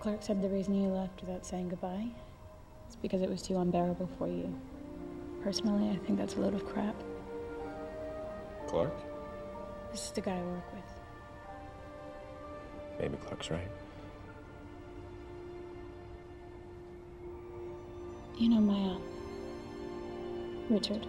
Clark 0.00 0.22
said 0.22 0.42
the 0.42 0.48
reason 0.48 0.74
you 0.74 0.88
left 0.88 1.20
without 1.20 1.44
saying 1.44 1.68
goodbye 1.68 2.06
is 2.88 2.96
because 2.96 3.20
it 3.20 3.28
was 3.28 3.42
too 3.42 3.58
unbearable 3.58 4.08
for 4.18 4.28
you. 4.28 4.58
Personally, 5.42 5.88
I 5.90 5.96
think 6.06 6.18
that's 6.18 6.36
a 6.36 6.40
load 6.40 6.54
of 6.54 6.66
crap. 6.66 6.94
Clark? 8.66 8.92
This 9.90 10.04
is 10.04 10.10
the 10.12 10.20
guy 10.20 10.36
I 10.36 10.42
work 10.42 10.72
with. 10.74 10.84
Maybe 13.00 13.16
Clark's 13.16 13.50
right. 13.50 13.70
You 18.36 18.48
know 18.50 18.60
my, 18.60 18.94
uh, 18.94 18.98
Richard. 20.68 21.06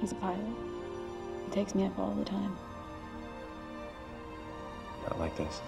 He's 0.00 0.12
a 0.12 0.16
pilot. 0.16 0.38
He 1.46 1.50
takes 1.52 1.74
me 1.74 1.86
up 1.86 1.98
all 1.98 2.14
the 2.14 2.24
time. 2.24 2.56
Not 5.02 5.18
like 5.18 5.36
this. 5.36 5.60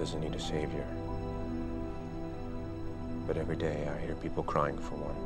Doesn't 0.00 0.22
need 0.22 0.34
a 0.34 0.40
savior. 0.40 0.86
But 3.26 3.36
every 3.36 3.56
day 3.56 3.86
I 3.86 4.00
hear 4.00 4.14
people 4.14 4.42
crying 4.42 4.78
for 4.78 4.94
one. 4.94 5.19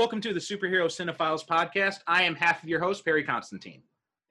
Welcome 0.00 0.22
to 0.22 0.32
the 0.32 0.40
Superhero 0.40 0.86
Cinephiles 0.86 1.46
podcast. 1.46 1.98
I 2.06 2.22
am 2.22 2.34
half 2.34 2.62
of 2.62 2.68
your 2.70 2.80
host, 2.80 3.04
Perry 3.04 3.22
Constantine. 3.22 3.82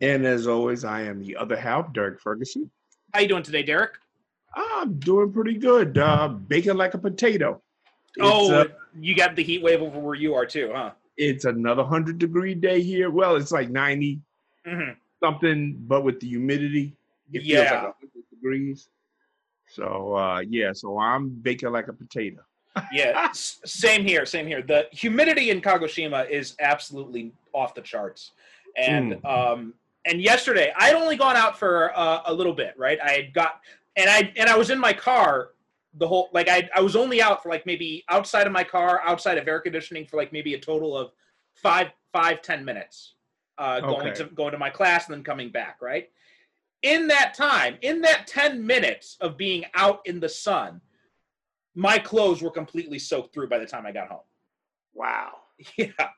And 0.01 0.25
as 0.25 0.47
always, 0.47 0.83
I 0.83 1.01
am 1.03 1.19
the 1.19 1.35
other 1.35 1.55
half, 1.55 1.93
Derek 1.93 2.19
Ferguson. 2.19 2.71
How 3.13 3.19
you 3.19 3.27
doing 3.27 3.43
today, 3.43 3.61
Derek? 3.61 3.91
I'm 4.55 4.97
doing 4.97 5.31
pretty 5.31 5.59
good. 5.59 5.95
Uh, 5.99 6.29
baking 6.29 6.73
like 6.75 6.95
a 6.95 6.97
potato. 6.97 7.61
It's, 8.17 8.19
oh, 8.19 8.51
uh, 8.51 8.65
you 8.99 9.15
got 9.15 9.35
the 9.35 9.43
heat 9.43 9.61
wave 9.61 9.83
over 9.83 9.99
where 9.99 10.15
you 10.15 10.33
are 10.33 10.43
too, 10.47 10.71
huh? 10.73 10.93
it's 11.17 11.45
another 11.45 11.83
100 11.83 12.17
degree 12.17 12.55
day 12.55 12.81
here. 12.81 13.11
Well, 13.11 13.35
it's 13.35 13.51
like 13.51 13.69
90 13.69 14.21
Mhm. 14.65 14.95
something, 15.23 15.75
but 15.87 16.03
with 16.03 16.19
the 16.19 16.29
humidity, 16.29 16.97
it 17.31 17.43
feels 17.43 17.69
like 17.69 17.83
100 17.83 18.09
degrees. 18.31 18.89
So, 19.67 20.15
uh, 20.15 20.39
yeah, 20.39 20.73
so 20.73 20.97
I'm 20.97 21.29
baking 21.29 21.69
like 21.71 21.89
a 21.89 21.93
potato. 21.93 22.41
Yeah, 22.91 23.31
same 23.33 24.05
here, 24.05 24.25
same 24.25 24.47
here. 24.47 24.61
The 24.61 24.87
humidity 24.91 25.49
in 25.49 25.61
Kagoshima 25.61 26.29
is 26.29 26.55
absolutely 26.59 27.31
off 27.53 27.73
the 27.73 27.81
charts, 27.81 28.31
and 28.75 29.13
Mm. 29.13 29.25
um, 29.25 29.73
and 30.05 30.21
yesterday 30.21 30.71
I'd 30.77 30.95
only 30.95 31.17
gone 31.17 31.35
out 31.35 31.57
for 31.59 31.91
uh, 31.97 32.21
a 32.25 32.33
little 32.33 32.53
bit, 32.53 32.73
right? 32.77 32.99
I 33.03 33.11
had 33.11 33.33
got 33.33 33.61
and 33.95 34.09
I 34.09 34.31
and 34.37 34.49
I 34.49 34.57
was 34.57 34.69
in 34.69 34.79
my 34.79 34.93
car 34.93 35.49
the 35.95 36.07
whole 36.07 36.29
like 36.33 36.47
I 36.47 36.69
I 36.75 36.81
was 36.81 36.95
only 36.95 37.21
out 37.21 37.41
for 37.43 37.49
like 37.49 37.65
maybe 37.65 38.03
outside 38.09 38.47
of 38.47 38.53
my 38.53 38.63
car, 38.63 39.01
outside 39.03 39.37
of 39.37 39.47
air 39.47 39.59
conditioning 39.59 40.05
for 40.05 40.17
like 40.17 40.31
maybe 40.31 40.53
a 40.53 40.59
total 40.59 40.97
of 40.97 41.11
five 41.55 41.87
five 42.13 42.41
ten 42.41 42.63
minutes, 42.63 43.15
uh, 43.57 43.81
going 43.81 44.07
Okay. 44.07 44.15
to 44.15 44.23
going 44.35 44.51
to 44.51 44.57
my 44.57 44.69
class 44.69 45.07
and 45.07 45.15
then 45.15 45.23
coming 45.23 45.49
back, 45.49 45.77
right? 45.81 46.09
In 46.81 47.07
that 47.07 47.33
time, 47.33 47.77
in 47.81 48.01
that 48.01 48.25
ten 48.27 48.65
minutes 48.65 49.17
of 49.19 49.35
being 49.35 49.65
out 49.73 50.01
in 50.05 50.19
the 50.19 50.29
sun, 50.29 50.79
my 51.79 51.97
clothes 51.97 52.41
were 52.41 52.51
completely 52.51 52.99
soaked 52.99 53.33
through 53.33 53.47
by 53.47 53.57
the 53.57 53.65
time 53.65 53.85
I 53.85 53.91
got 53.93 54.09
home. 54.09 54.27
Wow. 54.93 55.31
Yeah. 55.77 56.09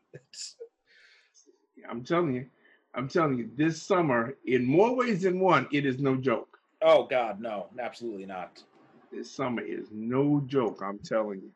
I'm 1.89 2.03
telling 2.03 2.35
you, 2.35 2.45
I'm 2.93 3.07
telling 3.07 3.37
you, 3.39 3.49
this 3.55 3.81
summer, 3.81 4.35
in 4.45 4.63
more 4.65 4.95
ways 4.95 5.23
than 5.23 5.39
one, 5.39 5.67
it 5.71 5.85
is 5.85 5.97
no 5.99 6.15
joke. 6.15 6.59
oh 6.83 7.05
God, 7.05 7.39
no, 7.41 7.67
absolutely 7.79 8.25
not. 8.25 8.61
This 9.11 9.31
summer 9.31 9.61
is 9.61 9.87
no 9.91 10.43
joke. 10.45 10.81
I'm 10.83 10.99
telling 10.99 11.41
you. 11.41 11.51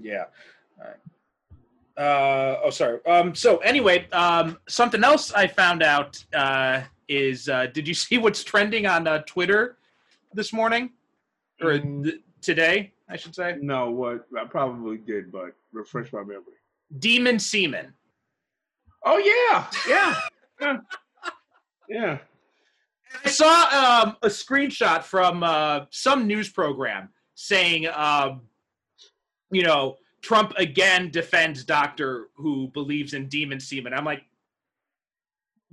Yeah. 0.00 0.24
All 0.80 0.86
right. 0.86 2.04
Uh, 2.06 2.60
oh, 2.64 2.70
sorry. 2.70 3.04
Um, 3.06 3.34
so 3.34 3.58
anyway, 3.58 4.08
um, 4.12 4.58
something 4.68 5.02
else 5.04 5.32
I 5.32 5.46
found 5.48 5.82
out 5.82 6.24
uh, 6.34 6.82
is 7.08 7.48
uh, 7.48 7.66
did 7.66 7.86
you 7.88 7.94
see 7.94 8.18
what's 8.18 8.42
trending 8.44 8.86
on 8.86 9.06
uh, 9.06 9.22
Twitter 9.26 9.76
this 10.32 10.52
morning 10.52 10.90
or 11.60 11.72
Mm. 11.78 12.04
th- 12.04 12.20
today? 12.44 12.92
I 13.08 13.16
should 13.16 13.34
say 13.34 13.56
No, 13.60 13.90
what 13.90 14.26
I 14.38 14.44
probably 14.44 14.98
did, 14.98 15.32
but 15.32 15.54
refresh 15.72 16.12
my 16.12 16.20
memory. 16.20 16.54
Demon 16.98 17.38
Semen. 17.38 17.92
Oh 19.04 19.18
yeah, 19.18 19.66
yeah, 19.88 20.14
yeah. 20.60 20.78
yeah. 21.88 22.18
I 23.24 23.28
saw 23.28 24.02
um, 24.04 24.16
a 24.22 24.28
screenshot 24.28 25.02
from 25.02 25.42
uh, 25.42 25.84
some 25.90 26.26
news 26.26 26.48
program 26.48 27.10
saying, 27.34 27.86
um, 27.88 28.42
you 29.50 29.62
know, 29.62 29.96
Trump 30.22 30.54
again 30.56 31.10
defends 31.10 31.64
doctor 31.64 32.28
who 32.36 32.68
believes 32.68 33.12
in 33.12 33.28
demon 33.28 33.60
semen. 33.60 33.92
I'm 33.92 34.04
like, 34.04 34.22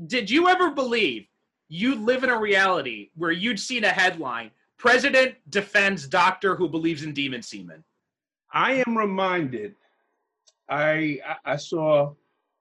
did 0.07 0.29
you 0.29 0.49
ever 0.49 0.71
believe 0.71 1.25
you 1.69 1.95
live 1.95 2.25
in 2.25 2.29
a 2.29 2.37
reality 2.37 3.11
where 3.15 3.31
you'd 3.31 3.59
seen 3.59 3.85
a 3.85 3.89
headline, 3.89 4.51
President 4.81 5.35
defends 5.51 6.07
doctor 6.07 6.55
who 6.55 6.67
believes 6.67 7.03
in 7.03 7.13
demon 7.13 7.43
semen? 7.43 7.83
I 8.51 8.83
am 8.87 8.97
reminded. 8.97 9.75
I 10.67 11.19
I- 11.45 11.57
saw 11.57 12.15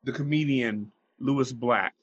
the 0.04 0.12
comedian 0.12 0.92
Lewis 1.18 1.50
Black. 1.50 1.94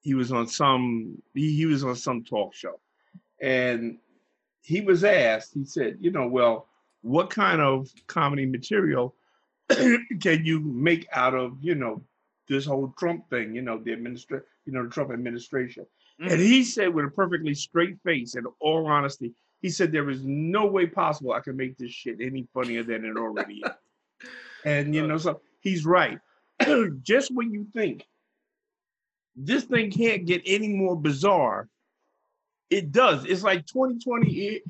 He 0.00 0.14
was 0.14 0.32
on 0.32 0.48
some 0.48 1.22
he, 1.34 1.56
he 1.56 1.66
was 1.66 1.84
on 1.84 1.94
some 1.94 2.24
talk 2.24 2.52
show, 2.52 2.80
and 3.40 3.98
he 4.62 4.80
was 4.80 5.04
asked. 5.04 5.54
He 5.54 5.64
said, 5.64 5.98
"You 6.00 6.10
know, 6.10 6.26
well, 6.26 6.66
what 7.02 7.30
kind 7.30 7.60
of 7.60 7.88
comedy 8.08 8.44
material 8.44 9.14
can 9.68 10.44
you 10.44 10.58
make 10.58 11.06
out 11.12 11.34
of 11.34 11.56
you 11.62 11.76
know 11.76 12.02
this 12.48 12.66
whole 12.66 12.92
Trump 12.98 13.30
thing? 13.30 13.54
You 13.54 13.62
know, 13.62 13.78
the 13.78 13.92
administra- 13.92 14.42
you 14.66 14.72
know, 14.72 14.82
the 14.82 14.90
Trump 14.90 15.12
administration." 15.12 15.86
Mm. 16.20 16.32
And 16.32 16.40
he 16.40 16.64
said 16.64 16.94
with 16.94 17.06
a 17.06 17.10
perfectly 17.10 17.54
straight 17.54 17.98
face 18.04 18.34
and 18.34 18.46
all 18.60 18.86
honesty, 18.86 19.32
he 19.60 19.70
said 19.70 19.90
there 19.92 20.10
is 20.10 20.22
no 20.24 20.66
way 20.66 20.86
possible 20.86 21.32
I 21.32 21.40
can 21.40 21.56
make 21.56 21.76
this 21.78 21.90
shit 21.90 22.20
any 22.20 22.46
funnier 22.54 22.82
than 22.82 23.04
it 23.04 23.16
already 23.16 23.62
is. 23.64 23.70
And 24.66 24.94
you 24.94 25.06
know, 25.06 25.18
so 25.18 25.42
he's 25.60 25.84
right. 25.84 26.18
Just 27.02 27.30
when 27.34 27.52
you 27.52 27.66
think 27.74 28.06
this 29.36 29.64
thing 29.64 29.90
can't 29.90 30.24
get 30.24 30.40
any 30.46 30.68
more 30.68 30.96
bizarre, 30.96 31.68
it 32.70 32.90
does. 32.90 33.26
It's 33.26 33.42
like 33.42 33.66
2020. 33.66 34.30
it- 34.32 34.62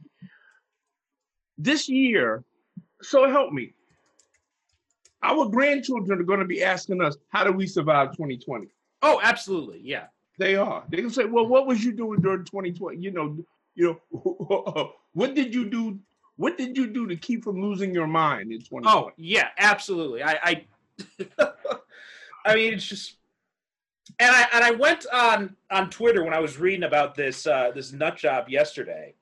this 1.58 1.88
year, 1.88 2.42
so 3.02 3.28
help 3.30 3.52
me. 3.52 3.74
Our 5.22 5.48
grandchildren 5.48 6.20
are 6.20 6.24
going 6.24 6.40
to 6.40 6.44
be 6.44 6.62
asking 6.62 7.00
us, 7.00 7.16
how 7.28 7.44
do 7.44 7.52
we 7.52 7.66
survive 7.66 8.10
2020? 8.12 8.66
Oh, 9.02 9.20
absolutely. 9.22 9.80
Yeah. 9.82 10.06
They 10.38 10.56
are. 10.56 10.84
They 10.88 10.98
can 10.98 11.10
say, 11.10 11.24
"Well, 11.24 11.46
what 11.46 11.66
was 11.66 11.84
you 11.84 11.92
doing 11.92 12.20
during 12.20 12.44
2020? 12.44 12.98
You 12.98 13.10
know, 13.10 13.38
you 13.74 14.00
know, 14.10 14.92
what 15.12 15.34
did 15.34 15.54
you 15.54 15.70
do? 15.70 15.98
What 16.36 16.58
did 16.58 16.76
you 16.76 16.88
do 16.88 17.06
to 17.06 17.16
keep 17.16 17.44
from 17.44 17.62
losing 17.62 17.94
your 17.94 18.06
mind 18.06 18.52
in 18.52 18.58
2020?" 18.58 18.86
Oh, 18.88 19.12
yeah, 19.16 19.48
absolutely. 19.58 20.22
I 20.22 20.38
I, 20.42 20.66
I 22.46 22.54
mean, 22.54 22.74
it's 22.74 22.86
just 22.86 23.16
and 24.18 24.34
I 24.34 24.46
and 24.52 24.64
I 24.64 24.70
went 24.72 25.06
on 25.12 25.56
on 25.70 25.90
Twitter 25.90 26.24
when 26.24 26.34
I 26.34 26.40
was 26.40 26.58
reading 26.58 26.84
about 26.84 27.14
this 27.14 27.46
uh 27.46 27.70
this 27.74 27.92
nut 27.92 28.16
job 28.16 28.48
yesterday. 28.48 29.14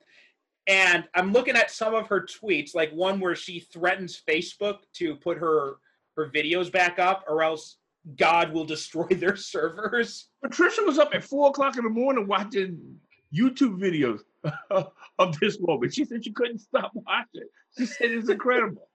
And 0.68 1.04
I'm 1.14 1.32
looking 1.32 1.56
at 1.56 1.72
some 1.72 1.92
of 1.92 2.06
her 2.06 2.24
tweets, 2.24 2.74
like 2.74 2.92
one 2.92 3.18
where 3.18 3.34
she 3.34 3.60
threatens 3.60 4.20
Facebook 4.28 4.78
to 4.94 5.16
put 5.16 5.38
her 5.38 5.76
her 6.16 6.30
videos 6.30 6.70
back 6.70 6.98
up 6.98 7.24
or 7.28 7.42
else 7.42 7.78
God 8.16 8.52
will 8.52 8.64
destroy 8.64 9.06
their 9.08 9.36
servers. 9.36 10.28
Patricia 10.42 10.82
was 10.82 10.98
up 10.98 11.14
at 11.14 11.22
four 11.24 11.50
o'clock 11.50 11.76
in 11.76 11.84
the 11.84 11.90
morning 11.90 12.26
watching 12.26 12.98
YouTube 13.34 13.78
videos 13.80 14.20
of 15.18 15.38
this 15.40 15.56
woman. 15.58 15.90
She 15.90 16.04
said 16.04 16.24
she 16.24 16.32
couldn't 16.32 16.58
stop 16.58 16.90
watching. 16.94 17.48
She 17.78 17.86
said 17.86 18.10
it's 18.10 18.28
incredible. 18.28 18.88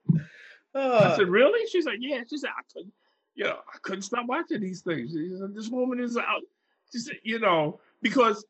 I 0.75 0.79
Uh, 0.79 1.15
said, 1.15 1.29
"Really?" 1.29 1.65
She's 1.69 1.85
like, 1.85 1.97
"Yeah." 1.99 2.21
She 2.29 2.37
said, 2.37 2.49
"I 2.49 2.61
couldn't, 2.71 2.93
you 3.35 3.45
know, 3.45 3.57
I 3.73 3.77
couldn't 3.81 4.03
stop 4.03 4.27
watching 4.27 4.59
these 4.61 4.81
things." 4.81 5.11
She 5.11 5.35
said, 5.39 5.55
"This 5.55 5.69
woman 5.69 5.99
is 5.99 6.17
out." 6.17 6.43
She 6.91 6.99
said, 6.99 7.15
"You 7.23 7.39
know, 7.39 7.79
because 8.01 8.45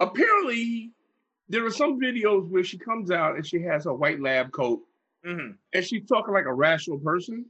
apparently 0.00 0.90
there 1.48 1.64
are 1.64 1.70
some 1.70 2.00
videos 2.00 2.48
where 2.50 2.64
she 2.64 2.78
comes 2.78 3.10
out 3.10 3.36
and 3.36 3.46
she 3.46 3.60
has 3.62 3.86
a 3.86 3.92
white 3.94 4.20
lab 4.20 4.50
coat 4.52 4.82
mhm, 5.24 5.56
and 5.72 5.84
she's 5.84 6.06
talking 6.06 6.34
like 6.34 6.46
a 6.46 6.52
rational 6.52 6.98
person." 6.98 7.46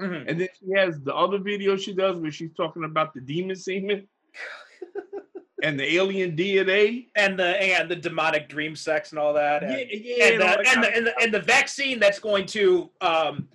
Mhm. 0.00 0.24
And 0.28 0.40
then 0.40 0.48
she 0.58 0.72
has 0.76 1.00
the 1.00 1.14
other 1.14 1.38
video 1.38 1.76
she 1.76 1.94
does 1.94 2.16
where 2.18 2.30
she's 2.30 2.52
talking 2.56 2.84
about 2.84 3.14
the 3.14 3.20
demon 3.20 3.56
semen 3.56 4.08
and 5.62 5.78
the 5.78 5.94
alien 5.96 6.36
DNA. 6.36 7.08
and 7.16 7.38
the 7.38 7.44
and 7.44 7.90
the 7.90 7.96
demonic 7.96 8.48
dream 8.48 8.74
sex 8.74 9.10
and 9.10 9.18
all 9.18 9.34
that. 9.34 9.62
And, 9.62 9.72
Yeah, 9.72 9.84
yeah, 9.90 10.24
and, 10.26 10.40
the, 10.40 10.46
and, 10.46 10.84
the, 10.84 10.96
and, 10.96 11.06
the, 11.06 11.22
and 11.22 11.34
the 11.34 11.40
vaccine 11.40 12.00
that's 12.00 12.18
going 12.18 12.46
to 12.46 12.90
um, 13.00 13.48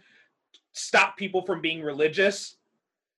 stop 0.74 1.18
people 1.18 1.42
from 1.42 1.62
being 1.62 1.82
religious. 1.82 2.58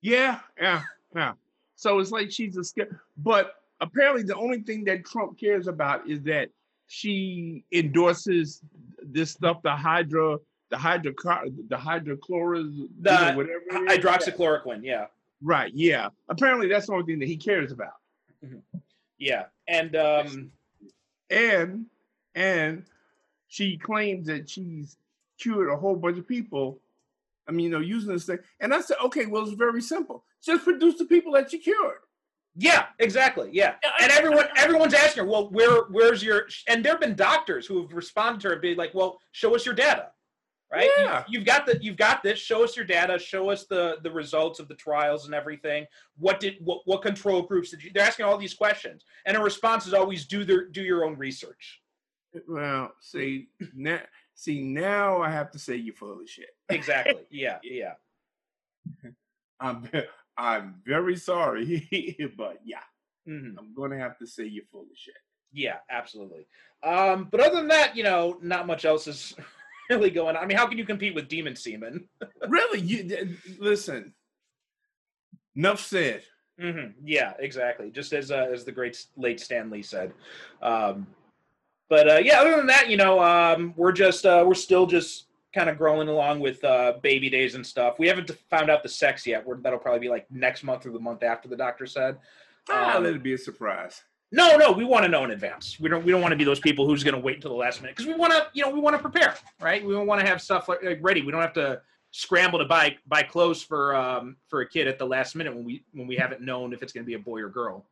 yeah, 0.01 0.39
yeah, 0.59 0.81
yeah. 1.15 1.33
So 1.75 1.99
it's 1.99 2.11
like 2.11 2.31
she's 2.31 2.57
a 2.57 2.63
scare. 2.63 3.01
But 3.17 3.55
apparently, 3.81 4.23
the 4.23 4.35
only 4.35 4.61
thing 4.61 4.83
that 4.85 5.05
Trump 5.05 5.39
cares 5.39 5.67
about 5.67 6.09
is 6.09 6.21
that 6.23 6.49
she 6.87 7.63
endorses 7.71 8.61
this 9.03 9.31
stuff, 9.31 9.61
the 9.61 9.75
hydra, 9.75 10.37
the 10.69 10.77
hydro, 10.77 11.13
the 11.69 11.75
hydrochlorous, 11.77 12.75
you 12.75 12.89
The 13.01 13.11
know, 13.31 13.37
whatever. 13.37 13.61
it 13.69 13.99
is. 13.99 14.05
Hydroxychloroquine, 14.05 14.83
yeah, 14.83 15.05
Right. 15.41 15.71
Yeah. 15.73 16.09
Apparently, 16.29 16.67
that's 16.67 16.87
the 16.87 16.93
only 16.93 17.05
thing 17.05 17.19
that 17.19 17.27
he 17.27 17.37
cares 17.37 17.71
about. 17.71 17.93
yeah, 19.17 19.45
and 19.67 19.95
um, 19.95 20.51
and 21.29 21.85
and 22.35 22.83
she 23.47 23.77
claims 23.77 24.27
that 24.27 24.49
she's 24.49 24.97
cured 25.39 25.69
a 25.71 25.75
whole 25.77 25.95
bunch 25.95 26.17
of 26.17 26.27
people. 26.27 26.79
I 27.47 27.51
mean, 27.51 27.65
you 27.65 27.71
know, 27.71 27.79
using 27.79 28.11
this 28.11 28.25
thing. 28.25 28.39
And 28.59 28.73
I 28.73 28.81
said, 28.81 28.97
okay, 29.05 29.25
well, 29.25 29.43
it's 29.43 29.53
very 29.53 29.81
simple. 29.81 30.23
Just 30.43 30.63
produce 30.65 30.97
the 30.97 31.05
people 31.05 31.31
that 31.33 31.51
you 31.53 31.59
cured. 31.59 31.99
yeah, 32.57 32.87
exactly, 32.99 33.49
yeah. 33.53 33.75
And 34.01 34.11
everyone 34.11 34.47
everyone's 34.57 34.93
asking 34.93 35.23
her, 35.23 35.29
well, 35.29 35.49
where 35.49 35.83
where's 35.91 36.21
your? 36.23 36.47
And 36.67 36.83
there 36.83 36.93
have 36.93 37.01
been 37.01 37.15
doctors 37.15 37.65
who 37.65 37.81
have 37.83 37.93
responded 37.93 38.41
to 38.41 38.49
her, 38.49 38.55
be 38.57 38.75
like, 38.75 38.93
well, 38.93 39.19
show 39.31 39.55
us 39.55 39.65
your 39.65 39.75
data, 39.75 40.07
right? 40.71 40.89
Yeah. 40.97 41.23
You've 41.27 41.45
got 41.45 41.65
the 41.65 41.77
you've 41.81 41.97
got 41.97 42.23
this. 42.23 42.39
Show 42.39 42.63
us 42.63 42.75
your 42.75 42.85
data. 42.85 43.17
Show 43.19 43.49
us 43.49 43.65
the 43.65 43.97
the 44.03 44.11
results 44.11 44.59
of 44.59 44.67
the 44.67 44.75
trials 44.75 45.25
and 45.25 45.33
everything. 45.33 45.85
What 46.17 46.39
did 46.39 46.55
what 46.59 46.81
what 46.85 47.01
control 47.01 47.41
groups 47.43 47.71
did 47.71 47.83
you? 47.83 47.91
They're 47.93 48.05
asking 48.05 48.25
all 48.25 48.37
these 48.37 48.53
questions, 48.53 49.03
and 49.25 49.37
a 49.37 49.41
response 49.41 49.87
is 49.87 49.93
always 49.93 50.25
do 50.25 50.43
their 50.43 50.67
do 50.67 50.81
your 50.81 51.05
own 51.05 51.17
research. 51.17 51.81
Well, 52.47 52.91
see 52.99 53.47
now, 53.73 53.99
see 54.35 54.61
now 54.61 55.21
I 55.21 55.29
have 55.29 55.51
to 55.51 55.59
say 55.59 55.75
you're 55.75 55.95
full 55.95 56.19
of 56.21 56.29
shit. 56.29 56.49
Exactly. 56.69 57.25
Yeah. 57.31 57.59
Yeah. 57.63 57.93
I'm 59.59 59.89
I'm 60.37 60.75
very 60.85 61.15
sorry, 61.15 61.87
but 62.37 62.59
yeah, 62.63 62.83
hmm 63.25 63.51
I'm 63.57 63.73
gonna 63.73 63.97
have 63.97 64.17
to 64.19 64.27
say 64.27 64.45
you're 64.45 64.65
full 64.71 64.81
of 64.81 64.87
shit. 64.95 65.15
Yeah. 65.53 65.77
Absolutely. 65.89 66.45
Um, 66.83 67.29
but 67.31 67.39
other 67.39 67.55
than 67.55 67.69
that, 67.69 67.95
you 67.95 68.03
know, 68.03 68.37
not 68.41 68.67
much 68.67 68.85
else 68.85 69.07
is 69.07 69.33
really 69.89 70.09
going 70.09 70.35
on. 70.35 70.43
I 70.43 70.45
mean, 70.45 70.57
how 70.57 70.67
can 70.67 70.77
you 70.77 70.85
compete 70.85 71.15
with 71.15 71.27
demon 71.27 71.55
semen? 71.55 72.07
really, 72.47 72.79
you 72.81 73.37
listen. 73.59 74.13
Enough 75.55 75.79
said. 75.79 76.21
hmm 76.59 76.87
Yeah, 77.03 77.33
exactly. 77.39 77.89
Just 77.91 78.13
as 78.13 78.31
uh, 78.31 78.47
as 78.51 78.63
the 78.63 78.71
great 78.71 79.03
late 79.15 79.39
Stan 79.39 79.69
Lee 79.69 79.81
said. 79.81 80.13
Um, 80.61 81.07
but 81.89 82.09
uh, 82.09 82.17
yeah, 82.17 82.41
other 82.41 82.55
than 82.57 82.67
that, 82.67 82.89
you 82.89 82.97
know, 82.97 83.19
um, 83.21 83.73
we're 83.77 83.91
just 83.91 84.25
uh, 84.25 84.43
we're 84.45 84.53
still 84.53 84.85
just 84.85 85.25
kind 85.55 85.69
of 85.69 85.77
growing 85.77 86.07
along 86.09 86.39
with 86.39 86.63
uh, 86.63 86.93
baby 87.01 87.29
days 87.29 87.55
and 87.55 87.65
stuff. 87.65 87.97
We 87.97 88.07
haven't 88.07 88.29
found 88.49 88.69
out 88.69 88.83
the 88.83 88.89
sex 88.89 89.25
yet. 89.25 89.45
We're, 89.45 89.57
that'll 89.57 89.79
probably 89.79 90.01
be 90.01 90.09
like 90.09 90.29
next 90.29 90.63
month 90.63 90.85
or 90.85 90.91
the 90.91 90.99
month 90.99 91.23
after. 91.23 91.47
The 91.47 91.55
doctor 91.57 91.85
said. 91.85 92.17
Ah, 92.69 92.97
Um, 92.97 93.05
it 93.05 93.23
be 93.23 93.33
a 93.33 93.37
surprise. 93.37 94.03
No, 94.31 94.57
no, 94.57 94.71
we 94.71 94.83
want 94.83 95.05
to 95.05 95.09
know 95.09 95.23
in 95.23 95.31
advance. 95.31 95.79
We 95.79 95.89
don't. 95.89 96.03
We 96.03 96.11
don't 96.11 96.21
want 96.21 96.33
to 96.33 96.35
be 96.35 96.43
those 96.43 96.59
people 96.59 96.85
who's 96.85 97.03
going 97.03 97.13
to 97.13 97.19
wait 97.19 97.35
until 97.35 97.51
the 97.51 97.57
last 97.57 97.81
minute 97.81 97.95
because 97.95 98.07
we 98.07 98.19
want 98.19 98.33
to. 98.33 98.47
You 98.53 98.63
know, 98.63 98.69
we 98.69 98.79
want 98.79 98.95
to 98.95 99.01
prepare, 99.01 99.35
right? 99.61 99.85
We 99.85 99.95
want 99.95 100.19
to 100.19 100.27
have 100.27 100.41
stuff 100.41 100.67
like, 100.67 100.83
like 100.83 100.99
ready. 101.01 101.21
We 101.21 101.31
don't 101.31 101.41
have 101.41 101.53
to 101.53 101.81
scramble 102.11 102.59
to 102.59 102.65
buy 102.65 102.97
buy 103.07 103.23
clothes 103.23 103.61
for 103.61 103.95
um 103.95 104.35
for 104.47 104.61
a 104.61 104.67
kid 104.67 104.87
at 104.87 104.97
the 104.97 105.05
last 105.05 105.35
minute 105.35 105.55
when 105.55 105.63
we 105.63 105.83
when 105.93 106.07
we 106.07 106.15
haven't 106.15 106.41
known 106.41 106.73
if 106.73 106.81
it's 106.83 106.91
going 106.91 107.03
to 107.03 107.07
be 107.07 107.13
a 107.13 107.19
boy 107.19 107.39
or 107.39 107.49
girl. 107.49 107.85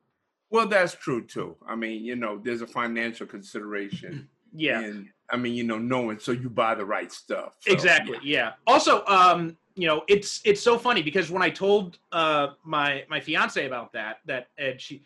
Well, 0.50 0.68
that's 0.68 0.94
true 0.94 1.22
too. 1.26 1.56
I 1.68 1.76
mean, 1.76 2.04
you 2.04 2.16
know, 2.16 2.40
there's 2.44 2.62
a 2.62 2.68
financial 2.68 3.26
consideration. 3.28 4.30
Yeah, 4.54 4.80
And 4.80 5.10
I 5.30 5.38
mean, 5.38 5.54
you 5.54 5.64
know, 5.66 5.78
knowing 5.78 6.20
so 6.20 6.32
you 6.32 6.50
buy 6.50 6.76
the 6.76 6.86
right 6.86 7.12
stuff. 7.12 7.56
So, 7.60 7.74
exactly. 7.74 8.20
Yeah. 8.24 8.54
Also, 8.68 9.06
um, 9.06 9.58
you 9.76 9.88
know, 9.88 10.04
it's 10.08 10.40
it's 10.46 10.62
so 10.62 10.78
funny 10.78 11.02
because 11.02 11.30
when 11.30 11.42
I 11.42 11.50
told 11.50 12.00
uh 12.12 12.48
my 12.64 13.04
my 13.10 13.20
fiance 13.20 13.66
about 13.66 13.92
that, 13.94 14.20
that 14.26 14.48
and 14.58 14.80
she, 14.80 15.04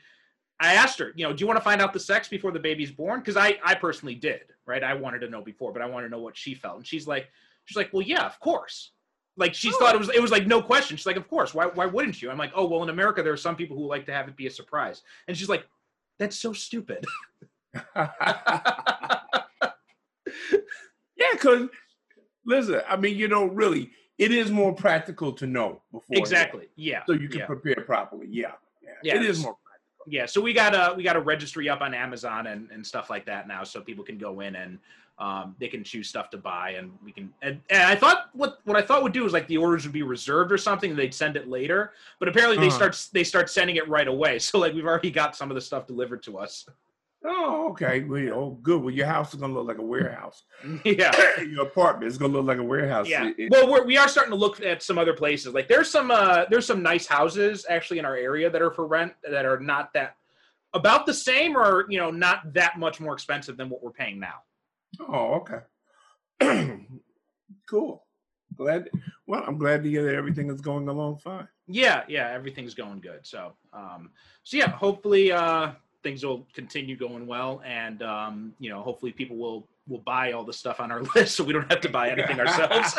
I 0.59 0.73
asked 0.73 0.99
her, 0.99 1.13
you 1.15 1.25
know, 1.25 1.33
do 1.33 1.41
you 1.41 1.47
want 1.47 1.57
to 1.57 1.63
find 1.63 1.81
out 1.81 1.93
the 1.93 1.99
sex 1.99 2.27
before 2.27 2.51
the 2.51 2.59
baby's 2.59 2.91
born? 2.91 3.19
Because 3.19 3.37
I 3.37 3.57
I 3.63 3.75
personally 3.75 4.15
did, 4.15 4.41
right? 4.65 4.83
I 4.83 4.93
wanted 4.93 5.19
to 5.19 5.29
know 5.29 5.41
before, 5.41 5.71
but 5.71 5.81
I 5.81 5.85
wanted 5.85 6.07
to 6.07 6.11
know 6.11 6.19
what 6.19 6.35
she 6.37 6.53
felt, 6.53 6.77
and 6.77 6.87
she's 6.87 7.07
like, 7.07 7.29
she's 7.65 7.77
like, 7.77 7.91
well, 7.93 8.01
yeah, 8.01 8.25
of 8.25 8.39
course. 8.39 8.91
Like 9.37 9.53
she 9.53 9.71
thought 9.71 9.95
it 9.95 9.97
oh. 9.97 9.99
was 9.99 10.09
it 10.09 10.21
was 10.21 10.31
like 10.31 10.47
no 10.47 10.61
question. 10.61 10.97
She's 10.97 11.05
like, 11.05 11.15
of 11.15 11.29
course. 11.29 11.53
Why 11.53 11.67
why 11.67 11.85
wouldn't 11.85 12.21
you? 12.21 12.29
I'm 12.29 12.37
like, 12.37 12.51
oh 12.55 12.67
well, 12.67 12.83
in 12.83 12.89
America 12.89 13.23
there 13.23 13.31
are 13.31 13.37
some 13.37 13.55
people 13.55 13.77
who 13.77 13.87
like 13.87 14.05
to 14.07 14.13
have 14.13 14.27
it 14.27 14.35
be 14.35 14.47
a 14.47 14.51
surprise, 14.51 15.01
and 15.27 15.37
she's 15.37 15.47
like, 15.47 15.65
that's 16.17 16.37
so 16.37 16.51
stupid. 16.51 17.05
yeah, 17.95 18.09
because 21.31 21.69
listen, 22.45 22.81
I 22.87 22.97
mean, 22.97 23.17
you 23.17 23.29
know, 23.29 23.45
really, 23.45 23.91
it 24.17 24.33
is 24.33 24.51
more 24.51 24.73
practical 24.73 25.31
to 25.33 25.47
know 25.47 25.81
before 25.91 26.17
exactly. 26.17 26.67
Yeah. 26.75 27.03
so 27.05 27.13
you 27.13 27.29
can 27.29 27.39
yeah. 27.39 27.45
prepare 27.45 27.83
properly. 27.85 28.27
Yeah, 28.29 28.51
yeah, 28.83 28.91
Yeah, 29.03 29.15
it 29.15 29.23
is 29.23 29.41
more. 29.41 29.55
Yeah 30.09 30.25
so 30.25 30.41
we 30.41 30.53
got 30.53 30.73
a 30.73 30.93
we 30.95 31.03
got 31.03 31.15
a 31.15 31.19
registry 31.19 31.69
up 31.69 31.81
on 31.81 31.93
amazon 31.93 32.47
and, 32.47 32.69
and 32.71 32.85
stuff 32.85 33.09
like 33.09 33.25
that 33.25 33.47
now 33.47 33.63
so 33.63 33.79
people 33.81 34.03
can 34.03 34.17
go 34.17 34.39
in 34.41 34.55
and 34.55 34.79
um, 35.19 35.55
they 35.59 35.67
can 35.67 35.83
choose 35.83 36.07
stuff 36.07 36.29
to 36.29 36.37
buy, 36.37 36.71
and 36.71 36.91
we 37.03 37.11
can. 37.11 37.29
And, 37.41 37.59
and 37.69 37.83
I 37.83 37.93
thought 37.93 38.29
what 38.31 38.59
what 38.63 38.77
I 38.77 38.81
thought 38.81 39.03
would 39.03 39.11
do 39.11 39.25
is 39.25 39.33
like 39.33 39.47
the 39.47 39.57
orders 39.57 39.83
would 39.83 39.91
be 39.91 40.01
reserved 40.01 40.49
or 40.49 40.57
something, 40.57 40.91
and 40.91 40.97
they'd 40.97 41.13
send 41.13 41.35
it 41.35 41.49
later. 41.49 41.91
But 42.19 42.29
apparently 42.29 42.57
they 42.57 42.67
Uh-huh. 42.67 42.75
start 42.91 43.07
they 43.11 43.25
start 43.25 43.49
sending 43.49 43.75
it 43.75 43.87
right 43.89 44.07
away. 44.07 44.39
So 44.49 44.59
like 44.59 44.73
we've 44.73 44.85
already 44.85 45.11
got 45.11 45.35
some 45.35 45.51
of 45.51 45.55
the 45.55 45.61
stuff 45.61 45.85
delivered 45.87 46.23
to 46.23 46.37
us. 46.37 46.65
Oh, 47.25 47.69
okay. 47.71 48.01
Well, 48.01 48.29
oh, 48.33 48.59
good. 48.61 48.81
Well, 48.81 48.93
your 48.93 49.05
house 49.05 49.33
is 49.33 49.39
gonna 49.41 49.53
look 49.53 49.67
like 49.67 49.77
a 49.77 49.81
warehouse. 49.83 50.43
yeah. 50.85 51.11
your 51.41 51.63
apartment 51.65 52.09
is 52.11 52.17
gonna 52.17 52.33
look 52.33 52.45
like 52.45 52.59
a 52.59 52.63
warehouse. 52.63 53.09
Yeah. 53.09 53.31
It- 53.37 53.51
Well, 53.51 53.69
we're, 53.69 53.85
we 53.85 53.97
are 53.97 54.07
starting 54.07 54.31
to 54.31 54.37
look 54.37 54.61
at 54.61 54.81
some 54.81 54.97
other 54.97 55.13
places. 55.13 55.53
Like 55.53 55.67
there's 55.67 55.89
some 55.91 56.11
uh 56.11 56.45
there's 56.49 56.65
some 56.65 56.81
nice 56.81 57.05
houses 57.07 57.65
actually 57.69 57.99
in 57.99 58.05
our 58.05 58.15
area 58.15 58.49
that 58.49 58.61
are 58.61 58.71
for 58.71 58.87
rent 58.87 59.13
that 59.29 59.45
are 59.45 59.59
not 59.59 59.91
that 59.93 60.15
about 60.73 61.05
the 61.05 61.13
same 61.13 61.57
or 61.57 61.85
you 61.89 61.97
know 61.99 62.09
not 62.11 62.53
that 62.53 62.77
much 62.79 62.99
more 63.01 63.13
expensive 63.13 63.57
than 63.57 63.69
what 63.69 63.83
we're 63.83 63.91
paying 63.91 64.19
now. 64.19 64.35
oh, 65.01 65.43
okay. 65.43 65.59
cool. 67.69 68.05
Glad. 68.55 68.89
Well, 69.27 69.43
I'm 69.45 69.57
glad 69.57 69.83
to 69.83 69.89
hear 69.89 70.03
that 70.05 70.15
everything 70.15 70.49
is 70.49 70.61
going 70.61 70.87
along 70.87 71.17
fine. 71.17 71.47
Yeah, 71.67 72.03
yeah, 72.07 72.29
everything's 72.31 72.73
going 72.73 72.99
good. 73.01 73.25
So 73.27 73.53
um 73.73 74.11
so 74.43 74.55
yeah, 74.57 74.69
hopefully 74.69 75.31
uh 75.31 75.71
things 76.03 76.23
will 76.25 76.45
continue 76.53 76.95
going 76.95 77.27
well 77.27 77.61
and 77.65 78.01
um 78.03 78.53
you 78.59 78.69
know 78.69 78.81
hopefully 78.81 79.11
people 79.11 79.35
will 79.37 79.67
will 79.87 79.99
buy 79.99 80.31
all 80.31 80.43
the 80.43 80.53
stuff 80.53 80.79
on 80.79 80.91
our 80.91 81.01
list 81.15 81.35
so 81.35 81.43
we 81.43 81.51
don't 81.53 81.69
have 81.71 81.81
to 81.81 81.89
buy 81.89 82.09
anything 82.09 82.39
ourselves. 82.39 82.95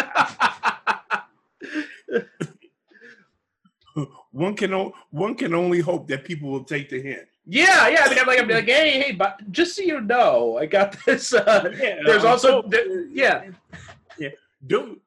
one 4.32 4.54
can 4.56 4.72
o- 4.72 4.92
one 5.10 5.34
can 5.34 5.54
only 5.54 5.80
hope 5.80 6.06
that 6.08 6.24
people 6.24 6.48
will 6.50 6.64
take 6.64 6.88
the 6.88 7.00
hint. 7.00 7.26
yeah, 7.46 7.88
yeah. 7.88 8.02
I 8.04 8.08
mean, 8.10 8.18
I'm 8.18 8.26
like, 8.26 8.38
I'm 8.38 8.48
like, 8.48 8.64
hey, 8.66 9.00
hey, 9.02 9.12
but 9.12 9.40
just 9.50 9.74
so 9.76 9.82
you 9.82 10.00
know, 10.00 10.58
I 10.58 10.66
got 10.66 10.96
this. 11.04 11.32
Uh, 11.34 11.68
There's 12.06 12.24
also, 12.24 12.62
there- 12.62 13.06
yeah, 13.06 13.50
do 14.66 15.00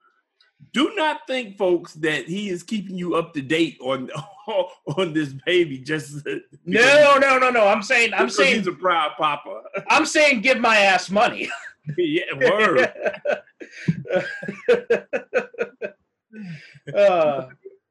do 0.73 0.91
not 0.95 1.21
think, 1.27 1.57
folks, 1.57 1.93
that 1.95 2.27
he 2.27 2.49
is 2.49 2.63
keeping 2.63 2.97
you 2.97 3.15
up 3.15 3.33
to 3.35 3.41
date 3.41 3.77
on 3.79 4.09
on 4.97 5.13
this 5.13 5.33
baby. 5.45 5.77
Just 5.77 6.25
no, 6.65 7.17
no, 7.17 7.37
no, 7.37 7.49
no. 7.49 7.67
I'm 7.67 7.83
saying, 7.83 8.13
I'm 8.13 8.29
saying, 8.29 8.57
he's 8.57 8.67
a 8.67 8.71
proud 8.73 9.11
papa. 9.17 9.61
I'm 9.89 10.05
saying, 10.05 10.41
give 10.41 10.59
my 10.59 10.77
ass 10.77 11.09
money. 11.09 11.49
yeah, 11.97 12.23
word. 12.33 12.91
uh, 16.95 17.45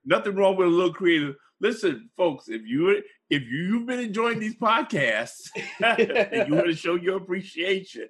Nothing 0.05 0.35
wrong 0.35 0.57
with 0.57 0.67
a 0.67 0.71
little 0.71 0.93
creative. 0.93 1.37
Listen, 1.61 2.11
folks, 2.17 2.49
if 2.49 2.63
you 2.67 3.03
if 3.31 3.43
you've 3.45 3.87
been 3.87 4.01
enjoying 4.01 4.41
these 4.41 4.57
podcasts 4.57 5.49
and 5.81 6.49
you 6.49 6.55
want 6.57 6.67
to 6.67 6.75
show 6.75 6.97
your 6.97 7.19
appreciation, 7.19 8.09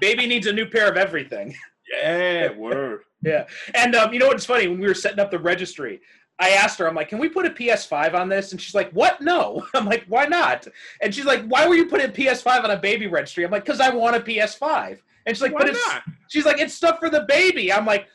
baby 0.00 0.28
needs 0.28 0.46
a 0.46 0.52
new 0.52 0.66
pair 0.66 0.88
of 0.88 0.96
everything. 0.96 1.56
Yeah, 1.92 2.50
word. 2.56 3.02
Yeah. 3.22 3.46
And 3.74 3.94
um, 3.94 4.12
you 4.12 4.18
know 4.18 4.28
what's 4.28 4.44
funny? 4.44 4.68
When 4.68 4.80
we 4.80 4.86
were 4.86 4.94
setting 4.94 5.18
up 5.20 5.30
the 5.30 5.38
registry, 5.38 6.00
I 6.38 6.50
asked 6.50 6.78
her, 6.78 6.88
I'm 6.88 6.94
like, 6.94 7.08
can 7.08 7.18
we 7.18 7.28
put 7.28 7.46
a 7.46 7.50
PS5 7.50 8.14
on 8.14 8.28
this? 8.28 8.52
And 8.52 8.60
she's 8.60 8.74
like, 8.74 8.90
what? 8.90 9.20
No. 9.20 9.64
I'm 9.74 9.86
like, 9.86 10.04
why 10.08 10.26
not? 10.26 10.66
And 11.00 11.14
she's 11.14 11.24
like, 11.24 11.44
why 11.46 11.66
were 11.66 11.74
you 11.74 11.86
putting 11.86 12.10
PS5 12.10 12.64
on 12.64 12.70
a 12.70 12.78
baby 12.78 13.06
registry? 13.06 13.44
I'm 13.44 13.50
like, 13.50 13.64
because 13.64 13.80
I 13.80 13.90
want 13.90 14.16
a 14.16 14.20
PS5. 14.20 14.98
And 15.26 15.36
she's 15.36 15.42
like, 15.42 15.54
Why 15.54 15.60
but 15.60 15.68
it's 15.70 15.88
not? 15.88 16.02
she's 16.28 16.44
like, 16.44 16.58
it's 16.58 16.74
stuff 16.74 16.98
for 16.98 17.08
the 17.08 17.22
baby. 17.22 17.72
I'm 17.72 17.86
like, 17.86 18.08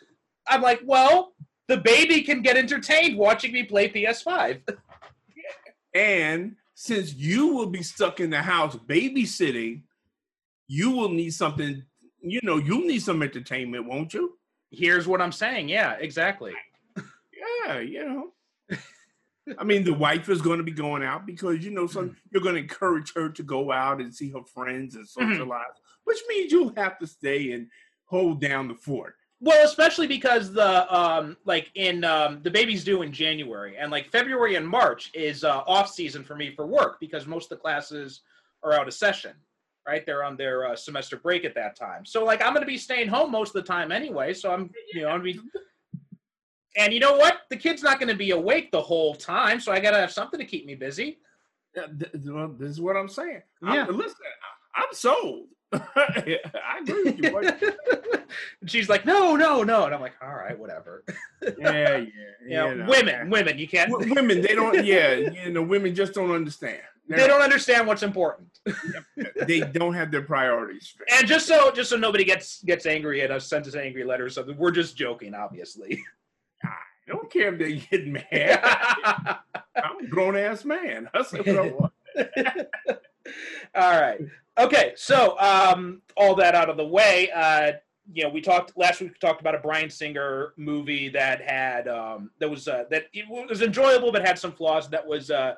I'm 0.48 0.62
like, 0.62 0.82
well, 0.86 1.34
the 1.68 1.78
baby 1.78 2.22
can 2.22 2.42
get 2.42 2.58
entertained 2.58 3.18
watching 3.18 3.52
me 3.52 3.64
play 3.64 3.90
PS5. 3.90 4.62
And 5.96 6.56
since 6.76 7.14
you 7.14 7.48
will 7.48 7.68
be 7.68 7.84
stuck 7.84 8.20
in 8.20 8.30
the 8.30 8.42
house 8.42 8.76
babysitting, 8.76 9.82
you 10.68 10.92
will 10.92 11.10
need 11.10 11.32
something. 11.32 11.84
You 12.22 12.40
know, 12.44 12.58
you'll 12.58 12.86
need 12.86 13.02
some 13.02 13.24
entertainment, 13.24 13.86
won't 13.86 14.14
you? 14.14 14.38
Here's 14.72 15.08
what 15.08 15.22
I'm 15.22 15.32
saying. 15.32 15.70
Yeah, 15.70 15.94
exactly. 16.00 16.54
Yeah, 17.66 17.80
you 17.80 18.06
know. 18.06 18.78
I 19.58 19.64
mean, 19.64 19.84
the 19.84 19.94
wife 19.94 20.30
is 20.30 20.42
going 20.42 20.58
to 20.60 20.64
be 20.64 20.72
going 20.72 21.02
out 21.02 21.26
because 21.26 21.64
you 21.66 21.72
know 21.72 21.88
some 21.88 22.16
you're 22.32 22.44
going 22.44 22.56
to 22.56 22.62
encourage 22.62 23.14
her 23.16 23.30
to 23.30 23.42
go 23.44 23.72
out 23.72 24.00
and 24.00 24.14
see 24.14 24.30
her 24.32 24.44
friends 24.44 24.96
and 24.96 25.06
Mhm. 25.06 25.08
socialize, 25.08 25.66
which 26.04 26.20
means 26.28 26.52
you'll 26.52 26.76
have 26.76 27.00
to 27.00 27.08
stay 27.08 27.54
and 27.54 27.68
hold 28.06 28.42
down 28.42 28.68
the 28.68 28.76
fort. 28.76 29.16
Well, 29.42 29.66
especially 29.66 30.06
because 30.06 30.52
the 30.54 30.94
um 30.96 31.38
like 31.46 31.72
in 31.76 32.04
um 32.04 32.42
the 32.44 32.52
baby's 32.52 32.84
due 32.84 33.02
in 33.02 33.12
January 33.12 33.78
and 33.78 33.90
like 33.90 34.12
February 34.12 34.56
and 34.56 34.68
March 34.68 35.10
is 35.16 35.44
uh, 35.44 35.60
off 35.66 35.90
season 35.90 36.24
for 36.24 36.36
me 36.36 36.52
for 36.54 36.68
work 36.68 37.00
because 37.00 37.26
most 37.26 37.46
of 37.46 37.58
the 37.58 37.62
classes 37.62 38.22
are 38.62 38.74
out 38.74 38.88
of 38.88 38.94
session, 38.94 39.32
right? 39.90 40.06
They're 40.06 40.24
on 40.24 40.38
their 40.38 40.68
uh, 40.68 40.76
semester 40.76 41.18
break 41.18 41.44
at 41.46 41.56
that 41.56 41.76
time. 41.76 42.06
So 42.06 42.24
like 42.24 42.42
I'm 42.42 42.54
going 42.54 42.62
to 42.62 42.68
be 42.68 42.78
staying 42.78 43.08
home 43.10 43.32
most 43.32 43.50
of 43.56 43.62
the 43.62 43.68
time 43.68 43.92
anyway, 43.92 44.34
so 44.34 44.52
I'm 44.52 44.70
you 44.94 45.02
know, 45.02 45.08
I'm 45.10 45.22
gonna 45.22 45.34
be 45.34 45.40
And 46.78 46.94
you 46.94 47.00
know 47.00 47.16
what? 47.18 47.42
The 47.50 47.58
kid's 47.58 47.82
not 47.84 48.00
going 48.00 48.10
to 48.10 48.16
be 48.16 48.32
awake 48.32 48.72
the 48.72 48.82
whole 48.82 49.16
time, 49.16 49.60
so 49.60 49.72
I 49.72 49.80
got 49.80 49.92
to 49.92 49.98
have 49.98 50.12
something 50.12 50.40
to 50.40 50.46
keep 50.46 50.66
me 50.66 50.76
busy. 50.76 51.20
Yeah, 51.76 51.88
th- 52.00 52.12
th- 52.12 52.24
well, 52.26 52.48
this 52.58 52.70
is 52.70 52.82
what 52.82 52.96
I'm 52.96 53.10
saying. 53.10 53.42
Yeah. 53.62 53.86
I'm, 53.88 53.98
listen, 53.98 54.16
I- 54.76 54.82
I'm 54.82 54.94
sold. 54.94 55.48
I 55.74 56.80
agree 56.82 57.04
with 57.04 57.20
you. 57.24 57.32
boy. 57.32 57.44
She's 58.66 58.90
like, 58.90 59.06
"No, 59.06 59.36
no, 59.36 59.64
no." 59.64 59.86
And 59.86 59.94
I'm 59.94 60.02
like, 60.02 60.16
"All 60.22 60.34
right, 60.34 60.58
whatever." 60.58 61.04
Yeah, 61.44 61.52
yeah, 61.60 61.98
You 61.98 62.12
yeah. 62.48 62.58
know, 62.66 62.74
no. 62.74 62.90
women, 62.90 63.30
women, 63.30 63.58
you 63.60 63.68
can't 63.68 63.92
W- 63.92 64.14
women, 64.16 64.42
they 64.42 64.56
don't. 64.56 64.84
Yeah, 64.86 65.14
you 65.16 65.52
know, 65.52 65.62
women 65.62 65.94
just 65.94 66.14
don't 66.14 66.32
understand. 66.32 66.82
They 67.10 67.28
don't 67.28 67.42
understand 67.42 67.88
what's 67.88 68.04
important. 68.04 68.60
They 69.48 69.62
don't 69.62 69.96
have 69.96 70.12
their 70.12 70.22
priorities 70.22 70.88
straight. 70.88 71.10
And 71.12 71.28
just 71.28 71.48
so 71.48 71.72
just 71.72 71.90
so 71.90 71.98
nobody 71.98 72.24
gets 72.24 72.62
gets 72.64 72.86
angry 72.86 73.22
at 73.22 73.32
us, 73.32 73.48
sent 73.48 73.66
us 73.68 73.76
angry 73.76 74.04
letters, 74.04 74.36
so 74.36 74.46
we're 74.58 74.72
just 74.72 74.96
joking, 74.96 75.34
obviously. 75.34 76.04
I 76.64 76.72
don't 77.08 77.32
care 77.32 77.54
if 77.54 77.60
they 77.60 77.76
get 77.78 78.08
mad. 78.08 78.60
I'm 79.76 80.06
a 80.06 80.08
grown 80.08 80.38
ass 80.38 80.64
man. 80.64 81.10
I 81.14 81.24
say 81.24 81.40
what 81.40 81.48
I 81.48 81.72
want. 81.72 81.94
all 83.76 84.02
right. 84.02 84.20
Okay, 84.60 84.94
so 84.96 85.40
um, 85.40 86.02
all 86.16 86.36
that 86.36 86.54
out 86.54 86.70
of 86.70 86.78
the 86.78 86.86
way, 86.86 87.32
uh, 87.32 87.72
you 88.12 88.24
know, 88.24 88.30
we 88.30 88.42
talked 88.42 88.78
last 88.78 89.02
week. 89.02 89.12
We 89.14 89.20
talked 89.20 89.42
about 89.42 89.56
a 89.56 89.60
Bryan 89.60 89.90
Singer 89.90 90.54
movie 90.58 91.10
that 91.10 91.42
had 91.42 91.88
um, 91.88 92.32
that 92.40 92.50
was 92.50 92.68
uh, 92.68 92.84
that 92.92 93.06
it 93.14 93.26
was 93.28 93.62
enjoyable 93.62 94.12
but 94.12 94.26
had 94.26 94.38
some 94.38 94.52
flaws. 94.52 94.90
That 94.90 95.06
was 95.06 95.32
uh, 95.32 95.56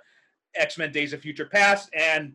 X 0.56 0.78
Men: 0.78 0.92
Days 0.92 1.14
of 1.14 1.22
Future 1.22 1.46
Past, 1.46 1.90
and 1.94 2.34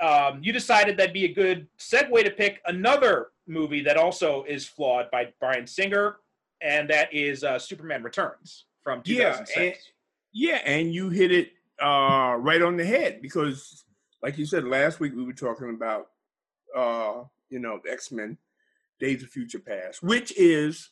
um, 0.00 0.40
you 0.42 0.52
decided 0.52 0.96
that'd 0.96 1.12
be 1.12 1.24
a 1.24 1.32
good 1.32 1.66
segue 1.78 2.22
to 2.24 2.30
pick 2.30 2.60
another 2.66 3.28
movie 3.46 3.82
that 3.82 3.96
also 3.96 4.44
is 4.44 4.66
flawed 4.66 5.10
by 5.10 5.32
Bryan 5.40 5.66
Singer, 5.66 6.16
and 6.60 6.88
that 6.90 7.12
is 7.12 7.42
uh, 7.44 7.58
Superman 7.58 8.02
Returns 8.02 8.66
from 8.84 9.02
Yeah, 9.04 9.32
2006. 9.32 9.56
and- 9.56 9.74
Yeah, 10.32 10.60
and 10.64 10.92
you 10.92 11.08
hit 11.10 11.32
it 11.32 11.52
uh, 11.82 12.36
right 12.38 12.60
on 12.62 12.76
the 12.76 12.84
head 12.84 13.20
because, 13.22 13.84
like 14.22 14.36
you 14.38 14.46
said 14.46 14.64
last 14.64 15.00
week, 15.00 15.14
we 15.16 15.24
were 15.24 15.32
talking 15.32 15.70
about, 15.70 16.08
uh, 16.76 17.24
you 17.50 17.58
know, 17.58 17.80
X 17.88 18.12
Men: 18.12 18.36
Days 19.00 19.22
of 19.22 19.30
Future 19.30 19.58
Past, 19.60 20.02
which 20.02 20.32
is 20.36 20.90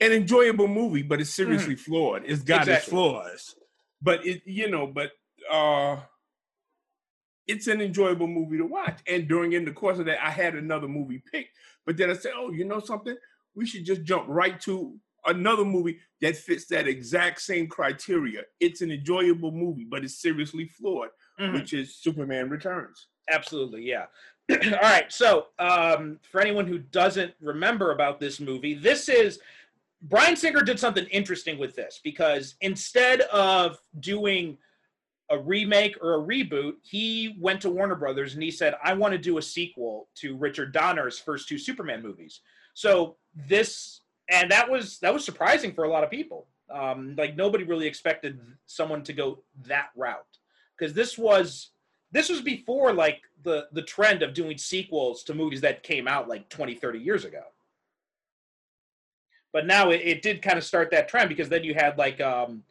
an 0.00 0.12
enjoyable 0.12 0.68
movie, 0.68 1.02
but 1.02 1.20
it's 1.20 1.30
seriously 1.30 1.74
flawed. 1.76 2.22
It's 2.24 2.42
got 2.42 2.68
its 2.68 2.84
flaws, 2.86 3.56
but 4.02 4.24
it, 4.26 4.42
you 4.44 4.70
know, 4.70 4.86
but 4.86 5.12
uh, 5.50 6.00
it's 7.46 7.66
an 7.66 7.80
enjoyable 7.80 8.26
movie 8.26 8.58
to 8.58 8.66
watch. 8.66 8.98
And 9.06 9.26
during 9.28 9.52
in 9.52 9.64
the 9.64 9.72
course 9.72 9.98
of 9.98 10.06
that, 10.06 10.22
I 10.24 10.30
had 10.30 10.54
another 10.54 10.88
movie 10.88 11.22
picked, 11.32 11.50
but 11.86 11.96
then 11.96 12.10
I 12.10 12.14
said, 12.14 12.32
oh, 12.36 12.52
you 12.52 12.64
know 12.64 12.80
something? 12.80 13.16
We 13.54 13.66
should 13.66 13.84
just 13.84 14.04
jump 14.04 14.24
right 14.28 14.60
to 14.62 14.94
another 15.26 15.64
movie 15.64 15.98
that 16.20 16.36
fits 16.36 16.66
that 16.66 16.86
exact 16.86 17.40
same 17.40 17.66
criteria. 17.66 18.42
It's 18.60 18.82
an 18.82 18.90
enjoyable 18.90 19.50
movie, 19.50 19.86
but 19.88 20.04
it's 20.04 20.20
seriously 20.20 20.66
flawed, 20.68 21.08
Mhm. 21.40 21.54
which 21.54 21.72
is 21.72 21.96
Superman 21.96 22.50
Returns. 22.50 23.08
Absolutely, 23.30 23.82
yeah. 23.82 24.06
All 24.50 24.56
right, 24.80 25.10
so 25.12 25.48
um, 25.58 26.18
for 26.30 26.40
anyone 26.40 26.66
who 26.66 26.78
doesn't 26.78 27.34
remember 27.40 27.92
about 27.92 28.20
this 28.20 28.40
movie, 28.40 28.74
this 28.74 29.08
is 29.08 29.40
Bryan 30.02 30.36
Singer 30.36 30.62
did 30.62 30.78
something 30.78 31.06
interesting 31.06 31.58
with 31.58 31.74
this 31.74 32.00
because 32.04 32.54
instead 32.60 33.22
of 33.22 33.80
doing 34.00 34.56
a 35.30 35.38
remake 35.38 35.96
or 36.00 36.14
a 36.14 36.22
reboot, 36.22 36.74
he 36.82 37.36
went 37.38 37.60
to 37.62 37.70
Warner 37.70 37.94
Brothers 37.94 38.34
and 38.34 38.42
he 38.42 38.50
said, 38.50 38.74
"I 38.82 38.94
want 38.94 39.12
to 39.12 39.18
do 39.18 39.38
a 39.38 39.42
sequel 39.42 40.08
to 40.16 40.36
Richard 40.36 40.72
Donner's 40.72 41.18
first 41.18 41.48
two 41.48 41.58
Superman 41.58 42.02
movies." 42.02 42.40
So 42.74 43.16
this 43.34 44.00
and 44.30 44.50
that 44.50 44.70
was 44.70 44.98
that 45.00 45.12
was 45.12 45.24
surprising 45.24 45.72
for 45.72 45.84
a 45.84 45.90
lot 45.90 46.04
of 46.04 46.10
people. 46.10 46.46
Um, 46.70 47.14
like 47.16 47.36
nobody 47.36 47.64
really 47.64 47.86
expected 47.86 48.38
someone 48.66 49.02
to 49.04 49.12
go 49.12 49.42
that 49.66 49.88
route 49.96 50.38
because 50.76 50.94
this 50.94 51.16
was 51.16 51.70
this 52.12 52.28
was 52.28 52.40
before 52.40 52.92
like 52.92 53.22
the 53.42 53.68
the 53.72 53.82
trend 53.82 54.22
of 54.22 54.34
doing 54.34 54.58
sequels 54.58 55.22
to 55.24 55.34
movies 55.34 55.60
that 55.62 55.82
came 55.82 56.06
out 56.06 56.28
like 56.28 56.48
20 56.48 56.74
30 56.74 56.98
years 56.98 57.24
ago 57.24 57.42
but 59.52 59.66
now 59.66 59.90
it, 59.90 60.00
it 60.02 60.22
did 60.22 60.42
kind 60.42 60.58
of 60.58 60.64
start 60.64 60.90
that 60.90 61.08
trend 61.08 61.28
because 61.28 61.48
then 61.48 61.64
you 61.64 61.74
had 61.74 61.96
like 61.98 62.20
um 62.20 62.62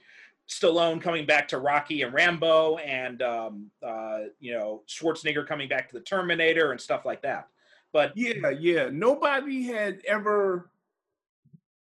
Stallone 0.50 1.02
coming 1.02 1.26
back 1.26 1.48
to 1.50 1.60
Rocky 1.60 2.04
and 2.04 2.14
Rambo 2.14 2.78
and 2.78 3.22
um 3.22 3.70
uh 3.86 4.20
you 4.40 4.54
know 4.54 4.84
Schwarzenegger 4.88 5.46
coming 5.46 5.68
back 5.68 5.90
to 5.90 5.96
the 5.96 6.02
Terminator 6.02 6.72
and 6.72 6.80
stuff 6.80 7.06
like 7.06 7.22
that 7.24 7.48
But 7.92 8.14
Yeah, 8.16 8.50
yeah. 8.50 8.90
Nobody 8.92 9.64
had 9.64 10.02
ever. 10.08 10.70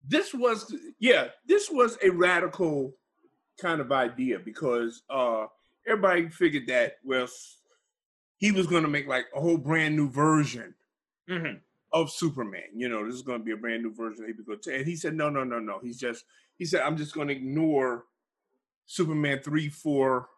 This 0.09 0.33
was, 0.33 0.73
yeah, 1.01 1.29
this 1.47 1.69
was 1.69 1.99
a 2.01 2.11
radical 2.11 2.95
kind 3.61 3.81
of 3.81 3.91
idea 3.93 4.39
because 4.39 5.03
uh 5.11 5.47
everybody 5.87 6.29
figured 6.29 6.67
that 6.67 6.97
well, 7.05 7.29
he 8.39 8.53
was 8.53 8.67
going 8.67 8.83
to 8.83 8.89
make 8.89 9.07
like 9.07 9.27
a 9.35 9.41
whole 9.41 9.57
brand 9.57 9.97
new 9.97 10.11
version 10.11 10.75
mhm. 11.29 11.61
of 11.93 12.11
Superman. 12.11 12.65
You 12.75 12.89
know, 12.89 13.07
this 13.07 13.15
is 13.15 13.23
going 13.23 13.39
to 13.39 13.45
be 13.45 13.53
a 13.53 13.57
brand 13.57 13.83
new 13.83 13.95
version. 13.95 14.27
He 14.27 14.33
was 14.33 14.45
going 14.45 14.61
to, 14.61 14.77
and 14.77 14.87
he 14.87 14.97
said, 14.97 15.15
no, 15.15 15.31
no, 15.31 15.45
no, 15.45 15.59
no. 15.59 15.79
He's 15.83 15.99
just, 15.99 16.25
he 16.59 16.65
said, 16.65 16.83
I'm 16.83 16.97
just 16.97 17.15
going 17.15 17.29
to 17.29 17.35
ignore 17.35 18.05
Superman 18.87 19.41
three, 19.43 19.69
four, 19.69 20.29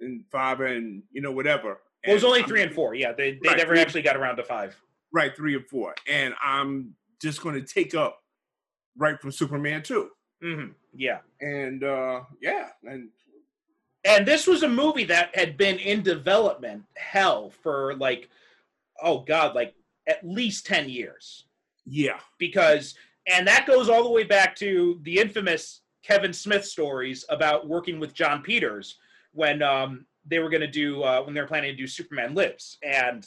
and 0.00 0.24
five, 0.30 0.60
and 0.60 1.02
you 1.12 1.20
know 1.20 1.32
whatever. 1.32 1.80
it 2.04 2.12
was 2.12 2.22
And 2.22 2.28
only 2.28 2.40
I'm- 2.40 2.48
three 2.48 2.62
and 2.62 2.74
four. 2.74 2.94
Yeah, 2.94 3.12
they 3.12 3.32
they 3.42 3.48
Right, 3.48 3.56
never 3.58 3.70
three- 3.74 3.80
actually 3.80 4.02
got 4.02 4.16
around 4.16 4.36
to 4.36 4.44
five. 4.44 4.76
right 5.12 5.34
three 5.36 5.54
and 5.54 5.66
four, 5.68 5.94
and 6.08 6.34
I'm 6.42 6.94
just 7.20 7.40
going 7.42 7.54
to 7.54 7.62
take 7.62 7.94
up 7.94 8.22
right 8.96 9.20
from 9.20 9.30
Superman 9.32 9.82
two, 9.82 10.10
hmm 10.40 10.68
Yeah. 10.92 11.20
and 11.40 11.82
uh 11.84 12.24
yeah, 12.40 12.70
and 12.84 13.10
And 14.04 14.26
this 14.26 14.48
was 14.48 14.64
a 14.64 14.68
movie 14.68 15.04
that 15.04 15.34
had 15.36 15.56
been 15.56 15.78
in 15.78 16.02
development 16.02 16.84
hell 16.96 17.50
for 17.50 17.94
like, 17.96 18.28
oh 19.00 19.20
god, 19.20 19.54
like 19.54 19.74
at 20.08 20.26
least 20.26 20.66
ten 20.66 20.88
years. 20.88 21.44
yeah, 21.86 22.18
because 22.38 22.96
and 23.28 23.46
that 23.46 23.66
goes 23.68 23.88
all 23.88 24.02
the 24.02 24.10
way 24.10 24.24
back 24.24 24.56
to 24.56 24.98
the 25.02 25.18
infamous 25.20 25.81
Kevin 26.02 26.32
Smith 26.32 26.64
stories 26.64 27.24
about 27.28 27.68
working 27.68 28.00
with 28.00 28.14
Jon 28.14 28.42
Peters 28.42 28.98
when 29.32 29.62
um, 29.62 30.06
they 30.26 30.38
were 30.38 30.50
going 30.50 30.60
to 30.60 30.66
do 30.66 31.02
uh, 31.02 31.22
when 31.22 31.34
they 31.34 31.40
were 31.40 31.46
planning 31.46 31.70
to 31.70 31.76
do 31.76 31.86
Superman 31.86 32.34
Lives. 32.34 32.78
And 32.82 33.26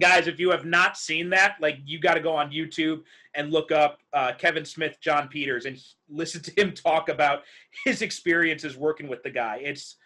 guys, 0.00 0.26
if 0.26 0.38
you 0.40 0.50
have 0.50 0.64
not 0.64 0.96
seen 0.96 1.30
that, 1.30 1.56
like 1.60 1.78
you 1.84 1.98
got 1.98 2.14
to 2.14 2.20
go 2.20 2.34
on 2.34 2.50
YouTube 2.50 3.02
and 3.34 3.52
look 3.52 3.70
up 3.72 3.98
uh, 4.12 4.32
Kevin 4.36 4.64
Smith, 4.64 4.98
Jon 5.00 5.28
Peters, 5.28 5.66
and 5.66 5.78
listen 6.08 6.42
to 6.42 6.60
him 6.60 6.72
talk 6.72 7.08
about 7.08 7.42
his 7.84 8.02
experiences 8.02 8.76
working 8.76 9.08
with 9.08 9.22
the 9.22 9.30
guy. 9.30 9.60
It's 9.62 9.96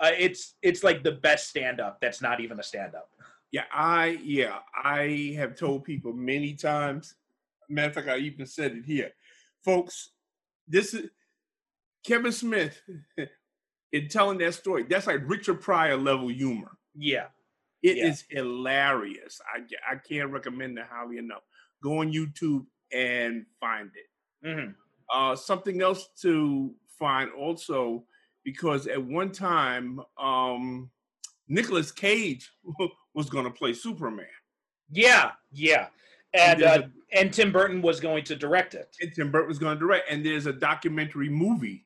uh, 0.00 0.10
it's 0.18 0.54
it's 0.62 0.84
like 0.84 1.02
the 1.02 1.12
best 1.12 1.48
stand 1.48 1.80
up. 1.80 1.98
That's 2.00 2.20
not 2.20 2.40
even 2.40 2.60
a 2.60 2.62
stand 2.62 2.94
up. 2.94 3.10
yeah. 3.50 3.64
I 3.72 4.18
yeah, 4.22 4.58
I 4.74 5.34
have 5.36 5.56
told 5.56 5.84
people 5.84 6.12
many 6.12 6.54
times. 6.54 7.14
Matter 7.68 7.88
of 7.88 7.94
fact, 7.94 8.08
I 8.08 8.18
even 8.18 8.46
said 8.46 8.72
it 8.72 8.84
here, 8.84 9.12
folks. 9.64 10.10
This 10.68 10.94
is 10.94 11.10
Kevin 12.06 12.32
Smith 12.32 12.80
in 13.92 14.08
telling 14.08 14.38
that 14.38 14.54
story. 14.54 14.84
That's 14.84 15.06
like 15.06 15.20
Richard 15.28 15.60
Pryor 15.60 15.96
level 15.96 16.28
humor. 16.28 16.72
Yeah. 16.94 17.26
It 17.82 17.96
Yeah. 17.98 18.06
is 18.08 18.24
hilarious. 18.30 19.40
I, 19.54 19.60
I 19.92 19.96
can't 19.96 20.30
recommend 20.30 20.78
it 20.78 20.86
highly 20.90 21.18
enough. 21.18 21.42
Go 21.82 21.98
on 22.00 22.12
YouTube 22.12 22.66
and 22.92 23.44
find 23.60 23.90
it. 23.94 24.46
hmm 24.48 24.70
Uh, 25.12 25.36
something 25.36 25.82
else 25.82 26.08
to 26.22 26.74
find 26.98 27.30
also, 27.32 28.04
because 28.44 28.86
at 28.86 29.02
one 29.02 29.30
time, 29.30 30.00
um, 30.18 30.90
Nicolas 31.48 31.92
Cage 31.92 32.50
was 33.14 33.28
going 33.30 33.44
to 33.44 33.50
play 33.50 33.72
Superman. 33.72 34.26
Yeah. 34.90 35.32
Yeah. 35.52 35.88
And 36.34 36.60
there's 36.60 36.82
uh, 36.82 36.88
and 37.12 37.32
Tim 37.32 37.52
Burton 37.52 37.80
was 37.82 38.00
going 38.00 38.24
to 38.24 38.36
direct 38.36 38.74
it. 38.74 38.94
and 39.00 39.12
Tim 39.14 39.30
Burton 39.30 39.48
was 39.48 39.58
going 39.58 39.76
to 39.76 39.80
direct. 39.80 40.10
And 40.10 40.24
there's 40.26 40.46
a 40.46 40.52
documentary 40.52 41.28
movie, 41.28 41.85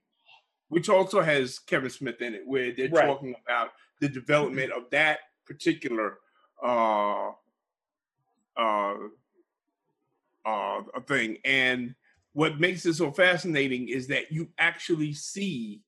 which 0.70 0.88
also 0.88 1.20
has 1.20 1.58
Kevin 1.58 1.90
Smith 1.90 2.22
in 2.22 2.34
it, 2.34 2.46
where 2.46 2.72
they're 2.72 2.88
Right. 2.88 3.06
talking 3.06 3.34
about 3.44 3.72
the 4.00 4.08
development 4.08 4.72
of 4.72 4.88
that 4.90 5.18
particular 5.44 6.18
uh, 6.62 7.32
uh, 8.56 8.94
uh, 10.44 10.82
thing. 11.06 11.38
And 11.44 11.94
what 12.32 12.60
makes 12.60 12.86
it 12.86 12.94
so 12.94 13.10
fascinating 13.10 13.88
is 13.88 14.06
that 14.08 14.30
you 14.30 14.48
actually 14.58 15.12
see 15.12 15.82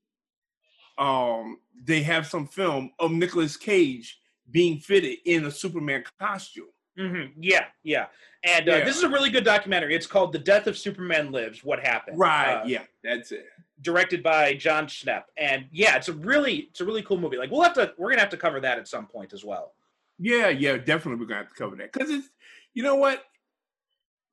um, 0.99 1.59
they 1.85 2.03
have 2.03 2.27
some 2.27 2.47
film 2.47 2.91
of 2.99 3.13
Nicolas 3.13 3.57
Cage 3.57 4.21
being 4.51 4.79
fitted 4.79 5.19
in 5.25 5.47
a 5.47 5.51
Superman 5.51 6.05
costume. 6.19 6.67
hmm 6.99 7.27
Yeah, 7.39 7.67
yeah. 7.85 8.07
And 8.45 8.69
uh, 8.69 8.79
Yeah. 8.79 8.85
this 8.85 8.97
is 8.97 9.05
a 9.05 9.09
really 9.09 9.31
good 9.31 9.45
documentary. 9.45 9.95
It's 9.95 10.07
called 10.07 10.33
"The 10.33 10.39
Death 10.41 10.67
of 10.67 10.77
Superman 10.77 11.31
Lives: 11.31 11.63
What 11.65 11.79
Happened." 11.81 12.19
Right. 12.19 12.57
Uh, 12.57 12.65
yeah, 12.67 12.83
that's 13.03 13.31
it. 13.33 13.47
Directed 13.83 14.23
by 14.23 14.55
Jon 14.55 14.87
Schnepp, 14.87 15.25
and 15.37 15.67
yeah, 15.73 15.97
it's 15.97 16.09
a 16.09 16.13
really, 16.13 16.69
it's 16.71 16.81
a 16.81 16.85
really 16.85 17.03
cool 17.03 17.19
movie. 17.19 17.37
Like 17.37 17.51
we'll 17.51 17.63
have 17.63 17.75
to, 17.75 17.93
we're 17.99 18.11
gonna 18.11 18.21
have 18.21 18.31
to 18.31 18.37
cover 18.37 18.61
that 18.61 18.79
at 18.79 18.89
some 18.89 19.07
point 19.07 19.33
as 19.33 19.45
well. 19.45 19.75
Yeah, 20.19 20.49
yeah, 20.49 20.77
definitely 20.77 21.17
we're 21.17 21.27
gonna 21.27 21.41
have 21.41 21.49
to 21.49 21.55
cover 21.55 21.77
that 21.77 21.93
because 21.93 22.11
it's 22.11 22.29
you 22.75 22.83
know 22.83 22.95
what, 22.95 23.25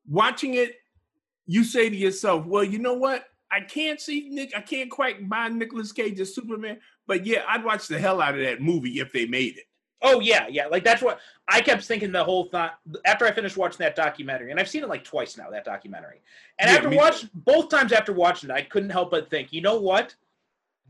watching 0.08 0.54
it, 0.54 0.76
you 1.46 1.64
say 1.64 1.90
to 1.90 1.96
yourself, 1.96 2.46
well, 2.46 2.64
you 2.64 2.80
know 2.80 2.94
what, 2.94 3.26
I 3.52 3.62
can't 3.62 4.00
see 4.00 4.30
Nick, 4.30 4.52
I 4.56 4.62
can't 4.62 4.92
quite 4.92 5.28
buy 5.28 5.50
Nicolas 5.50 5.92
Cage 5.92 6.20
as 6.20 6.34
Superman, 6.36 6.80
but 7.08 7.26
yeah, 7.26 7.44
I'd 7.48 7.64
watch 7.64 7.88
the 7.88 8.00
hell 8.00 8.22
out 8.22 8.36
of 8.36 8.42
that 8.42 8.62
movie 8.62 9.00
if 9.00 9.12
they 9.12 9.26
made 9.26 9.58
it. 9.58 9.66
Oh 10.02 10.20
yeah, 10.22 10.48
yeah. 10.50 10.68
Like 10.68 10.84
that's 10.84 11.02
what 11.02 11.20
I 11.48 11.62
kept 11.62 11.84
thinking 11.84 12.12
the 12.12 12.24
whole 12.24 12.46
thought 12.46 12.80
after 13.06 13.26
I 13.26 13.32
finished 13.32 13.58
watching 13.58 13.80
that 13.80 13.96
documentary, 13.96 14.52
and 14.52 14.60
I've 14.60 14.70
seen 14.70 14.84
it 14.84 14.90
like 14.90 15.04
twice 15.04 15.38
now. 15.38 15.50
That 15.50 15.66
documentary, 15.66 16.22
and 16.58 16.70
Yeah, 16.70 16.78
after 16.78 16.90
me 16.90 16.96
too. 16.96 17.02
watch 17.02 17.26
both 17.34 17.70
times 17.70 17.92
after 17.92 18.14
watching 18.14 18.50
it, 18.50 18.54
I 18.54 18.62
couldn't 18.62 18.92
help 18.92 19.12
but 19.12 19.30
think, 19.30 19.52
you 19.52 19.62
know 19.62 19.80
what? 19.80 20.16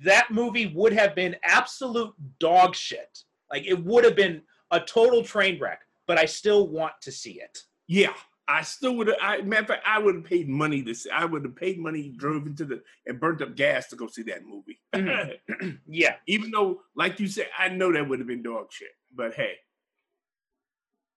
That 0.04 0.30
movie 0.32 0.68
would 0.68 0.94
have 0.94 1.16
been 1.16 1.36
absolute 1.44 2.14
dog 2.40 2.76
shit. 2.76 3.24
Like 3.52 3.66
it 3.66 3.84
would 3.84 4.04
have 4.04 4.16
been 4.16 4.44
a 4.72 4.80
total 4.80 5.24
train 5.24 5.60
wreck, 5.60 5.82
but 6.06 6.20
I 6.20 6.26
still 6.26 6.68
want 6.68 6.94
to 7.02 7.12
see 7.12 7.42
it. 7.42 7.64
Yeah, 7.88 8.14
I 8.48 8.62
still 8.62 8.96
would 8.98 9.08
have. 9.08 9.18
I 9.20 9.42
matter 9.42 9.62
of 9.64 9.68
fact, 9.70 9.84
I 9.88 9.98
would 9.98 10.16
have 10.16 10.24
paid 10.24 10.48
money 10.48 10.84
to. 10.84 10.94
See, 10.94 11.10
I 11.10 11.26
would 11.26 11.44
have 11.44 11.56
paid 11.56 11.80
money, 11.80 12.14
drove 12.16 12.46
into 12.46 12.64
the 12.66 12.84
and 13.08 13.20
burnt 13.20 13.42
up 13.42 13.56
gas 13.56 13.88
to 13.88 13.96
go 13.96 14.06
see 14.08 14.22
that 14.24 14.46
movie. 14.46 14.80
Mhm. 14.94 15.80
Yeah. 15.88 16.16
Even 16.28 16.52
though, 16.52 16.82
like 16.96 17.20
you 17.20 17.28
said, 17.28 17.48
I 17.58 17.70
know 17.70 17.92
that 17.92 18.08
would 18.08 18.20
have 18.20 18.28
been 18.28 18.44
dog 18.44 18.72
shit. 18.72 18.90
But 19.20 19.34
hey, 19.34 19.56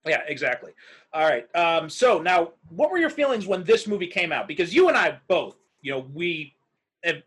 Yeah, 0.04 0.22
exactly. 0.26 0.72
All 1.12 1.22
right. 1.24 1.46
Um, 1.54 1.88
so 1.88 2.20
now, 2.20 2.54
what 2.68 2.90
were 2.90 2.98
your 2.98 3.10
feelings 3.10 3.46
when 3.46 3.62
this 3.62 3.86
movie 3.86 4.08
came 4.08 4.32
out? 4.32 4.48
Because 4.48 4.74
you 4.74 4.88
and 4.88 4.98
I 4.98 5.20
both, 5.28 5.56
you 5.82 5.92
know, 5.92 6.04
we 6.12 6.56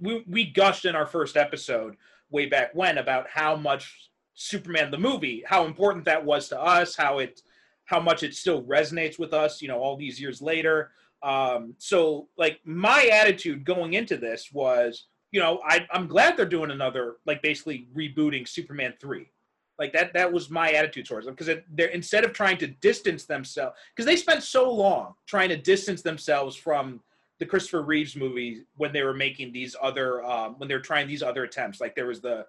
we 0.01 0.25
we 0.27 0.45
gushed 0.51 0.83
in 0.83 0.93
our 0.93 1.05
first 1.05 1.37
episode 1.37 1.95
way 2.29 2.45
back 2.47 2.75
when 2.75 2.97
about 2.97 3.29
how 3.29 3.55
much 3.55 4.11
Superman 4.33 4.91
the 4.91 4.97
movie, 4.97 5.43
how 5.47 5.63
important 5.65 6.03
that 6.05 6.25
was 6.25 6.49
to 6.49 6.61
us, 6.61 6.93
how 6.93 7.19
it 7.19 7.41
how 7.85 8.01
much 8.01 8.21
it 8.21 8.35
still 8.35 8.61
resonates 8.63 9.17
with 9.17 9.33
us, 9.33 9.61
you 9.61 9.69
know, 9.69 9.79
all 9.79 9.95
these 9.95 10.19
years 10.19 10.41
later. 10.41 10.91
Um, 11.23 11.73
so 11.77 12.27
like 12.37 12.59
my 12.65 13.09
attitude 13.13 13.63
going 13.63 13.93
into 13.93 14.17
this 14.17 14.51
was, 14.51 15.05
you 15.31 15.39
know, 15.39 15.61
I, 15.65 15.87
I'm 15.91 16.07
glad 16.07 16.35
they're 16.35 16.45
doing 16.45 16.71
another, 16.71 17.15
like 17.25 17.41
basically 17.41 17.87
rebooting 17.95 18.45
Superman 18.47 18.95
3 18.99 19.31
like 19.79 19.93
that 19.93 20.13
that 20.13 20.31
was 20.31 20.49
my 20.49 20.71
attitude 20.71 21.05
towards 21.05 21.25
them 21.25 21.35
because 21.35 21.61
they're 21.73 21.87
instead 21.87 22.23
of 22.23 22.33
trying 22.33 22.57
to 22.57 22.67
distance 22.67 23.25
themselves 23.25 23.77
because 23.93 24.05
they 24.05 24.15
spent 24.15 24.43
so 24.43 24.71
long 24.71 25.13
trying 25.25 25.49
to 25.49 25.57
distance 25.57 26.01
themselves 26.01 26.55
from 26.55 27.01
the 27.39 27.45
christopher 27.45 27.81
reeves 27.81 28.15
movies 28.15 28.63
when 28.77 28.93
they 28.93 29.03
were 29.03 29.13
making 29.13 29.51
these 29.51 29.75
other 29.81 30.23
um, 30.23 30.55
when 30.57 30.69
they 30.69 30.75
were 30.75 30.81
trying 30.81 31.07
these 31.07 31.23
other 31.23 31.43
attempts. 31.43 31.81
Like 31.81 31.95
there 31.95 32.07
was 32.07 32.21
the 32.21 32.45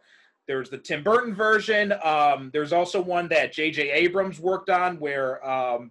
there 0.47 0.59
was 0.59 0.71
the 0.71 0.79
tim 0.79 1.03
burton 1.03 1.35
version 1.35 1.93
um, 2.05 2.51
there's 2.53 2.73
also 2.73 3.01
one 3.01 3.29
that 3.29 3.53
jj 3.53 3.93
abrams 3.93 4.39
worked 4.39 4.71
on 4.71 4.99
where 5.01 5.45
um, 5.49 5.91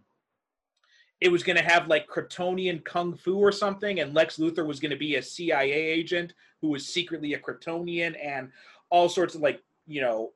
it 1.22 1.32
was 1.32 1.44
going 1.44 1.58
to 1.58 1.64
have 1.64 1.88
like 1.88 2.08
kryptonian 2.08 2.84
kung 2.84 3.16
fu 3.16 3.38
or 3.38 3.52
something 3.52 4.00
and 4.00 4.14
lex 4.14 4.38
luthor 4.38 4.66
was 4.66 4.80
going 4.80 4.92
to 4.92 4.98
be 4.98 5.16
a 5.16 5.22
cia 5.22 5.74
agent 5.74 6.34
who 6.62 6.70
was 6.70 6.88
secretly 6.88 7.34
a 7.34 7.40
kryptonian 7.40 8.16
and 8.24 8.50
all 8.90 9.10
sorts 9.10 9.36
of 9.36 9.42
like 9.42 9.62
you 9.88 10.02
know 10.02 10.32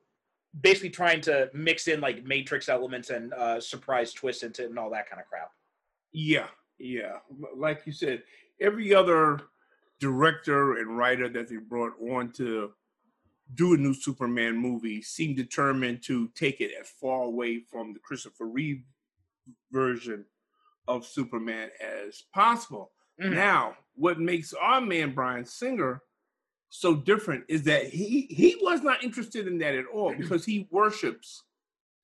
basically 0.60 0.90
trying 0.90 1.20
to 1.20 1.48
mix 1.54 1.86
in 1.88 2.00
like 2.00 2.24
matrix 2.24 2.68
elements 2.68 3.10
and 3.10 3.32
uh 3.34 3.60
surprise 3.60 4.12
twists 4.12 4.42
into 4.42 4.64
it 4.64 4.70
and 4.70 4.78
all 4.78 4.90
that 4.90 5.08
kind 5.08 5.20
of 5.20 5.26
crap 5.28 5.50
Yeah, 6.12 6.48
yeah. 6.78 7.18
Like 7.56 7.82
you 7.86 7.92
said, 7.92 8.22
every 8.60 8.92
other 8.94 9.40
director 10.00 10.78
and 10.78 10.96
writer 10.96 11.28
that 11.28 11.48
they 11.48 11.56
brought 11.56 11.92
on 12.00 12.32
to 12.32 12.72
do 13.54 13.74
a 13.74 13.76
new 13.76 13.94
Superman 13.94 14.56
movie 14.56 15.02
seemed 15.02 15.36
determined 15.36 16.02
to 16.04 16.28
take 16.34 16.60
it 16.60 16.72
as 16.80 16.88
far 16.88 17.22
away 17.24 17.60
from 17.60 17.92
the 17.92 17.98
Christopher 18.00 18.46
Reeve 18.46 18.82
version 19.70 20.24
of 20.88 21.06
Superman 21.06 21.70
as 21.80 22.22
possible. 22.34 22.92
Mhm. 23.20 23.34
Now, 23.34 23.76
what 23.94 24.18
makes 24.18 24.52
our 24.54 24.80
man 24.80 25.14
Bryan 25.14 25.44
Singer 25.44 26.02
so 26.70 26.94
different 26.94 27.44
is 27.48 27.64
that 27.64 27.86
he 27.86 28.22
he 28.30 28.56
was 28.62 28.80
not 28.82 29.02
interested 29.04 29.46
in 29.46 29.58
that 29.58 29.74
at 29.74 29.84
all 29.92 30.14
because 30.18 30.44
he 30.44 30.66
worships 30.70 31.42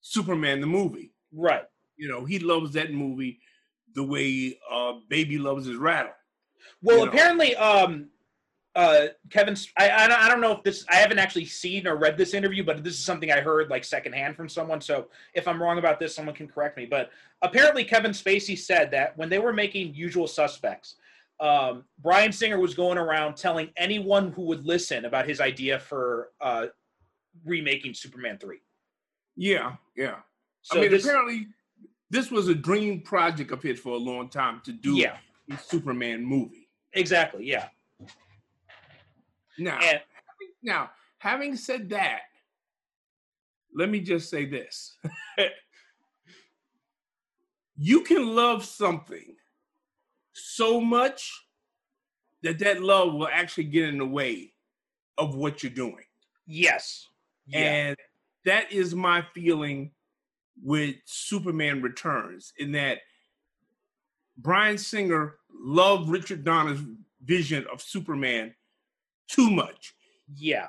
Superman 0.00 0.60
the 0.60 0.66
movie 0.66 1.12
right 1.32 1.64
you 1.96 2.08
know 2.08 2.24
he 2.24 2.38
loves 2.38 2.72
that 2.72 2.92
movie 2.92 3.40
the 3.94 4.02
way 4.02 4.58
uh 4.70 4.94
baby 5.08 5.38
loves 5.38 5.66
his 5.66 5.76
rattle 5.76 6.12
well 6.82 6.98
You 6.98 7.04
know. 7.06 7.10
apparently 7.10 7.56
um 7.56 8.08
uh, 8.76 9.06
Kevin, 9.30 9.56
I, 9.78 9.88
I 9.88 10.26
I 10.26 10.28
don't 10.28 10.42
know 10.42 10.52
if 10.52 10.62
this, 10.62 10.84
I 10.90 10.96
haven't 10.96 11.18
actually 11.18 11.46
seen 11.46 11.86
or 11.86 11.96
read 11.96 12.18
this 12.18 12.34
interview, 12.34 12.62
but 12.62 12.84
this 12.84 12.92
is 12.92 13.02
something 13.02 13.32
I 13.32 13.40
heard 13.40 13.70
like 13.70 13.84
secondhand 13.84 14.36
from 14.36 14.50
someone. 14.50 14.82
So 14.82 15.06
if 15.32 15.48
I'm 15.48 15.60
wrong 15.60 15.78
about 15.78 15.98
this, 15.98 16.14
someone 16.14 16.34
can 16.34 16.46
correct 16.46 16.76
me. 16.76 16.84
But 16.84 17.08
apparently, 17.40 17.84
Kevin 17.84 18.10
Spacey 18.10 18.56
said 18.56 18.90
that 18.90 19.16
when 19.16 19.30
they 19.30 19.38
were 19.38 19.54
making 19.54 19.94
Usual 19.94 20.26
Suspects, 20.26 20.96
um, 21.40 21.84
Bryan 21.98 22.32
Singer 22.32 22.58
was 22.58 22.74
going 22.74 22.98
around 22.98 23.36
telling 23.36 23.70
anyone 23.76 24.32
who 24.32 24.42
would 24.42 24.64
listen 24.64 25.04
about 25.04 25.28
his 25.28 25.40
idea 25.40 25.78
for 25.78 26.30
uh, 26.40 26.66
remaking 27.44 27.94
Superman 27.94 28.38
3. 28.38 28.58
Yeah, 29.36 29.76
yeah. 29.96 30.16
So 30.62 30.78
I 30.78 30.82
mean, 30.82 30.90
this, 30.90 31.04
apparently, 31.04 31.48
this 32.10 32.30
was 32.30 32.48
a 32.48 32.54
dream 32.54 33.02
project 33.02 33.52
of 33.52 33.62
his 33.62 33.78
for 33.78 33.92
a 33.92 33.98
long 33.98 34.30
time 34.30 34.62
to 34.64 34.72
do 34.72 34.96
yeah, 34.96 35.18
a 35.52 35.58
Superman 35.58 36.24
movie. 36.24 36.68
exactly. 36.92 37.46
Yeah. 37.46 37.68
Now, 39.58 39.78
And 39.82 40.00
now, 40.62 40.90
having 41.18 41.56
said 41.56 41.90
that, 41.90 42.20
let 43.74 43.90
me 43.90 44.00
just 44.00 44.30
say 44.30 44.46
this: 44.46 44.96
you 47.76 48.02
can 48.02 48.34
love 48.34 48.64
something 48.64 49.34
so 50.36 50.80
much 50.80 51.32
that 52.42 52.58
that 52.58 52.82
love 52.82 53.14
will 53.14 53.28
actually 53.32 53.64
get 53.64 53.88
in 53.88 53.98
the 53.98 54.06
way 54.06 54.52
of 55.18 55.34
what 55.34 55.62
you're 55.62 55.72
doing. 55.72 56.04
yes. 56.46 57.08
Yeah. 57.48 57.58
And 57.60 57.96
that 58.44 58.72
is 58.72 58.92
my 58.94 59.24
feeling 59.32 59.92
with 60.62 60.96
Superman 61.04 61.80
Returns, 61.80 62.52
in 62.58 62.72
that 62.72 62.98
Bryan 64.36 64.78
Singer 64.78 65.36
loved 65.52 66.08
Richard 66.08 66.44
Donner's 66.44 66.80
vision 67.24 67.64
of 67.72 67.80
Superman 67.80 68.52
too 69.28 69.48
much, 69.50 69.94
yeah. 70.36 70.68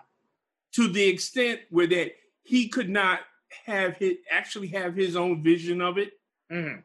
to 0.74 0.88
the 0.88 1.04
extent 1.08 1.62
where 1.72 1.88
that 1.88 2.12
he 2.44 2.68
could 2.70 2.90
not 2.90 3.22
have 3.66 3.96
his 3.98 4.18
actually 4.30 4.68
have 4.68 4.94
his 4.96 5.16
own 5.16 5.42
vision 5.42 5.82
of 5.82 5.98
it. 5.98 6.14
Mhm. 6.52 6.84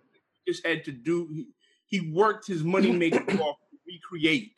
Just 0.49 0.67
had 0.67 0.85
to 0.85 0.93
do 0.93 1.47
he, 1.93 2.11
worked 2.13 2.47
his 2.47 2.65
money 2.65 2.91
making 3.05 3.41
off 3.41 3.57
to 3.71 3.79
recreate 3.87 4.53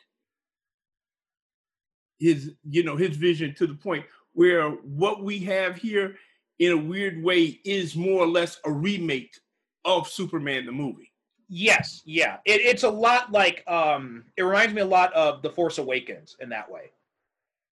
his 2.17 2.53
you 2.63 2.81
know 2.81 2.95
his 2.95 3.17
vision 3.17 3.53
to 3.53 3.67
the 3.67 3.73
point 3.73 4.05
where 4.33 4.69
what 4.69 5.23
we 5.23 5.39
have 5.39 5.75
here 5.75 6.15
in 6.59 6.71
a 6.71 6.77
weird 6.77 7.21
way 7.21 7.59
is 7.65 7.95
more 7.95 8.21
or 8.21 8.27
less 8.27 8.59
a 8.65 8.71
remake 8.71 9.35
of 9.83 10.07
Superman 10.07 10.65
the 10.65 10.71
movie. 10.71 11.11
Yes, 11.47 12.01
yeah. 12.05 12.37
It, 12.45 12.61
it's 12.61 12.83
a 12.83 12.89
lot 12.89 13.31
like 13.31 13.63
um 13.67 14.23
it 14.37 14.43
reminds 14.43 14.73
me 14.73 14.81
a 14.81 14.85
lot 14.85 15.13
of 15.13 15.41
The 15.41 15.49
Force 15.49 15.77
Awakens 15.77 16.35
in 16.39 16.49
that 16.49 16.69
way. 16.71 16.91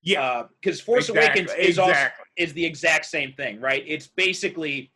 Yeah, 0.04 0.44
because 0.62 0.82
Force 0.82 1.08
exactly, 1.08 1.44
Awakens 1.44 1.68
is 1.70 1.80
also 1.80 2.10
is 2.36 2.54
the 2.54 2.66
exact 2.66 3.06
same 3.06 3.34
thing, 3.34 3.62
right? 3.62 3.84
It's 3.88 4.08
basically 4.08 4.92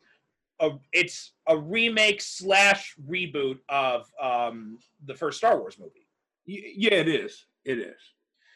a 0.60 0.72
it's 0.92 1.34
a 1.48 1.58
remake 1.58 2.22
slash 2.22 2.96
reboot 3.10 3.60
of 3.70 4.12
um 4.22 4.78
the 5.06 5.14
first 5.14 5.38
Star 5.38 5.60
Wars 5.60 5.78
movie. 5.80 6.08
Y- 6.48 6.74
yeah, 6.76 6.96
it 6.96 7.08
is. 7.08 7.46
It 7.66 7.80
is. 7.80 8.00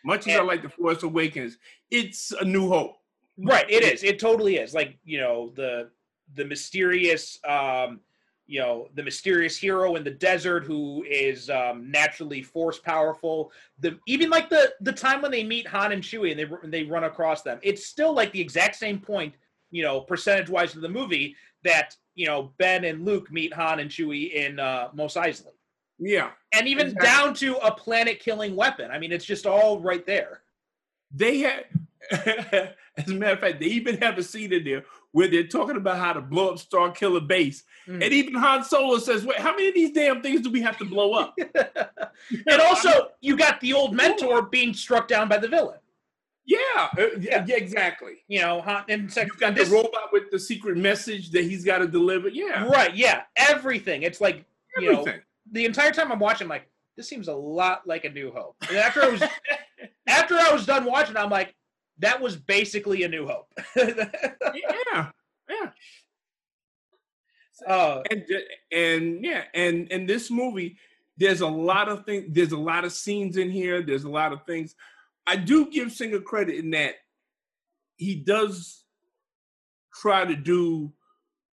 Much 0.04 0.28
as 0.28 0.40
I 0.40 0.44
like 0.44 0.64
the 0.64 0.70
Force 0.70 1.04
Awakens, 1.04 1.58
it's 1.92 2.32
a 2.32 2.46
new 2.46 2.70
hope. 2.70 2.98
Right, 3.38 3.70
it 3.70 3.84
is. 3.84 4.04
It 4.04 4.20
totally 4.20 4.58
is. 4.58 4.74
Like, 4.74 4.98
you 5.04 5.20
know, 5.20 5.52
the 5.56 5.90
the 6.34 6.46
mysterious 6.46 7.40
um 7.48 8.00
you 8.52 8.60
know, 8.60 8.90
the 8.96 9.04
mysterious 9.04 9.56
hero 9.56 9.96
in 9.96 10.04
the 10.04 10.12
desert 10.12 10.66
who 10.66 11.06
is 11.10 11.50
um, 11.50 11.90
naturally 11.90 12.42
force 12.42 12.78
powerful. 12.78 13.50
The 13.80 13.98
even 14.08 14.30
like 14.30 14.50
the 14.50 14.74
the 14.82 14.92
time 14.92 15.22
when 15.22 15.32
they 15.32 15.46
meet 15.46 15.66
Han 15.68 15.94
and 15.94 16.04
Chewie 16.04 16.32
and 16.32 16.40
they 16.40 16.56
and 16.62 16.74
they 16.74 16.84
run 16.84 17.06
across 17.06 17.44
them, 17.44 17.60
it's 17.64 17.86
still 17.86 18.14
like 18.14 18.34
the 18.34 18.42
exact 18.42 18.76
same 18.76 19.00
point, 19.00 19.36
you 19.70 19.84
know, 19.84 20.02
percentage 20.02 20.50
wise 20.50 20.76
of 20.76 20.82
the 20.82 20.90
movie 20.90 21.34
that 21.64 21.96
you 22.16 22.26
know 22.26 22.52
Ben 22.58 22.84
and 22.86 23.06
Luke 23.06 23.32
meet 23.32 23.54
Han 23.54 23.80
and 23.80 23.90
Chewie 23.90 24.32
in 24.34 24.60
uh, 24.60 24.90
Mos 24.94 25.16
Eisley, 25.16 25.54
Yeah. 26.00 26.32
and 26.54 26.68
even 26.68 26.88
Exactly. 26.88 27.08
down 27.08 27.34
to 27.36 27.58
a 27.58 27.72
planet 27.74 28.20
killing 28.20 28.56
weapon. 28.56 28.92
I 28.92 29.00
mean, 29.00 29.12
it's 29.12 29.26
just 29.26 29.46
all 29.46 29.80
right 29.80 30.06
there. 30.06 30.42
They 31.14 31.40
had, 31.40 31.66
as 32.12 33.10
a 33.10 33.14
matter 33.14 33.34
of 33.34 33.40
fact, 33.40 33.60
they 33.60 33.68
even 33.68 33.98
have 33.98 34.18
a 34.18 34.24
scene 34.24 34.54
in 34.54 34.64
there 34.64 34.86
where 35.12 35.28
they're 35.28 35.48
talking 35.48 35.76
about 35.76 35.98
how 35.98 36.14
to 36.14 36.22
blow 36.22 36.52
up 36.52 36.60
Star 36.60 36.90
Killer 36.92 37.20
Base. 37.20 37.64
Mm. 37.86 38.04
And 38.04 38.14
even 38.14 38.34
Han 38.36 38.64
Solo 38.64 38.98
says, 38.98 39.26
Wait, 39.26 39.38
how 39.38 39.52
many 39.52 39.68
of 39.68 39.74
these 39.76 39.92
damn 39.92 40.22
things 40.22 40.40
do 40.42 40.50
we 40.50 40.62
have 40.62 40.78
to 40.78 40.86
blow 40.86 41.14
up? 41.14 41.36
and 42.48 42.62
also, 42.62 43.10
you 43.20 43.36
got 43.36 43.60
the 43.60 43.74
old 43.74 43.94
mentor 43.94 44.44
being 44.44 44.74
struck 44.74 45.10
down 45.10 45.28
by 45.28 45.38
the 45.38 45.50
villain. 45.50 45.80
Yeah, 46.46 46.58
uh, 46.98 47.08
yeah, 47.20 47.46
yeah, 47.48 47.56
exactly. 47.56 48.24
You 48.28 48.42
know, 48.42 48.62
and 48.90 49.12
sec- 49.12 49.28
You 49.28 49.34
got 49.40 49.56
this- 49.56 49.70
the 49.70 49.76
robot 49.76 50.12
with 50.12 50.32
the 50.32 50.40
secret 50.40 50.78
message 50.78 51.32
that 51.32 51.44
he's 51.44 51.64
got 51.64 51.80
to 51.80 51.88
deliver. 51.88 52.30
Yeah, 52.30 52.66
right? 52.68 52.96
Yeah, 52.96 53.24
everything. 53.36 54.04
It's 54.04 54.22
like 54.22 54.46
you 54.78 54.92
know, 54.94 55.06
the 55.52 55.66
entire 55.66 55.92
time 55.92 56.12
I'm 56.12 56.20
watching, 56.20 56.46
I'm 56.46 56.50
like, 56.50 56.68
this 56.98 57.08
seems 57.08 57.28
a 57.28 57.34
lot 57.34 57.88
like 57.88 58.06
A 58.06 58.10
New 58.10 58.32
Hope. 58.32 58.56
And 58.68 58.78
after 58.78 59.02
I 59.04 59.10
was 59.10 59.24
after 60.08 60.36
I 60.36 60.52
was 60.52 60.66
done 60.66 60.86
watching, 60.86 61.18
I'm 61.18 61.30
like, 61.30 61.56
that 62.00 62.22
was 62.22 62.36
basically 62.36 63.04
A 63.04 63.08
New 63.08 63.28
Hope. 63.28 63.48
yeah, 63.76 65.10
yeah. 65.50 65.70
uh, 67.68 68.02
and 68.10 68.26
and 68.72 69.24
yeah, 69.24 69.44
and 69.54 69.92
and 69.92 70.08
this 70.10 70.32
movie, 70.32 70.78
there's 71.18 71.42
a 71.42 71.48
lot 71.48 71.90
of 71.90 72.06
things. 72.06 72.26
There's 72.30 72.52
a 72.52 72.58
lot 72.58 72.86
of 72.86 72.92
scenes 72.92 73.38
in 73.38 73.50
here. 73.50 73.82
There's 73.82 74.04
a 74.04 74.10
lot 74.10 74.34
of 74.34 74.46
things. 74.46 74.76
I 75.32 75.36
do 75.38 75.70
give 75.72 75.92
Singer 75.92 76.20
credit 76.20 76.56
in 76.56 76.72
that 76.72 76.96
he 77.98 78.16
does 78.16 78.84
try 80.02 80.26
to 80.26 80.36
do 80.36 80.92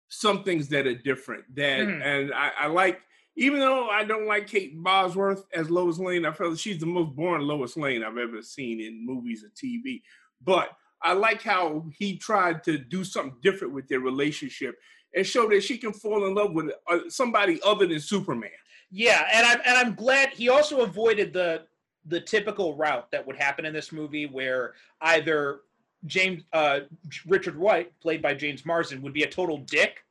some 0.08 0.44
things 0.44 0.70
that 0.70 0.88
are 0.88 0.96
different. 0.96 1.44
That 1.56 1.88
Mhm. 1.88 2.02
and 2.02 2.34
I, 2.34 2.52
I 2.58 2.68
like, 2.68 3.02
even 3.36 3.60
though 3.60 3.90
I 3.90 4.04
don't 4.06 4.28
like 4.28 4.48
Kate 4.48 4.74
Bosworth 4.82 5.44
as 5.54 5.70
Lois 5.70 6.00
Lane, 6.00 6.26
I 6.26 6.32
feel 6.32 6.56
she's 6.56 6.80
the 6.80 6.86
most 6.86 7.16
boring 7.16 7.46
Lois 7.46 7.76
Lane 7.76 8.04
I've 8.04 8.18
ever 8.18 8.42
seen 8.42 8.80
in 8.80 9.06
movies 9.06 9.44
or 9.44 9.50
TV. 9.50 10.04
But 10.42 10.70
I 11.02 11.14
like 11.14 11.42
how 11.42 11.90
he 11.98 12.18
tried 12.18 12.64
to 12.66 12.78
do 12.78 13.04
something 13.04 13.38
different 13.42 13.74
with 13.74 13.88
their 13.90 14.00
relationship 14.00 14.80
and 15.14 15.26
show 15.28 15.50
that 15.50 15.64
she 15.64 15.78
can 15.78 15.92
fall 15.94 16.26
in 16.28 16.34
love 16.36 16.54
with 16.54 16.72
uh, 16.90 17.00
somebody 17.10 17.60
other 17.64 17.88
than 17.88 18.00
Superman. 18.00 18.52
yeah, 18.92 19.28
and 19.34 19.46
I'm 19.46 19.62
and 19.66 19.78
I'm 19.78 19.96
glad 19.96 20.30
he 20.30 20.48
also 20.48 20.82
avoided 20.82 21.34
the 21.34 21.68
the 22.06 22.20
typical 22.22 22.76
route 22.76 23.10
that 23.12 23.26
would 23.26 23.36
happen 23.36 23.66
in 23.66 23.74
this 23.74 23.92
movie, 23.92 24.26
where 24.26 24.74
either 25.02 25.62
James 26.06 26.44
uh, 26.54 26.82
Richard 27.26 27.58
White, 27.58 27.98
played 28.00 28.22
by 28.22 28.34
James 28.34 28.66
Marsden, 28.66 29.02
would 29.02 29.14
be 29.14 29.24
a 29.24 29.30
total 29.30 29.58
dick. 29.58 30.04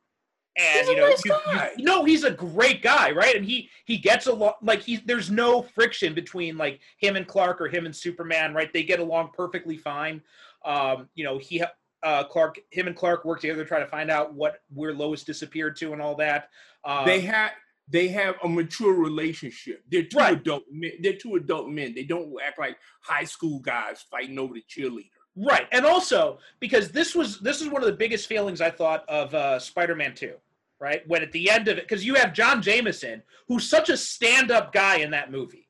And 0.57 0.79
He's 0.79 0.87
a 0.87 0.91
you 0.91 0.97
know, 0.97 1.09
nice 1.09 1.25
you- 1.25 1.35
you- 1.77 1.83
no, 1.85 2.05
he's 2.05 2.23
a 2.23 2.31
great 2.31 2.81
guy, 2.81 3.11
right? 3.11 3.35
And 3.35 3.43
he 3.45 3.69
he 3.85 3.97
gets 3.97 4.27
along 4.27 4.53
like 4.61 4.81
he 4.81 4.97
there's 4.97 5.29
no 5.29 5.61
friction 5.61 6.13
between 6.13 6.57
like 6.57 6.79
him 6.97 7.15
and 7.17 7.27
Clark 7.27 7.59
or 7.59 7.67
him 7.67 7.85
and 7.85 7.95
Superman, 7.95 8.53
right? 8.53 8.71
They 8.71 8.83
get 8.83 8.99
along 8.99 9.31
perfectly 9.33 9.77
fine. 9.77 10.21
Um, 10.63 11.09
you 11.13 11.23
know, 11.25 11.37
he 11.37 11.61
uh, 12.03 12.23
Clark, 12.25 12.59
him 12.71 12.87
and 12.87 12.95
Clark 12.95 13.25
work 13.25 13.41
together 13.41 13.63
to 13.63 13.67
try 13.67 13.79
to 13.79 13.87
find 13.87 14.09
out 14.11 14.33
what 14.33 14.61
where 14.73 14.93
Lois 14.93 15.23
disappeared 15.23 15.75
to 15.77 15.91
and 15.93 16.01
all 16.01 16.15
that. 16.15 16.49
Uh, 16.83 17.03
they 17.03 17.19
have 17.21 17.51
they 17.87 18.07
have 18.07 18.35
a 18.43 18.49
mature 18.49 18.93
relationship. 18.93 19.83
They're 19.91 20.03
two 20.03 20.17
Right. 20.17 20.33
adult 20.37 20.63
men. 20.71 20.93
They're 21.01 21.17
two 21.17 21.35
adult 21.35 21.69
men. 21.69 21.93
They 21.93 22.03
don't 22.03 22.33
act 22.41 22.57
like 22.59 22.77
high 23.01 23.25
school 23.25 23.59
guys 23.59 24.03
fighting 24.09 24.39
over 24.39 24.53
the 24.55 24.63
cheerleader. 24.67 25.09
Right, 25.37 25.67
and 25.73 25.85
also 25.85 26.39
because 26.59 26.91
this 26.91 27.13
was 27.13 27.39
this 27.41 27.61
is 27.61 27.67
one 27.67 27.81
of 27.83 27.87
the 27.87 27.95
biggest 27.97 28.27
failings 28.27 28.61
I 28.61 28.71
thought 28.71 29.03
of 29.09 29.33
uh, 29.35 29.59
Spider-Man 29.59 30.15
Two, 30.15 30.35
right? 30.79 31.05
When 31.07 31.21
at 31.21 31.31
the 31.33 31.49
end 31.51 31.67
of 31.67 31.77
it, 31.77 31.83
because 31.87 32.05
you 32.05 32.15
have 32.15 32.33
John 32.33 32.61
Jameson, 32.61 33.21
who's 33.49 33.69
such 33.69 33.89
a 33.89 33.97
stand-up 33.97 34.71
guy 34.71 34.97
in 34.99 35.11
that 35.11 35.31
movie, 35.31 35.67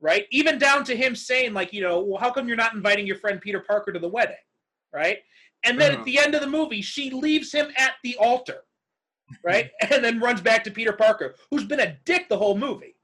right? 0.00 0.26
Even 0.30 0.58
down 0.58 0.84
to 0.84 0.94
him 0.96 1.16
saying 1.16 1.54
like, 1.54 1.72
you 1.72 1.80
know, 1.80 2.00
well, 2.00 2.20
how 2.20 2.30
come 2.30 2.46
you're 2.46 2.56
not 2.56 2.74
inviting 2.74 3.06
your 3.06 3.16
friend 3.16 3.40
Peter 3.40 3.60
Parker 3.60 3.92
to 3.92 3.98
the 3.98 4.08
wedding, 4.08 4.36
right? 4.92 5.20
And 5.64 5.80
then 5.80 5.92
Uh-huh. 5.92 6.00
at 6.00 6.04
the 6.04 6.18
end 6.18 6.34
of 6.34 6.42
the 6.42 6.46
movie, 6.46 6.82
she 6.82 7.10
leaves 7.10 7.50
him 7.50 7.72
at 7.78 7.94
the 8.04 8.14
altar, 8.18 8.62
right? 9.44 9.70
and 9.90 10.04
then 10.04 10.20
runs 10.20 10.40
back 10.40 10.64
to 10.64 10.70
Peter 10.70 10.92
Parker, 10.92 11.34
who's 11.50 11.64
been 11.64 11.80
a 11.80 11.96
dick 12.04 12.28
the 12.28 12.38
whole 12.38 12.56
movie. 12.56 12.94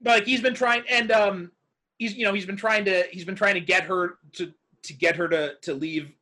But 0.00 0.18
like 0.18 0.24
he's 0.26 0.42
been 0.42 0.54
trying 0.54 0.84
and 0.90 1.10
um 1.10 1.52
he's 1.98 2.14
you 2.14 2.24
know 2.24 2.32
he's 2.32 2.46
been 2.46 2.56
trying 2.56 2.84
to 2.84 3.04
he's 3.10 3.24
been 3.24 3.34
trying 3.34 3.54
to 3.54 3.60
get 3.60 3.84
her 3.84 4.18
to 4.34 4.52
to 4.82 4.92
get 4.92 5.16
her 5.16 5.28
to 5.28 5.54
to 5.62 5.74
leave 5.74 6.12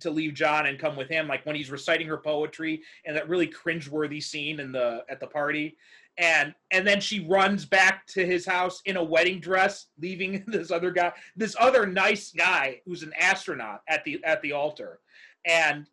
to 0.00 0.10
leave 0.10 0.34
John 0.34 0.66
and 0.66 0.78
come 0.78 0.96
with 0.96 1.08
him 1.08 1.28
like 1.28 1.44
when 1.44 1.56
he's 1.56 1.70
reciting 1.70 2.06
her 2.08 2.16
poetry 2.16 2.82
and 3.04 3.16
that 3.16 3.28
really 3.28 3.48
cringeworthy 3.48 4.22
scene 4.22 4.60
in 4.60 4.72
the 4.72 5.04
at 5.08 5.20
the 5.20 5.26
party 5.26 5.76
and 6.16 6.54
and 6.70 6.86
then 6.86 7.00
she 7.00 7.26
runs 7.26 7.64
back 7.64 8.06
to 8.06 8.24
his 8.24 8.46
house 8.46 8.80
in 8.86 8.96
a 8.96 9.02
wedding 9.02 9.40
dress 9.40 9.86
leaving 9.98 10.44
this 10.46 10.70
other 10.70 10.90
guy 10.90 11.12
this 11.36 11.56
other 11.58 11.86
nice 11.86 12.32
guy 12.32 12.80
who's 12.84 13.02
an 13.02 13.12
astronaut 13.18 13.82
at 13.88 14.04
the 14.04 14.22
at 14.24 14.40
the 14.42 14.52
altar 14.52 15.00
and 15.44 15.88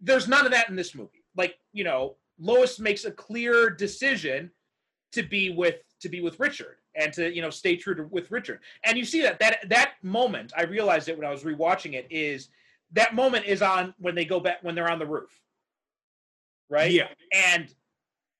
there's 0.00 0.28
none 0.28 0.44
of 0.44 0.52
that 0.52 0.68
in 0.68 0.76
this 0.76 0.94
movie 0.94 1.24
like 1.36 1.58
you 1.72 1.84
know 1.84 2.16
Lois 2.38 2.78
makes 2.78 3.04
a 3.04 3.10
clear 3.10 3.70
decision 3.70 4.50
to 5.12 5.22
be 5.22 5.50
with 5.50 5.76
to 6.00 6.08
be 6.08 6.20
with 6.20 6.38
Richard 6.38 6.76
and 6.94 7.12
to 7.14 7.34
you 7.34 7.40
know 7.42 7.50
stay 7.50 7.76
true 7.76 7.94
to 7.94 8.02
with 8.04 8.30
Richard. 8.30 8.60
And 8.84 8.98
you 8.98 9.04
see 9.04 9.22
that 9.22 9.38
that 9.38 9.68
that 9.68 9.92
moment, 10.02 10.52
I 10.56 10.64
realized 10.64 11.08
it 11.08 11.16
when 11.16 11.26
I 11.26 11.30
was 11.30 11.44
rewatching 11.44 11.94
it. 11.94 12.06
Is 12.10 12.48
that 12.92 13.14
moment 13.14 13.46
is 13.46 13.62
on 13.62 13.94
when 13.98 14.14
they 14.14 14.24
go 14.24 14.40
back 14.40 14.58
when 14.62 14.74
they're 14.74 14.90
on 14.90 14.98
the 14.98 15.06
roof, 15.06 15.40
right? 16.68 16.90
Yeah. 16.90 17.08
And 17.32 17.74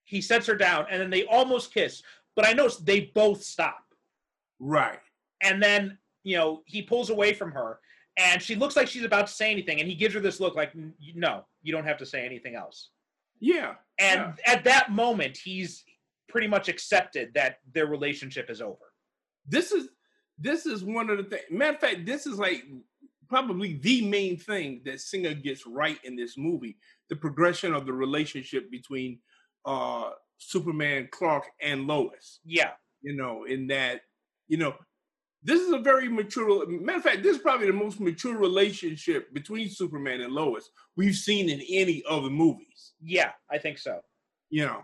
he 0.05 0.21
sets 0.21 0.47
her 0.47 0.55
down, 0.55 0.87
and 0.91 1.01
then 1.01 1.11
they 1.11 1.25
almost 1.25 1.73
kiss, 1.75 2.03
but 2.35 2.47
I 2.47 2.53
noticed 2.53 2.85
they 2.87 3.01
both 3.15 3.43
stop, 3.43 3.85
Right. 4.61 5.01
and 5.43 5.63
then 5.63 5.99
you 6.23 6.37
know 6.37 6.63
he 6.67 6.83
pulls 6.83 7.11
away 7.11 7.33
from 7.33 7.51
her, 7.53 7.81
and 8.17 8.41
she 8.43 8.55
looks 8.55 8.77
like 8.77 8.89
she's 8.89 9.05
about 9.05 9.27
to 9.27 9.33
say 9.33 9.51
anything, 9.51 9.81
and 9.81 9.89
he 9.89 9.95
gives 9.95 10.15
her 10.15 10.21
this 10.21 10.41
look 10.41 10.55
like, 10.57 10.73
no, 11.15 11.45
you 11.63 11.73
don't 11.73 11.85
have 11.87 11.99
to 11.99 12.07
say 12.07 12.25
anything 12.25 12.55
else. 12.55 12.91
Yeah. 13.41 13.75
And 13.99 14.35
at 14.47 14.65
that 14.65 14.91
moment, 14.91 15.37
he's 15.43 15.85
pretty 16.29 16.47
much 16.47 16.69
accepted 16.69 17.33
that 17.35 17.59
their 17.75 17.87
relationship 17.87 18.51
is 18.51 18.61
over. 18.63 18.93
this 19.47 19.73
is 19.73 19.89
this 20.39 20.67
is 20.67 20.85
one 20.85 21.09
of 21.11 21.17
the 21.19 21.25
things. 21.25 21.45
Matter 21.51 21.75
of 21.75 21.81
fact, 21.81 22.05
this 22.07 22.27
is 22.27 22.39
like 22.39 22.65
probably 23.29 23.75
the 23.79 24.07
main 24.07 24.37
thing 24.37 24.83
that 24.85 25.01
Singer 25.01 25.35
gets 25.35 25.67
right 25.67 25.99
in 26.05 26.15
this 26.17 26.37
movie: 26.37 26.77
the 27.09 27.17
progression 27.17 27.73
of 27.75 27.87
the 27.87 27.93
relationship 27.93 28.71
between 28.71 29.19
uh 29.65 30.11
Superman, 30.39 31.09
Clark, 31.11 31.45
and 31.63 31.87
Lois. 31.87 32.41
Yeah, 32.45 32.73
You 33.03 33.17
know, 33.17 33.45
in 33.45 33.67
that 33.69 34.03
you 34.49 34.59
know, 34.59 34.75
this 35.47 35.61
is 35.61 35.73
a 35.73 35.79
very 35.79 36.09
mature. 36.09 36.67
Matter 36.69 36.99
of 36.99 37.05
fact, 37.05 37.23
this 37.23 37.37
is 37.37 37.43
probably 37.43 37.69
the 37.69 37.73
most 37.85 38.01
mature 38.01 38.37
relationship 38.37 39.33
between 39.33 39.69
Superman 39.71 40.21
and 40.21 40.33
Lois 40.33 40.71
we've 40.97 41.15
seen 41.15 41.49
in 41.49 41.61
any 41.71 42.03
of 42.05 42.25
the 42.25 42.31
movies. 42.31 42.93
yeah, 43.01 43.31
I 43.51 43.59
think 43.59 43.79
so. 43.79 44.01
you 44.51 44.65
know 44.67 44.81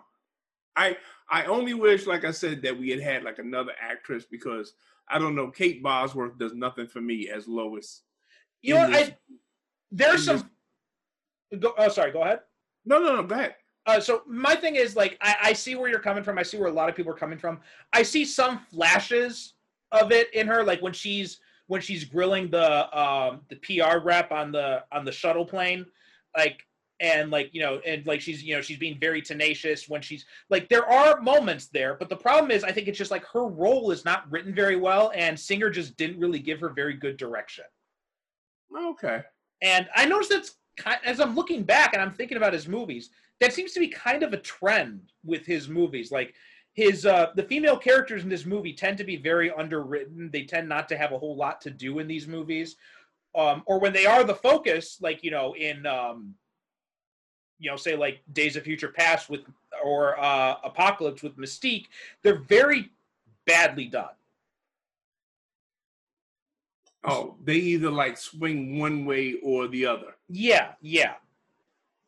i 0.75 0.97
i 1.31 1.45
only 1.45 1.75
wish 1.75 2.07
like 2.07 2.25
i 2.25 2.31
said 2.31 2.63
that 2.63 2.75
we 2.81 2.89
had 2.89 2.99
had 3.11 3.23
like 3.23 3.39
another 3.39 3.73
actress 3.79 4.25
because 4.25 4.73
i 5.07 5.19
don't 5.19 5.35
know 5.35 5.51
kate 5.51 5.83
bosworth 5.83 6.39
does 6.39 6.55
nothing 6.55 6.87
for 6.87 7.03
me 7.03 7.29
as 7.29 7.47
lois 7.47 7.89
You 8.63 8.75
know 8.77 8.91
this- 8.91 9.11
I 9.11 9.17
there's 9.91 10.25
some. 10.25 10.51
Go, 11.61 11.75
oh, 11.77 11.89
sorry. 11.91 12.11
Go 12.13 12.23
ahead. 12.23 12.41
no 12.87 12.99
no 12.99 13.17
no 13.17 13.23
go 13.23 13.35
ahead 13.35 13.55
Uh, 13.85 14.01
so 14.01 14.23
my 14.27 14.55
thing 14.55 14.77
is 14.77 14.97
like 14.97 15.19
I, 15.21 15.33
I 15.49 15.53
see 15.53 15.75
where 15.75 15.91
you're 15.91 16.07
coming 16.09 16.25
from. 16.25 16.39
I 16.39 16.45
see 16.45 16.57
where 16.61 16.71
a 16.71 16.79
lot 16.81 16.89
of 16.89 16.95
people 16.97 17.13
are 17.13 17.23
coming 17.25 17.39
from. 17.39 17.61
I 17.93 18.03
see 18.03 18.25
some 18.25 18.55
flashes 18.73 19.55
of 19.93 20.13
it 20.13 20.33
in 20.35 20.47
her, 20.47 20.65
like 20.65 20.83
when 20.83 20.93
she's 20.93 21.39
when 21.67 21.81
she's 21.81 22.05
grilling 22.05 22.51
the 22.51 22.99
um 22.99 23.41
the 23.49 23.57
PR 23.57 23.99
rep 23.99 24.33
on 24.33 24.53
the 24.53 24.83
on 24.93 25.05
the 25.05 25.13
shuttle 25.13 25.45
plane, 25.45 25.87
like 26.37 26.63
and 27.01 27.31
like 27.31 27.51
you 27.53 27.61
know 27.61 27.81
and 27.87 28.07
like 28.07 28.21
she's 28.21 28.43
you 28.43 28.55
know 28.55 28.61
she's 28.61 28.79
being 28.79 28.99
very 28.99 29.21
tenacious 29.21 29.89
when 29.89 30.01
she's 30.01 30.25
like 30.51 30.69
there 30.69 30.87
are 30.87 31.21
moments 31.21 31.67
there, 31.67 31.97
but 31.99 32.09
the 32.09 32.17
problem 32.17 32.51
is 32.51 32.65
I 32.65 32.73
think 32.73 32.89
it's 32.89 32.99
just 32.99 33.11
like 33.11 33.25
her 33.27 33.47
role 33.47 33.91
is 33.91 34.05
not 34.05 34.31
written 34.31 34.55
very 34.55 34.77
well, 34.77 35.13
and 35.15 35.39
Singer 35.39 35.71
just 35.71 35.97
didn't 35.97 36.19
really 36.19 36.39
give 36.39 36.61
her 36.61 36.71
very 36.71 36.95
good 36.95 37.17
direction. 37.17 37.65
okay 38.75 39.21
And 39.61 39.89
I 39.95 40.07
noticed 40.07 40.31
that's 40.31 40.57
kind 40.79 40.99
as 41.05 41.21
I'm 41.21 41.35
looking 41.35 41.63
back 41.63 41.93
and 41.93 42.03
I'm 42.03 42.13
thinking 42.13 42.37
about 42.37 42.53
his 42.53 42.69
movies, 42.69 43.11
that 43.41 43.53
seems 43.53 43.73
to 43.73 43.81
be 43.81 43.89
kind 43.89 44.23
of 44.23 44.33
a 44.33 44.39
trend 44.39 45.13
with 45.25 45.45
his 45.45 45.69
movies. 45.69 46.13
Like 46.13 46.35
his 46.75 47.05
uh 47.05 47.31
the 47.35 47.43
female 47.43 47.77
characters 47.77 48.23
in 48.23 48.29
this 48.29 48.47
movie 48.47 48.73
tend 48.73 48.99
to 48.99 49.05
be 49.05 49.17
very 49.17 49.51
underwritten. 49.51 50.31
They 50.31 50.45
tend 50.45 50.69
not 50.69 50.89
to 50.89 50.97
have 50.97 51.13
a 51.13 51.19
whole 51.19 51.37
lot 51.37 51.61
to 51.63 51.71
do 51.71 51.99
in 51.99 52.07
these 52.07 52.27
movies. 52.27 52.77
Um, 53.35 53.63
or 53.67 53.79
when 53.79 53.93
they 53.93 54.05
are 54.07 54.25
the 54.25 54.35
focus, 54.35 54.99
like 55.01 55.23
you 55.23 55.31
know, 55.31 55.55
in 55.55 55.87
um 55.87 56.35
you 57.59 57.71
know, 57.71 57.77
say 57.77 57.95
like 57.95 58.21
Days 58.33 58.57
of 58.57 58.65
Future 58.65 58.89
Past 58.89 59.31
with 59.31 59.43
or 59.85 60.19
uh 60.19 60.57
Apocalypse 60.65 61.23
with 61.23 61.37
Mystique, 61.37 61.87
they're 62.23 62.39
very 62.39 62.91
badly 63.47 63.87
done. 63.87 64.15
oh 67.05 67.35
they 67.45 67.57
either 67.57 67.91
like 67.91 68.17
swing 68.17 68.79
one 68.79 69.05
way 69.05 69.35
or 69.43 69.67
the 69.69 69.85
other 69.85 70.15
Yeah, 70.29 70.73
yeah. 70.81 71.15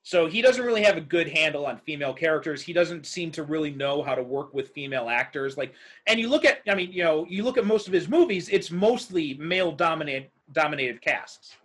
So 0.06 0.26
he 0.26 0.42
doesn't 0.42 0.62
really 0.62 0.82
have 0.82 0.98
a 0.98 1.00
good 1.00 1.28
handle 1.28 1.64
on 1.64 1.78
female 1.78 2.12
characters. 2.12 2.60
He 2.60 2.74
doesn't 2.74 3.06
seem 3.06 3.30
to 3.32 3.42
really 3.42 3.70
know 3.70 4.02
how 4.02 4.14
to 4.14 4.22
work 4.22 4.52
with 4.52 4.68
female 4.68 5.08
actors. 5.08 5.56
Like, 5.56 5.72
and 6.06 6.20
you 6.20 6.28
look 6.28 6.44
at, 6.44 6.58
I 6.68 6.74
mean, 6.74 6.92
you 6.92 7.02
know, 7.02 7.24
you 7.30 7.42
look 7.42 7.56
at 7.56 7.64
most 7.64 7.86
of 7.86 7.94
his 7.94 8.06
movies. 8.06 8.50
It's 8.50 8.70
mostly 8.70 9.32
male 9.34 9.72
dominated 9.72 10.30
dominated 10.52 11.00
casts. 11.00 11.56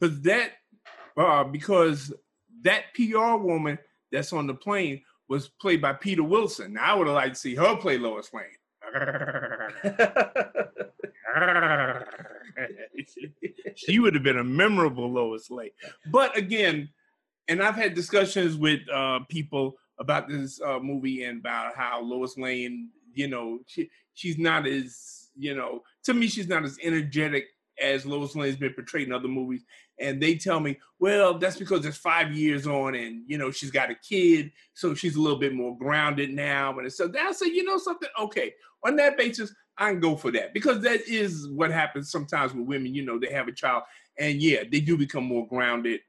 because 0.00 0.20
that 0.22 0.54
uh 1.16 1.44
because 1.44 2.12
that 2.62 2.86
pr 2.94 3.36
woman 3.36 3.78
that's 4.10 4.32
on 4.32 4.48
the 4.48 4.54
plane 4.54 5.00
was 5.28 5.48
played 5.60 5.80
by 5.80 5.92
peta 5.92 6.24
wilson 6.24 6.72
now 6.72 6.82
i 6.82 6.94
would 6.94 7.06
have 7.06 7.14
liked 7.14 7.34
to 7.34 7.40
see 7.40 7.54
her 7.54 7.76
play 7.76 7.96
lois 7.96 8.32
lane 8.34 8.44
she 13.76 13.98
would 13.98 14.14
have 14.14 14.22
been 14.22 14.38
a 14.38 14.44
memorable 14.44 15.10
Lois 15.10 15.50
Lane. 15.50 15.70
But 16.10 16.36
again, 16.36 16.88
and 17.52 17.62
I've 17.62 17.76
had 17.76 17.92
discussions 17.92 18.56
with 18.56 18.80
uh, 18.88 19.20
people 19.28 19.76
about 19.98 20.26
this 20.26 20.58
uh, 20.62 20.78
movie 20.78 21.24
and 21.24 21.40
about 21.40 21.76
how 21.76 22.00
Lois 22.02 22.38
Lane, 22.38 22.88
you 23.12 23.28
know, 23.28 23.58
she, 23.66 23.90
she's 24.14 24.38
not 24.38 24.66
as, 24.66 25.28
you 25.36 25.54
know, 25.54 25.82
to 26.04 26.14
me, 26.14 26.28
she's 26.28 26.48
not 26.48 26.64
as 26.64 26.78
energetic 26.82 27.48
as 27.80 28.06
Lois 28.06 28.34
Lane's 28.34 28.56
been 28.56 28.72
portrayed 28.72 29.06
in 29.06 29.12
other 29.12 29.28
movies. 29.28 29.64
And 29.98 30.20
they 30.20 30.36
tell 30.36 30.60
me, 30.60 30.78
well, 30.98 31.36
that's 31.36 31.58
because 31.58 31.84
it's 31.84 31.98
five 31.98 32.32
years 32.32 32.66
on 32.66 32.94
and, 32.94 33.22
you 33.26 33.36
know, 33.36 33.50
she's 33.50 33.70
got 33.70 33.90
a 33.90 33.96
kid. 33.96 34.50
So 34.72 34.94
she's 34.94 35.16
a 35.16 35.20
little 35.20 35.38
bit 35.38 35.52
more 35.54 35.76
grounded 35.76 36.30
now. 36.30 36.78
And 36.78 36.90
so 36.90 37.12
I 37.20 37.32
say, 37.32 37.46
you 37.48 37.64
know 37.64 37.76
something? 37.76 38.08
Okay. 38.18 38.54
On 38.82 38.96
that 38.96 39.18
basis, 39.18 39.54
I 39.76 39.90
can 39.90 40.00
go 40.00 40.16
for 40.16 40.30
that 40.32 40.54
because 40.54 40.80
that 40.84 41.06
is 41.06 41.48
what 41.50 41.70
happens 41.70 42.10
sometimes 42.10 42.54
with 42.54 42.66
women. 42.66 42.94
You 42.94 43.04
know, 43.04 43.18
they 43.18 43.30
have 43.30 43.48
a 43.48 43.52
child 43.52 43.82
and 44.18 44.40
yeah, 44.40 44.62
they 44.70 44.80
do 44.80 44.96
become 44.96 45.24
more 45.24 45.46
grounded. 45.46 46.00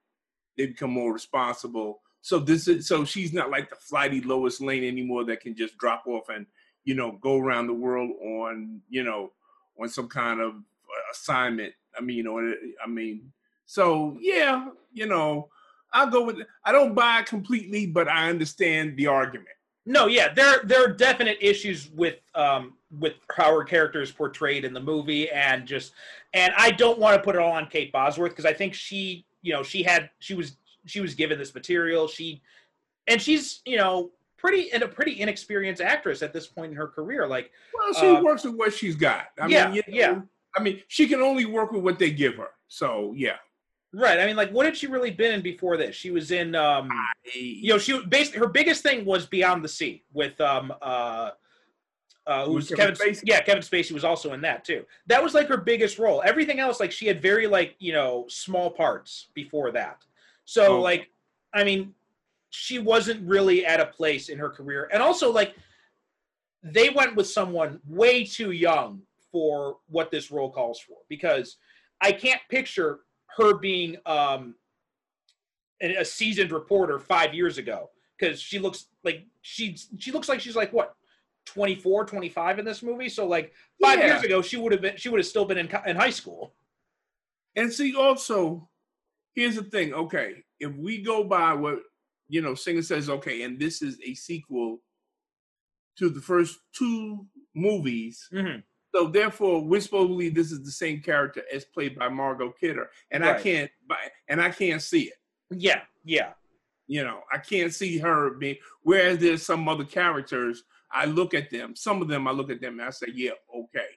They 0.57 0.67
become 0.67 0.91
more 0.91 1.13
responsible. 1.13 2.01
So 2.21 2.39
this 2.39 2.67
is 2.67 2.87
so 2.87 3.03
she's 3.03 3.33
not 3.33 3.51
like 3.51 3.69
the 3.69 3.75
flighty 3.75 4.21
Lois 4.21 4.61
Lane 4.61 4.83
anymore 4.83 5.25
that 5.25 5.41
can 5.41 5.55
just 5.55 5.77
drop 5.77 6.05
off 6.07 6.29
and 6.29 6.45
you 6.85 6.95
know 6.95 7.13
go 7.21 7.37
around 7.37 7.67
the 7.67 7.73
world 7.73 8.11
on 8.21 8.81
you 8.89 9.03
know 9.03 9.31
on 9.79 9.89
some 9.89 10.07
kind 10.07 10.39
of 10.39 10.53
uh, 10.53 11.11
assignment. 11.11 11.73
I 11.97 12.01
mean, 12.01 12.17
you 12.17 12.23
know, 12.23 12.53
I 12.83 12.87
mean, 12.87 13.31
so 13.65 14.17
yeah, 14.19 14.69
you 14.93 15.07
know, 15.07 15.49
I'll 15.91 16.09
go 16.09 16.23
with. 16.23 16.37
I 16.63 16.71
don't 16.71 16.93
buy 16.93 17.21
completely, 17.23 17.85
but 17.85 18.07
I 18.07 18.29
understand 18.29 18.97
the 18.97 19.07
argument. 19.07 19.49
No, 19.85 20.07
yeah, 20.07 20.33
there 20.33 20.61
there 20.63 20.83
are 20.85 20.93
definite 20.93 21.37
issues 21.41 21.89
with 21.91 22.15
um 22.35 22.73
with 22.99 23.13
how 23.35 23.51
her 23.57 23.63
character 23.63 24.01
is 24.01 24.11
portrayed 24.11 24.65
in 24.65 24.73
the 24.73 24.79
movie, 24.79 25.29
and 25.29 25.65
just 25.65 25.93
and 26.33 26.53
I 26.57 26.71
don't 26.71 26.99
want 26.99 27.15
to 27.15 27.21
put 27.21 27.35
it 27.35 27.41
all 27.41 27.51
on 27.51 27.67
Kate 27.67 27.91
Bosworth 27.91 28.31
because 28.31 28.45
I 28.45 28.53
think 28.53 28.73
she, 28.73 29.25
you 29.43 29.53
know, 29.53 29.62
she 29.62 29.84
had 29.84 30.10
she 30.19 30.34
was 30.34 30.58
she 30.86 30.99
was 31.01 31.13
given 31.13 31.38
this 31.38 31.53
material, 31.53 32.08
she 32.08 32.41
and 33.08 33.21
she's 33.21 33.62
you 33.65 33.77
know 33.77 34.12
pretty 34.38 34.71
and 34.73 34.82
a 34.84 34.88
pretty 34.88 35.21
inexperienced 35.21 35.82
actress 35.82 36.21
at 36.23 36.34
this 36.34 36.47
point 36.47 36.71
in 36.71 36.77
her 36.77 36.88
career. 36.88 37.27
Like, 37.27 37.51
Well, 37.73 37.93
she 37.93 38.08
Uh, 38.08 38.21
works 38.23 38.43
with 38.43 38.56
what 38.56 38.73
she's 38.73 38.95
got. 38.95 39.27
I 39.39 39.47
yeah, 39.47 39.67
mean, 39.67 39.75
you 39.75 39.82
know, 39.88 39.97
yeah. 39.97 40.21
I 40.58 40.62
mean, 40.63 40.82
she 40.88 41.08
can 41.08 41.21
only 41.21 41.45
work 41.45 41.71
with 41.71 41.84
what 41.84 41.99
they 41.99 42.12
give 42.12 42.36
her. 42.36 42.49
So 42.67 43.13
yeah, 43.15 43.38
right? 43.93 44.19
I 44.19 44.25
mean, 44.25 44.36
like, 44.36 44.51
what 44.51 44.65
had 44.65 44.75
she 44.75 44.88
really 44.88 45.12
been 45.12 45.34
in 45.34 45.41
before 45.41 45.77
this? 45.77 45.95
She 45.95 46.12
was 46.12 46.32
in, 46.32 46.56
um, 46.56 46.89
you 47.36 47.69
know, 47.69 47.77
she 47.77 48.03
basically 48.08 48.39
her 48.39 48.47
biggest 48.47 48.82
thing 48.84 49.06
was 49.06 49.25
Beyond 49.25 49.63
the 49.63 49.69
Sea 49.69 50.03
with 50.12 50.39
um 50.41 50.73
uh. 50.82 51.32
Uh, 52.25 52.45
who's 52.45 52.69
Kevin? 52.69 52.95
Spacey? 52.95 53.21
Yeah, 53.25 53.41
Kevin 53.41 53.62
Spacey 53.62 53.91
was 53.91 54.03
also 54.03 54.33
in 54.33 54.41
that 54.41 54.63
too. 54.63 54.86
That 55.07 55.21
was 55.21 55.33
like 55.33 55.47
her 55.47 55.57
biggest 55.57 55.99
role. 55.99 56.21
Everything 56.25 56.59
else, 56.59 56.79
like 56.79 56.91
she 56.91 57.05
had 57.05 57.21
very 57.21 57.47
like 57.47 57.75
you 57.79 57.91
know 57.93 58.25
small 58.29 58.69
parts 58.71 59.27
before 59.33 59.71
that. 59.71 60.03
So 60.45 60.75
Okay. 60.75 60.81
like, 60.83 61.09
I 61.53 61.63
mean, 61.63 61.93
she 62.49 62.79
wasn't 62.79 63.27
really 63.27 63.65
at 63.65 63.79
a 63.79 63.86
place 63.88 64.29
in 64.29 64.38
her 64.39 64.49
career, 64.49 64.89
and 64.93 65.01
also 65.03 65.31
like, 65.31 65.55
they 66.63 66.89
went 66.89 67.15
with 67.15 67.27
someone 67.27 67.79
way 67.88 68.23
too 68.23 68.51
young 68.51 69.01
for 69.31 69.77
what 69.88 70.12
this 70.12 70.31
role 70.31 70.49
calls 70.49 70.79
for 70.79 70.97
because 71.09 71.57
I 72.01 72.12
can't 72.12 72.41
picture 72.49 72.99
her 73.38 73.55
being 73.57 73.97
um 74.05 74.55
a 75.81 75.95
a 75.97 76.05
seasoned 76.05 76.51
reporter 76.53 76.99
five 76.99 77.33
years 77.33 77.57
ago 77.57 77.89
because 78.17 78.39
she 78.39 78.59
looks 78.59 78.86
like 79.03 79.25
she's 79.41 79.89
she 79.97 80.12
looks 80.12 80.29
like 80.29 80.39
she's 80.39 80.55
like 80.55 80.71
what 80.71 80.95
24 81.45 82.06
25 82.06 82.60
in 82.60 82.65
this 82.65 82.82
movie 82.84 83.10
so 83.10 83.27
like 83.27 83.53
five 83.82 83.99
Yeah. 83.99 84.08
years 84.13 84.23
ago 84.23 84.41
she 84.41 84.58
would 84.58 84.71
have 84.71 84.82
been 84.82 84.97
she 84.97 85.10
would 85.10 85.19
have 85.19 85.27
still 85.27 85.45
been 85.45 85.58
in, 85.58 85.69
in 85.86 85.95
high 85.95 86.10
school 86.10 86.53
And 87.56 87.71
see, 87.71 87.95
also, 87.95 88.67
here's 89.36 89.56
the 89.58 89.63
thing. 89.63 89.93
Okay, 89.93 90.43
if 90.60 90.73
we 90.75 91.03
go 91.03 91.23
by 91.23 91.53
what 91.53 91.79
you 92.29 92.41
know, 92.41 92.56
Singer 92.56 92.82
says, 92.82 93.10
okay, 93.10 93.43
and 93.43 93.60
this 93.60 93.84
is 93.84 93.99
a 94.03 94.15
sequel 94.15 94.82
to 95.97 96.10
the 96.10 96.21
first 96.21 96.58
two 96.73 97.27
movies. 97.53 98.27
Mhm. 98.34 98.63
So 98.95 99.08
therefore, 99.08 99.63
we're 99.63 99.82
supposed 99.82 100.06
to 100.06 100.13
believe 100.15 100.34
this 100.34 100.51
is 100.51 100.63
the 100.63 100.71
same 100.71 100.99
character 101.01 101.43
as 101.53 101.63
played 101.65 101.95
by 101.99 102.10
Margot 102.10 102.53
Kidder, 102.60 102.89
and 103.12 103.23
I 103.23 103.39
can't, 103.39 103.69
and 104.29 104.41
I 104.41 104.49
can't 104.49 104.82
see 104.82 105.03
it. 105.12 105.17
yeah 105.51 105.84
yeah 106.03 106.34
You 106.88 107.03
know, 107.03 107.21
I 107.32 107.38
can't 107.38 107.71
see 107.73 107.99
her 107.99 108.32
being. 108.32 108.58
Whereas 108.82 109.19
there's 109.19 109.45
some 109.45 109.67
other 109.69 109.86
characters 109.86 110.63
I 110.93 111.06
look 111.06 111.34
at 111.34 111.49
them. 111.49 111.75
Some 111.75 112.01
of 112.01 112.08
them 112.08 112.27
I 112.27 112.32
look 112.32 112.51
at 112.51 112.62
them 112.62 112.79
and 112.79 112.88
I 112.88 112.91
say, 112.91 113.08
yeah, 113.13 113.32
okay. 113.53 113.88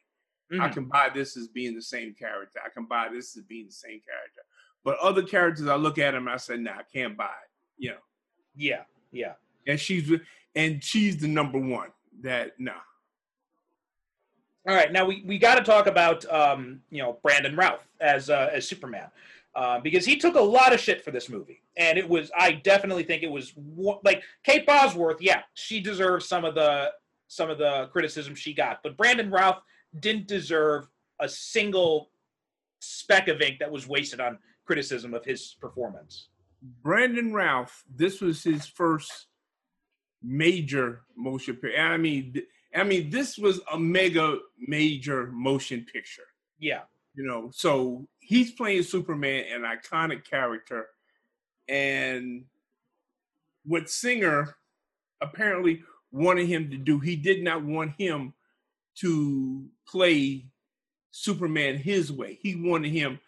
I 0.53 0.55
Mhm. 0.55 0.73
can 0.73 0.85
buy 0.87 1.11
this 1.13 1.37
as 1.37 1.49
being 1.49 1.75
the 1.75 1.83
same 1.83 2.15
character. 2.15 2.61
I 2.65 2.69
can 2.69 2.85
buy 2.87 3.09
this 3.09 3.37
as 3.37 3.43
being 3.43 3.67
the 3.67 3.73
same 3.73 4.01
character. 4.01 4.43
But 4.85 4.99
other 4.99 5.23
characters, 5.25 5.67
I 5.67 5.75
look 5.75 5.99
at 5.99 6.13
them 6.13 6.29
and 6.29 6.35
I 6.35 6.37
say, 6.37 6.57
nah, 6.57 6.79
I 6.79 6.83
can't 6.85 7.17
buy 7.17 7.25
it. 7.25 7.51
You 7.77 7.91
know. 7.91 7.97
Yeah, 8.55 8.85
yeah. 9.13 9.35
And 9.67 9.79
she's 9.79 10.11
and 10.55 10.83
she's 10.83 11.19
the 11.19 11.29
number 11.29 11.59
one. 11.59 11.91
That 12.23 12.59
nah. 12.59 12.73
All 14.69 14.75
right, 14.75 14.91
now 14.91 15.05
we, 15.05 15.23
we 15.25 15.39
got 15.39 15.57
to 15.57 15.63
talk 15.63 15.87
about 15.87 16.25
um, 16.33 16.81
you 16.91 17.03
know 17.03 17.19
Brandon 17.23 17.55
Routh 17.55 17.87
as 18.01 18.31
uh, 18.31 18.51
as 18.53 18.67
Superman 18.67 19.09
uh, 19.57 19.81
because 19.81 20.05
he 20.05 20.17
took 20.17 20.37
a 20.37 20.41
lot 20.41 20.73
of 20.73 20.81
shit 20.81 21.03
for 21.03 21.11
this 21.11 21.29
movie, 21.29 21.63
and 21.77 21.99
it 21.99 22.09
was 22.09 22.31
I 22.37 22.53
definitely 22.53 23.05
think 23.05 23.23
it 23.23 23.31
was 23.31 23.55
like 24.05 24.23
Kate 24.45 24.67
Bosworth. 24.67 25.21
Yeah, 25.21 25.43
she 25.55 25.81
deserves 25.81 26.29
some 26.29 26.45
of 26.45 26.55
the 26.55 26.93
some 27.29 27.51
of 27.51 27.59
the 27.59 27.89
criticism 27.93 28.35
she 28.35 28.55
got, 28.55 28.83
but 28.83 28.97
Brandon 28.97 29.31
Routh 29.31 29.61
didn't 29.99 30.29
deserve 30.29 30.89
a 31.21 31.29
single 31.29 32.11
speck 32.81 33.29
of 33.29 33.41
ink 33.41 33.59
that 33.59 33.71
was 33.71 33.89
wasted 33.89 34.21
on 34.21 34.39
criticism 34.65 35.15
of 35.15 35.25
his 35.25 35.57
performance. 35.61 36.29
Brandon 36.83 37.33
Routh, 37.33 37.85
this 37.95 38.21
was 38.21 38.43
his 38.43 38.67
first 38.67 39.27
major 40.23 41.03
motion 41.17 41.57
picture. 41.57 41.79
I 41.79 41.97
mean, 41.97 42.43
I 42.75 42.85
mean, 42.85 43.11
this 43.11 43.39
was 43.39 43.61
a 43.73 43.79
mega 43.79 44.39
major 44.59 45.29
motion 45.33 45.87
picture. 45.91 46.27
Yeah, 46.59 46.83
You 47.15 47.27
know, 47.27 47.51
so 47.53 48.07
he's 48.27 48.53
playing 48.53 48.83
Superman, 48.83 49.45
an 49.53 49.63
iconic 49.63 50.25
character, 50.25 50.89
and 51.69 52.45
what 53.65 53.89
Singer 53.89 54.57
apparently 55.21 55.83
wanted 56.13 56.47
him 56.47 56.71
to 56.71 56.77
do, 56.77 56.99
he 56.99 57.17
did 57.17 57.43
not 57.43 57.65
want 57.65 57.93
him 57.99 58.35
to 58.97 59.69
play 59.87 60.47
Superman 61.11 61.77
his 61.77 62.13
way. 62.13 62.39
He 62.43 62.57
wanted 62.57 62.93
him 62.93 63.21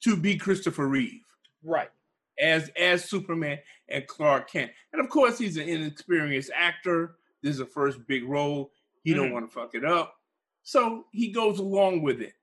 to 0.00 0.16
be 0.16 0.36
Christopher 0.36 0.86
Reeve 0.88 1.22
right. 1.62 1.90
as 2.38 2.70
as 2.78 3.08
Superman 3.08 3.58
and 3.88 4.06
Clark 4.06 4.50
Kent. 4.50 4.72
And 4.92 5.00
of 5.02 5.10
course, 5.10 5.38
he's 5.38 5.56
an 5.56 5.68
inexperienced 5.68 6.50
actor. 6.54 7.16
This 7.42 7.54
is 7.54 7.60
a 7.60 7.66
first 7.66 8.06
big 8.06 8.24
role. 8.24 8.72
He 9.04 9.14
don't 9.14 9.30
Mhm. 9.30 9.32
want 9.32 9.48
to 9.48 9.54
fuck 9.54 9.74
it 9.74 9.84
up, 9.84 10.20
so 10.62 11.06
he 11.12 11.30
goes 11.30 11.58
along 11.58 12.02
with 12.02 12.20
it. 12.20 12.34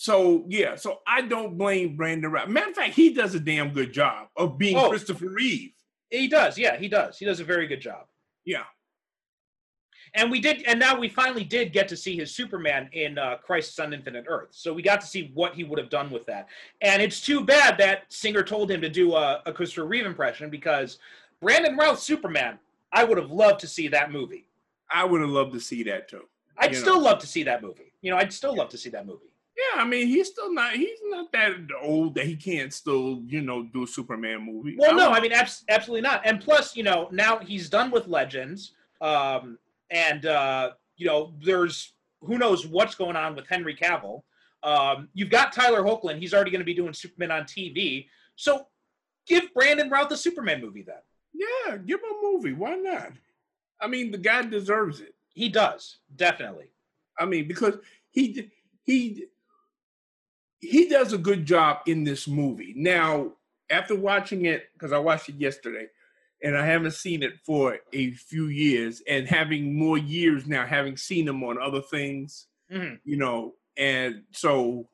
So 0.00 0.46
yeah, 0.48 0.76
so 0.76 1.00
I 1.06 1.20
don't 1.20 1.58
blame 1.58 1.94
Brandon 1.94 2.32
Routh. 2.32 2.48
Matter 2.48 2.70
of 2.70 2.74
fact, 2.74 2.94
he 2.94 3.12
does 3.12 3.34
a 3.34 3.40
damn 3.40 3.68
good 3.70 3.92
job 3.92 4.28
of 4.34 4.56
being 4.56 4.74
Oh. 4.74 4.88
Christopher 4.88 5.28
Reeve. 5.28 5.72
He 6.08 6.26
does. 6.26 6.56
Yeah, 6.56 6.78
he 6.78 6.88
does. 6.88 7.18
He 7.18 7.26
does 7.26 7.38
a 7.40 7.44
very 7.44 7.66
good 7.66 7.82
job. 7.82 8.06
Yeah, 8.46 8.64
And 10.14 10.30
we 10.30 10.40
did, 10.40 10.62
and 10.66 10.80
now 10.80 10.98
we 10.98 11.10
finally 11.10 11.44
did 11.44 11.74
get 11.74 11.86
to 11.88 11.98
see 11.98 12.16
his 12.16 12.34
Superman 12.34 12.88
in 12.94 13.18
uh, 13.18 13.36
Crisis 13.44 13.78
on 13.78 13.92
Infinite 13.92 14.24
Earth. 14.26 14.48
So 14.52 14.72
we 14.72 14.80
got 14.80 15.02
to 15.02 15.06
see 15.06 15.30
what 15.34 15.54
he 15.54 15.64
would 15.64 15.78
have 15.78 15.90
done 15.90 16.08
with 16.10 16.24
that. 16.26 16.48
And 16.80 17.02
it's 17.02 17.20
too 17.20 17.44
bad 17.44 17.76
that 17.76 18.04
Singer 18.08 18.42
told 18.42 18.70
him 18.70 18.80
to 18.80 18.88
do 18.88 19.14
a, 19.14 19.42
a 19.44 19.52
Christopher 19.52 19.84
Reeve 19.84 20.06
impression 20.06 20.48
because 20.48 20.98
Brandon 21.42 21.76
Routh's 21.76 22.02
Superman, 22.04 22.58
I 22.90 23.04
would 23.04 23.18
have 23.18 23.30
loved 23.30 23.60
to 23.60 23.66
see 23.66 23.86
that 23.88 24.10
movie. 24.10 24.46
I 24.90 25.04
would 25.04 25.20
have 25.20 25.28
loved 25.30 25.52
to 25.52 25.60
see 25.60 25.82
that 25.82 26.08
too. 26.08 26.24
I'd 26.56 26.70
You 26.70 26.76
know. 26.78 26.82
still 26.82 27.00
love 27.02 27.18
to 27.18 27.26
see 27.26 27.42
that 27.42 27.60
movie. 27.62 27.92
You 28.00 28.10
know, 28.12 28.16
I'd 28.16 28.32
still 28.32 28.56
love 28.56 28.70
to 28.70 28.78
see 28.78 28.88
that 28.90 29.04
movie. 29.06 29.26
Yeah, 29.74 29.82
I 29.82 29.86
mean, 29.86 30.06
he's 30.06 30.28
still 30.28 30.52
not. 30.52 30.74
He's 30.74 30.98
not 31.04 31.30
that 31.32 31.52
old 31.82 32.14
that 32.14 32.26
he 32.26 32.36
can't 32.36 32.72
still, 32.72 33.22
you 33.26 33.42
know, 33.42 33.64
do 33.64 33.84
a 33.84 33.86
Superman 33.86 34.46
movie. 34.46 34.76
Well, 34.78 34.94
no, 34.94 35.10
I 35.10 35.20
mean, 35.20 35.32
abs- 35.32 35.64
absolutely 35.68 36.02
not. 36.02 36.22
And 36.24 36.40
plus, 36.40 36.76
you 36.76 36.82
know, 36.82 37.08
now 37.10 37.38
he's 37.38 37.68
done 37.68 37.90
with 37.90 38.06
Legends, 38.06 38.72
um, 39.00 39.58
and 39.90 40.24
uh, 40.26 40.70
you 40.96 41.06
know, 41.06 41.34
there's 41.44 41.92
who 42.22 42.38
knows 42.38 42.66
what's 42.66 42.94
going 42.94 43.16
on 43.16 43.34
with 43.34 43.46
Henry 43.48 43.74
Cavill. 43.74 44.22
Um, 44.62 45.08
you've 45.14 45.30
got 45.30 45.52
Tyler 45.52 45.82
Hoechlin; 45.82 46.18
he's 46.18 46.32
already 46.32 46.50
going 46.50 46.60
to 46.60 46.64
be 46.66 46.74
doing 46.74 46.92
Superman 46.92 47.30
on 47.30 47.42
TV. 47.44 48.06
So, 48.36 48.66
give 49.26 49.52
Brandon 49.52 49.90
Routh 49.90 50.10
a 50.12 50.16
Superman 50.16 50.60
movie 50.60 50.82
then. 50.82 50.96
yeah, 51.34 51.76
give 51.76 52.00
him 52.00 52.10
a 52.10 52.22
movie. 52.22 52.52
Why 52.52 52.76
not? 52.76 53.12
I 53.80 53.88
mean, 53.88 54.10
the 54.10 54.18
guy 54.18 54.42
deserves 54.42 55.00
it. 55.00 55.14
He 55.34 55.48
does 55.48 55.98
definitely. 56.16 56.70
I 57.18 57.24
mean, 57.26 57.48
because 57.48 57.76
he 58.10 58.50
he 58.84 59.26
he 60.60 60.88
does 60.88 61.12
a 61.12 61.18
good 61.18 61.46
job 61.46 61.78
in 61.86 62.04
this 62.04 62.28
movie. 62.28 62.74
Now, 62.76 63.32
after 63.70 63.94
watching 63.94 64.46
it, 64.46 64.64
because 64.72 64.92
I 64.92 64.98
watched 64.98 65.28
it 65.28 65.36
yesterday, 65.36 65.88
and 66.42 66.56
I 66.56 66.64
haven't 66.64 66.92
seen 66.92 67.22
it 67.22 67.38
for 67.44 67.78
a 67.92 68.12
few 68.12 68.46
years, 68.46 69.02
and 69.08 69.28
having 69.28 69.78
more 69.78 69.98
years 69.98 70.46
now, 70.46 70.66
having 70.66 70.96
seen 70.96 71.28
him 71.28 71.42
on 71.44 71.60
other 71.60 71.82
things, 71.82 72.46
Mhm. 72.70 73.00
you 73.04 73.16
know, 73.16 73.56
and 73.76 74.24
so 74.32 74.88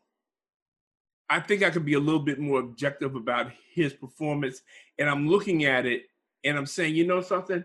I 1.29 1.41
think 1.41 1.63
I 1.63 1.71
could 1.71 1.85
be 1.85 1.95
a 1.95 2.01
little 2.01 2.21
bit 2.21 2.39
more 2.39 2.61
objective 2.61 3.17
about 3.17 3.51
his 3.73 3.93
performance. 3.93 4.63
And 4.99 5.11
I'm 5.11 5.29
looking 5.29 5.65
at 5.65 5.85
it 5.85 6.09
and 6.45 6.57
I'm 6.57 6.67
saying, 6.67 6.95
you 6.95 7.05
know 7.05 7.21
something? 7.21 7.65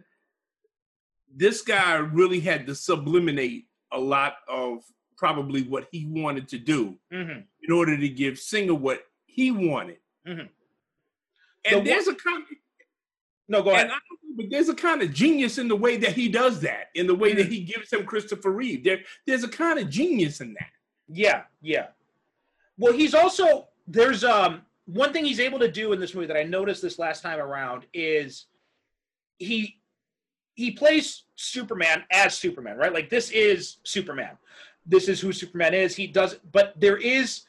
This 1.27 1.61
guy 1.61 1.95
really 1.97 2.39
had 2.39 2.65
to 2.67 2.73
subliminate 2.75 3.67
a 3.91 3.99
lot 3.99 4.37
of 4.47 4.83
probably 5.25 5.61
what 5.61 5.87
he 5.91 6.03
wanted 6.07 6.47
to 6.47 6.57
do 6.57 6.97
Mhm. 7.13 7.45
in 7.61 7.71
order 7.71 7.95
to 7.95 8.09
give 8.09 8.39
Singer 8.39 8.73
what 8.73 9.07
he 9.25 9.51
wanted. 9.51 9.99
Mhm. 10.25 10.49
And 11.63 11.81
The 11.85 11.89
there's 11.91 12.07
a 12.07 12.15
kind 12.15 12.43
No, 13.47 13.61
go 13.61 13.69
ahead. 13.69 13.85
and 13.85 13.91
I 13.93 13.99
but 14.35 14.49
there's 14.49 14.69
a 14.69 14.73
kind 14.75 15.03
of 15.03 15.13
genius 15.13 15.59
in 15.59 15.67
the 15.67 15.75
way 15.75 15.97
that 15.97 16.13
he 16.13 16.27
does 16.27 16.61
that, 16.61 16.89
in 16.95 17.05
the 17.05 17.13
way 17.13 17.33
that 17.33 17.47
Mm. 17.47 17.51
he 17.51 17.59
gives 17.65 17.93
him 17.93 18.03
Christopher 18.05 18.49
Reeve. 18.49 18.83
There, 18.83 19.03
there's 19.27 19.43
a 19.43 19.47
kind 19.49 19.77
of 19.77 19.89
genius 19.91 20.41
in 20.41 20.53
that. 20.55 20.71
Yeah, 21.07 21.45
yeah. 21.61 21.89
Well, 22.77 22.93
he's 22.93 23.13
also 23.13 23.67
there's 23.85 24.23
um 24.23 24.65
one 24.85 25.13
thing 25.13 25.23
he's 25.25 25.39
able 25.39 25.59
to 25.59 25.71
do 25.71 25.93
in 25.93 25.99
this 25.99 26.15
movie 26.15 26.25
that 26.27 26.37
I 26.37 26.43
noticed 26.43 26.81
this 26.81 26.97
last 26.97 27.21
time 27.21 27.37
around 27.39 27.85
is 27.93 28.47
he 29.37 29.77
he 30.55 30.71
plays 30.71 31.23
Superman 31.35 32.05
as 32.11 32.35
Superman, 32.37 32.75
right? 32.77 32.91
Like 32.93 33.09
this 33.09 33.29
is 33.31 33.77
Superman. 33.83 34.37
This 34.85 35.07
is 35.07 35.19
who 35.21 35.31
Superman 35.31 35.73
is. 35.73 35.95
He 35.95 36.07
does 36.07 36.35
but 36.51 36.79
there 36.79 36.97
is 36.97 37.43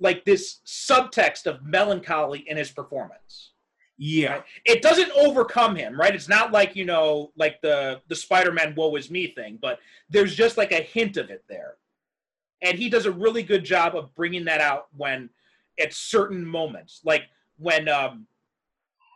like 0.00 0.24
this 0.24 0.58
subtext 0.66 1.46
of 1.46 1.64
melancholy 1.64 2.40
in 2.48 2.56
his 2.56 2.70
performance. 2.70 3.52
Yeah. 3.98 4.32
Right? 4.32 4.44
It 4.64 4.82
doesn't 4.82 5.12
overcome 5.12 5.76
him, 5.76 5.98
right? 5.98 6.14
It's 6.14 6.28
not 6.28 6.50
like, 6.50 6.74
you 6.74 6.84
know, 6.84 7.30
like 7.36 7.60
the 7.60 8.00
the 8.08 8.16
Spider-Man 8.16 8.74
woe 8.74 8.96
is 8.96 9.10
me 9.10 9.28
thing, 9.28 9.58
but 9.62 9.78
there's 10.10 10.34
just 10.34 10.56
like 10.56 10.72
a 10.72 10.82
hint 10.82 11.16
of 11.16 11.30
it 11.30 11.44
there. 11.48 11.76
And 12.62 12.78
he 12.78 12.88
does 12.88 13.06
a 13.06 13.12
really 13.12 13.42
good 13.42 13.64
job 13.64 13.96
of 13.96 14.14
bringing 14.14 14.44
that 14.46 14.60
out 14.60 14.86
when 14.96 15.30
at 15.80 15.92
certain 15.92 16.44
moments, 16.44 17.00
like 17.04 17.22
when 17.58 17.88
um 17.88 18.26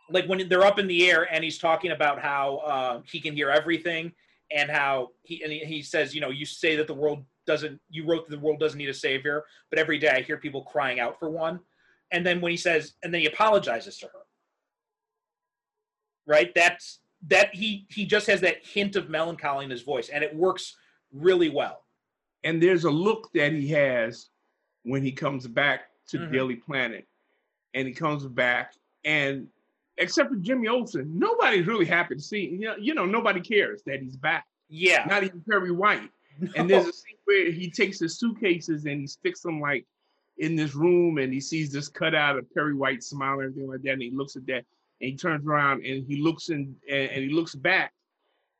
like 0.09 0.25
when 0.25 0.47
they're 0.47 0.65
up 0.65 0.79
in 0.79 0.87
the 0.87 1.09
air 1.09 1.27
and 1.33 1.43
he's 1.43 1.57
talking 1.57 1.91
about 1.91 2.21
how 2.21 2.57
uh, 2.57 3.01
he 3.05 3.19
can 3.19 3.33
hear 3.33 3.49
everything 3.49 4.13
and 4.51 4.69
how 4.71 5.09
he 5.23 5.43
and 5.43 5.51
he, 5.51 5.59
he 5.59 5.81
says, 5.81 6.15
you 6.15 6.21
know, 6.21 6.29
you 6.29 6.45
say 6.45 6.75
that 6.77 6.87
the 6.87 6.93
world 6.93 7.25
doesn't 7.47 7.81
you 7.89 8.05
wrote 8.05 8.29
that 8.29 8.35
the 8.35 8.39
world 8.41 8.59
doesn't 8.59 8.77
need 8.77 8.89
a 8.89 8.93
savior, 8.93 9.43
but 9.71 9.79
every 9.79 9.97
day 9.97 10.09
I 10.09 10.21
hear 10.21 10.37
people 10.37 10.61
crying 10.63 10.99
out 10.99 11.17
for 11.17 11.29
one. 11.29 11.59
And 12.11 12.23
then 12.25 12.39
when 12.41 12.51
he 12.51 12.57
says 12.57 12.93
and 13.01 13.11
then 13.13 13.21
he 13.21 13.27
apologizes 13.27 13.97
to 13.99 14.05
her 14.07 14.19
right 16.27 16.53
that's 16.53 16.99
that 17.27 17.53
he 17.55 17.85
he 17.89 18.05
just 18.05 18.27
has 18.27 18.41
that 18.41 18.63
hint 18.65 18.95
of 18.95 19.09
melancholy 19.09 19.63
in 19.65 19.71
his 19.71 19.81
voice 19.81 20.09
and 20.09 20.23
it 20.23 20.35
works 20.35 20.75
really 21.13 21.49
well 21.49 21.85
and 22.43 22.61
there's 22.61 22.83
a 22.83 22.91
look 22.91 23.29
that 23.33 23.51
he 23.53 23.67
has 23.69 24.29
when 24.83 25.01
he 25.01 25.11
comes 25.11 25.47
back 25.47 25.89
to 26.09 26.19
Mhm. 26.19 26.31
Daily 26.31 26.55
Planet, 26.55 27.05
and 27.73 27.85
he 27.85 27.93
comes 27.93 28.25
back, 28.25 28.73
and 29.03 29.49
except 29.97 30.29
for 30.29 30.37
Jimmy 30.37 30.69
Olsen, 30.69 31.19
nobody's 31.19 31.67
really 31.67 31.85
happy 31.85 32.15
to 32.15 32.21
see. 32.21 32.45
You 32.47 32.59
know, 32.59 32.75
you 32.77 32.93
know, 32.93 33.05
nobody 33.05 33.41
cares 33.41 33.83
that 33.83 34.01
he's 34.01 34.15
back. 34.15 34.45
yeah 34.69 35.03
Not 35.09 35.23
even 35.23 35.41
Perry 35.49 35.71
White. 35.71 36.09
And 36.55 36.69
there's 36.69 36.87
a 36.87 36.93
scene 36.93 37.17
where 37.25 37.51
he 37.51 37.69
takes 37.69 37.99
his 37.99 38.17
suitcases 38.17 38.85
and 38.85 39.01
he 39.01 39.07
sticks 39.07 39.41
them 39.41 39.59
like 39.59 39.85
in 40.37 40.55
this 40.55 40.75
room, 40.75 41.17
and 41.17 41.33
he 41.33 41.39
sees 41.39 41.71
this 41.71 41.87
cutout 41.87 42.37
of 42.37 42.53
Perry 42.53 42.75
White 42.75 43.03
smile 43.03 43.39
and 43.39 43.49
everything 43.49 43.69
like 43.69 43.81
that, 43.81 43.93
and 43.93 44.01
he 44.01 44.11
looks 44.11 44.35
at 44.35 44.45
that, 44.45 44.63
and 45.01 45.09
he 45.11 45.15
turns 45.15 45.45
around 45.47 45.83
and 45.85 46.05
he 46.07 46.21
looks 46.21 46.49
in 46.49 46.75
and, 46.89 47.09
and 47.09 47.23
he 47.23 47.29
looks 47.29 47.55
back, 47.55 47.91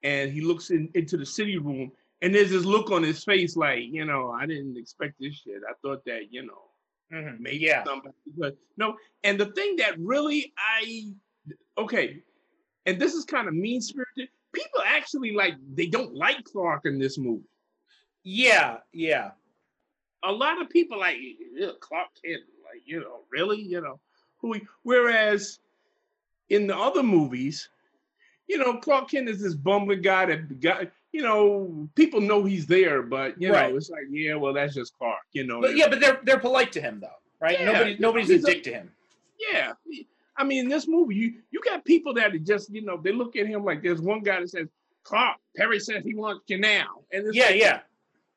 and 0.03 0.31
he 0.31 0.41
looks 0.41 0.71
in, 0.71 0.89
into 0.95 1.17
the 1.17 1.25
city 1.25 1.57
room, 1.57 1.91
and 2.23 2.33
there's 2.33 2.49
this 2.49 2.65
look 2.65 2.89
on 2.89 3.03
his 3.03 3.23
face 3.23 3.55
like, 3.55 3.83
you 3.83 4.05
know, 4.05 4.31
I 4.31 4.47
didn't 4.47 4.75
expect 4.75 5.15
this 5.19 5.35
shit. 5.35 5.61
I 5.69 5.73
thought 5.83 6.03
that, 6.05 6.31
you 6.33 6.45
know, 6.45 6.63
Mhm. 7.13 7.39
maybe 7.39 7.59
yeah 7.59 7.85
somebody 7.85 8.15
but 8.35 8.57
no. 8.75 8.97
And 9.23 9.39
the 9.39 9.45
thing 9.53 9.77
that 9.77 9.97
really 9.97 10.51
I 10.57 11.13
okay, 11.77 12.21
and 12.85 12.99
this 12.99 13.13
is 13.13 13.23
kind 13.23 13.47
of 13.47 13.53
mean 13.53 13.81
spirited. 13.81 14.29
People 14.51 14.81
actually 14.85 15.31
like 15.31 15.53
they 15.73 15.85
don't 15.85 16.15
like 16.15 16.43
Clark 16.43 16.85
in 16.85 16.97
this 16.99 17.17
movie. 17.17 17.45
Yeah 18.27 18.77
yeah 18.91 19.31
A 20.23 20.31
lot 20.31 20.61
of 20.61 20.69
people 20.69 20.99
like 20.99 21.17
Clark 21.79 22.09
Kent, 22.23 22.43
like 22.65 22.81
you 22.85 22.99
know, 22.99 23.21
really, 23.31 23.61
you 23.61 23.79
know, 23.79 23.99
who? 24.39 24.53
he-" 24.53 24.67
Whereas 24.83 25.59
in 26.49 26.67
the 26.67 26.75
other 26.77 27.03
movies, 27.03 27.69
you 28.47 28.57
know, 28.57 28.77
Clark 28.77 29.11
Kent 29.11 29.29
is 29.29 29.41
this 29.41 29.53
bumbling 29.55 30.01
guy 30.01 30.25
that 30.25 30.59
got 30.59 30.87
you 31.13 31.21
know, 31.23 31.87
people 31.95 32.19
know 32.19 32.43
he's 32.43 32.67
there, 32.67 33.01
but 33.01 33.41
you 33.41 33.49
Right. 33.51 33.71
know, 33.71 33.77
it's 33.77 33.89
like, 33.89 34.03
yeah, 34.11 34.35
well, 34.35 34.53
that's 34.53 34.75
just 34.75 34.95
Clark, 34.97 35.23
you 35.31 35.45
know. 35.47 35.61
But 35.61 35.77
yeah, 35.77 35.87
but 35.87 36.01
they're 36.01 36.19
they're 36.23 36.39
polite 36.39 36.71
to 36.73 36.81
him 36.81 36.99
though, 36.99 37.19
right? 37.39 37.57
Yeah, 37.57 37.65
Nobody 37.71 37.95
nobody's 37.97 38.29
a 38.29 38.33
he's 38.33 38.43
a- 38.43 38.47
dick 38.53 38.63
to 38.63 38.71
him. 38.73 38.91
yeah. 39.49 39.71
I 40.39 40.43
mean, 40.43 40.65
in 40.65 40.69
this 40.69 40.85
movie, 40.87 41.15
you 41.15 41.33
you 41.51 41.61
got 41.61 41.85
people 41.85 42.13
that 42.15 42.35
are 42.35 42.37
just, 42.39 42.69
you 42.69 42.81
know, 42.83 42.97
they 43.01 43.13
look 43.13 43.35
at 43.37 43.47
him 43.47 43.63
like 43.63 43.81
there's 43.81 44.01
one 44.01 44.19
guy 44.21 44.41
that 44.41 44.49
says, 44.49 44.67
Clark, 45.03 45.37
Perry 45.55 45.79
says 45.79 46.03
he 46.03 46.13
wants 46.13 46.43
you 46.47 46.59
now. 46.59 46.89
And 47.13 47.25
it's 47.25 47.35
Yeah, 47.35 47.45
like, 47.45 47.55
yeah. 47.55 47.79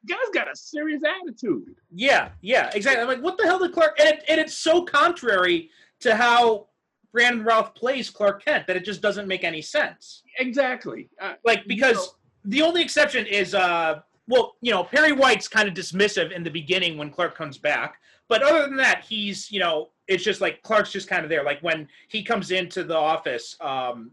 Guy's 0.08 0.18
got 0.32 0.50
a 0.50 0.56
serious 0.56 1.02
attitude. 1.04 1.74
Yeah, 1.94 2.30
yeah, 2.40 2.70
exactly. 2.74 3.02
I'm 3.02 3.08
like, 3.08 3.22
what 3.22 3.36
the 3.38 3.44
hell 3.44 3.58
did 3.58 3.72
Clark? 3.72 3.98
And, 3.98 4.08
it, 4.08 4.24
and 4.28 4.40
it's 4.40 4.54
so 4.54 4.82
contrary 4.82 5.70
to 6.00 6.16
how 6.16 6.68
Brandon 7.12 7.44
Routh 7.44 7.74
plays 7.74 8.08
Clark 8.10 8.44
Kent 8.44 8.66
that 8.66 8.76
it 8.76 8.84
just 8.84 9.02
doesn't 9.02 9.26
make 9.28 9.44
any 9.44 9.60
sense. 9.62 10.22
Exactly. 10.38 11.08
Uh, 11.20 11.34
Like 11.44 11.66
because 11.66 11.96
know- 11.96 12.12
the 12.44 12.62
only 12.62 12.82
exception 12.82 13.26
is, 13.26 13.54
uh, 13.54 14.00
well, 14.28 14.54
you 14.60 14.70
know, 14.72 14.84
Perry 14.84 15.12
White's 15.12 15.48
kind 15.48 15.68
of 15.68 15.74
dismissive 15.74 16.30
in 16.32 16.42
the 16.44 16.50
beginning 16.50 16.96
when 16.96 17.10
Clark 17.10 17.34
comes 17.36 17.58
back, 17.58 18.00
but 18.28 18.42
other 18.42 18.62
than 18.62 18.76
that, 18.76 19.04
he's 19.04 19.50
you 19.50 19.58
know, 19.60 19.90
it's 20.06 20.22
just 20.24 20.40
like 20.40 20.62
Clark's 20.62 20.92
just 20.92 21.08
kind 21.08 21.24
of 21.24 21.28
there. 21.30 21.42
Like 21.42 21.60
when 21.60 21.88
he 22.08 22.22
comes 22.22 22.50
into 22.52 22.84
the 22.84 22.96
office, 22.96 23.56
um, 23.60 24.12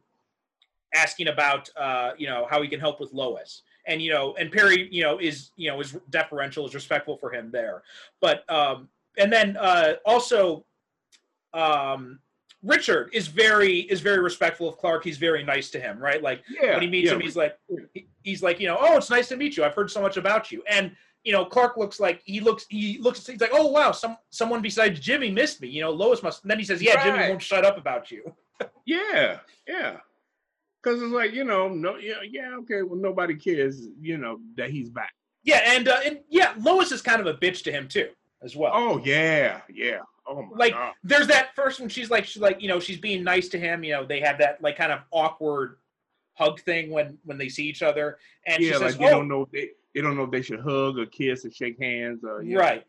asking 0.95 1.27
about 1.27 1.69
uh, 1.77 2.11
you 2.17 2.27
know 2.27 2.47
how 2.49 2.61
he 2.61 2.67
can 2.67 2.79
help 2.79 2.99
with 2.99 3.13
Lois. 3.13 3.61
And 3.87 4.01
you 4.01 4.11
know, 4.11 4.35
and 4.37 4.51
Perry, 4.51 4.87
you 4.91 5.03
know, 5.03 5.17
is 5.17 5.51
you 5.55 5.69
know 5.69 5.79
is 5.79 5.97
deferential, 6.09 6.65
is 6.67 6.75
respectful 6.75 7.17
for 7.17 7.33
him 7.33 7.49
there. 7.51 7.83
But 8.21 8.49
um, 8.51 8.89
and 9.17 9.31
then 9.31 9.57
uh, 9.57 9.93
also, 10.05 10.65
um, 11.53 12.19
Richard 12.63 13.09
is 13.13 13.27
very 13.27 13.79
is 13.79 14.01
very 14.01 14.19
respectful 14.19 14.67
of 14.69 14.77
Clark. 14.77 15.03
He's 15.03 15.17
very 15.17 15.43
nice 15.43 15.69
to 15.71 15.79
him, 15.79 15.99
right? 15.99 16.21
Like 16.21 16.43
yeah, 16.49 16.73
when 16.73 16.81
he 16.81 16.89
meets 16.89 17.07
yeah, 17.07 17.15
him, 17.15 17.21
he's 17.21 17.35
like, 17.35 17.57
he's 18.23 18.43
like, 18.43 18.59
you 18.59 18.67
know, 18.67 18.77
oh, 18.79 18.97
it's 18.97 19.09
nice 19.09 19.27
to 19.29 19.37
meet 19.37 19.57
you. 19.57 19.63
I've 19.63 19.73
heard 19.73 19.89
so 19.89 20.01
much 20.01 20.17
about 20.17 20.51
you. 20.51 20.63
And 20.67 20.91
you 21.23 21.33
know, 21.33 21.45
Clark 21.45 21.77
looks 21.77 21.99
like 21.99 22.21
he 22.23 22.39
looks 22.39 22.65
he 22.69 22.97
looks 22.99 23.25
he's 23.25 23.41
like, 23.41 23.51
oh 23.53 23.67
wow, 23.67 23.91
some 23.91 24.17
someone 24.29 24.61
besides 24.61 24.99
Jimmy 24.99 25.29
missed 25.29 25.61
me. 25.61 25.67
You 25.67 25.81
know, 25.81 25.91
Lois 25.91 26.23
must. 26.23 26.43
And 26.43 26.51
then 26.51 26.57
he 26.57 26.65
says, 26.65 26.81
yeah, 26.81 27.03
Jimmy 27.03 27.29
won't 27.29 27.41
shut 27.41 27.65
up 27.65 27.77
about 27.77 28.11
you. 28.11 28.33
Yeah, 28.87 29.39
yeah. 29.67 29.97
Because 30.87 31.01
it's 31.01 31.11
like 31.11 31.33
you 31.33 31.43
know, 31.43 31.67
no, 31.67 31.97
yeah, 31.97 32.15
yeah, 32.29 32.55
okay. 32.59 32.81
Well, 32.81 32.99
nobody 32.99 33.35
cares, 33.35 33.87
you 33.99 34.17
know, 34.17 34.39
that 34.55 34.69
he's 34.69 34.89
back. 34.89 35.13
Yeah, 35.43 35.61
and 35.65 35.87
uh, 35.87 35.97
and 36.05 36.19
yeah, 36.29 36.53
Lois 36.59 36.93
is 36.93 37.01
kind 37.01 37.19
of 37.19 37.27
a 37.27 37.33
bitch 37.33 37.63
to 37.63 37.71
him 37.71 37.89
too, 37.89 38.09
as 38.41 38.55
well. 38.55 38.71
Oh 38.73 39.01
yeah, 39.03 39.61
yeah. 39.73 39.99
Oh 40.25 40.43
my 40.43 40.57
like 40.57 40.73
god. 40.73 40.93
there's 41.03 41.27
that 41.27 41.55
first 41.55 41.79
one 41.79 41.87
she's 41.87 42.09
like 42.09 42.25
she's 42.25 42.41
like 42.41 42.61
you 42.61 42.67
know 42.67 42.81
she's 42.81 42.97
being 42.99 43.23
nice 43.23 43.47
to 43.47 43.57
him 43.57 43.81
you 43.81 43.93
know 43.93 44.05
they 44.05 44.19
have 44.19 44.37
that 44.39 44.61
like 44.61 44.75
kind 44.75 44.91
of 44.91 44.99
awkward 45.11 45.77
hug 46.33 46.59
thing 46.59 46.89
when 46.91 47.17
when 47.23 47.37
they 47.37 47.47
see 47.47 47.65
each 47.65 47.81
other 47.81 48.17
and 48.45 48.61
Yeah, 48.61 48.73
she 48.73 48.77
like 48.77 48.89
says 48.89 48.97
they 48.97 49.05
oh 49.05 49.09
don't 49.09 49.29
know 49.29 49.43
if 49.43 49.51
they 49.51 49.69
they 49.95 50.01
don't 50.01 50.17
know 50.17 50.23
if 50.23 50.31
they 50.31 50.41
should 50.41 50.59
hug 50.59 50.99
or 50.99 51.05
kiss 51.05 51.45
or 51.45 51.51
shake 51.51 51.79
hands 51.81 52.25
or 52.25 52.43
you 52.43 52.55
know. 52.55 52.59
right 52.59 52.85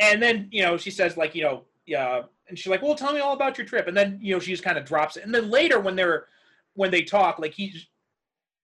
and 0.00 0.20
then 0.20 0.48
you 0.50 0.62
know 0.62 0.76
she 0.76 0.90
says 0.90 1.16
like 1.16 1.36
you 1.36 1.44
know 1.44 1.62
yeah 1.86 2.22
and 2.48 2.58
she's 2.58 2.66
like 2.66 2.82
well 2.82 2.96
tell 2.96 3.12
me 3.12 3.20
all 3.20 3.34
about 3.34 3.56
your 3.56 3.68
trip 3.68 3.86
and 3.86 3.96
then 3.96 4.18
you 4.20 4.34
know 4.34 4.40
she 4.40 4.50
just 4.50 4.64
kind 4.64 4.76
of 4.76 4.84
drops 4.84 5.16
it 5.16 5.22
and 5.22 5.32
then 5.32 5.48
later 5.48 5.78
when 5.78 5.94
they're 5.94 6.26
when 6.74 6.90
they 6.90 7.02
talk 7.02 7.38
like 7.38 7.52
he's 7.54 7.86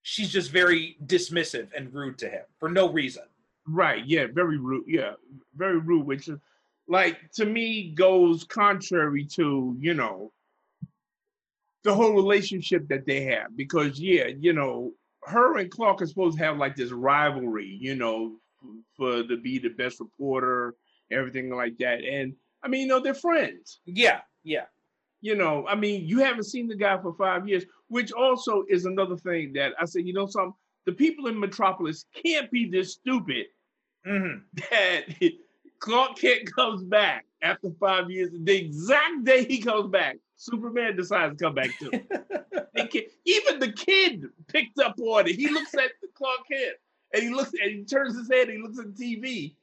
she's 0.03 0.31
just 0.31 0.51
very 0.51 0.97
dismissive 1.07 1.69
and 1.77 1.93
rude 1.93 2.19
to 2.19 2.29
him 2.29 2.45
for 2.59 2.69
no 2.69 2.89
reason 2.91 3.25
Right. 3.67 4.05
Yeah. 4.07 4.27
Very 4.33 4.59
rude. 4.59 4.85
Yeah. 4.87 5.13
Very 5.57 5.79
rude. 5.79 6.07
Which 6.07 6.29
is 6.29 6.39
like 6.89 7.31
to 7.33 7.45
me 7.45 7.91
goes 7.91 8.45
contrary 8.45 9.25
to 9.25 9.77
you 9.81 9.93
know 9.93 10.33
the 11.83 11.93
whole 11.93 12.13
relationship 12.13 12.87
that 12.87 13.05
they 13.07 13.25
have 13.25 13.57
because 13.57 13.99
yeah 13.99 14.27
you 14.39 14.53
know 14.53 14.93
her 15.25 15.59
and 15.59 15.69
Clark 15.69 16.01
are 16.01 16.07
supposed 16.07 16.39
to 16.39 16.45
have 16.45 16.59
like 16.59 16.77
this 16.77 16.93
rivalry 16.93 17.77
you 17.81 17.97
know 17.97 18.37
for 18.97 19.25
to 19.25 19.37
be 19.37 19.59
the 19.59 19.71
best 19.71 19.99
reporter 19.99 20.77
everything 21.11 21.51
like 21.51 21.77
that 21.79 22.05
and 22.05 22.35
I 22.63 22.69
mean 22.69 22.83
you 22.83 22.87
know 22.87 23.01
they're 23.01 23.15
friends 23.15 23.81
yeah 23.85 24.21
yeah 24.45 24.67
you 25.21 25.35
know, 25.35 25.67
I 25.67 25.75
mean, 25.75 26.07
you 26.07 26.21
haven't 26.21 26.45
seen 26.45 26.69
the 26.69 26.77
guy 26.77 26.97
for 26.99 27.13
five 27.15 27.49
years, 27.49 27.65
which 27.89 28.13
also 28.13 28.65
is 28.69 28.85
another 28.85 29.17
thing 29.17 29.53
that 29.55 29.73
I 29.81 29.85
said, 29.85 30.07
you 30.07 30.13
know, 30.13 30.27
some 30.27 30.55
the 30.85 30.93
people 30.93 31.27
in 31.27 31.39
Metropolis 31.39 32.05
can't 32.25 32.51
be 32.51 32.69
this 32.69 32.93
stupid 32.93 33.47
hmm 34.05 34.39
that 34.71 35.03
Clark 35.79 36.19
Kent 36.19 36.55
comes 36.55 36.83
back 36.83 37.27
after 37.43 37.71
five 37.79 38.11
years. 38.11 38.31
The 38.33 38.57
exact 38.57 39.25
day 39.25 39.45
he 39.45 39.59
comes 39.59 39.91
back, 39.91 40.17
Superman 40.37 40.97
decides 40.97 41.37
to 41.37 41.45
come 41.45 41.55
back 41.55 41.71
too. 41.79 41.91
Even 43.25 43.59
the 43.59 43.73
kid 43.73 44.25
picked 44.49 44.79
up 44.79 44.95
on 45.01 45.27
it. 45.27 45.37
He 45.37 45.49
looks 45.49 45.75
at 45.75 45.91
the 46.01 46.09
Clark 46.15 46.41
Kent 46.51 46.77
and 47.13 47.23
he 47.23 47.31
looks 47.31 47.53
and 47.53 47.71
he 47.71 47.85
turns 47.85 48.17
his 48.17 48.31
head, 48.31 48.49
and 48.49 48.57
he 48.57 48.63
looks 48.63 48.79
at 48.79 48.97
the 48.97 49.17
TV, 49.17 49.55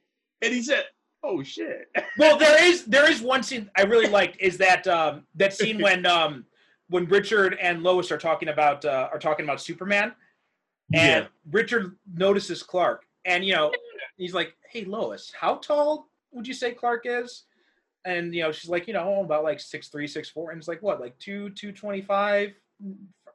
and 0.42 0.52
he 0.52 0.62
said, 0.62 0.84
"Oh 1.22 1.42
shit." 1.42 1.88
well 2.18 2.36
there 2.36 2.62
is 2.62 2.84
there 2.84 3.10
is 3.10 3.20
one 3.20 3.42
scene 3.42 3.70
i 3.76 3.82
really 3.82 4.08
liked 4.08 4.36
is 4.40 4.58
that 4.58 4.86
um 4.86 5.26
that 5.34 5.52
scene 5.54 5.80
when 5.82 6.06
um 6.06 6.44
when 6.88 7.06
richard 7.06 7.56
and 7.60 7.82
lois 7.82 8.10
are 8.12 8.18
talking 8.18 8.48
about 8.48 8.84
uh 8.84 9.08
are 9.12 9.18
talking 9.18 9.44
about 9.44 9.60
superman 9.60 10.12
and 10.92 11.24
Yeah. 11.24 11.28
richard 11.50 11.96
notices 12.14 12.62
clark 12.62 13.04
and 13.24 13.44
you 13.44 13.54
know 13.54 13.72
he's 14.16 14.34
like 14.34 14.54
hey 14.70 14.84
lois 14.84 15.32
how 15.38 15.56
tall 15.56 16.08
would 16.32 16.46
you 16.46 16.54
say 16.54 16.72
clark 16.72 17.02
is 17.06 17.44
and 18.04 18.34
you 18.34 18.42
know 18.42 18.52
she's 18.52 18.68
like 18.70 18.86
you 18.86 18.92
know 18.94 19.20
about 19.22 19.44
like 19.44 19.60
six 19.60 19.88
three 19.88 20.06
six 20.06 20.28
four 20.28 20.50
and 20.50 20.58
it's 20.58 20.68
like 20.68 20.82
what 20.82 21.00
like 21.00 21.18
two 21.18 21.50
two 21.50 21.72
twenty 21.72 22.02
five 22.02 22.52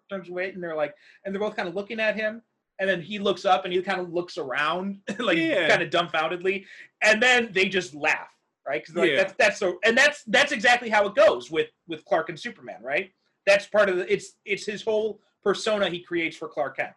terms 0.10 0.28
of 0.28 0.34
weight 0.34 0.54
and 0.54 0.64
they're 0.64 0.76
like 0.76 0.96
and 1.26 1.34
they're 1.34 1.40
both 1.42 1.56
kind 1.56 1.68
of 1.70 1.76
looking 1.76 2.00
at 2.00 2.16
him 2.16 2.42
and 2.80 2.90
then 2.90 3.02
he 3.02 3.20
looks 3.20 3.46
up 3.46 3.66
and 3.66 3.74
he 3.74 3.82
kind 3.82 4.00
of 4.00 4.12
looks 4.14 4.38
around 4.38 5.00
like 5.20 5.38
Yeah. 5.38 5.68
kind 5.70 5.82
of 5.82 5.90
dumbfoundedly 5.90 6.66
and 7.02 7.22
then 7.22 7.50
they 7.52 7.68
just 7.70 7.94
laugh 7.96 8.30
right 8.68 8.82
because 8.82 8.96
like 8.96 9.10
Yeah. 9.12 9.18
that's 9.18 9.34
that's 9.40 9.60
so 9.60 9.80
and 9.86 9.98
that's 9.98 10.24
that's 10.26 10.52
exactly 10.52 10.90
how 10.90 11.08
it 11.08 11.16
goes 11.16 11.50
with 11.52 11.70
with 11.88 12.04
clark 12.06 12.30
and 12.30 12.40
superman 12.40 12.82
right 12.84 13.12
that's 13.50 13.66
part 13.68 13.90
of 13.90 13.98
the 13.98 14.12
it's 14.12 14.34
it's 14.46 14.66
his 14.66 14.82
whole 14.82 15.20
persona 15.44 15.90
he 15.90 16.02
creates 16.02 16.38
for 16.38 16.48
clark 16.48 16.78
kent 16.78 16.94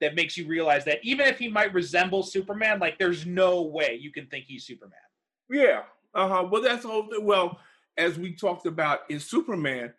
that 0.00 0.14
makes 0.14 0.36
you 0.36 0.46
realize 0.46 0.84
that 0.84 0.98
even 1.02 1.26
if 1.26 1.38
he 1.38 1.48
might 1.48 1.72
resemble 1.74 2.22
superman 2.22 2.78
like 2.78 2.98
there's 2.98 3.26
no 3.26 3.62
way 3.62 3.98
you 4.00 4.10
can 4.12 4.26
think 4.26 4.44
he's 4.46 4.64
superman 4.64 4.98
Yeah. 5.50 5.82
Uh 6.14 6.28
huh. 6.28 6.48
Well, 6.50 6.62
that's 6.62 6.84
all. 6.84 7.08
Well, 7.20 7.58
as 7.96 8.18
we 8.18 8.32
talked 8.34 8.66
about 8.66 9.00
in 9.10 9.20
Superman, 9.20 9.92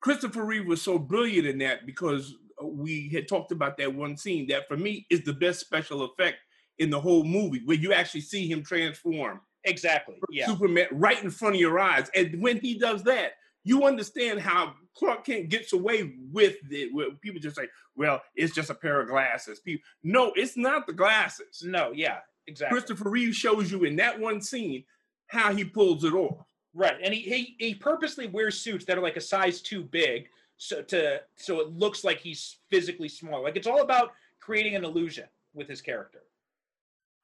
Christopher 0.00 0.44
Reeve 0.44 0.66
was 0.66 0.82
so 0.82 0.98
brilliant 0.98 1.46
in 1.46 1.58
that 1.58 1.86
because 1.86 2.34
we 2.62 3.08
had 3.08 3.28
talked 3.28 3.52
about 3.52 3.78
that 3.78 3.94
one 3.94 4.16
scene 4.16 4.46
that 4.48 4.68
for 4.68 4.76
me 4.76 5.06
is 5.10 5.22
the 5.24 5.32
best 5.32 5.60
special 5.60 6.02
effect 6.02 6.38
in 6.78 6.90
the 6.90 7.00
whole 7.00 7.24
movie, 7.24 7.62
where 7.64 7.76
you 7.76 7.92
actually 7.92 8.20
see 8.20 8.50
him 8.50 8.62
transform 8.62 9.40
exactly 9.64 10.18
yeah 10.30 10.46
Superman 10.46 10.86
right 10.90 11.22
in 11.22 11.30
front 11.30 11.54
of 11.54 11.60
your 11.60 11.78
eyes. 11.78 12.10
And 12.14 12.40
when 12.42 12.58
he 12.58 12.78
does 12.78 13.02
that, 13.04 13.32
you 13.64 13.84
understand 13.84 14.40
how 14.40 14.74
Clark 14.94 15.24
Kent 15.24 15.48
gets 15.48 15.72
away 15.72 16.14
with 16.32 16.56
it. 16.70 16.94
Where 16.94 17.10
people 17.12 17.40
just 17.40 17.56
say, 17.56 17.68
"Well, 17.96 18.22
it's 18.34 18.54
just 18.54 18.70
a 18.70 18.74
pair 18.74 19.00
of 19.00 19.08
glasses." 19.08 19.60
People, 19.60 19.84
no, 20.02 20.32
it's 20.36 20.56
not 20.56 20.86
the 20.86 20.92
glasses. 20.92 21.62
no 21.62 21.92
yeah 21.92 22.18
exactly 22.46 22.78
Christopher 22.78 23.10
Reeve 23.10 23.34
shows 23.34 23.70
you 23.70 23.84
in 23.84 23.96
that 23.96 24.18
one 24.18 24.40
scene 24.40 24.84
how 25.26 25.54
he 25.54 25.64
pulls 25.64 26.04
it 26.04 26.12
off. 26.12 26.46
Right, 26.72 26.96
and 27.02 27.12
he, 27.12 27.20
he 27.20 27.56
he 27.58 27.74
purposely 27.74 28.28
wears 28.28 28.60
suits 28.60 28.84
that 28.84 28.96
are 28.96 29.02
like 29.02 29.16
a 29.16 29.20
size 29.20 29.60
too 29.60 29.82
big, 29.82 30.28
so 30.56 30.82
to 30.82 31.20
so 31.36 31.60
it 31.60 31.68
looks 31.70 32.04
like 32.04 32.18
he's 32.20 32.58
physically 32.70 33.08
small. 33.08 33.42
Like 33.42 33.56
it's 33.56 33.66
all 33.66 33.82
about 33.82 34.12
creating 34.40 34.76
an 34.76 34.84
illusion 34.84 35.24
with 35.52 35.68
his 35.68 35.80
character. 35.80 36.20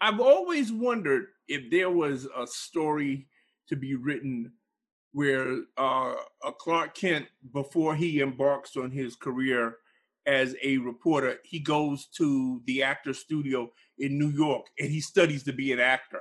I've 0.01 0.21
always 0.21 0.73
wondered 0.73 1.29
if 1.49 1.71
there 1.71 1.91
was 1.91 2.27
a 2.37 2.47
story 2.47 3.29
to 3.69 3.77
be 3.77 3.95
written 3.95 4.53
where 5.17 5.61
uh, 5.79 6.13
Clark 6.59 6.95
Kent, 6.95 7.25
before 7.55 7.97
he 7.97 8.21
embarks 8.21 8.77
on 8.77 8.91
his 8.91 9.17
career 9.17 9.77
as 10.27 10.55
a 10.63 10.77
reporter, 10.77 11.39
he 11.43 11.59
goes 11.59 12.05
to 12.19 12.61
the 12.67 12.83
actor 12.83 13.15
studio 13.15 13.73
in 13.99 14.19
New 14.19 14.29
York 14.29 14.67
and 14.79 14.91
he 14.91 15.01
studies 15.01 15.43
to 15.45 15.55
be 15.55 15.73
an 15.73 15.81
actor. 15.81 16.21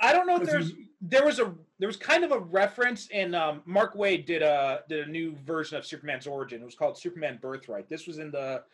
I 0.00 0.12
don't 0.12 0.26
know 0.26 0.38
if 0.40 0.42
there's 0.42 0.72
there 1.00 1.24
was 1.24 1.38
a 1.38 1.54
there 1.78 1.86
was 1.86 1.96
kind 1.96 2.24
of 2.24 2.32
a 2.32 2.40
reference 2.40 3.06
in 3.12 3.32
um, 3.32 3.62
Mark 3.64 3.94
Waid 3.94 4.26
did 4.26 4.42
a 4.42 4.80
did 4.88 5.06
a 5.06 5.10
new 5.10 5.36
version 5.46 5.78
of 5.78 5.86
Superman's 5.86 6.26
origin. 6.26 6.60
It 6.60 6.64
was 6.64 6.74
called 6.74 6.98
Superman 6.98 7.38
Birthright. 7.40 7.88
This 7.88 8.08
was 8.08 8.18
in 8.18 8.32
the 8.32 8.64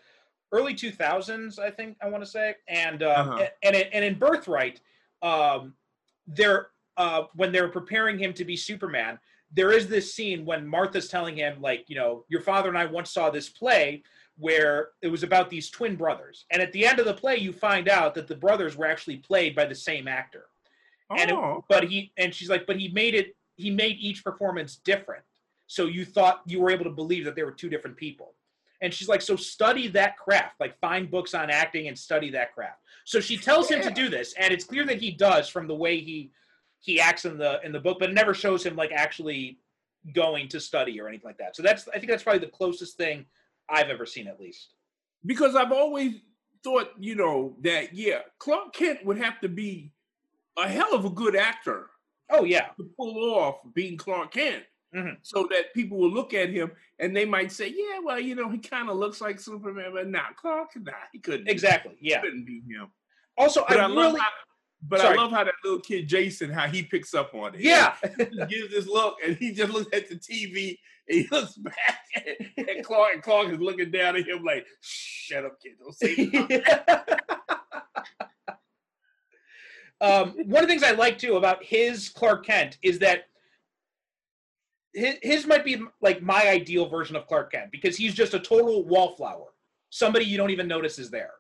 early 0.51 0.73
2000s, 0.75 1.59
I 1.59 1.71
think 1.71 1.99
I 2.03 2.09
want 2.09 2.25
to 2.25 2.31
say, 2.31 2.55
and 2.69 3.03
um, 3.03 3.29
Uh-huh. 3.29 3.49
and 3.63 3.77
and, 3.77 3.89
and 3.93 4.03
in 4.03 4.15
Birthright, 4.19 4.81
um, 5.21 5.75
there 6.27 6.69
uh, 6.97 7.25
when 7.35 7.53
they're 7.53 7.69
preparing 7.69 8.19
him 8.19 8.33
to 8.33 8.47
be 8.47 8.57
Superman, 8.57 9.19
there 9.55 9.73
is 9.73 9.87
this 9.89 10.15
scene 10.15 10.45
when 10.45 10.67
Martha's 10.67 11.09
telling 11.09 11.37
him 11.37 11.61
like, 11.61 11.85
you 11.89 11.97
know, 11.97 12.25
your 12.29 12.41
father 12.41 12.69
and 12.69 12.79
I 12.79 12.87
once 12.87 13.11
saw 13.11 13.31
this 13.31 13.49
play 13.49 14.03
where 14.39 14.89
it 15.03 15.09
was 15.09 15.23
about 15.23 15.51
these 15.51 15.69
twin 15.71 15.95
brothers, 15.95 16.47
and 16.51 16.63
at 16.63 16.73
the 16.73 16.87
end 16.87 16.99
of 16.99 17.05
the 17.05 17.13
play, 17.15 17.37
you 17.37 17.53
find 17.53 17.89
out 17.89 18.15
that 18.15 18.27
the 18.29 18.35
brothers 18.35 18.77
were 18.77 18.87
actually 18.87 19.19
played 19.19 19.55
by 19.55 19.67
the 19.67 19.75
same 19.75 20.09
actor. 20.09 20.47
And 21.11 21.31
it- 21.31 21.37
Oh, 21.37 21.65
but 21.69 21.85
he 21.85 22.13
and 22.17 22.35
she's 22.35 22.49
like 22.49 22.67
but 22.67 22.77
he 22.81 22.89
made 22.89 23.15
it 23.15 23.37
he 23.57 23.71
made 23.71 23.97
each 23.99 24.25
performance 24.25 24.77
different. 24.77 25.23
So 25.67 25.85
you 25.87 26.05
thought 26.07 26.43
you 26.47 26.61
were 26.61 26.71
able 26.71 26.85
to 26.85 26.91
believe 26.91 27.25
that 27.27 27.37
they 27.37 27.43
were 27.43 27.53
two 27.53 27.69
different 27.69 27.97
people. 27.97 28.35
And 28.81 28.93
she's 28.93 29.09
like, 29.09 29.23
so 29.23 29.37
study 29.37 29.87
that 29.89 30.17
craft, 30.17 30.59
like 30.59 30.77
find 30.81 31.09
books 31.11 31.35
on 31.35 31.51
acting 31.51 31.87
and 31.87 31.97
study 31.97 32.31
that 32.31 32.53
craft. 32.53 32.81
So 33.05 33.21
she 33.21 33.37
tells 33.37 33.69
him 33.71 33.81
to 33.83 33.91
do 33.95 34.09
this, 34.09 34.33
and 34.39 34.53
it's 34.53 34.65
clear 34.65 34.85
that 34.87 35.01
he 35.01 35.11
does 35.13 35.49
from 35.49 35.69
the 35.69 35.75
way 35.75 36.01
he 36.01 36.33
he 36.83 37.01
acts 37.01 37.25
in 37.25 37.39
the 37.39 37.61
in 37.65 37.73
the 37.73 37.81
book, 37.81 37.99
but 37.99 38.11
it 38.11 38.15
never 38.15 38.35
shows 38.35 38.65
him 38.67 38.77
like 38.77 38.93
actually 38.93 39.59
going 40.15 40.49
to 40.49 40.61
study 40.61 41.01
or 41.01 41.09
anything 41.09 41.25
like 41.27 41.39
that. 41.39 41.57
So 41.57 41.63
that's 41.63 41.89
I 41.89 41.93
think 41.93 42.09
that's 42.09 42.23
probably 42.25 42.41
the 42.41 42.53
closest 42.53 42.97
thing 42.99 43.25
I've 43.71 43.89
ever 43.89 44.05
seen, 44.05 44.27
at 44.29 44.39
least. 44.39 44.75
because 45.25 45.55
I've 45.57 45.73
always 45.73 46.17
thought, 46.65 46.91
you 46.99 47.15
know, 47.15 47.57
that 47.63 47.95
yeah, 47.95 48.21
Clark 48.39 48.73
Kent 48.75 49.05
would 49.07 49.17
have 49.19 49.41
to 49.41 49.49
be 49.49 49.93
a 50.59 50.69
hell 50.69 50.93
of 50.95 51.05
a 51.07 51.11
good 51.11 51.35
actor 51.37 51.89
Oh 52.31 52.45
yeah, 52.45 52.69
to 52.79 52.85
pull 52.97 53.35
off 53.35 53.57
being 53.75 53.97
Clark 53.97 54.33
Kent. 54.33 54.65
Mhm. 54.95 55.17
So 55.23 55.47
that 55.51 55.73
people 55.75 55.97
will 55.99 56.11
look 56.11 56.35
at 56.35 56.51
him 56.51 56.73
and 56.99 57.17
they 57.17 57.25
might 57.25 57.51
say, 57.53 57.69
"Yeah, 57.69 57.99
well, 58.03 58.19
you 58.21 58.35
know, 58.35 58.49
he 58.51 58.59
kind 58.59 58.91
of 58.91 58.97
looks 58.97 59.21
like 59.21 59.39
Superman, 59.41 59.93
but 59.95 60.07
nah, 60.09 60.33
Clark, 60.37 60.71
nah, 60.77 60.93
he 61.13 61.19
couldn't, 61.19 61.49
exactly. 61.49 61.97
he 61.99 62.11
Yeah. 62.11 62.21
couldn't 62.21 62.45
be 62.45 62.61
him." 62.61 62.91
Also, 63.39 63.65
But 63.69 63.81
I, 63.81 63.85
I 63.85 63.87
love, 63.87 64.13
really 64.15 64.21
how, 64.21 64.29
but 64.89 65.01
Sorry. 65.01 65.17
I 65.17 65.21
love 65.23 65.31
how 65.31 65.45
that 65.45 65.55
little 65.63 65.81
kid 65.81 66.09
Jason, 66.09 66.51
how 66.51 66.67
he 66.67 66.83
picks 66.83 67.15
up 67.15 67.35
on 67.35 67.55
it. 67.55 67.61
yeah. 67.61 67.95
he 68.19 68.25
gives 68.47 68.71
this 68.71 68.87
look, 68.87 69.17
and 69.25 69.37
he 69.37 69.53
just 69.53 69.73
looks 69.73 69.89
at 69.97 70.09
the 70.09 70.17
TV, 70.17 70.77
and 71.09 71.19
he 71.19 71.29
looks 71.31 71.55
back 71.55 72.01
at, 72.17 72.69
at 72.69 72.85
Clark, 72.85 73.15
and 73.15 73.23
Clark 73.23 73.53
is 73.53 73.61
looking 73.61 73.91
down 73.91 74.17
at 74.17 74.27
him 74.27 74.43
like, 74.45 74.67
"Shut 74.81 75.45
up, 75.45 75.61
kid, 75.63 75.73
don't 75.79 75.95
say 75.95 76.31
nothing." 76.33 76.63
um, 80.01 80.31
one 80.49 80.65
of 80.65 80.69
the 80.69 80.75
things 80.75 80.83
I 80.83 80.93
like 80.93 81.19
too 81.19 81.37
about 81.37 81.63
his 81.63 82.09
Clark 82.09 82.45
Kent 82.45 82.79
is 82.83 82.99
that 82.99 83.27
his, 84.95 85.15
his 85.23 85.47
might 85.47 85.65
be 85.65 85.81
like 86.01 86.23
my 86.23 86.49
ideal 86.49 86.89
version 86.89 87.15
of 87.15 87.27
Clark 87.29 87.53
Kent 87.53 87.71
because 87.71 87.97
he's 87.97 88.15
just 88.15 88.35
a 88.35 88.41
total 88.41 88.85
wallflower, 88.85 89.53
somebody 89.91 90.25
you 90.25 90.37
don't 90.37 90.51
even 90.51 90.67
notice 90.67 90.99
is 90.99 91.11
there. 91.11 91.35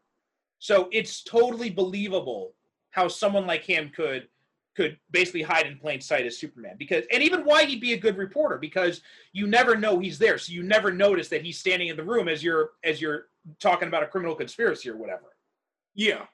So 0.61 0.88
it's 0.93 1.24
totally 1.24 1.70
believable 1.70 2.55
how 2.93 3.09
someone 3.09 3.47
like 3.47 3.64
him 3.64 3.90
could 3.95 4.28
could 4.74 4.97
basically 5.11 5.43
hide 5.43 5.66
in 5.66 5.76
plain 5.76 6.01
sight 6.01 6.24
as 6.24 6.38
Superman 6.38 6.76
because 6.78 7.05
and 7.12 7.22
even 7.22 7.45
why 7.45 7.64
he'd 7.64 7.80
be 7.80 7.93
a 7.93 7.99
good 7.99 8.16
reporter 8.16 8.57
because 8.57 9.03
you 9.34 9.47
never 9.47 9.76
know 9.76 9.99
he's 9.99 10.18
there 10.18 10.38
so 10.38 10.53
you 10.53 10.62
never 10.62 10.90
notice 10.90 11.28
that 11.28 11.43
he's 11.43 11.59
standing 11.59 11.88
in 11.88 11.97
the 11.97 12.03
room 12.03 12.26
as 12.26 12.43
you're 12.43 12.70
as 12.82 13.01
you're 13.01 13.26
talking 13.61 13.88
about 13.88 14.03
a 14.03 14.07
criminal 14.07 14.34
conspiracy 14.34 14.88
or 14.88 14.97
whatever. 14.97 15.36
Yeah, 15.95 16.26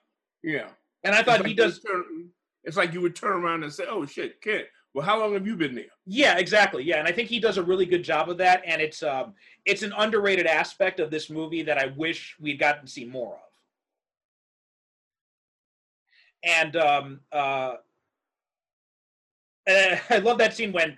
yeah. 0.43 0.69
And 1.05 1.15
I 1.15 1.23
thought 1.23 1.41
like 1.41 1.49
he 1.49 1.55
does 1.55 1.81
turn- 1.81 2.31
it's 2.65 2.77
like 2.77 2.93
you 2.93 3.01
would 3.01 3.17
turn 3.17 3.33
around 3.33 3.63
and 3.63 3.73
say, 3.73 3.85
"Oh 3.89 4.05
shit, 4.05 4.41
Kent. 4.41 4.67
Well, 4.95 5.05
how 5.05 5.19
long 5.19 5.33
have 5.35 5.47
you 5.47 5.57
been 5.57 5.75
there?" 5.75 5.87
Yeah, 6.07 6.39
exactly. 6.39 6.83
Yeah, 6.83 6.99
and 6.99 7.09
I 7.09 7.13
think 7.13 7.29
he 7.29 7.41
does 7.41 7.57
a 7.57 7.63
really 7.63 7.87
good 7.87 8.03
job 8.03 8.29
of 8.29 8.37
that, 8.39 8.63
and 8.67 8.83
it's 8.83 9.03
um, 9.03 9.35
it's 9.65 9.83
an 9.83 9.93
underrated 9.97 10.47
aspect 10.47 11.01
of 11.01 11.11
this 11.11 11.31
movie 11.31 11.63
that 11.63 11.79
I 11.79 11.87
wish 11.97 12.37
we'd 12.41 12.59
gotten 12.59 12.85
to 12.85 12.91
see 12.91 13.05
more 13.05 13.35
of. 13.35 13.48
And 16.45 16.77
um, 16.77 17.21
uh, 17.33 17.75
and 19.67 20.01
I 20.11 20.19
love 20.19 20.39
that 20.39 20.55
scene 20.55 20.73
when 20.73 20.97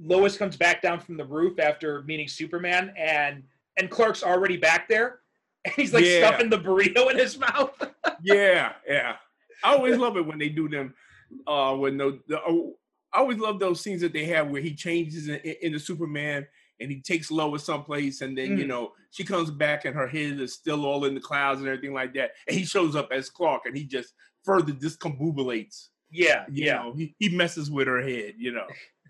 Lois 0.00 0.36
comes 0.36 0.56
back 0.56 0.82
down 0.82 1.00
from 1.00 1.16
the 1.16 1.24
roof 1.24 1.58
after 1.58 2.02
meeting 2.02 2.28
Superman, 2.28 2.92
and 2.96 3.42
and 3.78 3.90
Clark's 3.90 4.22
already 4.22 4.56
back 4.56 4.88
there, 4.88 5.20
and 5.64 5.74
he's 5.74 5.92
like 5.92 6.04
Yeah. 6.04 6.26
stuffing 6.28 6.50
the 6.50 6.58
burrito 6.58 7.10
in 7.10 7.18
his 7.18 7.38
mouth. 7.48 7.72
yeah, 8.22 8.72
yeah. 8.86 9.16
I 9.64 9.74
always 9.74 9.96
love 9.96 10.16
it 10.16 10.24
when 10.26 10.38
they 10.38 10.48
do 10.48 10.68
them. 10.68 10.94
Uh, 11.46 11.74
when 11.74 11.96
the, 11.98 12.20
the 12.28 12.40
oh, 12.46 12.78
I 13.12 13.18
always 13.18 13.38
love 13.38 13.58
those 13.58 13.80
scenes 13.80 14.00
that 14.02 14.12
they 14.12 14.24
have 14.26 14.48
where 14.50 14.62
he 14.62 14.74
changes 14.74 15.28
in, 15.28 15.36
in- 15.36 15.56
into 15.62 15.78
Superman 15.80 16.46
and 16.80 16.90
he 16.90 17.00
takes 17.00 17.30
Lois 17.30 17.64
someplace, 17.64 18.20
and 18.20 18.38
then 18.38 18.56
you 18.56 18.64
Mm. 18.64 18.68
know 18.68 18.92
she 19.10 19.24
comes 19.24 19.50
back 19.50 19.84
and 19.84 19.96
her 19.96 20.06
head 20.06 20.40
is 20.40 20.54
still 20.54 20.86
all 20.86 21.04
in 21.06 21.14
the 21.14 21.20
clouds 21.20 21.58
and 21.60 21.68
everything 21.68 21.92
like 21.92 22.14
that, 22.14 22.30
and 22.46 22.56
he 22.56 22.64
shows 22.64 22.94
up 22.94 23.08
as 23.10 23.28
Clark 23.30 23.62
and 23.66 23.76
he 23.76 23.84
just 23.84 24.14
further 24.48 24.72
discombobulates. 24.72 25.88
yeah, 26.10 26.46
You 26.46 26.64
yeah. 26.64 26.74
know, 26.74 26.92
he, 26.94 27.14
he 27.18 27.28
messes 27.36 27.70
with 27.70 27.86
her 27.86 28.02
head. 28.02 28.34
You 28.38 28.52
know. 28.52 28.68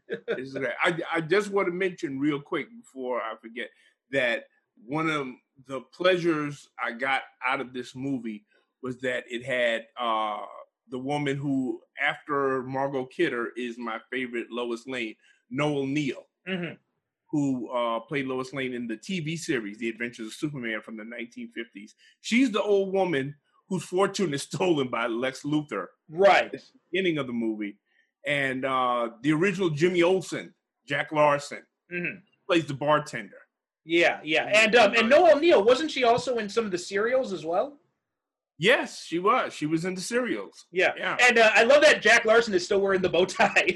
I 0.82 1.00
I 1.12 1.20
just 1.20 1.50
want 1.50 1.68
to 1.68 1.72
mention 1.72 2.18
real 2.18 2.40
quick 2.40 2.68
before 2.70 3.20
I 3.20 3.36
forget 3.40 3.68
that 4.10 4.44
one 4.84 5.10
of 5.10 5.28
the 5.66 5.80
pleasures 5.92 6.68
I 6.82 6.92
got 6.92 7.22
out 7.46 7.60
of 7.60 7.72
this 7.72 7.94
movie 7.94 8.46
was 8.82 9.00
that 9.00 9.24
it 9.28 9.44
had 9.44 9.86
uh 9.98 10.46
the 10.90 10.98
woman 10.98 11.36
who 11.36 11.82
after 12.00 12.62
Margot 12.62 13.06
Kidder 13.06 13.50
is 13.56 13.78
my 13.78 14.00
favorite 14.10 14.50
Lois 14.50 14.86
Lane, 14.86 15.16
Noel 15.50 15.86
Neill, 15.86 16.26
hmm 16.46 16.72
who 17.30 17.68
uh 17.70 18.00
played 18.00 18.26
Lois 18.26 18.52
Lane 18.52 18.74
in 18.74 18.86
the 18.86 18.96
TV 18.96 19.36
series 19.38 19.78
The 19.78 19.88
Adventures 19.88 20.28
of 20.28 20.32
Superman 20.34 20.80
from 20.82 20.96
the 20.96 21.04
1950s. 21.04 21.92
She's 22.20 22.50
the 22.50 22.62
old 22.62 22.92
woman 22.94 23.36
whose 23.68 23.84
fortune 23.84 24.32
is 24.34 24.42
stolen 24.50 24.88
by 24.88 25.06
Lex 25.06 25.42
Luthor 25.42 25.86
Right. 26.08 26.54
beginning 26.90 27.18
of 27.18 27.26
the 27.26 27.32
movie. 27.32 27.76
And 28.26 28.64
uh, 28.64 29.10
the 29.22 29.32
original 29.32 29.70
Jimmy 29.70 30.02
Olsen, 30.02 30.54
Jack 30.86 31.12
Larson, 31.12 31.62
hmm 31.90 32.16
plays 32.46 32.64
the 32.66 32.74
bartender. 32.74 33.36
Yeah, 33.84 34.20
yeah, 34.24 34.44
and 34.54 34.74
um, 34.76 34.94
and 34.94 35.08
Noel 35.10 35.38
Neill 35.38 35.62
wasn't 35.62 35.90
she 35.90 36.02
also 36.04 36.38
in 36.38 36.48
some 36.48 36.64
of 36.64 36.70
the 36.70 36.78
serials 36.78 37.32
as 37.32 37.44
well? 37.44 37.78
Yes, 38.58 39.04
she 39.04 39.18
was. 39.18 39.52
She 39.52 39.66
was 39.66 39.84
in 39.84 39.94
the 39.94 40.00
serials. 40.00 40.66
Yeah, 40.72 40.92
Yeah. 40.96 41.16
and 41.20 41.38
uh, 41.38 41.50
I 41.54 41.62
love 41.64 41.82
that 41.82 42.02
Jack 42.02 42.24
Larson 42.24 42.54
is 42.54 42.64
still 42.64 42.80
wearing 42.80 43.02
the 43.02 43.08
bow 43.08 43.24
tie. 43.24 43.74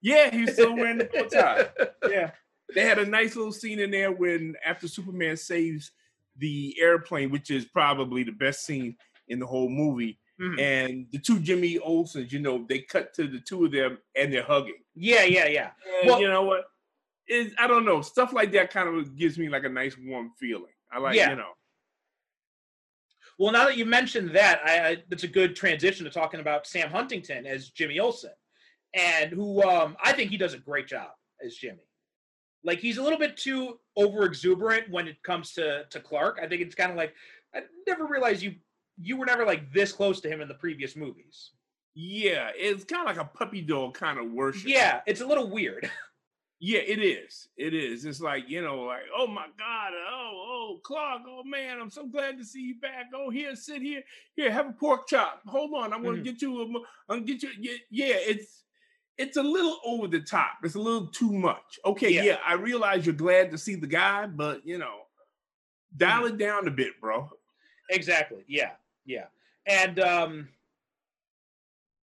Yeah, 0.00 0.30
he's 0.30 0.52
still 0.54 0.74
wearing 0.76 0.98
the 0.98 1.04
bow 1.04 1.24
tie. 1.26 1.68
Yeah. 2.10 2.30
They 2.74 2.82
had 2.84 2.98
a 2.98 3.04
nice 3.06 3.36
little 3.36 3.52
scene 3.52 3.78
in 3.80 3.90
there 3.90 4.12
when 4.12 4.54
after 4.64 4.88
Superman 4.88 5.36
saves 5.36 5.90
the 6.38 6.74
airplane, 6.80 7.30
which 7.30 7.50
is 7.50 7.64
probably 7.66 8.22
the 8.24 8.32
best 8.32 8.64
scene 8.64 8.96
in 9.32 9.38
the 9.40 9.46
whole 9.46 9.68
movie. 9.68 10.18
Mhm. 10.40 10.60
And 10.60 11.06
the 11.12 11.18
two 11.18 11.40
Jimmy 11.40 11.78
Olsens, 11.78 12.32
you 12.32 12.38
know, 12.40 12.64
they 12.68 12.80
cut 12.80 13.12
to 13.14 13.26
the 13.26 13.40
two 13.40 13.64
of 13.64 13.72
them 13.72 13.98
and 14.16 14.32
they're 14.32 14.42
hugging. 14.42 14.82
Yeah, 14.94 15.24
yeah, 15.24 15.46
yeah. 15.46 15.70
And 16.00 16.10
Well- 16.10 16.20
you 16.20 16.28
know 16.28 16.42
what? 16.42 16.64
It, 17.26 17.52
I 17.58 17.66
don't 17.66 17.84
know. 17.84 18.02
Stuff 18.02 18.32
like 18.32 18.50
that 18.52 18.70
kind 18.70 18.88
of 18.88 19.16
gives 19.16 19.38
me 19.38 19.48
like 19.48 19.64
a 19.64 19.68
nice 19.68 19.96
warm 19.96 20.32
feeling. 20.38 20.72
I 20.90 20.98
like, 20.98 21.16
Yeah. 21.16 21.30
you 21.30 21.36
know. 21.36 21.52
Well, 23.38 23.52
now 23.52 23.64
that 23.66 23.76
you 23.76 23.86
mentioned 23.86 24.30
that, 24.36 24.60
I, 24.64 24.88
I 24.88 24.96
that's 25.08 25.22
a 25.24 25.28
good 25.28 25.56
transition 25.56 26.04
to 26.04 26.10
talking 26.10 26.40
about 26.40 26.66
Sam 26.66 26.90
Huntington 26.90 27.46
as 27.46 27.70
Jimmy 27.70 27.98
Olsen, 27.98 28.32
and 28.94 29.30
who 29.30 29.62
um, 29.62 29.96
I 30.04 30.12
think 30.12 30.30
he 30.30 30.36
does 30.36 30.54
a 30.54 30.58
great 30.58 30.86
job 30.86 31.10
as 31.44 31.54
Jimmy. 31.56 31.86
Like 32.64 32.78
he's 32.78 32.98
a 32.98 33.02
little 33.02 33.18
bit 33.18 33.36
too 33.36 33.78
over 33.96 34.24
exuberant 34.24 34.90
when 34.90 35.08
it 35.08 35.22
comes 35.22 35.52
to 35.54 35.84
to 35.90 36.00
Clark. 36.00 36.38
I 36.42 36.46
think 36.46 36.60
it's 36.62 36.74
kind 36.74 36.90
of 36.90 36.96
like 36.96 37.14
I 37.54 37.62
never 37.88 38.06
realized 38.06 38.42
you 38.42 38.54
you 39.02 39.16
were 39.16 39.26
never 39.26 39.44
like 39.44 39.72
this 39.72 39.92
close 39.92 40.20
to 40.20 40.28
him 40.28 40.40
in 40.40 40.48
the 40.48 40.54
previous 40.54 40.96
movies. 40.96 41.50
Yeah, 41.94 42.50
it's 42.54 42.84
kind 42.84 43.08
of 43.08 43.14
like 43.16 43.24
a 43.24 43.28
puppy 43.28 43.60
dog 43.60 43.94
kind 43.94 44.18
of 44.18 44.30
worship. 44.32 44.68
Yeah, 44.68 45.00
it's 45.06 45.20
a 45.20 45.26
little 45.26 45.48
weird. 45.50 45.90
Yeah, 46.64 46.78
it 46.78 47.00
is. 47.02 47.48
It 47.56 47.74
is. 47.74 48.04
It's 48.04 48.20
like, 48.20 48.48
you 48.48 48.62
know, 48.62 48.82
like, 48.82 49.02
oh 49.16 49.26
my 49.26 49.46
God, 49.58 49.92
oh, 50.08 50.30
oh, 50.76 50.80
Clark, 50.84 51.22
oh 51.26 51.42
man, 51.42 51.80
I'm 51.80 51.90
so 51.90 52.06
glad 52.06 52.38
to 52.38 52.44
see 52.44 52.60
you 52.60 52.76
back. 52.76 53.06
Oh, 53.12 53.30
here, 53.30 53.56
sit 53.56 53.82
here. 53.82 54.04
Here, 54.36 54.48
have 54.48 54.68
a 54.68 54.72
pork 54.72 55.08
chop. 55.08 55.42
Hold 55.48 55.74
on, 55.74 55.92
I'm 55.92 56.04
gonna 56.04 56.18
Mhm. 56.18 56.22
get 56.22 56.40
you 56.40 56.62
a 56.62 56.64
I'm 56.66 56.72
gonna 57.08 57.20
get 57.22 57.42
you 57.42 57.78
yeah, 57.90 58.14
it's 58.14 58.62
it's 59.18 59.36
a 59.36 59.42
little 59.42 59.80
over 59.84 60.06
the 60.06 60.20
top. 60.20 60.58
It's 60.62 60.76
a 60.76 60.78
little 60.78 61.08
too 61.08 61.32
much. 61.32 61.80
Okay, 61.84 62.10
Yeah. 62.10 62.22
yeah, 62.22 62.38
I 62.46 62.52
realize 62.54 63.06
you're 63.06 63.14
glad 63.16 63.50
to 63.50 63.58
see 63.58 63.74
the 63.74 63.88
guy, 63.88 64.28
but 64.28 64.64
you 64.64 64.78
know, 64.78 65.06
dial 65.96 66.26
it 66.26 66.38
down 66.38 66.68
a 66.68 66.70
bit, 66.70 67.00
bro. 67.00 67.28
Exactly. 67.90 68.44
Yeah. 68.46 68.70
Yeah. 69.04 69.26
And 69.66 69.98
um 70.00 70.48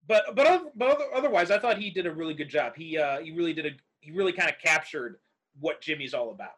but 0.06 0.34
but 0.34 0.72
but 0.76 1.00
otherwise 1.14 1.50
I 1.50 1.58
thought 1.58 1.78
he 1.78 1.90
did 1.90 2.06
a 2.06 2.12
really 2.12 2.34
good 2.34 2.48
job. 2.48 2.74
He 2.76 2.98
uh 2.98 3.20
he 3.20 3.30
really 3.32 3.52
did 3.52 3.66
a 3.66 3.70
he 4.00 4.12
really 4.12 4.32
kind 4.32 4.48
of 4.50 4.56
captured 4.62 5.18
what 5.58 5.80
Jimmy's 5.80 6.14
all 6.14 6.30
about. 6.30 6.50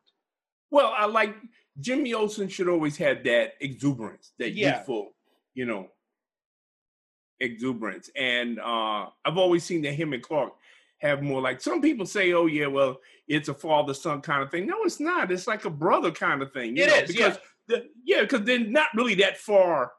Well, 0.70 0.92
I 0.96 1.06
like 1.06 1.34
Jimmy 1.80 2.14
Olsen 2.14 2.48
should 2.48 2.68
always 2.68 2.96
have 2.98 3.24
that 3.24 3.54
exuberance, 3.60 4.32
that 4.38 4.52
Yeah. 4.52 4.76
youthful, 4.76 5.14
you 5.54 5.64
know, 5.66 5.88
exuberance. 7.40 8.10
And 8.16 8.58
uh 8.58 9.06
I've 9.24 9.36
always 9.38 9.64
seen 9.64 9.82
that 9.82 9.92
him 9.92 10.12
and 10.12 10.22
Clark 10.22 10.52
have 10.98 11.22
more 11.22 11.40
like 11.40 11.60
some 11.60 11.80
people 11.82 12.06
say, 12.06 12.32
oh 12.32 12.46
yeah, 12.46 12.66
well, 12.66 13.00
it's 13.26 13.48
a 13.48 13.54
father 13.54 13.92
son 13.94 14.20
kind 14.20 14.42
of 14.42 14.50
thing. 14.50 14.66
No, 14.66 14.76
it's 14.84 15.00
not. 15.00 15.32
It's 15.32 15.46
like 15.48 15.64
a 15.64 15.70
brother 15.70 16.10
kind 16.12 16.42
of 16.42 16.52
thing. 16.52 16.76
You 16.76 16.84
It 16.84 16.88
know, 16.88 16.94
is, 16.96 17.08
because 17.12 17.38
the, 17.66 17.86
yeah, 18.04 18.20
because 18.22 18.42
they're 18.42 18.60
not 18.60 18.88
really 18.94 19.14
that 19.16 19.36
far 19.38 19.92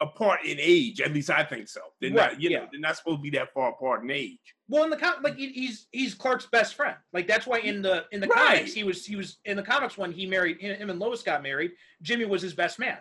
apart 0.00 0.40
in 0.44 0.58
age. 0.60 1.00
At 1.00 1.12
least 1.12 1.30
I 1.30 1.42
think 1.44 1.68
so. 1.68 1.80
They're 2.00 2.10
Right, 2.12 2.32
not, 2.32 2.40
you 2.40 2.50
know, 2.50 2.66
they're 2.70 2.80
not 2.80 2.96
supposed 2.96 3.18
to 3.18 3.22
be 3.22 3.30
that 3.30 3.52
far 3.52 3.70
apart 3.70 4.02
in 4.04 4.10
age. 4.10 4.38
Well, 4.68 4.84
in 4.84 4.90
the 4.90 4.96
com- 4.96 5.22
like 5.22 5.36
he's 5.36 5.86
he's 5.92 6.14
Clark's 6.14 6.46
best 6.46 6.74
friend. 6.74 6.96
Like 7.12 7.26
that's 7.26 7.46
why 7.46 7.58
in 7.60 7.82
the 7.82 8.04
in 8.12 8.20
the 8.20 8.26
Right. 8.28 8.56
comics 8.58 8.74
he 8.74 8.84
was 8.84 9.06
he 9.06 9.16
was 9.16 9.38
in 9.44 9.56
the 9.56 9.62
comics 9.62 9.96
when 9.96 10.12
he 10.12 10.26
married 10.26 10.60
him, 10.60 10.90
and 10.90 10.98
Lois 10.98 11.22
got 11.22 11.42
married. 11.42 11.72
Jimmy 12.02 12.24
was 12.24 12.42
his 12.42 12.52
best 12.54 12.78
man. 12.78 12.98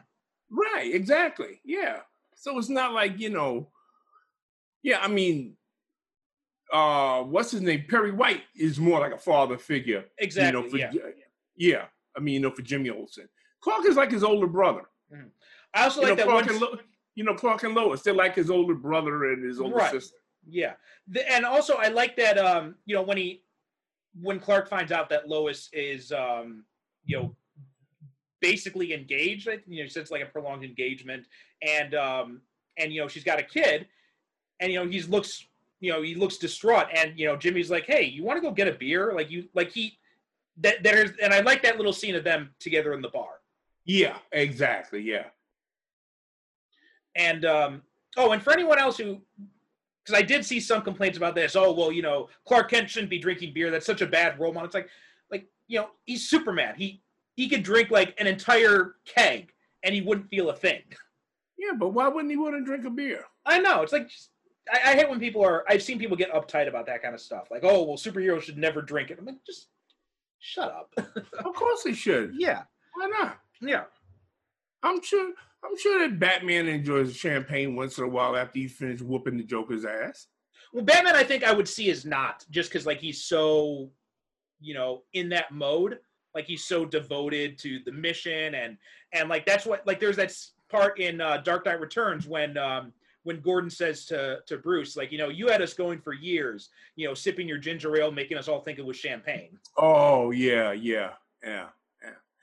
Right, 0.50 0.94
exactly. 0.94 1.60
Yeah. 1.66 2.00
So 2.36 2.58
it's 2.60 2.70
not 2.70 2.94
like, 2.94 3.18
you 3.20 3.30
know, 3.30 3.70
yeah, 4.84 5.00
I 5.02 5.08
mean, 5.08 5.56
uh, 6.72 7.24
what's 7.24 7.52
his 7.52 7.62
name? 7.62 7.86
Perry 7.90 8.12
White 8.12 8.44
is 8.56 8.80
more 8.80 9.00
like 9.00 9.14
a 9.14 9.18
father 9.18 9.58
figure. 9.58 10.06
Exactly. 10.20 10.48
You 10.62 10.64
know, 10.66 10.70
for 10.70 10.78
yeah. 10.78 10.92
Yeah. 11.58 11.86
I 12.16 12.20
mean, 12.20 12.36
you 12.36 12.40
know, 12.42 12.52
for 12.52 12.62
Jimmy 12.62 12.90
Olsen. 12.90 13.28
Clark 13.62 13.86
is 13.86 13.96
like 13.96 14.12
his 14.12 14.24
older 14.24 14.48
brother. 14.48 14.84
I 15.76 15.84
also 15.84 16.02
You 16.02 16.08
like 16.08 16.18
know, 16.18 16.24
that 16.24 16.32
Clark 16.32 16.46
one. 16.48 16.60
Lo- 16.60 16.80
you 17.14 17.24
know, 17.24 17.34
Clark 17.36 17.64
and 17.64 17.76
Lois, 17.76 18.02
they're 18.02 18.14
like 18.14 18.36
his 18.36 18.50
older 18.50 18.74
brother 18.74 19.32
and 19.32 19.44
his 19.44 19.60
older 19.60 19.76
Right. 19.76 19.92
sister. 19.92 20.18
Yeah, 20.48 20.74
the, 21.08 21.30
and 21.32 21.46
also 21.46 21.76
I 21.76 21.88
like 21.90 22.16
that. 22.18 22.38
Um, 22.38 22.76
you 22.86 22.96
know, 22.96 23.02
when 23.04 23.18
he 23.18 23.42
when 24.22 24.40
Clark 24.40 24.70
finds 24.70 24.92
out 24.92 25.10
that 25.10 25.28
Lois 25.28 25.70
is, 25.74 26.12
um, 26.12 26.66
you 27.06 27.18
know, 27.18 27.36
basically 28.42 28.94
engaged. 28.94 29.48
You 29.68 29.84
know, 29.84 29.88
since 29.90 30.12
like 30.12 30.22
a 30.22 30.26
prolonged 30.28 30.64
engagement, 30.64 31.26
and 31.62 31.96
um, 31.96 32.42
and 32.78 32.94
you 32.94 33.02
know 33.02 33.08
she's 33.08 33.24
got 33.24 33.40
a 33.40 33.44
kid, 33.44 33.88
and 34.60 34.72
you 34.72 34.84
know 34.84 34.90
he 34.90 35.02
looks, 35.04 35.46
you 35.80 35.92
know, 35.92 36.02
he 36.02 36.16
looks 36.16 36.38
distraught, 36.38 36.88
and 36.94 37.18
you 37.18 37.26
know 37.28 37.36
Jimmy's 37.36 37.70
like, 37.72 37.86
hey, 37.86 38.04
you 38.04 38.24
want 38.24 38.38
to 38.38 38.42
go 38.42 38.52
get 38.54 38.68
a 38.68 38.74
beer? 38.74 39.14
Like 39.14 39.30
you, 39.32 39.48
like 39.54 39.72
he. 39.72 39.98
That 40.60 40.84
there's 40.84 41.12
and 41.22 41.34
I 41.34 41.42
like 41.42 41.64
that 41.64 41.76
little 41.76 41.92
scene 41.92 42.16
of 42.16 42.24
them 42.24 42.52
together 42.60 42.94
in 42.94 43.02
the 43.02 43.10
bar. 43.10 43.42
Yeah, 43.84 44.18
exactly. 44.32 45.02
Yeah. 45.02 45.26
And 47.16 47.46
um, 47.46 47.82
oh, 48.18 48.32
and 48.32 48.42
for 48.42 48.52
anyone 48.54 48.80
else 48.80 48.98
who, 48.98 49.22
because 50.04 50.20
I 50.20 50.22
did 50.24 50.46
see 50.46 50.60
some 50.60 50.82
complaints 50.82 51.18
about 51.18 51.36
this. 51.36 51.56
Oh, 51.56 51.72
well, 51.74 51.92
you 51.92 52.02
know, 52.02 52.30
Clark 52.46 52.70
Kent 52.70 52.90
shouldn't 52.90 53.10
be 53.10 53.20
drinking 53.20 53.54
beer. 53.54 53.72
That's 53.72 53.86
such 53.86 54.02
a 54.02 54.06
bad 54.08 54.40
role 54.40 54.54
model. 54.54 54.66
It's 54.68 54.76
like, 54.76 54.90
like 55.32 55.46
you 55.68 55.80
know, 55.80 55.90
he's 56.06 56.30
Superman. 56.30 56.76
He 56.78 57.02
he 57.36 57.50
could 57.50 57.64
drink 57.64 57.90
like 57.92 58.14
an 58.20 58.28
entire 58.28 58.96
keg 59.06 59.52
and 59.84 59.94
he 59.96 60.02
wouldn't 60.02 60.30
feel 60.30 60.50
a 60.50 60.56
thing. 60.56 60.82
Yeah, 61.58 61.72
but 61.78 61.90
why 61.90 62.08
wouldn't 62.10 62.30
he 62.32 62.38
want 62.38 62.56
to 62.56 62.64
drink 62.66 62.86
a 62.86 62.90
beer? 62.90 63.24
I 63.46 63.60
know. 63.60 63.82
It's 63.82 63.94
like 63.94 64.10
just- 64.10 64.30
I, 64.72 64.92
I 64.92 64.96
hate 64.96 65.08
when 65.10 65.20
people 65.20 65.44
are. 65.46 65.64
I've 65.70 65.84
seen 65.84 66.00
people 66.00 66.18
get 66.18 66.34
uptight 66.34 66.68
about 66.68 66.88
that 66.88 67.02
kind 67.04 67.14
of 67.14 67.22
stuff. 67.22 67.50
Like, 67.52 67.64
oh, 67.64 67.84
well, 67.84 67.98
superheroes 67.98 68.42
should 68.42 68.58
never 68.58 68.82
drink 68.82 69.12
it. 69.12 69.20
I'm 69.20 69.26
like, 69.26 69.44
just 69.46 69.68
shut 70.40 70.70
up. 70.72 70.92
Of 71.46 71.54
course 71.56 71.84
he 71.84 71.94
should. 71.94 72.34
yeah, 72.36 72.64
Why 72.96 73.06
not? 73.08 73.38
yeah. 73.62 73.84
I'm 74.84 75.02
sure. 75.02 75.34
I'm 75.64 75.78
sure 75.78 76.08
that 76.08 76.20
Batman 76.20 76.68
enjoys 76.68 77.16
champagne 77.16 77.76
once 77.76 77.98
in 77.98 78.04
a 78.04 78.08
while 78.08 78.36
after 78.36 78.60
he 78.60 78.68
finished 78.68 79.02
whooping 79.02 79.38
the 79.38 79.44
Joker's 79.44 79.84
ass. 79.84 80.28
Well, 80.72 80.84
Batman, 80.84 81.16
I 81.16 81.24
think 81.24 81.44
I 81.44 81.52
would 81.52 81.68
see 81.68 81.90
as 81.90 82.06
not 82.06 82.46
just 82.52 82.70
because 82.70 82.86
like 82.86 83.00
he's 83.00 83.24
so, 83.24 83.90
you 84.60 84.74
know, 84.74 85.04
in 85.14 85.30
that 85.30 85.52
mode. 85.52 86.00
Like 86.36 86.46
he's 86.46 86.66
so 86.66 86.84
devoted 86.86 87.58
to 87.60 87.80
the 87.86 87.94
mission 87.94 88.56
and 88.56 88.78
and 89.14 89.30
like 89.30 89.46
that's 89.46 89.66
what 89.66 89.88
like 89.88 90.02
there's 90.02 90.18
that 90.18 90.38
part 90.70 91.00
in 91.00 91.22
uh, 91.22 91.38
Dark 91.38 91.66
Knight 91.66 91.80
Returns 91.80 92.28
when 92.28 92.58
um 92.58 92.92
when 93.24 93.40
Gordon 93.40 93.70
says 93.70 94.06
to 94.08 94.40
to 94.46 94.58
Bruce 94.58 94.98
like 94.98 95.14
you 95.14 95.18
know 95.18 95.30
you 95.30 95.48
had 95.48 95.62
us 95.62 95.74
going 95.74 96.00
for 96.02 96.14
years 96.14 96.70
you 96.98 97.08
know 97.08 97.14
sipping 97.14 97.48
your 97.48 97.58
ginger 97.58 97.96
ale 97.96 98.12
making 98.12 98.38
us 98.38 98.50
all 98.50 98.60
think 98.60 98.80
it 98.80 98.86
was 98.86 98.98
champagne. 98.98 99.58
Oh 99.78 100.32
yeah, 100.32 100.74
yeah, 100.74 101.12
yeah. 101.42 101.68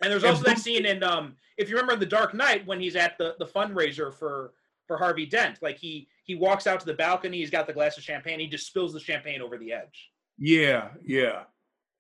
And 0.03 0.13
there's 0.13 0.25
also 0.25 0.43
that 0.45 0.59
scene 0.59 0.87
in 0.87 1.03
um 1.03 1.37
if 1.57 1.69
you 1.69 1.77
remember 1.77 1.95
in 1.95 2.01
the 2.01 2.07
Dark 2.07 2.35
Knight 2.35 2.67
when 2.67 2.81
he's 2.81 2.97
at 2.97 3.19
the 3.19 3.35
the 3.39 3.47
fundraiser 3.47 4.13
for 4.13 4.53
for 4.87 4.97
Harvey 4.99 5.27
Dent 5.27 5.59
like 5.63 5.79
he 5.79 6.09
he 6.25 6.35
walks 6.35 6.67
out 6.67 6.81
to 6.81 6.87
the 6.87 6.95
balcony 6.95 7.39
he's 7.39 7.51
got 7.51 7.67
the 7.67 7.73
glass 7.73 7.97
of 7.97 8.03
champagne 8.03 8.41
he 8.41 8.47
just 8.47 8.67
spills 8.67 8.93
the 8.93 9.01
champagne 9.01 9.41
over 9.41 9.59
the 9.59 9.73
edge. 9.73 10.11
Yeah, 10.39 10.89
yeah. 11.05 11.45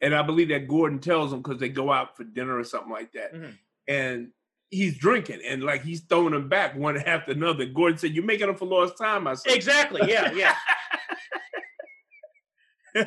And 0.00 0.14
I 0.14 0.22
believe 0.22 0.48
that 0.48 0.66
Gordon 0.66 0.98
tells 0.98 1.32
him 1.32 1.42
because 1.42 1.60
they 1.60 1.68
go 1.68 1.92
out 1.92 2.16
for 2.16 2.24
dinner 2.24 2.58
or 2.58 2.64
something 2.64 2.90
like 2.90 3.12
that. 3.12 3.34
Mhm. 3.34 3.54
And 3.86 4.32
he's 4.70 4.96
drinking 4.96 5.40
and 5.46 5.62
like 5.62 5.82
he's 5.82 6.00
throwing 6.00 6.32
them 6.32 6.48
back 6.48 6.74
one 6.74 6.96
after 7.06 7.32
another. 7.32 7.66
Gordon 7.66 7.98
said, 7.98 8.12
You're 8.12 8.24
making 8.24 8.48
up 8.48 8.58
for 8.58 8.66
lost 8.66 8.98
time, 8.98 9.26
I 9.28 9.34
said. 9.34 9.54
Exactly. 9.54 10.10
Yeah. 10.10 10.32
Yeah. 10.32 10.56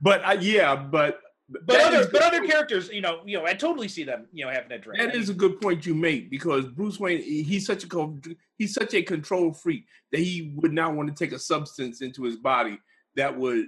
but 0.00 0.24
I, 0.24 0.34
yeah, 0.34 0.76
but 0.76 1.20
But 1.48 1.80
other 1.80 2.08
but 2.10 2.22
other 2.22 2.38
point. 2.38 2.50
characters, 2.50 2.88
you 2.88 3.02
know, 3.02 3.20
you 3.26 3.38
know, 3.38 3.44
I 3.44 3.52
totally 3.52 3.88
see 3.88 4.02
them, 4.02 4.26
you 4.32 4.44
know, 4.44 4.50
having 4.50 4.72
a 4.72 4.78
drink. 4.78 5.00
That 5.02 5.14
is 5.14 5.28
a 5.28 5.34
good 5.34 5.60
point 5.60 5.84
you 5.84 5.94
make 5.94 6.30
because 6.30 6.66
Bruce 6.66 6.98
Wayne 6.98 7.22
he's 7.22 7.66
such 7.66 7.84
a 7.84 8.12
he's 8.56 8.72
such 8.72 8.94
a 8.94 9.02
control 9.02 9.52
freak 9.52 9.84
that 10.12 10.20
he 10.20 10.54
would 10.56 10.72
not 10.72 10.94
want 10.94 11.08
to 11.08 11.14
take 11.14 11.34
a 11.34 11.38
substance 11.38 12.00
into 12.00 12.22
his 12.22 12.36
body 12.36 12.78
that 13.16 13.38
would 13.38 13.66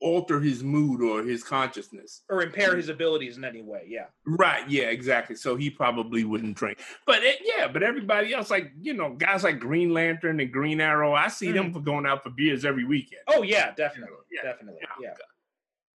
alter 0.00 0.40
his 0.40 0.62
mood 0.62 1.02
or 1.02 1.22
his 1.22 1.44
consciousness. 1.44 2.22
or 2.30 2.42
impair 2.42 2.76
his 2.76 2.88
abilities 2.88 3.36
in 3.36 3.44
any 3.44 3.62
way. 3.62 3.84
Yeah. 3.86 4.06
Right, 4.24 4.68
yeah, 4.68 4.84
exactly. 4.84 5.36
So 5.36 5.56
he 5.56 5.68
probably 5.68 6.24
wouldn't 6.24 6.56
drink. 6.56 6.78
But 7.06 7.22
it, 7.22 7.40
yeah, 7.44 7.68
but 7.68 7.82
everybody 7.82 8.32
else 8.32 8.50
like, 8.50 8.72
you 8.80 8.94
know, 8.94 9.14
guys 9.14 9.44
like 9.44 9.60
Green 9.60 9.92
Lantern 9.92 10.40
and 10.40 10.52
Green 10.52 10.80
Arrow, 10.80 11.14
I 11.14 11.28
see 11.28 11.52
them 11.52 11.70
mm. 11.70 11.74
for 11.74 11.80
going 11.80 12.06
out 12.06 12.22
for 12.22 12.30
beers 12.30 12.64
every 12.64 12.84
weekend. 12.84 13.22
Oh 13.28 13.42
yeah, 13.42 13.72
definitely, 13.74 14.16
Yeah, 14.32 14.50
definitely, 14.50 14.80
yeah. 14.82 15.08
yeah. 15.10 15.14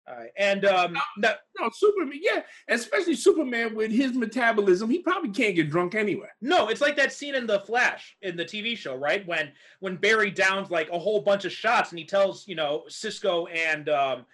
All 0.08 0.16
right, 0.16 0.30
and 0.36 0.64
um, 0.64 0.96
no, 1.18 1.32
No, 1.60 1.70
Superman, 1.72 2.18
yeah, 2.20 2.42
especially 2.68 3.14
Superman 3.14 3.74
with 3.76 3.92
his 3.92 4.14
metabolism, 4.14 4.90
he 4.90 4.98
probably 5.00 5.30
can't 5.30 5.54
get 5.54 5.70
drunk 5.70 5.94
anyway. 5.94 6.26
no, 6.40 6.68
it's 6.68 6.80
like 6.80 6.96
that 6.96 7.12
scene 7.12 7.34
in 7.34 7.46
the 7.46 7.60
Flash 7.60 8.16
in 8.22 8.36
the 8.36 8.44
TV 8.44 8.76
show, 8.76 8.96
right? 8.96 9.26
When 9.26 9.52
when 9.80 9.96
Barry 9.96 10.30
downs 10.30 10.70
like 10.70 10.90
a 10.90 10.98
whole 10.98 11.20
bunch 11.20 11.44
of 11.44 11.52
shots, 11.52 11.90
and 11.90 11.98
he 11.98 12.04
tells 12.04 12.48
you 12.48 12.56
know 12.56 12.84
Cisco 12.88 13.46
and 13.46 13.88
um 13.88 14.26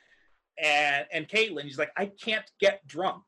and 0.63 1.07
and 1.13 1.29
Caitlin, 1.29 1.65
he's 1.65 1.79
like, 1.79 1.91
I 1.97 2.07
can't 2.07 2.49
get 2.61 2.87
drunk. 2.87 3.25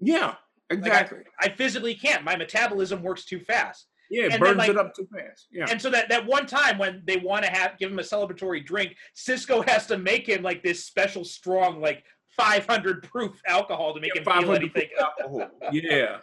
Yeah, 0.00 0.36
Like, 0.70 0.78
exactly. 0.78 1.18
I, 1.40 1.46
I 1.46 1.48
physically 1.50 1.94
can't. 1.94 2.24
My 2.24 2.36
metabolism 2.36 3.02
works 3.02 3.24
too 3.24 3.40
fast. 3.40 3.88
Yeah, 4.10 4.24
it 4.24 4.32
and 4.32 4.40
burns 4.40 4.58
like- 4.58 4.70
it 4.70 4.78
up 4.78 4.94
too 4.94 5.06
fast. 5.12 5.48
Yeah. 5.50 5.66
And 5.68 5.80
so 5.80 5.90
that 5.90 6.08
that 6.08 6.26
one 6.26 6.46
time 6.46 6.78
when 6.78 7.02
they 7.06 7.16
want 7.16 7.44
to 7.44 7.50
have 7.50 7.78
give 7.78 7.90
him 7.90 7.98
a 7.98 8.02
celebratory 8.02 8.64
drink, 8.64 8.96
Cisco 9.14 9.62
has 9.62 9.86
to 9.86 9.98
make 9.98 10.28
him 10.28 10.42
like 10.42 10.62
this 10.62 10.84
special 10.84 11.24
strong 11.24 11.80
like 11.80 12.04
500 12.36 13.02
proof 13.02 13.40
alcohol 13.46 13.94
to 13.94 14.00
make 14.00 14.14
him 14.16 14.24
feel 14.24 14.52
anything. 14.52 14.88
alcohol. 14.98 15.50
yeah. 15.72 16.18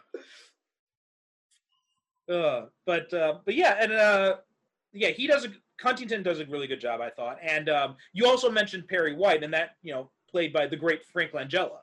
Uh, 2.30 2.66
but 2.86 3.14
uh, 3.14 3.36
but 3.46 3.54
yeah, 3.54 3.78
and 3.80 3.92
uh, 3.92 4.36
yeah, 4.94 5.10
he 5.10 5.28
does 5.28 5.46
a 5.46 5.50
Huntington 5.82 6.24
does 6.24 6.40
a 6.40 6.46
really 6.46 6.68
good 6.68 6.80
job, 6.80 7.02
I 7.02 7.10
thought. 7.10 7.38
And 7.44 7.70
um, 7.70 7.96
you 8.14 8.26
also 8.26 8.50
mentioned 8.50 8.88
Perry 8.88 9.16
White, 9.16 9.44
and 9.44 9.54
that 9.54 9.72
you 9.84 9.94
know 9.94 10.10
played 10.30 10.54
by 10.54 10.66
the 10.68 10.76
great 10.76 11.06
Frank 11.06 11.34
Langella, 11.34 11.80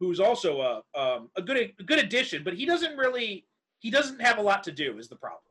who's 0.00 0.20
also 0.20 0.60
a 0.60 0.98
um, 0.98 1.28
a 1.36 1.42
good 1.42 1.72
a 1.78 1.82
good 1.82 1.98
addition, 1.98 2.44
but 2.44 2.54
he 2.54 2.64
doesn't 2.64 2.96
really 2.96 3.44
he 3.78 3.90
doesn't 3.90 4.20
have 4.20 4.38
a 4.38 4.42
lot 4.42 4.64
to 4.64 4.72
do 4.72 4.98
is 4.98 5.08
the 5.08 5.16
problem. 5.16 5.42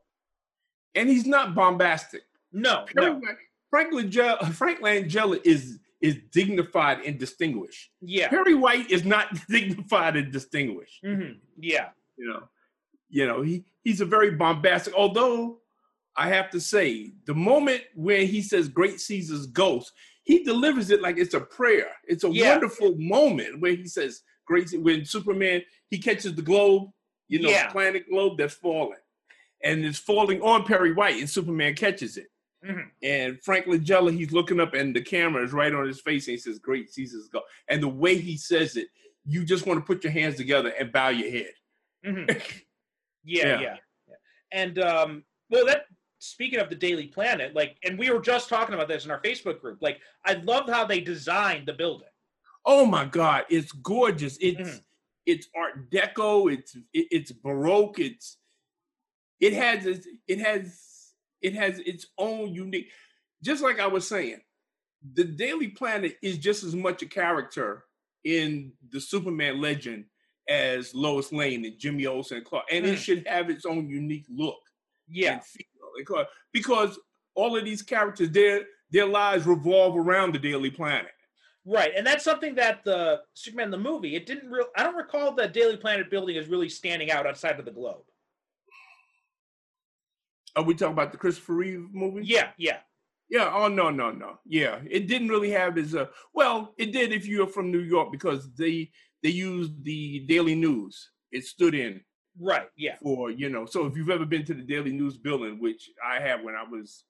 And 0.94 1.08
he's 1.08 1.26
not 1.26 1.54
bombastic. 1.54 2.22
No, 2.52 2.86
no, 2.94 3.20
Frank, 3.70 3.92
Langella, 3.92 4.52
Frank 4.52 4.80
Langella 4.80 5.40
is 5.44 5.78
is 6.00 6.16
dignified 6.32 7.00
and 7.00 7.18
distinguished. 7.18 7.90
yeah, 8.00 8.28
Perry 8.28 8.54
White 8.54 8.90
is 8.90 9.04
not 9.04 9.26
dignified 9.48 10.16
and 10.16 10.32
distinguished. 10.32 11.00
hmm 11.04 11.32
yeah, 11.58 11.88
You 12.16 12.28
know, 12.28 12.48
you 13.10 13.26
know 13.26 13.42
he 13.42 13.64
he's 13.82 14.00
a 14.00 14.06
very 14.06 14.30
bombastic. 14.30 14.94
Although 14.94 15.58
I 16.16 16.28
have 16.28 16.50
to 16.50 16.60
say, 16.60 17.12
the 17.26 17.34
moment 17.34 17.82
when 17.94 18.26
he 18.26 18.40
says 18.42 18.68
"Great 18.68 18.98
Caesar's 19.00 19.46
ghost," 19.46 19.92
he 20.24 20.42
delivers 20.44 20.90
it 20.90 21.02
like 21.02 21.18
it's 21.18 21.34
a 21.34 21.40
prayer. 21.40 21.90
It's 22.06 22.24
a 22.24 22.30
Yeah. 22.30 22.48
wonderful 22.52 22.94
moment 22.96 23.60
where 23.60 23.74
he 23.74 23.86
says 23.86 24.22
"Great." 24.46 24.70
When 24.80 25.04
Superman 25.04 25.62
he 25.90 25.98
catches 25.98 26.34
the 26.34 26.42
globe, 26.42 26.90
you 27.28 27.40
know, 27.40 27.50
Yeah. 27.50 27.70
planet 27.70 28.08
globe 28.08 28.38
that's 28.38 28.54
falling, 28.54 28.98
and 29.62 29.84
it's 29.84 29.98
falling 29.98 30.40
on 30.42 30.64
Perry 30.64 30.92
White, 30.92 31.16
and 31.18 31.28
Superman 31.28 31.74
catches 31.74 32.16
it. 32.16 32.28
Mhm. 32.64 32.90
And 33.02 33.42
Frank 33.44 33.66
Langella, 33.66 34.12
he's 34.16 34.32
looking 34.32 34.58
up, 34.60 34.74
and 34.74 34.94
the 34.94 35.00
camera 35.02 35.44
is 35.44 35.52
right 35.52 35.72
on 35.72 35.86
his 35.86 36.00
face, 36.00 36.26
and 36.26 36.32
he 36.32 36.38
says, 36.38 36.58
"Great 36.58 36.90
Caesar's 36.90 37.28
ghost." 37.28 37.46
And 37.68 37.82
the 37.82 37.88
way 37.88 38.16
he 38.18 38.36
says 38.36 38.76
it, 38.76 38.88
you 39.24 39.44
just 39.44 39.66
want 39.66 39.78
to 39.78 39.86
put 39.86 40.02
your 40.02 40.12
hands 40.12 40.36
together 40.36 40.70
and 40.70 40.90
bow 40.90 41.08
your 41.10 41.30
head. 41.30 41.54
hmm 42.04 42.24
Yeah, 43.24 43.46
Yeah. 43.46 43.60
yeah, 43.60 43.76
yeah. 44.08 44.14
And 44.52 44.78
um, 44.78 45.24
well, 45.50 45.66
that 45.66 45.86
speaking 46.18 46.58
of 46.58 46.68
the 46.70 46.74
Daily 46.74 47.06
Planet, 47.08 47.54
like, 47.54 47.76
and 47.84 47.98
we 47.98 48.10
were 48.10 48.20
just 48.20 48.48
talking 48.48 48.74
about 48.74 48.88
this 48.88 49.04
in 49.04 49.10
our 49.10 49.20
Facebook 49.20 49.60
group. 49.60 49.78
Like, 49.82 50.00
I 50.24 50.34
love 50.34 50.68
how 50.68 50.84
they 50.84 51.00
designed 51.00 51.66
the 51.68 51.74
building. 51.74 52.08
Oh 52.64 52.86
my 52.86 53.04
God, 53.04 53.44
it's 53.50 53.70
gorgeous. 53.72 54.36
It's 54.40 54.58
Mhm. 54.60 54.84
It's 55.28 55.48
Art 55.56 55.90
Deco. 55.90 56.52
It's 56.52 56.74
it, 56.74 57.06
it's 57.10 57.32
Baroque. 57.32 57.98
It's 58.00 58.36
it 59.40 59.52
has 59.52 59.86
its- 59.86 60.08
it 60.26 60.38
has 60.40 61.14
it 61.40 61.54
has 61.54 61.78
its 61.80 62.06
own 62.18 62.52
unique. 62.54 62.90
Just 63.42 63.62
like 63.62 63.78
I 63.78 63.86
was 63.86 64.08
saying, 64.08 64.40
the 65.14 65.24
Daily 65.24 65.68
Planet 65.68 66.16
is 66.22 66.38
just 66.38 66.64
as 66.64 66.74
much 66.74 67.02
a 67.02 67.06
character 67.06 67.84
in 68.24 68.72
the 68.90 69.00
Superman 69.00 69.60
legend 69.60 70.06
as 70.48 70.94
Lois 70.94 71.30
Lane 71.32 71.64
and 71.64 71.78
Jimmy 71.78 72.06
Olsen 72.06 72.38
and 72.38 72.46
Clark, 72.46 72.64
and 72.72 72.84
it 72.86 72.94
Mm. 72.98 73.02
should 73.02 73.26
have 73.28 73.50
its 73.50 73.64
own 73.66 73.88
unique 73.88 74.26
look. 74.28 74.58
Yeah, 75.06 75.34
and 75.34 75.44
feel. 75.44 75.64
Because- 75.96 76.26
Because 76.52 76.98
all 77.34 77.56
of 77.56 77.64
these 77.64 77.82
characters, 77.82 78.30
their 78.30 78.66
their 78.90 79.06
lives 79.06 79.46
revolve 79.46 79.96
around 79.96 80.34
the 80.34 80.38
Daily 80.38 80.70
Planet. 80.70 81.12
Right. 81.68 81.92
And 81.96 82.06
that's 82.06 82.24
something 82.24 82.54
that 82.56 82.84
the 82.84 83.20
Superman 83.34 83.70
the 83.70 83.78
movie 83.78 84.16
it 84.16 84.26
didn't 84.26 84.50
real. 84.50 84.66
I 84.76 84.82
don't 84.82 84.96
recall 84.96 85.34
the 85.34 85.48
Daily 85.48 85.76
Planet 85.76 86.10
building 86.10 86.36
is 86.36 86.48
really 86.48 86.68
standing 86.68 87.10
out 87.10 87.26
outside 87.26 87.58
of 87.58 87.64
the 87.64 87.70
globe. 87.70 88.02
Are 90.56 90.62
we 90.64 90.74
talking 90.74 90.92
about 90.92 91.12
the 91.12 91.18
Christopher 91.18 91.54
Reeve 91.54 91.86
movie? 91.92 92.22
Yeah, 92.24 92.50
yeah, 92.56 92.78
Yeah. 93.28 93.50
Oh 93.54 93.68
no, 93.68 93.90
no, 93.90 94.10
no. 94.10 94.38
Yeah, 94.46 94.80
it 94.90 95.06
didn't 95.06 95.28
really 95.28 95.50
have 95.50 95.78
as 95.78 95.94
a 95.94 96.08
well. 96.32 96.74
It 96.78 96.92
did 96.92 97.12
if 97.12 97.26
you're 97.26 97.46
from 97.46 97.70
New 97.70 97.80
York 97.80 98.10
because 98.10 98.52
they 98.54 98.90
they 99.22 99.28
used 99.30 99.84
the 99.84 100.20
Daily 100.26 100.54
News. 100.54 101.10
It 101.30 101.44
stood 101.44 101.74
in 101.74 102.00
Right. 102.40 102.68
Yeah. 102.76 102.96
for 103.02 103.30
you 103.30 103.48
know. 103.50 103.66
So 103.66 103.86
if 103.86 103.96
you've 103.96 104.10
ever 104.10 104.24
been 104.24 104.44
to 104.46 104.54
the 104.54 104.62
Daily 104.62 104.92
News 104.92 105.16
building, 105.16 105.60
which 105.60 105.90
I 106.04 106.20
have 106.20 106.42
when 106.42 106.54
I 106.54 106.62
was 106.68 107.04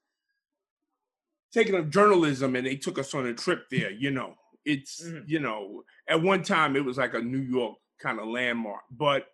taking 1.52 1.74
up 1.74 1.88
journalism, 1.90 2.56
and 2.56 2.66
they 2.66 2.76
took 2.76 2.98
us 2.98 3.14
on 3.14 3.26
a 3.26 3.34
trip 3.34 3.66
there, 3.70 3.90
you 3.90 4.10
know, 4.10 4.34
it's 4.68 5.02
Mhm. 5.02 5.24
you 5.28 5.40
know, 5.40 5.84
at 6.08 6.22
one 6.22 6.42
time 6.42 6.76
it 6.76 6.84
was 6.84 6.98
like 6.98 7.14
a 7.14 7.20
New 7.20 7.40
York 7.40 7.78
kind 7.98 8.20
of 8.20 8.26
landmark, 8.28 8.84
but 8.90 9.26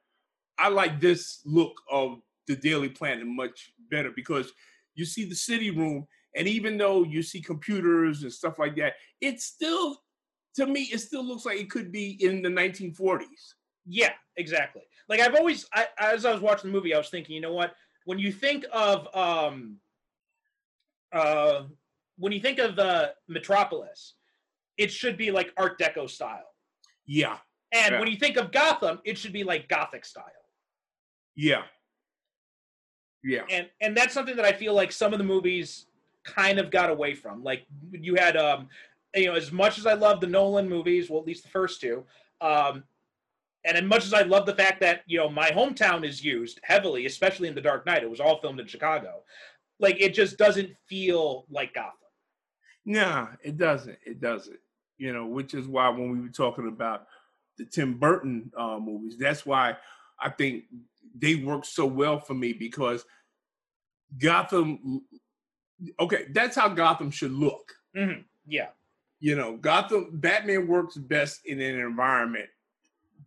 I 0.58 0.68
like 0.68 1.00
this 1.00 1.42
look 1.44 1.80
of 1.90 2.22
the 2.46 2.56
Daily 2.56 2.88
Planet 2.88 3.26
much 3.26 3.72
better 3.90 4.10
because 4.10 4.52
you 4.94 5.04
see 5.04 5.24
the 5.24 5.34
city 5.34 5.70
room, 5.70 6.06
and 6.36 6.46
even 6.46 6.78
though 6.78 7.02
you 7.02 7.22
see 7.22 7.42
computers 7.42 8.22
and 8.22 8.32
stuff 8.32 8.58
like 8.58 8.76
that, 8.76 8.94
it 9.20 9.40
still 9.40 10.02
to 10.54 10.66
me 10.66 10.82
it 10.92 10.98
still 10.98 11.24
looks 11.24 11.44
like 11.44 11.58
it 11.58 11.70
could 11.70 11.90
be 11.90 12.12
in 12.24 12.42
the 12.42 12.48
1940s. 12.50 13.54
Yeah, 13.86 14.14
exactly. 14.36 14.82
Like 15.08 15.20
I've 15.20 15.34
always, 15.34 15.66
I, 15.74 15.88
as 15.98 16.24
I 16.24 16.32
was 16.32 16.40
watching 16.40 16.70
the 16.70 16.76
movie, 16.76 16.94
I 16.94 16.98
was 16.98 17.10
thinking, 17.10 17.34
you 17.34 17.40
know 17.40 17.52
what? 17.52 17.74
When 18.04 18.18
you 18.18 18.32
think 18.32 18.64
of, 18.72 19.08
um, 19.14 19.80
uh, 21.12 21.64
when 22.16 22.32
you 22.32 22.40
think 22.40 22.58
of 22.58 22.78
uh, 22.78 23.10
Metropolis, 23.28 24.14
it 24.76 24.90
should 24.90 25.16
be 25.16 25.30
like 25.30 25.52
Art 25.56 25.78
Deco 25.78 26.08
style, 26.08 26.50
Yeah, 27.06 27.38
and 27.72 27.92
Yeah. 27.92 27.98
when 28.00 28.08
you 28.08 28.16
think 28.16 28.36
of 28.36 28.50
Gotham, 28.52 29.00
it 29.04 29.18
should 29.18 29.32
be 29.32 29.44
like 29.44 29.68
Gothic 29.68 30.04
style. 30.04 30.24
yeah, 31.36 31.64
yeah. 33.22 33.44
and 33.50 33.68
and 33.80 33.96
that's 33.96 34.14
something 34.14 34.36
that 34.36 34.44
I 34.44 34.52
feel 34.52 34.74
like 34.74 34.92
some 34.92 35.12
of 35.12 35.18
the 35.18 35.24
movies 35.24 35.86
kind 36.24 36.58
of 36.58 36.70
got 36.70 36.90
away 36.90 37.14
from. 37.14 37.42
Like 37.42 37.66
you 37.92 38.14
had, 38.14 38.36
um, 38.36 38.68
you 39.14 39.26
know, 39.26 39.34
as 39.34 39.52
much 39.52 39.78
as 39.78 39.86
I 39.86 39.92
love 39.94 40.20
the 40.20 40.26
Nolan 40.26 40.68
movies, 40.68 41.10
well, 41.10 41.20
at 41.20 41.26
least 41.26 41.42
the 41.44 41.50
first 41.50 41.80
two, 41.80 42.04
um, 42.40 42.84
and 43.64 43.76
as 43.76 43.82
much 43.84 44.04
as 44.04 44.12
I 44.14 44.22
love 44.22 44.46
the 44.46 44.54
fact 44.54 44.80
that 44.80 45.02
you 45.06 45.18
know 45.18 45.28
my 45.28 45.50
hometown 45.50 46.04
is 46.06 46.22
used 46.24 46.60
heavily, 46.64 47.06
especially 47.06 47.48
in 47.48 47.54
The 47.54 47.60
Dark 47.60 47.86
Knight, 47.86 48.02
it 48.02 48.10
was 48.10 48.20
all 48.20 48.40
filmed 48.40 48.60
in 48.60 48.66
Chicago. 48.66 49.22
Like 49.80 50.00
it 50.00 50.14
just 50.14 50.36
doesn't 50.38 50.70
feel 50.88 51.46
like 51.50 51.74
Gotham. 51.74 51.98
No, 52.86 53.28
it 53.42 53.56
doesn't. 53.56 53.98
It 54.06 54.20
doesn't. 54.20 54.58
You 54.98 55.12
know, 55.12 55.26
which 55.26 55.54
is 55.54 55.66
why 55.66 55.88
when 55.88 56.10
we 56.10 56.20
were 56.20 56.28
talking 56.28 56.68
about 56.68 57.06
the 57.58 57.64
Tim 57.64 57.98
Burton 57.98 58.50
uh, 58.56 58.78
movies, 58.78 59.16
that's 59.18 59.44
why 59.44 59.76
I 60.20 60.30
think 60.30 60.64
they 61.16 61.36
work 61.36 61.64
so 61.64 61.86
well 61.86 62.20
for 62.20 62.34
me 62.34 62.52
because 62.52 63.04
Gotham. 64.18 65.02
Okay, 66.00 66.26
that's 66.32 66.56
how 66.56 66.68
Gotham 66.68 67.10
should 67.10 67.32
look. 67.32 67.72
hmm 67.94 68.20
Yeah, 68.46 68.68
You 69.20 69.36
know, 69.36 69.56
Gotham. 69.56 70.10
Batman 70.12 70.66
works 70.68 70.96
best 70.96 71.44
in 71.46 71.60
an 71.60 71.78
environment 71.78 72.46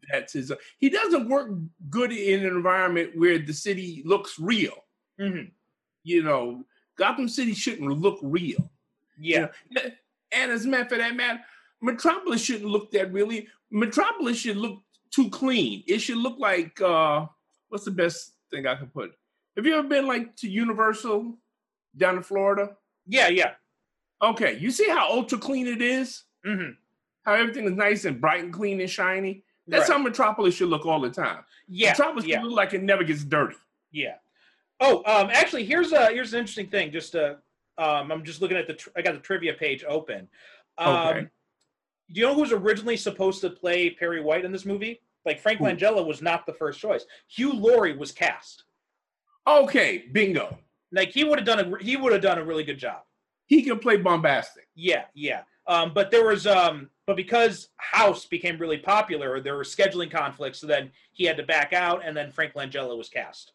that's 0.09 0.33
his. 0.33 0.51
He 0.79 0.89
doesn't 0.89 1.27
work 1.27 1.51
good 1.89 2.11
in 2.13 2.39
an 2.41 2.45
environment 2.47 3.11
where 3.15 3.37
the 3.39 3.53
city 3.53 4.01
looks 4.05 4.39
real. 4.39 4.85
hmm 5.19 5.49
You 6.03 6.23
know, 6.23 6.63
Gotham 6.97 7.27
City 7.27 7.53
shouldn't 7.53 7.89
look 7.99 8.19
real. 8.23 8.71
yeah, 9.19 9.47
Yeah. 9.71 9.89
And 10.31 10.51
as 10.51 10.65
a 10.65 10.67
matter 10.69 10.89
for 10.89 10.97
that 10.97 11.15
matter, 11.15 11.39
Metropolis 11.81 12.41
shouldn't 12.43 12.69
look 12.69 12.91
that 12.91 13.11
really. 13.11 13.47
Metropolis 13.71 14.37
should 14.37 14.57
look 14.57 14.81
too 15.11 15.29
clean. 15.29 15.83
It 15.87 15.99
should 15.99 16.17
look 16.17 16.37
like 16.39 16.79
uh 16.81 17.25
what's 17.69 17.85
the 17.85 17.91
best 17.91 18.33
thing 18.51 18.65
I 18.67 18.75
can 18.75 18.87
put? 18.87 19.11
Have 19.55 19.65
you 19.65 19.75
ever 19.77 19.87
been 19.87 20.07
like 20.07 20.35
to 20.37 20.49
Universal 20.49 21.35
down 21.95 22.17
in 22.17 22.23
Florida? 22.23 22.75
yeah, 23.07 23.27
yeah. 23.29 23.51
Okay, 24.21 24.57
you 24.57 24.71
see 24.71 24.89
how 24.89 25.11
ultra 25.11 25.37
clean 25.37 25.67
it 25.67 25.81
is? 25.81 26.23
Mm-hmm. 26.45 26.71
How 27.23 27.33
everything 27.35 27.65
is 27.65 27.73
nice 27.73 28.05
and 28.05 28.19
bright 28.19 28.43
and 28.43 28.51
clean 28.51 28.81
and 28.81 28.89
shiny? 28.89 29.43
That's 29.67 29.89
Right. 29.89 29.97
how 29.97 30.03
Metropolis 30.03 30.55
should 30.55 30.69
look 30.69 30.85
all 30.87 30.99
the 30.99 31.09
time. 31.11 31.43
Yeah, 31.67 31.89
Metropolis 31.89 32.25
yeah. 32.25 32.37
should 32.41 32.47
look 32.47 32.55
like 32.57 32.73
it 32.73 32.81
never 32.81 33.03
gets 33.03 33.23
dirty. 33.23 33.55
Yeah. 33.91 34.15
Oh, 34.79 34.97
um, 35.05 35.29
actually, 35.31 35.65
here's 35.65 35.91
a 35.91 36.07
here's 36.07 36.33
an 36.33 36.39
interesting 36.39 36.67
thing. 36.69 36.91
Just 36.91 37.15
uh, 37.15 37.35
um, 37.77 38.11
I'm 38.11 38.23
just 38.23 38.41
looking 38.41 38.57
at 38.57 38.65
the 38.67 38.73
tr- 38.73 38.89
I 38.95 39.01
got 39.01 39.13
the 39.13 39.19
trivia 39.19 39.53
page 39.53 39.83
open. 39.87 40.27
Um, 40.77 40.95
Okay. 41.07 41.27
Do 42.11 42.19
you 42.19 42.25
know 42.25 42.33
who 42.35 42.41
was 42.41 42.51
originally 42.51 42.97
supposed 42.97 43.41
to 43.41 43.49
play 43.49 43.89
Perry 43.89 44.21
White 44.21 44.45
in 44.45 44.51
this 44.51 44.65
movie? 44.65 45.01
Like 45.25 45.39
Frank 45.41 45.59
Langella 45.59 46.05
was 46.05 46.21
not 46.21 46.45
the 46.45 46.53
first 46.53 46.79
choice. 46.79 47.05
Hugh 47.27 47.53
Laurie 47.53 47.97
was 47.97 48.11
cast. 48.11 48.63
Okay, 49.45 50.05
bingo. 50.11 50.57
Like 50.91 51.09
he 51.09 51.23
would 51.25 51.37
have 51.39 51.45
done 51.45 51.59
a 51.59 51.83
he 51.83 51.97
would 51.97 52.13
have 52.13 52.21
done 52.21 52.37
a 52.37 52.45
really 52.45 52.63
good 52.63 52.77
job. 52.77 53.01
He 53.47 53.61
can 53.63 53.79
play 53.79 53.97
bombastic. 53.97 54.67
Yeah, 54.75 55.03
yeah. 55.13 55.41
Um, 55.67 55.91
but 55.93 56.11
there 56.11 56.25
was 56.25 56.47
um, 56.47 56.89
but 57.05 57.17
because 57.17 57.69
House 57.77 58.25
became 58.25 58.57
really 58.57 58.77
popular, 58.77 59.41
there 59.41 59.55
were 59.55 59.63
scheduling 59.63 60.09
conflicts. 60.09 60.59
So 60.59 60.67
then 60.67 60.91
he 61.11 61.25
had 61.25 61.35
to 61.37 61.43
back 61.43 61.73
out, 61.73 62.01
and 62.05 62.15
then 62.15 62.31
Frank 62.31 62.53
Langella 62.53 62.97
was 62.97 63.09
cast. 63.09 63.51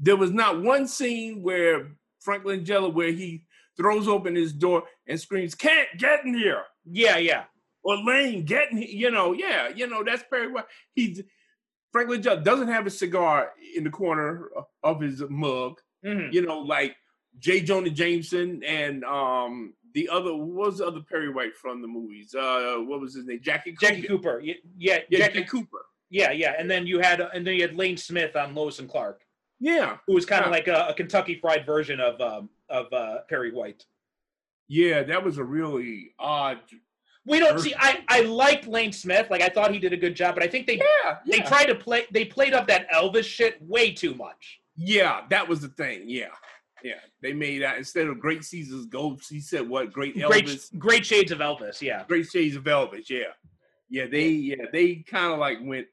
there 0.00 0.16
was 0.16 0.32
not 0.32 0.60
one 0.60 0.88
scene 0.88 1.42
where 1.42 1.92
Frank 2.20 2.42
Langella 2.44 2.92
where 2.92 3.12
he 3.12 3.44
throws 3.76 4.08
open 4.08 4.34
his 4.34 4.52
door 4.52 4.84
and 5.06 5.20
screams, 5.20 5.54
"Can't 5.54 5.88
get 5.98 6.24
in 6.24 6.34
here!" 6.34 6.64
Yeah, 6.84 7.18
yeah, 7.18 7.44
or 7.82 7.96
Lane, 7.96 8.44
getting. 8.44 8.82
You 8.82 9.10
know, 9.10 9.32
yeah, 9.32 9.68
you 9.68 9.86
know 9.86 10.02
that's 10.04 10.24
Perry 10.30 10.50
White. 10.50 10.64
He 10.94 11.22
Franklin 11.92 12.22
Langella 12.22 12.42
doesn't 12.42 12.68
have 12.68 12.86
a 12.86 12.90
cigar 12.90 13.52
in 13.76 13.84
the 13.84 13.90
corner 13.90 14.48
of 14.82 15.00
his 15.00 15.22
mug. 15.28 15.80
hmm 16.04 16.28
You 16.30 16.42
know, 16.46 16.60
like 16.60 16.96
J. 17.38 17.60
Jonah 17.60 17.90
Jameson 17.90 18.62
and 18.64 19.04
um 19.04 19.74
the 19.94 20.08
other 20.08 20.34
what 20.34 20.66
was 20.68 20.78
the 20.78 20.86
other 20.86 21.00
Perry 21.00 21.30
White 21.30 21.54
from 21.56 21.82
the 21.82 21.88
movies? 21.88 22.34
Uh, 22.34 22.76
what 22.78 23.00
was 23.00 23.14
his 23.14 23.26
name? 23.26 23.40
Jackie 23.42 23.72
Cooper. 23.72 23.94
Jackie 23.94 24.08
Cooper. 24.08 24.40
Y- 24.42 24.54
Yeah, 24.78 25.00
Yeah, 25.10 25.18
Jackie 25.18 25.34
Jackie 25.40 25.48
Cooper. 25.48 25.84
Yeah, 26.08 26.30
yeah, 26.30 26.54
and 26.58 26.70
then 26.70 26.86
you 26.86 26.98
had 27.00 27.20
and 27.20 27.46
then 27.46 27.54
you 27.54 27.62
had 27.62 27.74
Lane 27.76 27.96
Smith 27.96 28.36
on 28.36 28.54
Lois 28.54 28.78
and 28.78 28.88
Clark, 28.88 29.22
Yeah, 29.60 29.96
who 30.06 30.12
was 30.14 30.26
kind 30.26 30.42
of 30.44 30.48
Yeah. 30.48 30.52
like 30.52 30.68
a, 30.68 30.86
a 30.90 30.94
Kentucky 30.94 31.38
Fried 31.40 31.64
version 31.66 32.00
of 32.00 32.20
um, 32.20 32.50
of 32.68 32.92
uh, 32.92 33.18
Perry 33.30 33.50
White. 33.52 33.84
yeah, 34.68 35.02
that 35.04 35.22
was 35.24 35.38
a 35.38 35.44
really 35.44 36.14
odd. 36.18 36.58
We 37.24 37.38
don't 37.38 37.58
see. 37.60 37.74
I 37.78 38.04
I 38.08 38.22
like 38.22 38.66
Lane 38.66 38.92
Smith. 38.92 39.28
Like 39.30 39.42
I 39.42 39.48
thought 39.48 39.72
he 39.72 39.78
did 39.78 39.92
a 39.92 39.96
good 39.96 40.16
job, 40.16 40.34
but 40.34 40.42
I 40.42 40.48
think 40.48 40.66
they 40.66 40.76
Yeah, 40.76 41.18
they 41.26 41.40
tried 41.40 41.66
to 41.66 41.74
play. 41.74 42.06
They 42.10 42.24
played 42.24 42.52
up 42.52 42.66
that 42.66 42.90
Elvis 42.90 43.24
shit 43.24 43.62
way 43.62 43.92
too 43.92 44.14
much. 44.14 44.60
Yeah, 44.76 45.22
that 45.30 45.46
was 45.46 45.60
the 45.60 45.68
thing. 45.68 46.04
Yeah, 46.06 46.28
yeah. 46.82 46.98
They 47.20 47.32
made 47.32 47.62
that 47.62 47.78
instead 47.78 48.08
of 48.08 48.18
Great 48.18 48.44
Caesar's 48.44 48.86
Ghost, 48.86 49.30
he 49.30 49.40
said 49.40 49.68
what? 49.68 49.92
Great 49.92 50.16
Elvis, 50.16 50.28
Great 50.28 50.70
great 50.78 51.06
shades 51.06 51.30
of 51.30 51.38
Elvis. 51.38 51.80
Yeah. 51.80 52.04
Great 52.08 52.26
Shades 52.26 52.56
of 52.56 52.64
Elvis. 52.64 53.08
Yeah, 53.08 53.32
yeah. 53.88 54.06
They 54.06 54.28
yeah 54.28 54.64
they 54.72 54.96
kind 54.96 55.32
of 55.32 55.38
like 55.38 55.58
went 55.62 55.86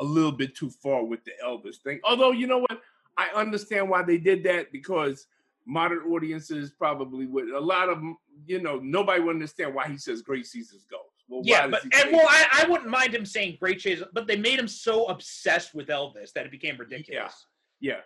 a 0.00 0.04
little 0.04 0.32
bit 0.32 0.56
too 0.56 0.70
far 0.70 1.04
with 1.04 1.22
the 1.24 1.32
Elvis 1.44 1.76
thing. 1.76 2.00
Although 2.04 2.30
you 2.30 2.46
know 2.46 2.60
what, 2.60 2.80
I 3.18 3.28
understand 3.34 3.90
why 3.90 4.02
they 4.02 4.16
did 4.16 4.42
that 4.44 4.72
because 4.72 5.26
modern 5.70 6.00
audiences 6.12 6.72
probably 6.72 7.26
would 7.26 7.48
a 7.50 7.60
lot 7.60 7.88
of 7.88 8.02
you 8.44 8.60
know 8.60 8.80
nobody 8.82 9.20
would 9.20 9.36
understand 9.36 9.72
why 9.74 9.86
he 9.88 9.96
says 9.96 10.20
Great 10.20 10.46
Caesar's 10.46 10.84
Ghost. 10.90 11.04
Well, 11.28 11.42
Yeah, 11.44 11.68
but 11.68 11.84
and 11.84 12.10
well. 12.12 12.26
I, 12.28 12.64
I 12.64 12.68
wouldn't 12.68 12.90
mind 12.90 13.14
him 13.14 13.24
saying 13.24 13.58
great 13.60 13.80
shades, 13.80 14.02
but 14.12 14.26
they 14.26 14.36
made 14.36 14.58
him 14.58 14.66
so 14.66 15.04
obsessed 15.06 15.72
with 15.74 15.86
Elvis 15.86 16.32
that 16.34 16.44
it 16.44 16.50
became 16.50 16.76
ridiculous. 16.76 17.46
yeah, 17.80 17.92
yeah. 17.94 18.00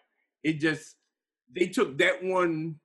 it 0.50 0.60
just 0.60 0.96
they 1.56 1.66
took 1.68 1.96
that 1.98 2.22
one. 2.22 2.76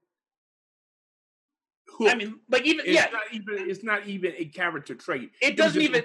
Hook 1.97 2.09
I 2.11 2.15
mean, 2.15 2.39
like 2.49 2.65
even 2.65 2.85
It's 2.85 2.95
yeah, 2.95 3.07
not 3.11 3.23
even 3.33 3.69
it's 3.69 3.83
not 3.83 4.07
even 4.07 4.33
a 4.37 4.45
character 4.45 4.95
trait. 4.95 5.31
It 5.41 5.57
was 5.57 5.57
doesn't 5.57 5.81
even- 5.81 6.03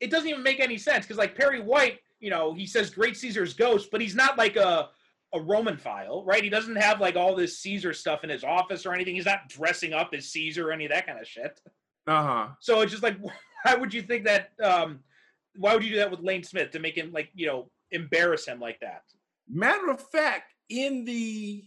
it 0.00 0.10
doesn't 0.10 0.28
even 0.28 0.42
make 0.42 0.60
any 0.60 0.76
sense 0.76 1.06
because 1.06 1.16
like 1.16 1.34
Perry 1.36 1.60
White, 1.60 2.00
you 2.20 2.28
know, 2.28 2.52
he 2.52 2.66
says 2.66 2.90
Great 2.90 3.16
Caesar's 3.16 3.54
ghost, 3.54 3.90
but 3.92 4.00
he's 4.00 4.14
not 4.14 4.36
like 4.36 4.56
a 4.56 4.90
a 5.36 5.40
Roman 5.40 5.76
file, 5.76 6.24
right? 6.24 6.42
He 6.42 6.50
doesn't 6.50 6.76
have 6.76 7.00
like 7.00 7.14
all 7.16 7.34
this 7.36 7.58
Caesar 7.60 7.92
stuff 7.92 8.24
in 8.24 8.30
his 8.30 8.42
office 8.44 8.84
or 8.86 8.92
anything. 8.94 9.14
He's 9.14 9.26
not 9.26 9.48
dressing 9.48 9.92
up 9.92 10.10
as 10.14 10.28
Caesar 10.32 10.68
or 10.68 10.72
any 10.72 10.86
of 10.86 10.90
that 10.92 11.06
kind 11.06 11.20
of 11.20 11.26
shit. 11.26 11.60
Uh-huh. 12.06 12.48
So 12.60 12.80
it's 12.80 12.90
just 12.90 13.02
like, 13.02 13.16
why 13.64 13.74
would 13.74 13.92
you 13.94 14.02
think 14.02 14.24
that? 14.24 14.50
Um, 14.62 15.00
why 15.56 15.74
would 15.74 15.84
you 15.84 15.90
do 15.90 15.96
that 15.96 16.10
with 16.10 16.20
Lane 16.20 16.42
Smith 16.42 16.70
to 16.72 16.78
make 16.78 16.96
him 16.96 17.12
like 17.12 17.30
you 17.34 17.46
know 17.46 17.70
embarrass 17.92 18.46
him 18.46 18.60
like 18.60 18.80
that? 18.80 19.02
Matter 19.48 19.90
of 19.90 20.00
fact, 20.10 20.52
in 20.68 21.04
the 21.04 21.64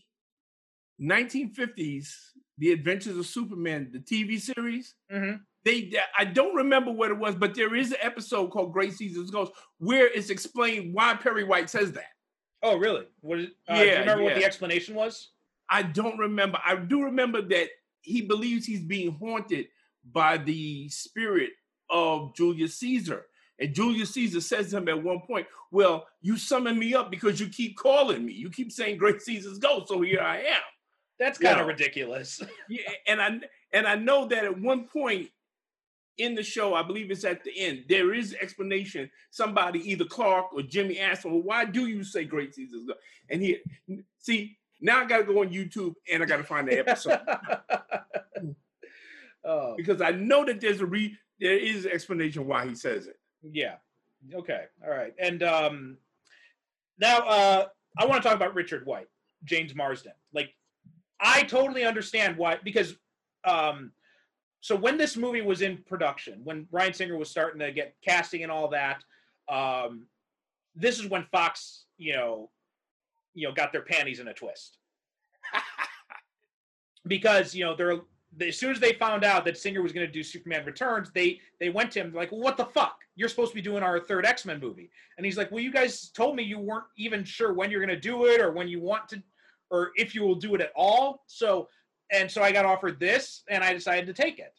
1950s, 1.02 2.10
The 2.58 2.72
Adventures 2.72 3.18
of 3.18 3.26
Superman, 3.26 3.90
the 3.92 4.00
TV 4.00 4.40
series, 4.40 4.96
Mm-hmm. 5.12 5.38
they 5.66 5.92
I 6.18 6.26
don't 6.26 6.56
remember 6.56 6.92
what 6.92 7.12
it 7.12 7.18
was, 7.18 7.36
but 7.36 7.56
there 7.56 7.76
is 7.76 7.92
an 7.92 7.98
episode 8.02 8.52
called 8.52 8.74
Great 8.74 8.94
Caesar's 8.94 9.32
Ghost 9.32 9.52
where 9.80 10.08
it's 10.08 10.30
explained 10.30 10.94
why 10.94 11.16
Perry 11.16 11.44
White 11.44 11.70
says 11.70 11.92
that. 11.94 12.12
Oh, 12.62 12.78
really? 12.78 13.06
What 13.22 13.40
is, 13.40 13.48
uh, 13.68 13.76
do 13.76 13.80
you 13.82 13.86
Yeah, 13.88 14.00
remember 14.00 14.24
what 14.24 14.36
the 14.36 14.46
explanation 14.46 14.96
was? 14.96 15.30
I 15.70 15.82
don't 15.84 16.18
remember. 16.18 16.60
I 16.66 16.76
do 16.76 17.04
remember 17.04 17.42
that 17.44 17.70
he 18.02 18.22
believes 18.22 18.66
he's 18.66 18.82
being 18.82 19.12
haunted 19.12 19.68
by 20.12 20.38
the 20.38 20.90
spirit 20.90 21.52
of 21.90 22.34
Julius 22.36 22.78
Caesar. 22.78 23.26
And 23.60 23.74
Julius 23.74 24.14
Caesar 24.14 24.42
says 24.42 24.72
to 24.72 24.78
him 24.78 24.88
at 24.90 25.04
one 25.04 25.20
point, 25.22 25.48
Well, 25.72 26.08
you 26.22 26.38
summoned 26.38 26.80
me 26.80 26.94
up 26.96 27.12
because 27.12 27.40
you 27.40 27.50
keep 27.50 27.78
calling 27.78 28.26
me. 28.26 28.34
You 28.34 28.50
keep 28.50 28.72
saying 28.72 28.98
Great 28.98 29.22
Caesar's 29.22 29.60
ghost, 29.60 29.90
so 29.90 30.02
here 30.02 30.22
I 30.22 30.38
am. 30.40 30.62
That's 31.20 31.38
kind 31.38 31.60
of 31.60 31.66
Yeah. 31.66 31.72
ridiculous. 31.74 32.42
Yeah, 32.70 32.82
and 33.08 33.22
I 33.22 33.40
and 33.74 33.86
I 33.88 33.96
know 33.96 34.28
that 34.28 34.46
at 34.46 34.60
one 34.60 34.88
point 34.88 35.30
in 36.20 36.36
the 36.36 36.44
show, 36.44 36.76
I 36.76 36.84
believe 36.84 37.10
it's 37.10 37.24
at 37.24 37.44
the 37.44 37.58
end. 37.58 37.86
There 37.90 38.14
is 38.14 38.36
explanation. 38.40 39.10
Somebody, 39.32 39.80
either 39.90 40.06
Clark 40.06 40.54
or 40.54 40.62
Jimmy, 40.62 41.00
asked 41.00 41.26
him, 41.26 41.32
well, 41.32 41.42
"Why 41.42 41.66
do 41.66 41.88
you 41.88 42.04
say 42.04 42.26
Great 42.26 42.54
Caesar's?" 42.54 42.84
Go-" 42.86 42.94
And 43.30 43.42
he, 43.42 43.58
see, 44.20 44.58
now 44.82 45.00
I 45.02 45.06
got 45.06 45.20
to 45.20 45.24
go 45.24 45.42
on 45.42 45.50
YouTube 45.50 45.96
and 46.12 46.22
I 46.22 46.26
got 46.26 46.38
to 46.38 46.44
find 46.44 46.68
the 46.68 46.80
episode 46.80 47.20
oh, 49.44 49.76
because 49.76 50.02
I 50.02 50.12
know 50.12 50.46
that 50.46 50.62
there's 50.62 50.82
a 50.82 50.86
re 50.86 51.16
there 51.40 51.58
is 51.58 51.86
explanation 51.86 52.46
why 52.46 52.68
he 52.68 52.76
says 52.76 53.08
it. 53.08 53.18
yeah. 53.42 53.76
Okay. 54.34 54.66
All 54.84 54.92
right. 54.92 55.14
And 55.18 55.42
um, 55.44 55.98
now 57.00 57.20
uh, 57.20 57.66
I 57.98 58.06
want 58.06 58.22
to 58.22 58.28
talk 58.28 58.36
about 58.36 58.54
Richard 58.54 58.86
White, 58.86 59.08
James 59.46 59.74
Marsden. 59.74 60.12
Like, 60.34 60.54
I 61.22 61.44
totally 61.44 61.86
understand 61.86 62.38
why 62.38 62.58
because 62.62 62.96
um, 63.46 63.92
so 64.62 64.76
when 64.76 64.98
this 64.98 65.16
movie 65.16 65.42
was 65.42 65.62
in 65.62 65.78
production, 65.78 66.42
when 66.44 66.64
Bryan 66.64 66.94
Singer 66.94 67.18
was 67.18 67.30
starting 67.30 67.60
to 67.60 67.72
get 67.72 67.96
casting 68.04 68.44
and 68.44 68.52
all 68.52 68.68
that, 68.70 69.04
um, 69.48 70.06
this 70.76 71.00
is 71.00 71.08
when 71.08 71.26
Fox, 71.32 71.86
you 71.98 72.14
know, 72.14 72.50
you 73.34 73.48
know, 73.48 73.54
got 73.54 73.72
their 73.72 73.82
panties 73.82 74.20
in 74.20 74.28
a 74.28 74.34
twist. 74.34 74.78
because 77.08 77.56
you 77.56 77.64
know 77.64 77.76
they're 77.76 78.00
as 78.42 78.58
soon 78.58 78.72
as 78.72 78.80
they 78.80 78.94
found 78.94 79.24
out 79.24 79.44
that 79.46 79.58
Singer 79.58 79.82
was 79.82 79.92
going 79.92 80.06
to 80.06 80.12
do 80.12 80.22
Superman 80.22 80.66
Returns, 80.66 81.10
they 81.12 81.40
they 81.60 81.70
went 81.70 81.92
to 81.92 82.02
him 82.02 82.14
like, 82.14 82.32
well, 82.32 82.42
"What 82.42 82.58
the 82.58 82.66
fuck? 82.66 83.00
You're 83.16 83.30
supposed 83.30 83.52
to 83.52 83.56
be 83.56 83.62
doing 83.62 83.84
our 83.84 84.00
third 84.00 84.26
X 84.26 84.46
Men 84.46 84.60
movie." 84.60 84.92
And 85.18 85.26
he's 85.26 85.38
like, 85.38 85.52
"Well, 85.52 85.64
you 85.64 85.72
guys 85.72 86.10
told 86.10 86.36
me 86.36 86.44
you 86.44 86.60
weren't 86.60 86.86
even 86.98 87.24
sure 87.24 87.54
when 87.54 87.72
you're 87.72 87.84
going 87.84 87.96
to 87.96 88.00
do 88.00 88.26
it 88.26 88.40
or 88.40 88.52
when 88.52 88.68
you 88.68 88.80
want 88.80 89.10
to, 89.10 89.24
or 89.72 89.92
if 89.96 90.14
you 90.14 90.22
will 90.22 90.36
do 90.36 90.54
it 90.56 90.62
at 90.62 90.72
all." 90.76 91.24
So, 91.26 91.70
and 92.12 92.30
so 92.30 92.42
I 92.42 92.52
got 92.52 92.66
offered 92.66 93.00
this, 93.00 93.44
and 93.50 93.64
I 93.64 93.74
decided 93.74 94.08
to 94.08 94.14
take 94.22 94.40
it. 94.40 94.54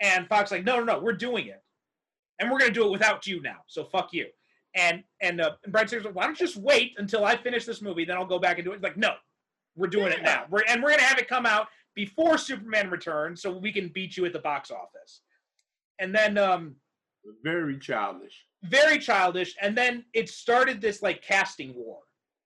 And 0.00 0.26
Fox 0.28 0.50
like, 0.50 0.64
"No, 0.64 0.78
no, 0.78 0.84
no, 0.84 0.98
we're 1.00 1.12
doing 1.12 1.46
it, 1.46 1.62
and 2.38 2.50
we're 2.50 2.58
going 2.58 2.72
to 2.72 2.80
do 2.80 2.86
it 2.86 2.90
without 2.92 3.26
you 3.26 3.40
now. 3.42 3.58
So 3.66 3.84
fuck 3.84 4.12
you." 4.12 4.26
And 4.74 5.02
and 5.20 5.40
uh, 5.40 5.52
and 5.64 5.72
Bryan 5.72 5.88
Singer's 5.88 6.04
like, 6.06 6.14
"Why 6.14 6.24
don't 6.24 6.38
you 6.38 6.46
just 6.46 6.58
wait 6.58 6.92
until 6.98 7.24
I 7.24 7.36
finish 7.36 7.64
this 7.64 7.80
movie, 7.82 8.04
then 8.04 8.16
I'll 8.16 8.26
go 8.26 8.38
back 8.38 8.58
and 8.58 8.64
do 8.64 8.72
it?" 8.72 8.76
He's 8.76 8.82
like, 8.82 8.96
"No, 8.96 9.14
we're 9.76 9.88
doing 9.88 10.12
it 10.12 10.22
now. 10.22 10.44
We're, 10.50 10.62
and 10.68 10.82
we're 10.82 10.90
going 10.90 11.00
to 11.00 11.06
have 11.06 11.18
it 11.18 11.28
come 11.28 11.46
out 11.46 11.68
before 11.94 12.38
Superman 12.38 12.90
Returns, 12.90 13.42
so 13.42 13.50
we 13.56 13.72
can 13.72 13.88
beat 13.88 14.16
you 14.16 14.24
at 14.24 14.32
the 14.32 14.38
box 14.38 14.70
office. 14.70 15.22
And 15.98 16.14
then, 16.14 16.38
um, 16.38 16.76
Very 17.42 17.76
childish. 17.78 18.44
very 18.64 18.98
childish. 18.98 19.56
And 19.60 19.76
then 19.76 20.04
it 20.14 20.28
started 20.28 20.80
this 20.80 21.02
like 21.02 21.22
casting 21.22 21.74
war 21.74 21.98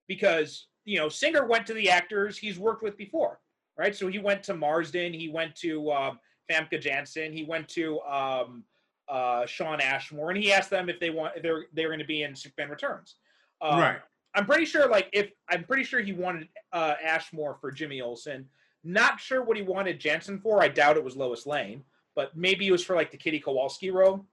because 0.09 0.69
you 0.87 0.99
know 0.99 1.09
Singer 1.11 1.47
went 1.47 1.67
to 1.67 1.75
the 1.75 1.91
actors 1.91 2.39
he's 2.39 2.59
worked 2.59 2.83
with 2.83 2.97
before, 2.97 3.41
right? 3.77 3.95
So 3.95 4.09
he 4.09 4.19
went 4.19 4.43
to 4.45 4.55
Marsden, 4.55 5.13
he 5.13 5.29
went 5.29 5.55
to 5.57 5.91
um, 5.93 6.19
Famke 6.51 6.81
Janssen, 6.81 7.33
he 7.33 7.45
went 7.45 7.69
to 7.69 8.01
um, 8.01 8.65
uh, 9.09 9.47
Shawn 9.47 9.81
Ashmore, 9.81 10.31
and 10.31 10.39
he 10.43 10.53
asked 10.53 10.71
them 10.71 10.89
if 10.89 11.01
they 11.01 11.11
want 11.11 11.37
if 11.37 11.43
they're 11.43 11.67
they're 11.73 11.89
going 11.89 11.99
to 11.99 12.05
be 12.05 12.23
in 12.23 12.35
Superman 12.35 12.71
Returns. 12.71 13.17
Um, 13.61 13.79
right. 13.79 14.01
I'm 14.35 14.47
pretty 14.47 14.65
sure, 14.65 14.89
like, 14.89 15.09
if 15.13 15.31
I'm 15.49 15.65
pretty 15.65 15.85
sure 15.85 16.01
he 16.01 16.13
wanted 16.13 16.49
uh, 16.73 16.95
Ashmore 17.05 17.57
for 17.61 17.71
Jimmy 17.71 18.01
Olsen. 18.01 18.49
Not 18.85 19.21
sure 19.21 19.45
what 19.45 19.57
he 19.57 19.63
wanted 19.63 20.01
Janssen 20.01 20.41
for. 20.41 20.61
I 20.61 20.69
doubt 20.69 20.97
it 20.97 21.05
was 21.05 21.17
Lois 21.17 21.47
Lane, 21.47 21.85
but 22.17 22.37
maybe 22.37 22.67
it 22.67 22.73
was 22.73 22.85
for 22.85 22.97
like 22.97 23.13
the 23.13 23.17
Kitty 23.17 23.39
Kowalski 23.39 23.91
role. 23.91 24.27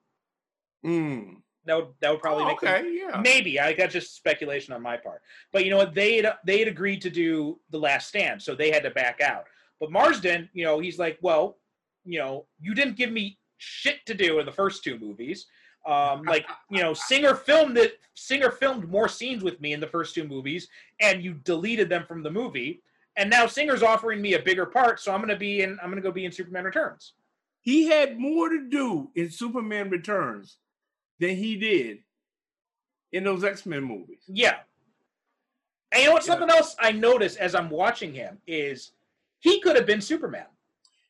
Mm. 0.84 1.36
That 1.70 1.76
would 1.78 1.88
that 2.02 2.10
would 2.12 2.20
probably 2.20 2.46
Oh, 2.46 2.48
make 2.48 2.60
them- 2.62 2.74
okay, 2.84 2.92
yeah. 2.98 3.22
maybe. 3.22 3.60
I 3.60 3.74
that's 3.74 3.94
just 3.94 4.16
speculation 4.16 4.74
on 4.74 4.82
my 4.82 4.98
part. 4.98 5.22
But 5.54 5.66
you 5.66 5.70
know 5.70 5.78
what? 5.78 5.94
They 5.94 6.16
had 6.16 6.34
they 6.44 6.58
had 6.58 6.68
agreed 6.68 7.00
to 7.04 7.12
do 7.12 7.60
the 7.70 7.78
Last 7.78 8.08
Stand, 8.08 8.42
so 8.42 8.56
they 8.56 8.72
had 8.72 8.82
to 8.84 8.90
back 8.90 9.22
out. 9.22 9.46
But 9.80 9.92
Marsden, 9.92 10.50
you 10.54 10.66
know, 10.66 10.80
he's 10.80 10.98
like, 10.98 11.20
well, 11.22 11.58
you 12.06 12.18
know, 12.18 12.48
you 12.60 12.74
didn't 12.74 12.96
give 12.98 13.12
me 13.12 13.38
shit 13.60 14.04
to 14.08 14.16
do 14.16 14.40
in 14.40 14.48
the 14.48 14.52
first 14.52 14.84
two 14.84 14.98
movies. 14.98 15.46
Um, 15.86 16.24
like 16.24 16.48
you 16.72 16.82
know, 16.82 16.96
Singer 16.96 17.36
filmed 17.36 17.78
it. 17.78 18.00
Singer 18.16 18.50
filmed 18.50 18.90
more 18.90 19.08
scenes 19.08 19.44
with 19.44 19.62
me 19.62 19.74
in 19.74 19.80
the 19.80 19.88
first 19.88 20.16
two 20.16 20.24
movies, 20.28 20.68
and 21.00 21.24
you 21.24 21.36
deleted 21.36 21.88
them 21.88 22.04
from 22.08 22.24
the 22.24 22.32
movie. 22.32 22.82
And 23.16 23.30
now 23.30 23.46
Singer's 23.46 23.84
offering 23.84 24.24
me 24.24 24.34
a 24.34 24.42
bigger 24.42 24.66
part, 24.66 25.00
so 25.00 25.14
I'm 25.14 25.22
gonna 25.22 25.36
be 25.38 25.62
in. 25.62 25.78
I'm 25.84 25.90
gonna 25.92 26.02
go 26.02 26.12
be 26.12 26.26
in 26.26 26.32
Superman 26.32 26.64
Returns. 26.64 27.14
He 27.62 27.88
had 27.90 28.18
more 28.18 28.50
to 28.50 28.68
do 28.70 29.12
in 29.14 29.30
Superman 29.30 29.92
Returns 29.92 30.58
than 31.20 31.36
he 31.36 31.56
did 31.58 32.00
in 33.12 33.24
those 33.24 33.44
X 33.44 33.66
Men 33.66 33.84
movies. 33.84 34.24
Yeah. 34.28 34.58
And 35.92 36.02
you 36.02 36.08
know 36.10 36.14
what? 36.14 36.24
Yeah. 36.24 36.34
Something 36.34 36.50
else 36.50 36.76
I 36.80 36.92
noticed 36.92 37.38
as 37.38 37.56
I'm 37.56 37.70
watching 37.70 38.14
him 38.14 38.38
is 38.48 38.92
he 39.40 39.60
could 39.62 39.76
have 39.76 39.86
been 39.86 40.02
Superman. 40.02 40.46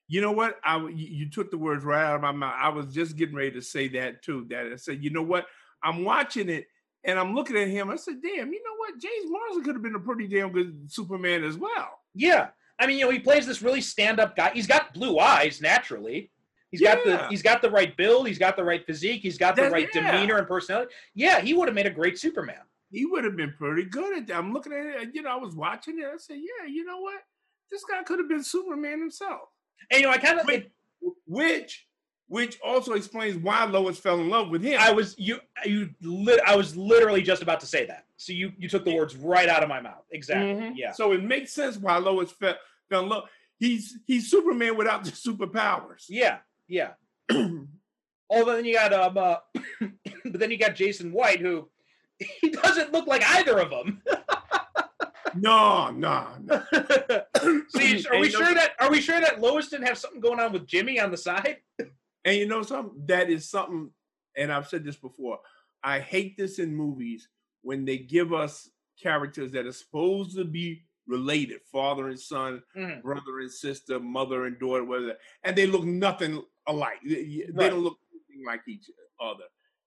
You 0.08 0.22
know 0.22 0.32
what? 0.32 0.60
I 0.64 0.78
you, 0.78 0.92
you 0.96 1.30
took 1.30 1.52
the 1.52 1.58
words 1.58 1.84
right 1.84 2.04
out 2.04 2.16
of 2.16 2.22
my 2.22 2.32
mouth. 2.32 2.56
I 2.58 2.70
was 2.70 2.94
just 2.94 3.16
getting 3.16 3.36
ready 3.36 3.52
to 3.52 3.62
say 3.62 3.88
that 3.90 4.24
too. 4.24 4.48
That 4.50 4.68
I 4.72 4.76
said, 4.76 5.04
you 5.04 5.12
know 5.12 5.22
what? 5.22 5.46
I'm 5.84 6.04
watching 6.04 6.50
it 6.50 6.68
and 7.04 7.20
I'm 7.20 7.36
looking 7.36 7.58
at 7.58 7.68
him. 7.68 7.90
I 7.90 7.96
said, 7.96 8.22
damn, 8.22 8.52
you 8.52 8.64
know 8.64 8.76
what? 8.78 9.00
James 9.00 9.30
Marsden 9.30 9.64
could 9.64 9.76
have 9.76 9.84
been 9.84 9.96
a 9.96 10.00
pretty 10.00 10.28
damn 10.28 10.52
good 10.52 10.92
Superman 10.92 11.44
as 11.44 11.58
well. 11.58 12.00
Yeah. 12.16 12.48
I 12.80 12.88
mean, 12.88 12.98
you 12.98 13.06
know, 13.06 13.12
he 13.12 13.20
plays 13.20 13.46
this 13.46 13.62
really 13.62 13.82
stand-up 13.82 14.36
guy. 14.36 14.52
He's 14.54 14.68
got 14.68 14.94
blue 14.94 15.20
eyes 15.20 15.62
naturally. 15.62 16.32
He's 16.72 16.82
got 16.82 17.04
the 17.04 17.28
he's 17.30 17.42
got 17.42 17.62
the 17.62 17.70
right 17.70 17.96
build, 17.98 18.28
he's 18.28 18.38
got 18.38 18.56
the 18.56 18.64
right 18.64 18.86
physique, 18.86 19.22
he's 19.22 19.38
got 19.38 19.56
the 19.56 19.64
That- 19.64 19.72
right 19.72 19.90
yeah. 19.94 20.12
demeanor 20.12 20.38
and 20.38 20.48
personality. 20.48 20.94
Yeah, 21.16 21.40
he 21.40 21.54
would 21.54 21.68
have 21.68 21.76
made 21.76 21.88
a 21.88 21.92
great 21.92 22.20
Superman. 22.20 22.62
He 22.92 23.06
would 23.06 23.24
have 23.24 23.36
been 23.36 23.54
pretty 23.58 23.84
good 23.86 24.18
at 24.18 24.28
that. 24.28 24.38
I'm 24.38 24.52
looking 24.54 24.74
at 24.74 24.86
it, 24.86 25.02
and, 25.02 25.14
you 25.16 25.22
know, 25.22 25.30
I 25.30 25.36
was 25.36 25.56
watching 25.56 26.00
it. 26.00 26.06
I 26.06 26.18
said, 26.18 26.38
yeah, 26.38 26.68
you 26.68 26.84
know 26.86 27.00
what? 27.00 27.22
This 27.72 27.84
guy 27.84 28.02
could 28.04 28.18
have 28.20 28.28
been 28.28 28.44
Superman 28.44 29.00
himself. 29.00 29.50
And 29.92 30.02
you 30.02 30.08
know, 30.08 30.12
I 30.14 30.18
kind 30.18 30.40
of 30.40 30.48
Wait. 30.48 30.72
Which, 31.28 31.88
which 32.28 32.60
also 32.64 32.94
explains 32.94 33.38
why 33.38 33.64
Lois 33.66 33.98
fell 34.00 34.20
in 34.20 34.30
love 34.30 34.50
with 34.50 34.64
him. 34.64 34.80
I 34.80 34.92
was 34.92 35.16
you 35.18 35.40
you 35.66 35.90
lit, 36.02 36.40
I 36.46 36.56
was 36.56 36.76
literally 36.76 37.22
just 37.22 37.42
about 37.42 37.60
to 37.62 37.66
say 37.66 37.86
that. 37.86 38.06
So 38.18 38.34
you 38.34 38.52
you 38.58 38.68
took 38.70 38.86
the 38.86 38.96
words 38.96 39.16
right 39.16 39.48
out 39.50 39.64
of 39.64 39.70
my 39.70 39.82
mouth. 39.82 40.04
Exactly. 40.12 40.54
Mhm. 40.54 40.74
Yeah. 40.76 40.92
So 40.92 41.12
it 41.14 41.24
makes 41.24 41.52
sense 41.54 41.78
why 41.78 41.98
Lois 41.98 42.32
fell, 42.32 42.56
fell 42.90 43.04
in 43.04 43.10
love. 43.10 43.30
He's 43.58 43.98
he's 44.06 44.30
Superman 44.30 44.78
without 44.78 45.04
the 45.04 45.12
superpowers. 45.12 46.06
Yeah. 46.10 46.40
Yeah. 46.70 46.92
Although 47.32 48.56
then 48.58 48.66
you 48.66 48.76
got 48.76 48.94
um, 48.94 49.18
uh, 49.18 49.38
but 50.26 50.40
then 50.40 50.52
you 50.52 50.58
got 50.58 50.76
Jason 50.76 51.12
White, 51.12 51.40
who 51.42 51.68
he 52.42 52.50
doesn't 52.52 52.94
look 52.94 53.08
like 53.08 53.24
either 53.28 53.60
of 53.60 53.70
them. 53.72 54.02
no, 55.36 55.90
no, 55.90 56.28
no. 56.42 56.64
See, 57.70 58.06
are 58.08 58.20
we 58.20 58.28
Ain't 58.28 58.34
no- 58.34 58.40
sure 58.46 58.54
that 58.54 58.72
are 58.80 58.92
we 58.92 59.02
sure 59.02 59.20
that 59.20 59.42
Lois 59.42 59.70
didn't 59.70 59.88
have 59.88 59.98
something 59.98 60.22
going 60.22 60.40
on 60.40 60.52
with 60.54 60.68
Jimmy 60.68 61.00
on 61.00 61.12
the 61.12 61.18
side? 61.18 61.58
And 62.26 62.36
you 62.36 62.46
know 62.50 62.64
something? 62.64 63.02
That 63.06 63.30
is 63.30 63.50
something, 63.50 63.90
and 64.36 64.52
I've 64.52 64.68
said 64.68 64.84
this 64.84 64.98
before. 64.98 65.40
I 65.82 66.00
hate 66.02 66.36
this 66.38 66.60
in 66.60 66.76
movies 66.76 67.30
when 67.62 67.86
they 67.86 67.98
give 67.98 68.34
us 68.34 68.70
characters 69.02 69.52
that 69.54 69.66
are 69.66 69.72
supposed 69.72 70.36
to 70.36 70.44
be 70.44 70.84
related, 71.08 71.62
father 71.72 72.10
and 72.10 72.20
son, 72.20 72.62
Mhm. 72.76 73.02
brother 73.04 73.40
and 73.40 73.50
sister, 73.50 74.02
mother 74.02 74.46
and 74.48 74.60
daughter, 74.60 74.84
whatever, 74.84 75.18
and 75.46 75.56
they 75.56 75.66
look 75.66 75.86
nothing 75.86 76.44
alike. 76.70 77.00
They 77.04 77.46
Right. 77.54 77.70
don't 77.70 77.80
look 77.82 77.98
anything 78.14 78.46
like 78.46 78.62
each 78.68 78.90
other. 79.20 79.44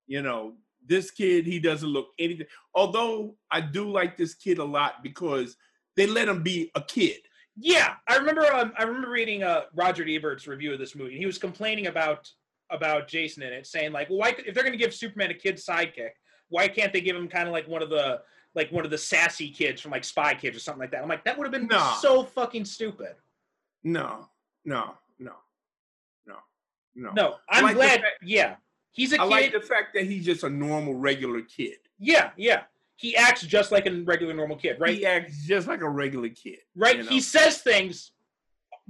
You 0.07 0.21
know, 0.23 0.57
this 0.85 1.11
kid, 1.11 1.47
he 1.47 1.59
doesn't 1.61 1.89
look 1.89 2.09
anything. 2.19 2.47
Although 2.75 3.37
I 3.51 3.61
do 3.61 3.91
like 3.91 4.17
this 4.17 4.35
kid 4.35 4.59
a 4.59 4.65
lot 4.65 5.03
because 5.03 5.57
they 5.97 6.07
let 6.07 6.29
him 6.29 6.43
be 6.43 6.71
a 6.75 6.83
kid. 6.83 7.21
Yeah, 7.57 7.97
I 8.09 8.17
remember. 8.17 8.47
Um, 8.53 8.73
I 8.79 8.83
remember 8.85 9.11
reading 9.11 9.43
uh, 9.43 9.63
Roger 9.75 10.05
Ebert's 10.05 10.47
review 10.47 10.73
of 10.73 10.79
this 10.79 10.95
movie. 10.97 11.11
and 11.13 11.19
He 11.21 11.27
was 11.27 11.39
complaining 11.39 11.87
about 11.87 12.31
about 12.71 13.07
Jason 13.09 13.43
in 13.43 13.53
it, 13.53 13.67
saying 13.67 13.93
like, 13.93 14.09
"Well, 14.09 14.19
why 14.19 14.31
if 14.31 14.55
they're 14.55 14.65
going 14.65 14.73
to 14.73 14.79
give 14.79 14.95
Superman 14.95 15.31
a 15.31 15.35
kid 15.35 15.57
sidekick, 15.57 16.13
why 16.49 16.67
can't 16.69 16.93
they 16.95 17.03
give 17.03 17.15
him 17.15 17.29
kind 17.29 17.47
of 17.47 17.53
like 17.53 17.69
one 17.69 17.83
of 17.83 17.91
the 17.91 18.23
like 18.55 18.73
one 18.73 18.85
of 18.87 18.91
the 18.91 18.97
sassy 18.99 19.51
kids 19.51 19.81
from 19.83 19.91
like 19.93 20.03
Spy 20.05 20.33
Kids 20.35 20.57
or 20.57 20.61
something 20.61 20.81
like 20.81 20.91
that?" 20.93 21.03
I'm 21.03 21.09
like, 21.11 21.25
that 21.25 21.37
would 21.37 21.45
have 21.45 21.53
been 21.53 21.67
Nah. 21.69 21.95
so 21.97 22.25
fucking 22.25 22.65
stupid. 22.65 23.15
No, 23.85 24.29
no, 24.65 24.75
no, 24.75 24.85
no, 24.85 24.95
no. 26.95 27.11
No, 27.13 27.35
I'm 27.49 27.65
like 27.65 27.75
glad. 27.77 28.01
fact- 28.01 28.23
yeah, 28.23 28.57
he's 28.93 29.13
a 29.13 29.17
I 29.21 29.25
kid. 29.25 29.31
like 29.31 29.53
the 29.53 29.61
fact 29.61 29.95
that 29.95 30.05
he's 30.05 30.25
just 30.25 30.45
a 30.45 30.51
normal, 30.51 30.95
regular 30.95 31.43
kid. 31.43 31.77
yeah, 31.99 32.31
yeah. 32.37 32.63
He 32.97 33.17
acts 33.17 33.43
just 33.43 33.73
like 33.73 33.87
a 33.87 34.03
regular 34.05 34.33
normal 34.33 34.57
kid, 34.57 34.77
right? 34.79 34.95
He 34.95 35.05
acts 35.05 35.45
just 35.45 35.67
like 35.67 35.81
a 35.81 35.89
regular 35.89 36.29
kid. 36.29 36.59
right? 36.77 36.99
you 36.99 37.03
know? 37.03 37.09
He 37.09 37.21
says 37.21 37.59
things 37.59 38.13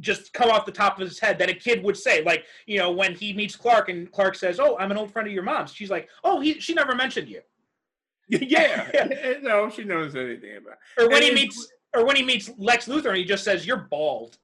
just 0.01 0.33
come 0.35 0.51
off 0.51 0.67
the 0.67 0.73
top 0.73 1.01
of 1.01 1.09
his 1.09 1.19
head 1.19 1.39
that 1.39 1.49
a 1.49 1.55
kid 1.55 1.83
would 1.83 1.97
say. 1.97 2.23
Like, 2.23 2.45
you 2.67 2.79
know, 2.79 2.91
when 2.91 3.15
he 3.15 3.33
meets 3.33 3.57
Clark 3.57 3.89
and 3.89 4.11
Clark 4.13 4.35
says, 4.35 4.61
"Oh, 4.61 4.77
I'm 4.79 4.91
an 4.91 4.99
old 4.99 5.13
friend 5.13 5.27
of 5.29 5.33
your 5.33 5.43
mom's." 5.45 5.73
She's 5.73 5.91
like, 5.91 6.09
"Oh, 6.25 6.41
he 6.41 6.61
she 6.61 6.75
never 6.75 6.95
mentioned 6.95 7.29
you." 7.29 7.41
yeah. 8.29 8.91
no, 9.43 9.71
she 9.71 9.85
knows 9.85 10.15
anything 10.15 10.57
about. 10.59 10.79
It. 10.99 11.03
Or 11.05 11.09
when 11.09 11.23
And 11.23 11.25
he 11.25 11.35
meets 11.35 11.73
or 11.95 12.05
when 12.05 12.17
he 12.17 12.23
meets 12.23 12.51
Lex 12.59 12.87
Luthor 12.87 13.09
and 13.09 13.17
he 13.19 13.25
just 13.25 13.45
says, 13.45 13.67
"You're 13.67 13.87
bald." 13.91 14.37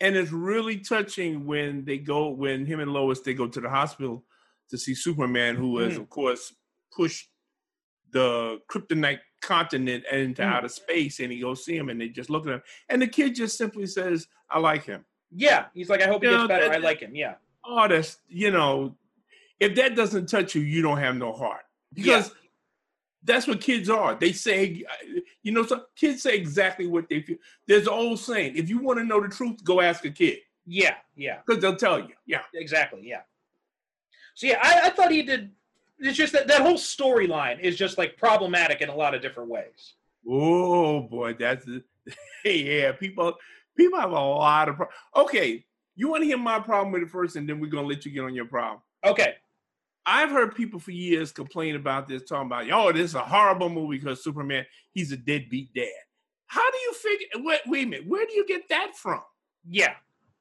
And 0.00 0.14
it's 0.16 0.30
really 0.30 0.78
touching 0.78 1.44
when 1.44 1.84
they 1.84 1.98
go 1.98 2.28
when 2.28 2.64
him 2.66 2.80
and 2.80 2.92
Lois 2.92 3.20
they 3.20 3.34
go 3.34 3.48
to 3.48 3.60
the 3.60 3.68
hospital 3.68 4.24
to 4.70 4.78
see 4.78 4.94
Superman, 4.94 5.56
who 5.56 5.78
has 5.78 5.94
Mm. 5.94 6.00
of 6.02 6.08
course 6.10 6.54
pushed 6.94 7.30
the 8.10 8.60
kryptonite 8.70 9.20
continent 9.42 10.04
into 10.10 10.42
Mm. 10.42 10.46
outer 10.52 10.68
space, 10.68 11.20
and 11.20 11.32
he 11.32 11.40
goes 11.40 11.64
see 11.64 11.76
him, 11.76 11.88
and 11.88 12.00
they 12.00 12.08
just 12.08 12.30
look 12.30 12.46
at 12.46 12.54
him, 12.54 12.62
and 12.88 13.02
the 13.02 13.06
kid 13.08 13.34
just 13.34 13.56
simply 13.58 13.86
says, 13.86 14.26
"I 14.50 14.58
like 14.58 14.84
him." 14.84 15.04
yeah, 15.30 15.66
he's 15.74 15.90
like, 15.90 16.00
"I 16.00 16.06
hope 16.06 16.22
he 16.22 16.28
You 16.28 16.34
gets 16.36 16.42
know, 16.44 16.48
better. 16.48 16.68
that- 16.70 16.74
I 16.76 16.78
like 16.78 17.00
him." 17.00 17.14
Yeah. 17.14 17.34
Oh, 17.64 17.86
that's 17.86 18.18
you 18.28 18.50
know 18.50 18.96
if 19.60 19.74
that 19.74 19.94
doesn't 19.96 20.26
touch 20.28 20.54
you, 20.54 20.62
you 20.62 20.80
don't 20.82 20.98
have 20.98 21.16
no 21.16 21.32
heart. 21.32 21.64
Because 21.92 22.32
that's 23.24 23.46
what 23.46 23.60
kids 23.60 23.90
are. 23.90 24.14
They 24.14 24.32
say, 24.32 24.84
uh, 24.88 25.20
you 25.42 25.52
know, 25.52 25.64
some 25.64 25.82
kids 25.96 26.22
say 26.22 26.36
exactly 26.36 26.86
what 26.86 27.08
they 27.08 27.20
feel. 27.22 27.36
There's 27.66 27.86
an 27.86 27.92
old 27.92 28.18
saying: 28.20 28.56
if 28.56 28.68
you 28.68 28.78
want 28.78 28.98
to 28.98 29.04
know 29.04 29.20
the 29.20 29.28
truth, 29.28 29.62
go 29.64 29.80
ask 29.80 30.04
a 30.04 30.10
kid 30.10 30.38
Yeah, 30.66 30.94
yeah, 31.16 31.38
because 31.44 31.60
they'll 31.60 31.76
tell 31.76 31.98
you. 31.98 32.14
Yeah. 32.26 32.42
exactly. 32.54 33.00
Yeah. 33.04 33.22
So 34.34 34.46
yeah, 34.46 34.58
I, 34.62 34.86
I 34.86 34.90
thought 34.90 35.10
he 35.10 35.22
did. 35.22 35.50
It's 35.98 36.16
just 36.16 36.32
that 36.32 36.46
that 36.48 36.60
whole 36.60 36.74
storyline 36.74 37.58
is 37.60 37.76
just 37.76 37.98
like 37.98 38.16
problematic 38.16 38.80
in 38.80 38.88
a 38.88 38.94
lot 38.94 39.14
of 39.14 39.20
different 39.22 39.50
ways. 39.50 39.94
Oh 40.28 41.00
boy, 41.00 41.34
that's 41.34 41.66
yeah. 42.44 42.92
People, 42.92 43.34
people 43.76 43.98
have 43.98 44.10
a 44.12 44.14
lot 44.14 44.68
of. 44.68 44.76
Pro- 44.76 44.88
okay, 45.16 45.64
you 45.96 46.08
want 46.08 46.22
to 46.22 46.26
hear 46.26 46.38
my 46.38 46.60
problem 46.60 46.92
with 46.92 47.02
it 47.02 47.10
first, 47.10 47.34
and 47.34 47.48
then 47.48 47.58
we're 47.58 47.70
gonna 47.70 47.88
let 47.88 48.06
you 48.06 48.12
get 48.12 48.22
on 48.22 48.34
your 48.34 48.44
problem. 48.44 48.80
Okay. 49.04 49.34
I've 50.08 50.30
heard 50.30 50.54
people 50.54 50.80
for 50.80 50.90
years 50.90 51.32
complain 51.32 51.76
about 51.76 52.08
this, 52.08 52.22
talking 52.22 52.46
about, 52.46 52.70
oh, 52.70 52.92
this 52.92 53.10
is 53.10 53.14
a 53.14 53.20
horrible 53.20 53.68
movie 53.68 53.98
because 53.98 54.24
Superman, 54.24 54.64
he's 54.92 55.12
a 55.12 55.18
deadbeat 55.18 55.74
dad. 55.74 55.88
How 56.46 56.68
do 56.70 56.78
you 56.78 56.94
figure? 56.94 57.26
Wait, 57.36 57.60
wait 57.66 57.86
a 57.86 57.90
minute. 57.90 58.08
Where 58.08 58.24
do 58.24 58.32
you 58.32 58.46
get 58.46 58.66
that 58.70 58.96
from? 58.96 59.20
Yeah. 59.68 59.92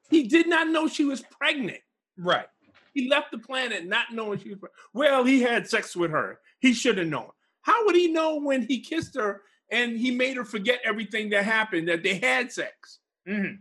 He 0.09 0.23
did 0.23 0.47
not 0.47 0.69
know 0.69 0.87
she 0.87 1.03
was 1.03 1.21
pregnant. 1.21 1.81
Right. 2.17 2.45
He 2.93 3.09
left 3.09 3.31
the 3.31 3.39
planet 3.39 3.85
not 3.85 4.13
knowing 4.13 4.39
she 4.39 4.49
was 4.49 4.59
pregnant. 4.59 4.79
Well, 4.93 5.25
he 5.25 5.41
had 5.41 5.67
sex 5.67 5.97
with 5.97 6.11
her. 6.11 6.39
He 6.59 6.71
should 6.73 6.97
have 6.97 7.07
known. 7.07 7.29
How 7.61 7.85
would 7.85 7.95
he 7.95 8.07
know 8.07 8.39
when 8.39 8.61
he 8.61 8.79
kissed 8.79 9.17
her 9.17 9.41
and 9.69 9.97
he 9.97 10.11
made 10.11 10.37
her 10.37 10.45
forget 10.45 10.79
everything 10.85 11.29
that 11.31 11.43
happened 11.43 11.89
that 11.89 12.03
they 12.03 12.15
had 12.15 12.53
sex? 12.53 12.99
hmm 13.27 13.55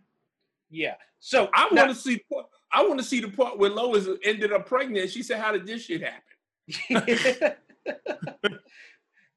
Yeah. 0.71 0.95
So 1.19 1.51
I 1.53 1.69
want 1.73 1.89
to 1.89 1.97
see. 1.97 2.23
I 2.77 2.83
want 2.83 2.99
to 2.99 3.05
see 3.05 3.21
the 3.21 3.29
part 3.29 3.59
where 3.59 3.71
Lois 3.71 4.07
ended 4.23 4.53
up 4.53 4.67
pregnant. 4.67 5.09
She 5.09 5.23
said, 5.23 5.41
"How 5.41 5.51
did 5.51 5.67
this 5.67 5.87
shit 5.87 6.03
happen?" 6.03 7.57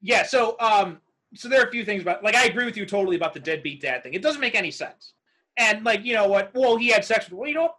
yeah. 0.01 0.23
So 0.23 0.57
um, 0.59 0.99
so 1.35 1.47
there 1.47 1.61
are 1.61 1.65
a 1.65 1.71
few 1.71 1.85
things 1.85 2.01
about 2.01 2.21
like 2.21 2.35
I 2.35 2.47
agree 2.47 2.65
with 2.65 2.75
you 2.75 2.85
totally 2.85 3.15
about 3.15 3.33
the 3.33 3.39
deadbeat 3.39 3.79
dad 3.79 4.03
thing. 4.03 4.13
It 4.13 4.21
doesn't 4.21 4.41
make 4.41 4.55
any 4.55 4.71
sense. 4.71 5.13
And 5.55 5.85
like 5.85 6.03
you 6.03 6.15
know 6.15 6.27
what? 6.27 6.51
Well, 6.53 6.75
he 6.75 6.89
had 6.89 7.05
sex 7.05 7.29
with. 7.29 7.39
Well, 7.39 7.47
you 7.47 7.55
know, 7.55 7.61
what? 7.61 7.75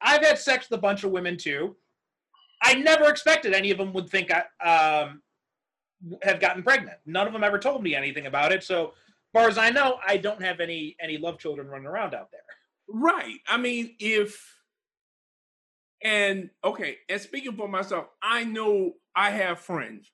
I've 0.00 0.24
had 0.24 0.38
sex 0.38 0.70
with 0.70 0.78
a 0.78 0.80
bunch 0.80 1.04
of 1.04 1.10
women 1.10 1.36
too. 1.36 1.76
I 2.62 2.72
never 2.72 3.10
expected 3.10 3.52
any 3.52 3.72
of 3.72 3.76
them 3.76 3.92
would 3.92 4.08
think 4.08 4.30
I 4.32 5.04
um 5.04 5.20
have 6.22 6.40
gotten 6.40 6.62
pregnant. 6.62 6.96
None 7.04 7.26
of 7.26 7.34
them 7.34 7.44
ever 7.44 7.58
told 7.58 7.82
me 7.82 7.94
anything 7.94 8.24
about 8.24 8.52
it. 8.52 8.64
So, 8.64 8.86
as 8.86 8.92
far 9.34 9.48
as 9.50 9.58
I 9.58 9.68
know, 9.68 9.98
I 10.08 10.16
don't 10.16 10.42
have 10.42 10.60
any 10.60 10.96
any 10.98 11.18
love 11.18 11.38
children 11.38 11.68
running 11.68 11.88
around 11.88 12.14
out 12.14 12.30
there. 12.30 12.40
Right. 12.88 13.40
I 13.46 13.58
mean, 13.58 13.96
if 13.98 14.61
and 16.04 16.50
okay, 16.64 16.98
and 17.08 17.20
speaking 17.20 17.56
for 17.56 17.68
myself, 17.68 18.06
I 18.22 18.44
know 18.44 18.94
I 19.14 19.30
have 19.30 19.60
friends 19.60 20.10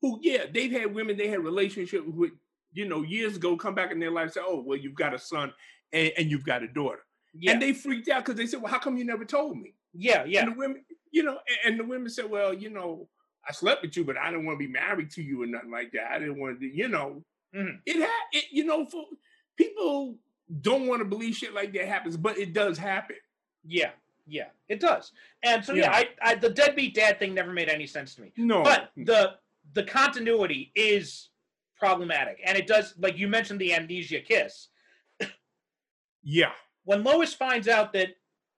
who, 0.00 0.18
yeah, 0.22 0.44
they've 0.52 0.72
had 0.72 0.94
women 0.94 1.16
they 1.16 1.28
had 1.28 1.44
relationships 1.44 2.04
with, 2.06 2.30
you 2.72 2.88
know, 2.88 3.02
years 3.02 3.36
ago, 3.36 3.56
come 3.56 3.74
back 3.74 3.90
in 3.92 4.00
their 4.00 4.10
life 4.10 4.24
and 4.24 4.32
say, 4.32 4.40
Oh, 4.44 4.62
well, 4.64 4.78
you've 4.78 4.94
got 4.94 5.14
a 5.14 5.18
son 5.18 5.52
and, 5.92 6.12
and 6.16 6.30
you've 6.30 6.44
got 6.44 6.62
a 6.62 6.68
daughter. 6.68 7.00
Yeah. 7.34 7.52
And 7.52 7.62
they 7.62 7.72
freaked 7.72 8.08
out 8.08 8.24
because 8.24 8.38
they 8.38 8.46
said, 8.46 8.62
Well, 8.62 8.72
how 8.72 8.78
come 8.78 8.96
you 8.96 9.04
never 9.04 9.24
told 9.24 9.56
me? 9.58 9.74
yeah. 9.92 10.24
Yeah. 10.24 10.42
And 10.44 10.52
the 10.52 10.56
women, 10.58 10.84
you 11.10 11.22
know, 11.22 11.38
and, 11.64 11.72
and 11.72 11.80
the 11.80 11.84
women 11.84 12.08
said, 12.08 12.30
Well, 12.30 12.54
you 12.54 12.70
know, 12.70 13.08
I 13.48 13.52
slept 13.52 13.82
with 13.82 13.96
you, 13.96 14.04
but 14.04 14.16
I 14.16 14.30
didn't 14.30 14.46
want 14.46 14.58
to 14.58 14.66
be 14.66 14.72
married 14.72 15.10
to 15.12 15.22
you 15.22 15.42
or 15.42 15.46
nothing 15.46 15.70
like 15.70 15.92
that. 15.92 16.12
I 16.12 16.18
didn't 16.18 16.38
want 16.38 16.60
to, 16.60 16.66
you 16.66 16.88
know, 16.88 17.22
Mhm. 17.54 17.80
it 17.84 17.96
had 17.96 18.10
it, 18.32 18.44
you 18.52 18.64
know, 18.64 18.86
for 18.86 19.04
people 19.56 20.16
don't 20.60 20.86
want 20.86 21.00
to 21.00 21.04
believe 21.04 21.34
shit 21.34 21.52
like 21.54 21.72
that 21.72 21.86
happens, 21.88 22.16
but 22.16 22.38
it 22.38 22.52
does 22.52 22.78
happen. 22.78 23.16
Yeah, 23.64 23.90
yeah, 24.26 24.48
it 24.68 24.80
does. 24.80 25.12
And 25.42 25.64
so 25.64 25.74
yeah, 25.74 25.84
Yeah. 25.84 25.92
I, 26.22 26.30
I 26.30 26.34
the 26.34 26.50
deadbeat 26.50 26.94
dad 26.94 27.18
thing 27.18 27.34
never 27.34 27.52
made 27.52 27.68
any 27.68 27.86
sense 27.86 28.14
to 28.16 28.22
me. 28.22 28.32
No, 28.36 28.62
But 28.62 28.90
the 28.96 29.34
the 29.72 29.84
continuity 29.84 30.72
is 30.74 31.30
problematic, 31.76 32.40
and 32.44 32.56
it 32.56 32.66
does 32.66 32.94
like 32.98 33.16
you 33.18 33.28
mentioned 33.28 33.60
the 33.60 33.74
amnesia 33.74 34.20
kiss. 34.20 34.68
yeah, 36.22 36.52
When 36.84 37.02
Lois 37.02 37.34
finds 37.34 37.68
out 37.68 37.92
that 37.94 38.08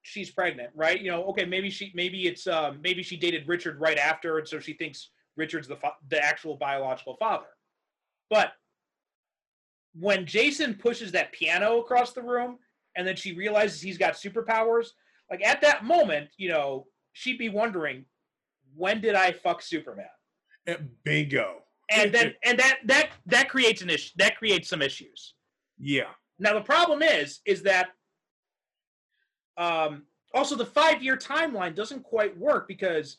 she's 0.03 0.31
pregnant, 0.31 0.71
right? 0.75 1.01
You 1.01 1.11
know, 1.11 1.25
okay, 1.27 1.45
maybe 1.45 1.71
she 1.71 1.93
maybe 1.95 2.27
it's 2.27 2.47
um, 2.47 2.81
maybe 2.83 3.03
she 3.03 3.17
dated 3.17 3.49
Richard 3.49 3.81
right 3.81 3.99
after, 3.99 4.39
and 4.39 4.47
so 4.49 4.59
she 4.59 4.73
thinks 4.75 5.11
Richard's 5.37 5.69
the 5.69 5.77
fa- 5.77 5.97
the 6.09 6.23
actual 6.23 6.57
biological 6.57 7.17
father. 7.17 7.47
But 8.29 8.53
when 9.95 10.27
Jason 10.27 10.75
pushes 10.75 11.13
that 11.13 11.33
piano 11.33 11.79
across 11.81 12.13
the 12.13 12.23
room, 12.23 12.59
and 12.97 13.07
then 13.07 13.17
she 13.17 13.33
realizes 13.33 13.81
he's 13.81 13.99
got 13.99 14.15
superpowers, 14.15 14.89
like 15.31 15.45
at 15.45 15.61
that 15.63 15.85
moment, 15.85 16.29
you 16.37 16.49
know, 16.49 16.87
she'd 17.13 17.39
be 17.39 17.49
wondering, 17.49 18.05
when 18.75 19.01
did 19.01 19.15
I 19.15 19.33
fuck 19.33 19.63
Superman? 19.63 20.07
Eh, 20.67 20.77
bingo. 21.05 21.63
And 21.91 22.13
then 22.13 22.35
and 22.45 22.59
that 22.59 22.79
that 22.87 23.11
that 23.27 23.49
creates 23.49 23.83
an 23.83 23.91
issue. 23.91 24.11
That 24.17 24.37
creates 24.37 24.69
some 24.69 24.83
issues. 24.83 25.35
yeah, 25.79 26.11
Now 26.39 26.55
the 26.55 26.61
problem 26.61 27.03
is, 27.03 27.41
is 27.47 27.63
that 27.63 27.89
um, 29.57 30.05
also 30.35 30.57
the 30.57 30.65
five-year 30.67 31.17
timeline 31.17 31.75
doesn't 31.75 32.03
quite 32.03 32.37
work 32.39 32.67
because 32.67 33.19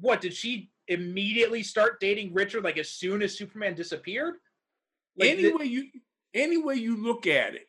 what 0.00 0.20
did 0.20 0.34
she 0.34 0.70
immediately 0.88 1.62
start 1.62 2.00
dating 2.00 2.34
Richard 2.34 2.64
like 2.64 2.78
as 2.78 2.90
soon 2.90 3.22
as 3.22 3.36
Superman 3.36 3.74
disappeared? 3.74 4.34
Like 5.16 5.30
any 5.30 5.52
way 5.52 5.64
you 5.64 5.84
any 6.34 6.58
way 6.58 6.76
you 6.76 7.02
look 7.02 7.26
at 7.26 7.54
it, 7.54 7.68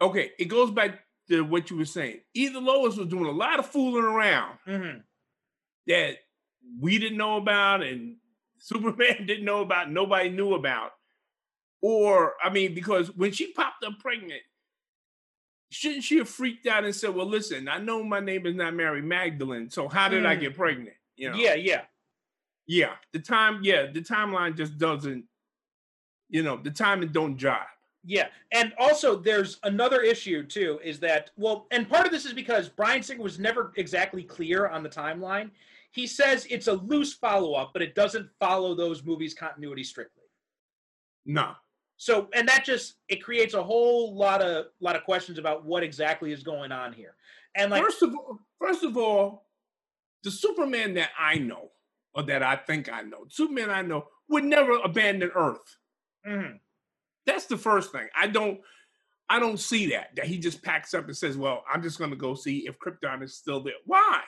okay, 0.00 0.32
it 0.38 0.46
goes 0.46 0.70
back 0.70 1.03
to 1.28 1.42
what 1.42 1.70
you 1.70 1.76
were 1.76 1.84
saying. 1.84 2.20
Either 2.34 2.60
Lois 2.60 2.96
was 2.96 3.08
doing 3.08 3.26
a 3.26 3.30
lot 3.30 3.58
of 3.58 3.66
fooling 3.66 4.04
around 4.04 4.58
Mhm. 4.66 5.02
that 5.86 6.18
we 6.80 6.98
didn't 6.98 7.18
know 7.18 7.36
about 7.36 7.82
and 7.82 8.16
Superman 8.58 9.26
didn't 9.26 9.44
know 9.44 9.60
about, 9.60 9.90
nobody 9.90 10.30
knew 10.30 10.54
about. 10.54 10.92
Or, 11.82 12.34
I 12.42 12.48
mean, 12.50 12.74
because 12.74 13.14
when 13.14 13.32
she 13.32 13.52
popped 13.52 13.84
up 13.84 13.98
pregnant, 13.98 14.40
shouldn't 15.70 16.04
she 16.04 16.16
have 16.18 16.28
freaked 16.30 16.66
out 16.66 16.84
and 16.84 16.94
said, 16.94 17.14
Well, 17.14 17.26
listen, 17.26 17.68
I 17.68 17.78
know 17.78 18.02
my 18.02 18.20
name 18.20 18.46
is 18.46 18.54
not 18.54 18.74
Mary 18.74 19.02
Magdalene, 19.02 19.68
so 19.70 19.88
how 19.88 20.08
did 20.08 20.24
I 20.24 20.36
Mm. 20.36 20.40
get 20.40 20.54
pregnant? 20.56 20.96
You 21.16 21.30
know? 21.30 21.36
Yeah, 21.36 21.54
yeah, 21.54 21.86
Yeah. 22.66 22.96
The 23.12 23.18
time, 23.18 23.60
yeah, 23.62 23.86
the 23.92 24.00
timeline 24.00 24.56
just 24.56 24.78
doesn't, 24.78 25.26
you 26.30 26.42
know, 26.42 26.56
the 26.56 26.70
timing 26.70 27.12
don't 27.12 27.36
jive. 27.38 27.66
Yeah. 28.06 28.28
And 28.52 28.72
also, 28.78 29.16
there's 29.16 29.58
another 29.62 30.02
issue 30.02 30.44
too. 30.44 30.78
Is 30.84 31.00
that 31.00 31.30
well, 31.36 31.66
and 31.70 31.88
part 31.88 32.06
of 32.06 32.12
this 32.12 32.26
is 32.26 32.32
because 32.32 32.68
Bryan 32.68 33.02
Singer 33.02 33.22
was 33.22 33.38
never 33.38 33.72
exactly 33.76 34.22
clear 34.22 34.68
on 34.68 34.82
the 34.82 34.88
timeline. 34.88 35.50
He 35.90 36.06
says 36.06 36.46
it's 36.50 36.66
a 36.66 36.72
loose 36.74 37.14
follow-up, 37.14 37.70
but 37.72 37.80
it 37.80 37.94
doesn't 37.94 38.28
follow 38.40 38.74
those 38.74 39.04
movies' 39.04 39.32
continuity 39.32 39.84
strictly. 39.84 40.24
No. 41.24 41.52
So, 41.96 42.28
and 42.34 42.46
that 42.48 42.64
just 42.64 42.96
it 43.08 43.22
creates 43.22 43.54
a 43.54 43.62
whole 43.62 44.14
lot 44.16 44.42
of 44.42 44.66
lot 44.80 44.96
of 44.96 45.04
questions 45.04 45.38
about 45.38 45.64
what 45.64 45.82
exactly 45.82 46.32
is 46.32 46.42
going 46.42 46.72
on 46.72 46.92
here. 46.92 47.14
And 47.54 47.70
like, 47.70 47.82
first 47.82 48.02
of 48.02 48.14
all, 48.14 48.40
first 48.60 48.82
of 48.82 48.96
all, 48.96 49.46
the 50.24 50.30
Superman 50.30 50.94
that 50.94 51.10
I 51.18 51.36
know, 51.36 51.70
or 52.14 52.24
that 52.24 52.42
I 52.42 52.56
think 52.56 52.92
I 52.92 53.02
know, 53.02 53.24
Superman 53.28 53.70
I 53.70 53.82
know, 53.82 54.08
would 54.28 54.44
never 54.44 54.72
abandon 54.84 55.30
Earth. 55.34 55.78
mhm. 56.26 56.58
That's 57.26 57.46
the 57.46 57.56
first 57.56 57.92
thing. 57.92 58.08
I 58.16 58.26
don't 58.26 58.60
I 59.28 59.38
don't 59.38 59.58
see 59.58 59.86
that. 59.90 60.14
That 60.16 60.26
he 60.26 60.38
just 60.38 60.62
packs 60.62 60.92
up 60.94 61.06
and 61.06 61.16
says, 61.16 61.36
Well, 61.36 61.64
I'm 61.72 61.82
just 61.82 61.98
gonna 61.98 62.16
go 62.16 62.34
see 62.34 62.66
if 62.66 62.78
Krypton 62.78 63.22
is 63.22 63.34
still 63.36 63.60
there. 63.62 63.74
Why? 63.86 64.22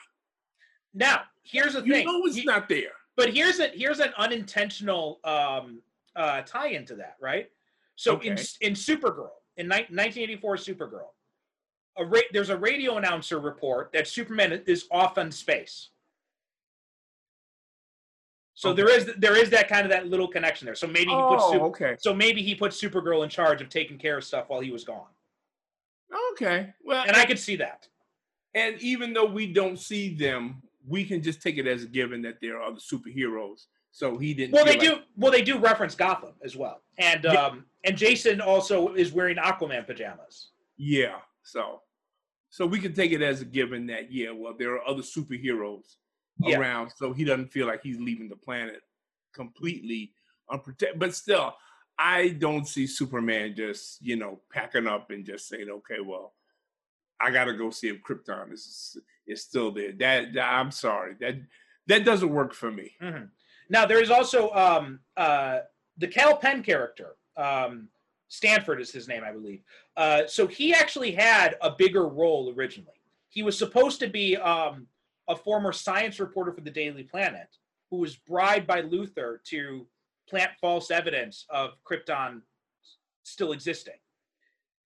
now 0.93 1.21
here's 1.43 1.73
the 1.73 1.83
You 1.85 1.93
thing. 1.93 2.05
know 2.05 2.21
it's 2.25 2.35
He- 2.37 2.45
not 2.45 2.67
there. 2.69 2.91
but 3.15 3.33
here's 3.33 3.59
a 3.59 3.67
here's 3.69 3.99
an 3.99 4.13
unintentional 4.17 5.19
um, 5.23 5.81
uh, 6.15 6.41
tie 6.41 6.69
into 6.69 6.95
that, 6.95 7.17
right? 7.21 7.49
So 7.95 8.19
in 8.21 8.33
in 8.61 8.73
Supergirl 8.73 9.29
in 9.57 9.67
ni- 9.67 9.85
1984 9.89 10.55
Supergirl, 10.57 11.09
a 11.97 12.05
ra- 12.05 12.21
there's 12.31 12.49
a 12.49 12.57
radio 12.57 12.97
announcer 12.97 13.39
report 13.39 13.91
that 13.93 14.07
Superman 14.07 14.63
is 14.65 14.85
off 14.91 15.17
in 15.17 15.31
space. 15.31 15.89
So 18.57 18.73
there 18.73 18.89
is 18.89 19.11
there 19.19 19.35
is 19.37 19.51
that 19.51 19.69
kind 19.69 19.85
of 19.85 19.91
that 19.91 20.07
little 20.07 20.27
connection 20.27 20.65
there. 20.65 20.73
So 20.73 20.87
maybe 20.87 21.11
he 21.11 21.15
puts 21.15 21.43
Oh, 21.45 21.65
okay. 21.67 21.95
so 21.99 22.11
maybe 22.11 22.41
he 22.41 22.55
put 22.55 22.71
Supergirl 22.71 23.23
in 23.23 23.29
charge 23.29 23.61
of 23.61 23.69
taking 23.69 23.99
care 23.99 24.17
of 24.17 24.23
stuff 24.23 24.45
while 24.49 24.61
he 24.61 24.71
was 24.71 24.83
gone, 24.83 25.11
Okay. 26.31 26.73
Well 26.83 27.03
and 27.07 27.15
I 27.15 27.25
could 27.25 27.37
see 27.37 27.55
that. 27.57 27.87
and 28.55 28.81
even 28.81 29.13
though 29.13 29.25
we 29.27 29.53
don't 29.53 29.77
see 29.77 30.15
them, 30.15 30.63
we 30.87 31.05
can 31.05 31.21
just 31.21 31.39
take 31.39 31.59
it 31.59 31.67
as 31.67 31.83
a 31.83 31.85
given 31.85 32.23
that 32.23 32.39
there 32.41 32.57
are 32.57 32.63
other 32.63 32.79
superheroes. 32.79 33.67
So 33.91 34.17
he 34.17 34.33
didn't 34.33 34.53
Well, 34.53 34.65
they 34.65 34.71
like- 34.71 34.79
do. 34.81 34.99
Well, 35.15 35.31
they 35.31 35.43
do 35.43 35.59
reference 35.59 35.93
Gotham 35.93 36.33
as 36.43 36.55
well, 36.55 36.81
and 36.97 37.23
Yeah. 37.25 37.33
um, 37.45 37.65
and 37.83 37.95
Jason 37.95 38.41
also 38.41 38.95
is 38.95 39.11
wearing 39.11 39.37
Aquaman 39.37 39.85
pajamas. 39.85 40.49
Yeah. 40.77 41.19
So 41.43 41.83
so 42.49 42.65
we 42.65 42.79
can 42.79 42.93
take 42.95 43.11
it 43.11 43.21
as 43.21 43.41
a 43.41 43.45
given 43.45 43.85
that 43.87 44.11
yeah, 44.11 44.31
well, 44.31 44.55
there 44.57 44.73
are 44.73 44.87
other 44.87 45.03
superheroes 45.03 45.97
Yeah. 46.39 46.59
around, 46.59 46.91
so 46.95 47.13
he 47.13 47.23
doesn't 47.23 47.51
feel 47.51 47.67
like 47.67 47.81
he's 47.81 47.99
leaving 47.99 48.29
the 48.29 48.35
planet 48.35 48.81
completely 49.33 50.13
unprotected. 50.51 50.99
But 50.99 51.15
still, 51.15 51.55
I 51.97 52.29
don't 52.29 52.67
see 52.67 52.85
Superman 52.85 53.55
just, 53.55 54.01
you 54.01 54.15
know, 54.17 54.41
packing 54.51 54.87
up 54.87 55.09
and 55.09 55.25
just 55.25 55.47
saying, 55.47 55.69
okay, 55.69 55.99
well, 56.03 56.33
I 57.19 57.31
gotta 57.31 57.53
go 57.53 57.69
see 57.71 57.87
if 57.89 58.01
Krypton 58.03 58.53
is 58.53 58.97
is 59.25 59.41
still 59.41 59.71
there. 59.71 59.91
That, 59.93 60.33
that 60.33 60.53
I'm 60.53 60.71
sorry. 60.71 61.15
That 61.19 61.35
that 61.87 62.05
doesn't 62.05 62.29
work 62.29 62.53
for 62.53 62.71
me. 62.71 62.93
Mhm. 63.01 63.29
Now 63.69 63.85
there 63.85 64.01
is 64.01 64.11
also 64.11 64.51
um, 64.51 64.99
uh, 65.17 65.59
the 65.97 66.07
Kal 66.07 66.37
Penn 66.37 66.61
character. 66.63 67.15
Um, 67.35 67.89
Stanford 68.29 68.81
is 68.81 68.91
his 68.91 69.07
name, 69.07 69.23
I 69.23 69.31
believe. 69.31 69.61
Uh, 69.95 70.27
so 70.27 70.47
he 70.47 70.73
actually 70.73 71.11
had 71.11 71.55
a 71.61 71.71
bigger 71.71 72.07
role 72.07 72.53
originally. 72.55 73.01
He 73.29 73.41
was 73.41 73.57
supposed 73.57 73.99
to 74.01 74.07
be 74.07 74.35
um, 74.37 74.87
a 75.27 75.35
former 75.35 75.71
science 75.71 76.19
reporter 76.19 76.51
for 76.53 76.61
the 76.61 76.71
Daily 76.71 77.03
Planet 77.03 77.47
who 77.89 77.97
was 77.97 78.15
bribed 78.15 78.67
by 78.67 78.81
Luthor 78.81 79.43
to 79.45 79.87
plant 80.29 80.51
false 80.59 80.91
evidence 80.91 81.45
of 81.49 81.71
Krypton 81.83 82.41
still 83.23 83.51
existing. 83.53 83.95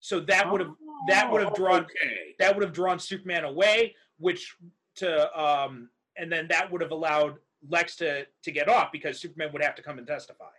So 0.00 0.20
that 0.20 0.50
would 0.50 0.60
have 0.60 0.70
that 1.08 1.30
would 1.30 1.42
have 1.42 1.54
drawn 1.54 1.82
Okay. 1.84 2.34
that 2.38 2.54
would 2.54 2.62
have 2.62 2.72
drawn 2.72 2.98
Superman 2.98 3.44
away, 3.44 3.94
which 4.18 4.54
to 4.96 5.40
um, 5.40 5.88
and 6.16 6.30
then 6.30 6.46
that 6.48 6.70
would 6.70 6.80
have 6.82 6.92
allowed 6.92 7.36
Lex 7.68 7.96
to 7.96 8.26
to 8.42 8.50
get 8.52 8.68
off 8.68 8.92
because 8.92 9.18
Superman 9.18 9.50
would 9.52 9.62
have 9.62 9.74
to 9.76 9.82
come 9.82 9.98
and 9.98 10.06
testify. 10.06 10.50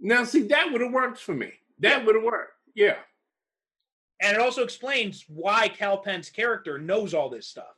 Now, 0.00 0.24
see, 0.24 0.42
that 0.48 0.70
would 0.72 0.80
have 0.80 0.92
worked 0.92 1.18
for 1.20 1.34
me. 1.34 1.52
That 1.78 1.98
Yeah. 2.00 2.04
would 2.04 2.14
have 2.16 2.24
worked. 2.24 2.52
Yeah. 2.74 2.98
And 4.20 4.36
it 4.36 4.40
also 4.40 4.62
explains 4.64 5.24
why 5.28 5.68
Kal 5.68 5.98
Penn's 5.98 6.30
character 6.30 6.78
knows 6.78 7.14
all 7.14 7.28
this 7.30 7.46
stuff. 7.46 7.76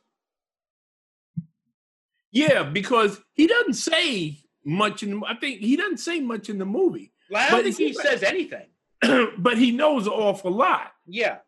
Yeah, 2.31 2.63
because 2.63 3.21
he 3.33 3.47
doesn't 3.47 3.73
say 3.75 4.39
much 4.65 5.03
in. 5.03 5.23
I 5.25 5.35
think 5.35 5.59
he 5.61 5.75
doesn't 5.77 5.97
say 5.99 6.19
much 6.19 6.49
in 6.49 6.57
the 6.57 6.65
movie, 6.65 7.13
Like, 7.29 7.47
I 7.47 7.51
But 7.51 7.55
don't 7.63 7.73
think 7.73 7.77
he 7.77 7.85
it's- 7.97 8.01
says 8.03 8.23
anything. 8.23 8.67
but 9.37 9.57
he 9.57 9.71
knows 9.71 10.07
an 10.07 10.13
awful 10.13 10.51
lot. 10.51 10.91
Yeah. 11.05 11.39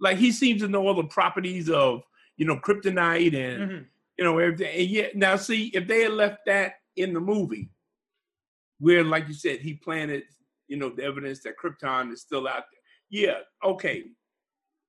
Like 0.00 0.18
he 0.18 0.32
seems 0.32 0.60
to 0.62 0.68
know 0.68 0.86
all 0.86 0.94
the 0.94 1.04
properties 1.04 1.68
of 1.70 2.02
you 2.36 2.46
know 2.46 2.56
kryptonite 2.56 3.34
and 3.34 3.70
Mhm. 3.70 3.86
you 4.18 4.24
know 4.24 4.38
everything. 4.38 4.74
And 4.80 4.88
yet, 4.88 5.14
now 5.16 5.36
see 5.36 5.66
if 5.68 5.86
they 5.86 6.02
had 6.02 6.12
left 6.12 6.40
that 6.46 6.74
in 6.96 7.12
the 7.14 7.20
movie, 7.20 7.70
where 8.78 9.04
like 9.04 9.28
you 9.28 9.34
said, 9.34 9.60
he 9.60 9.74
planted 9.74 10.24
you 10.68 10.76
know 10.76 10.88
the 10.90 11.02
evidence 11.04 11.40
that 11.42 11.54
Krypton 11.58 12.12
is 12.12 12.22
still 12.22 12.46
out 12.48 12.64
there. 12.70 12.80
Yeah, 13.10 13.38
okay. 13.64 14.04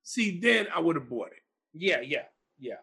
See, 0.04 0.40
then 0.40 0.68
I 0.74 0.80
would 0.80 0.96
have 0.96 1.10
bought 1.10 1.32
it. 1.32 1.44
Yeah. 1.74 2.02
Yeah. 2.02 2.26
Yeah. 2.60 2.76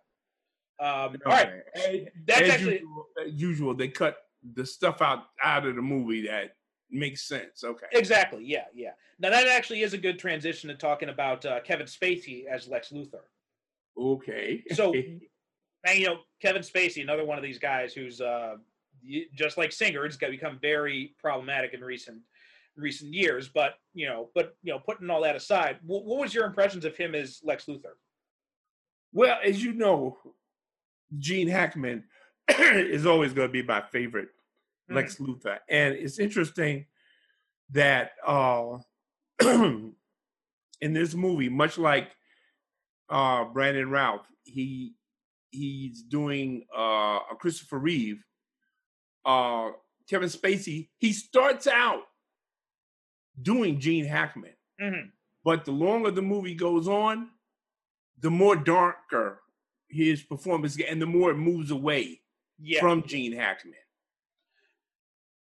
Um, 0.80 1.16
All 1.26 1.32
right. 1.32 1.50
As, 1.74 2.00
That's 2.26 2.42
as 2.42 2.50
actually 2.50 2.74
usual, 2.74 3.06
as 3.26 3.32
usual, 3.32 3.74
they 3.74 3.88
cut 3.88 4.16
the 4.54 4.64
stuff 4.64 5.02
out 5.02 5.24
out 5.42 5.66
of 5.66 5.74
the 5.74 5.82
movie 5.82 6.26
that 6.26 6.52
makes 6.90 7.26
sense. 7.28 7.64
Okay. 7.64 7.86
exactly. 7.92 8.44
Yeah. 8.44 8.64
Yeah. 8.74 8.92
Now 9.18 9.30
that 9.30 9.46
actually 9.46 9.82
is 9.82 9.92
a 9.92 9.98
good 9.98 10.18
transition 10.18 10.68
to 10.68 10.74
talking 10.74 11.08
about 11.08 11.44
uh, 11.44 11.60
Kevin 11.60 11.86
Spacey 11.86 12.46
as 12.46 12.68
Lex 12.68 12.90
Luthor. 12.90 13.26
Okay. 13.98 14.62
So, 14.74 14.94
and 15.84 15.98
you 15.98 16.06
know, 16.06 16.18
Kevin 16.40 16.62
Spacey, 16.62 17.02
another 17.02 17.24
one 17.24 17.36
of 17.38 17.44
these 17.44 17.58
guys 17.58 17.92
who's 17.92 18.20
uh, 18.20 18.56
just 19.34 19.58
like 19.58 19.72
Singer, 19.72 20.04
has 20.04 20.16
got 20.16 20.30
become 20.30 20.58
very 20.60 21.14
problematic 21.18 21.74
in 21.74 21.80
recent 21.80 22.20
recent 22.76 23.12
years. 23.12 23.48
But 23.48 23.74
you 23.94 24.06
know, 24.06 24.30
but 24.34 24.56
you 24.62 24.72
know, 24.72 24.78
putting 24.78 25.10
all 25.10 25.22
that 25.22 25.36
aside, 25.36 25.78
what, 25.84 26.04
what 26.04 26.20
was 26.20 26.34
your 26.34 26.46
impressions 26.46 26.84
of 26.84 26.96
him 26.96 27.14
as 27.14 27.40
Lex 27.42 27.66
Luthor? 27.66 27.96
Well, 29.12 29.38
as 29.44 29.62
you 29.62 29.72
know, 29.72 30.18
Gene 31.16 31.48
Hackman 31.48 32.04
is 32.48 33.06
always 33.06 33.32
going 33.32 33.48
to 33.48 33.52
be 33.52 33.62
my 33.62 33.80
favorite 33.80 34.28
Lex 34.90 35.16
Luthor, 35.16 35.58
and 35.68 35.94
it's 35.94 36.18
interesting 36.18 36.86
that 37.70 38.12
uh, 38.26 38.78
in 39.42 39.94
this 40.80 41.14
movie, 41.14 41.48
much 41.50 41.76
like 41.78 42.08
uh, 43.10 43.44
Brandon 43.44 43.90
Routh, 43.90 44.26
he 44.44 44.94
he's 45.50 46.02
doing 46.02 46.66
uh, 46.76 47.20
a 47.30 47.36
Christopher 47.38 47.78
Reeve. 47.78 48.22
Uh, 49.24 49.70
Kevin 50.08 50.28
Spacey, 50.30 50.88
he 50.96 51.12
starts 51.12 51.66
out 51.66 52.02
doing 53.42 53.78
Gene 53.78 54.06
Hackman, 54.06 54.54
Mhm. 54.80 55.10
but 55.44 55.66
the 55.66 55.72
longer 55.72 56.10
the 56.10 56.22
movie 56.22 56.54
goes 56.54 56.88
on, 56.88 57.30
the 58.18 58.30
more 58.30 58.56
darker 58.56 59.42
his 59.88 60.22
performance 60.22 60.78
and 60.80 61.00
the 61.00 61.06
more 61.06 61.30
it 61.30 61.36
moves 61.36 61.70
away 61.70 62.20
Yeah, 62.58 62.80
from 62.80 63.02
Gene 63.06 63.32
Hackman 63.32 63.74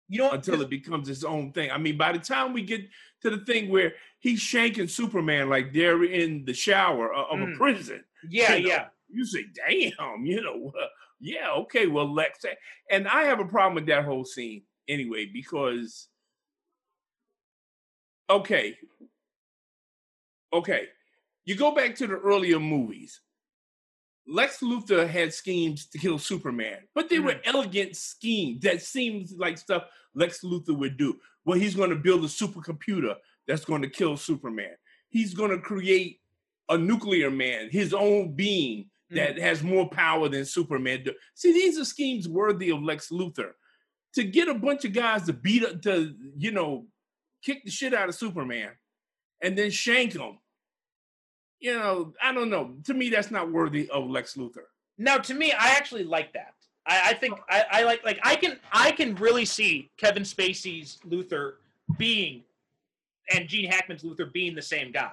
you 0.08 0.18
know, 0.18 0.32
until 0.32 0.60
it 0.60 0.68
becomes 0.68 1.08
its 1.08 1.24
own 1.24 1.50
thing. 1.52 1.70
I 1.70 1.78
mean, 1.78 1.96
by 1.96 2.12
the 2.12 2.18
time 2.18 2.52
we 2.52 2.62
get 2.62 2.82
to 3.22 3.30
the 3.30 3.38
thing 3.46 3.70
where 3.70 3.94
he's 4.20 4.40
shanking 4.40 4.88
Superman 4.90 5.48
like 5.48 5.72
they're 5.72 6.04
in 6.04 6.44
the 6.44 6.52
shower 6.52 7.14
o- 7.14 7.24
of 7.24 7.38
Mm. 7.38 7.54
a 7.54 7.56
prison, 7.56 8.04
yeah, 8.28 8.54
you 8.54 8.62
know, 8.64 8.68
yeah, 8.68 8.88
you 9.08 9.24
say, 9.24 9.44
"Damn," 9.54 10.26
you 10.26 10.42
know, 10.42 10.72
uh, 10.78 10.88
yeah, 11.20 11.50
okay, 11.52 11.86
well, 11.86 12.12
Lex, 12.12 12.44
and 12.90 13.08
I 13.08 13.24
have 13.24 13.40
a 13.40 13.46
problem 13.46 13.76
with 13.76 13.86
that 13.86 14.04
whole 14.04 14.26
scene 14.26 14.66
anyway 14.86 15.24
because, 15.24 16.08
okay, 18.28 18.76
okay, 20.52 20.88
you 21.46 21.56
go 21.56 21.74
back 21.74 21.94
to 21.96 22.06
the 22.06 22.14
earlier 22.18 22.60
movies. 22.60 23.20
Lex 24.26 24.60
Luthor 24.60 25.08
had 25.08 25.34
schemes 25.34 25.86
to 25.86 25.98
kill 25.98 26.18
Superman, 26.18 26.78
but 26.94 27.08
they 27.08 27.18
were 27.18 27.32
mm-hmm. 27.32 27.56
elegant 27.56 27.96
schemes 27.96 28.62
that 28.62 28.82
seems 28.82 29.32
like 29.32 29.58
stuff 29.58 29.84
Lex 30.14 30.40
Luthor 30.42 30.76
would 30.76 30.96
do. 30.96 31.18
Well, 31.44 31.58
he's 31.58 31.74
going 31.74 31.90
to 31.90 31.96
build 31.96 32.24
a 32.24 32.28
supercomputer 32.28 33.16
that's 33.46 33.64
going 33.64 33.82
to 33.82 33.90
kill 33.90 34.16
Superman. 34.16 34.72
He's 35.10 35.34
going 35.34 35.50
to 35.50 35.58
create 35.58 36.20
a 36.68 36.78
nuclear 36.78 37.30
man, 37.30 37.68
his 37.70 37.92
own 37.92 38.34
being 38.34 38.86
that 39.10 39.34
mm-hmm. 39.34 39.42
has 39.42 39.62
more 39.62 39.88
power 39.88 40.28
than 40.28 40.44
Superman. 40.44 41.04
do. 41.04 41.12
See, 41.34 41.52
these 41.52 41.78
are 41.78 41.84
schemes 41.84 42.28
worthy 42.28 42.70
of 42.70 42.82
Lex 42.82 43.10
Luthor. 43.10 43.50
To 44.14 44.24
get 44.24 44.48
a 44.48 44.54
bunch 44.54 44.84
of 44.84 44.92
guys 44.92 45.24
to 45.26 45.32
beat 45.32 45.64
up, 45.64 45.82
to 45.82 46.14
you 46.36 46.52
know, 46.52 46.86
kick 47.42 47.64
the 47.64 47.70
shit 47.70 47.92
out 47.92 48.08
of 48.08 48.14
Superman, 48.14 48.70
and 49.42 49.58
then 49.58 49.70
shank 49.70 50.14
him. 50.14 50.38
You 51.64 51.78
know, 51.78 52.12
I 52.22 52.30
don't 52.34 52.50
know. 52.50 52.74
To 52.84 52.92
me, 52.92 53.08
that's 53.08 53.30
not 53.30 53.50
worthy 53.50 53.88
of 53.88 54.10
Lex 54.10 54.34
Luthor. 54.34 54.66
Now, 54.98 55.16
to 55.16 55.32
me, 55.32 55.50
I 55.50 55.70
actually 55.70 56.04
like 56.04 56.34
that. 56.34 56.52
I, 56.84 57.00
I 57.06 57.14
think 57.14 57.38
oh. 57.38 57.44
I, 57.48 57.64
I 57.70 57.84
like 57.84 58.04
like 58.04 58.20
I 58.22 58.36
can 58.36 58.58
I 58.70 58.90
can 58.90 59.14
really 59.14 59.46
see 59.46 59.90
Kevin 59.96 60.24
Spacey's 60.24 60.98
Luthor 61.08 61.54
being 61.96 62.42
and 63.32 63.48
Gene 63.48 63.70
Hackman's 63.70 64.02
Luthor 64.02 64.30
being 64.30 64.54
the 64.54 64.60
same 64.60 64.92
guy, 64.92 65.12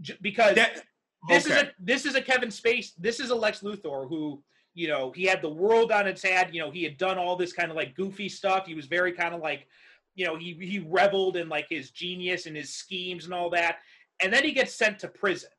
J- 0.00 0.16
because 0.22 0.54
That 0.54 0.84
this 1.26 1.44
is 1.44 1.50
a 1.50 1.72
this 1.80 2.06
is 2.06 2.14
a 2.14 2.22
Kevin 2.22 2.52
Space. 2.52 2.92
This 2.96 3.18
is 3.18 3.30
a 3.30 3.34
Lex 3.34 3.58
Luthor 3.58 4.08
who 4.08 4.40
you 4.74 4.86
know 4.86 5.10
he 5.10 5.24
had 5.24 5.42
the 5.42 5.50
world 5.50 5.90
on 5.90 6.06
its 6.06 6.22
head. 6.22 6.50
You 6.52 6.60
know 6.60 6.70
he 6.70 6.84
had 6.84 6.98
done 6.98 7.18
all 7.18 7.34
this 7.34 7.52
kind 7.52 7.72
of 7.72 7.76
like 7.76 7.96
goofy 7.96 8.28
stuff. 8.28 8.64
He 8.64 8.76
was 8.76 8.86
very 8.86 9.10
kind 9.10 9.34
of 9.34 9.40
like 9.40 9.66
you 10.14 10.24
know 10.24 10.36
he 10.36 10.52
he 10.52 10.78
reveled 10.78 11.36
in 11.36 11.48
like 11.48 11.66
his 11.68 11.90
genius 11.90 12.46
and 12.46 12.54
his 12.54 12.72
schemes 12.72 13.24
and 13.24 13.34
all 13.34 13.50
that. 13.50 13.78
And 14.20 14.32
then 14.32 14.44
he 14.44 14.52
gets 14.52 14.72
sent 14.72 15.00
to 15.00 15.08
prison. 15.08 15.50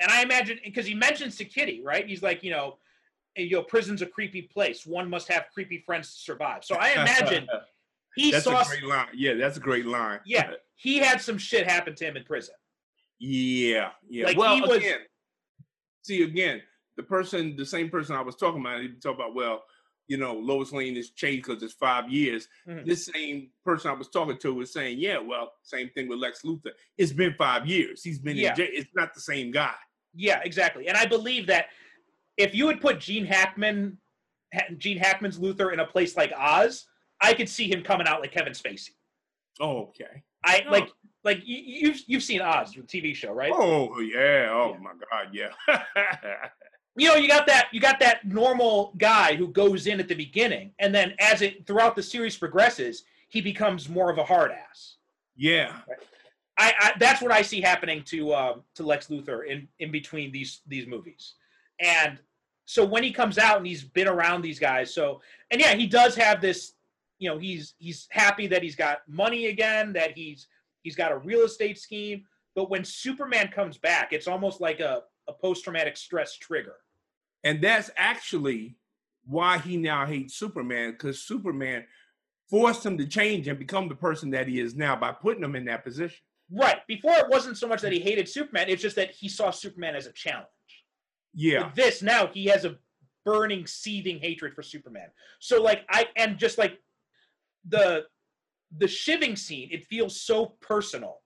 And 0.00 0.10
I 0.10 0.22
imagine 0.22 0.58
because 0.64 0.86
he 0.86 0.94
mentions 0.94 1.36
to 1.36 1.44
Kitty, 1.44 1.82
right? 1.84 2.06
He's 2.06 2.22
like, 2.22 2.42
you 2.42 2.50
know, 2.50 2.78
you 3.36 3.50
know, 3.56 3.62
prison's 3.62 4.02
a 4.02 4.06
creepy 4.06 4.42
place. 4.42 4.86
One 4.86 5.08
must 5.10 5.28
have 5.28 5.46
creepy 5.54 5.78
friends 5.86 6.14
to 6.14 6.20
survive. 6.20 6.64
So 6.64 6.76
I 6.76 6.90
imagine 6.96 7.46
he 8.16 8.32
that's 8.32 8.44
saw, 8.44 8.62
a 8.62 8.64
great 8.64 8.84
line. 8.84 9.06
Yeah, 9.14 9.34
that's 9.34 9.56
a 9.56 9.60
great 9.60 9.86
line. 9.86 10.20
yeah, 10.24 10.52
he 10.76 10.98
had 10.98 11.20
some 11.20 11.38
shit 11.38 11.66
happen 11.68 11.94
to 11.96 12.04
him 12.06 12.16
in 12.16 12.24
prison. 12.24 12.54
Yeah, 13.18 13.90
yeah. 14.08 14.24
Like, 14.26 14.36
well, 14.38 14.54
he 14.54 14.62
was- 14.62 14.78
again, 14.78 15.00
see 16.02 16.22
again, 16.22 16.62
the 16.96 17.02
person, 17.02 17.54
the 17.56 17.66
same 17.66 17.88
person 17.90 18.16
I 18.16 18.22
was 18.22 18.36
talking 18.36 18.60
about, 18.60 18.80
he 18.80 18.88
talk 18.88 19.14
about, 19.14 19.34
well, 19.34 19.62
you 20.08 20.16
know, 20.16 20.34
Lois 20.34 20.72
Lane 20.72 20.96
is 20.96 21.10
changed 21.10 21.46
because 21.46 21.62
it's 21.62 21.74
five 21.74 22.08
years. 22.10 22.48
Mhm. 22.66 22.84
This 22.84 23.06
same 23.06 23.50
person 23.64 23.90
I 23.90 23.94
was 23.94 24.08
talking 24.08 24.38
to 24.38 24.54
was 24.54 24.72
saying, 24.72 24.98
yeah, 24.98 25.18
well, 25.18 25.52
same 25.62 25.88
thing 25.90 26.08
with 26.08 26.18
Lex 26.18 26.42
Luthor. 26.42 26.72
It's 26.98 27.12
been 27.12 27.34
five 27.38 27.66
years. 27.66 28.02
He's 28.02 28.18
been 28.18 28.36
Yeah. 28.36 28.50
in 28.50 28.56
jail. 28.56 28.68
It's 28.72 28.90
not 28.94 29.14
the 29.14 29.20
same 29.20 29.52
guy. 29.52 29.74
Yeah, 30.14 30.40
exactly. 30.44 30.88
And 30.88 30.96
I 30.96 31.06
believe 31.06 31.46
that 31.46 31.66
if 32.36 32.54
you 32.54 32.68
had 32.68 32.80
put 32.80 33.00
Gene 33.00 33.24
Hackman, 33.24 33.98
Gene 34.78 34.98
Hackman's 34.98 35.38
Luthor 35.38 35.72
in 35.72 35.80
a 35.80 35.86
place 35.86 36.16
like 36.16 36.32
Oz, 36.36 36.86
I 37.20 37.34
could 37.34 37.48
see 37.48 37.70
him 37.70 37.82
coming 37.82 38.06
out 38.06 38.20
like 38.20 38.32
Kevin 38.32 38.52
Spacey. 38.52 38.90
Oh, 39.60 39.82
okay. 39.88 40.22
I 40.44 40.62
No. 40.64 40.70
like 40.70 40.88
like 41.22 41.42
you, 41.44 41.58
you've 41.88 42.00
you've 42.06 42.22
seen 42.22 42.40
Oz, 42.40 42.72
the 42.72 42.80
TV 42.82 43.14
show, 43.14 43.32
right? 43.32 43.52
Oh, 43.54 44.00
yeah. 44.00 44.48
Oh, 44.50 44.72
Yeah. 44.74 44.78
my 44.80 44.92
God. 45.10 45.28
Yeah. 45.32 45.50
you 46.96 47.08
know 47.08 47.14
you 47.14 47.28
got 47.28 47.46
that 47.46 47.68
you 47.72 47.80
got 47.80 48.00
that 48.00 48.24
normal 48.26 48.94
guy 48.98 49.36
who 49.36 49.46
goes 49.48 49.86
in 49.86 50.00
at 50.00 50.08
the 50.08 50.14
beginning 50.14 50.72
and 50.80 50.92
then 50.94 51.14
as 51.20 51.40
it 51.40 51.64
throughout 51.66 51.94
the 51.94 52.02
series 52.02 52.36
progresses 52.36 53.04
he 53.28 53.40
becomes 53.40 53.88
more 53.88 54.10
of 54.10 54.18
a 54.18 54.24
hard 54.24 54.50
ass 54.50 54.96
yeah. 55.36 55.78
I, 56.58 56.72
I 56.78 56.92
that's 56.98 57.22
what 57.22 57.32
i 57.32 57.42
see 57.42 57.60
happening 57.60 58.02
to 58.04 58.34
um 58.34 58.62
to 58.74 58.82
lex 58.82 59.08
luthor 59.08 59.46
in 59.46 59.68
in 59.78 59.90
between 59.90 60.32
these 60.32 60.60
these 60.66 60.86
movies. 60.86 61.34
And 61.80 62.18
so 62.66 62.84
when 62.84 63.02
he 63.02 63.12
comes 63.12 63.38
out 63.38 63.56
and 63.56 63.66
he's 63.66 63.82
been 63.82 64.08
around 64.08 64.42
these 64.42 64.58
guys 64.58 64.92
so 64.92 65.20
and 65.50 65.60
yeah 65.60 65.74
he 65.74 65.86
does 65.86 66.14
have 66.14 66.40
this 66.40 66.72
you 67.18 67.28
know 67.28 67.38
he's 67.38 67.74
he's 67.78 68.06
happy 68.10 68.46
that 68.48 68.62
he's 68.62 68.76
got 68.76 68.98
money 69.08 69.46
again 69.46 69.92
that 69.92 70.12
he's 70.12 70.48
he's 70.82 70.96
got 70.96 71.12
a 71.12 71.18
real 71.18 71.40
estate 71.40 71.78
scheme. 71.78 72.24
But 72.54 72.70
when 72.70 72.84
superman 72.84 73.48
comes 73.48 73.78
back 73.78 74.12
it's 74.12 74.28
almost 74.28 74.60
like 74.60 74.80
a, 74.80 75.02
a 75.28 75.32
post-traumatic 75.32 75.96
stress 75.96 76.36
trigger. 76.36 76.76
And 77.42 77.62
that's 77.62 77.90
actually 77.96 78.76
why 79.24 79.58
he 79.58 79.76
now 79.76 80.06
hates 80.06 80.34
Superman, 80.34 80.92
because 80.92 81.20
Superman 81.20 81.84
forced 82.48 82.84
him 82.84 82.98
to 82.98 83.06
change 83.06 83.48
and 83.48 83.58
become 83.58 83.88
the 83.88 83.94
person 83.94 84.30
that 84.30 84.48
he 84.48 84.60
is 84.60 84.74
now 84.74 84.96
by 84.96 85.12
putting 85.12 85.44
him 85.44 85.56
in 85.56 85.64
that 85.66 85.84
position. 85.84 86.18
Right. 86.50 86.78
Before 86.88 87.16
it 87.16 87.28
wasn't 87.28 87.58
so 87.58 87.68
much 87.68 87.80
that 87.82 87.92
he 87.92 88.00
hated 88.00 88.28
Superman, 88.28 88.68
it's 88.68 88.82
just 88.82 88.96
that 88.96 89.12
he 89.12 89.28
saw 89.28 89.50
Superman 89.50 89.94
as 89.94 90.06
a 90.06 90.12
challenge. 90.12 90.46
Yeah. 91.34 91.66
With 91.66 91.74
this 91.76 92.02
now 92.02 92.26
he 92.26 92.46
has 92.46 92.64
a 92.64 92.76
burning, 93.24 93.66
seething 93.66 94.18
hatred 94.18 94.54
for 94.54 94.62
Superman. 94.62 95.08
So 95.38 95.62
like 95.62 95.84
I 95.90 96.06
and 96.16 96.38
just 96.38 96.58
like 96.58 96.78
the 97.68 98.06
the 98.76 98.88
shiving 98.88 99.36
scene, 99.36 99.68
it 99.70 99.86
feels 99.86 100.20
so 100.20 100.56
personal. 100.60 101.20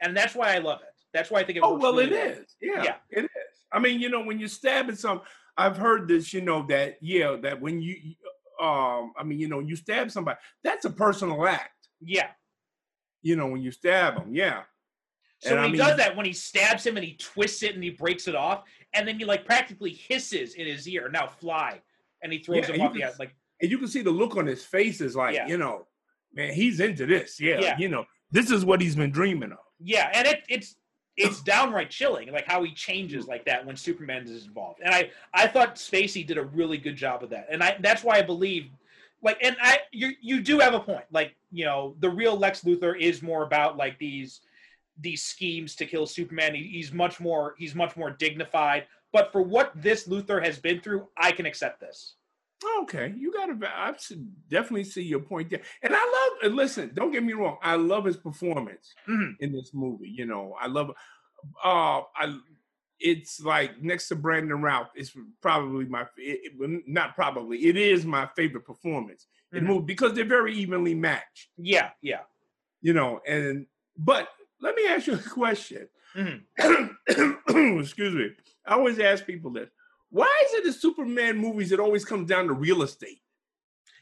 And 0.00 0.16
that's 0.16 0.34
why 0.34 0.54
I 0.54 0.58
love 0.58 0.80
it. 0.82 0.94
That's 1.12 1.30
why 1.30 1.40
I 1.40 1.44
think 1.44 1.58
it 1.58 1.64
Oh 1.64 1.76
well, 1.76 1.92
really 1.92 2.04
it 2.06 2.12
is. 2.12 2.56
Yeah, 2.60 2.82
Yeah. 2.84 2.96
it 3.10 3.24
is. 3.24 3.30
I 3.72 3.78
mean, 3.78 4.00
you 4.00 4.08
know, 4.08 4.22
when 4.22 4.38
you're 4.38 4.48
stabbing 4.48 4.96
some, 4.96 5.22
I've 5.56 5.76
heard 5.76 6.06
this. 6.06 6.32
You 6.32 6.40
know 6.40 6.64
that 6.68 6.98
yeah, 7.00 7.36
that 7.42 7.60
when 7.60 7.80
you, 7.80 7.96
um, 8.60 9.12
I 9.18 9.24
mean, 9.24 9.38
you 9.40 9.48
know, 9.48 9.60
you 9.60 9.74
stab 9.76 10.10
somebody, 10.10 10.38
that's 10.62 10.84
a 10.84 10.90
personal 10.90 11.46
act. 11.46 11.88
Yeah. 12.00 12.28
You 13.22 13.36
know, 13.36 13.46
when 13.48 13.60
you 13.62 13.70
stab 13.70 14.16
him. 14.16 14.34
yeah. 14.34 14.62
So 15.40 15.50
And 15.50 15.56
when 15.56 15.64
I 15.64 15.66
he 15.66 15.72
mean- 15.72 15.80
does 15.80 15.96
that, 15.98 16.16
when 16.16 16.26
he 16.26 16.32
stabs 16.32 16.84
him 16.86 16.96
and 16.96 17.04
he 17.04 17.14
twists 17.14 17.62
it 17.62 17.74
and 17.74 17.82
he 17.84 17.90
breaks 17.90 18.26
it 18.28 18.34
off, 18.34 18.64
and 18.92 19.06
then 19.06 19.18
he 19.18 19.24
like 19.24 19.44
practically 19.44 19.90
hisses 19.92 20.54
in 20.54 20.66
his 20.66 20.88
ear, 20.88 21.08
now 21.08 21.26
fly, 21.26 21.80
and 22.22 22.32
he 22.32 22.38
throws 22.40 22.68
Yeah, 22.68 22.74
him 22.74 22.80
off 22.82 22.92
the 22.92 23.00
can- 23.00 23.08
out 23.08 23.18
like 23.18 23.34
and 23.60 23.70
you 23.70 23.78
can 23.78 23.88
see 23.88 24.02
the 24.02 24.10
look 24.10 24.36
on 24.36 24.46
his 24.46 24.64
face 24.64 25.00
is 25.00 25.16
like, 25.16 25.34
Yeah. 25.34 25.48
you 25.48 25.58
know, 25.58 25.86
man, 26.32 26.52
he's 26.54 26.78
into 26.80 27.06
this. 27.06 27.40
Yeah, 27.40 27.60
Yeah. 27.60 27.76
you 27.78 27.88
know, 27.88 28.04
this 28.30 28.50
is 28.52 28.64
what 28.64 28.80
he's 28.80 28.94
been 28.94 29.10
dreaming 29.10 29.50
of. 29.52 29.58
Yeah, 29.80 30.10
and 30.14 30.26
it, 30.28 30.44
it's 30.48 30.76
it's 31.16 31.40
downright 31.42 31.90
chilling, 31.90 32.30
like 32.32 32.46
how 32.46 32.62
he 32.62 32.72
changes 32.72 33.26
like 33.26 33.44
that 33.46 33.66
when 33.66 33.76
Superman 33.76 34.22
is 34.28 34.46
involved. 34.46 34.80
And 34.84 34.94
I 34.94 35.10
I 35.34 35.46
thought 35.48 35.74
Spacey 35.76 36.24
did 36.26 36.38
a 36.38 36.44
really 36.44 36.78
good 36.78 36.94
job 36.96 37.22
of 37.24 37.30
that, 37.30 37.46
and 37.50 37.62
I 37.62 37.76
that's 37.80 38.02
why 38.04 38.16
I 38.18 38.22
believe, 38.22 38.70
like, 39.22 39.38
and 39.42 39.56
I 39.60 39.80
you 39.92 40.12
you 40.20 40.40
do 40.40 40.60
have 40.60 40.74
a 40.74 40.80
point. 40.80 41.04
Like, 41.10 41.34
you 41.50 41.64
know, 41.64 41.94
the 42.00 42.10
real 42.10 42.36
Lex 42.36 42.62
Luthor 42.62 42.98
is 43.00 43.22
more 43.22 43.42
about 43.42 43.76
like 43.76 43.98
these 43.98 44.40
these 45.00 45.22
schemes 45.22 45.76
to 45.76 45.86
kill 45.86 46.06
Superman. 46.06 46.54
He, 46.54 46.64
he's 46.64 46.92
much 46.92 47.20
more 47.20 47.54
he's 47.58 47.74
much 47.74 47.96
more 47.96 48.10
dignified. 48.10 48.86
But 49.12 49.32
for 49.32 49.40
what 49.42 49.72
this 49.74 50.06
Luthor 50.06 50.44
has 50.44 50.58
been 50.58 50.80
through, 50.80 51.08
I 51.16 51.32
can 51.32 51.46
accept 51.46 51.80
this. 51.80 52.14
Okay, 52.80 53.14
you 53.16 53.32
got 53.32 53.46
to. 53.46 53.68
I 53.68 53.94
definitely 54.50 54.84
see 54.84 55.02
your 55.02 55.20
point 55.20 55.48
there, 55.48 55.62
and 55.82 55.94
I 55.94 55.98
love. 56.04 56.38
And 56.42 56.56
listen, 56.56 56.90
don't 56.92 57.12
get 57.12 57.22
me 57.22 57.32
wrong. 57.32 57.56
I 57.62 57.76
love 57.76 58.04
his 58.04 58.16
performance 58.16 58.94
Mhm. 59.08 59.36
in 59.40 59.52
this 59.52 59.70
movie. 59.72 60.08
You 60.08 60.26
know, 60.26 60.54
I 60.60 60.66
love. 60.66 60.90
Uh, 61.64 62.02
I. 62.16 62.36
It's 63.00 63.40
like 63.40 63.80
next 63.82 64.08
to 64.08 64.16
Brandon 64.16 64.60
Routh. 64.60 64.88
It's 64.94 65.12
probably 65.40 65.84
my. 65.84 66.02
It, 66.16 66.52
it- 66.60 66.82
not 66.86 67.14
probably. 67.14 67.58
It 67.66 67.76
is 67.76 68.04
my 68.04 68.28
favorite 68.36 68.64
performance 68.64 69.26
in 69.52 69.58
Mhm. 69.58 69.62
the 69.62 69.66
movie 69.68 69.84
because 69.86 70.14
they're 70.14 70.24
very 70.24 70.54
evenly 70.54 70.94
matched. 70.94 71.48
Yeah, 71.56 71.90
yeah. 72.02 72.20
You 72.80 72.92
know, 72.92 73.20
and 73.26 73.66
but 73.96 74.28
let 74.60 74.74
me 74.74 74.86
ask 74.88 75.06
you 75.06 75.14
a 75.14 75.18
question. 75.18 75.88
Mhm. 76.14 76.42
Excuse 77.80 78.14
me. 78.14 78.30
I 78.66 78.74
always 78.74 78.98
ask 78.98 79.24
people 79.26 79.50
this. 79.52 79.68
Why 80.10 80.42
is 80.46 80.54
it 80.54 80.66
in 80.66 80.72
Superman 80.72 81.36
movies 81.38 81.70
it 81.72 81.80
always 81.80 82.04
comes 82.04 82.28
down 82.28 82.46
to 82.46 82.52
real 82.54 82.82
estate? 82.82 83.20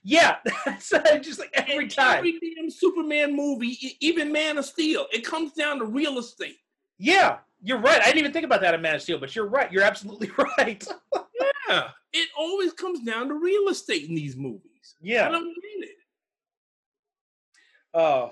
Yeah, 0.02 0.36
that's 0.64 0.88
just 0.90 1.40
like 1.40 1.50
every 1.54 1.84
In 1.84 1.90
time. 1.90 2.18
Every 2.18 2.38
damn 2.38 2.70
Superman 2.70 3.34
movie, 3.34 3.76
even 4.00 4.30
Man 4.32 4.56
of 4.56 4.64
Steel, 4.64 5.06
it 5.12 5.24
comes 5.24 5.52
down 5.52 5.80
to 5.80 5.84
real 5.84 6.18
estate. 6.18 6.58
Yeah, 6.98 7.38
you're 7.66 7.78
right. 7.78 8.00
I 8.00 8.04
didn't 8.04 8.18
even 8.18 8.32
think 8.32 8.44
about 8.44 8.60
that 8.60 8.74
in 8.74 8.80
Man 8.80 8.94
of 8.94 9.02
Steel, 9.02 9.18
but 9.18 9.34
you're 9.34 9.48
right. 9.48 9.70
You're 9.72 9.82
absolutely 9.82 10.30
right. 10.58 10.86
Yeah, 11.68 11.88
it 12.12 12.28
always 12.38 12.72
comes 12.72 13.00
down 13.00 13.28
to 13.28 13.34
real 13.34 13.68
estate 13.68 14.08
in 14.08 14.14
these 14.14 14.36
movies. 14.36 14.94
Yeah, 15.00 15.26
I 15.26 15.32
don't 15.32 15.44
get 15.46 15.88
it. 15.88 15.96
Oh, 17.92 18.30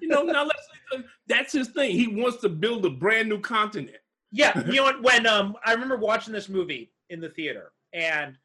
You 0.00 0.08
know, 0.08 0.22
now 0.22 0.44
let's 0.44 0.66
say 0.92 1.02
that's 1.26 1.52
his 1.52 1.68
thing. 1.68 1.90
He 1.92 2.06
wants 2.06 2.38
to 2.38 2.48
build 2.48 2.86
a 2.86 2.90
brand 2.90 3.28
new 3.28 3.40
continent. 3.40 3.96
yeah. 4.30 4.58
You 4.66 4.76
know? 4.76 4.92
When 5.02 5.26
um, 5.26 5.54
I 5.66 5.72
remember 5.72 5.96
watching 5.96 6.32
this 6.32 6.48
movie 6.48 6.92
in 7.10 7.20
the 7.20 7.28
theater, 7.28 7.72
and 7.92 8.38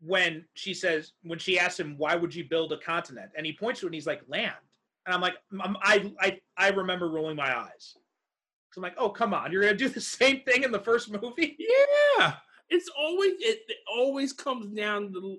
when 0.00 0.44
she 0.54 0.74
says, 0.74 1.12
when 1.22 1.38
she 1.38 1.58
asks 1.58 1.78
him, 1.78 1.94
"Why 1.98 2.16
would 2.16 2.34
you 2.34 2.44
build 2.44 2.72
a 2.72 2.78
continent?" 2.78 3.30
and 3.36 3.46
he 3.46 3.52
points 3.52 3.78
to 3.80 3.86
it, 3.86 3.88
and 3.90 3.94
he's 3.94 4.06
like, 4.08 4.22
"Land." 4.26 4.54
And 5.06 5.14
I'm 5.14 5.20
like, 5.20 5.34
I'm, 5.60 5.76
I, 5.82 6.12
I, 6.20 6.40
I 6.56 6.68
remember 6.70 7.08
rolling 7.08 7.36
my 7.36 7.56
eyes. 7.56 7.96
So 8.72 8.78
I'm 8.80 8.82
like, 8.82 8.94
"Oh, 8.98 9.10
come 9.10 9.34
on! 9.34 9.52
You're 9.52 9.62
gonna 9.62 9.76
do 9.76 9.88
the 10.00 10.00
same 10.00 10.40
thing 10.40 10.62
in 10.64 10.72
the 10.72 10.80
first 10.80 11.10
movie?" 11.10 11.56
Yeah, 12.18 12.34
it's 12.68 12.88
always 12.98 13.32
it, 13.38 13.60
it 13.68 13.78
always 13.94 14.32
comes 14.32 14.66
down 14.74 15.12
to 15.12 15.38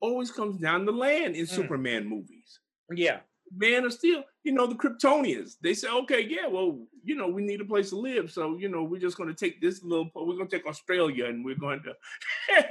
always 0.00 0.30
comes 0.30 0.58
down 0.58 0.84
to 0.86 0.92
land 0.92 1.34
in 1.34 1.44
Mm. 1.46 1.48
Superman 1.48 2.06
movies. 2.06 2.60
Yeah. 2.90 3.20
Man 3.56 3.84
of 3.84 3.92
Steel, 3.92 4.24
you 4.42 4.52
know, 4.52 4.66
the 4.66 4.74
Kryptonians, 4.74 5.56
they 5.62 5.74
say, 5.74 5.88
okay, 5.88 6.20
yeah, 6.22 6.46
well, 6.48 6.78
you 7.04 7.14
know, 7.14 7.28
we 7.28 7.42
need 7.42 7.60
a 7.60 7.64
place 7.64 7.90
to 7.90 7.96
live. 7.96 8.30
So, 8.32 8.56
you 8.56 8.68
know, 8.68 8.82
we're 8.82 9.00
just 9.00 9.16
going 9.16 9.28
to 9.28 9.34
take 9.34 9.60
this 9.60 9.82
little, 9.84 10.10
we're 10.14 10.34
going 10.34 10.48
to 10.48 10.56
take 10.56 10.66
Australia 10.66 11.26
and 11.26 11.44
we're 11.44 11.54
going 11.54 11.82
to, 11.84 11.94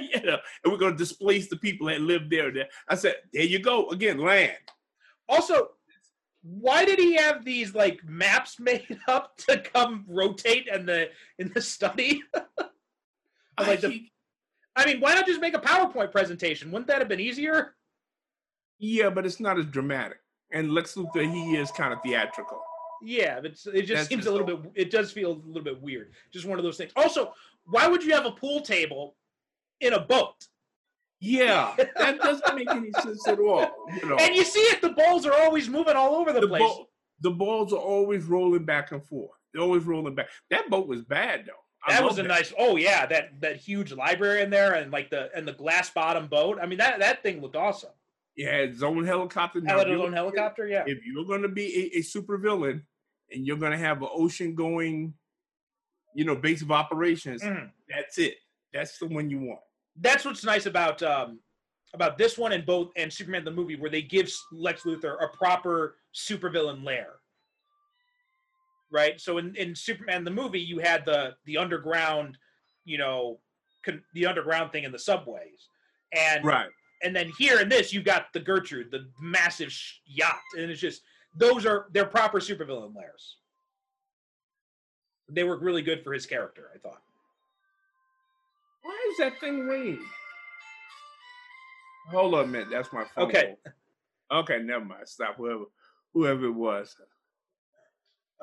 you 0.00 0.20
know, 0.26 0.38
and 0.62 0.72
we're 0.72 0.78
to 0.78 0.96
displace 0.96 1.48
the 1.48 1.56
people 1.56 1.86
that 1.86 2.00
live 2.00 2.28
there. 2.28 2.52
There. 2.52 2.68
I 2.88 2.96
said, 2.96 3.16
there 3.32 3.44
you 3.44 3.60
go. 3.60 3.88
Again, 3.90 4.18
land. 4.18 4.52
Also, 5.28 5.70
why 6.46 6.84
did 6.84 6.98
he 6.98 7.14
have 7.16 7.44
these 7.44 7.74
like 7.74 8.04
maps 8.04 8.60
made 8.60 8.98
up 9.08 9.36
to 9.38 9.58
come 9.58 10.04
rotate 10.06 10.68
in 10.68 10.86
the 10.86 11.08
in 11.38 11.50
the 11.54 11.60
study? 11.60 12.22
I 13.58 13.66
like 13.66 13.80
the- 13.80 14.08
I 14.76 14.84
mean, 14.86 15.00
why 15.00 15.14
not 15.14 15.26
just 15.26 15.40
make 15.40 15.54
a 15.54 15.60
PowerPoint 15.60 16.10
presentation? 16.10 16.70
Wouldn't 16.72 16.88
that 16.88 16.98
have 16.98 17.08
been 17.08 17.20
easier? 17.20 17.74
yeah, 18.80 19.08
but 19.08 19.24
it's 19.24 19.38
not 19.40 19.58
as 19.58 19.66
dramatic. 19.66 20.18
And 20.52 20.72
Lex 20.72 20.94
Luthor, 20.94 21.32
he 21.32 21.56
is 21.56 21.70
kind 21.70 21.92
of 21.92 22.00
theatrical. 22.02 22.60
Yeah, 23.02 23.36
but 23.40 23.52
it 23.52 23.52
just 23.52 23.64
That's 23.72 24.08
seems 24.08 24.24
just 24.24 24.26
a 24.26 24.30
little 24.30 24.46
bit. 24.46 24.72
It 24.74 24.90
does 24.90 25.12
feel 25.12 25.32
a 25.32 25.40
little 25.46 25.62
bit 25.62 25.80
weird. 25.80 26.12
Just 26.32 26.44
one 26.46 26.58
of 26.58 26.64
those 26.64 26.76
things. 26.76 26.92
Also, 26.96 27.32
why 27.66 27.86
would 27.86 28.02
you 28.02 28.12
have 28.14 28.26
a 28.26 28.32
pool 28.32 28.60
table 28.60 29.16
in 29.80 29.92
a 29.92 30.00
boat? 30.00 30.46
Yeah, 31.20 31.74
that 31.96 32.18
doesn't 32.18 32.54
make 32.54 32.70
any 32.70 32.92
sense 33.02 33.26
at 33.26 33.38
all. 33.38 33.66
You 34.02 34.08
know, 34.08 34.16
And 34.16 34.34
you 34.34 34.44
see 34.44 34.60
it. 34.60 34.82
The 34.82 34.90
balls 34.90 35.24
are 35.26 35.32
always 35.32 35.68
moving 35.68 35.94
all 35.96 36.16
over 36.16 36.32
the, 36.32 36.40
the, 36.40 36.48
place. 36.48 36.60
ball, 36.60 36.90
the 37.20 37.30
balls 37.30 37.72
are 37.72 37.78
always 37.80 38.24
rolling 38.24 38.64
back 38.64 38.92
and 38.92 39.02
forth. 39.04 39.30
They're 39.52 39.62
always 39.62 39.84
rolling 39.84 40.14
back. 40.14 40.28
That 40.50 40.68
boat 40.68 40.86
was 40.86 41.02
bad 41.02 41.44
though. 41.46 41.52
I 41.86 41.92
that 41.94 42.04
was 42.04 42.18
a 42.18 42.22
nice. 42.22 42.52
Oh 42.58 42.76
yeah, 42.76 43.04
that 43.06 43.40
that 43.42 43.56
huge 43.56 43.92
library 43.92 44.42
in 44.42 44.50
there, 44.50 44.72
and 44.74 44.90
like 44.90 45.10
the 45.10 45.30
and 45.36 45.46
the 45.46 45.52
glass 45.52 45.90
bottom 45.90 46.26
boat. 46.28 46.58
I 46.60 46.66
mean, 46.66 46.78
that 46.78 46.98
that 47.00 47.22
thing 47.22 47.40
looked 47.42 47.56
awesome. 47.56 47.90
Had 48.38 48.70
its 48.70 48.82
own 48.82 49.04
helicopter. 49.04 49.60
Now, 49.60 49.78
Had 49.78 49.88
its 49.88 50.00
own 50.02 50.12
helicopter. 50.12 50.66
Yeah. 50.66 50.84
If 50.86 51.04
you're 51.06 51.24
going 51.26 51.42
to 51.42 51.48
be 51.48 51.90
a, 51.94 51.98
a 51.98 52.02
super 52.02 52.36
villain 52.36 52.84
and 53.30 53.46
you're 53.46 53.58
going 53.58 53.70
to 53.72 53.78
have 53.78 54.02
an 54.02 54.08
ocean 54.12 54.54
going, 54.56 55.14
you 56.14 56.24
know, 56.24 56.34
base 56.34 56.60
of 56.62 56.72
operations, 56.72 57.42
Mhm. 57.42 57.70
that's 57.88 58.18
it. 58.18 58.38
That's 58.72 58.98
the 58.98 59.06
one 59.06 59.30
you 59.30 59.38
want. 59.40 59.60
That's 60.00 60.24
what's 60.24 60.44
nice 60.44 60.66
about 60.66 61.02
um 61.02 61.38
about 61.94 62.18
this 62.18 62.36
one 62.36 62.52
and 62.52 62.66
both 62.66 62.90
and 62.96 63.12
Superman 63.12 63.44
the 63.44 63.50
movie 63.50 63.76
where 63.76 63.90
they 63.90 64.02
give 64.02 64.30
Lex 64.52 64.82
Luthor 64.82 65.22
a 65.22 65.28
proper 65.28 65.96
supervillain 66.14 66.84
lair. 66.84 67.14
Right? 68.90 69.20
So 69.20 69.38
in, 69.38 69.54
in 69.54 69.74
Superman 69.74 70.24
the 70.24 70.30
movie 70.30 70.60
you 70.60 70.78
had 70.78 71.04
the 71.04 71.34
the 71.44 71.56
underground, 71.56 72.36
you 72.84 72.98
know, 72.98 73.38
con, 73.84 74.02
the 74.14 74.26
underground 74.26 74.72
thing 74.72 74.84
in 74.84 74.92
the 74.92 74.98
subways. 74.98 75.68
And 76.12 76.44
Right. 76.44 76.68
and 77.02 77.14
then 77.14 77.30
here 77.38 77.60
in 77.60 77.68
this 77.68 77.92
you've 77.92 78.04
got 78.04 78.32
the 78.32 78.40
Gertrude, 78.40 78.90
the 78.90 79.08
massive 79.20 79.70
sh- 79.72 79.98
yacht 80.04 80.40
and 80.56 80.70
it's 80.70 80.80
just 80.80 81.02
those 81.36 81.64
are 81.64 81.86
they're 81.92 82.06
proper 82.06 82.40
supervillain 82.40 82.94
lairs. 82.94 83.36
They 85.30 85.44
work 85.44 85.60
really 85.62 85.82
good 85.82 86.02
for 86.04 86.12
his 86.12 86.26
character, 86.26 86.70
I 86.74 86.78
thought. 86.78 87.02
Why 88.84 89.08
is 89.10 89.16
that 89.18 89.40
thing 89.40 89.66
ringing? 89.66 90.04
Hold 92.10 92.34
on 92.34 92.44
a 92.44 92.46
minute. 92.46 92.68
That's 92.70 92.92
my 92.92 93.04
phone. 93.14 93.28
Okay. 93.28 93.56
Okay, 94.30 94.58
never 94.62 94.84
mind. 94.84 95.08
Stop. 95.08 95.36
Whoever, 95.36 95.64
whoever 96.12 96.46
it 96.46 96.52
was. 96.52 96.94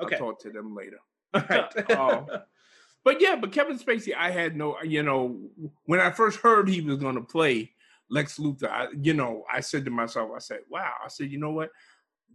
Okay. 0.02 0.16
I'll 0.16 0.20
talk 0.20 0.42
to 0.42 0.50
them 0.50 0.74
later. 0.74 0.98
Right. 1.48 1.90
Um, 1.92 2.26
But 3.04 3.20
yeah, 3.20 3.36
but 3.36 3.52
Kevin 3.52 3.78
Spacey, 3.78 4.14
I 4.16 4.30
had 4.30 4.56
no, 4.56 4.76
you 4.82 5.02
know, 5.02 5.40
when 5.86 6.00
I 6.00 6.10
first 6.10 6.38
heard 6.38 6.68
he 6.68 6.80
was 6.80 6.98
going 6.98 7.16
to 7.16 7.22
play 7.22 7.72
Lex 8.08 8.38
Luthor, 8.38 8.70
I, 8.70 8.86
you 9.00 9.14
know, 9.14 9.44
I 9.52 9.60
said 9.60 9.84
to 9.86 9.90
myself, 9.90 10.30
I 10.34 10.38
said, 10.38 10.60
wow, 10.70 10.92
I 11.04 11.08
said, 11.08 11.30
you 11.30 11.38
know 11.38 11.50
what? 11.50 11.70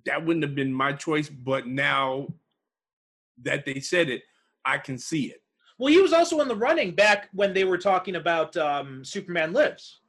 That 0.05 0.25
wouldn't 0.25 0.43
have 0.43 0.55
been 0.55 0.73
my 0.73 0.93
choice, 0.93 1.29
but 1.29 1.67
now 1.67 2.27
that 3.43 3.65
they 3.65 3.79
said 3.79 4.09
it, 4.09 4.23
I 4.65 4.77
can 4.77 4.97
see 4.97 5.27
it. 5.27 5.41
Well, 5.77 5.91
he 5.91 6.01
was 6.01 6.13
also 6.13 6.41
in 6.41 6.47
the 6.47 6.55
running 6.55 6.91
back 6.91 7.29
when 7.33 7.53
they 7.53 7.63
were 7.63 7.77
talking 7.77 8.15
about 8.15 8.57
um, 8.57 9.05
Superman 9.05 9.53
Lives. 9.53 9.99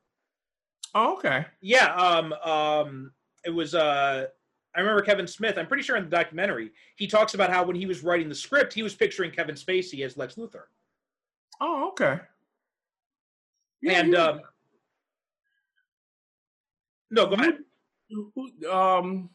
Oh, 0.94 1.14
okay. 1.18 1.44
Yeah, 1.60 1.94
um, 1.94 2.32
um, 2.32 3.12
it 3.44 3.50
was. 3.50 3.74
Uh, 3.74 4.26
I 4.74 4.80
remember 4.80 5.02
Kevin 5.02 5.26
Smith. 5.26 5.58
I'm 5.58 5.66
pretty 5.66 5.82
sure 5.82 5.96
in 5.96 6.04
the 6.04 6.10
documentary 6.10 6.70
he 6.96 7.06
talks 7.06 7.34
about 7.34 7.50
how 7.50 7.64
when 7.64 7.76
he 7.76 7.86
was 7.86 8.02
writing 8.02 8.28
the 8.28 8.34
script, 8.34 8.72
he 8.72 8.82
was 8.82 8.94
picturing 8.94 9.30
Kevin 9.30 9.54
Spacey 9.54 10.04
as 10.04 10.16
Lex 10.16 10.36
Luthor. 10.36 10.64
Oh, 11.60 11.88
okay. 11.88 12.20
Yeah, 13.80 14.00
and 14.00 14.14
um, 14.14 14.40
no, 17.10 17.26
go 17.26 17.34
ahead. 17.34 17.58
um, 18.70 19.30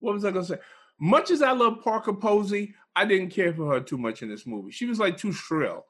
what 0.00 0.14
was 0.14 0.24
I 0.24 0.30
gonna 0.30 0.44
say? 0.44 0.58
Much 1.00 1.30
as 1.30 1.42
I 1.42 1.52
love 1.52 1.82
Parker 1.82 2.12
Posey, 2.12 2.74
I 2.98 3.04
didn't 3.04 3.30
care 3.30 3.52
for 3.54 3.72
her 3.72 3.80
too 3.80 3.96
much 3.98 4.22
in 4.22 4.28
this 4.28 4.44
movie. 4.46 4.72
She 4.72 4.86
was 4.86 4.98
like 4.98 5.16
too 5.16 5.32
shrill. 5.32 5.86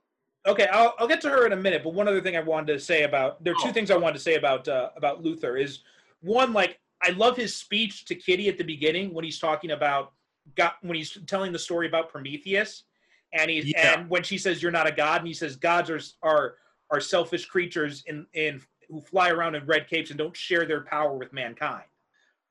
Okay, 0.47 0.67
I'll, 0.67 0.95
I'll 0.99 1.09
get 1.09 1.21
to 1.23 1.31
her 1.31 1.47
in 1.47 1.53
a 1.53 1.57
minute. 1.57 1.83
But 1.83 1.95
one 1.95 2.07
other 2.07 2.21
thing 2.21 2.37
I 2.37 2.41
wanted 2.41 2.73
to 2.75 2.79
say 2.81 3.03
about 3.05 3.43
there 3.43 3.55
are 3.55 3.63
two 3.63 3.69
Oh. 3.71 3.73
things 3.73 3.91
I 3.91 3.97
wanted 3.97 4.15
to 4.15 4.21
say 4.23 4.35
about 4.35 4.69
uh, 4.69 4.91
about 4.97 5.23
Luthor 5.23 5.59
is 5.61 5.81
one 6.21 6.53
like 6.53 6.79
I 7.03 7.11
love 7.11 7.37
his 7.37 7.55
speech 7.57 8.05
to 8.07 8.15
Kitty 8.15 8.49
at 8.49 8.59
the 8.59 8.65
beginning 8.65 9.15
when 9.15 9.25
he's 9.25 9.39
talking 9.39 9.71
about 9.71 10.13
got 10.55 10.75
when 10.83 10.97
he's 10.97 11.17
telling 11.27 11.53
the 11.53 11.59
story 11.59 11.87
about 11.87 12.11
Prometheus, 12.11 12.85
and 13.33 13.51
he's 13.51 13.67
Yeah. 13.67 14.01
and 14.01 14.11
when 14.11 14.23
she 14.23 14.37
says 14.37 14.63
you're 14.63 14.73
not 14.73 14.87
a 14.87 14.93
god, 14.93 15.21
and 15.23 15.29
he 15.29 15.35
says 15.35 15.57
gods 15.57 15.89
are 15.91 16.01
are 16.23 16.57
are 16.91 17.01
selfish 17.01 17.47
creatures 17.47 18.03
in 18.07 18.27
in 18.35 18.61
who 18.89 19.01
fly 19.01 19.31
around 19.31 19.55
in 19.55 19.65
red 19.67 19.89
capes 19.89 20.11
and 20.11 20.19
don't 20.19 20.37
share 20.37 20.67
their 20.67 20.83
power 20.83 21.15
with 21.17 21.33
mankind. 21.33 21.85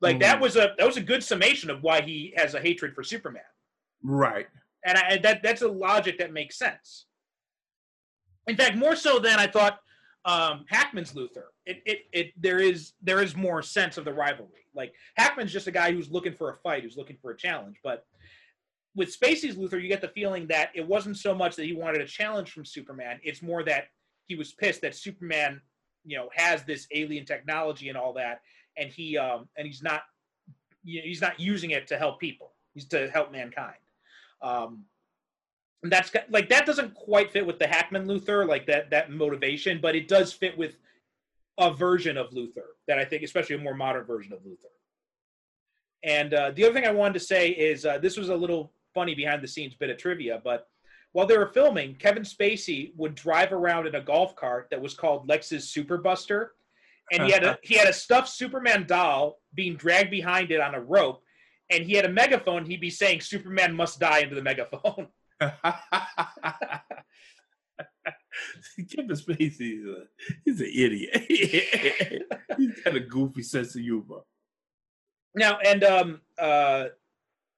Like 0.02 0.20
that 0.20 0.38
Mhm. 0.38 0.42
was 0.42 0.56
a 0.56 0.74
that 0.78 0.86
was 0.86 0.98
a 0.98 1.02
good 1.02 1.24
summation 1.24 1.70
of 1.70 1.84
why 1.84 2.02
he 2.02 2.34
has 2.38 2.54
a 2.54 2.60
hatred 2.60 2.94
for 2.96 3.04
Superman 3.04 3.42
Right. 4.04 4.48
and 4.86 4.98
I, 4.98 5.18
that 5.18 5.44
that's 5.44 5.62
a 5.62 5.68
logic 5.68 6.18
that 6.20 6.32
makes 6.32 6.58
sense. 6.58 7.06
In 8.48 8.56
fact, 8.56 8.78
more 8.78 8.96
so 8.96 9.20
than 9.20 9.40
I 9.40 9.48
thought 9.48 9.80
um, 10.26 10.66
Hackman's 10.68 11.14
Luthor. 11.14 11.46
It, 11.66 11.82
it 11.86 12.00
it 12.12 12.34
there 12.38 12.60
is 12.60 12.94
there 13.02 13.22
is 13.22 13.36
more 13.36 13.62
sense 13.62 13.98
of 13.98 14.06
the 14.06 14.14
rivalry. 14.14 14.66
Like 14.76 14.94
Hackman's 15.16 15.52
just 15.52 15.68
a 15.68 15.72
guy 15.72 15.92
who's 15.92 16.12
looking 16.12 16.34
for 16.34 16.52
a 16.52 16.58
fight, 16.58 16.84
who's 16.84 16.98
looking 16.98 17.18
for 17.22 17.32
a 17.32 17.38
challenge. 17.38 17.78
But 17.84 18.06
with 18.96 19.18
Spacey's 19.18 19.56
Luthor, 19.56 19.82
you 19.82 19.88
get 19.88 20.02
the 20.02 20.08
feeling 20.10 20.48
that 20.48 20.70
it 20.76 20.86
wasn't 20.88 21.18
so 21.18 21.34
much 21.34 21.56
that 21.56 21.66
he 21.66 21.74
wanted 21.74 22.02
a 22.02 22.08
challenge 22.08 22.52
from 22.52 22.66
Superman. 22.66 23.20
It's 23.24 23.42
more 23.42 23.64
that 23.64 23.86
he 24.26 24.36
was 24.36 24.54
pissed 24.54 24.82
that 24.82 24.96
Superman, 24.96 25.62
you 26.06 26.18
know, 26.18 26.30
has 26.34 26.64
this 26.64 26.88
alien 26.94 27.26
technology 27.26 27.90
and 27.90 27.98
all 27.98 28.14
that, 28.14 28.42
and 28.78 28.90
he 28.90 29.18
um 29.18 29.48
and 29.58 29.66
he's 29.66 29.82
not 29.82 30.04
you 30.84 31.00
know, 31.00 31.06
he's 31.06 31.22
not 31.22 31.40
using 31.40 31.72
it 31.72 31.88
to 31.88 31.98
help 31.98 32.20
people. 32.20 32.54
He's 32.74 32.86
to 32.90 33.10
help 33.10 33.32
mankind. 33.32 33.76
Um, 34.42 34.86
and 35.84 35.92
that's 35.92 36.12
like 36.30 36.50
that 36.50 36.66
doesn't 36.66 36.94
quite 36.96 37.32
fit 37.32 37.46
with 37.46 37.60
the 37.60 37.68
Hackman 37.68 38.08
Luthor, 38.08 38.48
like 38.48 38.66
that 38.68 38.90
that 38.90 39.12
motivation, 39.12 39.80
but 39.82 39.96
it 39.96 40.08
does 40.08 40.34
fit 40.34 40.58
with 40.58 40.78
a 41.60 41.74
version 41.74 42.18
of 42.18 42.32
Luthor 42.32 42.76
that 42.88 43.00
I 43.00 43.06
think, 43.06 43.24
especially 43.24 43.56
a 43.56 43.60
more 43.60 43.76
modern 43.76 44.06
version 44.06 44.34
of 44.34 44.40
Luthor. 44.40 44.72
And 46.04 46.34
uh, 46.34 46.52
the 46.52 46.64
other 46.64 46.74
thing 46.74 46.86
I 46.86 46.92
wanted 46.92 47.16
to 47.16 47.20
say 47.20 47.50
is 47.50 47.86
uh, 47.86 47.98
this 47.98 48.18
was 48.18 48.30
a 48.30 48.36
little 48.36 48.72
funny 48.94 49.16
behind 49.16 49.44
the 49.44 49.48
scenes 49.48 49.76
bit 49.76 49.90
of 49.90 49.98
trivia, 49.98 50.42
but 50.44 50.68
while 51.14 51.26
they 51.26 51.38
were 51.38 51.48
filming, 51.48 51.96
Kevin 51.96 52.24
Spacey 52.24 52.92
would 52.96 53.16
drive 53.16 53.52
around 53.52 53.88
in 53.88 53.96
a 53.96 54.02
golf 54.02 54.36
cart 54.36 54.68
that 54.70 54.82
was 54.82 54.94
called 54.94 55.28
Lex's 55.28 55.70
Super 55.70 55.98
Buster, 55.98 56.54
and 57.12 57.24
he 57.24 57.32
had 57.32 57.44
a 57.44 57.58
he 57.64 57.76
had 57.76 57.88
a 57.88 57.94
stuffed 57.94 58.30
Superman 58.30 58.86
doll 58.88 59.40
being 59.54 59.76
dragged 59.76 60.12
behind 60.12 60.52
it 60.52 60.62
on 60.62 60.76
a 60.76 60.80
rope, 60.80 61.24
and 61.70 61.84
he 61.84 61.94
had 61.94 62.06
a 62.06 62.10
megaphone. 62.10 62.66
He'd 62.66 62.82
be 62.82 62.90
saying 62.90 63.22
"Superman 63.22 63.76
must 63.76 64.00
die" 64.00 64.20
into 64.20 64.36
the 64.36 64.42
megaphone. 64.42 65.08
Kevin 68.90 69.16
Spacey 69.16 69.80
is 69.80 69.86
a, 69.86 70.04
he's 70.46 70.62
an 70.62 70.72
idiot. 70.74 71.26
he's 72.58 72.82
got 72.82 72.96
a 72.96 73.00
goofy 73.00 73.44
sense 73.44 73.76
of 73.76 73.82
humor. 73.82 74.22
Now, 75.36 75.60
and 75.60 75.84
um, 75.84 76.22
uh, 76.40 76.86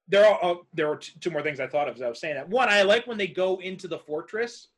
there 0.07 0.25
are 0.25 0.43
uh, 0.43 0.55
there 0.73 0.93
t- 0.95 1.13
two 1.19 1.29
more 1.29 1.41
things 1.41 1.59
I 1.59 1.67
thought 1.67 1.87
of 1.87 1.95
as 1.95 2.01
I 2.01 2.09
was 2.09 2.19
saying 2.19 2.35
that. 2.35 2.49
One, 2.49 2.69
I 2.69 2.81
like 2.81 3.07
when 3.07 3.17
they 3.17 3.27
go 3.27 3.57
into 3.61 3.87
the 3.87 3.99
fortress, 3.99 4.69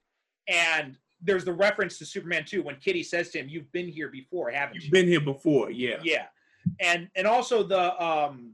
and 0.47 0.97
there's 1.21 1.45
the 1.45 1.53
reference 1.53 1.97
to 1.99 2.05
Superman 2.05 2.43
2 2.45 2.63
when 2.63 2.75
Kitty 2.75 3.03
says 3.03 3.29
to 3.29 3.39
him, 3.39 3.49
"You've 3.49 3.71
been 3.71 3.87
here 3.87 4.09
before, 4.09 4.51
haven't 4.51 4.75
you?" 4.75 4.81
You've 4.81 4.91
been 4.91 5.07
here 5.07 5.21
before, 5.21 5.71
yeah. 5.71 5.97
yeah, 6.03 6.25
and 6.79 7.09
and 7.15 7.25
also 7.25 7.63
the 7.63 8.03
um, 8.03 8.53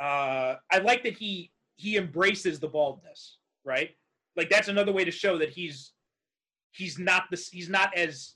uh, 0.00 0.56
I 0.70 0.78
like 0.78 1.02
that 1.04 1.16
he 1.16 1.50
he 1.76 1.96
embraces 1.96 2.58
the 2.58 2.68
baldness, 2.68 3.36
right? 3.64 3.90
Like 4.36 4.48
that's 4.48 4.68
another 4.68 4.92
way 4.92 5.04
to 5.04 5.10
show 5.10 5.38
that 5.38 5.50
he's 5.50 5.92
he's 6.72 6.98
not 6.98 7.24
this 7.30 7.48
he's 7.48 7.68
not 7.68 7.94
as 7.96 8.34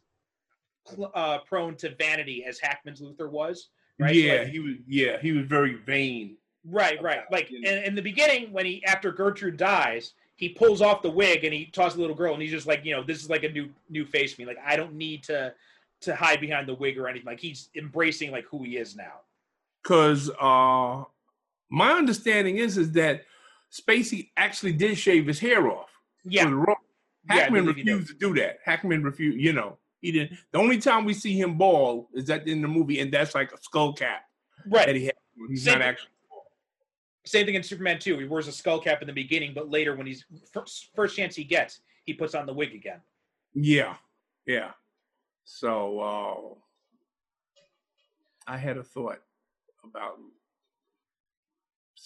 cl- 0.86 1.12
uh, 1.14 1.38
prone 1.38 1.76
to 1.76 1.94
vanity 1.94 2.44
as 2.46 2.58
Hackman's 2.58 3.00
Luthor 3.00 3.30
was. 3.30 3.68
Right? 3.98 4.14
Yeah, 4.14 4.40
like, 4.40 4.48
he 4.48 4.58
was. 4.58 4.74
Yeah, 4.86 5.18
he 5.20 5.32
was 5.32 5.46
very 5.46 5.74
vain. 5.74 6.36
Right, 6.66 7.00
right. 7.02 7.20
Like 7.30 7.50
in, 7.50 7.64
in 7.64 7.94
the 7.94 8.02
beginning, 8.02 8.52
when 8.52 8.66
he 8.66 8.84
after 8.84 9.12
Gertrude 9.12 9.56
dies, 9.56 10.14
he 10.36 10.48
pulls 10.48 10.82
off 10.82 11.02
the 11.02 11.10
wig 11.10 11.44
and 11.44 11.54
he 11.54 11.66
tosses 11.66 11.94
the 11.94 12.00
little 12.00 12.16
girl, 12.16 12.34
and 12.34 12.42
he's 12.42 12.50
just 12.50 12.66
like, 12.66 12.84
you 12.84 12.94
know, 12.94 13.02
this 13.02 13.22
is 13.22 13.30
like 13.30 13.44
a 13.44 13.50
new 13.50 13.68
new 13.88 14.04
face 14.04 14.34
to 14.34 14.40
me. 14.40 14.46
Like 14.46 14.58
I 14.64 14.76
don't 14.76 14.94
need 14.94 15.22
to 15.24 15.54
to 16.02 16.14
hide 16.14 16.40
behind 16.40 16.68
the 16.68 16.74
wig 16.74 16.98
or 16.98 17.08
anything. 17.08 17.26
Like 17.26 17.40
he's 17.40 17.70
embracing 17.76 18.30
like 18.30 18.44
who 18.46 18.62
he 18.62 18.76
is 18.76 18.96
now. 18.96 19.20
Because 19.82 20.30
uh, 20.40 21.04
my 21.74 21.92
understanding 21.92 22.58
is 22.58 22.78
is 22.78 22.92
that 22.92 23.24
Spacey 23.72 24.30
actually 24.36 24.72
did 24.72 24.96
shave 24.96 25.26
his 25.26 25.40
hair 25.40 25.68
off. 25.68 25.90
Yeah. 26.24 26.48
Yeah, 27.28 27.34
Hackman 27.34 27.66
did. 27.66 27.76
refused 27.76 28.08
to 28.08 28.14
do 28.14 28.34
that. 28.40 28.58
Hackman 28.64 29.02
refused. 29.02 29.38
You 29.38 29.52
know, 29.54 29.78
he 30.00 30.12
didn't. 30.12 30.38
The 30.52 30.58
only 30.58 30.78
time 30.78 31.04
we 31.04 31.14
see 31.14 31.38
him 31.38 31.58
bald 31.58 32.06
is 32.14 32.26
that 32.26 32.46
in 32.46 32.62
the 32.62 32.68
movie, 32.68 33.00
and 33.00 33.12
that's 33.12 33.34
like 33.34 33.52
a 33.52 33.56
skull 33.60 33.92
cap 33.94 34.22
that 34.66 34.86
right. 34.86 34.94
he 34.94 35.06
had. 35.06 35.14
He's 35.48 35.64
Same 35.64 35.72
not 35.72 35.80
thing. 35.80 35.88
actually. 35.88 36.10
Same 37.26 37.46
thing 37.46 37.54
in 37.54 37.62
Superman 37.62 37.98
2. 37.98 38.18
He 38.18 38.26
wears 38.26 38.46
a 38.46 38.52
skull 38.52 38.78
cap 38.78 39.00
in 39.00 39.06
the 39.06 39.12
beginning, 39.14 39.52
but 39.54 39.70
later 39.70 39.96
when 39.96 40.06
he's 40.06 40.26
first, 40.52 40.90
first 40.94 41.16
chance 41.16 41.34
he 41.34 41.42
gets, 41.42 41.80
he 42.04 42.12
puts 42.12 42.34
on 42.34 42.44
the 42.44 42.52
wig 42.52 42.74
again. 42.74 43.00
Yeah, 43.54 43.94
yeah. 44.46 44.72
So 45.44 46.00
uh, 46.00 46.36
I 48.46 48.58
had 48.58 48.76
a 48.76 48.82
thought 48.82 49.20
about 49.82 50.18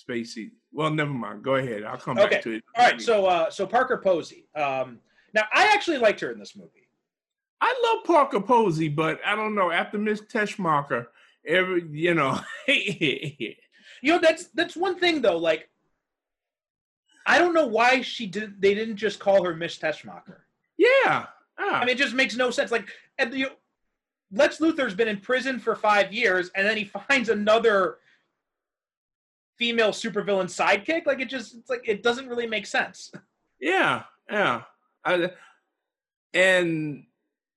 Spacey. 0.09 0.51
Well, 0.73 0.91
never 0.91 1.11
mind. 1.13 1.43
Go 1.43 1.57
ahead. 1.57 1.85
I'll 1.85 1.97
come 1.99 2.19
Okay. 2.19 2.31
back 2.37 2.43
to 2.43 2.53
it. 2.57 2.65
All 2.77 2.85
right, 2.85 3.01
so 3.01 3.27
uh, 3.27 3.51
so 3.51 3.67
Parker 3.67 3.99
Posey. 3.99 4.47
Um, 4.55 5.01
now 5.35 5.43
I 5.53 5.65
actually 5.73 5.99
liked 5.99 6.21
her 6.21 6.31
in 6.31 6.39
this 6.39 6.57
movie. 6.57 6.89
I 7.61 7.75
love 7.83 8.05
Parker 8.05 8.41
Posey, 8.41 8.89
but 8.89 9.21
I 9.27 9.35
don't 9.35 9.55
know. 9.55 9.71
After 9.71 9.99
Miss 9.99 10.21
Teschmacher, 10.21 11.07
every 11.47 11.85
you 11.91 12.15
know, 12.15 12.39
You 14.01 14.13
know, 14.13 14.19
that's 14.21 14.45
that's 14.49 14.77
one 14.77 14.99
thing 14.99 15.21
though. 15.23 15.39
Like, 15.39 15.69
I 17.27 17.39
don't 17.39 17.55
know 17.55 17.67
why 17.67 18.01
she 18.03 18.27
did. 18.27 18.61
They 18.61 18.75
didn't 18.75 18.97
just 18.97 19.19
call 19.19 19.45
her 19.45 19.55
Miss 19.55 19.77
Teschmacher. 19.79 20.41
yeah, 20.77 21.27
ah, 21.59 21.81
I 21.81 21.81
mean, 21.81 21.91
it 21.97 21.99
just 21.99 22.15
makes 22.15 22.37
no 22.37 22.51
sense. 22.51 22.71
Like, 22.71 22.89
and 23.19 23.33
the, 23.33 23.47
Lex 24.31 24.59
Luthor's 24.59 24.95
been 24.95 25.09
in 25.09 25.19
prison 25.21 25.59
for 25.59 25.75
five 25.75 26.13
years, 26.13 26.51
and 26.55 26.67
then 26.67 26.77
he 26.77 26.85
finds 27.09 27.29
another 27.29 27.97
female 29.59 29.91
supervillain 29.91 30.47
sidekick. 30.47 31.07
Like, 31.07 31.21
it 31.21 31.29
just 31.29 31.55
it's 31.57 31.71
like 31.71 31.87
it 31.87 32.03
doesn't 32.03 32.29
really 32.29 32.47
make 32.47 32.67
sense. 32.67 33.11
yeah, 33.61 34.05
yeah. 34.31 34.63
I, 35.05 35.31
and 36.35 37.05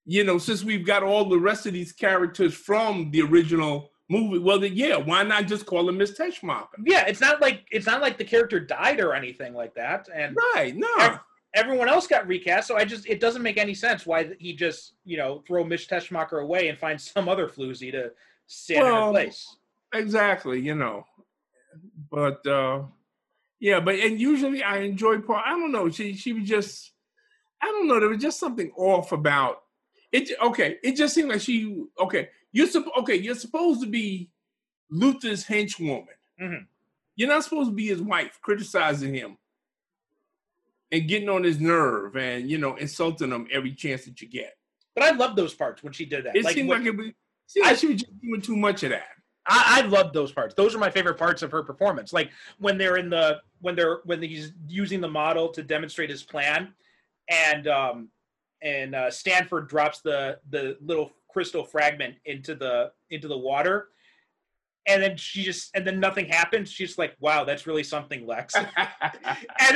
you 0.06 0.24
know, 0.24 0.38
since 0.38 0.64
we've 0.64 0.86
got 0.86 1.04
all 1.04 1.26
the 1.26 1.38
rest 1.38 1.66
of 1.66 1.74
these 1.74 1.92
characters 1.92 2.54
from 2.54 3.12
the 3.12 3.22
original 3.22 3.92
movie, 4.10 4.40
well, 4.40 4.60
then 4.60 4.74
yeah, 4.74 4.96
why 4.98 5.24
not 5.24 5.48
just 5.48 5.66
call 5.66 5.88
him 5.88 5.98
Miss 5.98 6.18
Teschmacher? 6.18 6.68
Yeah, 6.84 7.06
it's 7.08 7.22
not 7.22 7.42
like 7.42 7.66
it's 7.72 7.86
not 7.86 8.02
like 8.02 8.18
the 8.18 8.24
character 8.24 8.60
died 8.60 9.00
or 9.00 9.14
anything 9.14 9.54
like 9.54 9.74
that, 9.76 10.08
and 10.14 10.36
Right? 10.56 10.76
No. 10.76 10.88
Ev- 11.00 11.20
everyone 11.54 11.90
else 11.90 12.08
got 12.08 12.28
recast. 12.28 12.68
So 12.68 12.78
I 12.78 12.86
just 12.86 13.06
it 13.08 13.20
doesn't 13.20 13.42
make 13.42 13.58
any 13.58 13.74
sense 13.74 14.06
why 14.06 14.32
he 14.40 14.54
just 14.54 14.94
you 15.04 15.18
know 15.18 15.44
throw 15.48 15.64
Miss 15.64 15.86
Teschmacher 15.86 16.42
away 16.42 16.70
and 16.70 16.78
find 16.78 17.00
some 17.00 17.28
other 17.30 17.48
floozy 17.48 17.92
to 17.92 18.12
stand 18.48 18.88
in 18.88 18.94
her 18.94 19.12
place. 19.12 19.58
exactly 19.94 20.60
you 20.60 20.76
know 20.76 21.06
but 22.12 22.46
uh 22.46 22.84
yeah 23.60 23.80
but 23.80 23.96
and 23.96 24.20
usually 24.20 24.62
i 24.64 24.80
enjoy 24.80 25.20
part 25.20 25.44
i 25.48 25.52
don't 25.52 25.72
know. 25.72 25.90
She 25.90 26.14
she 26.14 26.34
was 26.34 26.48
just 26.48 26.92
i 27.62 27.66
don't 27.68 27.88
know. 27.88 28.00
There 28.00 28.10
was 28.10 28.22
just 28.22 28.40
something 28.40 28.72
off 28.76 29.12
about 29.12 29.64
it. 30.12 30.30
Okay 30.42 30.78
it 30.84 30.96
just 30.96 31.16
seemed 31.16 31.30
like 31.30 31.42
she 31.42 31.84
okay 32.00 32.30
you're 32.52 32.68
okay 33.00 33.16
you're 33.16 33.36
supposed 33.36 33.82
to 33.82 33.88
be 33.88 34.30
luthor's 34.92 35.46
henchwoman 35.46 36.08
Mhm. 36.42 36.66
you're 37.16 37.30
not 37.30 37.44
supposed 37.44 37.70
to 37.70 37.76
be 37.76 37.88
his 37.88 38.02
wife 38.02 38.40
criticizing 38.42 39.14
him 39.14 39.38
and 40.92 41.08
getting 41.08 41.30
on 41.30 41.44
his 41.44 41.60
nerve 41.60 42.18
and 42.18 42.50
you 42.50 42.58
know 42.58 42.76
insulting 42.76 43.32
him 43.32 43.48
every 43.52 43.74
chance 43.74 44.04
that 44.06 44.22
you 44.22 44.28
get. 44.28 44.58
But 44.96 45.06
I 45.06 45.12
love 45.12 45.38
those 45.38 45.54
parts 45.54 45.82
when 45.84 45.94
she 45.94 46.04
did 46.06 46.26
that. 46.26 46.36
it 46.36 46.44
like, 46.44 46.56
seemed 46.56 46.68
when- 46.68 46.80
like 46.84 46.88
it 46.94 46.98
was 46.98 47.08
seemed 47.48 47.66
like 47.68 47.78
she 47.78 47.88
was 47.88 48.02
just 48.02 48.22
doing 48.22 48.42
too 48.42 48.58
much 48.58 48.84
of 48.84 48.90
that 48.90 49.08
I, 49.48 49.82
I 49.84 49.88
loved 49.88 50.14
those 50.14 50.32
parts. 50.32 50.54
Those 50.56 50.76
are 50.76 50.78
my 50.80 50.90
favorite 50.90 51.18
parts 51.18 51.42
of 51.42 51.52
her 51.52 51.64
performance. 51.64 52.14
Like 52.14 52.30
when 52.60 52.78
they're 52.78 52.98
in 52.98 53.10
the 53.10 53.42
when 53.62 53.76
they're 53.76 54.00
when 54.06 54.22
he's 54.22 54.54
using 54.68 55.02
the 55.02 55.08
model 55.10 55.50
to 55.50 55.64
demonstrate 55.64 56.10
his 56.10 56.24
plan, 56.24 56.74
and 57.30 57.68
um 57.68 58.10
and 58.62 58.94
uh, 58.94 59.10
Stanford 59.10 59.68
drops 59.68 60.02
the 60.02 60.40
the 60.50 60.78
little 60.82 61.12
crystal 61.30 61.64
fragment 61.64 62.16
into 62.26 62.54
the 62.56 62.92
into 63.10 63.28
the 63.28 63.38
water. 63.38 63.88
and 64.88 65.02
then 65.02 65.16
she 65.18 65.44
just 65.44 65.70
and 65.76 65.86
then 65.88 66.00
nothing 66.00 66.26
happens. 66.28 66.72
She's 66.72 66.98
like, 66.98 67.16
"Wow, 67.20 67.44
that's 67.44 67.66
really 67.68 67.84
something, 67.84 68.26
Lex." 68.28 68.54
and 68.56 68.68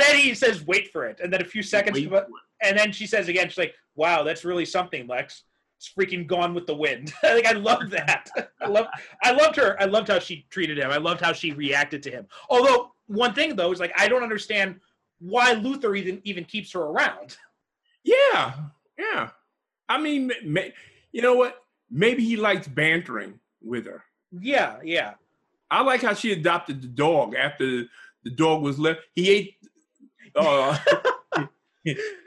then 0.02 0.16
he 0.16 0.34
says, 0.34 0.64
"Wait 0.66 0.92
for 0.92 1.06
it," 1.06 1.20
and 1.22 1.32
then 1.32 1.40
a 1.40 1.44
few 1.44 1.62
seconds, 1.62 1.94
Wait 1.98 2.10
but- 2.10 2.24
for 2.26 2.30
it. 2.30 2.68
and 2.68 2.78
then 2.78 2.92
she 2.92 3.06
says 3.06 3.28
again, 3.28 3.48
she's 3.48 3.58
like, 3.58 3.74
"Wow, 3.96 4.22
that's 4.22 4.44
really 4.44 4.64
something, 4.64 5.06
Lex." 5.06 5.42
It's 5.76 5.92
freaking 5.92 6.26
gone 6.26 6.54
with 6.54 6.66
the 6.66 6.74
wind. 6.74 7.12
like 7.22 7.46
I 7.46 7.52
love 7.52 7.90
that. 7.90 8.28
I 8.60 8.66
love 8.66 8.86
I 9.22 9.32
loved 9.32 9.56
her. 9.56 9.80
I 9.80 9.84
loved 9.84 10.08
how 10.08 10.18
she 10.18 10.46
treated 10.50 10.78
him. 10.78 10.90
I 10.90 10.96
loved 10.96 11.20
how 11.20 11.32
she 11.32 11.52
reacted 11.52 12.02
to 12.04 12.10
him. 12.10 12.26
Although 12.48 12.92
one 13.06 13.34
thing 13.34 13.56
though 13.56 13.72
is 13.72 13.80
like 13.80 13.92
I 13.96 14.08
don't 14.08 14.22
understand 14.22 14.80
why 15.18 15.54
Luthor 15.54 15.96
even 15.98 16.20
even 16.24 16.44
keeps 16.44 16.72
her 16.72 16.80
around. 16.80 17.36
Yeah, 18.08 18.54
yeah. 18.96 19.30
I 19.88 20.00
mean, 20.00 20.28
ma- 20.28 20.34
ma- 20.44 20.60
you 21.10 21.22
know 21.22 21.34
what? 21.34 21.56
Maybe 21.90 22.24
he 22.24 22.36
likes 22.36 22.68
bantering 22.68 23.40
with 23.60 23.86
her. 23.86 24.04
Yeah, 24.30 24.76
yeah. 24.84 25.14
I 25.72 25.82
like 25.82 26.02
how 26.02 26.14
she 26.14 26.30
adopted 26.30 26.82
the 26.82 26.86
dog 26.86 27.34
after 27.34 27.82
the 28.22 28.30
dog 28.30 28.62
was 28.62 28.78
left. 28.78 29.00
He 29.16 29.28
ate. 29.30 29.54
Uh, 30.36 30.78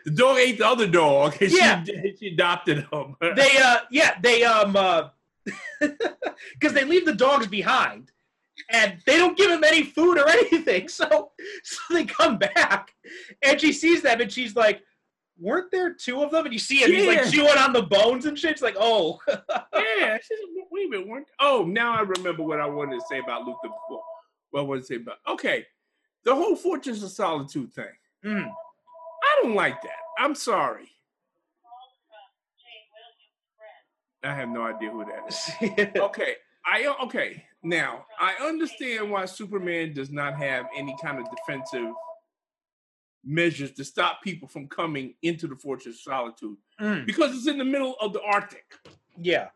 the 0.06 0.12
dog 0.14 0.38
ate 0.38 0.58
the 0.58 0.68
other 0.68 0.88
dog. 0.88 1.36
And 1.42 1.52
Yeah. 1.52 1.84
she, 1.84 2.16
she 2.20 2.28
adopted 2.34 2.88
him. 2.92 3.16
They 3.36 3.58
uh 3.58 3.78
yeah, 3.92 4.18
they 4.22 4.44
um 4.44 4.76
uh 4.76 5.10
because 5.80 6.74
they 6.74 6.84
leave 6.86 7.06
the 7.06 7.14
dogs 7.16 7.48
behind 7.48 8.12
and 8.72 8.98
they 9.06 9.18
don't 9.18 9.38
give 9.38 9.50
him 9.50 9.64
any 9.64 9.84
food 9.84 10.18
or 10.18 10.28
anything. 10.30 10.88
So 10.88 11.32
so 11.64 11.80
they 11.94 12.06
come 12.06 12.38
back 12.38 12.94
and 13.42 13.60
she 13.60 13.72
sees 13.74 14.02
them 14.02 14.22
and 14.22 14.32
she's 14.32 14.56
like, 14.56 14.82
Weren't 15.38 15.72
there 15.72 15.94
two 15.94 16.22
of 16.22 16.32
them? 16.32 16.46
And 16.46 16.54
you 16.54 16.60
see 16.60 16.84
him, 16.84 16.92
he's 16.92 17.08
like 17.08 17.32
chewing 17.32 17.58
on 17.58 17.74
the 17.74 17.84
bones 17.84 18.26
and 18.26 18.38
shit. 18.38 18.52
It's 18.52 18.62
like, 18.62 18.76
oh 18.80 19.20
yeah. 19.28 20.18
She 20.18 20.36
said, 20.36 20.46
wait 20.72 20.88
a 20.88 20.90
minute. 20.90 21.08
weren't- 21.08 21.28
Oh, 21.40 21.64
now 21.66 21.94
I 21.94 22.02
remember 22.02 22.44
what 22.44 22.60
I 22.60 22.66
wanted 22.68 23.00
to 23.00 23.06
say 23.10 23.20
about 23.20 23.44
Luthor 23.44 23.64
before. 23.64 24.04
What 24.52 24.60
I 24.62 24.64
wanted 24.64 24.82
to 24.82 24.86
say 24.88 24.96
about. 24.96 25.18
Okay, 25.28 25.66
the 26.26 26.36
whole 26.36 26.56
Fortress 26.56 27.02
of 27.04 27.12
Solitude 27.12 27.72
thing. 27.74 27.86
Mm. 28.26 28.52
I 29.40 29.44
don't 29.44 29.56
like 29.56 29.82
that. 29.82 29.92
I'm 30.18 30.36
sorry. 30.36 30.90
I 34.24 34.34
have 34.34 34.50
no 34.50 34.64
idea 34.64 34.92
who 34.92 35.06
that 35.06 35.28
is. 35.30 35.92
okay 36.02 36.34
i 36.66 36.86
okay 37.02 37.42
now 37.64 38.06
i 38.20 38.34
understand 38.46 39.10
why 39.10 39.24
superman 39.24 39.94
does 39.94 40.12
not 40.12 40.36
have 40.36 40.66
any 40.76 40.94
kind 41.02 41.20
of 41.20 41.26
defensive 41.34 41.94
measures 43.24 43.72
to 43.72 43.86
stop 43.86 44.22
people 44.22 44.46
from 44.46 44.68
coming 44.68 45.14
into 45.22 45.48
the 45.48 45.56
fortress 45.56 45.96
of 45.96 46.02
solitude 46.02 46.58
Mm. 46.82 47.06
because 47.06 47.34
it's 47.34 47.48
in 47.48 47.58
the 47.58 47.64
middle 47.64 47.96
of 48.02 48.12
the 48.12 48.22
arctic 48.22 48.66
Yeah. 49.18 49.48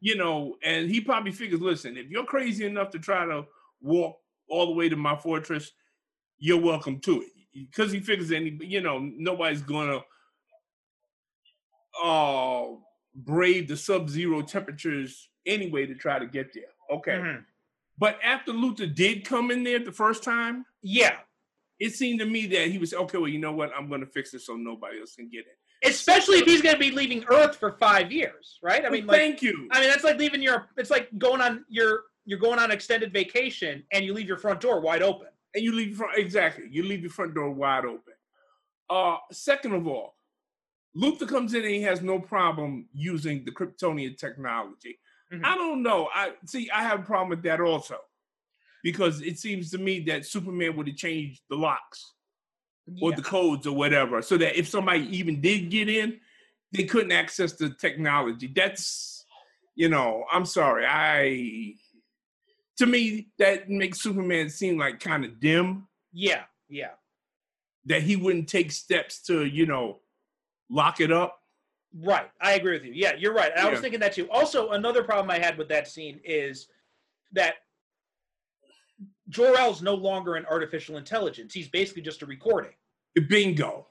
you 0.00 0.16
know 0.16 0.56
and 0.64 0.90
he 0.90 1.00
probably 1.00 1.30
figures 1.30 1.60
listen 1.60 1.96
if 1.96 2.10
you're 2.10 2.24
crazy 2.24 2.66
enough 2.66 2.90
to 2.90 2.98
try 2.98 3.24
to 3.26 3.44
walk 3.80 4.18
all 4.48 4.66
the 4.66 4.72
way 4.72 4.88
to 4.88 4.96
my 4.96 5.14
fortress 5.16 5.70
you're 6.38 6.60
welcome 6.60 6.98
to 7.00 7.22
it 7.22 7.28
because 7.52 7.92
he 7.92 8.00
figures 8.00 8.30
any 8.32 8.56
you 8.62 8.80
know 8.80 8.98
nobody's 8.98 9.62
gonna 9.62 10.00
uh 12.04 12.66
brave 13.14 13.68
the 13.68 13.76
sub-zero 13.76 14.42
temperatures 14.42 15.28
anyway 15.46 15.86
to 15.86 15.94
try 15.94 16.18
to 16.18 16.26
get 16.26 16.52
there 16.54 16.64
okay 16.90 17.12
Mhm. 17.16 17.44
but 17.98 18.18
after 18.22 18.52
luthor 18.52 18.92
did 18.94 19.24
come 19.24 19.50
in 19.50 19.64
there 19.64 19.78
the 19.80 19.92
first 19.92 20.22
time 20.22 20.64
Yeah. 20.82 21.18
it 21.80 21.94
seemed 21.94 22.20
to 22.20 22.26
me 22.26 22.46
that 22.46 22.68
he 22.68 22.78
was 22.78 22.94
okay 22.94 23.18
well 23.18 23.28
you 23.28 23.38
know 23.38 23.52
what 23.52 23.72
i'm 23.76 23.88
gonna 23.90 24.06
fix 24.06 24.30
this 24.30 24.46
so 24.46 24.54
nobody 24.56 25.00
else 25.00 25.14
can 25.16 25.28
get 25.28 25.40
it 25.46 25.56
Especially 25.82 26.36
if 26.36 26.44
he's 26.44 26.60
gonna 26.60 26.76
be 26.76 26.90
leaving 26.90 27.24
Earth 27.30 27.56
for 27.56 27.72
five 27.78 28.12
years, 28.12 28.58
right? 28.62 28.84
I 28.84 28.90
mean 28.90 29.06
Well, 29.06 29.16
like 29.16 29.20
thank 29.22 29.40
you 29.42 29.66
I 29.72 29.80
mean 29.80 29.88
that's 29.88 30.04
like 30.04 30.18
leaving 30.18 30.42
your 30.42 30.68
it's 30.76 30.90
like 30.90 31.08
going 31.18 31.40
on 31.40 31.64
your 31.70 32.02
you're 32.26 32.38
going 32.38 32.58
on 32.58 32.70
extended 32.70 33.14
vacation 33.14 33.82
and 33.90 34.04
you 34.04 34.12
leave 34.12 34.28
your 34.28 34.36
front 34.36 34.60
door 34.60 34.82
wide 34.82 35.00
open. 35.02 35.28
And 35.54 35.64
you 35.64 35.72
leave 35.72 35.88
your 35.88 35.96
front 35.98 36.18
exactly 36.18 36.64
you 36.70 36.82
leave 36.84 37.00
your 37.02 37.10
front 37.10 37.34
door 37.34 37.50
wide 37.50 37.84
open 37.84 38.14
uh 38.88 39.16
second 39.32 39.72
of 39.74 39.86
all 39.86 40.16
luthor 40.96 41.28
comes 41.28 41.54
in 41.54 41.62
and 41.62 41.70
he 41.74 41.82
has 41.82 42.02
no 42.02 42.18
problem 42.18 42.86
using 42.92 43.44
the 43.44 43.50
kryptonian 43.52 44.16
technology 44.16 44.98
Mhm. 45.32 45.44
i 45.44 45.54
don't 45.54 45.82
know 45.82 46.08
i 46.14 46.32
see 46.46 46.68
i 46.70 46.82
have 46.82 47.00
a 47.00 47.02
problem 47.04 47.28
with 47.30 47.42
that 47.42 47.60
also 47.60 47.98
because 48.82 49.20
it 49.22 49.38
seems 49.38 49.70
to 49.70 49.78
me 49.78 50.00
that 50.00 50.26
superman 50.26 50.74
would 50.76 50.88
have 50.88 50.96
changed 50.96 51.42
the 51.50 51.56
locks 51.56 52.14
or 53.00 53.10
Yeah. 53.10 53.16
the 53.16 53.22
codes 53.22 53.66
or 53.66 53.76
whatever 53.76 54.22
so 54.22 54.36
that 54.38 54.58
if 54.58 54.68
somebody 54.68 55.02
even 55.16 55.40
did 55.40 55.70
get 55.70 55.88
in 55.88 56.20
they 56.72 56.84
couldn't 56.84 57.12
access 57.12 57.52
the 57.52 57.70
technology 57.70 58.48
that's 58.48 59.24
you 59.76 59.88
know 59.88 60.24
i'm 60.32 60.44
sorry 60.44 60.84
i 60.86 61.74
to 62.80 62.86
me 62.86 63.28
that 63.38 63.68
makes 63.68 64.00
superman 64.00 64.48
seem 64.48 64.78
like 64.78 65.00
kind 65.00 65.22
of 65.22 65.38
dim 65.38 65.86
Yeah, 66.12 66.44
yeah. 66.70 66.92
that 67.84 68.02
he 68.02 68.16
wouldn't 68.16 68.48
take 68.48 68.72
steps 68.72 69.20
to, 69.24 69.44
you 69.44 69.66
know, 69.66 69.98
lock 70.70 70.98
it 71.02 71.12
up. 71.12 71.42
Right. 71.94 72.30
I 72.40 72.52
agree 72.52 72.72
with 72.72 72.84
you. 72.84 72.92
Yeah, 72.94 73.12
you're 73.18 73.34
right. 73.34 73.52
I 73.54 73.68
was 73.68 73.80
thinking 73.80 74.00
that 74.00 74.14
too. 74.14 74.30
Also, 74.30 74.70
another 74.70 75.04
problem 75.04 75.30
I 75.30 75.38
had 75.38 75.58
with 75.58 75.68
that 75.68 75.88
scene 75.88 76.20
is 76.24 76.68
that 77.32 77.56
Jor-El's 79.28 79.82
no 79.82 79.94
longer 79.94 80.36
an 80.36 80.46
artificial 80.46 80.96
intelligence. 80.96 81.52
He's 81.52 81.68
basically 81.68 82.02
just 82.02 82.22
a 82.22 82.26
recording. 82.26 82.72
Bingo. 83.28 83.88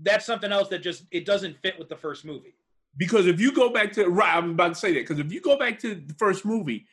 That's 0.00 0.24
something 0.24 0.52
else 0.52 0.68
that 0.68 0.82
just 0.82 1.02
it 1.10 1.26
doesn't 1.26 1.56
fit 1.62 1.76
with 1.80 1.88
the 1.88 1.96
first 1.96 2.24
movie. 2.24 2.54
Because 2.96 3.26
if 3.26 3.40
you 3.40 3.50
go 3.52 3.70
back 3.70 3.90
to 3.94 4.06
right, 4.06 4.36
I'm 4.36 4.50
about 4.50 4.68
to 4.68 4.74
say 4.76 4.92
that. 4.92 5.00
Because 5.00 5.18
if 5.18 5.32
you 5.32 5.40
go 5.40 5.58
back 5.58 5.80
to 5.80 5.96
the 5.96 6.14
first 6.14 6.44
movie, 6.44 6.86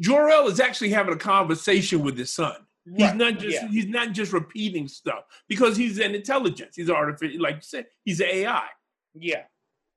Jor-El 0.00 0.48
is 0.48 0.60
actually 0.60 0.90
having 0.90 1.14
a 1.14 1.18
conversation 1.18 2.02
with 2.02 2.16
his 2.16 2.32
son. 2.32 2.56
He's 2.96 3.08
Right, 3.08 3.16
not 3.16 3.38
just 3.38 3.62
yeah. 3.62 3.68
he's 3.68 3.86
not 3.86 4.12
just 4.12 4.32
repeating 4.32 4.88
stuff 4.88 5.24
because 5.48 5.76
he's 5.76 5.98
an 5.98 6.14
intelligence. 6.14 6.74
He's 6.76 6.90
artificial, 6.90 7.42
like 7.42 7.56
you 7.56 7.62
said, 7.62 7.86
he's 8.04 8.20
an 8.20 8.28
AI. 8.30 8.66
Yeah. 9.14 9.42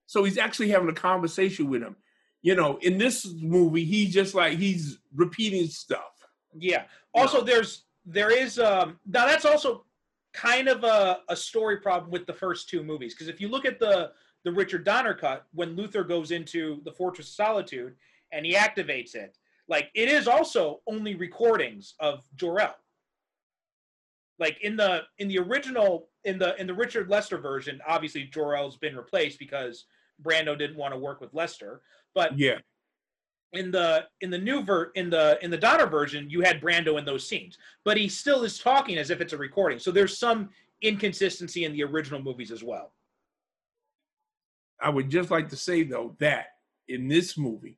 So 0.06 0.24
he's 0.26 0.38
actually 0.38 0.70
having 0.70 0.90
a 0.90 0.94
conversation 0.94 1.70
with 1.70 1.82
him. 1.82 1.96
You 2.42 2.56
know, 2.56 2.78
in 2.82 2.98
this 2.98 3.26
movie, 3.26 3.86
he's 3.86 4.14
just 4.14 4.36
like 4.36 4.58
he's 4.58 5.00
repeating 5.16 5.68
stuff. 5.68 6.12
Yeah. 6.54 6.84
Also, 7.14 7.42
there's 7.42 7.86
there 8.06 8.32
is 8.32 8.60
um 8.60 9.00
now 9.08 9.26
that's 9.26 9.46
also 9.46 9.86
kind 10.34 10.68
of 10.68 10.84
a, 10.84 11.20
a 11.30 11.36
story 11.36 11.78
problem 11.78 12.12
with 12.12 12.26
the 12.26 12.34
first 12.34 12.68
two 12.68 12.84
movies 12.84 13.14
because 13.14 13.28
if 13.28 13.40
you 13.40 13.48
look 13.48 13.66
at 13.66 13.80
the 13.80 14.12
the 14.44 14.52
Richard 14.52 14.84
Donner 14.84 15.14
cut 15.14 15.46
when 15.54 15.76
Luthor 15.78 16.06
goes 16.06 16.32
into 16.32 16.82
the 16.84 16.92
Fortress 16.92 17.30
of 17.30 17.34
Solitude 17.34 17.96
and 18.34 18.46
he 18.46 18.56
activates 18.56 19.16
it, 19.16 19.38
like 19.68 19.90
it 19.94 20.10
is 20.10 20.27
also 20.27 20.81
only 20.88 21.15
recordings 21.15 21.95
of 21.99 22.23
Jor-El. 22.35 22.76
Like 24.40 24.60
in 24.61 24.76
the 24.76 25.03
in 25.19 25.27
the 25.27 25.40
original 25.40 26.10
in 26.26 26.38
the 26.40 26.60
in 26.60 26.68
the 26.68 26.73
Richard 26.73 27.10
Lester 27.10 27.38
version, 27.38 27.80
obviously 27.88 28.23
Jor-El's 28.26 28.77
been 28.77 28.95
replaced 28.95 29.40
because 29.40 29.85
Brando 30.22 30.57
didn't 30.57 30.77
want 30.77 30.94
to 30.94 30.99
work 30.99 31.22
with 31.22 31.34
Lester. 31.34 31.81
But 32.14 32.38
Yeah. 32.38 32.60
in 33.53 33.72
the 33.72 34.07
in 34.22 34.30
the 34.31 34.38
new 34.38 34.64
ver 34.64 34.85
in 34.95 35.10
the 35.10 35.38
in 35.44 35.52
the 35.52 35.57
Donner 35.57 35.88
version, 35.88 36.30
you 36.30 36.41
had 36.41 36.60
Brando 36.61 36.98
in 36.98 37.06
those 37.06 37.27
scenes, 37.27 37.57
but 37.84 37.95
he 37.98 38.10
still 38.10 38.44
is 38.44 38.57
talking 38.60 38.98
as 38.98 39.10
if 39.11 39.22
it's 39.22 39.34
a 39.34 39.38
recording. 39.38 39.80
So 39.80 39.91
there's 39.91 40.18
some 40.18 40.49
inconsistency 40.81 41.64
in 41.64 41.72
the 41.72 41.84
original 41.84 42.22
movies 42.22 42.52
as 42.52 42.64
well. 42.64 42.94
I 44.81 44.90
would 44.90 45.10
just 45.10 45.31
like 45.31 45.48
to 45.49 45.56
say 45.56 45.84
though 45.84 46.15
that 46.19 46.48
in 46.88 47.07
this 47.07 47.38
movie, 47.38 47.77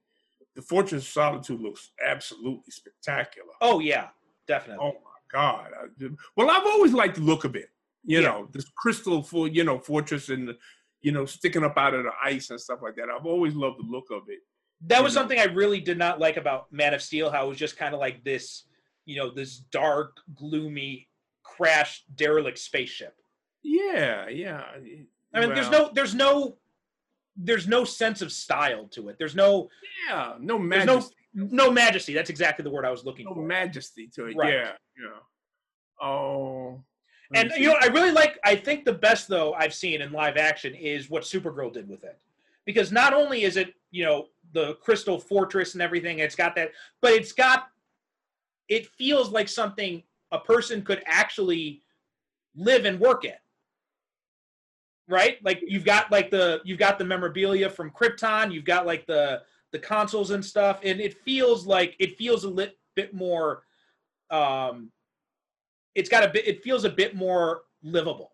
the 0.55 0.61
Fortress 0.61 1.03
of 1.03 1.07
Solitude 1.09 1.61
looks 1.61 1.91
absolutely 2.05 2.71
spectacular. 2.71 3.49
Oh 3.61 3.79
yeah, 3.79 4.07
definitely. 4.47 4.85
Oh 4.85 4.93
my 5.03 5.19
God! 5.31 5.71
I 5.77 6.07
well, 6.35 6.49
I've 6.49 6.65
always 6.65 6.93
liked 6.93 7.15
the 7.15 7.21
look 7.21 7.43
of 7.43 7.55
it. 7.55 7.69
You 8.03 8.21
Yeah. 8.21 8.27
know, 8.29 8.49
this 8.51 8.65
crystal 8.77 9.21
for 9.23 9.47
you 9.47 9.63
know 9.63 9.79
fortress 9.79 10.29
and 10.29 10.47
the, 10.47 10.57
you 11.01 11.11
know 11.11 11.25
sticking 11.25 11.63
up 11.63 11.77
out 11.77 11.93
of 11.93 12.03
the 12.03 12.11
ice 12.23 12.49
and 12.51 12.59
stuff 12.59 12.79
like 12.81 12.95
that. 12.95 13.09
I've 13.09 13.25
always 13.25 13.53
loved 13.55 13.79
the 13.79 13.87
look 13.89 14.11
of 14.11 14.23
it. 14.29 14.39
that 14.87 15.03
was 15.03 15.13
know. 15.15 15.21
something 15.21 15.39
I 15.39 15.45
really 15.45 15.79
did 15.81 15.97
not 15.97 16.19
like 16.19 16.37
about 16.37 16.71
Man 16.71 16.93
of 16.93 17.01
Steel. 17.01 17.29
How 17.31 17.45
it 17.45 17.49
was 17.49 17.57
just 17.57 17.77
kind 17.77 17.93
of 17.93 17.99
like 17.99 18.23
this, 18.23 18.63
you 19.05 19.17
know, 19.17 19.29
this 19.31 19.57
dark, 19.57 20.17
gloomy, 20.35 21.09
crashed, 21.43 22.03
derelict 22.15 22.59
spaceship. 22.59 23.15
Yeah, 23.63 24.27
yeah. 24.29 24.63
I 25.33 25.39
mean, 25.39 25.53
there's 25.55 25.69
no, 25.71 25.89
there's 25.93 26.13
no, 26.13 26.57
there's 27.35 27.67
no 27.67 27.83
sense 27.83 28.21
of 28.21 28.31
style 28.31 28.87
to 28.89 29.09
it. 29.09 29.17
There's 29.17 29.35
no, 29.35 29.69
yeah, 30.09 30.33
no 30.39 30.57
there's 30.69 30.85
no, 30.85 31.03
no 31.33 31.71
majesty. 31.71 32.13
That's 32.13 32.29
exactly 32.29 32.63
the 32.63 32.69
word 32.69 32.85
I 32.85 32.91
was 32.91 33.03
looking 33.03 33.25
no 33.25 33.33
for. 33.33 33.41
majesty 33.41 34.07
to 34.15 34.25
it. 34.27 34.35
Right. 34.37 34.53
Yeah, 34.53 34.71
yeah. 34.97 36.05
Oh, 36.07 36.83
And 37.33 37.51
you 37.57 37.69
know. 37.69 37.77
I 37.81 37.87
really 37.87 38.11
like. 38.11 38.39
I 38.43 38.55
think 38.55 38.85
the 38.85 38.93
best 38.93 39.27
though 39.27 39.53
I've 39.53 39.73
seen 39.73 40.01
in 40.01 40.11
live 40.11 40.37
action 40.37 40.73
is 40.75 41.09
what 41.09 41.23
Supergirl 41.23 41.73
did 41.73 41.87
with 41.89 42.03
it, 42.03 42.17
because 42.65 42.91
not 42.91 43.13
only 43.13 43.43
is 43.43 43.57
it 43.57 43.73
you 43.91 44.05
know 44.05 44.27
the 44.53 44.75
Crystal 44.75 45.19
Fortress 45.19 45.73
and 45.73 45.81
everything, 45.81 46.19
it's 46.19 46.35
got 46.35 46.55
that, 46.55 46.71
but 47.01 47.11
it's 47.13 47.31
got. 47.31 47.67
It 48.67 48.87
feels 48.87 49.29
like 49.29 49.47
something 49.47 50.01
a 50.31 50.39
person 50.39 50.81
could 50.81 51.03
actually 51.05 51.83
live 52.55 52.85
and 52.85 52.99
work 52.99 53.25
in. 53.25 53.33
Right, 55.07 55.37
like 55.43 55.61
you've 55.65 55.85
got 55.85 56.11
like 56.11 56.31
the 56.31 56.61
you've 56.65 56.79
got 56.79 56.97
the 56.97 57.05
memorabilia 57.05 57.69
from 57.69 57.91
Krypton, 57.91 58.51
you've 58.51 58.65
got 58.65 58.87
like 58.87 59.05
the 59.05 59.43
the 59.71 59.77
consoles 59.77 60.31
and 60.31 60.43
stuff, 60.43 60.79
and 60.83 60.99
it 60.99 61.21
feels 61.23 61.67
like 61.67 61.95
it 61.99 62.17
feels 62.17 62.43
a 62.43 62.49
lit, 62.49 62.77
bit 62.95 63.13
more. 63.13 63.63
Um, 64.31 64.91
it's 65.93 66.09
got 66.09 66.23
a 66.23 66.29
bit. 66.29 66.47
It 66.47 66.63
feels 66.63 66.85
a 66.85 66.89
bit 66.89 67.15
more 67.15 67.61
livable. 67.83 68.31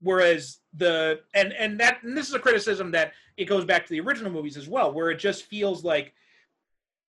Whereas 0.00 0.58
the 0.74 1.20
and 1.34 1.52
and 1.52 1.78
that 1.80 2.02
and 2.02 2.16
this 2.16 2.28
is 2.28 2.34
a 2.34 2.38
criticism 2.38 2.92
that 2.92 3.12
it 3.36 3.46
goes 3.46 3.64
back 3.64 3.84
to 3.84 3.90
the 3.90 4.00
original 4.00 4.30
movies 4.30 4.56
as 4.56 4.68
well, 4.68 4.92
where 4.92 5.10
it 5.10 5.18
just 5.18 5.44
feels 5.44 5.84
like 5.84 6.14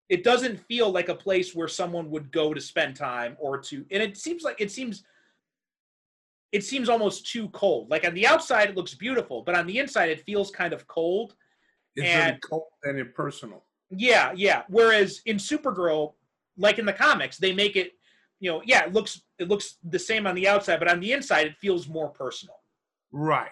it 0.09 0.25
doesn't 0.25 0.59
feel 0.59 0.91
like 0.91 1.11
a 1.11 1.15
place 1.15 1.55
where 1.55 1.69
someone 1.69 2.11
would 2.11 2.33
go 2.33 2.55
to 2.55 2.61
spend 2.61 2.97
time 2.97 3.37
or 3.39 3.59
to 3.59 3.85
and 3.91 4.03
it 4.03 4.17
seems 4.17 4.43
like 4.43 4.59
it 4.59 4.71
seems 4.71 5.05
it 6.53 6.65
seems 6.65 6.89
almost 6.89 7.31
too 7.31 7.49
cold 7.51 7.91
like 7.91 8.07
on 8.07 8.15
the 8.15 8.27
outside 8.27 8.69
it 8.71 8.77
looks 8.77 8.95
beautiful 8.95 9.43
but 9.43 9.55
on 9.55 9.67
the 9.67 9.79
inside 9.79 10.09
it 10.11 10.21
feels 10.25 10.51
kind 10.51 10.73
of 10.73 10.87
cold 10.87 11.35
It's 11.97 12.07
And- 12.07 12.41
cold 12.43 12.65
and 12.85 12.99
impersonal. 12.99 13.65
yeah 13.91 14.33
yeah 14.35 14.63
whereas 14.69 15.21
in 15.27 15.37
supergirl 15.37 16.15
like 16.57 16.79
in 16.79 16.87
the 16.87 16.93
comics 16.93 17.37
they 17.39 17.53
make 17.53 17.77
it 17.77 17.93
you 18.41 18.51
know 18.51 18.63
yeah 18.65 18.85
it 18.85 18.93
looks 18.93 19.23
it 19.39 19.49
looks 19.49 19.77
the 19.85 19.99
same 19.99 20.27
on 20.27 20.35
the 20.35 20.49
outside 20.49 20.79
but 20.79 20.89
on 20.89 21.01
the 21.01 21.13
inside 21.13 21.47
it 21.47 21.57
feels 21.57 21.89
more 21.89 22.09
personal 22.09 22.57
Right, 23.11 23.51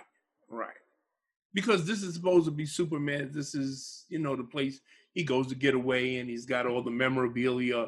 right. 0.51 0.69
Because 1.55 1.87
this 1.87 2.03
is 2.03 2.13
supposed 2.15 2.45
to 2.45 2.51
be 2.51 2.67
Superman. 2.67 3.31
This 3.33 3.55
is, 3.55 4.05
you 4.11 4.19
know, 4.19 4.37
the 4.37 4.45
place 4.45 4.81
he 5.15 5.25
goes 5.25 5.47
to 5.47 5.55
get 5.55 5.73
away, 5.75 6.17
and 6.19 6.29
he's 6.29 6.45
got 6.45 6.67
all 6.67 6.83
the 6.83 6.91
memorabilia 6.91 7.87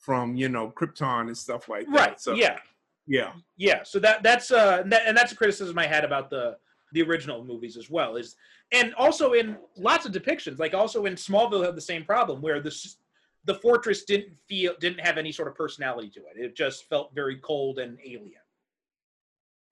from, 0.00 0.34
you 0.34 0.48
know, 0.48 0.72
Krypton 0.76 1.28
and 1.28 1.38
stuff 1.38 1.68
like 1.68 1.86
that. 1.86 1.92
right 1.92 2.20
So, 2.20 2.34
yeah 2.34 2.58
yeah, 3.06 3.32
yeah 3.56 3.82
so 3.82 3.98
that 3.98 4.22
that's 4.22 4.50
uh 4.50 4.78
and, 4.82 4.92
that, 4.92 5.02
and 5.06 5.16
that's 5.16 5.32
a 5.32 5.36
criticism 5.36 5.78
i 5.78 5.86
had 5.86 6.04
about 6.04 6.30
the 6.30 6.56
the 6.92 7.02
original 7.02 7.44
movies 7.44 7.76
as 7.76 7.90
well 7.90 8.16
is 8.16 8.36
and 8.72 8.94
also 8.94 9.32
in 9.32 9.56
lots 9.76 10.06
of 10.06 10.12
depictions 10.12 10.58
like 10.58 10.74
also 10.74 11.04
in 11.06 11.14
smallville 11.14 11.64
had 11.64 11.76
the 11.76 11.80
same 11.80 12.04
problem 12.04 12.40
where 12.40 12.60
the 12.60 12.70
s- 12.70 12.96
the 13.44 13.54
fortress 13.56 14.04
didn't 14.04 14.34
feel 14.48 14.74
didn't 14.80 15.00
have 15.00 15.18
any 15.18 15.30
sort 15.30 15.48
of 15.48 15.54
personality 15.54 16.08
to 16.08 16.20
it. 16.20 16.36
It 16.36 16.56
just 16.56 16.88
felt 16.88 17.14
very 17.14 17.36
cold 17.36 17.78
and 17.78 17.98
alien. 18.04 18.40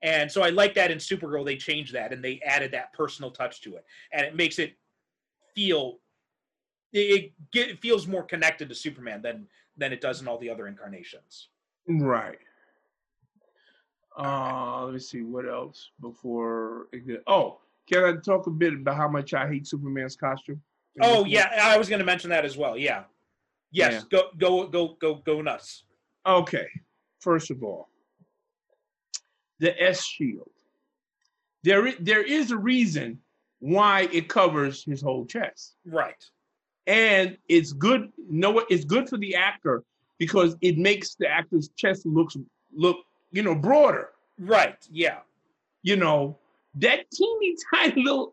And 0.02 0.30
so 0.30 0.42
i 0.42 0.50
like 0.50 0.74
that 0.74 0.90
in 0.90 0.98
supergirl 0.98 1.44
they 1.44 1.56
changed 1.56 1.94
that 1.94 2.12
and 2.12 2.22
they 2.22 2.40
added 2.44 2.72
that 2.72 2.92
personal 2.92 3.30
touch 3.30 3.60
to 3.62 3.76
it 3.76 3.84
and 4.12 4.26
it 4.26 4.34
makes 4.36 4.58
it 4.58 4.74
feel 5.54 6.00
it, 6.92 6.98
it, 6.98 7.32
get, 7.52 7.70
it 7.70 7.80
feels 7.80 8.06
more 8.06 8.22
connected 8.24 8.68
to 8.68 8.74
superman 8.74 9.22
than 9.22 9.46
than 9.76 9.92
it 9.92 10.00
does 10.00 10.20
in 10.20 10.28
all 10.28 10.38
the 10.38 10.50
other 10.50 10.66
incarnations. 10.66 11.48
Right. 11.88 12.38
Uh, 14.18 14.84
let 14.84 14.94
me 14.94 14.98
see 15.00 15.22
what 15.22 15.48
else 15.48 15.90
before. 16.00 16.88
It 16.92 17.06
get, 17.06 17.22
oh, 17.26 17.58
can 17.90 18.04
I 18.04 18.12
talk 18.20 18.46
a 18.46 18.50
bit 18.50 18.74
about 18.74 18.96
how 18.96 19.08
much 19.08 19.32
I 19.34 19.48
hate 19.48 19.66
Superman's 19.66 20.16
costume? 20.16 20.60
Oh 21.00 21.24
yeah, 21.24 21.50
I 21.62 21.78
was 21.78 21.88
going 21.88 22.00
to 22.00 22.04
mention 22.04 22.30
that 22.30 22.44
as 22.44 22.56
well. 22.56 22.76
Yeah. 22.76 23.04
Yes, 23.70 24.04
go 24.04 24.24
go 24.36 24.66
go 24.66 24.96
go 25.00 25.14
go 25.14 25.40
nuts. 25.40 25.84
Okay, 26.26 26.66
first 27.20 27.50
of 27.50 27.62
all, 27.64 27.88
the 29.60 29.80
S 29.82 30.04
shield. 30.04 30.50
There 31.62 31.92
there 31.98 32.22
is 32.22 32.50
a 32.50 32.56
reason 32.56 33.20
why 33.60 34.08
it 34.12 34.28
covers 34.28 34.84
his 34.84 35.00
whole 35.00 35.24
chest, 35.24 35.76
Right. 35.86 36.22
and 36.86 37.38
it's 37.48 37.72
good. 37.72 38.12
No, 38.28 38.58
it's 38.68 38.84
good 38.84 39.08
for 39.08 39.16
the 39.16 39.36
actor 39.36 39.84
because 40.18 40.54
it 40.60 40.76
makes 40.76 41.14
the 41.14 41.28
actor's 41.28 41.70
chest 41.76 42.04
looks 42.04 42.36
look, 42.74 42.98
you 43.32 43.42
know, 43.42 43.54
broader. 43.54 44.10
Right. 44.38 44.76
Yeah. 44.90 45.18
You 45.82 45.96
know, 45.96 46.38
that 46.76 47.10
teeny 47.10 47.56
tiny 47.74 48.02
little 48.02 48.32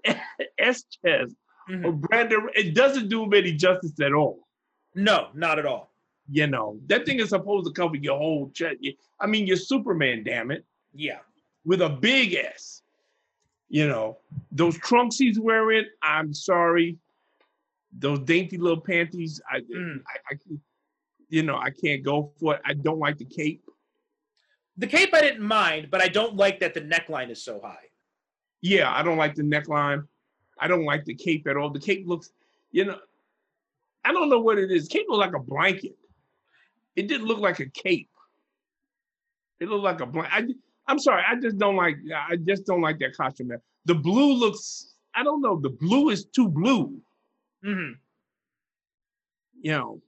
S 0.57 0.84
chest 1.03 1.35
Mhm. 1.69 1.88
of 1.88 2.01
Brandon, 2.01 2.49
it 2.55 2.73
doesn't 2.73 3.09
do 3.09 3.23
him 3.23 3.34
any 3.34 3.51
justice 3.53 3.99
at 4.01 4.11
all. 4.13 4.47
No, 4.95 5.27
not 5.35 5.59
at 5.59 5.65
all. 5.67 5.91
You 6.31 6.47
know, 6.47 6.80
that 6.88 7.05
thing 7.05 7.19
is 7.19 7.30
supposed 7.30 7.67
to 7.67 7.71
cover 7.73 7.95
your 7.95 8.17
whole 8.17 8.49
chest. 8.51 8.77
I 9.19 9.27
mean, 9.27 9.45
you're 9.47 9.57
Superman, 9.57 10.23
damn 10.23 10.51
it. 10.51 10.65
Yeah. 10.93 11.19
with 11.65 11.81
a 11.81 11.89
big 11.89 12.34
S. 12.34 12.81
You 13.69 13.88
know, 13.88 14.17
those 14.51 14.76
trunks 14.80 15.17
he's 15.17 15.39
wearing, 15.39 15.85
I'm 16.01 16.34
sorry. 16.34 16.97
Those 17.99 18.19
dainty 18.19 18.57
little 18.57 18.81
panties, 18.81 19.39
I, 19.51 19.59
Mm. 19.59 20.01
I, 20.07 20.34
I, 20.34 20.38
you 21.30 21.43
know, 21.43 21.57
I 21.57 21.69
can't 21.69 22.01
go 22.01 22.31
for 22.39 22.55
it. 22.55 22.61
I 22.65 22.73
don't 22.73 22.97
like 22.97 23.17
the 23.19 23.26
cape. 23.26 23.61
The 24.80 24.88
cape 24.88 25.14
I 25.14 25.19
didn't 25.19 25.43
mind, 25.45 25.89
but 25.91 26.01
I 26.01 26.07
don't 26.07 26.35
like 26.35 26.61
that 26.61 26.73
the 26.73 26.81
neckline 26.81 27.30
is 27.30 27.43
so 27.43 27.60
high. 27.61 27.89
Yeah, 28.61 28.91
I 28.91 29.03
don't 29.03 29.18
like 29.18 29.35
the 29.35 29.43
neckline. 29.43 30.07
I 30.57 30.69
don't 30.69 30.85
like 30.85 31.03
the 31.03 31.14
cape 31.14 31.47
at 31.47 31.57
all. 31.57 31.69
The 31.69 31.80
cape 31.80 32.07
looks, 32.07 32.31
you 32.72 32.85
know, 32.85 32.97
I 34.06 34.14
don't 34.14 34.30
know 34.30 34.39
what 34.39 34.57
it 34.57 34.72
is. 34.72 34.88
Cape 34.88 35.06
looked 35.10 35.19
like 35.19 35.35
a 35.35 35.43
blanket. 35.43 35.97
It 36.95 37.10
didn't 37.10 37.27
look 37.27 37.39
like 37.39 37.60
a 37.60 37.68
cape. 37.68 38.10
It 39.60 39.68
looked 39.68 39.84
like 39.84 39.99
a 39.99 40.06
blanket. 40.06 40.56
I'm 40.88 40.97
sorry, 40.97 41.23
I 41.27 41.35
just 41.35 41.57
don't 41.57 41.76
like. 41.76 41.97
I 42.15 42.38
just 42.38 42.65
don't 42.65 42.81
like 42.81 42.99
that 42.99 43.15
costume. 43.15 43.51
The 43.85 43.95
blue 43.95 44.34
looks. 44.34 44.95
I 45.14 45.23
don't 45.23 45.41
know. 45.41 45.60
The 45.60 45.69
blue 45.69 46.10
is 46.10 46.23
too 46.26 46.47
blue. 46.47 47.01
hmm 47.64 47.91
You 49.61 49.72
know, 49.72 50.01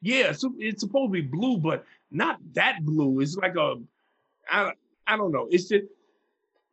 yeah, 0.00 0.30
so 0.32 0.54
it's 0.58 0.80
supposed 0.80 1.08
to 1.08 1.12
be 1.12 1.22
blue, 1.22 1.58
but 1.58 1.84
not 2.12 2.38
that 2.54 2.84
blue. 2.84 3.20
It's 3.20 3.36
like 3.36 3.56
a. 3.56 3.76
I, 4.52 4.72
I 5.06 5.16
don't 5.16 5.32
know. 5.32 5.48
It's 5.50 5.68
just. 5.68 5.84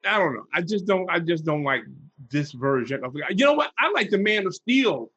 I 0.06 0.18
don't 0.18 0.34
know. 0.34 0.46
I 0.54 0.62
just 0.62 0.86
don't. 0.86 1.10
I 1.10 1.20
just 1.20 1.44
don't 1.46 1.64
like 1.64 1.84
this 2.30 2.52
version 2.52 3.04
of. 3.04 3.16
You 3.16 3.46
know 3.46 3.54
what? 3.54 3.72
I 3.80 3.92
like 3.92 4.10
the 4.10 4.18
Man 4.18 4.46
of 4.46 4.54
Steel 4.56 5.12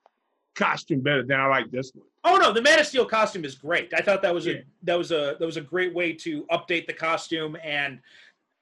costume 0.55 1.01
better 1.01 1.23
than 1.23 1.39
I 1.41 1.47
like 1.47 1.71
this 1.71 1.93
one. 1.95 2.07
Oh 2.25 2.37
no, 2.37 2.53
the 2.53 2.63
Man 2.63 2.79
of 2.79 2.87
Steel 2.87 3.07
costume 3.07 3.45
is 3.45 3.55
great. 3.55 3.93
I 3.95 4.01
thought 4.01 4.23
that 4.23 4.35
was 4.35 4.47
Yeah. 4.47 4.55
a 4.55 4.63
that 4.85 4.99
was 4.99 5.11
a 5.13 5.37
that 5.39 5.47
was 5.47 5.57
a 5.57 5.61
great 5.61 5.95
way 5.95 6.13
to 6.15 6.45
update 6.47 6.87
the 6.87 6.93
costume 6.93 7.57
and 7.63 8.01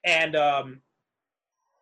and 0.04 0.36
um 0.36 0.80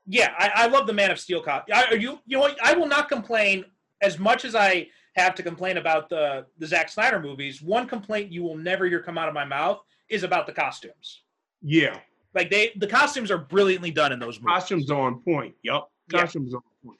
yeah, 0.07 0.33
I, 0.39 0.51
I 0.55 0.67
love 0.69 0.87
the 0.87 0.95
Man 0.95 1.11
of 1.11 1.21
Steel 1.21 1.43
costume. 1.43 1.77
I, 1.77 1.95
you 1.95 2.19
you 2.27 2.37
know 2.37 2.41
what? 2.41 2.59
I 2.65 2.75
will 2.75 2.87
not 2.87 3.09
complain 3.09 3.65
as 4.01 4.19
much 4.19 4.45
as 4.45 4.55
I 4.55 4.89
have 5.17 5.35
to 5.35 5.43
complain 5.43 5.77
about 5.77 6.09
the 6.09 6.47
the 6.59 6.67
Zack 6.67 6.89
Snyder 6.89 7.21
movies. 7.21 7.61
One 7.61 7.87
complaint 7.87 8.33
you 8.33 8.43
will 8.43 8.57
never 8.57 8.87
hear 8.87 9.03
come 9.03 9.19
out 9.19 9.29
of 9.29 9.35
my 9.35 9.45
mouth 9.45 9.81
is 10.09 10.23
about 10.23 10.47
the 10.47 10.53
costumes. 10.53 11.23
Yeah, 11.61 11.99
Like 12.39 12.51
they 12.51 12.71
the 12.77 12.87
costumes 12.87 13.33
are 13.33 13.39
brilliantly 13.39 13.91
done 13.91 14.13
in 14.13 14.21
those 14.21 14.39
movies. 14.41 14.61
costumes 14.61 14.91
are 14.93 15.01
on 15.01 15.21
point. 15.23 15.57
Yeah. 15.65 15.81
costumes 16.09 16.55
are 16.55 16.59
on 16.59 16.63
point. 16.85 16.99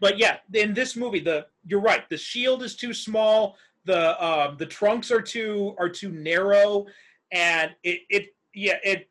But 0.00 0.16
yeah, 0.16 0.36
in 0.54 0.74
this 0.74 0.94
movie, 0.94 1.18
the 1.18 1.46
you're 1.66 1.80
right. 1.80 2.08
The 2.08 2.16
shield 2.16 2.62
is 2.62 2.76
too 2.76 2.94
small. 2.94 3.56
The 3.84 4.24
um, 4.24 4.56
the 4.58 4.66
trunks 4.66 5.10
are 5.10 5.20
too 5.20 5.74
are 5.76 5.88
too 5.88 6.12
narrow, 6.12 6.86
and 7.32 7.72
it 7.82 8.02
it 8.10 8.36
yeah 8.54 8.78
it 8.84 9.10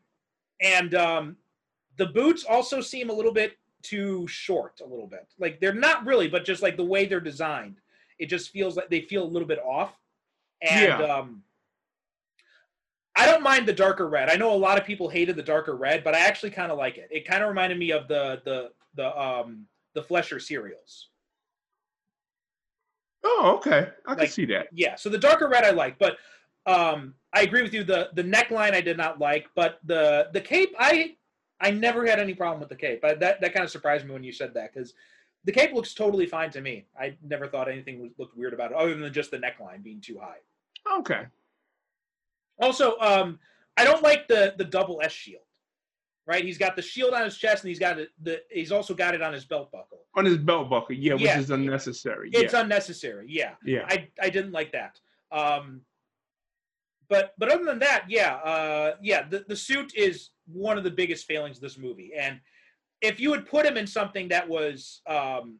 and 0.61 0.95
um, 0.95 1.35
the 1.97 2.05
boots 2.05 2.45
also 2.49 2.79
seem 2.79 3.09
a 3.09 3.13
little 3.13 3.33
bit 3.33 3.57
too 3.81 4.25
short. 4.29 4.79
A 4.79 4.87
little 4.87 5.07
bit 5.07 5.27
like 5.39 5.59
they're 5.59 5.73
not 5.73 6.05
really, 6.05 6.29
but 6.29 6.45
just 6.45 6.61
like 6.61 6.77
the 6.77 6.85
way 6.85 7.05
they're 7.05 7.19
designed, 7.19 7.81
it 8.17 8.27
just 8.27 8.51
feels 8.51 8.77
like 8.77 8.89
they 8.89 9.01
feel 9.01 9.23
a 9.23 9.31
little 9.33 9.47
bit 9.47 9.59
off. 9.59 9.93
And 10.61 10.99
Yeah. 11.01 11.13
um, 11.13 11.43
I 13.21 13.25
don't 13.27 13.43
mind 13.43 13.67
the 13.67 13.73
darker 13.73 14.09
red. 14.09 14.29
I 14.29 14.35
know 14.35 14.51
a 14.51 14.57
lot 14.57 14.79
of 14.79 14.83
people 14.83 15.07
hated 15.07 15.35
the 15.35 15.43
darker 15.43 15.75
red, 15.75 16.03
but 16.03 16.15
I 16.15 16.21
actually 16.21 16.49
kind 16.49 16.71
of 16.71 16.79
like 16.79 16.97
it. 16.97 17.07
It 17.11 17.27
kind 17.27 17.43
of 17.43 17.49
reminded 17.49 17.77
me 17.77 17.91
of 17.91 18.07
the 18.07 18.41
the 18.45 18.71
the 18.95 19.15
um 19.15 19.67
the 19.93 20.01
Fleischer 20.01 20.39
serials. 20.39 21.09
Oh, 23.23 23.53
okay, 23.57 23.89
I 24.07 24.15
can 24.15 24.27
see 24.27 24.45
that. 24.45 24.69
Yeah, 24.73 24.95
so 24.95 25.07
the 25.07 25.19
darker 25.19 25.47
red 25.47 25.63
I 25.63 25.69
like, 25.69 25.99
but 25.99 26.17
um 26.65 27.13
I 27.31 27.43
agree 27.43 27.61
with 27.61 27.75
you. 27.75 27.83
The 27.83 28.09
the 28.15 28.23
neckline 28.23 28.73
I 28.73 28.81
did 28.81 28.97
not 28.97 29.19
like, 29.19 29.45
but 29.55 29.79
the 29.83 30.29
the 30.33 30.41
cape 30.41 30.73
I 30.79 31.15
I 31.59 31.69
never 31.69 32.03
had 32.07 32.19
any 32.19 32.33
problem 32.33 32.59
with 32.59 32.69
the 32.69 32.75
cape. 32.75 33.05
I, 33.05 33.13
that 33.13 33.39
that 33.39 33.53
kind 33.53 33.63
of 33.63 33.69
surprised 33.69 34.03
me 34.03 34.13
when 34.13 34.23
you 34.23 34.31
said 34.31 34.55
that 34.55 34.73
because 34.73 34.95
the 35.43 35.51
cape 35.51 35.73
looks 35.73 35.93
totally 35.93 36.25
fine 36.25 36.49
to 36.51 36.61
me. 36.61 36.87
I 36.99 37.15
never 37.21 37.47
thought 37.47 37.69
anything 37.69 38.11
looked 38.17 38.35
weird 38.35 38.55
about 38.55 38.71
it, 38.71 38.77
other 38.77 38.95
than 38.95 39.13
just 39.13 39.29
the 39.29 39.37
neckline 39.37 39.83
being 39.83 40.01
too 40.01 40.19
high. 40.19 40.39
Okay, 40.97 41.27
Also, 42.61 42.97
um, 42.99 43.39
I 43.77 43.83
don't 43.83 44.03
like 44.03 44.27
the 44.27 44.53
the 44.57 44.65
double 44.65 45.01
S 45.03 45.11
shield. 45.11 45.43
Right, 46.27 46.45
he's 46.45 46.59
got 46.59 46.75
the 46.75 46.81
shield 46.83 47.13
on 47.13 47.23
his 47.23 47.35
chest, 47.35 47.63
and 47.63 47.69
he's 47.69 47.79
got 47.79 47.99
it. 47.99 48.09
The 48.21 48.41
he's 48.49 48.71
also 48.71 48.93
got 48.93 49.15
it 49.15 49.21
on 49.21 49.33
his 49.33 49.43
belt 49.43 49.71
buckle. 49.71 50.05
on 50.15 50.23
his 50.23 50.37
belt 50.37 50.69
buckle, 50.69 50.95
yeah, 50.95 51.13
which 51.13 51.23
is 51.23 51.49
unnecessary. 51.49 52.29
It's 52.31 52.53
yeah, 52.53 52.61
unnecessary. 52.61 53.25
Yeah, 53.27 53.55
yeah. 53.65 53.85
I 53.89 54.07
I 54.21 54.29
didn't 54.29 54.51
like 54.51 54.71
that. 54.71 54.99
Um, 55.31 55.81
but 57.09 57.33
but 57.37 57.51
other 57.51 57.65
than 57.65 57.79
that, 57.79 58.05
yeah, 58.07 58.35
uh, 58.35 58.95
yeah, 59.01 59.27
the 59.27 59.43
the 59.47 59.55
suit 59.55 59.93
is 59.95 60.29
one 60.45 60.77
of 60.77 60.83
the 60.83 60.91
biggest 60.91 61.25
failings 61.25 61.57
of 61.57 61.61
this 61.61 61.77
movie. 61.77 62.11
And 62.17 62.39
if 63.01 63.19
you 63.19 63.31
would 63.31 63.47
put 63.47 63.65
him 63.65 63.77
in 63.77 63.87
something 63.87 64.29
that 64.29 64.47
was, 64.47 65.01
um, 65.07 65.59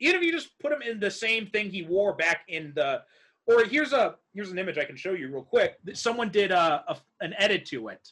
even 0.00 0.16
if 0.16 0.22
you 0.22 0.32
just 0.32 0.58
put 0.58 0.72
him 0.72 0.82
in 0.82 1.00
the 1.00 1.10
same 1.10 1.46
thing 1.46 1.70
he 1.70 1.82
wore 1.82 2.14
back 2.14 2.42
in 2.48 2.72
the, 2.74 3.02
or 3.46 3.64
here's 3.64 3.92
a 3.92 4.16
here's 4.34 4.50
an 4.50 4.58
image 4.58 4.78
I 4.78 4.84
can 4.84 4.96
show 4.96 5.12
you 5.12 5.28
real 5.28 5.42
quick. 5.42 5.76
Someone 5.94 6.30
did 6.30 6.50
a, 6.50 6.84
a 6.88 6.96
an 7.20 7.34
edit 7.38 7.64
to 7.66 7.88
it, 7.88 8.08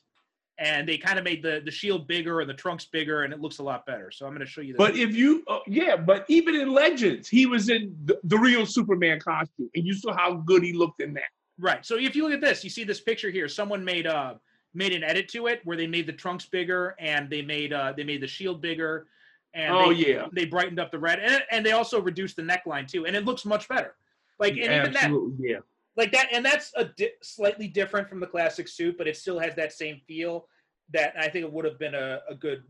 and 0.58 0.88
they 0.88 0.98
kind 0.98 1.18
of 1.18 1.24
made 1.24 1.42
the 1.42 1.62
the 1.64 1.70
shield 1.70 2.06
bigger 2.08 2.40
and 2.40 2.50
the 2.50 2.54
trunks 2.54 2.86
bigger, 2.86 3.22
and 3.22 3.32
it 3.32 3.40
looks 3.40 3.58
a 3.58 3.62
lot 3.62 3.86
better. 3.86 4.10
So 4.10 4.26
I'm 4.26 4.32
going 4.32 4.46
to 4.46 4.50
show 4.50 4.60
you. 4.60 4.72
This. 4.72 4.78
But 4.78 4.96
if 4.96 5.14
you, 5.14 5.44
uh, 5.48 5.60
yeah, 5.66 5.96
but 5.96 6.24
even 6.28 6.54
in 6.54 6.72
Legends, 6.72 7.28
he 7.28 7.46
was 7.46 7.68
in 7.68 7.96
the, 8.04 8.18
the 8.24 8.38
real 8.38 8.66
Superman 8.66 9.20
costume, 9.20 9.70
and 9.74 9.86
you 9.86 9.94
saw 9.94 10.16
how 10.16 10.34
good 10.34 10.62
he 10.62 10.72
looked 10.72 11.00
in 11.00 11.14
that. 11.14 11.24
Right. 11.58 11.84
So 11.84 11.96
if 11.96 12.16
you 12.16 12.24
look 12.24 12.32
at 12.32 12.40
this, 12.40 12.64
you 12.64 12.70
see 12.70 12.84
this 12.84 13.00
picture 13.00 13.30
here. 13.30 13.48
Someone 13.48 13.84
made 13.84 14.06
uh 14.06 14.34
made 14.72 14.92
an 14.92 15.02
edit 15.02 15.28
to 15.28 15.46
it 15.48 15.60
where 15.64 15.76
they 15.76 15.86
made 15.86 16.06
the 16.06 16.12
trunks 16.12 16.46
bigger 16.46 16.94
and 16.98 17.28
they 17.28 17.42
made 17.42 17.72
uh 17.72 17.92
they 17.96 18.04
made 18.04 18.22
the 18.22 18.26
shield 18.26 18.60
bigger 18.62 19.06
and 19.52 19.74
Oh, 19.74 19.92
they, 19.92 20.12
yeah. 20.12 20.26
they 20.32 20.44
brightened 20.44 20.78
up 20.78 20.92
the 20.92 20.98
red 20.98 21.18
and 21.18 21.42
and 21.50 21.66
they 21.66 21.72
also 21.72 22.00
reduced 22.00 22.36
the 22.36 22.42
neckline 22.42 22.86
too 22.86 23.04
and 23.04 23.16
it 23.16 23.24
looks 23.24 23.44
much 23.44 23.68
better. 23.68 23.96
Like 24.40 24.54
and 24.54 24.72
even 24.72 24.92
that 24.94 25.12
yeah. 25.38 25.58
like 25.96 26.12
that 26.12 26.28
and 26.32 26.44
that's 26.44 26.72
a 26.74 26.86
di- 26.86 27.12
slightly 27.22 27.68
different 27.68 28.08
from 28.08 28.20
the 28.20 28.26
classic 28.26 28.68
suit 28.68 28.96
but 28.96 29.06
it 29.06 29.16
still 29.16 29.38
has 29.38 29.54
that 29.56 29.72
same 29.72 30.00
feel 30.08 30.46
that 30.92 31.12
I 31.18 31.28
think 31.28 31.44
it 31.44 31.52
would 31.52 31.66
have 31.66 31.78
been 31.78 31.94
a, 31.94 32.20
a 32.28 32.34
good 32.34 32.62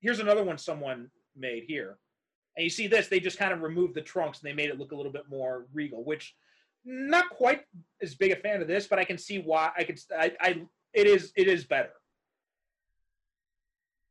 Here's 0.00 0.20
another 0.20 0.44
one 0.44 0.58
someone 0.58 1.10
made 1.36 1.64
here. 1.64 1.98
And 2.56 2.64
you 2.64 2.70
see 2.70 2.86
this, 2.86 3.08
they 3.08 3.20
just 3.20 3.38
kind 3.38 3.52
of 3.52 3.62
removed 3.62 3.94
the 3.94 4.00
trunks 4.00 4.40
and 4.40 4.48
they 4.48 4.54
made 4.54 4.70
it 4.70 4.78
look 4.78 4.92
a 4.92 4.96
little 4.96 5.12
bit 5.12 5.24
more 5.28 5.66
regal, 5.72 6.04
which 6.04 6.34
not 6.84 7.30
quite 7.30 7.62
as 8.02 8.14
big 8.14 8.32
a 8.32 8.36
fan 8.36 8.60
of 8.62 8.68
this, 8.68 8.86
but 8.86 8.98
I 8.98 9.04
can 9.04 9.18
see 9.18 9.38
why 9.38 9.70
I 9.76 9.84
could 9.84 10.00
I, 10.16 10.32
I 10.40 10.62
it 10.92 11.06
is 11.06 11.32
it 11.36 11.48
is 11.48 11.64
better. 11.64 11.90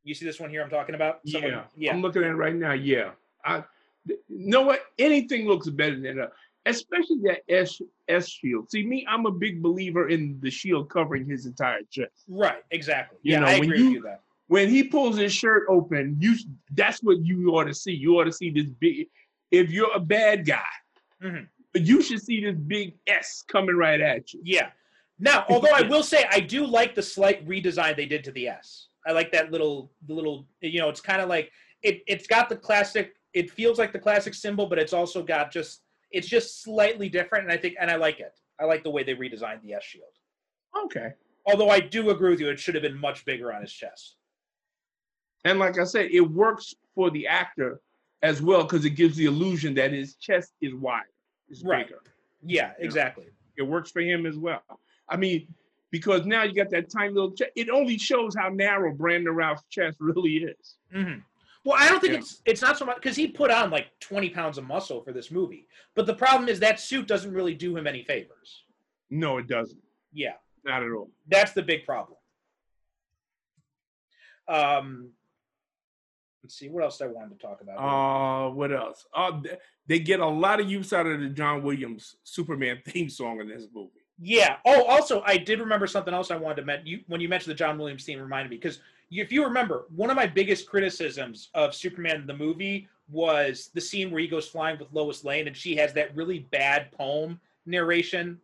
You 0.04 0.14
see 0.14 0.24
this 0.24 0.40
one 0.40 0.50
here 0.50 0.62
I'm 0.62 0.70
talking 0.70 0.94
about? 0.94 1.20
Someone- 1.26 1.50
yeah, 1.50 1.64
yeah. 1.76 1.92
I'm 1.92 2.00
looking 2.00 2.22
at 2.22 2.30
it 2.30 2.34
right 2.34 2.54
now. 2.54 2.72
Yeah, 2.72 3.10
I 3.44 3.64
you 4.06 4.16
know 4.28 4.62
what? 4.62 4.80
Anything 4.98 5.46
looks 5.46 5.68
better 5.68 5.98
than 5.98 6.20
a, 6.20 6.30
especially 6.68 7.18
that 7.24 7.40
S 7.48 7.80
S 8.08 8.28
shield. 8.28 8.70
See, 8.70 8.84
me, 8.86 9.06
I'm 9.08 9.26
a 9.26 9.30
big 9.30 9.62
believer 9.62 10.08
in 10.08 10.38
the 10.40 10.50
shield 10.50 10.88
covering 10.90 11.26
his 11.26 11.46
entire 11.46 11.80
chest. 11.90 12.24
Right, 12.28 12.62
exactly. 12.70 13.18
You 13.22 13.32
yeah, 13.34 13.40
know, 13.40 13.46
I 13.46 13.58
when 13.58 13.64
agree 13.64 13.78
you- 13.78 13.84
with 13.86 13.92
you 13.94 14.02
that. 14.02 14.22
When 14.48 14.70
he 14.70 14.84
pulls 14.84 15.18
his 15.18 15.30
shirt 15.32 15.64
open, 15.68 16.16
you 16.18 16.34
that's 16.72 17.02
what 17.02 17.18
you 17.22 17.50
ought 17.50 17.64
to 17.64 17.74
see. 17.74 17.92
You 17.92 18.18
ought 18.18 18.24
to 18.24 18.32
see 18.32 18.50
this 18.50 18.70
big. 18.70 19.08
If 19.50 19.70
you're 19.70 19.92
a 19.94 20.00
bad 20.00 20.46
guy, 20.46 20.72
Mhm. 21.22 21.48
you 21.74 22.00
should 22.00 22.22
see 22.22 22.42
this 22.42 22.56
big 22.56 22.94
S 23.06 23.44
coming 23.46 23.76
right 23.76 24.00
at 24.00 24.32
you. 24.32 24.40
Yeah. 24.44 24.70
Now, 25.18 25.44
although 25.50 25.74
I 25.74 25.82
will 25.92 26.02
say 26.02 26.24
I 26.30 26.40
do 26.40 26.64
like 26.64 26.94
the 26.94 27.02
slight 27.02 27.46
redesign 27.46 27.94
they 27.96 28.06
did 28.06 28.24
to 28.24 28.32
the 28.32 28.48
S. 28.48 28.86
I 29.06 29.12
like 29.12 29.30
that 29.32 29.50
little 29.52 29.92
the 30.06 30.14
little 30.14 30.46
you 30.62 30.80
know, 30.80 30.88
it's 30.88 31.00
kind 31.02 31.20
of 31.20 31.28
like 31.28 31.52
it 31.82 32.02
it's 32.06 32.26
got 32.26 32.48
the 32.48 32.56
classic 32.56 33.16
it 33.34 33.50
feels 33.50 33.78
like 33.78 33.92
the 33.92 33.98
classic 33.98 34.32
symbol, 34.32 34.66
but 34.66 34.78
it's 34.78 34.94
also 34.94 35.22
got 35.22 35.52
just 35.52 35.82
it's 36.10 36.28
just 36.28 36.62
slightly 36.62 37.08
different 37.08 37.44
and 37.44 37.52
I 37.52 37.56
think 37.56 37.76
and 37.80 37.90
I 37.90 37.96
like 37.96 38.20
it. 38.20 38.32
I 38.60 38.64
like 38.64 38.82
the 38.82 38.90
way 38.90 39.02
they 39.02 39.14
redesigned 39.14 39.62
the 39.62 39.74
S 39.74 39.84
shield. 39.84 40.04
Okay. 40.84 41.12
Although 41.46 41.70
I 41.70 41.80
do 41.80 42.10
agree 42.10 42.30
with 42.30 42.40
you, 42.40 42.48
it 42.50 42.58
should 42.60 42.74
have 42.74 42.82
been 42.82 42.98
much 42.98 43.24
bigger 43.24 43.52
on 43.52 43.62
his 43.62 43.72
chest. 43.72 44.16
And 45.44 45.58
like 45.58 45.78
I 45.78 45.84
said, 45.84 46.08
it 46.10 46.20
works 46.20 46.74
for 46.94 47.10
the 47.10 47.26
actor 47.26 47.80
as 48.22 48.42
well 48.42 48.64
because 48.64 48.84
it 48.84 48.90
gives 48.90 49.16
the 49.16 49.26
illusion 49.26 49.74
that 49.74 49.92
his 49.92 50.16
chest 50.16 50.52
is 50.60 50.74
wider, 50.74 51.06
is 51.48 51.62
Right. 51.64 51.86
bigger. 51.86 52.02
Yeah, 52.42 52.72
exactly. 52.78 53.26
It 53.56 53.62
works 53.62 53.90
for 53.90 54.00
him 54.00 54.26
as 54.26 54.36
well. 54.36 54.62
I 55.08 55.16
mean, 55.16 55.54
because 55.90 56.26
now 56.26 56.42
you 56.42 56.52
got 56.52 56.70
that 56.70 56.90
tiny 56.90 57.12
little 57.12 57.32
chest. 57.32 57.52
It 57.56 57.70
only 57.70 57.96
shows 57.96 58.34
how 58.34 58.48
narrow 58.48 58.92
Brandon 58.92 59.34
Routh's 59.34 59.64
chest 59.70 59.96
really 60.00 60.38
is. 60.38 60.76
hmm 60.92 61.14
Well, 61.64 61.76
I 61.78 61.88
don't 61.88 62.00
think 62.00 62.12
Yeah. 62.14 62.18
it's 62.20 62.42
it's 62.46 62.62
not 62.62 62.78
so 62.78 62.84
much 62.84 62.96
because 62.96 63.16
he 63.16 63.28
put 63.28 63.50
on 63.50 63.70
like 63.70 63.86
20 64.00 64.30
pounds 64.30 64.58
of 64.58 64.64
muscle 64.64 65.02
for 65.02 65.12
this 65.12 65.30
movie. 65.30 65.66
But 65.94 66.06
the 66.06 66.14
problem 66.14 66.48
is 66.48 66.60
that 66.60 66.80
suit 66.80 67.06
doesn't 67.06 67.32
really 67.32 67.54
do 67.54 67.76
him 67.76 67.86
any 67.86 68.02
favors. 68.04 68.64
No, 69.10 69.38
it 69.38 69.46
doesn't. 69.48 69.80
Yeah. 70.12 70.34
Not 70.64 70.82
at 70.82 70.90
all. 70.92 71.10
That's 71.26 71.52
the 71.52 71.62
big 71.62 71.84
problem. 71.84 72.16
Um, 74.48 75.10
let's 76.42 76.54
see 76.58 76.68
what 76.68 76.82
else 76.84 77.00
I 77.02 77.06
wanted 77.06 77.38
to 77.38 77.46
talk 77.46 77.60
about. 77.60 77.76
Uh, 77.78 78.50
what 78.50 78.72
else? 78.72 79.06
Uh, 79.14 79.40
they 79.86 79.98
get 79.98 80.20
a 80.20 80.26
lot 80.26 80.60
of 80.60 80.70
use 80.70 80.92
out 80.92 81.06
of 81.06 81.20
the 81.20 81.28
John 81.28 81.62
Williams 81.62 82.16
Superman 82.24 82.80
theme 82.86 83.08
song 83.10 83.40
in 83.40 83.48
this 83.48 83.66
movie. 83.74 83.90
yeah. 84.18 84.56
Oh, 84.64 84.84
also, 84.84 85.22
I 85.26 85.36
did 85.36 85.60
remember 85.60 85.86
something 85.86 86.14
else 86.14 86.30
I 86.30 86.36
wanted 86.36 86.56
to 86.56 86.64
mention. 86.64 86.86
You 86.86 87.00
when 87.08 87.20
you 87.20 87.28
mentioned 87.28 87.50
the 87.52 87.58
John 87.58 87.78
Williams 87.78 88.04
theme 88.04 88.20
reminded 88.20 88.50
me 88.50 88.56
because 88.56 88.80
if 89.10 89.32
you 89.32 89.44
remember, 89.44 89.86
one 89.94 90.10
of 90.10 90.16
my 90.16 90.26
biggest 90.26 90.68
criticisms 90.68 91.48
of 91.54 91.74
Superman 91.74 92.26
the 92.26 92.34
movie 92.34 92.88
was 93.10 93.70
the 93.74 93.80
scene 93.80 94.10
where 94.10 94.20
he 94.20 94.28
goes 94.28 94.46
flying 94.48 94.78
with 94.78 94.88
Lois 94.92 95.24
Lane 95.24 95.46
and 95.46 95.56
she 95.56 95.76
has 95.76 95.92
that 95.94 96.14
really 96.14 96.40
bad 96.40 96.92
poem 96.92 97.40
narration 97.64 98.38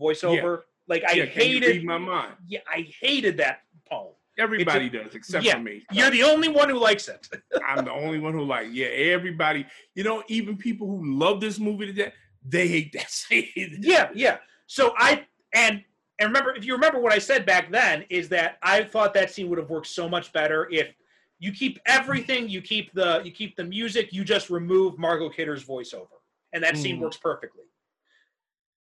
voiceover. 0.00 0.62
Like 0.88 1.04
I 1.08 1.12
yeah, 1.12 1.24
hated. 1.24 1.84
my 1.84 1.98
mind? 1.98 2.34
yeah, 2.46 2.60
I 2.68 2.88
hated 3.00 3.36
that 3.38 3.62
poem. 3.88 4.12
Everybody 4.38 4.90
does, 4.90 5.14
except 5.14 5.44
yeah, 5.44 5.54
for 5.54 5.60
me. 5.60 5.82
You're 5.90 6.10
the 6.10 6.22
only 6.22 6.48
one 6.48 6.68
who 6.68 6.78
likes 6.78 7.08
it. 7.08 7.26
I'm 7.66 7.84
the 7.86 7.92
only 7.92 8.18
one 8.18 8.34
who 8.34 8.44
like. 8.44 8.68
Yeah, 8.70 8.88
everybody. 8.88 9.64
You 9.94 10.04
know, 10.04 10.22
even 10.28 10.58
people 10.58 10.86
who 10.86 11.18
love 11.18 11.40
this 11.40 11.58
movie 11.58 11.86
to 11.86 11.92
death, 11.92 12.12
they 12.46 12.68
hate 12.68 12.92
that 12.92 13.10
scene. 13.10 13.78
yeah, 13.80 14.10
yeah. 14.14 14.38
So 14.66 14.92
I 14.98 15.26
and 15.54 15.82
and 16.18 16.28
remember 16.28 16.54
if 16.54 16.64
you 16.64 16.72
remember 16.74 16.98
what 16.98 17.12
I 17.12 17.18
said 17.18 17.44
back 17.46 17.70
then 17.70 18.04
is 18.10 18.28
that 18.30 18.58
I 18.62 18.84
thought 18.84 19.14
that 19.14 19.30
scene 19.30 19.48
would 19.48 19.58
have 19.58 19.70
worked 19.70 19.86
so 19.88 20.08
much 20.08 20.32
better 20.32 20.68
if 20.70 20.94
you 21.38 21.52
keep 21.52 21.78
everything, 21.86 22.48
you 22.48 22.62
keep 22.62 22.92
the 22.94 23.20
you 23.24 23.30
keep 23.30 23.56
the 23.56 23.64
music, 23.64 24.12
you 24.12 24.24
just 24.24 24.48
remove 24.50 24.98
Margot 24.98 25.28
Kidder's 25.28 25.64
voiceover, 25.64 26.08
and 26.52 26.62
that 26.64 26.76
scene 26.76 26.96
Mm. 26.96 27.00
works 27.00 27.18
perfectly. 27.18 27.64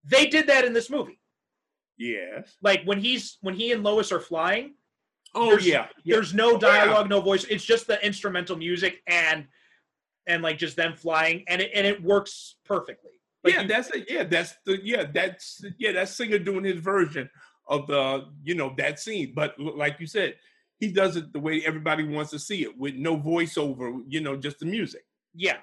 They 0.05 0.27
did 0.27 0.47
that 0.49 0.65
in 0.65 0.73
this 0.75 0.91
movie. 0.91 1.19
Yes. 1.97 2.57
Like 2.61 2.83
when 2.85 3.01
he's 3.01 3.39
when 3.41 3.55
he 3.55 3.73
and 3.73 3.83
Lois 3.83 4.13
are 4.13 4.21
flying, 4.21 4.75
Oh 5.37 5.49
There's- 5.51 5.67
yeah. 5.67 5.89
yeah. 6.05 6.15
there's 6.17 6.33
no 6.35 6.51
Oh, 6.51 6.53
yeah. 6.53 6.59
dialogue, 6.59 7.09
no 7.09 7.21
voice. 7.21 7.45
It's 7.45 7.65
just 7.65 7.87
the 7.87 8.05
instrumental 8.05 8.57
music 8.57 9.03
and 9.07 9.47
and 10.27 10.43
like 10.43 10.59
just 10.59 10.77
them 10.77 10.95
flying, 10.95 11.45
and 11.49 11.61
it 11.63 11.71
and 11.75 11.87
it 11.87 12.03
works 12.03 12.57
perfectly. 12.65 13.14
Like 13.45 13.55
yeah, 13.55 13.62
you- 13.62 13.69
that's 13.69 13.91
it. 13.91 14.07
Yeah, 14.09 14.25
that's 14.25 14.55
the 14.65 14.81
yeah, 14.83 15.05
that's 15.12 15.62
yeah, 15.79 15.93
that 15.93 16.09
singer 16.09 16.39
doing 16.39 16.65
his 16.65 16.81
version 16.81 17.29
of 17.69 17.87
the 17.87 18.27
you 18.43 18.55
know 18.55 18.75
that 18.79 18.99
scene. 18.99 19.33
But 19.35 19.59
like 19.61 20.01
you 20.01 20.07
said, 20.07 20.37
he 20.79 20.91
does 20.91 21.16
it 21.16 21.33
the 21.33 21.39
way 21.41 21.62
everybody 21.65 22.05
wants 22.05 22.31
to 22.33 22.39
see 22.39 22.62
it, 22.62 22.77
with 22.79 22.95
no 22.95 23.16
voiceover. 23.19 24.03
You 24.09 24.21
know, 24.23 24.37
just 24.37 24.59
the 24.61 24.66
music. 24.66 25.05
Yeah. 25.35 25.59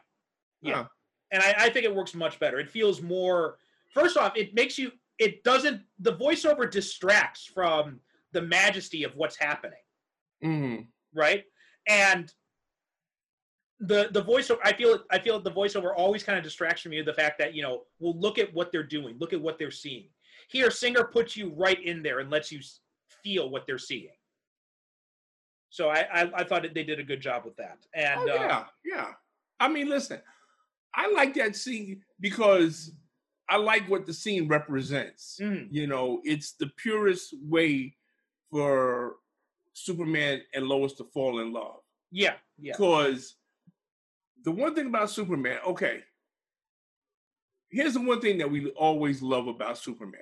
Yeah. 0.62 0.86
And 1.32 1.42
I, 1.42 1.56
I 1.58 1.70
think 1.70 1.86
it 1.86 1.96
works 1.96 2.14
much 2.14 2.40
better. 2.40 2.60
It 2.60 2.70
feels 2.70 3.02
more 3.02 3.58
first 3.94 4.16
off, 4.18 4.34
it 4.38 4.54
makes 4.54 4.78
you 4.78 4.92
it 5.18 5.44
doesn't 5.44 5.82
the 6.00 6.14
voiceover 6.14 6.70
distracts 6.70 7.46
from 7.46 8.00
the 8.32 8.42
majesty 8.42 9.04
of 9.04 9.16
what's 9.16 9.36
happening, 9.36 9.80
Mhm. 10.44 10.88
right? 11.14 11.44
And 11.88 12.32
the 13.82 14.10
the 14.12 14.24
voiceover 14.24 14.60
I 14.64 14.74
feel 14.74 15.04
I 15.10 15.20
feel 15.20 15.40
the 15.40 15.52
voiceover 15.52 15.92
always 15.96 16.24
kind 16.24 16.38
of 16.38 16.44
distracts 16.44 16.82
from 16.84 16.94
you 16.94 17.04
the 17.04 17.14
fact 17.14 17.38
that, 17.40 17.54
you 17.56 17.64
know, 17.64 17.84
well 18.00 18.18
look 18.18 18.38
at 18.38 18.54
what 18.54 18.72
they're 18.72 18.84
doing, 18.84 19.18
look 19.20 19.34
at 19.34 19.42
what 19.42 19.58
they're 19.58 19.72
seeing. 19.72 20.10
Here, 20.50 20.70
Singer 20.72 21.04
puts 21.06 21.36
you 21.36 21.54
right 21.56 21.82
in 21.84 22.04
there 22.04 22.20
and 22.20 22.30
lets 22.30 22.52
you 22.52 22.60
feel 23.24 23.50
what 23.50 23.66
they're 23.66 23.78
seeing. 23.78 24.10
So 25.70 25.90
I, 25.90 26.06
I, 26.14 26.32
I 26.36 26.44
thought 26.44 26.64
that 26.64 26.74
they 26.74 26.84
did 26.84 27.00
a 27.00 27.04
good 27.04 27.22
job 27.22 27.46
with 27.46 27.56
that. 27.58 27.80
And 27.94 28.30
Oh 28.30 28.34
uh, 28.34 28.36
yeah, 28.36 28.64
yeah. 28.84 29.08
I 29.60 29.68
mean, 29.70 29.88
listen, 29.90 30.22
I 30.94 31.10
like 31.12 31.34
that 31.36 31.56
scene 31.56 32.02
because 32.20 32.92
I 33.50 33.58
like 33.58 33.90
what 33.90 34.06
the 34.06 34.14
scene 34.14 34.48
represents. 34.48 35.38
mhm. 35.42 35.68
You 35.72 35.88
know, 35.88 36.22
it's 36.24 36.54
the 36.54 36.68
purest 36.78 37.34
way 37.44 37.96
for 38.50 39.16
Superman 39.74 40.42
and 40.54 40.68
Lois 40.68 40.94
to 40.94 41.06
fall 41.06 41.40
in 41.40 41.54
love. 41.54 41.80
yeah, 42.12 42.34
yeah. 42.60 42.74
Because 42.74 43.36
the 44.44 44.52
one 44.52 44.76
thing 44.76 44.88
about 44.88 45.10
Superman, 45.10 45.60
okay, 45.68 46.02
here's 47.70 47.94
the 47.94 48.02
one 48.02 48.22
thing 48.22 48.38
that 48.40 48.50
we 48.52 48.70
always 48.72 49.22
love 49.22 49.48
about 49.48 49.78
Superman. 49.78 50.22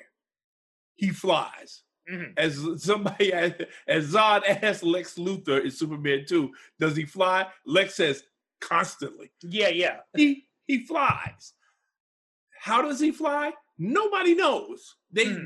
He 0.96 1.10
flies. 1.10 1.84
Mhm. 2.10 2.34
As 2.38 2.84
somebody 2.84 3.32
as, 3.34 3.54
Zod 3.88 4.44
asked 4.48 4.84
Lex 4.84 5.16
Luthor 5.16 5.64
in 5.64 5.72
Superman 5.72 6.26
2, 6.28 6.52
does 6.80 6.96
he 6.96 7.06
fly? 7.06 7.48
Lex 7.66 7.96
says 7.96 8.24
constantly. 8.62 9.32
Yeah, 9.44 9.70
yeah. 9.70 10.00
He 10.16 10.48
he 10.68 10.86
flies. 10.86 11.54
How 12.60 12.82
does 12.82 13.00
he 13.00 13.12
fly? 13.12 13.54
Nobody 13.78 14.36
knows. 14.36 14.96
They 15.12 15.26
Hmm. 15.26 15.46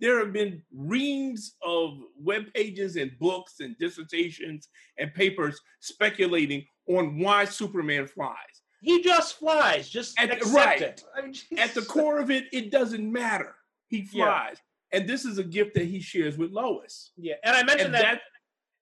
There 0.00 0.18
have 0.18 0.32
been 0.32 0.62
reams 0.74 1.56
of 1.62 1.98
web 2.18 2.44
pages 2.54 2.96
and 2.96 3.10
books 3.18 3.54
and 3.60 3.76
dissertations 3.78 4.68
and 4.98 5.12
papers 5.14 5.58
speculating 5.80 6.64
on 6.88 7.18
why 7.18 7.44
Superman 7.44 8.06
flies. 8.06 8.34
He 8.82 9.02
just 9.02 9.38
flies. 9.38 9.88
Just 9.88 10.18
At- 10.20 10.30
accept 10.30 10.54
right. 10.54 10.80
it. 10.82 11.02
I 11.16 11.22
mean, 11.22 11.34
At 11.58 11.74
the 11.74 11.82
core 11.82 12.18
of 12.20 12.30
it, 12.30 12.44
it 12.52 12.70
doesn't 12.70 13.10
matter. 13.10 13.54
He 13.88 14.06
Yeah. 14.12 14.26
flies. 14.26 14.58
And 14.92 15.08
this 15.08 15.24
is 15.24 15.38
a 15.38 15.44
gift 15.44 15.74
that 15.74 15.86
he 15.86 16.00
shares 16.00 16.36
with 16.38 16.52
Lois. 16.52 17.12
Yeah, 17.16 17.34
and 17.42 17.56
I 17.56 17.62
mentioned 17.64 17.86
And 17.86 17.94
that. 17.94 18.02
that 18.02 18.22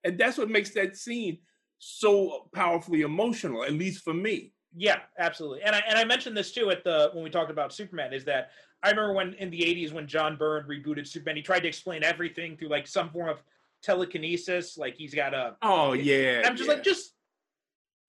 and 0.07 0.19
that's 0.19 0.37
what 0.37 0.51
makes 0.51 0.71
that 0.75 0.97
scene 0.97 1.39
so 1.79 2.49
powerfully 2.55 3.01
emotional, 3.03 3.65
at 3.65 3.73
least 3.73 4.03
for 4.05 4.13
me. 4.13 4.53
Yeah, 4.77 5.01
absolutely. 5.19 5.63
And 5.63 5.75
I 5.75 5.83
and 5.89 5.99
I 5.99 6.05
mentioned 6.05 6.37
this 6.37 6.53
too 6.53 6.71
at 6.71 6.85
the 6.85 7.11
when 7.13 7.23
we 7.23 7.31
talked 7.31 7.51
about 7.51 7.73
Superman 7.73 8.13
is 8.13 8.25
that 8.25 8.51
I 8.83 8.91
remember 8.91 9.15
when 9.15 9.35
in 9.35 9.51
the 9.51 9.61
80s 9.61 9.93
when 9.93 10.07
John 10.07 10.37
Byrne 10.37 10.67
rebooted 10.69 11.07
Superman, 11.07 11.37
he 11.37 11.43
tried 11.43 11.61
to 11.61 11.69
explain 11.69 12.03
everything 12.03 12.57
through 12.57 12.69
like 12.69 12.87
some 12.87 13.09
form 13.11 13.29
of 13.29 13.43
telekinesis. 13.83 14.77
Like 14.77 14.97
he's 14.97 15.15
got 15.15 15.33
a. 15.33 15.57
Oh 15.63 15.93
yeah. 15.93 16.43
I'm 16.45 16.57
just 16.57 16.69
yeah. 16.69 16.75
like, 16.75 16.85
just 16.85 17.15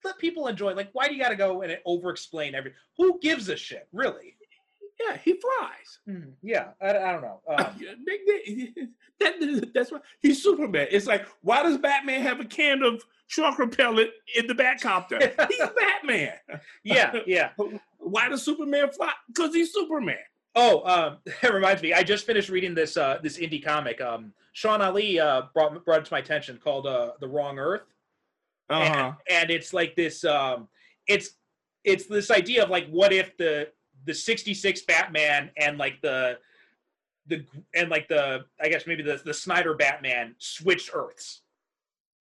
let 0.04 0.18
people 0.18 0.48
enjoy. 0.48 0.74
Like, 0.74 0.90
why 0.92 1.08
do 1.08 1.14
you 1.14 1.20
got 1.20 1.30
to 1.30 1.36
go 1.36 1.62
and 1.62 1.78
over 1.84 2.10
explain 2.10 2.54
everything? 2.54 2.78
Who 2.96 3.18
gives 3.20 3.48
a 3.48 3.56
shit, 3.56 3.88
really? 3.92 4.35
Yeah, 5.00 5.16
he 5.18 5.34
flies. 5.40 6.26
Yeah, 6.42 6.68
I, 6.80 6.88
I 6.90 7.12
don't 7.12 7.22
know. 7.22 7.40
Um, 7.48 7.66
Yeah, 7.78 7.92
they- 8.06 8.24
they- 8.26 8.72
that, 9.20 9.70
that's 9.74 9.90
why 9.92 9.98
he's 10.20 10.42
Superman. 10.42 10.88
It's 10.90 11.06
like, 11.06 11.26
why 11.42 11.62
does 11.62 11.78
Batman 11.78 12.22
have 12.22 12.40
a 12.40 12.44
can 12.44 12.82
of 12.82 13.02
shark 13.26 13.58
repellent 13.58 14.10
in 14.36 14.46
the 14.46 14.54
Batcopter? 14.54 15.20
He's 15.50 15.62
Batman. 15.78 16.34
yeah, 16.84 17.12
yeah. 17.26 17.50
Why 17.98 18.28
does 18.28 18.42
Superman 18.42 18.90
fly? 18.90 19.12
Because 19.28 19.54
he's 19.54 19.72
Superman. 19.72 20.16
Oh, 20.54 20.82
um, 20.86 21.18
that 21.42 21.52
reminds 21.52 21.82
me. 21.82 21.92
I 21.92 22.02
just 22.02 22.24
finished 22.24 22.48
reading 22.48 22.74
this 22.74 22.96
uh, 22.96 23.18
this 23.22 23.36
indie 23.38 23.62
comic. 23.62 24.00
Um, 24.00 24.32
Sean 24.52 24.80
Ali 24.80 25.20
uh, 25.20 25.42
brought 25.52 25.84
brought 25.84 26.00
it 26.00 26.04
to 26.06 26.12
my 26.14 26.18
attention 26.20 26.58
called 26.62 26.86
uh, 26.86 27.12
"The 27.20 27.28
Wrong 27.28 27.58
Earth," 27.58 27.82
Uh-huh. 28.70 29.12
and, 29.28 29.42
and 29.42 29.50
it's 29.50 29.74
like 29.74 29.96
this. 29.96 30.24
Um, 30.24 30.68
it's 31.06 31.30
it's 31.84 32.06
this 32.06 32.30
idea 32.30 32.62
of 32.64 32.70
like, 32.70 32.88
what 32.88 33.12
if 33.12 33.36
the 33.36 33.68
the 34.06 34.14
'66 34.14 34.82
Batman 34.82 35.50
and 35.56 35.78
like 35.78 36.00
the 36.00 36.38
the 37.26 37.44
and 37.74 37.90
like 37.90 38.08
the 38.08 38.44
I 38.60 38.68
guess 38.68 38.86
maybe 38.86 39.02
the 39.02 39.20
the 39.24 39.34
Snyder 39.34 39.74
Batman 39.74 40.34
switched 40.38 40.90
Earths. 40.94 41.42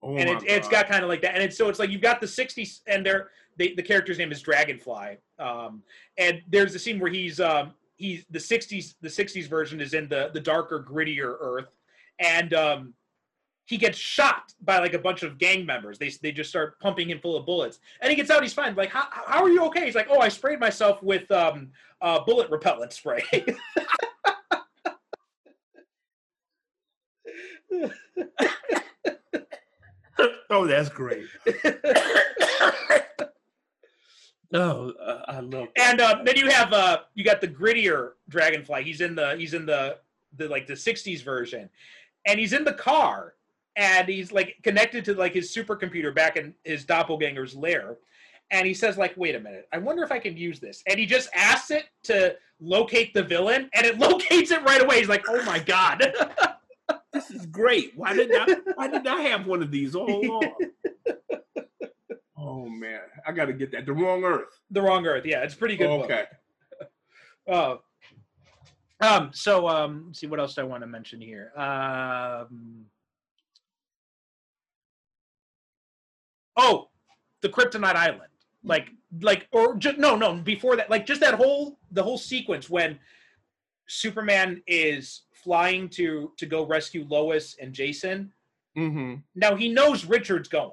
Oh 0.03 0.15
and 0.17 0.29
it, 0.29 0.49
has 0.49 0.67
got 0.67 0.87
kind 0.87 1.03
of 1.03 1.09
like 1.09 1.21
that. 1.21 1.33
And 1.33 1.43
it's 1.43 1.57
so 1.57 1.69
it's 1.69 1.79
like 1.79 1.89
you've 1.89 2.01
got 2.01 2.21
the 2.21 2.27
60s 2.27 2.81
and 2.87 3.05
they're 3.05 3.29
they, 3.57 3.73
the 3.73 3.81
character's 3.81 4.17
name 4.17 4.31
is 4.31 4.41
dragonfly 4.41 5.17
um 5.39 5.81
and 6.17 6.41
there's 6.49 6.75
a 6.75 6.79
scene 6.79 6.99
where 6.99 7.09
he's 7.09 7.39
um 7.39 7.73
he's 7.95 8.25
the 8.29 8.39
60s 8.39 8.95
the 9.01 9.07
60s 9.07 9.47
version 9.47 9.79
is 9.79 9.93
in 9.93 10.07
the 10.09 10.29
the 10.33 10.39
darker 10.39 10.83
grittier 10.87 11.35
earth. 11.39 11.69
And 12.19 12.53
um 12.53 12.93
he 13.65 13.77
gets 13.77 13.97
shot 13.97 14.53
by 14.61 14.79
like 14.79 14.93
a 14.93 14.99
bunch 14.99 15.23
of 15.23 15.37
gang 15.37 15.65
members. 15.65 15.97
They 15.97 16.11
they 16.21 16.31
just 16.31 16.49
start 16.49 16.79
pumping 16.79 17.09
him 17.09 17.19
full 17.19 17.35
of 17.35 17.45
bullets. 17.45 17.79
And 18.01 18.09
he 18.09 18.15
gets 18.15 18.29
out 18.29 18.41
he's 18.43 18.53
fine. 18.53 18.75
Like 18.75 18.89
how, 18.89 19.07
how 19.11 19.43
are 19.43 19.49
you 19.49 19.65
okay? 19.65 19.85
He's 19.85 19.95
like 19.95 20.07
oh 20.09 20.19
i 20.19 20.29
sprayed 20.29 20.59
myself 20.59 21.01
with 21.01 21.29
um 21.31 21.71
uh 22.01 22.19
bullet 22.23 22.49
repellent 22.49 22.93
spray. 22.93 23.23
Oh, 30.49 30.65
that's 30.65 30.89
great. 30.89 31.25
oh, 34.53 34.91
uh, 34.91 35.21
I 35.27 35.39
love 35.39 35.67
that. 35.75 35.91
and 35.91 35.99
uh, 35.99 36.21
then 36.23 36.37
you 36.37 36.49
have 36.49 36.71
uh 36.71 36.99
you 37.13 37.25
got 37.25 37.41
the 37.41 37.47
grittier 37.47 38.11
dragonfly. 38.29 38.83
He's 38.83 39.01
in 39.01 39.15
the 39.15 39.35
he's 39.35 39.53
in 39.53 39.65
the 39.65 39.97
the 40.37 40.47
like 40.47 40.67
the 40.67 40.73
60s 40.73 41.23
version. 41.23 41.69
And 42.25 42.39
he's 42.39 42.53
in 42.53 42.63
the 42.63 42.73
car 42.73 43.33
and 43.76 44.07
he's 44.07 44.31
like 44.31 44.56
connected 44.64 45.03
to 45.06 45.14
like 45.14 45.34
his 45.34 45.53
supercomputer 45.53 46.14
back 46.14 46.38
in 46.38 46.53
his 46.64 46.85
doppelganger's 46.85 47.56
lair 47.56 47.97
and 48.52 48.65
he 48.68 48.73
says 48.73 48.97
like 48.97 49.14
wait 49.18 49.35
a 49.35 49.39
minute 49.39 49.68
i 49.73 49.77
wonder 49.77 50.03
if 50.03 50.11
i 50.11 50.19
can 50.19 50.38
use 50.38 50.60
this 50.60 50.84
and 50.88 50.99
he 50.99 51.06
just 51.06 51.30
asks 51.35 51.72
it 51.72 51.85
to 52.03 52.35
locate 52.60 53.14
the 53.14 53.23
villain 53.23 53.69
and 53.73 53.85
it 53.85 53.97
locates 53.99 54.52
it 54.52 54.64
right 54.64 54.81
away 54.84 54.99
he's 54.99 55.10
like 55.10 55.26
oh 55.27 55.43
my 55.45 55.60
god 55.60 56.14
this 57.15 57.31
is 57.31 57.45
great. 57.45 57.93
Why 57.95 58.14
did 58.14 58.30
I? 58.34 58.56
Why 58.76 58.88
did 58.88 59.07
I 59.07 59.22
have 59.22 59.47
one 59.47 59.64
of 59.64 59.72
these 59.72 59.95
all 59.95 60.07
along? 60.26 60.53
oh 62.38 62.68
man, 62.68 62.99
I 63.26 63.31
got 63.31 63.45
to 63.45 63.53
get 63.53 63.72
that. 63.72 63.85
The 63.85 63.93
wrong 63.93 64.23
Earth. 64.23 64.60
the 64.69 64.81
wrong 64.81 65.06
earth 65.07 65.26
yeah 65.26 65.41
it's 65.43 65.56
pretty 65.56 65.76
good 65.77 65.88
book. 65.88 66.06
okay. 66.06 66.26
Oh. 67.47 67.81
Um, 69.02 69.31
so 69.34 69.68
um 69.68 70.03
let's 70.07 70.19
see 70.19 70.27
what 70.27 70.39
else 70.39 70.56
do 70.56 70.61
I 70.61 70.65
want 70.65 70.84
to 70.84 70.88
mention 70.88 71.22
here. 71.22 71.52
Um 71.57 72.85
Oh, 76.57 76.90
the 77.41 77.49
Kryptonite 77.49 77.95
Island. 77.95 78.32
Like 78.64 78.90
like 79.22 79.48
or 79.52 79.76
just 79.76 79.98
no, 79.98 80.15
no, 80.15 80.34
before 80.36 80.76
that, 80.76 80.90
like 80.90 81.06
just 81.06 81.22
that 81.22 81.36
whole 81.36 81.80
the 81.91 82.03
whole 82.03 82.18
sequence 82.18 82.69
when 82.69 82.99
Superman 83.88 84.61
is 84.68 85.22
flying 85.32 85.90
to 85.90 86.32
to 86.38 86.45
go 86.45 86.65
rescue 86.65 87.06
Lois 87.07 87.56
and 87.61 87.73
Jason. 87.73 88.34
Mm-hmm. 88.77 89.15
Now 89.36 89.56
he 89.56 89.69
knows 89.69 90.06
Richard's 90.06 90.49
going, 90.49 90.72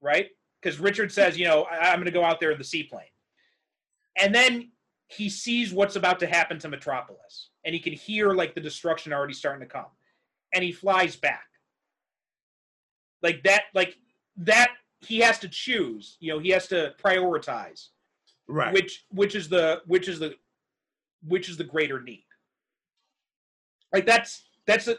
right? 0.00 0.28
Because 0.60 0.78
Richard 0.80 1.12
says, 1.12 1.38
you 1.38 1.46
know, 1.46 1.62
I- 1.64 1.90
I'm 1.90 1.96
going 1.96 2.06
to 2.06 2.10
go 2.10 2.24
out 2.24 2.40
there 2.40 2.50
in 2.50 2.58
the 2.58 2.64
seaplane. 2.64 3.04
And 4.20 4.34
then 4.34 4.70
he 5.08 5.28
sees 5.28 5.72
what's 5.72 5.96
about 5.96 6.18
to 6.20 6.26
happen 6.26 6.58
to 6.58 6.68
Metropolis, 6.68 7.50
and 7.64 7.74
he 7.74 7.80
can 7.80 7.92
hear 7.92 8.32
like 8.32 8.54
the 8.54 8.60
destruction 8.60 9.12
already 9.12 9.34
starting 9.34 9.66
to 9.66 9.72
come, 9.72 9.86
and 10.52 10.62
he 10.64 10.72
flies 10.72 11.16
back. 11.16 11.46
Like 13.22 13.42
that, 13.44 13.64
like 13.74 13.96
that, 14.38 14.70
he 15.06 15.18
has 15.18 15.38
to 15.40 15.48
choose. 15.48 16.16
You 16.20 16.32
know, 16.32 16.38
he 16.38 16.50
has 16.50 16.66
to 16.68 16.94
prioritize 17.02 17.88
Right. 18.46 18.74
which 18.74 19.06
which 19.10 19.34
is 19.34 19.48
the 19.48 19.80
which 19.86 20.06
is 20.06 20.18
the 20.18 20.34
which 21.26 21.48
is 21.48 21.56
the 21.56 21.64
greater 21.64 22.02
need 22.02 22.26
like 23.90 24.04
that's 24.04 24.42
that's 24.66 24.86
a 24.86 24.98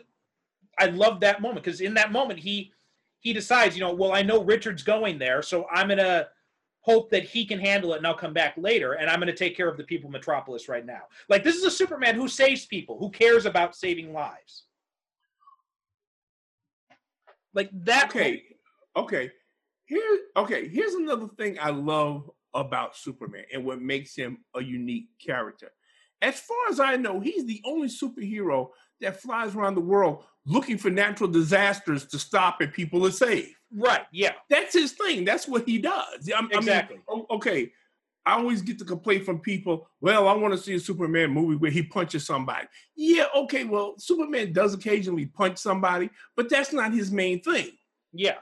i 0.80 0.88
love 0.88 1.20
that 1.20 1.42
moment 1.42 1.64
because 1.64 1.80
in 1.80 1.94
that 1.94 2.12
moment 2.12 2.40
he 2.40 2.74
he 3.20 3.34
decides 3.34 3.76
you 3.78 3.82
know 3.82 3.94
well 3.94 4.14
i 4.14 4.24
know 4.24 4.44
richard's 4.44 4.82
going 4.82 5.20
there 5.20 5.44
so 5.44 5.68
i'm 5.72 5.88
gonna 5.90 6.26
hope 6.80 7.12
that 7.12 7.24
he 7.24 7.46
can 7.46 7.60
handle 7.60 7.94
it 7.94 7.98
and 7.98 8.08
i'll 8.08 8.16
come 8.16 8.34
back 8.34 8.56
later 8.58 8.94
and 8.94 9.12
i'm 9.12 9.20
gonna 9.20 9.32
take 9.32 9.56
care 9.56 9.70
of 9.70 9.78
the 9.78 9.84
people 9.84 10.08
of 10.08 10.12
metropolis 10.14 10.68
right 10.68 10.88
now 10.88 11.02
like 11.30 11.44
this 11.44 11.56
is 11.56 11.64
a 11.64 11.70
superman 11.72 12.16
who 12.16 12.28
saves 12.28 12.66
people 12.66 12.98
who 12.98 13.12
cares 13.12 13.46
about 13.46 13.76
saving 13.76 14.12
lives 14.12 14.64
like 17.54 17.70
that 17.72 18.10
okay. 18.10 18.44
Okay. 18.98 19.30
Here. 19.86 20.20
Okay. 20.38 20.68
Here's 20.68 20.94
another 20.94 21.28
thing 21.38 21.58
I 21.62 21.70
love 21.70 22.30
about 22.54 22.96
Superman 22.96 23.44
and 23.54 23.66
what 23.66 23.82
makes 23.82 24.16
him 24.16 24.40
a 24.56 24.64
unique 24.64 25.10
character. 25.24 25.70
As 26.22 26.40
far 26.40 26.58
as 26.70 26.80
I 26.80 26.96
know, 26.96 27.20
he's 27.20 27.46
the 27.46 27.62
only 27.66 27.88
superhero 27.90 28.70
that 29.02 29.22
flies 29.22 29.56
around 29.56 29.76
the 29.76 29.82
world 29.82 30.24
looking 30.46 30.78
for 30.78 30.90
natural 30.90 31.30
disasters 31.30 32.06
to 32.06 32.18
stop 32.20 32.62
and 32.62 32.72
people 32.72 33.02
to 33.02 33.12
save. 33.12 33.54
right 33.74 34.06
yeah 34.12 34.34
That's 34.50 34.74
his 34.74 34.94
thing. 34.94 35.26
That's 35.26 35.48
what 35.48 35.68
he 35.68 35.80
does. 35.80 36.30
I, 36.34 36.38
I 36.38 36.42
mean, 36.42 36.52
Exactly. 36.54 36.98
okay. 37.32 37.72
I 38.28 38.34
always 38.38 38.62
get 38.64 38.80
the 38.80 38.86
complaint 38.86 39.24
from 39.24 39.40
people, 39.40 39.88
well, 40.02 40.28
I 40.28 40.34
want 40.34 40.52
to 40.54 40.58
see 40.60 40.74
a 40.74 40.80
Superman 40.80 41.30
movie 41.32 41.58
where 41.58 41.70
he 41.70 41.84
punches 41.84 42.26
somebody. 42.26 42.66
Yeah, 42.96 43.26
okay, 43.36 43.66
well, 43.66 43.94
Superman 44.00 44.52
does 44.52 44.74
occasionally 44.74 45.28
punch 45.28 45.60
somebody, 45.60 46.10
but 46.36 46.50
that's 46.50 46.74
not 46.74 46.92
his 46.92 47.12
main 47.12 47.42
thing. 47.42 47.70
yeah 48.14 48.38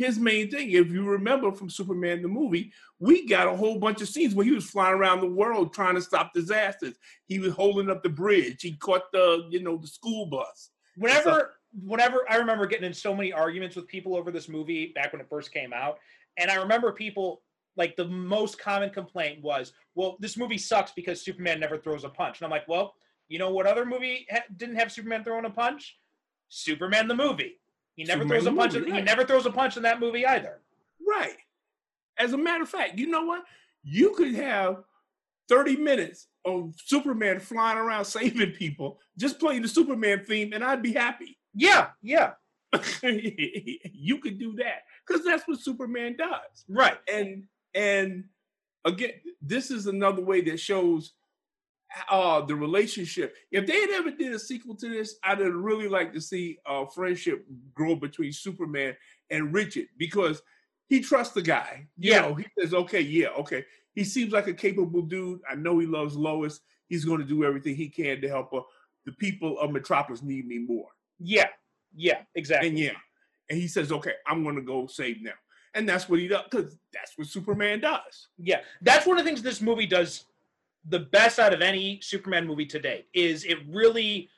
His 0.00 0.18
main 0.18 0.50
thing, 0.50 0.70
if 0.70 0.88
you 0.88 1.04
remember 1.04 1.52
from 1.52 1.68
Superman 1.68 2.22
the 2.22 2.28
movie, 2.28 2.72
we 2.98 3.26
got 3.26 3.46
a 3.46 3.54
whole 3.54 3.78
bunch 3.78 4.00
of 4.00 4.08
scenes 4.08 4.34
where 4.34 4.46
he 4.46 4.50
was 4.50 4.64
flying 4.64 4.94
around 4.94 5.20
the 5.20 5.26
world 5.26 5.74
trying 5.74 5.94
to 5.94 6.00
stop 6.00 6.32
disasters. 6.32 6.94
He 7.26 7.38
was 7.38 7.52
holding 7.52 7.90
up 7.90 8.02
the 8.02 8.08
bridge. 8.08 8.62
He 8.62 8.76
caught 8.76 9.12
the, 9.12 9.46
you 9.50 9.62
know, 9.62 9.76
the 9.76 9.86
school 9.86 10.24
bus. 10.24 10.70
whenever 10.96 11.52
whenever 11.84 12.24
I 12.30 12.36
remember 12.36 12.66
getting 12.66 12.86
in 12.86 12.94
so 12.94 13.14
many 13.14 13.30
arguments 13.30 13.76
with 13.76 13.88
people 13.88 14.16
over 14.16 14.30
this 14.30 14.48
movie 14.48 14.92
back 14.94 15.12
when 15.12 15.20
it 15.20 15.28
first 15.28 15.52
came 15.52 15.74
out, 15.74 15.98
and 16.38 16.50
I 16.50 16.54
remember 16.54 16.92
people 16.92 17.42
like 17.76 17.94
the 17.94 18.08
most 18.08 18.58
common 18.58 18.88
complaint 18.88 19.42
was, 19.42 19.74
"Well, 19.94 20.16
this 20.18 20.38
movie 20.38 20.56
sucks 20.58 20.92
because 20.92 21.20
Superman 21.20 21.60
never 21.60 21.76
throws 21.76 22.04
a 22.04 22.08
punch." 22.08 22.38
And 22.38 22.46
I'm 22.46 22.50
like, 22.50 22.66
"Well, 22.68 22.94
you 23.28 23.38
know 23.38 23.50
what 23.50 23.66
other 23.66 23.84
movie 23.84 24.26
ha- 24.30 24.44
didn't 24.56 24.76
have 24.76 24.90
Superman 24.90 25.24
throwing 25.24 25.44
a 25.44 25.50
punch? 25.50 25.98
Superman 26.48 27.06
the 27.06 27.14
movie. 27.14 27.59
He 28.00 28.06
never 28.06 28.22
Superman 28.22 28.40
throws 28.40 28.46
a 28.46 28.56
punch. 28.56 28.74
movie, 28.74 28.88
in, 28.90 28.94
He 28.96 29.02
never 29.02 29.24
throws 29.24 29.46
a 29.46 29.50
punch 29.50 29.76
in 29.76 29.82
that 29.82 30.00
movie 30.00 30.26
either. 30.26 30.60
Right. 31.06 31.36
As 32.18 32.32
a 32.32 32.38
matter 32.38 32.62
of 32.62 32.68
fact, 32.68 32.98
you 32.98 33.06
know 33.08 33.24
what? 33.24 33.44
You 33.82 34.14
could 34.14 34.34
have 34.34 34.84
30 35.48 35.76
minutes 35.76 36.28
of 36.46 36.74
Superman 36.84 37.40
flying 37.40 37.76
around 37.78 38.04
saving 38.06 38.52
people, 38.52 38.98
just 39.18 39.38
playing 39.38 39.62
the 39.62 39.68
Superman 39.68 40.24
theme, 40.24 40.52
and 40.54 40.64
I'd 40.64 40.82
be 40.82 40.92
happy. 40.92 41.38
Yeah, 41.54 41.88
yeah, 42.00 42.32
you 43.02 44.18
could 44.22 44.38
do 44.38 44.54
that 44.56 44.82
because 45.06 45.24
that's 45.24 45.46
what 45.46 45.60
Superman 45.60 46.16
does. 46.16 46.64
right. 46.68 46.98
And 47.12 47.44
and 47.74 48.24
again, 48.84 49.10
this 49.42 49.70
is 49.70 49.86
another 49.86 50.22
way 50.22 50.40
that 50.42 50.60
shows 50.60 51.12
uh 52.10 52.40
the 52.42 52.54
relationship. 52.54 53.34
If 53.50 53.66
they 53.66 53.80
had 53.80 53.90
ever 53.90 54.10
did 54.10 54.32
a 54.32 54.38
sequel 54.38 54.74
to 54.76 54.88
this, 54.88 55.16
I'd 55.24 55.40
have 55.40 55.54
really 55.54 55.88
like 55.88 56.12
to 56.14 56.20
see 56.20 56.58
a 56.66 56.86
friendship 56.86 57.44
grow 57.74 57.94
between 57.96 58.32
Superman 58.32 58.96
and 59.30 59.52
Richard 59.52 59.86
because 59.98 60.42
he 60.88 61.00
trusts 61.00 61.34
the 61.34 61.42
guy. 61.42 61.86
You 61.98 62.12
Yeah. 62.12 62.20
know, 62.22 62.34
he 62.34 62.46
says, 62.58 62.74
okay, 62.74 63.00
yeah, 63.00 63.28
okay. 63.38 63.64
He 63.94 64.04
seems 64.04 64.32
like 64.32 64.46
a 64.46 64.54
capable 64.54 65.02
dude. 65.02 65.40
I 65.50 65.54
know 65.54 65.78
he 65.78 65.86
loves 65.86 66.16
Lois. 66.16 66.60
He's 66.88 67.04
going 67.04 67.20
to 67.20 67.26
do 67.26 67.44
everything 67.44 67.76
he 67.76 67.88
can 67.88 68.20
to 68.20 68.28
help 68.28 68.52
her. 68.52 68.60
The 69.06 69.12
people 69.12 69.58
of 69.58 69.70
Metropolis 69.70 70.22
need 70.22 70.46
me 70.46 70.58
more. 70.58 70.88
Yeah, 71.18 71.48
yeah, 71.94 72.22
exactly. 72.34 72.68
And 72.68 72.78
yeah. 72.78 72.92
And 73.48 73.58
he 73.58 73.66
says, 73.68 73.90
okay, 73.92 74.14
I'm 74.26 74.42
going 74.44 74.56
to 74.56 74.62
go 74.62 74.86
save 74.86 75.24
them. 75.24 75.34
And 75.74 75.88
that's 75.88 76.08
what 76.08 76.18
he 76.18 76.26
does 76.28 76.44
because 76.50 76.76
that's 76.92 77.16
what 77.16 77.28
Superman 77.28 77.80
does. 77.80 78.28
Yeah, 78.38 78.60
that's 78.82 79.06
one 79.06 79.18
of 79.18 79.24
the 79.24 79.28
things 79.30 79.42
this 79.42 79.60
movie 79.60 79.86
does 79.86 80.24
the 80.88 81.00
best 81.00 81.38
out 81.38 81.52
of 81.52 81.60
any 81.60 82.00
Superman 82.02 82.46
movie 82.46 82.66
to 82.66 82.78
date. 82.78 83.06
Is 83.12 83.44
it 83.44 83.58
really 83.68 84.30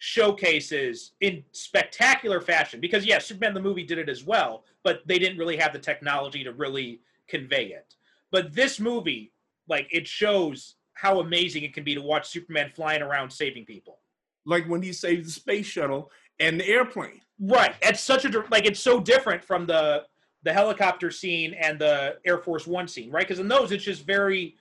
showcases 0.00 1.12
in 1.20 1.44
spectacular 1.52 2.40
fashion. 2.40 2.80
Because 2.80 3.04
yes 3.06 3.26
superman 3.26 3.54
the 3.54 3.60
movie 3.60 3.84
did 3.84 3.98
it 3.98 4.08
as 4.08 4.24
well 4.24 4.64
but 4.82 5.02
they 5.06 5.18
didn't 5.18 5.38
really 5.38 5.58
have 5.58 5.72
the 5.72 5.78
technology 5.78 6.42
to 6.42 6.52
really 6.52 7.00
convey 7.28 7.66
it. 7.66 7.94
But 8.32 8.54
this 8.54 8.80
movie 8.80 9.32
like 9.68 9.86
it 9.92 10.08
shows 10.08 10.76
how 10.94 11.20
amazing 11.20 11.62
it 11.62 11.74
can 11.74 11.84
be 11.84 11.94
to 11.94 12.02
watch 12.02 12.28
superman 12.28 12.72
flying 12.74 13.02
around 13.02 13.30
saving 13.30 13.66
people. 13.66 13.98
Like 14.46 14.66
when 14.66 14.82
he 14.82 14.92
saved 14.92 15.26
the 15.26 15.30
space 15.30 15.66
shuttle 15.66 16.10
and 16.40 16.58
the 16.58 16.66
airplane. 16.66 17.20
right. 17.38 17.74
It's 17.82 18.00
such 18.00 18.24
a 18.24 18.44
like 18.50 18.64
it's 18.64 18.80
so 18.80 19.00
different 19.00 19.44
from 19.44 19.66
the 19.66 20.04
the 20.44 20.52
helicopter 20.52 21.10
scene 21.10 21.52
and 21.52 21.78
the 21.78 22.16
air 22.24 22.38
force 22.38 22.66
one 22.66 22.88
scene 22.88 23.10
right? 23.10 23.28
Because 23.28 23.38
in 23.38 23.48
those 23.48 23.70
it's 23.70 23.84
just 23.84 24.06
very 24.06 24.56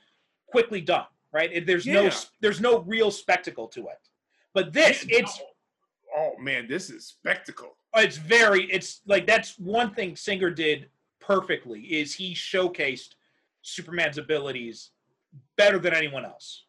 quickly 0.51 0.81
done 0.81 1.05
right 1.31 1.51
It- 1.53 1.65
there's 1.65 1.85
no 1.85 2.01
Yeah. 2.03 2.07
s- 2.07 2.31
there's 2.39 2.59
no 2.61 2.79
real 2.79 3.11
spectacle 3.11 3.67
to 3.69 3.87
it 3.87 3.99
but 4.53 4.73
this 4.73 5.05
it's 5.09 5.39
Oh 6.17 6.35
man, 6.39 6.67
this 6.67 6.89
is 6.89 7.05
spectacle. 7.05 7.77
it's 7.95 8.17
very 8.17 8.63
it's 8.71 9.01
like 9.05 9.25
that's 9.27 9.57
one 9.59 9.93
thing 9.93 10.15
singer 10.15 10.49
did 10.49 10.89
perfectly 11.19 11.81
is 11.81 12.13
he 12.15 12.33
showcased 12.33 13.13
superman's 13.61 14.17
abilities 14.17 14.89
better 15.55 15.77
than 15.77 15.93
anyone 15.93 16.25
else 16.25 16.65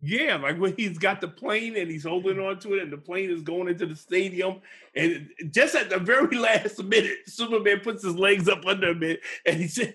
Yeah, 0.00 0.36
like 0.36 0.58
when 0.58 0.74
he's 0.76 0.96
got 0.96 1.20
the 1.20 1.26
plane 1.28 1.76
and 1.76 1.90
he's 1.90 2.04
holding 2.04 2.38
on 2.38 2.60
to 2.60 2.74
it, 2.74 2.82
and 2.84 2.92
the 2.92 2.98
plane 2.98 3.30
is 3.30 3.42
going 3.42 3.68
into 3.68 3.84
the 3.84 3.96
stadium, 3.96 4.60
and 4.94 5.28
just 5.50 5.74
at 5.74 5.90
the 5.90 5.98
very 5.98 6.36
last 6.38 6.82
minute, 6.84 7.18
Superman 7.26 7.80
puts 7.80 8.04
his 8.04 8.14
legs 8.14 8.48
up 8.48 8.64
under 8.64 8.90
him, 8.90 9.02
and 9.02 9.18
and 9.44 9.56
he 9.56 9.66
said, 9.66 9.92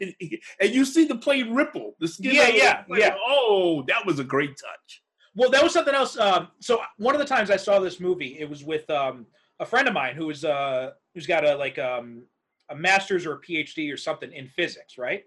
and 0.60 0.74
you 0.74 0.84
see 0.84 1.06
the 1.06 1.16
plane 1.16 1.54
ripple. 1.54 1.96
The 2.00 2.08
skin. 2.10 2.36
Yeah, 2.36 2.50
yeah, 2.50 2.82
plane. 2.84 3.00
yeah. 3.02 3.16
Oh, 3.26 3.84
that 3.88 4.06
was 4.06 4.20
a 4.20 4.24
great 4.26 4.50
touch. 4.58 5.02
well 5.36 5.50
that 5.50 5.64
was 5.64 5.74
something 5.74 5.96
else 5.96 6.18
um, 6.18 6.48
so 6.60 6.82
one 6.98 7.16
of 7.16 7.20
the 7.20 7.26
times 7.28 7.50
i 7.50 7.58
saw 7.58 7.80
this 7.80 8.00
movie 8.00 8.38
it 8.40 8.50
was 8.50 8.64
with 8.64 8.90
um, 8.90 9.26
a 9.60 9.66
friend 9.66 9.88
of 9.88 9.94
mine 9.94 10.16
who 10.16 10.28
was 10.28 10.44
uh, 10.46 10.92
who's 11.14 11.28
got 11.28 11.46
a 11.46 11.56
like 11.56 11.80
um, 11.80 12.24
a 12.70 12.76
master's 12.76 13.26
or 13.26 13.34
a 13.36 13.42
phd 13.42 13.92
or 13.94 13.98
something 13.98 14.32
in 14.32 14.48
physics 14.48 14.98
right 14.98 15.24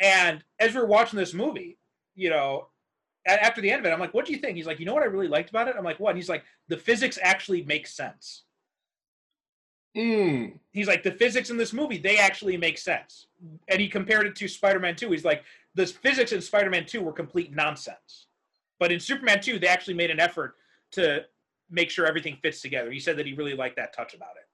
and 0.00 0.42
as 0.58 0.74
we 0.74 0.80
were 0.80 0.86
watching 0.86 1.18
this 1.18 1.34
movie 1.34 1.78
you 2.14 2.30
know 2.30 2.68
after 3.28 3.60
the 3.60 3.70
end 3.70 3.80
of 3.80 3.86
it 3.86 3.92
i'm 3.92 4.00
like 4.00 4.14
what 4.14 4.26
do 4.26 4.32
you 4.32 4.38
think? 4.38 4.56
He's 4.56 4.66
like 4.66 4.80
you 4.80 4.86
know 4.86 4.94
what 4.94 5.02
i 5.02 5.06
really 5.06 5.28
liked 5.28 5.50
about 5.50 5.68
it? 5.68 5.76
I'm 5.76 5.84
like 5.84 6.00
what? 6.00 6.10
And 6.10 6.18
he's 6.18 6.28
like 6.28 6.44
the 6.68 6.76
physics 6.76 7.18
actually 7.22 7.62
makes 7.64 7.94
sense. 7.94 8.44
Mm. 9.96 10.58
he's 10.70 10.86
like 10.86 11.02
the 11.02 11.12
physics 11.12 11.50
in 11.50 11.56
this 11.56 11.72
movie 11.72 11.98
they 11.98 12.18
actually 12.18 12.56
make 12.56 12.78
sense. 12.78 13.26
And 13.68 13.80
he 13.80 13.88
compared 13.88 14.26
it 14.26 14.36
to 14.36 14.48
spider-man 14.48 14.96
2 14.96 15.10
he's 15.10 15.24
like 15.24 15.42
the 15.74 15.86
physics 15.86 16.32
in 16.32 16.40
spider-man 16.40 16.86
2 16.86 17.00
were 17.00 17.12
complete 17.12 17.54
nonsense. 17.54 18.26
But 18.78 18.92
in 18.92 19.00
superman 19.00 19.40
2 19.40 19.58
they 19.58 19.66
actually 19.66 19.94
made 19.94 20.10
an 20.10 20.20
effort 20.20 20.56
to 20.92 21.24
make 21.70 21.90
sure 21.90 22.06
everything 22.06 22.38
fits 22.42 22.60
together. 22.60 22.90
He 22.90 23.00
said 23.00 23.16
that 23.18 23.26
he 23.26 23.34
really 23.34 23.54
liked 23.54 23.76
that 23.76 23.94
touch 23.94 24.14
about 24.14 24.36
it. 24.36 24.48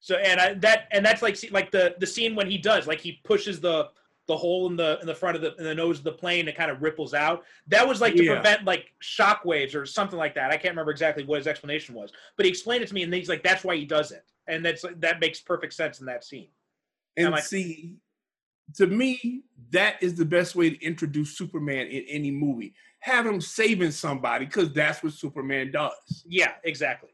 So 0.00 0.14
and 0.16 0.40
I, 0.40 0.54
that 0.54 0.86
and 0.92 1.04
that's 1.04 1.20
like 1.20 1.34
see- 1.34 1.48
like 1.50 1.72
the 1.72 1.96
the 1.98 2.06
scene 2.06 2.36
when 2.36 2.48
he 2.48 2.58
does 2.58 2.86
like 2.86 3.00
he 3.00 3.20
pushes 3.24 3.60
the 3.60 3.88
the 4.28 4.36
hole 4.36 4.66
in 4.68 4.76
the 4.76 4.98
in 5.00 5.06
the 5.06 5.14
front 5.14 5.36
of 5.36 5.42
the 5.42 5.54
in 5.56 5.64
the 5.64 5.74
nose 5.74 5.98
of 5.98 6.04
the 6.04 6.12
plane 6.12 6.48
it 6.48 6.56
kind 6.56 6.70
of 6.70 6.82
ripples 6.82 7.14
out 7.14 7.44
that 7.68 7.86
was 7.86 8.00
like 8.00 8.14
to 8.16 8.24
Yeah. 8.24 8.34
prevent 8.34 8.64
like 8.64 8.86
shock 9.00 9.44
waves 9.44 9.74
or 9.74 9.86
something 9.86 10.18
like 10.18 10.34
that 10.34 10.50
i 10.50 10.56
can't 10.56 10.72
remember 10.72 10.90
exactly 10.90 11.24
what 11.24 11.38
his 11.38 11.46
explanation 11.46 11.94
was 11.94 12.10
but 12.36 12.44
he 12.44 12.50
explained 12.50 12.82
it 12.82 12.88
to 12.88 12.94
me 12.94 13.02
and 13.04 13.14
he's 13.14 13.28
like 13.28 13.42
that's 13.44 13.62
why 13.64 13.76
he 13.76 13.84
does 13.84 14.10
it 14.12 14.24
and 14.48 14.64
that's 14.64 14.84
that 14.98 15.20
makes 15.20 15.40
perfect 15.40 15.74
sense 15.74 16.00
in 16.00 16.06
that 16.06 16.24
scene 16.24 16.48
And 17.16 17.26
I'm 17.28 17.32
like- 17.32 17.44
see, 17.44 17.96
to 18.74 18.86
me, 18.88 19.42
that 19.70 19.94
is 20.02 20.16
the 20.16 20.24
best 20.24 20.56
way 20.56 20.70
to 20.70 20.84
introduce 20.84 21.38
Superman 21.38 21.86
in 21.86 22.02
any 22.08 22.32
movie. 22.32 22.74
Have 22.98 23.24
him 23.24 23.40
saving 23.40 23.92
somebody 23.92 24.44
because 24.44 24.72
that's 24.72 25.02
what 25.04 25.12
Superman 25.12 25.70
does. 25.70 26.24
yeah 26.26 26.54
exactly 26.64 27.10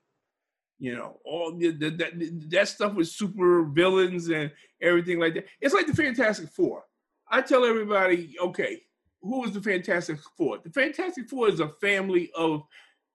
You 0.79 0.95
know, 0.97 1.21
all 1.25 1.53
the, 1.57 1.71
the, 1.73 1.91
that 1.91 2.13
that 2.51 2.69
stuff 2.69 2.95
with 2.95 3.09
super 3.09 3.65
villains 3.65 4.29
and 4.31 4.51
everything 4.81 5.21
like 5.21 5.35
that. 5.35 5.45
It's 5.61 5.75
like 5.75 5.87
the 5.87 5.95
Fantastic 5.95 6.49
Four. 6.49 6.85
I 7.33 7.41
tell 7.43 7.65
everybody, 7.65 8.37
okay, 8.41 8.83
who 9.23 9.45
is 9.45 9.53
the 9.53 9.61
Fantastic 9.61 10.19
Four? 10.37 10.59
The 10.59 10.71
Fantastic 10.71 11.29
Four 11.29 11.49
is 11.49 11.59
a 11.61 11.69
family 11.69 12.31
of 12.37 12.63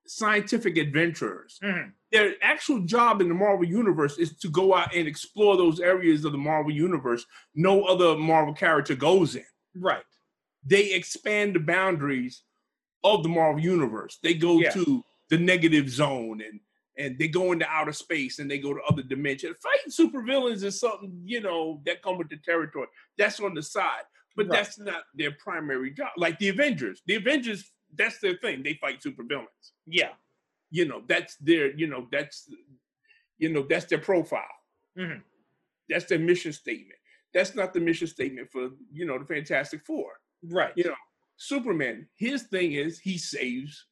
scientific 0.08 0.78
adventurers. 0.78 1.60
Mhm. 1.64 1.94
Their 2.12 2.36
actual 2.42 2.80
job 2.80 3.22
in 3.22 3.28
the 3.28 3.34
Marvel 3.36 3.66
Universe 3.66 4.18
is 4.18 4.38
to 4.40 4.50
go 4.50 4.74
out 4.74 4.96
and 4.96 5.08
explore 5.08 5.56
those 5.58 5.80
areas 5.80 6.26
of 6.26 6.32
the 6.32 6.38
Marvel 6.38 6.72
Universe 6.72 7.26
no 7.56 7.84
other 7.84 8.18
Marvel 8.18 8.54
character 8.54 8.96
goes 8.96 9.36
in 9.36 9.46
right 9.76 10.04
they 10.64 10.94
expand 10.94 11.56
the 11.56 11.60
boundaries 11.60 12.44
of 13.04 13.22
the 13.24 13.30
Marvel 13.30 13.62
universe. 13.62 14.18
They 14.24 14.34
go 14.34 14.60
Yeah. 14.60 14.72
to 14.72 15.04
the 15.30 15.38
negative 15.38 15.90
zone 15.90 16.42
and 16.42 16.60
and 16.98 17.18
they 17.20 17.28
go 17.28 17.52
into 17.52 17.68
outer 17.70 17.94
space 17.94 18.40
and 18.40 18.50
they 18.50 18.58
go 18.58 18.74
to 18.74 18.82
other 18.90 19.04
dimensions. 19.04 19.58
Fighting 19.62 19.92
supervillains 19.92 20.64
is 20.64 20.80
something, 20.80 21.22
you 21.26 21.42
know, 21.42 21.82
that 21.86 22.02
come 22.02 22.18
with 22.18 22.30
the 22.30 22.38
territory. 22.38 22.88
That's 23.18 23.40
on 23.40 23.54
the 23.54 23.62
side. 23.64 24.04
But 24.36 24.48
Right. 24.48 24.58
that's 24.58 24.78
not 24.80 25.04
their 25.16 25.32
primary 25.32 25.92
job. 25.92 26.12
Like 26.18 26.38
the 26.40 26.50
Avengers. 26.50 27.02
The 27.06 27.16
Avengers, 27.16 27.72
that's 27.96 28.20
their 28.20 28.36
thing. 28.38 28.64
They 28.64 28.76
fight 28.76 29.02
supervillains. 29.02 29.72
yeah 29.86 30.14
You 30.70 30.86
know, 30.86 31.04
that's 31.08 31.36
their, 31.38 31.72
you 31.76 31.88
know, 31.88 32.08
that's 32.12 32.50
you 33.40 33.50
know, 33.50 33.64
that's 33.70 33.86
their 33.86 34.00
profile. 34.00 34.42
Mhm. 34.98 35.22
That's 35.90 36.06
their 36.06 36.18
mission 36.20 36.52
statement. 36.54 37.00
That's 37.34 37.54
not 37.56 37.74
the 37.74 37.80
mission 37.80 38.08
statement 38.08 38.52
for, 38.52 38.72
you 38.92 39.06
know, 39.06 39.20
the 39.20 39.26
Fantastic 39.26 39.86
Four. 39.86 40.20
right 40.44 40.74
You 40.76 40.86
know, 40.86 40.96
Superman, 41.38 42.10
his 42.16 42.44
thing 42.44 42.74
is 42.74 43.00
he 43.00 43.18
saves 43.18 43.86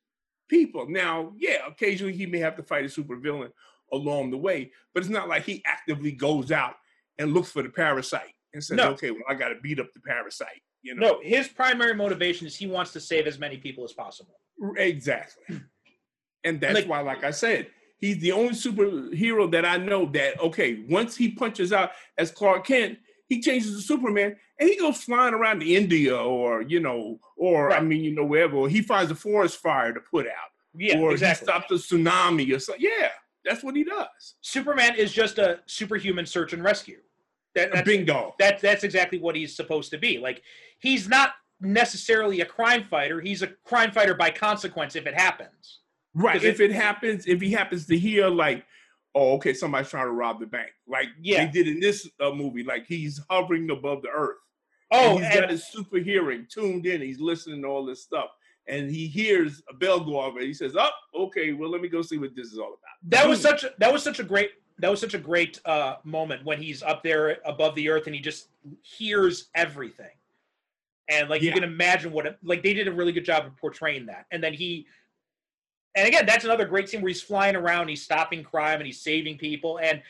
people. 0.47 0.87
Now, 0.89 1.33
yeah, 1.37 1.59
occasionally 1.67 2.13
he 2.13 2.25
may 2.25 2.39
have 2.39 2.55
to 2.57 2.63
fight 2.63 2.85
a 2.85 2.87
supervillain 2.87 3.51
along 3.91 4.31
the 4.31 4.37
way, 4.37 4.71
but 4.93 5.01
it's 5.03 5.09
not 5.09 5.27
like 5.29 5.43
he 5.43 5.61
actively 5.65 6.11
goes 6.11 6.51
out 6.51 6.75
and 7.17 7.33
looks 7.33 7.51
for 7.51 7.61
the 7.63 7.69
parasite 7.69 8.33
and 8.53 8.63
says, 8.63 8.77
No. 8.77 8.89
okay, 8.91 9.11
well, 9.11 9.23
I 9.29 9.33
got 9.35 9.49
to 9.49 9.55
beat 9.61 9.79
up 9.79 9.93
the 9.93 9.99
parasite. 10.01 10.61
You 10.81 10.95
know, 10.95 11.07
no 11.07 11.19
his 11.23 11.47
primary 11.47 11.95
motivation 11.95 12.45
is 12.45 12.55
he 12.55 12.67
wants 12.67 12.91
to 12.93 12.99
save 12.99 13.25
as 13.27 13.39
many 13.39 13.57
people 13.57 13.83
as 13.83 13.93
possible 13.93 14.35
exactly. 14.77 15.59
And 16.43 16.61
that's 16.61 16.75
Like- 16.75 16.87
why, 16.87 16.99
like 17.01 17.23
I 17.23 17.31
said, 17.31 17.71
he's 17.97 18.19
the 18.19 18.31
only 18.31 18.53
superhero 18.53 19.49
that 19.51 19.65
I 19.65 19.77
know 19.77 20.05
that, 20.11 20.39
okay, 20.39 20.85
once 20.87 21.15
he 21.17 21.31
punches 21.31 21.73
out 21.73 21.91
as 22.17 22.29
Clark 22.31 22.67
Kent, 22.67 22.99
he 23.27 23.41
changes 23.41 23.75
to 23.75 23.81
Superman 23.81 24.35
and 24.59 24.69
he 24.69 24.77
goes 24.77 25.03
flying 25.03 25.33
around 25.33 25.59
to 25.61 25.65
India 25.65 26.15
or, 26.17 26.61
you 26.61 26.79
know, 26.79 27.19
or 27.37 27.71
I 27.71 27.81
mean, 27.81 28.03
you 28.03 28.13
know, 28.15 28.25
wherever. 28.25 28.67
He 28.67 28.81
finds 28.81 29.11
a 29.11 29.15
forest 29.15 29.57
fire 29.57 29.93
to 29.93 29.99
put 29.99 30.27
out. 30.27 30.51
yeah 30.77 30.97
or 30.97 31.11
exactly 31.11 31.45
he 31.45 31.51
stops 31.51 31.71
a 31.71 31.75
tsunami 31.95 32.55
or 32.55 32.59
something. 32.59 32.83
Yeah, 32.85 33.09
that's 33.43 33.63
what 33.63 33.75
he 33.75 33.83
does. 33.83 34.35
superman 34.41 34.95
is 34.95 35.11
just 35.11 35.37
a 35.37 35.59
superhuman 35.65 36.25
search 36.25 36.53
and 36.53 36.63
rescue 36.63 36.99
that, 37.55 37.71
that's, 37.71 37.85
Bingo. 37.85 38.35
that 38.39 38.59
that's 38.61 38.83
exactly 38.83 39.17
what 39.17 39.35
he's 39.35 39.55
supposed 39.55 39.89
to 39.91 39.97
be. 39.97 40.17
Like 40.19 40.43
he's 40.79 41.07
not 41.07 41.31
necessarily 41.61 42.41
a 42.41 42.45
crime 42.45 42.83
fighter. 42.83 43.21
He's 43.21 43.41
a 43.41 43.47
crime 43.65 43.91
fighter 43.91 44.13
by 44.13 44.29
consequence 44.29 44.95
if 44.95 45.07
it 45.07 45.13
happens. 45.13 45.79
Right. 46.13 46.41
If 46.43 46.59
it 46.59 46.71
happens, 46.71 47.25
if 47.27 47.41
he 47.41 47.51
happens 47.51 47.87
to 47.87 47.97
hear 47.97 48.27
like, 48.29 48.65
oh, 49.15 49.33
okay, 49.35 49.53
somebody's 49.53 49.89
trying 49.89 50.05
to 50.05 50.11
rob 50.11 50.39
the 50.39 50.45
bank, 50.45 50.71
like 50.87 51.07
Yeah. 51.21 51.45
they 51.45 51.51
did 51.51 51.67
in 51.67 51.79
this 51.79 52.09
uh, 52.19 52.31
movie, 52.31 52.63
like 52.63 52.85
he's 52.85 53.19
hovering 53.29 53.69
above 53.69 54.01
the 54.01 54.09
earth. 54.09 54.37
Oh, 54.91 55.17
and 55.17 55.25
he's 55.25 55.35
got 55.35 55.49
his 55.49 55.67
super 55.67 55.97
hearing 55.97 56.45
tuned 56.49 56.85
in. 56.85 57.01
He's 57.01 57.19
listening 57.19 57.61
to 57.63 57.67
all 57.67 57.85
this 57.85 58.03
stuff, 58.03 58.29
and 58.67 58.89
he 58.89 59.07
hears 59.07 59.63
a 59.69 59.73
bell 59.73 59.99
go 59.99 60.19
off, 60.19 60.35
and 60.35 60.43
he 60.43 60.53
says, 60.53 60.75
"Oh, 60.77 60.89
okay. 61.15 61.53
Well, 61.53 61.69
let 61.69 61.81
me 61.81 61.87
go 61.87 62.01
see 62.01 62.17
what 62.17 62.35
this 62.35 62.47
is 62.47 62.59
all 62.59 62.67
about." 62.67 63.09
that 63.09 63.27
was 63.27 63.41
such 63.41 63.63
a, 63.63 63.71
that 63.79 63.91
was 63.91 64.03
such 64.03 64.19
a 64.19 64.23
great 64.23 64.51
that 64.79 64.89
was 64.89 64.99
such 64.99 65.13
a 65.13 65.19
great 65.19 65.59
uh, 65.65 65.95
moment 66.03 66.43
when 66.45 66.61
he's 66.61 66.83
up 66.83 67.01
there 67.01 67.37
above 67.45 67.75
the 67.75 67.89
earth 67.89 68.07
and 68.07 68.15
he 68.15 68.21
just 68.21 68.49
hears 68.81 69.49
everything. 69.55 70.11
And 71.07 71.29
like 71.29 71.41
you 71.41 71.51
can 71.51 71.63
imagine 71.63 72.11
what 72.11 72.25
it, 72.25 72.37
like 72.43 72.63
they 72.63 72.73
did 72.73 72.87
a 72.87 72.91
really 72.91 73.11
good 73.11 73.25
job 73.25 73.45
of 73.45 73.55
portraying 73.57 74.07
that. 74.07 74.25
And 74.31 74.43
then 74.43 74.53
he 74.53 74.87
and 75.95 76.07
again, 76.07 76.25
that's 76.25 76.43
another 76.43 76.65
great 76.65 76.89
scene 76.89 77.01
where 77.01 77.07
he's 77.07 77.21
flying 77.21 77.55
around, 77.55 77.87
he's 77.87 78.03
stopping 78.03 78.43
crime 78.43 78.79
and 78.79 78.85
he's 78.85 79.01
saving 79.01 79.37
people. 79.37 79.79
And 79.79 80.01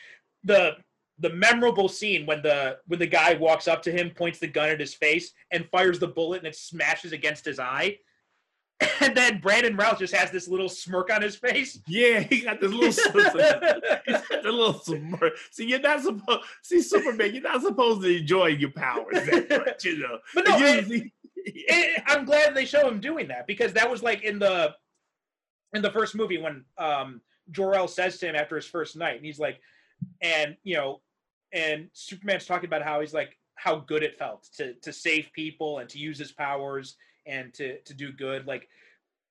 the 0.42 0.72
the 1.18 1.30
memorable 1.30 1.88
scene 1.88 2.26
when 2.26 2.42
the 2.42 2.78
when 2.86 2.98
the 2.98 3.06
guy 3.06 3.34
walks 3.34 3.68
up 3.68 3.82
to 3.82 3.90
him, 3.92 4.10
points 4.10 4.38
the 4.38 4.46
gun 4.46 4.68
at 4.68 4.80
his 4.80 4.94
face, 4.94 5.32
and 5.50 5.68
fires 5.70 5.98
the 5.98 6.08
bullet 6.08 6.38
and 6.38 6.46
it 6.46 6.56
smashes 6.56 7.12
against 7.12 7.44
his 7.44 7.58
eye. 7.58 7.98
And 9.00 9.16
then 9.16 9.40
Brandon 9.40 9.76
Routh 9.76 10.00
just 10.00 10.14
has 10.14 10.30
this 10.30 10.48
little 10.48 10.68
smirk 10.68 11.10
on 11.12 11.22
his 11.22 11.36
face. 11.36 11.78
Yeah, 11.86 12.20
he 12.20 12.40
got 12.40 12.60
this 12.60 12.72
little. 12.72 12.90
he's 14.04 14.20
got 14.28 14.42
the 14.42 14.50
little 14.50 14.80
smirk. 14.80 15.34
See, 15.50 15.66
you're 15.66 15.80
not 15.80 16.02
supposed. 16.02 16.40
See, 16.62 16.82
Superman, 16.82 17.32
you're 17.32 17.42
not 17.42 17.62
supposed 17.62 18.02
to 18.02 18.18
enjoy 18.18 18.46
your 18.46 18.72
powers 18.72 19.14
that 19.14 19.48
much, 19.66 19.84
you 19.84 19.98
know. 19.98 20.18
But 20.34 20.48
no, 20.48 21.00
Eh, 21.68 22.00
I'm 22.06 22.24
glad 22.24 22.54
they 22.54 22.64
show 22.64 22.88
him 22.88 23.00
doing 23.00 23.28
that 23.28 23.46
because 23.46 23.72
that 23.74 23.88
was 23.90 24.02
like 24.02 24.22
in 24.24 24.38
the 24.38 24.74
in 25.72 25.82
the 25.82 25.90
first 25.90 26.14
movie 26.14 26.38
when 26.38 26.64
um 26.78 27.20
Jor-El 27.50 27.88
says 27.88 28.18
to 28.18 28.28
him 28.28 28.34
after 28.34 28.56
his 28.56 28.66
first 28.66 28.96
night, 28.96 29.16
and 29.16 29.24
he's 29.24 29.38
like, 29.38 29.60
and 30.20 30.56
you 30.64 30.76
know, 30.76 31.00
and 31.52 31.88
Superman's 31.92 32.46
talking 32.46 32.66
about 32.66 32.82
how 32.82 33.00
he's 33.00 33.14
like 33.14 33.36
how 33.54 33.76
good 33.76 34.02
it 34.02 34.18
felt 34.18 34.48
to 34.56 34.74
to 34.74 34.92
save 34.92 35.30
people 35.32 35.78
and 35.78 35.88
to 35.90 35.98
use 35.98 36.18
his 36.18 36.32
powers 36.32 36.96
and 37.26 37.52
to 37.54 37.80
to 37.82 37.94
do 37.94 38.12
good. 38.12 38.46
Like 38.46 38.68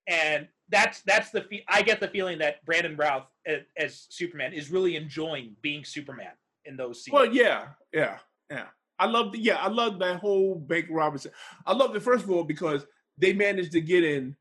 and 0.07 0.47
that's 0.69 1.01
that's 1.01 1.31
the 1.31 1.41
fe- 1.41 1.65
I 1.67 1.81
get 1.81 1.99
the 1.99 2.07
feeling 2.07 2.39
that 2.39 2.63
Brandon 2.65 2.95
Routh 2.95 3.27
as, 3.45 3.61
as 3.77 4.07
Superman 4.09 4.53
is 4.53 4.71
really 4.71 4.95
enjoying 4.95 5.55
being 5.61 5.83
Superman 5.83 6.33
in 6.65 6.77
those 6.77 7.03
scenes. 7.03 7.13
Well, 7.13 7.25
yeah, 7.25 7.67
yeah, 7.93 8.17
yeah. 8.49 8.67
I 8.97 9.07
love 9.07 9.31
the 9.31 9.39
yeah, 9.39 9.57
I 9.57 9.67
love 9.67 9.99
that 9.99 10.19
whole 10.19 10.55
Bank 10.55 10.87
Robinson. 10.89 11.31
I 11.65 11.73
love 11.73 11.95
it 11.95 12.01
first 12.01 12.23
of 12.23 12.31
all 12.31 12.43
because 12.43 12.85
they 13.17 13.33
managed 13.33 13.73
to 13.73 13.81
get 13.81 14.03
in 14.03 14.35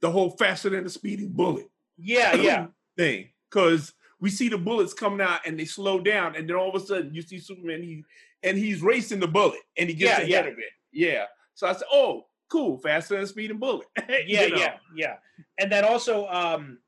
the 0.00 0.10
whole 0.10 0.30
faster 0.30 0.68
than 0.68 0.84
a 0.84 0.90
speeding 0.90 1.30
bullet 1.30 1.70
yeah, 1.96 2.34
yeah, 2.34 2.66
thing. 2.96 3.28
Because 3.50 3.92
we 4.24 4.30
see 4.30 4.48
the 4.48 4.56
bullets 4.56 4.94
coming 4.94 5.20
out 5.20 5.40
and 5.44 5.60
they 5.60 5.66
slow 5.66 6.00
down, 6.00 6.34
and 6.34 6.48
then 6.48 6.56
all 6.56 6.74
of 6.74 6.82
a 6.82 6.86
sudden 6.86 7.12
you 7.12 7.20
see 7.20 7.38
Superman 7.38 7.82
he 7.82 8.02
and 8.42 8.56
he's 8.56 8.80
racing 8.80 9.20
the 9.20 9.28
bullet 9.28 9.60
and 9.76 9.86
he 9.86 9.94
gets 9.94 10.18
Yeah, 10.18 10.24
ahead 10.24 10.46
yeah. 10.46 10.52
of 10.52 10.58
it. 10.58 10.72
Yeah. 10.94 11.24
So 11.52 11.66
I 11.66 11.74
said, 11.74 11.86
Oh, 11.92 12.24
cool, 12.48 12.78
faster 12.78 13.18
than 13.18 13.26
speed 13.26 13.50
and 13.50 13.60
bullet. 13.60 13.86
yeah, 14.26 14.46
know? 14.46 14.56
yeah, 14.56 14.76
yeah. 14.96 15.16
And 15.58 15.70
then 15.70 15.84
also, 15.84 16.26
um, 16.28 16.78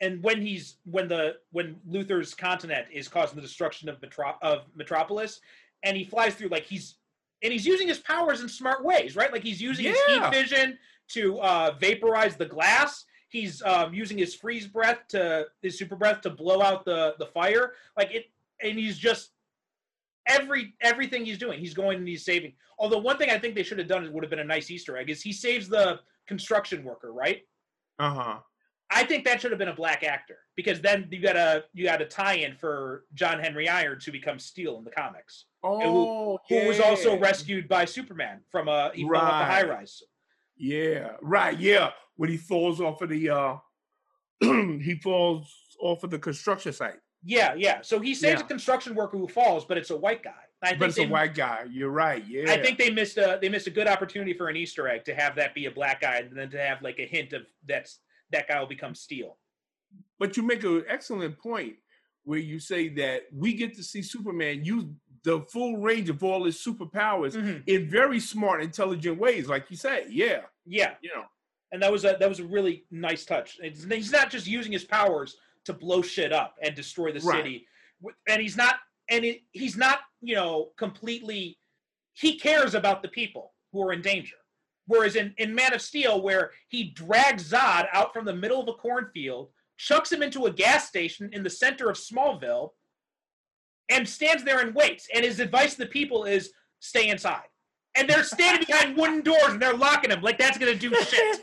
and 0.00 0.20
when 0.24 0.42
he's 0.42 0.78
when 0.84 1.06
the 1.06 1.36
when 1.52 1.76
Luthor's 1.88 2.34
continent 2.34 2.88
is 2.92 3.06
causing 3.06 3.36
the 3.36 3.42
destruction 3.42 3.88
of 3.88 4.02
Metro- 4.02 4.38
of 4.42 4.62
Metropolis, 4.74 5.40
and 5.84 5.96
he 5.96 6.04
flies 6.04 6.34
through 6.34 6.48
like 6.48 6.64
he's 6.64 6.96
and 7.44 7.52
he's 7.52 7.64
using 7.64 7.86
his 7.86 8.00
powers 8.00 8.40
in 8.40 8.48
smart 8.48 8.84
ways, 8.84 9.14
right? 9.14 9.32
Like 9.32 9.44
he's 9.44 9.62
using 9.62 9.84
his 9.84 9.98
heat 10.08 10.28
vision 10.32 10.76
to 11.10 11.38
uh, 11.38 11.76
vaporize 11.78 12.34
the 12.34 12.46
glass. 12.46 13.04
He's 13.34 13.60
um, 13.62 13.92
using 13.92 14.16
his 14.16 14.32
freeze 14.32 14.68
breath 14.68 15.08
to 15.08 15.46
his 15.60 15.76
super 15.76 15.96
breath 15.96 16.20
to 16.20 16.30
blow 16.30 16.62
out 16.62 16.84
the 16.84 17.16
the 17.18 17.26
fire. 17.26 17.72
Like 17.96 18.12
it, 18.12 18.26
and 18.62 18.78
he's 18.78 18.96
just 18.96 19.30
every 20.28 20.74
everything 20.80 21.24
he's 21.24 21.36
doing. 21.36 21.58
He's 21.58 21.74
going 21.74 21.98
and 21.98 22.06
he's 22.06 22.24
saving. 22.24 22.52
Although 22.78 22.98
one 22.98 23.18
thing 23.18 23.30
I 23.30 23.38
think 23.40 23.56
they 23.56 23.64
should 23.64 23.80
have 23.80 23.88
done 23.88 24.12
would 24.12 24.22
have 24.22 24.30
been 24.30 24.38
a 24.38 24.44
nice 24.44 24.70
Easter 24.70 24.96
egg 24.96 25.10
is 25.10 25.20
he 25.20 25.32
saves 25.32 25.68
the 25.68 25.98
construction 26.28 26.84
worker, 26.84 27.12
right? 27.12 27.42
Uh-huh. 27.98 28.38
I 28.88 29.02
think 29.02 29.24
that 29.24 29.40
should 29.40 29.50
have 29.50 29.58
been 29.58 29.66
a 29.66 29.74
black 29.74 30.04
actor 30.04 30.38
because 30.54 30.80
then 30.80 31.08
you 31.10 31.20
got 31.20 31.34
a 31.34 31.64
you 31.72 31.82
got 31.82 32.00
a 32.00 32.04
tie-in 32.06 32.54
for 32.54 33.02
John 33.14 33.40
Henry 33.40 33.68
Irons 33.68 34.04
who 34.04 34.12
becomes 34.12 34.44
Steel 34.44 34.78
in 34.78 34.84
the 34.84 34.92
comics, 34.92 35.46
Oh, 35.64 36.38
who 36.48 36.68
was 36.68 36.78
also 36.78 37.18
rescued 37.18 37.68
by 37.68 37.84
Superman 37.84 38.42
from 38.48 38.68
a 38.68 38.92
he 38.94 39.02
fell 39.02 39.16
off 39.16 39.40
the 39.40 39.52
high 39.52 39.62
Right. 39.62 39.78
rise. 39.78 40.04
Yeah, 40.56 41.12
right. 41.22 41.58
Yeah, 41.58 41.90
when 42.16 42.30
he 42.30 42.36
falls 42.36 42.80
off 42.80 43.02
of 43.02 43.08
the 43.10 43.30
uh, 43.30 43.56
he 44.40 44.98
falls 45.02 45.52
off 45.80 46.04
of 46.04 46.10
the 46.10 46.18
construction 46.18 46.72
site. 46.72 46.96
Yeah, 47.24 47.54
yeah. 47.56 47.80
So 47.82 48.00
he 48.00 48.14
saves 48.14 48.40
Yeah. 48.40 48.44
a 48.46 48.48
construction 48.48 48.94
worker 48.94 49.16
who 49.18 49.28
falls, 49.28 49.64
but 49.64 49.78
it's 49.78 49.90
a 49.90 49.96
white 49.96 50.22
guy. 50.22 50.30
I 50.62 50.70
But 50.74 50.78
think 50.78 50.88
it's 50.90 50.98
a 50.98 51.12
white 51.12 51.34
guy. 51.34 51.64
You're 51.70 51.90
right. 51.90 52.24
Yeah. 52.26 52.50
I 52.52 52.62
think 52.62 52.78
they 52.78 52.90
missed 52.90 53.18
a 53.18 53.38
they 53.40 53.48
missed 53.48 53.66
a 53.66 53.70
good 53.70 53.86
opportunity 53.88 54.32
for 54.32 54.48
an 54.48 54.56
Easter 54.56 54.88
egg 54.88 55.04
to 55.06 55.14
have 55.14 55.36
that 55.36 55.54
be 55.54 55.66
a 55.66 55.70
black 55.70 56.00
guy, 56.02 56.16
and 56.18 56.36
then 56.36 56.50
to 56.50 56.60
have 56.60 56.80
like 56.82 56.98
a 56.98 57.06
hint 57.06 57.32
of 57.32 57.42
that's 57.66 57.98
that 58.30 58.48
guy 58.48 58.60
will 58.60 58.66
become 58.66 58.94
Steel. 58.94 59.36
But 60.18 60.36
you 60.36 60.42
make 60.42 60.62
an 60.64 60.84
excellent 60.88 61.38
point 61.38 61.74
where 62.24 62.38
you 62.38 62.58
say 62.58 62.88
that 62.88 63.24
we 63.32 63.52
get 63.54 63.74
to 63.74 63.82
see 63.82 64.00
Superman 64.00 64.64
use 64.64 64.84
the 65.24 65.40
full 65.40 65.78
range 65.78 66.08
of 66.10 66.22
all 66.22 66.44
his 66.44 66.56
superpowers 66.62 67.32
Mhm. 67.34 67.62
in 67.66 67.88
very 67.90 68.20
smart, 68.20 68.62
intelligent 68.62 69.18
ways, 69.18 69.48
like 69.48 69.70
you 69.70 69.76
say. 69.76 70.06
Yeah, 70.08 70.42
Yeah, 70.66 70.94
you 71.02 71.10
know. 71.14 71.24
and 71.72 71.82
that 71.82 71.90
was 71.90 72.04
a 72.04 72.16
that 72.20 72.28
was 72.28 72.40
a 72.40 72.44
really 72.44 72.84
nice 72.90 73.24
touch. 73.24 73.58
It's, 73.62 73.84
he's 73.84 74.12
not 74.12 74.30
just 74.30 74.46
using 74.46 74.70
his 74.72 74.84
powers 74.84 75.36
to 75.64 75.72
blow 75.72 76.02
shit 76.02 76.32
up 76.32 76.56
and 76.62 76.74
destroy 76.74 77.10
the 77.10 77.20
Right. 77.20 77.38
city, 77.38 77.68
and 78.28 78.40
he's 78.40 78.56
not 78.56 78.76
and 79.10 79.24
it, 79.24 79.42
he's 79.52 79.76
not 79.76 80.00
you 80.20 80.34
know 80.36 80.72
completely. 80.76 81.58
He 82.12 82.38
cares 82.38 82.74
about 82.74 83.02
the 83.02 83.08
people 83.08 83.54
who 83.72 83.82
are 83.82 83.92
in 83.92 84.02
danger. 84.02 84.36
Whereas 84.86 85.16
in, 85.16 85.34
in 85.38 85.54
Man 85.54 85.72
of 85.72 85.80
Steel, 85.80 86.20
where 86.20 86.52
he 86.68 86.90
drags 86.90 87.50
Zod 87.50 87.88
out 87.92 88.12
from 88.12 88.26
the 88.26 88.34
middle 88.34 88.60
of 88.60 88.68
a 88.68 88.74
cornfield, 88.74 89.50
chucks 89.78 90.12
him 90.12 90.22
into 90.22 90.44
a 90.44 90.52
gas 90.52 90.86
station 90.86 91.30
in 91.32 91.42
the 91.42 91.48
center 91.50 91.88
of 91.88 91.96
Smallville, 91.96 92.74
and 93.90 94.08
stands 94.08 94.44
there 94.44 94.60
and 94.60 94.74
waits. 94.74 95.08
And 95.14 95.24
his 95.24 95.40
advice 95.40 95.72
to 95.74 95.80
the 95.80 95.86
people 95.86 96.24
is 96.24 96.50
stay 96.80 97.08
inside. 97.08 97.44
And 97.96 98.08
they're 98.08 98.24
standing 98.24 98.64
behind 98.68 98.96
wooden 98.96 99.22
doors 99.22 99.48
and 99.48 99.60
they're 99.62 99.76
locking 99.76 100.10
him 100.10 100.20
like 100.22 100.38
that's 100.38 100.58
gonna 100.58 100.74
do 100.74 100.94
shit. 100.94 101.40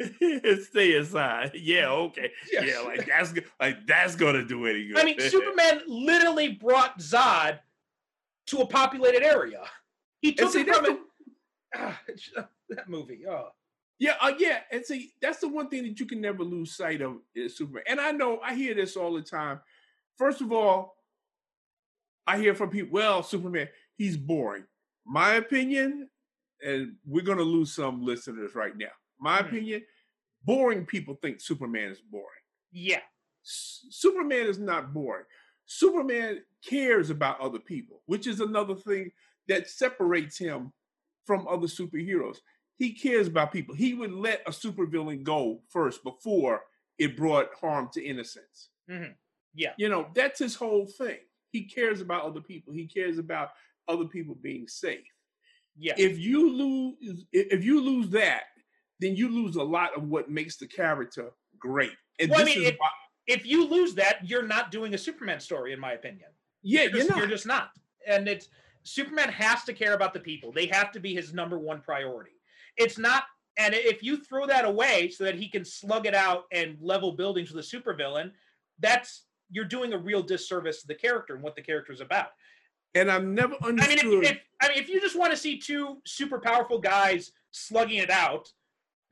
Stay 0.64 0.96
inside. 0.96 1.52
Yeah, 1.54 1.90
okay. 1.90 2.30
Yeah. 2.52 2.64
Yeah, 2.64 2.80
like 2.80 3.06
that's 3.06 3.32
like 3.60 3.86
that's 3.86 4.16
gonna 4.16 4.44
do 4.44 4.66
any 4.66 4.88
good. 4.88 4.98
I 4.98 5.04
mean, 5.04 5.20
Superman 5.20 5.82
literally 5.86 6.48
brought 6.48 6.98
Zod 6.98 7.60
to 8.48 8.58
a 8.58 8.66
populated 8.66 9.22
area. 9.22 9.62
He 10.20 10.32
took 10.32 10.50
see, 10.52 10.60
him 10.60 10.66
that's 10.66 10.78
from 10.78 10.86
the- 10.86 10.92
it. 10.92 10.98
Ah, 11.76 12.00
that 12.70 12.88
movie. 12.88 13.20
Oh, 13.28 13.48
Yeah, 14.02 14.14
uh, 14.20 14.32
yeah, 14.36 14.58
and 14.72 14.84
see, 14.84 15.12
that's 15.22 15.38
the 15.38 15.46
one 15.46 15.68
thing 15.68 15.84
that 15.84 16.00
you 16.00 16.06
can 16.06 16.20
never 16.20 16.42
lose 16.42 16.74
sight 16.74 17.00
of 17.02 17.18
is 17.36 17.56
Superman. 17.56 17.84
And 17.86 18.00
I 18.00 18.10
know 18.10 18.40
I 18.40 18.52
hear 18.52 18.74
this 18.74 18.96
all 18.96 19.12
the 19.14 19.22
time. 19.22 19.60
First 20.18 20.40
of 20.40 20.50
all, 20.50 20.96
I 22.26 22.36
hear 22.38 22.52
from 22.56 22.70
people, 22.70 22.92
well, 22.92 23.22
Superman, 23.22 23.68
he's 23.96 24.16
boring. 24.16 24.64
My 25.06 25.34
opinion, 25.34 26.08
and 26.66 26.96
we're 27.06 27.22
gonna 27.22 27.42
lose 27.42 27.72
some 27.76 28.04
listeners 28.04 28.56
right 28.56 28.76
now. 28.76 28.90
My 29.20 29.38
Hmm. 29.40 29.46
opinion, 29.46 29.82
boring 30.44 30.84
people 30.84 31.14
think 31.14 31.40
Superman 31.40 31.92
is 31.92 32.00
boring. 32.00 32.26
yeah, 32.72 33.02
S- 33.44 33.86
Superman 33.90 34.46
is 34.46 34.58
not 34.58 34.92
boring. 34.92 35.26
Superman 35.66 36.44
cares 36.64 37.10
about 37.10 37.38
other 37.38 37.60
people, 37.60 38.02
which 38.06 38.26
is 38.26 38.40
another 38.40 38.74
thing 38.74 39.12
that 39.46 39.70
separates 39.70 40.38
him 40.38 40.72
from 41.24 41.46
other 41.46 41.68
superheroes. 41.68 42.38
He 42.82 42.92
cares 42.94 43.28
about 43.28 43.52
people. 43.52 43.76
He 43.76 43.94
would 43.94 44.10
let 44.10 44.42
a 44.44 44.50
supervillain 44.50 45.22
go 45.22 45.62
first 45.68 46.02
before 46.02 46.62
it 46.98 47.16
brought 47.16 47.54
harm 47.60 47.88
to 47.92 48.04
innocence. 48.04 48.70
Mhm. 48.90 49.14
yeah, 49.54 49.74
You 49.78 49.88
know, 49.88 50.10
that's 50.16 50.40
his 50.40 50.56
whole 50.56 50.86
thing. 50.86 51.20
He 51.52 51.62
cares 51.64 52.00
about 52.00 52.24
other 52.24 52.40
people. 52.40 52.72
He 52.72 52.88
cares 52.88 53.18
about 53.18 53.50
other 53.86 54.06
people 54.06 54.34
being 54.34 54.66
safe. 54.66 55.06
yeah. 55.76 55.94
If 55.96 56.18
you 56.18 56.50
lose 56.52 57.24
if 57.32 57.46
if 57.58 57.64
you 57.64 57.80
lose 57.80 58.08
that, 58.10 58.44
then 58.98 59.14
you 59.14 59.28
lose 59.28 59.54
a 59.56 59.62
lot 59.62 59.96
of 59.96 60.02
what 60.08 60.28
makes 60.28 60.56
the 60.56 60.66
character 60.66 61.30
great. 61.58 61.96
And 62.18 62.30
Well, 62.30 62.40
I 62.40 62.44
this 62.44 62.54
mean, 62.56 62.64
is 62.64 62.68
it- 62.70 62.80
why, 62.80 62.90
if 63.28 63.46
you 63.46 63.64
lose 63.68 63.94
that, 63.94 64.28
you're 64.28 64.48
not 64.56 64.72
doing 64.72 64.94
a 64.94 64.98
Superman 64.98 65.38
story, 65.38 65.72
in 65.72 65.78
my 65.78 65.92
opinion. 65.92 66.30
yeah, 66.62 66.82
you're 66.82 66.96
you're 66.96 67.08
not. 67.08 67.18
you're 67.18 67.26
just 67.38 67.46
not. 67.46 67.70
And 68.08 68.26
it's 68.28 68.48
Superman 68.82 69.28
has 69.30 69.62
to 69.64 69.72
care 69.72 69.94
about 69.94 70.12
the 70.12 70.20
people. 70.20 70.50
They 70.50 70.66
have 70.66 70.90
to 70.92 71.00
be 71.00 71.14
his 71.14 71.32
number 71.32 71.58
one 71.58 71.80
priority. 71.80 72.32
It's 72.76 72.98
not, 72.98 73.24
and 73.58 73.74
if 73.74 74.02
you 74.02 74.16
throw 74.16 74.46
that 74.46 74.64
away 74.64 75.10
so 75.10 75.24
that 75.24 75.34
he 75.34 75.48
can 75.48 75.64
slug 75.64 76.06
it 76.06 76.14
out 76.14 76.44
and 76.52 76.76
level 76.80 77.12
buildings 77.12 77.52
with 77.52 77.64
a 77.64 77.76
supervillain, 77.76 78.32
that's 78.80 79.24
you're 79.50 79.64
doing 79.64 79.92
a 79.92 79.98
real 79.98 80.22
disservice 80.22 80.80
to 80.80 80.86
the 80.86 80.94
character 80.94 81.34
and 81.34 81.42
what 81.42 81.54
the 81.54 81.62
character 81.62 81.92
is 81.92 82.00
about. 82.00 82.28
and 82.94 83.10
I've 83.10 83.24
never 83.24 83.54
I 83.62 83.70
mean, 83.72 83.80
if, 83.80 84.04
if 84.04 84.38
I 84.60 84.68
mean, 84.68 84.78
if 84.78 84.88
you 84.88 85.00
just 85.00 85.18
want 85.18 85.32
to 85.32 85.36
see 85.36 85.58
two 85.58 85.98
super 86.06 86.38
powerful 86.38 86.78
guys 86.78 87.32
slugging 87.50 87.98
it 87.98 88.10
out 88.10 88.48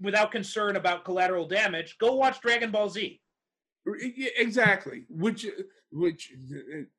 without 0.01 0.32
concern 0.32 0.77
about 0.77 1.05
collateral 1.05 1.47
damage, 1.47 1.99
go 1.99 2.15
watch 2.15 2.41
Dragon 2.41 2.70
Ball 2.70 2.89
Z. 2.89 3.20
Exactly. 4.39 5.05
Which, 5.09 5.47
which, 5.91 6.32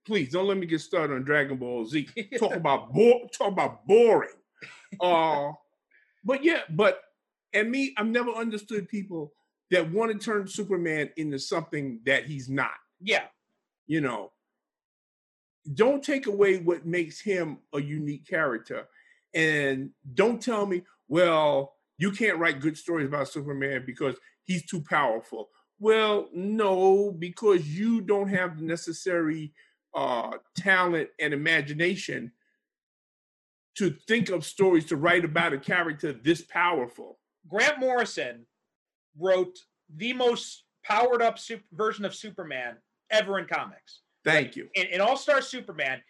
please 0.06 0.32
don't 0.32 0.48
let 0.48 0.58
me 0.58 0.66
get 0.66 0.82
started 0.82 1.16
on 1.16 1.24
Dragon 1.24 1.58
Ball 1.58 1.86
Z. 1.86 2.08
Talk 2.38 2.56
about 2.56 2.94
bo- 2.94 3.28
talk 3.32 3.52
about 3.52 3.88
boring. 3.88 4.30
Uh, 5.00 5.52
but 6.24 6.44
yeah, 6.44 6.62
but 6.70 7.02
and 7.54 7.70
me, 7.70 7.94
I've 7.98 8.08
never 8.08 8.32
understood 8.32 8.88
people 8.88 9.34
that 9.72 9.92
want 9.92 10.12
to 10.12 10.18
turn 10.18 10.48
Superman 10.48 11.10
into 11.18 11.40
something 11.40 12.00
that 12.06 12.26
he's 12.26 12.50
not. 12.50 12.72
Yeah, 13.00 13.26
You 13.88 14.02
know, 14.02 14.32
don't 15.74 16.04
take 16.04 16.28
away 16.28 16.58
what 16.58 16.86
makes 16.86 17.20
him 17.20 17.60
a 17.74 17.82
unique 17.82 18.28
character, 18.28 18.88
and 19.34 19.92
don't 20.14 20.42
tell 20.42 20.66
me, 20.66 20.84
well, 21.08 21.76
you 21.98 22.12
can't 22.12 22.38
write 22.38 22.60
good 22.62 22.78
stories 22.78 23.08
about 23.08 23.28
Superman 23.28 23.84
because 23.86 24.16
he's 24.44 24.66
too 24.66 24.82
powerful. 24.82 25.50
Well, 25.80 26.30
no, 26.34 27.12
because 27.12 27.68
you 27.68 28.02
don't 28.02 28.28
have 28.30 28.58
the 28.58 28.64
necessary 28.64 29.54
uh, 29.94 30.38
talent 30.56 31.10
and 31.20 31.34
imagination 31.34 32.32
to 33.76 33.92
think 34.08 34.30
of 34.30 34.46
stories 34.46 34.86
to 34.88 34.96
write 34.98 35.26
about 35.26 35.54
a 35.54 35.58
character 35.58 36.14
this 36.14 36.42
powerful. 36.42 37.20
Grant 37.48 37.80
Morrison 37.80 38.46
wrote 39.18 39.58
the 39.96 40.14
most 40.14 40.64
powered 40.84 41.22
up 41.22 41.40
super 41.40 41.64
version 41.74 42.06
of 42.06 42.14
Superman 42.16 42.76
ever 43.10 43.40
in 43.40 43.46
comics. 43.48 44.02
Thank 44.24 44.56
you. 44.56 44.70
In, 44.76 44.88
in 44.88 45.02
All 45.02 45.18
Star 45.18 45.42
Superman, 45.42 46.02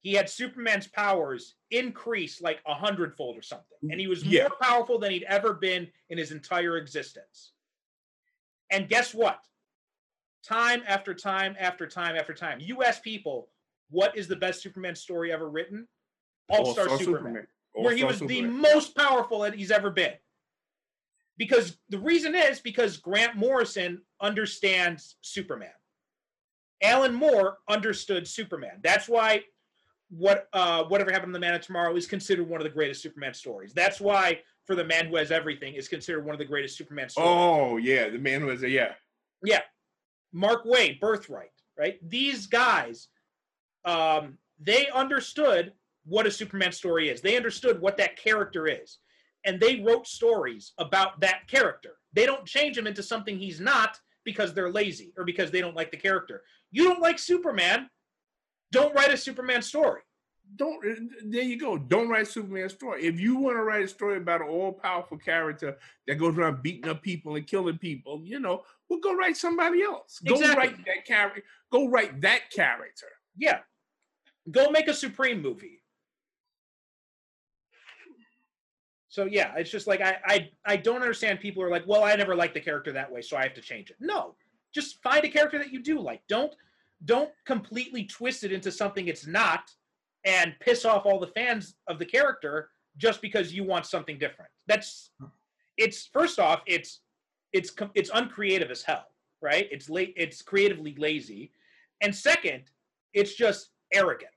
he 0.00 0.12
had 0.12 0.28
Superman's 0.28 0.86
powers 0.86 1.54
increase 1.70 2.40
like 2.40 2.60
a 2.66 2.74
hundredfold 2.74 3.36
or 3.36 3.42
something, 3.42 3.78
and 3.90 4.00
he 4.00 4.06
was 4.06 4.22
Yeah. 4.24 4.42
more 4.42 4.56
powerful 4.60 4.98
than 4.98 5.10
he'd 5.10 5.24
ever 5.24 5.54
been 5.54 5.88
in 6.08 6.18
his 6.18 6.30
entire 6.30 6.76
existence. 6.76 7.52
And 8.70 8.88
guess 8.88 9.12
what? 9.12 9.40
Time 10.44 10.82
after 10.86 11.14
time 11.14 11.56
after 11.58 11.86
time 11.86 12.16
after 12.16 12.32
time, 12.32 12.60
you 12.60 12.82
ask 12.82 13.02
people, 13.02 13.48
what 13.90 14.16
is 14.16 14.28
the 14.28 14.36
best 14.36 14.62
Superman 14.62 14.94
story 14.94 15.32
ever 15.32 15.50
written? 15.50 15.88
All 16.48 16.72
Star 16.72 16.88
All-Star 16.88 16.98
Superman. 16.98 17.46
where 17.74 17.94
he 17.94 18.04
was 18.04 18.20
the 18.20 18.42
most 18.42 18.96
powerful 18.96 19.40
that 19.40 19.54
he's 19.54 19.70
ever 19.70 19.90
been. 19.90 20.14
Because 21.36 21.78
the 21.88 21.98
reason 21.98 22.34
is 22.34 22.58
because 22.58 22.96
Grant 22.96 23.36
Morrison 23.36 24.02
understands 24.20 25.16
Superman. 25.20 25.70
Alan 26.82 27.14
Moore 27.14 27.58
understood 27.68 28.26
Superman. 28.26 28.80
That's 28.82 29.08
why 29.08 29.42
what 30.10 30.48
uh, 30.52 30.84
whatever 30.84 31.12
happened 31.12 31.30
to 31.30 31.34
the 31.34 31.40
Man 31.40 31.54
of 31.54 31.60
Tomorrow 31.60 31.94
is 31.96 32.06
considered 32.06 32.48
one 32.48 32.60
of 32.60 32.64
the 32.64 32.70
greatest 32.70 33.02
Superman 33.02 33.34
stories. 33.34 33.72
That's 33.72 34.00
why 34.00 34.40
for 34.64 34.74
the 34.74 34.84
Man 34.84 35.06
Who 35.06 35.16
Has 35.16 35.30
Everything 35.30 35.74
is 35.74 35.88
considered 35.88 36.24
one 36.24 36.34
of 36.34 36.38
the 36.38 36.44
greatest 36.44 36.76
Superman 36.76 37.08
stories. 37.08 37.28
Oh 37.30 37.76
yeah, 37.76 38.08
the 38.08 38.18
man 38.18 38.46
was 38.46 38.62
a 38.62 38.70
yeah. 38.70 38.92
Yeah. 39.44 39.60
Mark 40.32 40.64
Waid, 40.64 41.00
Birthright, 41.00 41.50
right? 41.78 41.98
These 42.06 42.46
guys, 42.46 43.08
um, 43.84 44.38
they 44.60 44.88
understood 44.88 45.72
what 46.08 46.26
a 46.26 46.30
Superman 46.30 46.72
story 46.72 47.08
is. 47.10 47.20
They 47.20 47.36
understood 47.36 47.80
what 47.80 47.96
that 47.98 48.16
character 48.16 48.66
is. 48.66 48.98
And 49.44 49.60
they 49.60 49.80
wrote 49.80 50.06
stories 50.06 50.72
about 50.78 51.20
that 51.20 51.46
character. 51.46 51.90
They 52.12 52.26
don't 52.26 52.44
change 52.46 52.76
him 52.76 52.86
into 52.86 53.02
something 53.02 53.38
he's 53.38 53.60
not 53.60 53.98
because 54.24 54.52
they're 54.52 54.70
lazy 54.72 55.12
or 55.16 55.24
because 55.24 55.50
they 55.50 55.60
don't 55.60 55.76
like 55.76 55.90
the 55.90 55.96
character. 55.96 56.42
You 56.70 56.84
don't 56.84 57.00
like 57.00 57.18
Superman, 57.18 57.88
don't 58.72 58.94
write 58.94 59.12
a 59.12 59.16
Superman 59.16 59.62
story. 59.62 60.02
Don't 60.56 60.84
uh, 60.84 60.94
there 61.26 61.42
you 61.42 61.58
go. 61.58 61.76
Don't 61.76 62.08
write 62.08 62.26
Superman 62.26 62.70
story. 62.70 63.04
If 63.04 63.20
you 63.20 63.36
want 63.36 63.56
to 63.56 63.62
write 63.62 63.84
a 63.84 63.88
story 63.88 64.16
about 64.16 64.40
an 64.40 64.48
all 64.48 64.72
powerful 64.72 65.18
character 65.18 65.76
that 66.06 66.14
goes 66.16 66.36
around 66.38 66.62
beating 66.62 66.88
up 66.90 67.02
people 67.02 67.36
and 67.36 67.46
killing 67.46 67.76
people, 67.76 68.22
you 68.24 68.40
know, 68.40 68.62
well 68.88 68.98
go 69.00 69.14
write 69.14 69.36
somebody 69.36 69.82
else. 69.82 70.18
Go 70.26 70.34
Exactly. 70.36 70.56
write 70.56 70.76
that 70.86 71.04
character. 71.06 71.42
Go 71.70 71.88
write 71.88 72.22
that 72.22 72.50
character. 72.50 73.08
Yeah. 73.36 73.58
Go 74.50 74.70
make 74.70 74.88
a 74.88 74.94
Supreme 74.94 75.42
movie. 75.42 75.77
So 79.18 79.24
yeah, 79.24 79.52
it's 79.56 79.72
just 79.72 79.88
like 79.88 80.00
I, 80.00 80.16
I 80.26 80.50
I 80.64 80.76
don't 80.76 81.02
understand 81.02 81.40
people 81.40 81.60
are 81.60 81.70
like, 81.70 81.84
well, 81.88 82.04
I 82.04 82.14
never 82.14 82.36
liked 82.36 82.54
the 82.54 82.60
character 82.60 82.92
that 82.92 83.10
way, 83.10 83.20
so 83.20 83.36
I 83.36 83.42
have 83.42 83.54
to 83.54 83.60
change 83.60 83.90
it. 83.90 83.96
No. 83.98 84.36
Just 84.72 85.02
find 85.02 85.24
a 85.24 85.28
character 85.28 85.58
that 85.58 85.72
you 85.72 85.82
do 85.82 85.98
like. 85.98 86.22
Don't 86.28 86.54
don't 87.04 87.32
completely 87.44 88.04
twist 88.04 88.44
it 88.44 88.52
into 88.52 88.70
something 88.70 89.08
it's 89.08 89.26
not 89.26 89.72
and 90.24 90.54
piss 90.60 90.84
off 90.84 91.04
all 91.04 91.18
the 91.18 91.32
fans 91.38 91.74
of 91.88 91.98
the 91.98 92.06
character 92.06 92.70
just 92.96 93.20
because 93.20 93.52
you 93.52 93.64
want 93.64 93.86
something 93.86 94.20
different. 94.20 94.52
That's 94.68 95.10
it's 95.76 96.06
first 96.06 96.38
off, 96.38 96.62
it's 96.68 97.00
it's 97.52 97.72
it's 97.96 98.12
uncreative 98.14 98.70
as 98.70 98.84
hell, 98.84 99.06
right? 99.42 99.66
It's 99.72 99.90
late 99.90 100.14
it's 100.16 100.42
creatively 100.42 100.94
lazy. 100.96 101.50
And 102.02 102.14
second, 102.14 102.70
it's 103.14 103.34
just 103.34 103.70
arrogant. 103.92 104.30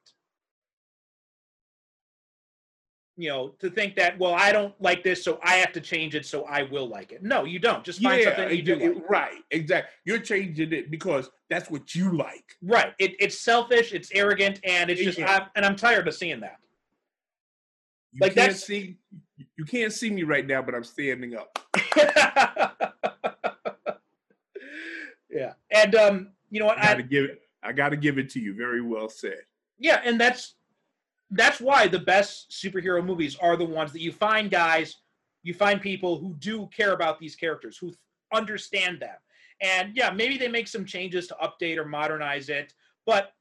You 3.21 3.29
know, 3.29 3.49
to 3.59 3.69
think 3.69 3.95
that, 3.97 4.17
well, 4.17 4.33
I 4.33 4.51
don't 4.51 4.73
like 4.81 5.03
this, 5.03 5.23
so 5.23 5.39
I 5.43 5.57
have 5.57 5.71
to 5.73 5.81
change 5.81 6.15
it, 6.15 6.25
so 6.25 6.43
I 6.45 6.63
will 6.63 6.87
like 6.87 7.11
it. 7.11 7.21
No, 7.21 7.43
you 7.45 7.59
don't. 7.59 7.83
Just 7.83 8.01
find 8.01 8.23
something 8.23 8.45
that 8.47 8.55
you 8.57 8.63
do. 8.63 8.73
it- 8.79 8.95
like. 8.95 9.09
right, 9.09 9.37
exactly. 9.51 9.91
You're 10.05 10.17
changing 10.19 10.73
it 10.73 10.89
because 10.89 11.29
that's 11.47 11.69
what 11.69 11.93
you 11.93 12.17
like. 12.17 12.55
Right. 12.63 12.93
It, 12.97 13.15
it's 13.19 13.39
selfish, 13.39 13.93
it's 13.93 14.09
arrogant, 14.13 14.59
and 14.63 14.89
it's 14.89 15.01
just, 15.01 15.19
Yeah. 15.19 15.31
I'm, 15.35 15.47
and 15.55 15.63
I'm 15.65 15.75
tired 15.75 16.07
of 16.07 16.15
seeing 16.15 16.39
that. 16.39 16.57
You 18.13 18.19
Like, 18.21 18.33
can't 18.33 18.47
that's- 18.47 18.63
see 18.65 18.97
you 19.55 19.65
can't 19.65 19.93
see 19.93 20.09
me 20.09 20.23
right 20.23 20.45
now, 20.47 20.61
but 20.63 20.73
I'm 20.73 20.83
standing 20.83 21.35
up. 21.35 21.59
yeah. 25.29 25.53
And, 25.71 25.95
um, 25.95 26.29
you 26.49 26.59
know 26.59 26.65
what? 26.65 26.77
I 26.79 26.83
gotta 26.83 26.99
I, 26.99 27.01
give 27.03 27.23
it. 27.25 27.41
I 27.63 27.71
gotta 27.71 27.97
give 27.97 28.17
it 28.17 28.29
to 28.31 28.39
you. 28.39 28.53
Very 28.55 28.81
well 28.81 29.09
said. 29.09 29.41
yeah, 29.79 30.01
and 30.03 30.19
that's 30.19 30.55
that's 31.31 31.61
why 31.61 31.87
the 31.87 31.99
best 31.99 32.51
superhero 32.51 33.03
movies 33.03 33.37
are 33.41 33.55
the 33.55 33.65
ones 33.65 33.91
that 33.93 34.01
you 34.01 34.11
find 34.11 34.51
guys, 34.51 34.97
you 35.43 35.53
find 35.53 35.81
people 35.81 36.19
who 36.19 36.35
do 36.39 36.69
care 36.75 36.91
about 36.91 37.19
these 37.19 37.35
characters, 37.35 37.77
who 37.77 37.93
understand 38.33 38.99
them. 38.99 39.15
And 39.61 39.95
yeah, 39.95 40.09
maybe 40.11 40.37
they 40.37 40.47
make 40.47 40.67
some 40.67 40.85
changes 40.85 41.27
to 41.27 41.37
update 41.41 41.77
or 41.77 41.85
modernize 41.85 42.49
it, 42.49 42.73
but 43.05 43.31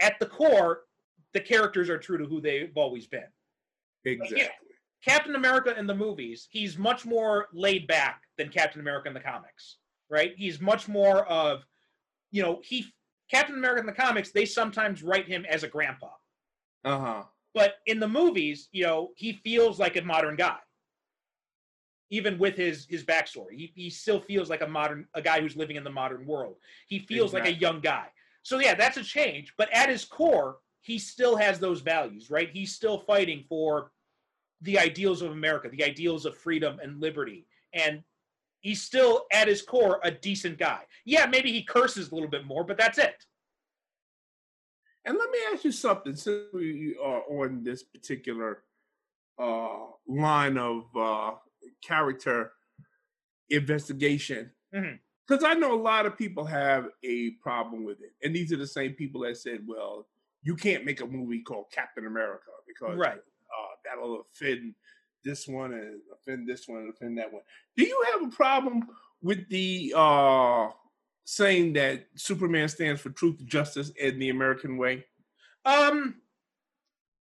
at 0.00 0.18
the 0.20 0.26
core, 0.26 0.82
the 1.32 1.40
characters 1.40 1.90
are 1.90 1.98
true 1.98 2.18
to 2.18 2.24
who 2.24 2.40
they've 2.40 2.72
always 2.76 3.06
been. 3.06 3.26
Exactly. 4.04 4.48
Captain 5.04 5.34
America 5.34 5.78
in 5.78 5.86
the 5.86 5.94
movies, 5.94 6.48
he's 6.50 6.78
much 6.78 7.04
more 7.04 7.48
laid 7.52 7.86
back 7.86 8.22
than 8.38 8.48
Captain 8.48 8.80
America 8.80 9.08
in 9.08 9.14
the 9.14 9.20
comics, 9.20 9.76
right? 10.08 10.32
He's 10.36 10.60
much 10.60 10.88
more 10.88 11.26
of, 11.26 11.64
you 12.30 12.42
know, 12.42 12.60
he 12.62 12.86
Captain 13.30 13.56
America 13.56 13.80
in 13.80 13.86
the 13.86 13.92
comics, 13.92 14.30
they 14.30 14.46
sometimes 14.46 15.02
write 15.02 15.26
him 15.26 15.44
as 15.48 15.62
a 15.62 15.68
grandpa. 15.68 16.08
Uh 16.84 16.98
huh. 16.98 17.22
But 17.54 17.76
in 17.86 18.00
the 18.00 18.08
movies, 18.08 18.68
you 18.72 18.82
know, 18.82 19.12
he 19.16 19.32
feels 19.44 19.78
like 19.78 19.96
a 19.96 20.02
modern 20.02 20.36
guy. 20.36 20.58
Even 22.10 22.38
with 22.38 22.56
his 22.56 22.86
his 22.88 23.04
backstory, 23.04 23.56
he, 23.56 23.72
he 23.74 23.90
still 23.90 24.20
feels 24.20 24.50
like 24.50 24.60
a 24.60 24.66
modern 24.66 25.06
a 25.14 25.22
guy 25.22 25.40
who's 25.40 25.56
living 25.56 25.76
in 25.76 25.84
the 25.84 25.90
modern 25.90 26.26
world. 26.26 26.56
He 26.86 26.98
feels 26.98 27.32
like 27.32 27.46
a 27.46 27.52
young 27.52 27.80
guy. 27.80 28.08
So 28.42 28.58
yeah, 28.58 28.74
that's 28.74 28.98
a 28.98 29.02
change. 29.02 29.54
But 29.56 29.72
at 29.72 29.88
his 29.88 30.04
core, 30.04 30.58
he 30.82 30.98
still 30.98 31.36
has 31.36 31.58
those 31.58 31.80
values, 31.80 32.30
right? 32.30 32.50
He's 32.52 32.74
still 32.74 32.98
fighting 32.98 33.44
for 33.48 33.90
the 34.60 34.78
ideals 34.78 35.22
of 35.22 35.32
America, 35.32 35.68
the 35.70 35.84
ideals 35.84 36.26
of 36.26 36.36
freedom 36.36 36.78
and 36.82 37.00
liberty, 37.00 37.46
and 37.72 38.02
he's 38.60 38.82
still 38.82 39.26
at 39.32 39.48
his 39.48 39.62
core 39.62 40.00
a 40.02 40.10
decent 40.10 40.58
guy. 40.58 40.80
Yeah, 41.04 41.26
maybe 41.26 41.52
he 41.52 41.62
curses 41.62 42.10
a 42.10 42.14
little 42.14 42.30
bit 42.30 42.46
more, 42.46 42.64
but 42.64 42.76
that's 42.76 42.98
it. 42.98 43.24
And 45.04 45.18
let 45.18 45.30
me 45.30 45.38
ask 45.52 45.64
you 45.64 45.72
something. 45.72 46.14
Since 46.16 46.52
we 46.52 46.96
are 47.02 47.22
on 47.28 47.62
this 47.62 47.82
particular 47.82 48.62
uh, 49.38 49.86
line 50.06 50.56
of 50.56 50.84
uh, 50.96 51.32
character 51.82 52.52
investigation, 53.50 54.50
because 54.72 55.44
I 55.44 55.54
know 55.54 55.74
a 55.74 55.80
lot 55.80 56.06
of 56.06 56.16
people 56.16 56.44
have 56.44 56.88
a 57.02 57.30
problem 57.42 57.84
with 57.84 58.00
it, 58.00 58.12
and 58.22 58.34
these 58.34 58.52
are 58.52 58.56
the 58.56 58.66
same 58.66 58.92
people 58.94 59.20
that 59.22 59.36
said, 59.36 59.60
"Well, 59.66 60.08
you 60.42 60.56
can't 60.56 60.84
make 60.84 61.00
a 61.00 61.06
movie 61.06 61.42
called 61.42 61.66
Captain 61.72 62.06
America 62.06 62.50
because 62.66 62.96
Right. 62.98 63.18
uh, 63.18 63.74
that'll 63.84 64.22
offend 64.32 64.74
this 65.24 65.46
one 65.48 65.72
and 65.74 66.00
offend 66.12 66.48
this 66.48 66.66
one 66.68 66.80
and 66.80 66.90
offend 66.90 67.18
that 67.18 67.32
one." 67.32 67.42
Do 67.76 67.84
you 67.84 68.04
have 68.12 68.22
a 68.22 68.30
problem 68.34 68.88
with 69.22 69.48
the 69.50 69.92
uh, 69.96 70.70
saying 71.24 71.72
that 71.74 72.06
Superman 72.14 72.68
stands 72.68 73.00
for 73.00 73.10
truth, 73.10 73.44
justice, 73.46 73.92
and 74.00 74.20
the 74.20 74.30
American 74.30 74.76
way? 74.76 75.04
Um, 75.64 76.16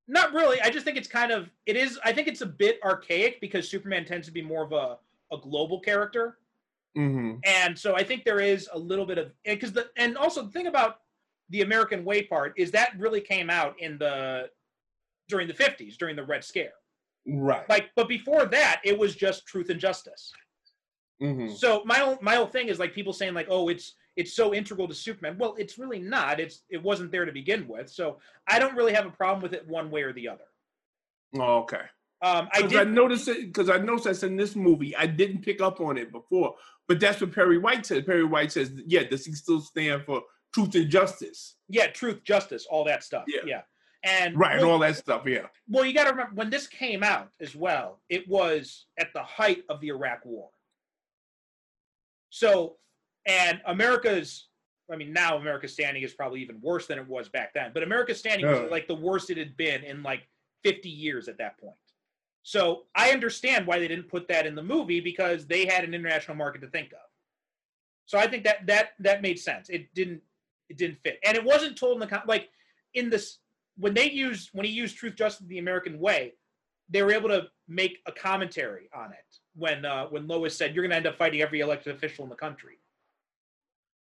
not 0.07 0.33
really. 0.33 0.59
I 0.61 0.69
just 0.69 0.85
think 0.85 0.97
it's 0.97 1.07
kind 1.07 1.31
of 1.31 1.49
it 1.65 1.75
is. 1.77 1.99
I 2.03 2.11
think 2.11 2.27
it's 2.27 2.41
a 2.41 2.45
bit 2.45 2.79
archaic 2.83 3.39
because 3.41 3.69
Superman 3.69 4.05
tends 4.05 4.27
to 4.27 4.33
be 4.33 4.41
more 4.41 4.63
of 4.63 4.71
a 4.73 4.97
a 5.33 5.37
global 5.37 5.79
character, 5.79 6.37
Mm-hmm. 6.95 7.37
and 7.43 7.77
so 7.79 7.95
I 7.95 8.03
think 8.03 8.23
there 8.23 8.39
is 8.39 8.69
a 8.71 8.77
little 8.77 9.05
bit 9.07 9.17
of 9.17 9.31
because 9.45 9.71
the 9.73 9.89
and 9.97 10.15
also 10.15 10.43
the 10.43 10.51
thing 10.51 10.67
about 10.67 10.99
the 11.49 11.61
American 11.61 12.05
way 12.05 12.21
part 12.21 12.53
is 12.55 12.69
that 12.71 12.91
really 12.99 13.21
came 13.21 13.49
out 13.49 13.79
in 13.79 13.97
the 13.97 14.49
during 15.27 15.47
the 15.47 15.53
50s 15.53 15.97
during 15.97 16.15
the 16.15 16.23
Red 16.23 16.43
Scare. 16.43 16.73
Right. 17.25 17.67
Like, 17.69 17.89
but 17.95 18.07
before 18.09 18.45
that, 18.45 18.81
it 18.83 18.97
was 18.97 19.15
just 19.15 19.47
truth 19.47 19.69
and 19.69 19.79
justice. 19.79 20.31
Mm-hmm. 21.23 21.53
So 21.55 21.83
my 21.85 21.99
whole 21.99 22.17
my 22.21 22.35
whole 22.35 22.47
thing 22.47 22.67
is 22.67 22.79
like 22.79 22.93
people 22.93 23.13
saying 23.13 23.33
like, 23.33 23.47
oh, 23.49 23.69
it's 23.69 23.95
it's 24.15 24.33
so 24.33 24.53
integral 24.53 24.87
to 24.87 24.93
Superman. 24.93 25.37
Well, 25.37 25.55
it's 25.57 25.77
really 25.77 25.99
not. 25.99 26.39
It's 26.39 26.61
it 26.69 26.81
wasn't 26.81 27.11
there 27.11 27.25
to 27.25 27.31
begin 27.31 27.67
with. 27.67 27.89
So 27.89 28.19
I 28.47 28.59
don't 28.59 28.75
really 28.75 28.93
have 28.93 29.05
a 29.05 29.11
problem 29.11 29.41
with 29.41 29.53
it 29.53 29.67
one 29.67 29.89
way 29.89 30.03
or 30.03 30.13
the 30.13 30.27
other. 30.27 30.43
Oh, 31.35 31.59
okay. 31.59 31.81
Um, 32.21 32.47
I 32.53 32.61
Because 32.61 32.77
I, 32.77 32.83
noticed 32.85 33.27
it 33.27 33.47
because 33.47 33.69
I 33.69 33.77
noticed 33.77 34.05
that's 34.05 34.23
in 34.23 34.37
this 34.37 34.55
movie. 34.55 34.95
I 34.95 35.07
didn't 35.07 35.41
pick 35.41 35.61
up 35.61 35.81
on 35.81 35.97
it 35.97 36.11
before, 36.11 36.55
but 36.87 36.99
that's 36.99 37.19
what 37.19 37.33
Perry 37.33 37.57
White 37.57 37.85
said. 37.85 38.05
Perry 38.05 38.23
White 38.23 38.51
says, 38.51 38.71
"Yeah, 38.85 39.03
does 39.03 39.25
he 39.25 39.33
still 39.33 39.59
stand 39.59 40.03
for 40.05 40.21
truth 40.53 40.73
and 40.75 40.89
justice?" 40.89 41.55
yeah, 41.67 41.87
truth, 41.87 42.23
justice, 42.23 42.65
all 42.69 42.85
that 42.85 43.03
stuff. 43.03 43.25
Yeah. 43.27 43.41
Yeah. 43.45 43.61
And 44.05 44.37
Right, 44.37 44.57
and 44.57 44.65
all 44.65 44.79
that 44.79 44.97
stuff. 44.97 45.23
Yeah. 45.25 45.47
well, 45.67 45.85
you 45.85 45.93
got 45.93 46.05
to 46.05 46.11
remember 46.11 46.35
when 46.35 46.49
this 46.49 46.67
came 46.67 47.03
out 47.03 47.29
as 47.39 47.55
well. 47.55 48.01
It 48.09 48.27
was 48.27 48.85
at 48.97 49.13
the 49.13 49.23
height 49.23 49.63
of 49.69 49.79
the 49.81 49.89
Iraq 49.89 50.25
War. 50.25 50.49
So, 52.33 52.77
and 53.27 53.61
America's. 53.67 54.47
I 54.91 54.97
mean, 54.97 55.13
now 55.13 55.37
America's 55.37 55.71
standing 55.71 56.03
is 56.03 56.13
probably 56.13 56.41
even 56.41 56.59
worse 56.61 56.87
than 56.87 56.99
it 56.99 57.07
was 57.07 57.29
back 57.29 57.53
then. 57.53 57.71
But 57.73 57.83
America's 57.83 58.19
standing 58.19 58.45
was 58.45 58.69
like 58.69 58.87
the 58.87 58.95
worst 58.95 59.29
it 59.29 59.37
had 59.37 59.55
been 59.55 59.81
in 59.83 60.03
like 60.03 60.27
50 60.63 60.89
years 60.89 61.29
at 61.29 61.37
that 61.37 61.57
point. 61.57 61.77
So 62.41 62.83
I 62.93 63.11
understand 63.11 63.65
why 63.65 63.79
they 63.79 63.87
didn't 63.87 64.09
put 64.09 64.27
that 64.27 64.45
in 64.45 64.55
the 64.55 64.63
movie 64.63 64.99
because 64.99 65.47
they 65.47 65.65
had 65.65 65.85
an 65.85 65.93
international 65.93 66.35
market 66.35 66.61
to 66.61 66.67
think 66.67 66.91
of. 66.91 67.07
So 68.07 68.17
I 68.17 68.27
think 68.27 68.43
that 68.43 68.65
that 68.65 68.89
that 68.99 69.21
made 69.21 69.39
sense. 69.39 69.69
It 69.69 69.93
didn't 69.93 70.21
it 70.69 70.77
didn't 70.77 70.97
fit, 71.01 71.19
and 71.23 71.37
it 71.37 71.43
wasn't 71.43 71.77
told 71.77 72.01
in 72.01 72.07
the 72.09 72.21
like 72.27 72.49
in 72.93 73.09
this 73.09 73.37
when 73.77 73.93
they 73.93 74.09
used 74.09 74.49
when 74.53 74.65
he 74.65 74.71
used 74.71 74.97
truth, 74.97 75.15
justice, 75.15 75.47
the 75.47 75.59
American 75.59 75.99
way. 75.99 76.33
They 76.89 77.01
were 77.01 77.13
able 77.13 77.29
to 77.29 77.47
make 77.67 77.99
a 78.05 78.11
commentary 78.11 78.89
on 78.93 79.13
it 79.13 79.39
when 79.55 79.85
uh, 79.85 80.07
when 80.07 80.27
Lois 80.27 80.57
said, 80.57 80.73
"You're 80.73 80.83
going 80.83 80.91
to 80.91 80.97
end 80.97 81.07
up 81.07 81.17
fighting 81.17 81.41
every 81.41 81.59
elected 81.61 81.95
official 81.95 82.23
in 82.23 82.29
the 82.29 82.35
country." 82.35 82.79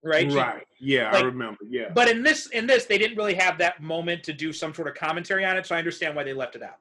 Right. 0.04 0.32
Right. 0.32 0.68
Yeah, 0.80 1.12
I 1.12 1.22
remember. 1.22 1.60
Yeah. 1.68 1.90
but 1.94 2.08
in 2.08 2.22
this 2.24 2.48
in 2.48 2.68
this 2.68 2.86
they 2.86 2.98
didn't 2.98 3.18
really 3.18 3.34
have 3.34 3.58
that 3.58 3.82
moment 3.82 4.24
to 4.24 4.34
do 4.34 4.54
some 4.54 4.74
sort 4.74 4.88
of 4.88 4.94
commentary 4.94 5.44
on 5.44 5.58
it 5.58 5.66
so 5.66 5.76
i 5.76 5.80
understand 5.80 6.16
why 6.16 6.24
they 6.24 6.34
left 6.34 6.56
it 6.56 6.62
out 6.62 6.78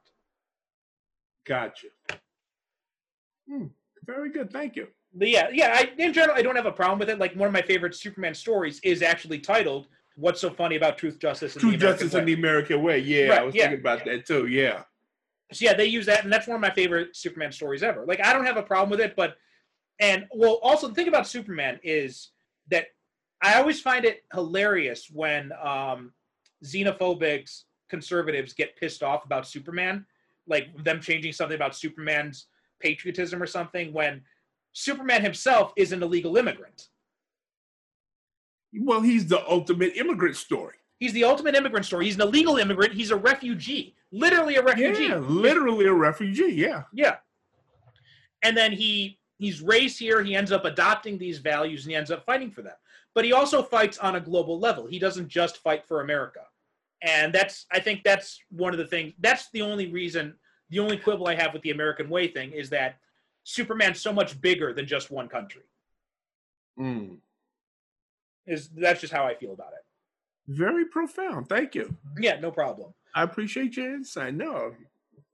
Gotcha. 1.46 1.86
Hmm. 3.48 3.66
Very 4.04 4.30
good. 4.30 4.52
Thank 4.52 4.76
you. 4.76 4.88
But 5.14 5.28
yeah, 5.28 5.48
yeah. 5.52 5.70
I, 5.74 5.90
in 5.98 6.12
general, 6.12 6.36
I 6.36 6.42
don't 6.42 6.56
have 6.56 6.66
a 6.66 6.72
problem 6.72 6.98
with 6.98 7.08
it. 7.08 7.18
Like 7.18 7.34
one 7.34 7.46
of 7.46 7.52
my 7.52 7.62
favorite 7.62 7.94
Superman 7.94 8.34
stories 8.34 8.80
is 8.82 9.02
actually 9.02 9.38
titled 9.38 9.86
"What's 10.16 10.40
So 10.40 10.50
Funny 10.50 10.76
About 10.76 10.98
Truth, 10.98 11.18
Justice, 11.18 11.54
and 11.54 11.60
True 11.60 11.70
the 11.70 11.76
American 11.76 11.98
justice 11.98 12.14
Way?" 12.14 12.20
in 12.20 12.26
the 12.26 12.32
American 12.34 12.82
way. 12.82 12.98
Yeah, 12.98 13.28
Right, 13.28 13.38
I 13.38 13.42
was 13.44 13.54
yeah, 13.54 13.62
thinking 13.68 13.80
about 13.80 14.04
that 14.04 14.26
too. 14.26 14.46
Yeah. 14.46 14.82
So 15.52 15.64
yeah, 15.64 15.74
they 15.74 15.86
use 15.86 16.06
that, 16.06 16.24
and 16.24 16.32
that's 16.32 16.46
one 16.46 16.56
of 16.56 16.60
my 16.60 16.72
favorite 16.72 17.16
Superman 17.16 17.52
stories 17.52 17.82
ever. 17.82 18.04
Like 18.04 18.24
I 18.24 18.32
don't 18.32 18.46
have 18.46 18.56
a 18.56 18.62
problem 18.62 18.90
with 18.90 19.00
it, 19.00 19.14
but 19.16 19.36
and 20.00 20.26
well, 20.34 20.58
also 20.62 20.88
the 20.88 20.94
thing 20.94 21.08
about 21.08 21.26
Superman 21.26 21.78
is 21.82 22.30
that 22.70 22.86
I 23.42 23.54
always 23.54 23.80
find 23.80 24.04
it 24.04 24.24
hilarious 24.32 25.08
when 25.12 25.52
um, 25.62 26.12
xenophobic 26.64 27.48
conservatives 27.88 28.52
get 28.52 28.76
pissed 28.76 29.02
off 29.02 29.24
about 29.24 29.46
Superman, 29.46 30.04
like 30.46 30.66
them 30.84 31.00
changing 31.00 31.32
something 31.32 31.54
about 31.54 31.76
Superman's 31.76 32.46
patriotism 32.80 33.42
or 33.42 33.46
something, 33.46 33.92
when 33.92 34.22
Superman 34.72 35.22
himself 35.22 35.72
is 35.76 35.92
an 35.92 36.02
illegal 36.02 36.36
immigrant. 36.36 36.88
Well, 38.78 39.00
he's 39.00 39.26
the 39.26 39.46
ultimate 39.48 39.96
immigrant 39.96 40.36
story. 40.36 40.74
He's 40.98 41.12
the 41.12 41.24
ultimate 41.24 41.54
immigrant 41.54 41.84
story. 41.84 42.06
He's 42.06 42.14
an 42.14 42.22
illegal 42.22 42.56
immigrant. 42.56 42.94
He's 42.94 43.10
a 43.10 43.16
refugee, 43.16 43.94
literally 44.12 44.56
a 44.56 44.62
refugee. 44.62 45.06
Yeah, 45.06 45.16
literally 45.16 45.86
a 45.86 45.92
refugee. 45.92 46.54
Yeah. 46.54 46.84
Yeah. 46.92 47.16
And 48.42 48.56
then 48.56 48.72
he 48.72 49.18
he's 49.38 49.60
raised 49.60 49.98
here, 49.98 50.22
he 50.22 50.34
ends 50.34 50.52
up 50.52 50.64
adopting 50.64 51.18
these 51.18 51.38
values 51.38 51.84
and 51.84 51.90
he 51.90 51.96
ends 51.96 52.10
up 52.10 52.24
fighting 52.24 52.50
for 52.50 52.62
them. 52.62 52.76
But 53.14 53.24
he 53.24 53.32
also 53.32 53.62
fights 53.62 53.98
on 53.98 54.16
a 54.16 54.20
global 54.20 54.58
level. 54.58 54.86
He 54.86 54.98
doesn't 54.98 55.28
just 55.28 55.58
fight 55.58 55.86
for 55.86 56.00
America. 56.00 56.40
And 57.02 57.32
that's 57.32 57.66
I 57.70 57.80
think 57.80 58.02
that's 58.02 58.40
one 58.50 58.72
of 58.72 58.78
the 58.78 58.86
things 58.86 59.12
that's 59.20 59.50
the 59.50 59.62
only 59.62 59.88
reason 59.88 60.34
the 60.70 60.80
only 60.80 60.96
quibble 60.96 61.28
I 61.28 61.34
have 61.34 61.52
with 61.52 61.62
the 61.62 61.70
American 61.70 62.08
way 62.08 62.28
thing 62.28 62.52
is 62.52 62.70
that 62.70 62.96
Superman's 63.44 64.00
so 64.00 64.12
much 64.12 64.40
bigger 64.40 64.72
than 64.72 64.86
just 64.86 65.10
one 65.10 65.28
country. 65.28 65.62
Mm. 66.78 67.18
Is 68.46 68.68
that's 68.70 69.00
just 69.00 69.12
how 69.12 69.24
I 69.24 69.34
feel 69.34 69.52
about 69.52 69.72
it. 69.72 69.85
Very 70.48 70.84
profound. 70.84 71.48
Thank 71.48 71.74
you. 71.74 71.94
Yeah, 72.18 72.38
no 72.40 72.50
problem. 72.50 72.94
I 73.14 73.22
appreciate 73.22 73.76
your 73.76 73.94
insight. 73.94 74.34
No, 74.34 74.72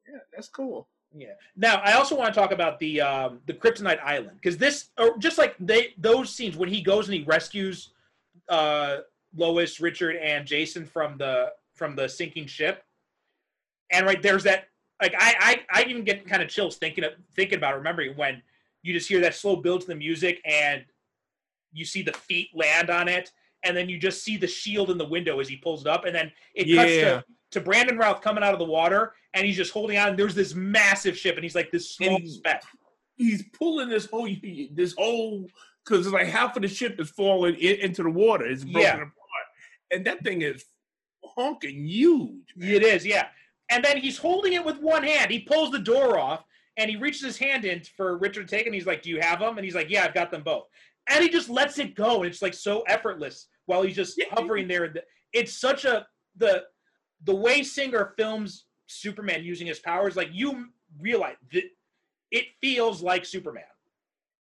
yeah, 0.09 0.19
that's 0.35 0.49
cool. 0.49 0.89
Yeah. 1.15 1.33
Now, 1.57 1.77
I 1.85 1.93
also 1.93 2.17
want 2.17 2.33
to 2.33 2.41
talk 2.41 2.53
about 2.53 2.79
the 2.79 3.01
um, 3.01 3.41
the 3.47 3.53
Kryptonite 3.53 4.01
Island 4.03 4.39
because 4.41 4.57
this, 4.57 4.91
or 4.99 5.19
just 5.19 5.37
like 5.37 5.55
they 5.61 5.95
those 5.99 6.31
scenes 6.31 6.57
when 6.57 6.69
he 6.69 6.81
goes 6.81 7.09
and 7.09 7.15
he 7.15 7.25
rescues 7.25 7.91
uh, 8.49 8.99
Lois, 9.37 9.81
Richard, 9.81 10.17
and 10.17 10.47
Jason 10.47 10.87
from 10.87 11.19
the 11.19 11.53
from 11.75 11.97
the 11.97 12.09
sinking 12.09 12.47
ship, 12.47 12.83
and 13.91 14.07
right 14.07 14.23
there's 14.23 14.45
that 14.45 14.69
like 15.01 15.15
I 15.19 15.63
I, 15.71 15.81
I 15.81 15.85
even 15.85 16.05
get 16.05 16.27
kind 16.27 16.43
of 16.43 16.49
chills 16.49 16.77
thinking 16.77 17.05
of 17.05 17.13
thinking 17.35 17.59
about 17.59 17.75
it, 17.75 17.79
remembering 17.79 18.17
when 18.17 18.43
you 18.83 18.95
just 18.95 19.09
hear 19.09 19.21
that 19.21 19.35
slow 19.35 19.57
build 19.57 19.83
to 19.83 19.87
the 19.87 19.95
music 19.95 20.41
and 20.45 20.85
you 21.73 21.85
see 21.85 22.03
the 22.03 22.13
feet 22.13 22.49
land 22.55 22.91
on 22.91 23.09
it, 23.09 23.33
and 23.65 23.77
then 23.77 23.89
you 23.89 23.99
just 23.99 24.23
see 24.25 24.37
the 24.37 24.47
shield 24.47 24.91
in 24.91 24.99
the 24.99 25.05
window 25.09 25.41
as 25.41 25.49
he 25.49 25.57
pulls 25.57 25.83
it 25.83 25.87
up, 25.89 26.05
and 26.05 26.15
then 26.15 26.31
it 26.55 26.65
cuts 26.75 26.91
Yeah. 26.93 27.03
to 27.21 27.25
to 27.53 27.61
Brandon 27.61 27.99
Routh 27.99 28.23
coming 28.23 28.43
out 28.43 28.55
of 28.55 28.59
the 28.59 28.65
water, 28.65 29.15
and 29.35 29.45
he's 29.45 29.57
just 29.57 29.73
holding 29.73 29.99
on. 29.99 30.09
And 30.11 30.19
there's 30.19 30.35
this 30.35 30.55
massive 30.55 31.19
ship, 31.19 31.35
and 31.37 31.45
he's 31.45 31.55
like 31.55 31.71
this 31.71 31.91
small 31.91 32.17
And- 32.17 32.29
speck. 32.31 32.65
He's 33.17 33.43
pulling 33.53 33.89
this 33.91 34.07
whole 34.07 34.27
this 34.73 34.95
whole 34.95 35.47
because 35.85 36.07
like 36.09 36.29
half 36.29 36.57
of 36.57 36.63
the 36.63 36.69
ship 36.69 36.99
is 36.99 37.11
falling 37.11 37.55
in, 37.57 37.77
into 37.81 38.03
the 38.05 38.11
water. 38.11 38.47
It's 38.47 38.65
broken 38.65 38.81
Yeah. 38.81 38.95
apart, 38.97 39.47
and 39.91 40.05
that 40.07 40.25
thing 40.25 40.41
is 40.43 40.65
honking 41.25 41.87
huge. 41.87 42.55
man. 42.57 42.71
It 42.75 42.83
is, 42.83 43.05
yeah. 43.07 43.29
And 43.69 43.85
then 43.85 43.97
he's 43.99 44.19
holding 44.19 44.53
it 44.55 44.65
with 44.65 44.79
one 44.79 45.03
hand. 45.03 45.31
He 45.31 45.41
pulls 45.41 45.71
the 45.71 45.79
door 45.79 46.19
off, 46.19 46.45
and 46.77 46.91
he 46.91 46.97
reaches 46.97 47.23
his 47.23 47.39
hand 47.39 47.65
in 47.65 47.83
for 47.97 48.19
Richard 48.19 48.49
to 48.49 48.57
take, 48.57 48.67
and 48.67 48.75
he's 48.75 48.87
like, 48.87 49.03
"Do 49.03 49.11
you 49.11 49.21
have 49.21 49.41
them?" 49.41 49.57
And 49.59 49.65
he's 49.65 49.75
like, 49.75 49.89
"Yeah, 49.91 50.05
I've 50.05 50.15
got 50.15 50.31
them 50.31 50.43
both." 50.43 50.69
And 51.09 51.23
he 51.23 51.29
just 51.31 51.49
lets 51.51 51.79
it 51.79 51.95
go, 51.95 52.23
and 52.23 52.27
it's 52.31 52.43
like 52.43 52.55
so 52.55 52.81
effortless 52.83 53.49
while 53.67 53.83
he's 53.83 53.97
just 53.97 54.21
hovering 54.31 54.69
there. 54.69 54.93
It's 55.33 55.59
such 55.59 55.85
a 55.85 56.07
the 56.37 56.65
the 57.25 57.35
way 57.35 57.63
Singer 57.63 58.15
films 58.17 58.67
Superman 58.87 59.45
using 59.45 59.67
his 59.67 59.79
powers, 59.79 60.17
like 60.17 60.29
you 60.33 60.67
realize 61.01 61.37
that 61.53 61.65
it 62.31 62.47
feels 62.61 63.03
like 63.03 63.25
Superman. 63.25 63.65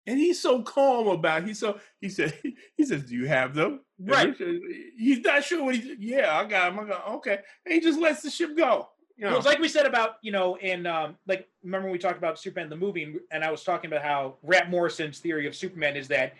And 0.08 0.18
he's 0.18 0.40
so 0.40 0.62
calm 0.62 1.08
about. 1.08 1.42
It. 1.42 1.48
He's 1.48 1.58
so 1.58 1.80
he 2.00 2.08
said 2.08 2.38
he 2.76 2.84
says, 2.84 3.04
"Do 3.04 3.14
you 3.14 3.26
have 3.26 3.54
them?" 3.54 3.80
Right. 3.98 4.36
He's 4.96 5.20
not 5.20 5.42
sure 5.42 5.64
what 5.64 5.74
he's. 5.74 5.96
Yeah, 5.98 6.36
I 6.38 6.44
got 6.44 6.72
him. 6.72 6.80
I 6.80 6.84
got 6.84 7.08
okay. 7.16 7.38
And 7.64 7.74
he 7.74 7.80
just 7.80 7.98
lets 7.98 8.22
the 8.22 8.30
ship 8.30 8.56
go. 8.56 8.88
You 9.16 9.26
Well, 9.26 9.38
it's 9.38 9.46
like 9.46 9.58
we 9.58 9.68
said 9.68 9.86
about 9.86 10.16
you 10.22 10.30
know 10.30 10.56
in 10.56 10.86
um, 10.86 11.16
like 11.26 11.48
remember 11.64 11.86
when 11.86 11.92
we 11.92 11.98
talked 11.98 12.18
about 12.18 12.38
Superman 12.38 12.68
the 12.68 12.76
movie 12.76 13.16
and 13.32 13.42
I 13.42 13.50
was 13.50 13.64
talking 13.64 13.90
about 13.90 14.04
how 14.04 14.36
Grant 14.44 14.68
Morrison's 14.68 15.18
theory 15.18 15.46
of 15.46 15.56
Superman 15.56 15.96
is 15.96 16.06
that 16.08 16.34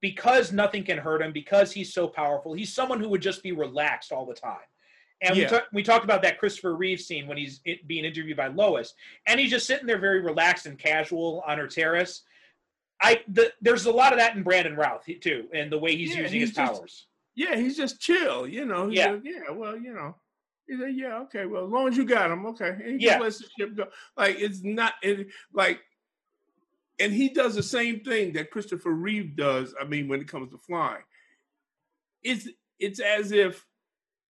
because 0.00 0.52
nothing 0.52 0.84
can 0.84 0.98
hurt 0.98 1.22
him 1.22 1.32
because 1.32 1.72
he's 1.72 1.92
so 1.92 2.08
powerful 2.08 2.52
he's 2.54 2.72
someone 2.72 3.00
who 3.00 3.08
would 3.08 3.20
just 3.22 3.42
be 3.42 3.52
relaxed 3.52 4.12
all 4.12 4.24
the 4.26 4.34
time. 4.34 4.58
And 5.22 5.36
we, 5.36 5.42
Yeah. 5.42 5.48
ta- 5.48 5.66
we 5.74 5.82
talked 5.82 6.04
about 6.04 6.22
that 6.22 6.38
Christopher 6.38 6.74
Reeve 6.74 6.98
scene 7.00 7.26
when 7.26 7.36
he's 7.36 7.60
being 7.86 8.06
interviewed 8.06 8.38
by 8.38 8.46
Lois, 8.46 8.94
and 9.26 9.38
he's 9.38 9.50
just 9.50 9.66
sitting 9.66 9.86
there 9.86 9.98
very 9.98 10.20
relaxed 10.22 10.64
and 10.64 10.78
casual 10.78 11.42
on 11.46 11.58
her 11.58 11.66
terrace. 11.66 12.22
I 13.02 13.22
the, 13.28 13.52
there's 13.60 13.84
a 13.86 13.92
lot 13.92 14.12
of 14.12 14.18
that 14.18 14.34
in 14.36 14.42
Brandon 14.42 14.74
Routh 14.76 15.04
too, 15.20 15.48
and 15.52 15.70
the 15.70 15.78
way 15.78 15.94
he's 15.96 16.14
Yeah, 16.14 16.22
using 16.22 16.40
he's 16.40 16.48
his 16.48 16.56
just- 16.56 16.72
powers. 16.80 17.06
yeah, 17.34 17.56
he's 17.56 17.76
just 17.76 18.00
chill. 18.00 18.46
You 18.46 18.64
know. 18.64 18.88
He 18.88 18.96
Yeah. 18.96 19.04
said, 19.12 19.22
yeah. 19.24 19.50
Well, 19.50 19.76
you 19.76 19.92
know. 19.92 20.16
Said, 20.70 20.94
yeah, 20.94 21.18
okay. 21.22 21.46
Well, 21.46 21.64
as 21.66 21.70
long 21.70 21.88
as 21.88 21.96
you 21.96 22.04
got 22.04 22.30
him, 22.30 22.46
okay. 22.46 22.68
And 22.68 23.00
he 23.00 23.06
Yeah. 23.06 23.18
lets 23.18 23.38
the 23.38 23.48
ship 23.58 23.74
go. 23.76 23.88
Like 24.16 24.36
it's 24.38 24.62
not 24.62 24.94
it, 25.02 25.26
like. 25.52 25.80
And 27.00 27.12
he 27.12 27.30
does 27.30 27.54
the 27.54 27.62
same 27.62 28.00
thing 28.00 28.32
that 28.34 28.50
Christopher 28.50 28.90
Reeve 28.92 29.34
does. 29.36 29.74
I 29.80 29.84
mean, 29.84 30.06
when 30.08 30.20
it 30.20 30.28
comes 30.28 30.50
to 30.50 30.58
flying, 30.58 31.02
it's 32.22 32.48
it's 32.78 33.00
as 33.00 33.32
if 33.32 33.66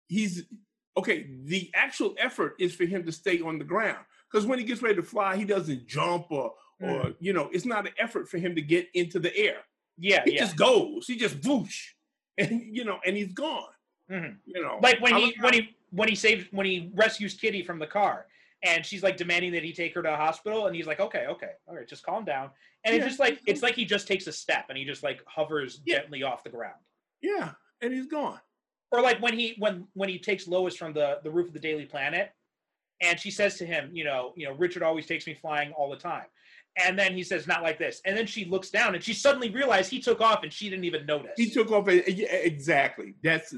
he's 0.07 0.43
okay. 0.95 1.27
The 1.45 1.71
actual 1.73 2.15
effort 2.19 2.53
is 2.59 2.73
for 2.75 2.85
him 2.85 3.05
to 3.05 3.11
stay 3.11 3.41
on 3.41 3.57
the 3.57 3.65
ground 3.65 3.99
because 4.31 4.45
when 4.45 4.59
he 4.59 4.65
gets 4.65 4.81
ready 4.81 4.95
to 4.95 5.03
fly, 5.03 5.35
he 5.37 5.45
doesn't 5.45 5.87
jump 5.87 6.27
or 6.31 6.53
or 6.81 7.13
you 7.19 7.33
know, 7.33 7.49
it's 7.51 7.65
not 7.65 7.85
an 7.87 7.93
effort 7.97 8.29
for 8.29 8.37
him 8.37 8.55
to 8.55 8.61
get 8.61 8.87
into 8.93 9.19
the 9.19 9.35
air. 9.35 9.57
Yeah, 9.97 10.23
He 10.23 10.35
yeah. 10.35 10.39
just 10.45 10.55
goes. 10.55 11.05
He 11.07 11.17
just 11.17 11.43
whoosh, 11.45 11.89
and 12.37 12.61
you 12.73 12.85
know, 12.85 12.99
and 13.05 13.17
he's 13.17 13.33
gone. 13.33 13.67
Mhm. 14.09 14.37
You 14.45 14.61
know, 14.61 14.79
like 14.81 15.01
when 15.01 15.13
I 15.13 15.19
he 15.19 15.25
was- 15.25 15.35
when 15.41 15.53
he 15.53 15.75
when 15.91 16.07
he 16.07 16.15
saves 16.15 16.45
when 16.51 16.65
he 16.65 16.91
rescues 16.93 17.33
Kitty 17.33 17.63
from 17.63 17.79
the 17.79 17.87
car, 17.87 18.27
and 18.63 18.85
she's 18.85 19.03
like 19.03 19.17
demanding 19.17 19.51
that 19.53 19.63
he 19.63 19.71
take 19.73 19.93
her 19.95 20.01
to 20.03 20.13
a 20.13 20.17
hospital, 20.17 20.67
and 20.67 20.75
he's 20.75 20.87
like, 20.87 20.99
okay, 20.99 21.25
okay, 21.27 21.51
all 21.67 21.75
right, 21.75 21.87
just 21.87 22.03
calm 22.03 22.25
down. 22.25 22.49
And 22.85 22.95
it's 22.95 23.05
just 23.05 23.19
like 23.19 23.39
it's 23.45 23.61
like 23.61 23.75
he 23.75 23.85
just 23.85 24.07
takes 24.07 24.27
a 24.27 24.31
step 24.31 24.65
and 24.69 24.77
he 24.77 24.85
just 24.85 25.03
like 25.03 25.21
hovers 25.25 25.81
Yeah. 25.85 25.99
gently 25.99 26.23
off 26.23 26.43
the 26.43 26.49
ground. 26.49 26.79
yeah, 27.21 27.51
and 27.81 27.93
he's 27.93 28.07
gone. 28.07 28.39
Or 28.91 29.01
like 29.01 29.21
when 29.21 29.37
he 29.37 29.55
when 29.59 29.87
when 29.93 30.09
he 30.09 30.17
takes 30.19 30.47
Lois 30.47 30.75
from 30.75 30.93
the 30.93 31.19
the 31.23 31.29
roof 31.31 31.47
of 31.47 31.53
the 31.53 31.59
Daily 31.59 31.85
Planet, 31.85 32.31
and 33.01 33.19
she 33.19 33.31
says 33.31 33.55
to 33.57 33.65
him, 33.65 33.91
you 33.93 34.03
know, 34.03 34.33
you 34.35 34.45
know, 34.47 34.53
Richard 34.55 34.83
always 34.83 35.05
takes 35.05 35.27
me 35.27 35.33
flying 35.33 35.71
all 35.73 35.89
the 35.89 35.95
time. 35.97 36.25
And 36.77 36.97
then 36.97 37.13
he 37.13 37.23
says, 37.23 37.47
not 37.47 37.61
like 37.63 37.77
this. 37.77 37.99
And 38.05 38.15
then 38.17 38.25
she 38.25 38.45
looks 38.45 38.69
down 38.69 38.95
and 38.95 39.03
she 39.03 39.13
suddenly 39.13 39.49
realized 39.49 39.89
he 39.91 39.99
took 39.99 40.21
off 40.21 40.43
and 40.43 40.53
she 40.53 40.69
didn't 40.69 40.85
even 40.85 41.05
notice. 41.05 41.31
He 41.35 41.49
took 41.49 41.71
off. 41.71 41.87
exactly. 41.89 43.15
That's 43.23 43.53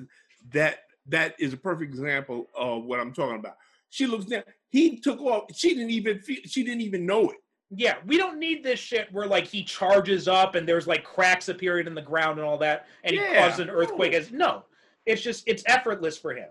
that. 0.52 0.80
That 1.08 1.36
is 1.40 1.52
a 1.54 1.58
perfect 1.58 1.92
example 1.94 2.48
of 2.56 2.84
what 2.86 3.00
I'm 3.00 3.12
talking 3.12 3.38
about. 3.40 3.58
She 3.92 4.08
looks 4.08 4.26
down. 4.26 4.44
He 4.70 4.98
took 4.98 5.22
off. 5.22 5.54
She 5.54 5.76
didn't 5.76 5.92
even 5.92 6.20
feel. 6.20 6.40
She 6.46 6.64
didn't 6.64 6.82
even 6.82 7.06
know 7.06 7.30
it. 7.30 7.38
Yeah, 7.70 7.98
we 8.06 8.18
don't 8.18 8.40
need 8.40 8.64
this 8.64 8.80
shit 8.80 9.12
where 9.14 9.28
like 9.28 9.46
he 9.46 9.64
charges 9.64 10.28
up 10.28 10.56
and 10.56 10.68
there's 10.68 10.88
like 10.88 11.04
cracks 11.04 11.48
appearing 11.50 11.88
in 11.88 11.94
the 11.94 12.02
ground 12.02 12.40
and 12.40 12.48
all 12.48 12.58
that, 12.58 12.88
and 13.04 13.14
he 13.14 13.20
causes 13.36 13.60
an 13.60 13.70
earthquake. 13.70 14.14
no. 14.14 14.18
As 14.18 14.32
no, 14.32 14.64
it's 15.06 15.22
just 15.22 15.44
it's 15.48 15.64
effortless 15.68 16.18
for 16.18 16.34
him. 16.34 16.50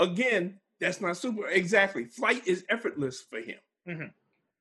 Again, 0.00 0.58
that's 0.80 1.00
not 1.00 1.16
super. 1.16 1.46
Exactly. 1.48 2.04
Flight 2.06 2.46
is 2.46 2.64
effortless 2.68 3.20
for 3.22 3.40
him. 3.40 3.58
Mhm. 3.88 4.10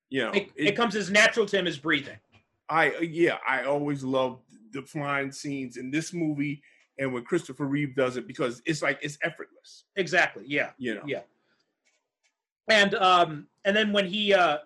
You 0.09 0.25
know, 0.25 0.31
It, 0.31 0.51
it 0.55 0.75
comes 0.75 0.95
as 0.95 1.09
natural 1.09 1.45
to 1.47 1.57
him 1.57 1.67
as 1.67 1.77
breathing. 1.77 2.17
I 2.69 2.97
yeah, 2.99 3.37
I 3.47 3.63
always 3.63 4.03
love 4.03 4.39
the 4.71 4.81
flying 4.81 5.31
scenes 5.31 5.77
in 5.77 5.89
this 5.91 6.13
movie 6.13 6.61
and 6.97 7.13
when 7.13 7.23
Christopher 7.23 7.65
Reeve 7.65 7.95
does 7.95 8.17
it 8.17 8.27
because 8.27 8.61
it's 8.65 8.81
like 8.81 8.99
it's 9.01 9.17
effortless. 9.23 9.85
Exactly. 9.95 10.43
Yeah. 10.47 10.71
You 10.77 10.95
know. 10.95 11.03
Yeah. 11.05 11.21
And 12.69 12.95
um 12.95 13.47
and 13.65 13.75
then 13.75 13.91
when 13.91 14.05
he 14.05 14.33
uh 14.33 14.59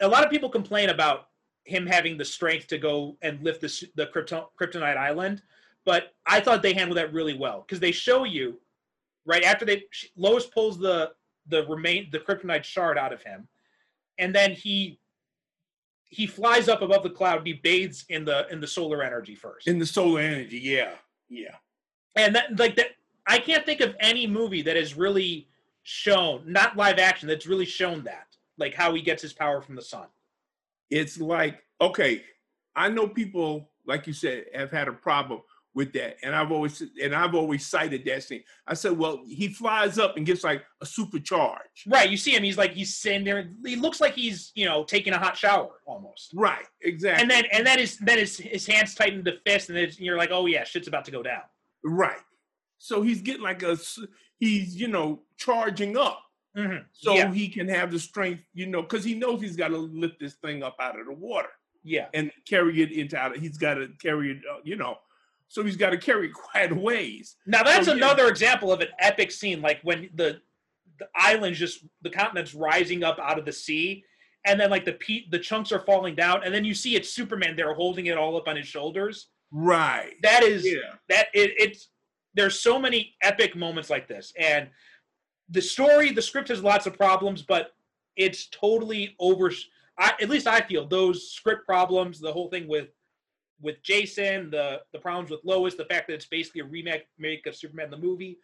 a 0.00 0.08
lot 0.08 0.24
of 0.24 0.30
people 0.30 0.48
complain 0.48 0.90
about 0.90 1.28
him 1.64 1.86
having 1.86 2.16
the 2.16 2.24
strength 2.24 2.68
to 2.68 2.78
go 2.78 3.16
and 3.22 3.42
lift 3.42 3.60
the 3.60 3.88
the 3.94 4.06
Krypton, 4.06 4.46
Kryptonite 4.60 4.96
Island, 4.96 5.42
but 5.84 6.14
I 6.26 6.40
thought 6.40 6.62
they 6.62 6.74
handled 6.74 6.98
that 6.98 7.12
really 7.12 7.36
well 7.36 7.64
because 7.66 7.80
they 7.80 7.92
show 7.92 8.24
you 8.24 8.58
right 9.24 9.42
after 9.42 9.64
they 9.64 9.84
Lois 10.16 10.46
pulls 10.46 10.78
the 10.78 11.12
the 11.48 11.66
remain 11.66 12.08
the 12.10 12.18
Kryptonite 12.18 12.64
shard 12.64 12.98
out 12.98 13.12
of 13.12 13.22
him, 13.22 13.48
and 14.18 14.34
then 14.34 14.52
he 14.52 14.98
he 16.08 16.26
flies 16.26 16.68
up 16.68 16.82
above 16.82 17.02
the 17.02 17.10
cloud. 17.10 17.38
And 17.38 17.46
he 17.46 17.54
bathes 17.54 18.04
in 18.08 18.24
the 18.24 18.46
in 18.50 18.60
the 18.60 18.66
solar 18.66 19.02
energy 19.02 19.34
first, 19.34 19.66
In 19.66 19.78
the 19.78 19.86
solar 19.86 20.20
energy, 20.20 20.58
yeah, 20.58 20.94
yeah. 21.28 21.56
and 22.14 22.34
that 22.34 22.58
like 22.58 22.76
that. 22.76 22.90
I 23.28 23.40
can't 23.40 23.66
think 23.66 23.80
of 23.80 23.96
any 23.98 24.26
movie 24.26 24.62
that 24.62 24.76
has 24.76 24.94
really 24.94 25.48
shown 25.88 26.42
not 26.44 26.76
live 26.76 26.98
action 26.98 27.28
that's 27.28 27.46
really 27.46 27.64
shown 27.64 28.02
that. 28.02 28.26
like 28.58 28.74
how 28.74 28.94
he 28.94 29.02
gets 29.02 29.22
his 29.22 29.32
power 29.32 29.60
from 29.60 29.76
the 29.76 29.82
sun. 29.82 30.06
It's 30.90 31.18
like, 31.20 31.62
okay, 31.80 32.22
I 32.74 32.88
know 32.88 33.08
people, 33.08 33.70
like 33.86 34.06
you 34.06 34.12
said, 34.12 34.46
have 34.54 34.70
had 34.70 34.88
a 34.88 34.92
problem 34.92 35.40
with 35.74 35.92
that. 35.92 36.16
And 36.22 36.34
I've 36.34 36.52
always 36.52 36.82
and 37.02 37.14
I've 37.14 37.34
always 37.34 37.66
cited 37.66 38.04
that 38.06 38.22
scene. 38.22 38.44
I 38.66 38.74
said, 38.74 38.96
well, 38.96 39.22
he 39.26 39.48
flies 39.48 39.98
up 39.98 40.16
and 40.16 40.24
gets 40.24 40.42
like 40.42 40.62
a 40.80 40.86
supercharge. 40.86 41.58
Right. 41.86 42.08
You 42.08 42.16
see 42.16 42.34
him, 42.34 42.42
he's 42.42 42.56
like 42.56 42.72
he's 42.72 42.96
sitting 42.96 43.24
there. 43.24 43.50
He 43.64 43.76
looks 43.76 44.00
like 44.00 44.14
he's, 44.14 44.52
you 44.54 44.64
know, 44.64 44.84
taking 44.84 45.12
a 45.12 45.18
hot 45.18 45.36
shower 45.36 45.70
almost. 45.84 46.32
Right, 46.34 46.64
exactly. 46.82 47.22
And 47.22 47.30
then 47.30 47.44
and 47.52 47.66
then 47.66 47.78
his 47.78 47.98
then 47.98 48.18
his 48.18 48.38
his 48.38 48.66
hands 48.66 48.94
tighten 48.94 49.24
to 49.24 49.38
fist, 49.44 49.68
and 49.68 49.76
then 49.76 49.90
you're 49.98 50.16
like, 50.16 50.30
oh 50.32 50.46
yeah, 50.46 50.64
shit's 50.64 50.88
about 50.88 51.04
to 51.06 51.10
go 51.10 51.22
down. 51.22 51.42
Right. 51.84 52.20
So 52.78 53.02
he's 53.02 53.20
getting 53.22 53.42
like 53.42 53.62
a 53.62 53.76
he's, 54.38 54.76
you 54.76 54.88
know, 54.88 55.20
charging 55.36 55.96
up. 55.96 56.22
Mhm. 56.56 56.84
So 56.92 57.14
yeah, 57.14 57.32
he 57.32 57.48
can 57.48 57.68
have 57.68 57.90
the 57.92 57.98
strength, 57.98 58.42
you 58.54 58.66
know, 58.66 58.82
because 58.82 59.04
he 59.04 59.14
knows 59.14 59.40
he's 59.42 59.56
got 59.56 59.68
to 59.68 59.76
lift 59.78 60.18
this 60.20 60.34
thing 60.36 60.62
up 60.62 60.76
out 60.80 60.98
of 60.98 61.06
the 61.06 61.12
water 61.12 61.50
yeah, 61.84 62.08
and 62.14 62.32
carry 62.48 62.80
it 62.82 62.92
into 62.92 63.16
out. 63.16 63.36
He's 63.36 63.58
got 63.58 63.74
to 63.74 63.88
carry 64.00 64.32
it, 64.32 64.38
uh, 64.50 64.58
you 64.64 64.76
know. 64.76 64.96
So 65.48 65.62
he's 65.62 65.76
got 65.76 65.90
to 65.90 65.98
carry 65.98 66.28
it 66.28 66.32
quite 66.34 66.72
a 66.72 66.74
ways. 66.74 67.36
Now 67.46 67.62
that's 67.62 67.86
So, 67.86 67.92
yeah. 67.92 67.98
another 67.98 68.28
example 68.28 68.72
of 68.72 68.80
an 68.80 68.88
epic 68.98 69.30
scene, 69.30 69.60
like 69.60 69.80
when 69.82 70.08
the 70.14 70.40
the 70.98 71.08
island's 71.14 71.58
just 71.58 71.84
the 72.00 72.08
continent's 72.08 72.54
rising 72.54 73.04
up 73.04 73.18
out 73.18 73.38
of 73.38 73.44
the 73.44 73.52
sea, 73.52 74.02
and 74.46 74.58
then 74.58 74.70
like 74.70 74.86
the 74.86 74.94
pe- 74.94 75.28
the 75.30 75.38
chunks 75.38 75.70
are 75.72 75.80
falling 75.80 76.14
down, 76.14 76.42
and 76.42 76.54
then 76.54 76.64
you 76.64 76.72
see 76.74 76.96
it's 76.96 77.10
Superman 77.12 77.54
there 77.54 77.74
holding 77.74 78.06
it 78.06 78.16
all 78.16 78.34
up 78.34 78.48
on 78.48 78.56
his 78.56 78.66
shoulders. 78.66 79.28
Right. 79.52 80.14
That 80.22 80.42
is 80.42 80.64
Yeah. 80.64 80.94
that 81.10 81.26
it, 81.34 81.52
it's 81.58 81.90
there's 82.32 82.58
so 82.60 82.78
many 82.78 83.14
epic 83.22 83.54
moments 83.56 83.90
like 83.90 84.08
this, 84.08 84.32
and 84.38 84.70
the 85.50 85.62
story, 85.62 86.12
the 86.12 86.22
script 86.22 86.48
has 86.48 86.62
lots 86.62 86.86
of 86.86 86.96
problems, 86.96 87.42
but 87.42 87.72
it's 88.16 88.48
totally 88.48 89.14
over. 89.18 89.52
I, 89.98 90.14
at 90.20 90.28
least 90.28 90.46
I 90.46 90.60
feel 90.60 90.86
those 90.86 91.30
script 91.30 91.66
problems, 91.66 92.20
the 92.20 92.32
whole 92.32 92.48
thing 92.48 92.68
with 92.68 92.88
with 93.60 93.82
Jason, 93.82 94.50
the 94.50 94.82
the 94.92 94.98
problems 94.98 95.30
with 95.30 95.40
Lois, 95.44 95.74
the 95.74 95.84
fact 95.84 96.08
that 96.08 96.14
it's 96.14 96.26
basically 96.26 96.62
a 96.62 96.64
remake 96.64 97.46
of 97.46 97.54
Superman 97.54 97.90
the 97.90 97.96
movie, 97.96 98.38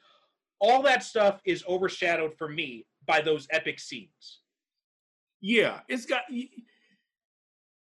all 0.61 0.83
that 0.83 1.03
stuff 1.03 1.41
is 1.45 1.65
overshadowed 1.69 2.35
for 2.39 2.49
me 2.49 2.87
by 3.07 3.21
those 3.21 3.47
epic 3.51 3.81
scenes. 3.81 4.41
Yeah, 5.41 5.81
it's 5.89 6.07
got. 6.07 6.23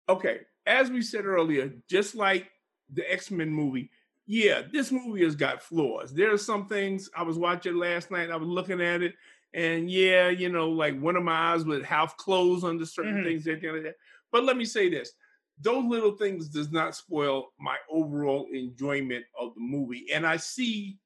Okay, 0.09 0.41
as 0.65 0.89
we 0.89 1.01
said 1.01 1.25
earlier, 1.25 1.73
just 1.89 2.13
like 2.13 2.51
the 2.93 3.09
X 3.11 3.31
Men 3.31 3.49
movie, 3.49 3.89
yeah, 4.27 4.61
this 4.71 4.91
movie 4.91 5.23
has 5.23 5.35
got 5.35 5.63
flaws. 5.63 6.13
There 6.13 6.31
are 6.33 6.37
some 6.37 6.67
things 6.67 7.09
I 7.15 7.23
was 7.23 7.37
watching 7.37 7.77
last 7.77 8.11
night. 8.11 8.29
I 8.29 8.35
was 8.35 8.49
looking 8.49 8.81
at 8.81 9.01
it, 9.01 9.15
and 9.53 9.89
yeah, 9.89 10.27
you 10.29 10.49
know, 10.49 10.69
like 10.69 10.99
one 10.99 11.15
of 11.15 11.23
my 11.23 11.53
eyes 11.53 11.63
would 11.63 11.83
half 11.83 12.17
close 12.17 12.63
under 12.63 12.85
certain 12.85 13.19
Mhm. 13.19 13.23
things. 13.23 13.43
That, 13.45 13.61
that, 13.61 13.83
that. 13.83 13.95
But 14.31 14.43
let 14.43 14.57
me 14.57 14.65
say 14.65 14.89
this: 14.89 15.13
those 15.59 15.85
little 15.85 16.11
things 16.17 16.49
does 16.49 16.71
not 16.71 16.93
spoil 16.95 17.53
my 17.57 17.77
overall 17.89 18.47
enjoyment 18.51 19.25
of 19.39 19.55
the 19.55 19.61
movie, 19.61 20.07
and 20.13 20.27
I 20.27 20.37
see 20.37 20.99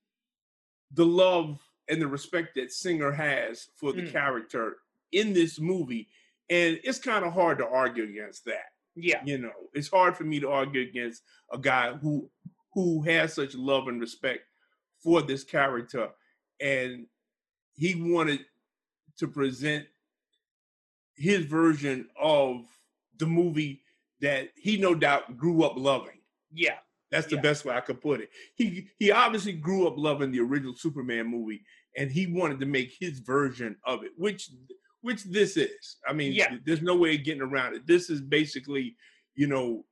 the 0.92 1.06
love 1.06 1.62
and 1.88 2.02
the 2.02 2.08
respect 2.08 2.56
that 2.56 2.72
Singer 2.72 3.12
has 3.12 3.70
for 3.76 3.94
the 3.94 4.02
Mm. 4.02 4.12
character 4.12 4.78
in 5.12 5.34
this 5.34 5.60
movie, 5.60 6.10
and 6.50 6.80
it's 6.84 7.00
kind 7.00 7.24
of 7.24 7.34
hard 7.34 7.60
to 7.60 7.68
argue 7.68 8.04
against 8.06 8.46
that. 8.46 8.74
Yeah, 8.96 9.24
You 9.24 9.38
know, 9.38 9.70
it's 9.74 9.88
hard 9.90 10.18
for 10.18 10.26
me 10.26 10.40
to 10.42 10.50
argue 10.50 10.82
against 10.82 11.24
a 11.52 11.58
guy 11.58 11.94
who 11.94 12.30
who 12.74 13.02
has 13.04 13.34
such 13.34 13.56
love 13.56 13.88
and 13.88 14.00
respect 14.00 14.42
for 15.04 15.22
this 15.22 15.44
character, 15.44 16.10
and 16.60 17.08
he 17.74 17.96
wanted 17.96 18.46
to 19.18 19.28
present 19.28 19.86
his 21.16 21.46
version 21.46 22.08
of 22.20 22.66
the 23.18 23.26
movie 23.26 23.82
that 24.22 24.50
he 24.56 24.78
no 24.78 24.96
doubt 24.96 25.38
grew 25.38 25.64
up 25.64 25.76
loving. 25.78 26.20
yeah, 26.54 26.80
That's 27.10 27.28
the 27.28 27.36
Yeah. 27.36 27.42
best 27.42 27.66
way 27.66 27.76
I 27.76 27.82
could 27.82 28.00
put 28.02 28.22
it. 28.22 28.30
He 28.56 28.90
he 28.98 29.12
obviously 29.12 29.54
grew 29.54 29.86
up 29.88 29.98
loving 29.98 30.32
the 30.32 30.40
original 30.40 30.76
Superman 30.76 31.28
movie, 31.28 31.64
and 31.98 32.10
he 32.12 32.26
wanted 32.28 32.60
to 32.62 32.66
make 32.66 32.94
his 33.00 33.20
version 33.20 33.78
of 33.86 34.04
it, 34.04 34.12
which 34.18 34.50
which 35.02 35.24
this 35.24 35.58
is. 35.58 35.98
I 36.08 36.14
mean, 36.14 36.32
Yeah. 36.34 36.58
there's 36.64 36.82
no 36.84 36.96
way 36.96 37.16
of 37.16 37.24
getting 37.24 37.42
around 37.42 37.74
it. 37.76 37.86
This 37.88 38.10
is 38.10 38.22
basically, 38.22 38.96
you 39.36 39.48
know, 39.48 39.86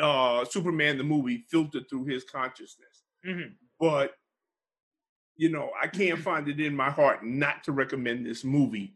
uh 0.00 0.44
Superman 0.44 0.98
the 0.98 1.04
movie 1.04 1.44
filtered 1.50 1.88
through 1.88 2.04
his 2.06 2.24
consciousness. 2.24 3.04
hmm 3.24 3.52
But 3.80 4.12
you 5.36 5.48
know, 5.50 5.70
I 5.80 5.86
can't 5.86 6.18
find 6.20 6.46
it 6.48 6.60
in 6.60 6.76
my 6.76 6.90
heart 6.90 7.24
not 7.24 7.64
to 7.64 7.72
recommend 7.72 8.26
this 8.26 8.44
movie 8.44 8.94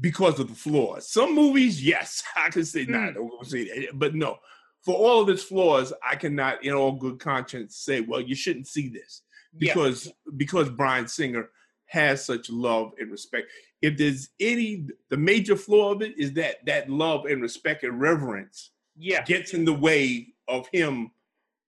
because 0.00 0.38
of 0.38 0.48
the 0.48 0.54
flaws. 0.54 1.10
Some 1.10 1.34
movies, 1.34 1.84
yes, 1.84 2.22
I 2.36 2.50
can 2.50 2.64
say 2.64 2.84
nah, 2.84 2.98
Mm. 3.10 3.14
don't 3.14 3.28
go 3.28 3.38
that. 3.42 3.88
But 3.94 4.14
no, 4.14 4.38
for 4.82 4.94
all 4.94 5.20
of 5.20 5.28
its 5.28 5.42
flaws, 5.42 5.92
I 6.08 6.16
cannot, 6.16 6.64
in 6.64 6.72
all 6.72 6.92
good 6.92 7.18
conscience, 7.18 7.76
say, 7.76 8.00
well, 8.00 8.20
you 8.20 8.34
shouldn't 8.34 8.68
see 8.68 8.88
this 8.88 9.22
yeah, 9.58 9.74
because 9.74 10.10
because 10.36 10.70
Bryan 10.70 11.08
Singer 11.08 11.50
has 11.86 12.24
such 12.24 12.50
love 12.50 12.92
and 12.98 13.10
respect. 13.10 13.48
If 13.80 13.96
there's 13.96 14.28
any, 14.40 14.86
the 15.08 15.16
major 15.16 15.56
flaw 15.56 15.92
of 15.92 16.02
it 16.02 16.18
is 16.18 16.34
that 16.34 16.64
that 16.66 16.90
love 16.90 17.24
and 17.26 17.42
respect 17.42 17.82
and 17.82 18.00
reverence 18.00 18.70
yeah. 18.98 19.24
gets 19.24 19.54
in 19.54 19.64
the 19.64 19.72
way 19.72 20.28
of 20.48 20.68
him. 20.72 21.10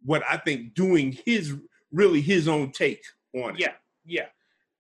What 0.05 0.23
I 0.29 0.39
think 0.39 0.75
doing 0.75 1.17
his 1.27 1.55
really 1.93 2.21
his 2.21 2.49
own 2.49 2.73
take 2.73 3.03
on 3.35 3.55
it. 3.55 3.61
Yeah, 3.61 3.73
yeah. 4.05 4.27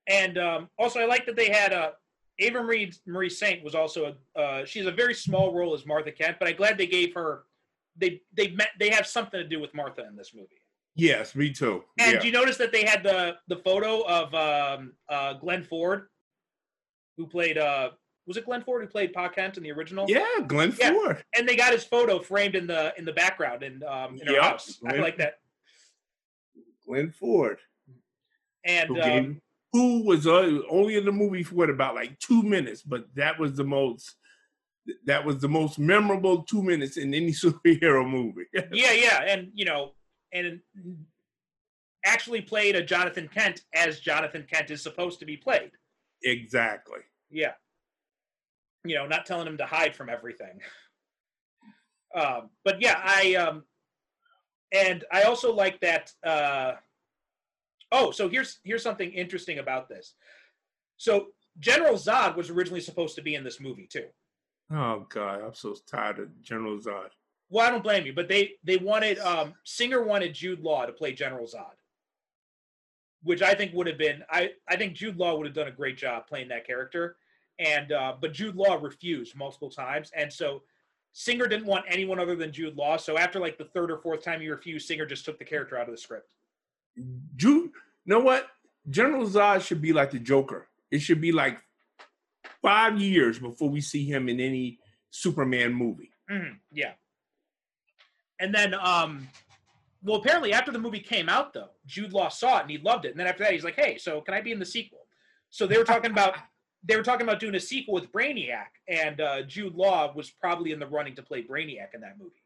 And 0.06 0.38
um, 0.38 0.68
also, 0.78 0.98
I 1.00 1.04
like 1.04 1.26
that 1.26 1.36
they 1.36 1.50
had 1.50 1.72
uh, 1.72 1.90
Eva 2.38 2.62
Marie, 2.62 2.92
Marie 3.06 3.30
Saint 3.30 3.62
was 3.62 3.74
also 3.74 4.16
a 4.36 4.40
uh, 4.40 4.64
she's 4.64 4.86
a 4.86 4.90
very 4.90 5.14
small 5.14 5.54
role 5.54 5.74
as 5.74 5.86
Martha 5.86 6.10
Kent, 6.10 6.38
but 6.38 6.48
I'm 6.48 6.56
glad 6.56 6.78
they 6.78 6.86
gave 6.86 7.14
her 7.14 7.44
they 7.96 8.22
they 8.32 8.48
met 8.48 8.70
they 8.78 8.90
have 8.90 9.06
something 9.06 9.40
to 9.40 9.46
do 9.46 9.60
with 9.60 9.74
Martha 9.74 10.06
in 10.08 10.16
this 10.16 10.32
movie. 10.34 10.48
Yes, 10.96 11.34
me 11.34 11.52
too. 11.52 11.84
And 11.98 12.14
yeah. 12.14 12.20
do 12.20 12.26
you 12.26 12.32
notice 12.32 12.56
that 12.56 12.72
they 12.72 12.84
had 12.84 13.02
the 13.02 13.36
the 13.48 13.56
photo 13.56 14.02
of 14.02 14.34
um, 14.34 14.92
uh, 15.08 15.34
Glenn 15.34 15.62
Ford, 15.62 16.08
who 17.16 17.26
played 17.26 17.58
uh, 17.58 17.90
was 18.30 18.36
it 18.36 18.44
Glenn 18.44 18.62
Ford 18.62 18.80
who 18.80 18.86
played 18.88 19.12
Pa 19.12 19.28
Kent 19.28 19.56
in 19.56 19.64
the 19.64 19.72
original? 19.72 20.06
yeah, 20.08 20.24
Glenn 20.46 20.72
Yeah. 20.78 20.92
Ford. 20.92 21.24
And 21.36 21.48
they 21.48 21.56
got 21.56 21.72
his 21.72 21.82
photo 21.82 22.20
framed 22.20 22.54
in 22.54 22.68
the 22.68 22.94
in 22.96 23.04
the 23.04 23.12
background 23.12 23.64
in 23.64 23.82
um, 23.82 24.16
in 24.20 24.26
her 24.28 24.34
Yeah. 24.34 24.42
house. 24.50 24.78
I 24.86 24.98
like 24.98 25.16
that. 25.16 25.40
Glenn 26.86 27.10
Ford. 27.10 27.58
And 28.64 28.88
Who, 28.88 29.00
um, 29.00 29.02
gave, 29.02 29.40
who 29.72 30.04
was 30.06 30.28
uh, 30.28 30.60
only 30.70 30.96
in 30.96 31.04
the 31.04 31.10
movie 31.10 31.42
for 31.42 31.56
what 31.56 31.70
about 31.70 31.96
like 31.96 32.20
two 32.20 32.42
minutes, 32.44 32.82
but 32.82 33.06
that 33.16 33.36
was 33.40 33.56
the 33.56 33.64
most 33.64 34.14
that 35.06 35.24
was 35.24 35.38
the 35.40 35.48
most 35.48 35.78
memorable 35.80 36.44
two 36.44 36.62
minutes 36.62 36.98
in 36.98 37.12
any 37.12 37.32
superhero 37.44 38.08
movie. 38.08 38.46
yeah, 38.72 38.92
yeah, 38.92 39.22
and 39.24 39.50
you 39.54 39.64
know, 39.64 39.92
and 40.32 40.60
actually 42.04 42.40
played 42.42 42.76
a 42.76 42.82
Jonathan 42.84 43.26
Kent 43.26 43.62
as 43.74 43.98
Jonathan 43.98 44.46
Kent 44.48 44.70
is 44.70 44.80
supposed 44.82 45.18
to 45.18 45.26
be 45.26 45.36
played. 45.36 45.72
exactly. 46.22 47.00
Yeah, 47.28 47.52
you 48.84 48.94
know, 48.94 49.06
not 49.06 49.26
telling 49.26 49.46
him 49.46 49.58
to 49.58 49.66
hide 49.66 49.94
from 49.94 50.08
everything. 50.08 50.60
Um, 52.14 52.50
but 52.64 52.80
yeah, 52.80 53.00
I 53.02 53.34
um, 53.36 53.64
and 54.72 55.04
I 55.12 55.22
also 55.22 55.54
like 55.54 55.80
that. 55.80 56.12
Uh, 56.24 56.72
oh, 57.92 58.10
so 58.10 58.28
here's 58.28 58.58
here's 58.64 58.82
something 58.82 59.12
interesting 59.12 59.58
about 59.58 59.88
this. 59.88 60.14
So 60.96 61.28
General 61.58 61.94
Zod 61.94 62.36
was 62.36 62.50
originally 62.50 62.80
supposed 62.80 63.16
to 63.16 63.22
be 63.22 63.34
in 63.34 63.44
this 63.44 63.60
movie 63.60 63.88
too. 63.90 64.06
Oh 64.72 65.06
God, 65.08 65.42
I'm 65.42 65.54
so 65.54 65.74
tired 65.90 66.18
of 66.18 66.42
General 66.42 66.78
Zod. 66.78 67.10
Well, 67.48 67.66
I 67.66 67.70
don't 67.70 67.82
blame 67.82 68.06
you, 68.06 68.12
but 68.12 68.28
they 68.28 68.52
they 68.64 68.76
wanted 68.76 69.18
um 69.18 69.54
Singer 69.64 70.02
wanted 70.02 70.34
Jude 70.34 70.60
Law 70.60 70.86
to 70.86 70.92
play 70.92 71.12
General 71.12 71.46
Zod, 71.46 71.74
which 73.22 73.42
I 73.42 73.54
think 73.54 73.74
would 73.74 73.88
have 73.88 73.98
been 73.98 74.22
I 74.30 74.50
I 74.68 74.76
think 74.76 74.94
Jude 74.94 75.16
Law 75.16 75.36
would 75.36 75.46
have 75.46 75.54
done 75.54 75.68
a 75.68 75.72
great 75.72 75.98
job 75.98 76.26
playing 76.28 76.48
that 76.48 76.66
character, 76.66 77.16
and 77.60 77.92
uh, 77.92 78.14
but 78.20 78.32
Jude 78.32 78.56
Law 78.56 78.74
refused 78.80 79.36
multiple 79.36 79.70
times, 79.70 80.10
and 80.16 80.32
so 80.32 80.62
Singer 81.12 81.46
didn't 81.46 81.66
want 81.66 81.84
anyone 81.88 82.18
other 82.18 82.34
than 82.34 82.52
Jude 82.52 82.76
Law. 82.76 82.96
So 82.96 83.18
after 83.18 83.38
like 83.38 83.58
the 83.58 83.66
third 83.66 83.90
or 83.90 83.98
fourth 83.98 84.24
time 84.24 84.40
he 84.40 84.48
refused, 84.48 84.88
Singer 84.88 85.06
just 85.06 85.24
took 85.24 85.38
the 85.38 85.44
character 85.44 85.78
out 85.78 85.86
of 85.86 85.94
the 85.94 86.00
script. 86.00 86.28
Jude, 87.36 87.70
you 87.70 87.72
know 88.06 88.20
what? 88.20 88.48
General 88.88 89.26
Zod 89.26 89.60
should 89.62 89.82
be 89.82 89.92
like 89.92 90.10
the 90.10 90.18
Joker. 90.18 90.68
It 90.90 91.00
should 91.00 91.20
be 91.20 91.32
like 91.32 91.60
five 92.62 92.98
years 92.98 93.38
before 93.38 93.68
we 93.68 93.80
see 93.80 94.04
him 94.04 94.28
in 94.28 94.40
any 94.40 94.78
Superman 95.10 95.74
movie. 95.74 96.10
Mhm, 96.30 96.58
yeah. 96.72 96.92
And 98.38 98.54
then, 98.54 98.74
um, 98.74 99.28
well, 100.02 100.16
apparently 100.16 100.54
after 100.54 100.72
the 100.72 100.78
movie 100.78 101.00
came 101.00 101.28
out, 101.28 101.52
though, 101.52 101.70
Jude 101.86 102.12
Law 102.14 102.28
saw 102.28 102.58
it 102.58 102.62
and 102.62 102.70
he 102.70 102.78
loved 102.78 103.04
it. 103.04 103.10
And 103.10 103.20
then 103.20 103.26
after 103.26 103.44
that, 103.44 103.52
he's 103.52 103.64
like, 103.64 103.76
"Hey, 103.76 103.98
so 103.98 104.22
can 104.22 104.32
I 104.32 104.40
be 104.40 104.52
in 104.52 104.58
the 104.58 104.64
sequel?" 104.64 105.06
So 105.50 105.66
they 105.66 105.76
were 105.76 105.84
talking 105.84 106.10
about 106.10 106.36
they 106.82 106.96
were 106.96 107.02
talking 107.02 107.26
about 107.26 107.40
doing 107.40 107.54
a 107.54 107.60
sequel 107.60 107.94
with 107.94 108.10
Brainiac, 108.12 108.68
and 108.88 109.20
uh, 109.20 109.42
Jude 109.42 109.74
Law 109.74 110.12
was 110.14 110.30
probably 110.30 110.72
in 110.72 110.78
the 110.78 110.86
running 110.86 111.14
to 111.16 111.22
play 111.22 111.42
Brainiac 111.42 111.94
in 111.94 112.00
that 112.00 112.18
movie, 112.18 112.42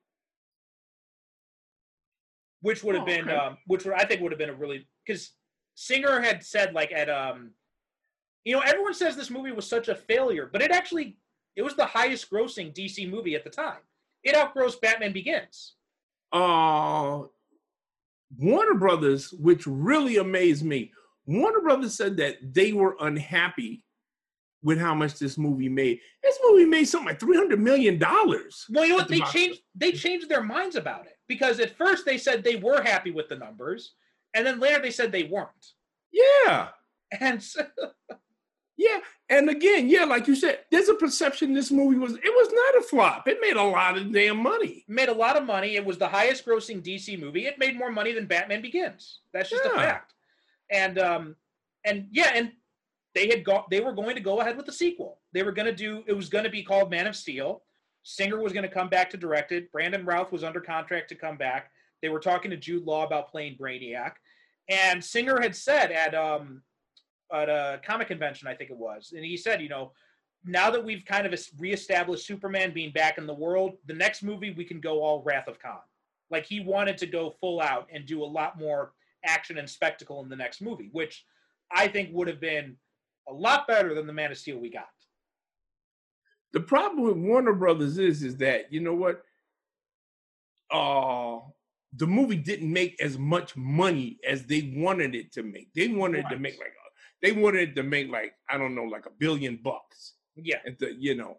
which 2.61 2.83
would 2.83 2.95
have 2.95 3.05
Oh, 3.05 3.07
been, 3.07 3.29
okay. 3.29 3.35
um, 3.37 3.59
which 3.67 3.85
would, 3.85 3.95
I 3.95 4.05
think 4.05 4.21
would 4.21 4.33
have 4.33 4.39
been 4.39 4.51
a 4.51 4.55
really 4.55 4.87
because 5.07 5.31
Singer 5.75 6.21
had 6.21 6.45
said 6.45 6.73
like 6.75 6.93
at 6.93 7.09
um, 7.11 7.51
you 8.45 8.55
know, 8.55 8.61
everyone 8.61 8.95
says 8.95 9.17
this 9.17 9.31
movie 9.31 9.53
was 9.53 9.69
such 9.69 9.89
a 9.89 9.95
failure, 9.95 10.49
but 10.53 10.63
it 10.63 10.71
actually 10.71 11.17
It 11.57 11.63
was 11.63 11.77
the 11.77 11.87
highest 11.87 12.31
grossing 12.31 12.75
DC 12.75 13.09
movie 13.09 13.35
at 13.37 13.45
the 13.45 13.51
time. 13.51 13.79
It 14.25 14.35
outgrossed 14.35 14.81
Batman 14.81 15.13
Begins. 15.13 15.75
uh 16.33 17.23
Warner 18.37 18.75
Brothers, 18.75 19.33
which 19.33 19.65
really 19.67 20.17
amazed 20.17 20.65
me. 20.65 20.93
Warner 21.27 21.61
Brothers 21.61 21.95
said 21.95 22.17
that 22.17 22.39
they 22.53 22.73
were 22.73 22.97
unhappy 23.01 23.84
with 24.65 24.79
how 24.79 24.95
much 24.95 25.19
this 25.19 25.39
movie 25.39 25.69
made. 25.69 26.01
This 26.23 26.39
movie 26.45 26.65
made 26.65 26.87
something 26.87 27.09
like 27.09 27.21
three 27.21 27.37
hundred 27.37 27.61
million 27.61 27.99
dollars. 27.99 28.65
Well, 28.71 28.85
you 28.85 28.91
know 28.91 28.97
what? 28.97 29.09
the 29.09 29.15
They 29.15 29.21
box 29.21 29.33
changed 29.33 29.61
they 29.77 29.93
changed 29.93 30.29
their 30.29 30.43
minds 30.43 30.75
about 30.75 31.07
it 31.07 31.17
because 31.29 31.61
at 31.61 31.77
first 31.77 32.05
they 32.05 32.19
said 32.19 32.43
they 32.43 32.57
were 32.57 32.83
happy 32.83 33.13
with 33.13 33.29
the 33.29 33.37
numbers, 33.37 33.93
and 34.33 34.45
then 34.45 34.59
later 34.59 34.81
they 34.83 34.91
said 34.91 35.13
they 35.13 35.25
weren't. 35.25 35.49
Yeah, 36.13 36.69
And 37.21 37.43
so, 37.43 37.67
yeah, 38.77 39.01
and 39.29 39.51
again, 39.51 39.89
yeah, 39.89 40.05
like 40.05 40.27
you 40.29 40.35
said, 40.37 40.61
there's 40.71 40.89
a 40.89 40.95
perception 40.95 41.53
this 41.53 41.71
movie 41.71 41.99
was. 41.99 42.15
It 42.15 42.23
was 42.25 42.49
not 42.53 42.83
a 42.83 42.87
flop. 42.87 43.29
It 43.29 43.39
made 43.41 43.57
a 43.57 43.63
lot 43.63 43.99
of 43.99 44.13
damn 44.13 44.39
money. 44.39 44.85
made 44.89 45.09
a 45.09 45.15
lot 45.15 45.37
of 45.37 45.45
money. 45.45 45.77
It 45.77 45.85
was 45.85 45.99
the 45.99 46.09
highest 46.09 46.47
grossing 46.47 46.83
DC 46.83 47.19
movie. 47.19 47.47
It 47.47 47.59
made 47.59 47.77
more 47.77 47.91
money 47.91 48.13
than 48.13 48.27
Batman 48.27 48.63
Begins. 48.63 49.21
That's 49.33 49.51
just 49.51 49.65
a 49.65 49.71
fact. 49.71 50.15
And 50.71 50.99
um 50.99 51.37
and 51.85 52.07
yeah, 52.13 52.31
and 52.35 52.53
they 53.15 53.29
had 53.29 53.45
got 53.45 53.71
they 53.71 53.81
were 53.81 53.93
going 53.93 54.15
to 54.15 54.21
go 54.21 54.41
ahead 54.41 54.57
with 54.57 54.67
the 54.67 54.73
sequel. 54.73 55.19
They 55.33 55.43
were 55.43 55.53
going 55.53 55.67
to 55.67 55.75
do 55.75 56.03
it 56.07 56.13
was 56.13 56.29
going 56.29 56.45
to 56.45 56.51
be 56.51 56.63
called 56.63 56.91
Man 56.91 57.07
of 57.07 57.17
Steel. 57.17 57.63
Singer 58.03 58.41
was 58.41 58.53
going 58.53 58.65
to 58.65 58.75
come 58.75 58.89
back 58.89 59.09
to 59.11 59.17
direct 59.17 59.53
it. 59.53 59.73
Brandon 59.73 60.05
Routh 60.05 60.31
was 60.31 60.45
under 60.45 60.61
contract 60.61 61.09
to 61.09 61.15
come 61.15 61.37
back. 61.37 61.71
They 62.03 62.11
were 62.11 62.21
talking 62.21 62.51
to 62.51 62.57
Jude 62.57 62.85
Law 62.85 63.07
about 63.07 63.31
playing 63.31 63.57
Brainiac. 63.57 64.13
And 64.69 65.03
Singer 65.03 65.41
had 65.41 65.57
said 65.57 65.91
at 65.91 66.15
um 66.15 66.63
at 67.33 67.49
a 67.49 67.81
comic 67.85 68.09
convention, 68.09 68.49
I 68.49 68.55
think 68.55 68.71
it 68.71 68.77
was, 68.77 69.13
and 69.15 69.25
he 69.25 69.37
said, 69.37 69.63
you 69.63 69.69
know, 69.69 69.93
now 70.45 70.71
that 70.71 70.85
we've 70.85 71.05
kind 71.05 71.27
of 71.27 71.33
es- 71.33 71.51
reestablished 71.59 72.27
Superman 72.27 72.75
being 72.75 72.93
back 72.93 73.17
in 73.19 73.27
the 73.27 73.35
world, 73.35 73.79
the 73.87 73.95
next 73.95 74.23
movie 74.23 74.53
we 74.53 74.65
can 74.65 74.81
go 74.81 75.03
all 75.03 75.23
Wrath 75.23 75.49
of 75.49 75.59
Khan. 75.59 75.79
Like 76.31 76.47
he 76.47 76.61
wanted 76.61 76.99
to 76.99 77.07
go 77.07 77.31
full 77.41 77.61
out 77.61 77.89
and 77.93 78.07
do 78.07 78.23
a 78.23 78.27
lot 78.27 78.59
more 78.59 78.93
action 79.25 79.59
and 79.59 79.69
spectacle 79.69 80.23
in 80.23 80.29
the 80.29 80.37
next 80.37 80.61
movie, 80.61 80.91
which 80.93 81.25
I 81.71 81.89
think 81.89 82.11
would 82.13 82.29
have 82.29 82.41
been 82.41 82.77
a 83.29 83.33
lot 83.33 83.67
better 83.67 83.95
than 83.95 84.07
the 84.07 84.13
Man 84.13 84.31
of 84.31 84.39
Steel 84.39 84.59
we 84.59 84.71
got. 84.71 84.89
The 86.53 86.61
problem 86.61 87.03
with 87.03 87.17
Warner 87.17 87.55
Brothers 87.55 87.99
is, 87.99 88.23
is 88.23 88.37
that 88.39 88.73
you 88.73 88.81
know 88.81 88.95
what? 88.95 89.23
Uh 90.71 91.41
the 91.97 92.07
movie 92.07 92.37
didn't 92.37 92.73
make 92.73 93.01
as 93.01 93.19
much 93.19 93.57
money 93.57 94.19
as 94.29 94.45
they 94.47 94.73
wanted 94.77 95.15
it 95.15 95.33
to 95.33 95.43
make. 95.43 95.73
They 95.75 95.89
wanted 95.89 96.25
it 96.25 96.29
to 96.31 96.39
make 96.39 96.59
like 96.59 96.69
a, 96.69 97.23
they 97.23 97.33
wanted 97.33 97.71
it 97.71 97.77
to 97.77 97.83
make 97.83 98.11
like 98.11 98.35
I 98.49 98.59
don't 98.59 98.75
know, 98.75 98.85
like 98.85 99.07
a 99.07 99.11
billion 99.19 99.61
bucks. 99.63 100.15
Yeah, 100.37 100.59
the, 100.79 100.95
you 100.99 101.15
know, 101.15 101.39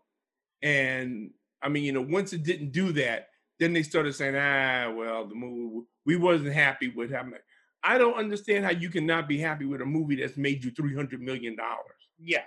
and 0.62 1.32
I 1.62 1.70
mean, 1.70 1.84
you 1.84 1.92
know, 1.92 2.02
once 2.02 2.32
it 2.32 2.44
didn't 2.44 2.72
do 2.72 2.94
that, 2.94 3.30
then 3.60 3.74
they 3.74 3.84
started 3.84 4.14
saying, 4.16 4.36
ah, 4.36 4.92
well, 4.96 5.28
the 5.28 5.36
movie 5.36 5.86
we 6.06 6.16
wasn't 6.16 6.54
happy 6.54 6.90
with 6.90 7.12
how 7.12 7.24
much. 7.24 7.42
I 7.86 7.98
don't 7.98 8.16
understand 8.16 8.66
how 8.66 8.72
you 8.72 8.90
cannot 8.90 9.28
be 9.28 9.38
happy 9.38 9.66
with 9.66 9.82
a 9.82 9.86
movie 9.86 10.16
that's 10.16 10.38
made 10.38 10.64
you 10.64 10.72
three 10.72 10.96
hundred 10.96 11.22
million 11.22 11.56
dollars. 11.56 12.10
yeah, 12.20 12.44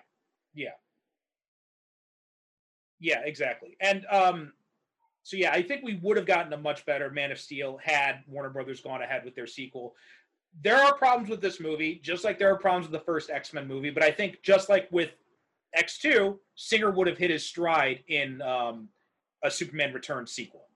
yeah, 0.55 0.71
yeah, 3.01 3.21
exactly. 3.25 3.77
And 3.81 4.05
um, 4.11 4.53
so 5.23 5.37
yeah, 5.37 5.53
I 5.53 5.63
think 5.63 5.85
we 5.85 5.95
would 6.03 6.17
have 6.17 6.27
gotten 6.27 6.53
a 6.53 6.57
much 6.57 6.85
better 6.87 7.11
Man 7.11 7.31
of 7.31 7.39
Steel 7.39 7.79
had 7.83 8.25
Warner 8.27 8.51
Brothers 8.51 8.81
gone 8.81 9.03
ahead 9.03 9.25
with 9.25 9.35
their 9.35 9.47
sequel. 9.47 9.95
There 10.63 10.77
are 10.77 10.95
problems 10.95 11.29
with 11.29 11.41
this 11.41 11.61
movie, 11.61 12.01
just 12.03 12.25
like 12.25 12.39
there 12.39 12.53
are 12.53 12.59
problems 12.59 12.91
with 12.91 12.99
the 12.99 13.05
first 13.05 13.31
X 13.31 13.53
Men 13.53 13.69
movie. 13.69 13.91
But 13.91 14.03
I 14.03 14.11
think 14.11 14.43
just 14.43 14.69
like 14.69 14.89
with 14.91 15.11
X 15.75 15.99
two, 15.99 16.41
Singer 16.57 16.91
would 16.91 17.07
have 17.07 17.19
hit 17.19 17.31
his 17.31 17.45
stride 17.45 18.03
in 18.09 18.43
um, 18.43 18.89
a 19.45 19.51
Superman 19.51 19.93
Returns 19.93 20.33
sequel. 20.33 20.68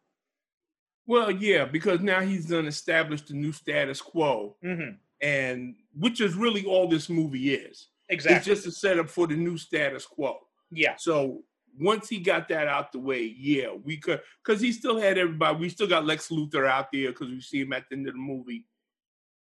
Well, 1.07 1.31
yeah, 1.31 1.65
because 1.65 2.01
now 2.01 2.21
he's 2.21 2.47
done 2.47 2.67
established 2.67 3.29
the 3.29 3.35
new 3.35 3.53
status 3.53 4.01
quo, 4.01 4.57
Mm-hmm. 4.65 4.95
and 5.21 5.75
which 5.99 6.21
is 6.21 6.35
really 6.35 6.65
all 6.65 6.89
this 6.89 7.09
movie 7.09 7.55
is. 7.55 7.89
Exactly. 8.09 8.37
It's 8.37 8.47
just 8.47 8.67
a 8.67 8.73
setup 8.73 9.09
for 9.09 9.27
the 9.27 9.35
new 9.37 9.57
status 9.59 10.07
quo. 10.07 10.39
yeah. 10.71 10.95
So 10.97 11.43
once 11.79 12.09
he 12.09 12.19
got 12.19 12.49
that 12.51 12.69
out 12.69 12.93
the 12.93 12.99
way, 12.99 13.35
yeah, 13.39 13.69
we 13.83 13.97
could 13.97 14.21
because 14.45 14.61
he 14.61 14.73
still 14.73 14.99
had 15.01 15.17
everybody. 15.19 15.59
We 15.59 15.69
still 15.71 15.87
got 15.89 16.05
Lex 16.07 16.29
Luthor 16.29 16.67
out 16.69 16.93
there 16.93 17.09
because 17.13 17.29
we 17.31 17.41
see 17.41 17.63
him 17.63 17.73
at 17.73 17.85
the 17.89 17.97
end 17.97 18.07
of 18.09 18.15
the 18.15 18.21
movie. 18.21 18.67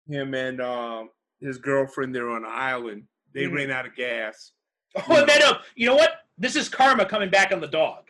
Him 0.09 0.35
and 0.35 0.61
um, 0.61 1.11
his 1.41 1.59
girlfriend 1.59 2.15
they're 2.15 2.29
on 2.31 2.45
an 2.45 2.51
island. 2.53 3.05
They 3.35 3.45
Mhm. 3.45 3.53
ran 3.55 3.71
out 3.71 3.87
of 3.87 3.95
gas. 3.95 4.53
Oh, 4.97 5.17
and 5.21 5.29
then, 5.29 5.43
uh, 5.43 5.59
you 5.77 5.87
know 5.87 5.95
what? 5.97 6.13
This 6.39 6.57
is 6.57 6.69
karma 6.69 7.05
coming 7.05 7.31
back 7.31 7.53
on 7.53 7.61
the 7.61 7.69
dog 7.69 8.05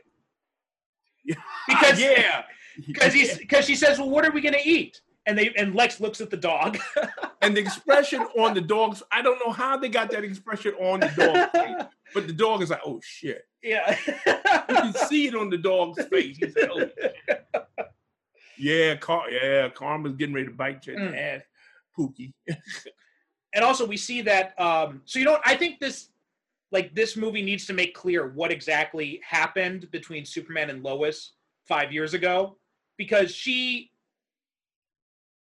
because 1.69 2.01
yeah, 2.01 2.45
because 2.87 3.13
he's 3.13 3.37
because 3.39 3.65
she 3.65 3.75
says, 3.75 3.99
"Well, 3.99 4.11
what 4.11 4.25
are 4.25 4.31
we 4.33 4.41
going 4.41 4.55
to 4.55 4.69
eat?" 4.69 5.01
And 5.27 5.37
they 5.39 5.53
and 5.57 5.75
Lex 5.75 6.01
looks 6.01 6.21
at 6.21 6.31
the 6.31 6.37
dog. 6.37 6.79
and 7.43 7.57
the 7.57 7.61
expression 7.61 8.21
on 8.39 8.55
the 8.55 8.61
dog's 8.61 9.03
I 9.13 9.21
don't 9.23 9.39
know 9.45 9.53
how 9.53 9.77
they 9.77 9.89
got 9.89 10.11
that 10.13 10.25
expression 10.25 10.73
on 10.81 11.01
the 11.01 11.13
dog, 11.17 11.89
but 12.15 12.27
the 12.27 12.33
dog 12.33 12.63
is 12.63 12.71
like, 12.71 12.81
oh 12.87 13.01
shit. 13.03 13.47
yeah. 13.63 13.97
You 14.07 14.75
can 14.77 14.95
see 14.95 15.27
it 15.29 15.35
on 15.35 15.51
the 15.51 15.59
dog's 15.59 16.03
face. 16.07 16.39
He's 16.39 16.57
like, 16.57 16.71
oh 16.73 16.79
shit. 16.99 17.15
Yeah, 18.57 18.97
Car- 18.97 19.31
yeah, 19.31 19.69
Karma's 19.69 20.15
getting 20.17 20.35
ready 20.35 20.49
to 20.49 20.53
bite 20.55 20.87
you 20.87 20.95
in 20.95 21.01
Mm. 21.13 21.37
ass, 21.37 21.43
Pookie. 21.97 22.33
and 23.55 23.65
also 23.65 23.87
we 23.87 23.97
see 23.97 24.21
that 24.23 24.59
um 24.61 25.01
so 25.07 25.19
you 25.19 25.25
know 25.25 25.39
i 25.45 25.57
think 25.57 25.81
this 25.81 26.09
like 26.71 26.95
this 26.95 27.17
movie 27.17 27.41
needs 27.41 27.65
to 27.67 27.73
make 27.73 27.95
clear 27.95 28.29
what 28.29 28.53
exactly 28.53 29.21
happened 29.27 29.91
between 29.91 30.23
superman 30.25 30.69
and 30.71 30.83
lois 30.83 31.33
five 31.67 31.91
years 31.93 32.13
ago 32.15 32.59
because 32.99 33.35
she 33.35 33.91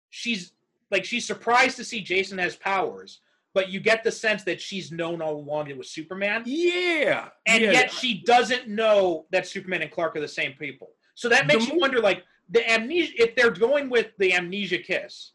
she's 0.09 0.52
like 0.90 1.05
she's 1.05 1.27
surprised 1.27 1.77
to 1.77 1.85
see 1.85 2.01
jason 2.01 2.39
has 2.39 2.56
powers 2.56 3.20
but 3.55 3.69
you 3.69 3.81
get 3.81 4.02
the 4.02 4.10
sense 4.10 4.44
that 4.44 4.59
she's 4.60 4.90
known 4.90 5.20
all 5.20 5.36
along 5.36 5.69
it 5.69 5.77
was 5.77 5.90
superman 5.90 6.43
Yeah. 6.47 7.28
and 7.47 7.62
yeah. 7.62 7.73
yet 7.73 7.93
she 7.93 8.23
doesn't 8.24 8.69
know 8.69 9.27
that 9.31 9.47
superman 9.47 9.82
and 9.82 9.90
clark 9.90 10.16
are 10.16 10.20
the 10.20 10.28
same 10.28 10.55
people 10.59 10.93
so 11.14 11.28
that 11.28 11.47
makes 11.47 11.66
The 11.66 11.74
you 11.74 11.78
wonder 11.81 12.01
like 12.01 12.24
the 12.48 12.69
amnesia 12.70 13.12
if 13.16 13.36
they're 13.36 13.51
going 13.51 13.90
with 13.90 14.09
the 14.19 14.32
amnesia 14.32 14.78
kiss 14.78 15.32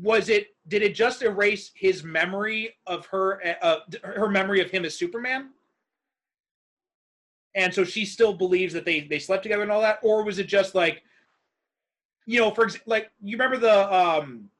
was 0.00 0.28
it 0.28 0.48
did 0.68 0.82
it 0.82 0.94
just 0.94 1.22
erase 1.22 1.70
his 1.74 2.02
memory 2.02 2.74
of 2.86 3.06
her 3.06 3.40
uh, 3.62 3.78
her 4.02 4.28
memory 4.28 4.60
of 4.60 4.70
him 4.70 4.84
as 4.84 4.96
superman 4.96 5.50
and 7.54 7.72
so 7.72 7.84
she 7.84 8.04
still 8.04 8.34
believes 8.34 8.72
that 8.74 8.84
they 8.84 9.00
they 9.02 9.18
slept 9.18 9.42
together 9.44 9.62
and 9.62 9.70
all 9.72 9.80
that 9.80 9.98
or 10.02 10.24
was 10.24 10.38
it 10.38 10.46
just 10.48 10.74
like 10.74 11.02
you 12.26 12.40
know 12.40 12.50
for 12.50 12.64
ex- 12.64 12.78
like 12.86 13.10
you 13.22 13.36
remember 13.36 13.56
the 13.56 13.94
um 13.94 14.50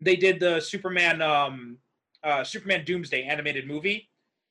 they 0.00 0.14
did 0.16 0.38
the 0.38 0.60
superman 0.60 1.20
um 1.20 1.78
uh 2.22 2.44
superman 2.44 2.84
doomsday 2.84 3.24
animated 3.24 3.66
movie 3.66 4.08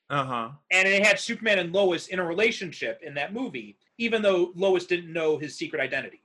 uh-huh. 0.10 0.50
and 0.72 0.88
it 0.88 1.06
had 1.06 1.20
Superman 1.20 1.60
and 1.60 1.74
Lois 1.74 2.08
in 2.08 2.20
a 2.20 2.26
relationship 2.26 3.02
in 3.04 3.14
that 3.16 3.34
movie, 3.34 3.78
even 3.98 4.22
though 4.22 4.52
Lois 4.56 4.86
didn't 4.86 5.12
know 5.12 5.38
his 5.38 5.58
secret 5.58 5.82
identity. 5.82 6.22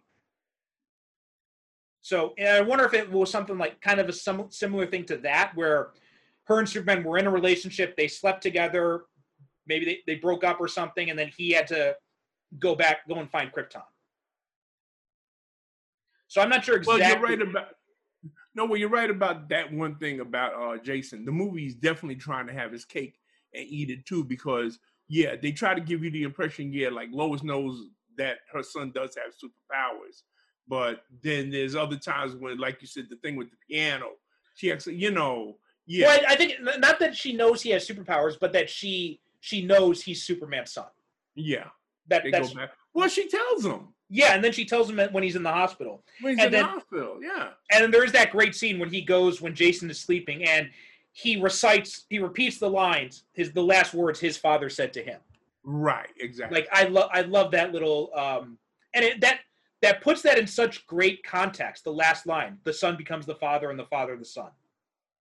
So 2.01 2.35
I 2.41 2.61
wonder 2.61 2.85
if 2.85 2.95
it 2.95 3.11
was 3.11 3.31
something 3.31 3.59
like 3.59 3.81
kind 3.81 4.01
of 4.01 4.09
a 4.09 4.13
sim- 4.13 4.51
similar 4.51 4.87
thing 4.87 5.05
to 5.07 5.17
that, 5.19 5.53
where 5.55 5.91
her 6.45 6.59
and 6.59 6.69
Superman 6.69 7.05
were 7.05 7.19
in 7.19 7.27
a 7.27 7.31
relationship, 7.31 7.97
they 7.97 8.09
slept 8.09 8.43
together, 8.43 9.05
maybe 9.67 9.85
they, 9.85 9.99
they 10.07 10.15
broke 10.17 10.45
up 10.45 10.61
or 10.61 10.69
something, 10.69 11.11
and 11.11 11.19
then 11.19 11.31
he 11.37 11.51
had 11.51 11.67
to 11.69 11.97
go 12.59 12.75
back, 12.75 13.09
go 13.09 13.17
and 13.17 13.31
find 13.31 13.53
Krypton. 13.53 13.83
So 16.33 16.41
I'm 16.41 16.49
not 16.49 16.65
sure 16.65 16.81
Well, 16.87 16.97
exactly. 16.97 17.33
you're 17.33 17.39
right 17.39 17.47
about 17.47 17.69
no, 18.55 18.65
well, 18.65 18.79
you're 18.79 18.89
right 18.89 19.11
about 19.11 19.51
that 19.51 19.71
one 19.71 19.97
thing 19.97 20.21
about 20.21 20.55
uh 20.55 20.83
Jason. 20.83 21.27
The 21.27 21.31
movie 21.31 21.67
is 21.67 21.75
definitely 21.75 22.17
trying 22.17 22.47
to 22.47 22.55
have 22.55 22.73
his 22.73 22.87
cake 22.87 23.21
and 23.53 23.67
eat 23.69 23.91
it 23.91 24.07
too, 24.07 24.25
because 24.25 24.79
yeah, 25.09 25.37
they 25.37 25.53
try 25.53 25.75
to 25.75 25.81
give 25.83 26.03
you 26.03 26.11
the 26.11 26.23
impression, 26.23 26.73
yeah, 26.73 26.89
like 26.89 27.11
Lois 27.13 27.43
knows 27.43 27.83
that 28.17 28.39
her 28.51 28.63
son 28.63 28.93
does 28.95 29.15
have 29.17 29.35
superpowers. 29.35 30.23
But 30.67 31.03
then 31.23 31.51
there's 31.51 31.77
other 31.77 31.99
times 31.99 32.35
when, 32.35 32.57
like 32.57 32.81
you 32.81 32.87
said, 32.87 33.09
the 33.11 33.17
thing 33.17 33.37
with 33.37 33.51
the 33.51 33.57
piano, 33.69 34.13
she 34.55 34.73
actually, 34.73 34.97
you 34.97 35.11
know, 35.11 35.59
yeah, 35.85 36.07
Well, 36.07 36.21
I, 36.27 36.33
I 36.33 36.37
think 36.37 36.55
not 36.79 36.99
that 37.01 37.15
she 37.15 37.35
knows 37.35 37.61
he 37.61 37.71
has 37.71 37.87
superpowers, 37.87 38.39
but 38.41 38.55
that 38.55 38.71
she 38.71 39.21
she 39.41 39.67
knows 39.67 40.01
he's 40.01 40.23
Superman's 40.23 40.73
son. 40.73 40.87
yeah, 41.35 41.67
That 42.07 42.23
they 42.23 42.31
that's. 42.31 42.55
Well, 42.95 43.09
she 43.09 43.29
tells 43.29 43.67
him 43.67 43.89
Yeah, 44.15 44.35
and 44.35 44.45
then 44.45 44.53
she 44.53 44.67
tells 44.67 44.91
him 44.91 44.97
that 44.97 45.11
when 45.13 45.23
he's 45.23 45.37
in 45.37 45.43
the 45.43 45.51
hospital. 45.53 46.05
when 46.21 46.35
he's 46.35 46.45
And 46.45 46.49
in 46.55 46.61
then- 46.61 46.63
the 46.65 46.69
hospital. 46.69 47.19
Yeah, 47.23 47.49
And 47.71 47.83
then 47.83 47.91
there's 47.91 48.13
that 48.13 48.31
great 48.31 48.55
scene 48.55 48.79
when 48.79 48.91
he 48.91 49.01
goes 49.01 49.41
when 49.41 49.55
Jason 49.55 49.91
is 49.91 49.99
sleeping 49.99 50.45
and 50.45 50.71
he 51.13 51.41
recites, 51.41 52.05
he 52.11 52.19
repeats 52.19 52.59
the 52.59 52.69
lines, 52.69 53.25
his 53.33 53.53
the 53.53 53.63
last 53.63 53.95
words 53.95 54.21
his 54.21 54.37
father 54.37 54.69
said 54.69 54.93
to 54.95 55.03
him. 55.03 55.21
right, 55.65 56.11
exactly. 56.21 56.61
Like 56.61 56.69
I 56.73 56.85
love 56.85 57.09
I 57.13 57.23
love 57.23 57.53
that 57.53 57.73
little 57.73 58.11
um 58.15 58.59
and 58.95 59.05
it, 59.05 59.21
that 59.23 59.41
that 59.81 60.01
puts 60.03 60.21
that 60.23 60.39
in 60.39 60.47
such 60.47 60.87
great 60.87 61.23
context. 61.25 61.85
The 61.85 61.93
last 61.93 62.27
line, 62.27 62.59
the 62.65 62.73
son 62.73 62.97
becomes 62.97 63.25
the 63.27 63.35
father 63.37 63.71
and 63.71 63.79
the 63.79 63.87
father 63.87 64.17
the 64.17 64.25
son. 64.25 64.51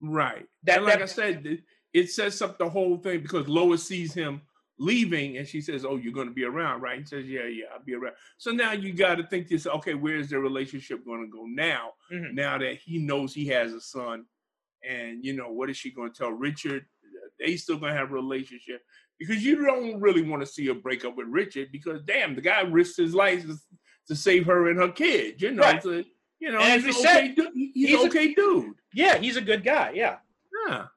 Right. 0.02 0.46
That- 0.64 0.78
and 0.78 0.86
like 0.86 0.96
that- 0.96 1.04
I 1.04 1.06
said, 1.06 1.46
it, 1.46 1.62
it 1.94 2.10
sets 2.12 2.42
up 2.42 2.58
the 2.58 2.70
whole 2.70 2.98
thing 2.98 3.22
because 3.22 3.48
Lois 3.48 3.84
sees 3.86 4.14
him 4.14 4.42
leaving, 4.82 5.38
and 5.38 5.48
she 5.48 5.62
says, 5.62 5.86
"Oh, 5.86 5.96
you're 5.98 6.14
going 6.14 6.28
to 6.28 6.34
be 6.34 6.44
around, 6.44 6.82
right?" 6.82 7.00
He 7.00 7.06
says, 7.06 7.26
"Yeah, 7.28 7.46
yeah, 7.46 7.66
I'll 7.74 7.84
be 7.84 7.94
around." 7.94 8.16
So 8.38 8.52
now 8.52 8.72
you 8.72 8.94
got 8.94 9.16
to 9.16 9.24
think 9.28 9.48
this. 9.48 9.68
Okay, 9.68 9.94
where's 9.94 10.30
their 10.30 10.40
relationship 10.40 11.06
going 11.06 11.22
to 11.26 11.32
go 11.32 11.46
now? 11.46 11.92
Mhm. 12.12 12.34
Now 12.34 12.58
that 12.58 12.78
he 12.78 12.98
knows 13.00 13.34
he 13.34 13.46
has 13.48 13.74
a 13.74 13.80
son, 13.82 14.26
and 14.88 15.24
you 15.24 15.34
know 15.34 15.52
what 15.52 15.70
is 15.70 15.78
she 15.78 15.92
going 15.92 16.12
to 16.12 16.18
tell 16.18 16.32
Richard? 16.32 16.86
They 17.40 17.56
still 17.58 17.78
going 17.78 17.94
to 17.94 17.98
have 18.00 18.12
a 18.12 18.14
relationship 18.16 18.82
because 19.20 19.44
you 19.44 19.64
don't 19.66 20.00
really 20.00 20.24
want 20.24 20.42
to 20.42 20.46
see 20.48 20.66
her 20.68 20.74
break 20.74 21.06
up 21.06 21.16
with 21.18 21.28
Richard 21.28 21.70
because 21.72 22.02
damn, 22.04 22.36
the 22.36 22.42
guy 22.42 22.62
risked 22.62 22.98
his 22.98 23.14
life 23.16 23.46
to, 24.08 24.16
save 24.16 24.46
her 24.48 24.70
and 24.70 24.80
her 24.80 24.90
kid. 24.92 25.42
You 25.42 25.52
know, 25.52 25.62
Right. 25.64 25.82
so, 25.82 26.04
you 26.40 26.52
know, 26.52 26.60
And 26.60 26.84
he's 26.84 26.96
an 26.96 27.02
okay, 27.02 27.28
said, 27.28 27.36
du- 27.36 27.52
he's, 27.54 27.90
he's 27.90 28.00
a- 28.04 28.08
okay 28.08 28.34
dude. 28.34 28.74
Yeah, 28.94 29.18
he's 29.18 29.38
a 29.38 29.42
good 29.42 29.64
guy. 29.64 29.92
Yeah. 29.96 30.18
Yeah. 30.68 30.88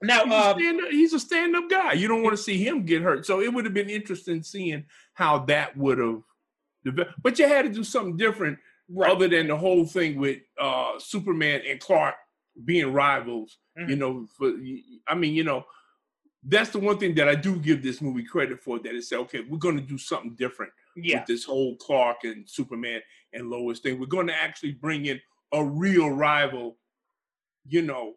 Now, 0.00 0.24
He's, 0.24 0.32
a 0.32 0.36
um, 0.36 0.58
stand 0.58 0.80
he's 0.90 1.12
a 1.12 1.20
stand-up 1.20 1.68
guy. 1.68 1.92
You 1.94 2.06
don't 2.08 2.22
want 2.22 2.36
to 2.36 2.42
see 2.42 2.62
him 2.64 2.84
get 2.84 3.02
hurt. 3.02 3.26
So 3.26 3.40
it 3.40 3.52
would 3.52 3.64
have 3.64 3.74
been 3.74 3.90
interesting 3.90 4.42
seeing 4.42 4.84
how 5.14 5.40
that 5.46 5.76
would 5.76 5.98
have 5.98 6.22
developed. 6.84 7.20
But 7.22 7.38
you 7.38 7.48
had 7.48 7.62
to 7.64 7.68
do 7.72 7.82
something 7.82 8.16
different 8.16 8.58
right. 8.88 9.10
other 9.10 9.26
than 9.28 9.48
the 9.48 9.56
whole 9.56 9.84
thing 9.84 10.18
with 10.18 10.38
uh, 10.60 10.92
Superman 10.98 11.62
and 11.66 11.80
Clark 11.80 12.14
being 12.64 12.92
rivals. 12.92 13.58
You 13.76 13.96
Mhm. 13.96 13.98
know, 13.98 14.26
for 14.36 14.52
I 15.08 15.14
mean, 15.14 15.34
you 15.34 15.44
know, 15.44 15.64
that's 16.44 16.70
the 16.70 16.78
one 16.78 16.98
thing 16.98 17.14
that 17.16 17.28
I 17.28 17.34
do 17.34 17.56
give 17.56 17.82
this 17.82 18.00
movie 18.00 18.24
credit 18.24 18.60
for. 18.62 18.78
That 18.78 18.94
it 18.94 19.04
said, 19.04 19.18
okay, 19.20 19.40
we're 19.40 19.58
going 19.58 19.76
to 19.76 19.82
do 19.82 19.98
something 19.98 20.34
different 20.34 20.72
yeah. 20.96 21.18
with 21.20 21.26
this 21.26 21.44
whole 21.44 21.76
Clark 21.76 22.24
and 22.24 22.48
Superman 22.48 23.00
and 23.32 23.50
Lois 23.50 23.80
thing. 23.80 23.98
We're 23.98 24.06
going 24.06 24.28
to 24.28 24.34
actually 24.34 24.72
bring 24.72 25.06
in 25.06 25.20
a 25.52 25.64
real 25.64 26.10
rival. 26.10 26.78
You 27.68 27.82
know, 27.82 28.14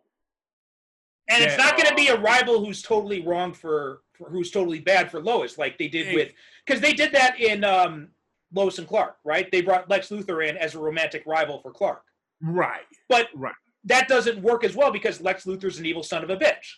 And 1.32 1.44
it's 1.44 1.58
not 1.58 1.78
going 1.78 1.90
to 1.90 1.96
be 1.96 2.08
a 2.08 2.20
rival 2.20 2.64
who's 2.64 2.82
totally 2.82 3.22
wrong 3.22 3.54
for, 3.54 4.02
for 4.14 4.30
who's 4.30 4.52
totally 4.52 4.80
bad 4.80 5.10
for 5.10 5.22
Lois, 5.22 5.58
like 5.58 5.78
they 5.78 5.88
did 5.88 6.08
with 6.16 6.32
because 6.66 6.82
they 6.82 6.94
did 6.94 7.12
that 7.14 7.40
in 7.40 7.64
um, 7.64 8.10
Lois 8.54 8.78
and 8.80 8.88
Clark, 8.88 9.18
right? 9.24 9.50
They 9.52 9.62
brought 9.62 9.90
Lex 9.90 10.10
Luthor 10.10 10.48
in 10.48 10.58
as 10.58 10.76
a 10.76 10.80
romantic 10.80 11.24
rival 11.26 11.60
for 11.62 11.72
Clark, 11.72 12.04
right? 12.42 12.82
but 13.10 13.28
Right. 13.34 13.54
that 13.86 14.08
doesn't 14.08 14.42
work 14.42 14.64
as 14.64 14.76
well 14.76 14.92
because 14.92 15.22
Lex 15.22 15.46
Luthor's 15.46 15.80
an 15.80 15.86
evil 15.86 16.04
son 16.04 16.24
of 16.24 16.30
a 16.30 16.38
bitch. 16.38 16.76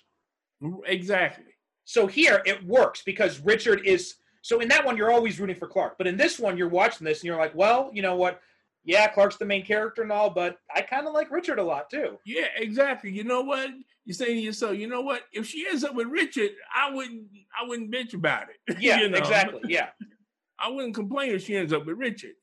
Exactly. 0.85 1.45
So 1.85 2.07
here 2.07 2.41
it 2.45 2.63
works 2.65 3.01
because 3.03 3.39
Richard 3.41 3.81
is 3.85 4.15
so 4.41 4.59
in 4.59 4.67
that 4.69 4.85
one 4.85 4.95
you're 4.97 5.11
always 5.11 5.39
rooting 5.39 5.55
for 5.55 5.67
Clark, 5.67 5.97
but 5.97 6.07
in 6.07 6.15
this 6.17 6.39
one 6.39 6.57
you're 6.57 6.69
watching 6.69 7.05
this 7.05 7.19
and 7.19 7.25
you're 7.25 7.37
like, 7.37 7.55
well, 7.55 7.89
you 7.93 8.01
know 8.01 8.15
what? 8.15 8.39
Yeah, 8.85 9.07
Clark's 9.07 9.37
the 9.37 9.45
main 9.45 9.65
character 9.65 10.01
and 10.01 10.11
all, 10.11 10.29
but 10.29 10.57
I 10.75 10.81
kind 10.81 11.07
of 11.07 11.13
like 11.13 11.31
Richard 11.31 11.57
a 11.59 11.63
lot 11.63 11.89
too. 11.89 12.17
Yeah, 12.25 12.47
exactly. 12.57 13.11
You 13.11 13.23
know 13.23 13.41
what? 13.41 13.69
You're 14.05 14.13
saying 14.13 14.35
to 14.35 14.41
yourself, 14.41 14.77
you 14.77 14.87
know 14.87 15.01
what? 15.01 15.21
If 15.31 15.47
she 15.47 15.65
ends 15.69 15.83
up 15.85 15.95
with 15.95 16.07
Richard, 16.07 16.51
I 16.75 16.91
wouldn't 16.91 17.27
I 17.57 17.65
wouldn't 17.67 17.91
bitch 17.93 18.13
about 18.13 18.47
it. 18.49 18.77
Yeah, 18.81 18.99
You 18.99 19.09
know? 19.09 19.17
exactly. 19.17 19.61
Yeah. 19.67 19.89
I 20.59 20.69
wouldn't 20.69 20.95
complain 20.95 21.31
if 21.31 21.43
she 21.45 21.55
ends 21.55 21.71
up 21.73 21.85
with 21.85 21.97
Richard. 21.97 22.33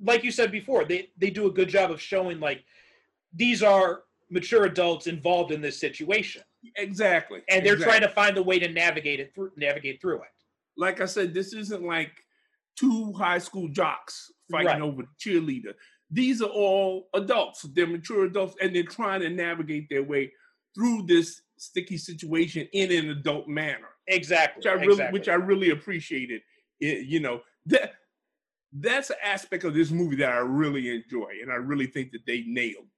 like 0.00 0.24
you 0.24 0.30
said 0.30 0.50
before, 0.50 0.84
they 0.84 1.08
they 1.18 1.30
do 1.30 1.46
a 1.46 1.50
good 1.52 1.68
job 1.68 1.90
of 1.90 2.00
showing 2.00 2.40
like 2.40 2.64
these 3.34 3.62
are 3.62 4.02
mature 4.30 4.64
adults 4.64 5.06
involved 5.06 5.52
in 5.52 5.60
this 5.60 5.78
situation, 5.78 6.42
Exactly. 6.76 7.42
and 7.48 7.64
they're 7.64 7.74
exactly. 7.74 7.98
trying 7.98 8.08
to 8.08 8.14
find 8.14 8.36
a 8.38 8.42
way 8.42 8.58
to 8.58 8.68
navigate 8.68 9.20
it 9.20 9.34
through 9.34 9.50
navigate 9.56 10.00
through 10.00 10.16
it. 10.22 10.30
like 10.76 11.00
I 11.00 11.06
said, 11.06 11.34
this 11.34 11.52
isn't 11.52 11.82
like 11.84 12.12
two 12.76 13.12
high 13.14 13.38
school 13.38 13.68
jocks 13.68 14.30
fighting 14.50 14.66
Right. 14.68 14.80
over 14.82 15.02
the 15.02 15.08
cheerleader. 15.18 15.74
These 16.10 16.42
are 16.42 16.48
all 16.50 17.08
adults. 17.14 17.62
They're 17.62 17.86
mature 17.86 18.24
adults, 18.26 18.54
and 18.60 18.74
they're 18.74 18.82
trying 18.82 19.20
to 19.20 19.30
navigate 19.30 19.88
their 19.88 20.02
way 20.02 20.32
through 20.74 21.02
this 21.06 21.42
sticky 21.56 21.96
situation 21.96 22.68
in 22.72 22.90
an 22.92 23.10
adult 23.10 23.48
manner. 23.48 23.88
Exactly. 24.08 24.60
which 24.60 24.66
I 24.66 24.72
really, 24.74 24.92
exactly. 24.92 25.18
which 25.18 25.28
I 25.28 25.34
really 25.34 25.70
appreciated. 25.70 26.42
It, 26.80 27.06
you 27.06 27.20
know 27.20 27.42
that 27.66 27.94
that's 28.72 29.10
an 29.10 29.16
aspect 29.22 29.64
of 29.64 29.74
this 29.74 29.90
movie 29.90 30.16
that 30.16 30.32
I 30.32 30.38
really 30.38 30.88
enjoy, 30.94 31.30
and 31.40 31.52
I 31.52 31.56
really 31.56 31.86
think 31.86 32.10
that 32.12 32.26
they 32.26 32.42
nailed. 32.42 32.88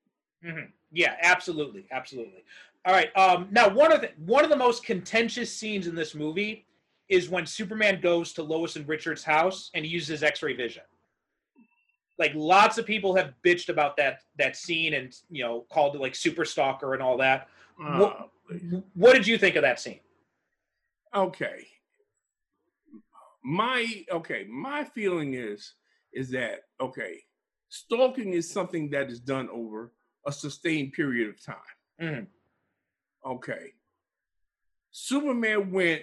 Mhm. 0.44 0.70
Yeah, 0.92 1.16
absolutely, 1.20 1.86
absolutely. 1.90 2.44
All 2.86 2.92
right. 2.94 3.14
Um, 3.16 3.48
now, 3.50 3.68
one 3.68 3.92
of 3.92 4.00
the 4.00 4.12
one 4.18 4.44
of 4.44 4.50
the 4.50 4.56
most 4.56 4.84
contentious 4.84 5.54
scenes 5.54 5.86
in 5.86 5.94
this 5.94 6.14
movie 6.14 6.66
is 7.08 7.28
when 7.28 7.46
Superman 7.46 8.00
goes 8.00 8.32
to 8.34 8.42
Lois 8.42 8.76
and 8.76 8.88
Richard's 8.88 9.22
house 9.24 9.70
and 9.74 9.84
he 9.84 9.90
uses 9.90 10.22
X-ray 10.22 10.54
vision. 10.54 10.82
Like 12.18 12.32
lots 12.34 12.78
of 12.78 12.86
people 12.86 13.14
have 13.16 13.34
bitched 13.44 13.68
about 13.68 13.96
that 13.96 14.20
that 14.38 14.56
scene 14.56 14.94
and 14.94 15.12
you 15.30 15.42
know 15.44 15.66
called 15.70 15.94
it 15.96 16.00
like 16.00 16.14
super 16.14 16.44
stalker 16.44 16.94
and 16.94 17.02
all 17.02 17.16
that. 17.18 17.48
What- 17.76 18.30
Uh, 18.50 18.80
What 18.94 19.14
did 19.14 19.26
you 19.26 19.38
think 19.38 19.56
of 19.56 19.62
that 19.62 19.80
scene? 19.80 20.00
okay, 21.14 21.66
my 23.42 24.04
okay, 24.10 24.44
my 24.48 24.84
feeling 24.84 25.34
is 25.34 25.74
is 26.12 26.30
that 26.30 26.62
okay, 26.80 27.24
stalking 27.68 28.32
is 28.34 28.48
something 28.50 28.90
that 28.90 29.10
is 29.10 29.18
done 29.20 29.48
over 29.50 29.92
a 30.26 30.32
sustained 30.32 30.92
period 30.92 31.28
of 31.28 31.42
time. 31.42 31.56
Mhm. 32.00 32.26
Okay, 33.24 33.74
Superman 34.90 35.70
went 35.72 36.02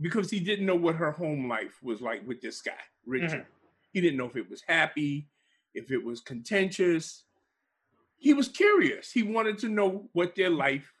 because 0.00 0.30
he 0.30 0.40
didn't 0.40 0.66
know 0.66 0.74
what 0.74 0.96
her 0.96 1.10
home 1.10 1.48
life 1.48 1.82
was 1.82 2.00
like 2.00 2.26
with 2.26 2.40
this 2.40 2.60
guy, 2.60 2.72
Richard. 3.06 3.42
Mhm. 3.42 3.46
He 3.92 4.00
didn't 4.00 4.18
know 4.18 4.26
if 4.26 4.36
it 4.36 4.50
was 4.50 4.62
happy, 4.62 5.28
if 5.74 5.90
it 5.90 6.02
was 6.02 6.20
contentious. 6.20 7.24
He 8.18 8.34
was 8.34 8.48
curious. 8.48 9.10
He 9.10 9.22
wanted 9.22 9.58
to 9.58 9.68
know 9.68 10.08
what 10.12 10.34
their 10.34 10.50
life, 10.50 10.92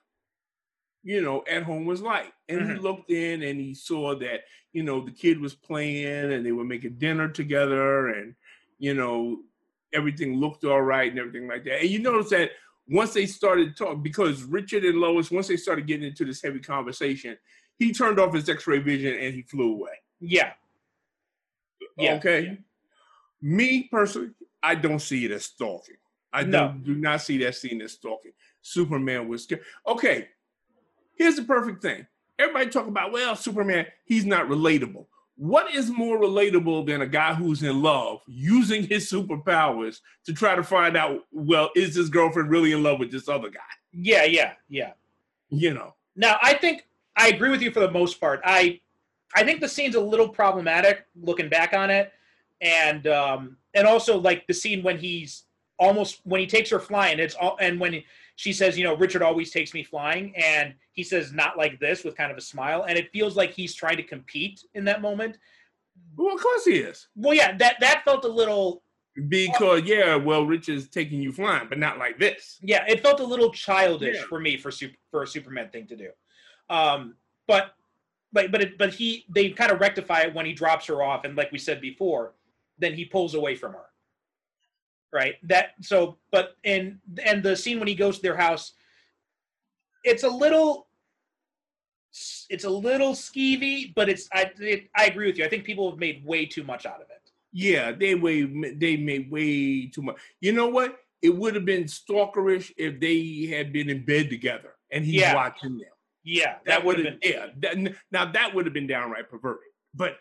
you 1.02 1.20
know, 1.20 1.44
at 1.48 1.62
home 1.62 1.84
was 1.84 2.00
like. 2.00 2.32
And 2.48 2.60
he 2.62 2.74
Mhm. 2.74 2.82
looked 2.82 3.10
in 3.10 3.42
and 3.42 3.60
he 3.60 3.74
saw 3.74 4.14
that, 4.16 4.44
you 4.72 4.82
know, 4.82 5.04
the 5.04 5.12
kid 5.12 5.40
was 5.40 5.54
playing 5.54 6.32
and 6.32 6.44
they 6.44 6.52
were 6.52 6.64
making 6.64 6.98
dinner 6.98 7.28
together 7.28 8.08
and, 8.08 8.34
you 8.78 8.94
know, 8.94 9.44
everything 9.92 10.36
looked 10.36 10.64
all 10.64 10.82
right 10.82 11.10
and 11.10 11.18
everything 11.18 11.46
like 11.46 11.64
that. 11.64 11.80
And 11.80 11.90
you 11.90 11.98
notice 11.98 12.30
that 12.30 12.52
once 12.88 13.12
they 13.12 13.26
started 13.26 13.76
talking, 13.76 14.02
because 14.02 14.42
Richard 14.44 14.84
and 14.84 14.98
Lois, 14.98 15.30
once 15.30 15.48
they 15.48 15.56
started 15.56 15.86
getting 15.86 16.06
into 16.06 16.24
this 16.24 16.42
heavy 16.42 16.60
conversation, 16.60 17.36
he 17.78 17.92
turned 17.92 18.18
off 18.18 18.34
his 18.34 18.48
x-ray 18.48 18.78
vision 18.78 19.14
and 19.14 19.34
he 19.34 19.42
flew 19.42 19.72
away. 19.74 19.92
Yeah. 20.20 20.52
Yeah, 21.98 22.14
okay. 22.14 22.40
yeah. 22.42 22.54
Me 23.42 23.88
personally, 23.90 24.30
I 24.62 24.74
don't 24.74 24.98
see 25.00 25.24
it 25.24 25.30
as 25.30 25.44
stalking. 25.46 25.96
I 26.32 26.42
No. 26.42 26.68
don't, 26.68 26.84
do 26.84 26.94
not 26.94 27.20
see 27.22 27.38
that 27.38 27.54
scene 27.54 27.80
as 27.82 27.92
stalking. 27.92 28.32
Superman 28.62 29.28
was 29.28 29.44
scared. 29.44 29.62
Okay, 29.86 30.28
here's 31.14 31.36
the 31.36 31.44
perfect 31.44 31.82
thing. 31.82 32.06
Everybody 32.38 32.68
talk 32.68 32.86
about, 32.86 33.12
well, 33.12 33.34
Superman, 33.36 33.86
he's 34.04 34.26
not 34.26 34.48
relatable. 34.48 35.06
What 35.36 35.74
is 35.74 35.90
more 35.90 36.18
relatable 36.18 36.86
than 36.86 37.02
a 37.02 37.06
guy 37.06 37.34
who's 37.34 37.62
in 37.62 37.82
love 37.82 38.20
using 38.26 38.86
his 38.86 39.10
superpowers 39.10 40.00
to 40.24 40.32
try 40.34 40.54
to 40.54 40.62
find 40.62 40.96
out, 40.96 41.20
well, 41.30 41.70
is 41.76 41.94
this 41.94 42.08
girlfriend 42.08 42.50
really 42.50 42.72
in 42.72 42.82
love 42.82 42.98
with 42.98 43.10
this 43.10 43.28
other 43.28 43.50
guy? 43.50 43.60
Yeah, 43.92 44.24
yeah, 44.24 44.54
yeah. 44.68 44.92
You 45.48 45.74
know, 45.74 45.94
Now, 46.16 46.38
I 46.42 46.54
think 46.54 46.86
I 47.16 47.28
agree 47.28 47.50
with 47.50 47.62
you 47.62 47.70
for 47.70 47.80
the 47.80 47.90
most 47.90 48.20
part. 48.20 48.40
I 48.44 48.80
I 49.34 49.44
think 49.44 49.60
the 49.60 49.68
scene's 49.68 49.94
a 49.94 50.00
little 50.00 50.28
problematic 50.28 51.04
looking 51.20 51.48
back 51.48 51.72
on 51.72 51.90
it, 51.90 52.12
and 52.60 53.06
um, 53.06 53.56
and 53.74 53.86
also 53.86 54.18
like 54.18 54.46
the 54.46 54.54
scene 54.54 54.82
when 54.82 54.98
he's 54.98 55.44
almost 55.78 56.20
when 56.24 56.40
he 56.40 56.46
takes 56.46 56.70
her 56.70 56.78
flying. 56.78 57.18
It's 57.18 57.34
all 57.34 57.56
and 57.60 57.78
when 57.80 58.02
she 58.36 58.52
says, 58.52 58.76
you 58.76 58.84
know, 58.84 58.94
Richard 58.96 59.22
always 59.22 59.50
takes 59.50 59.72
me 59.74 59.82
flying, 59.82 60.34
and 60.36 60.74
he 60.92 61.02
says 61.02 61.32
not 61.32 61.56
like 61.56 61.80
this 61.80 62.04
with 62.04 62.16
kind 62.16 62.30
of 62.30 62.36
a 62.38 62.42
smile, 62.42 62.84
and 62.88 62.98
it 62.98 63.10
feels 63.12 63.34
like 63.36 63.50
he's 63.52 63.74
trying 63.74 63.96
to 63.96 64.02
compete 64.02 64.62
in 64.74 64.84
that 64.84 65.00
moment. 65.00 65.38
well, 66.16 66.34
of 66.34 66.40
course 66.42 66.64
he 66.66 66.76
is. 66.76 67.08
Well, 67.16 67.34
yeah, 67.34 67.56
that 67.56 67.76
that 67.80 68.04
felt 68.04 68.24
a 68.26 68.28
little 68.28 68.82
Because, 69.28 69.82
yeah, 69.84 70.16
well, 70.16 70.44
Richard's 70.44 70.88
taking 70.88 71.22
you 71.22 71.32
flying, 71.32 71.68
but 71.70 71.78
not 71.78 71.98
like 71.98 72.18
this. 72.18 72.58
yeah, 72.62 72.84
it 72.86 73.00
felt 73.02 73.20
a 73.20 73.24
little 73.24 73.50
childish 73.50 74.16
Yeah. 74.16 74.24
for 74.28 74.38
me 74.38 74.58
for 74.58 74.70
super, 74.70 74.96
for 75.10 75.22
a 75.22 75.26
Superman 75.26 75.70
thing 75.70 75.86
to 75.86 75.96
do. 75.96 76.10
Um, 76.68 77.14
but 77.46 77.74
but 78.32 78.50
but 78.52 78.60
it, 78.62 78.78
but 78.78 78.92
he 78.94 79.24
they 79.28 79.50
kind 79.50 79.70
of 79.72 79.80
rectify 79.80 80.20
it 80.22 80.34
when 80.34 80.46
he 80.46 80.52
drops 80.52 80.86
her 80.86 81.02
off, 81.02 81.24
and 81.24 81.36
like 81.36 81.52
we 81.52 81.58
said 81.58 81.80
before, 81.80 82.32
then 82.78 82.94
he 82.94 83.04
pulls 83.04 83.34
away 83.34 83.54
from 83.54 83.72
her. 83.72 83.86
Right. 85.12 85.36
That 85.44 85.74
so, 85.80 86.18
but 86.32 86.56
and 86.64 86.98
and 87.24 87.42
the 87.42 87.56
scene 87.56 87.78
when 87.78 87.88
he 87.88 87.94
goes 87.94 88.16
to 88.16 88.22
their 88.22 88.36
house, 88.36 88.72
it's 90.04 90.24
a 90.24 90.28
little. 90.28 90.86
It's 92.48 92.64
a 92.64 92.70
little 92.70 93.12
skeevy, 93.12 93.92
but 93.94 94.08
it's 94.08 94.26
I 94.32 94.50
it, 94.58 94.88
I 94.96 95.04
agree 95.06 95.26
with 95.26 95.36
you. 95.36 95.44
I 95.44 95.48
think 95.50 95.64
people 95.64 95.90
have 95.90 95.98
made 95.98 96.24
way 96.24 96.46
too 96.46 96.64
much 96.64 96.86
out 96.86 96.96
of 97.02 97.10
it. 97.10 97.30
Yeah, 97.52 97.92
they 97.92 98.14
way 98.14 98.42
they 98.72 98.96
made 98.96 99.30
way 99.30 99.86
too 99.88 100.00
much. 100.00 100.16
You 100.40 100.52
know 100.52 100.68
what? 100.68 100.98
It 101.20 101.28
would 101.36 101.54
have 101.54 101.66
been 101.66 101.84
stalkerish 101.84 102.72
if 102.78 103.00
they 103.00 103.54
had 103.54 103.70
been 103.72 103.90
in 103.90 104.04
bed 104.06 104.30
together 104.30 104.76
and 104.90 105.04
he's 105.04 105.20
Yeah. 105.20 105.34
watching 105.34 105.76
them. 105.76 105.90
Yeah, 106.28 106.56
That 106.66 106.84
would 106.84 106.98
have 106.98 107.04
been 107.04 107.18
yeah. 107.22 107.46
That, 107.60 107.94
now 108.10 108.30
that 108.32 108.52
would 108.52 108.66
have 108.66 108.74
been 108.74 108.88
downright 108.88 109.30
perverted. 109.30 109.70
But 109.94 110.16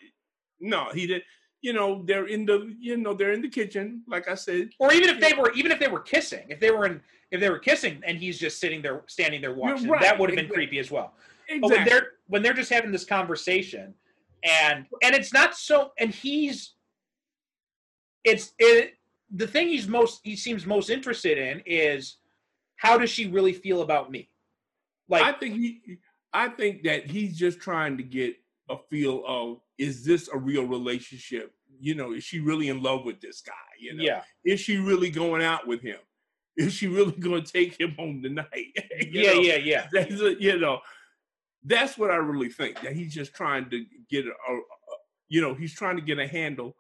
no, 0.60 0.90
he 0.94 1.08
did. 1.08 1.24
you 1.62 1.74
know, 1.74 2.04
they're 2.06 2.28
in 2.28 2.46
the, 2.46 2.76
you 2.80 2.96
know, 2.96 3.16
they're 3.16 3.34
in 3.34 3.42
the 3.42 3.50
kitchen, 3.50 4.04
like 4.08 4.30
I 4.30 4.36
said. 4.36 4.70
Or 4.80 4.94
even 4.94 5.10
if 5.10 5.20
they 5.20 5.34
were, 5.34 5.52
even 5.54 5.72
if 5.72 5.80
they 5.80 5.88
were 5.88 6.00
kissing, 6.00 6.46
if 6.50 6.60
they 6.60 6.70
were 6.70 6.86
in, 6.86 7.02
if 7.32 7.40
they 7.42 7.50
were 7.50 7.58
kissing, 7.58 8.04
and 8.06 8.20
he's 8.20 8.38
just 8.38 8.60
sitting 8.60 8.84
there, 8.84 9.04
standing 9.08 9.42
there 9.42 9.54
watching, 9.56 9.90
right, 9.90 10.00
that 10.02 10.20
would 10.20 10.30
have 10.30 10.36
been 10.36 10.46
exactly. 10.46 10.68
creepy 10.68 10.80
as 10.80 10.92
well. 10.92 11.14
But 11.48 11.56
Exactly. 11.56 11.78
when 11.78 11.88
they're 11.88 12.08
when 12.28 12.42
they're 12.44 12.54
just 12.54 12.72
having 12.72 12.92
this 12.92 13.04
conversation, 13.04 13.96
and 14.44 14.86
and 15.04 15.16
it's 15.16 15.34
not 15.34 15.56
so, 15.56 15.92
and 15.98 16.12
he's, 16.12 16.76
it's 18.24 18.54
it. 18.60 18.94
The 19.36 19.48
thing 19.48 19.70
he's 19.70 19.88
most 19.88 20.22
he 20.24 20.36
seems 20.36 20.68
most 20.68 20.92
interested 20.92 21.40
in 21.40 21.64
is 21.66 22.18
how 22.76 22.96
does 23.00 23.10
she 23.10 23.26
really 23.28 23.54
feel 23.54 23.82
about 23.82 24.12
me? 24.12 24.30
Like 25.08 25.24
I 25.24 25.34
think 25.34 25.56
he, 25.56 25.98
I 26.34 26.50
think 26.50 26.84
that 26.84 27.08
he's 27.08 27.38
just 27.38 27.60
trying 27.60 27.98
to 27.98 28.04
get 28.04 28.36
a 28.70 28.78
feel 28.90 29.24
of 29.28 29.60
is 29.78 30.06
this 30.06 30.30
a 30.34 30.38
real 30.38 30.66
relationship? 30.66 31.54
You 31.80 31.96
know, 31.96 32.14
is 32.14 32.24
she 32.24 32.40
really 32.40 32.70
in 32.70 32.82
love 32.82 33.06
with 33.06 33.22
this 33.22 33.42
guy? 33.42 33.54
You 33.80 33.96
know, 33.96 34.04
yeah, 34.04 34.22
is 34.44 34.60
she 34.60 34.78
really 34.78 35.10
going 35.10 35.44
out 35.44 35.68
with 35.68 35.82
him? 35.82 35.98
Is 36.58 36.74
she 36.74 36.88
really 36.88 37.12
going 37.20 37.44
to 37.44 37.52
take 37.52 37.80
him 37.80 37.96
home 37.98 38.22
tonight? 38.22 38.48
Yeah, 39.12 39.34
know, 39.34 39.40
yeah, 39.42 39.56
yeah, 39.56 39.88
That's 39.92 40.22
a, 40.22 40.42
you 40.42 40.58
know, 40.58 40.80
that's 41.64 41.98
what 41.98 42.12
I 42.12 42.16
really 42.16 42.50
think. 42.50 42.82
That 42.82 42.94
he's 42.94 43.14
just 43.14 43.34
trying 43.34 43.70
to 43.70 43.86
get 44.10 44.26
a, 44.26 44.30
a, 44.30 44.62
you 45.28 45.42
know, 45.42 45.54
he's 45.54 45.74
trying 45.74 45.98
to 45.98 46.02
get 46.02 46.20
a 46.20 46.28
handle 46.28 46.76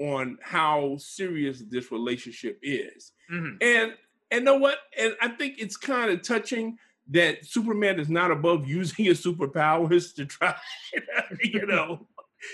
on 0.00 0.38
how 0.42 0.96
serious 0.98 1.62
this 1.68 1.90
relationship 1.90 2.58
is. 2.62 3.12
Mhm. 3.30 3.62
And 3.62 3.94
and 4.30 4.44
know 4.44 4.56
what? 4.56 4.78
And 4.96 5.14
I 5.20 5.28
think 5.28 5.58
it's 5.58 5.76
kind 5.76 6.10
of 6.10 6.22
touching 6.22 6.78
that 7.10 7.44
Superman 7.46 7.98
is 8.00 8.08
not 8.08 8.30
above 8.30 8.66
using 8.68 9.04
his 9.06 9.22
superpowers 9.24 10.14
to 10.16 10.26
try, 10.26 10.54
you 11.42 11.66
know. 11.66 12.06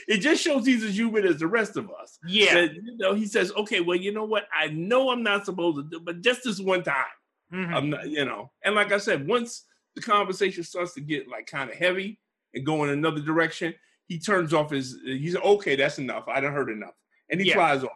It 0.08 0.18
just 0.18 0.42
shows 0.42 0.64
he's 0.64 0.82
as 0.82 0.96
human 0.96 1.26
as 1.26 1.38
the 1.40 1.46
rest 1.46 1.76
of 1.76 1.90
us. 1.90 2.18
yeah. 2.26 2.54
That, 2.54 2.74
you 2.74 2.96
know, 2.96 3.12
he 3.14 3.26
says, 3.26 3.52
okay, 3.52 3.80
well, 3.80 3.96
you 3.98 4.12
know 4.12 4.24
what? 4.24 4.46
I 4.58 4.68
know 4.68 5.10
I'm 5.10 5.22
not 5.22 5.44
supposed 5.44 5.76
to 5.76 5.82
do, 5.82 6.00
but 6.00 6.22
just 6.22 6.44
this 6.44 6.58
one 6.58 6.82
time. 6.82 7.04
Mhm. 7.52 7.74
I'm 7.74 7.90
not, 7.90 8.08
you 8.08 8.24
know. 8.24 8.50
And 8.64 8.74
like 8.74 8.92
I 8.92 8.98
said, 8.98 9.28
once 9.28 9.64
the 9.94 10.00
conversation 10.00 10.64
starts 10.64 10.94
to 10.94 11.02
get 11.02 11.28
like 11.28 11.46
kind 11.46 11.68
of 11.68 11.76
heavy 11.76 12.18
and 12.54 12.64
go 12.64 12.82
in 12.84 12.90
another 12.90 13.20
direction, 13.20 13.74
he 14.08 14.18
turns 14.18 14.54
off 14.54 14.70
his. 14.70 14.96
He's 15.04 15.36
okay. 15.36 15.76
That's 15.76 15.98
enough. 15.98 16.28
I 16.28 16.40
done 16.40 16.52
heard 16.54 16.70
enough, 16.70 16.94
and 17.30 17.38
he 17.40 17.48
Yeah. 17.48 17.54
flies 17.54 17.84
off. 17.84 17.90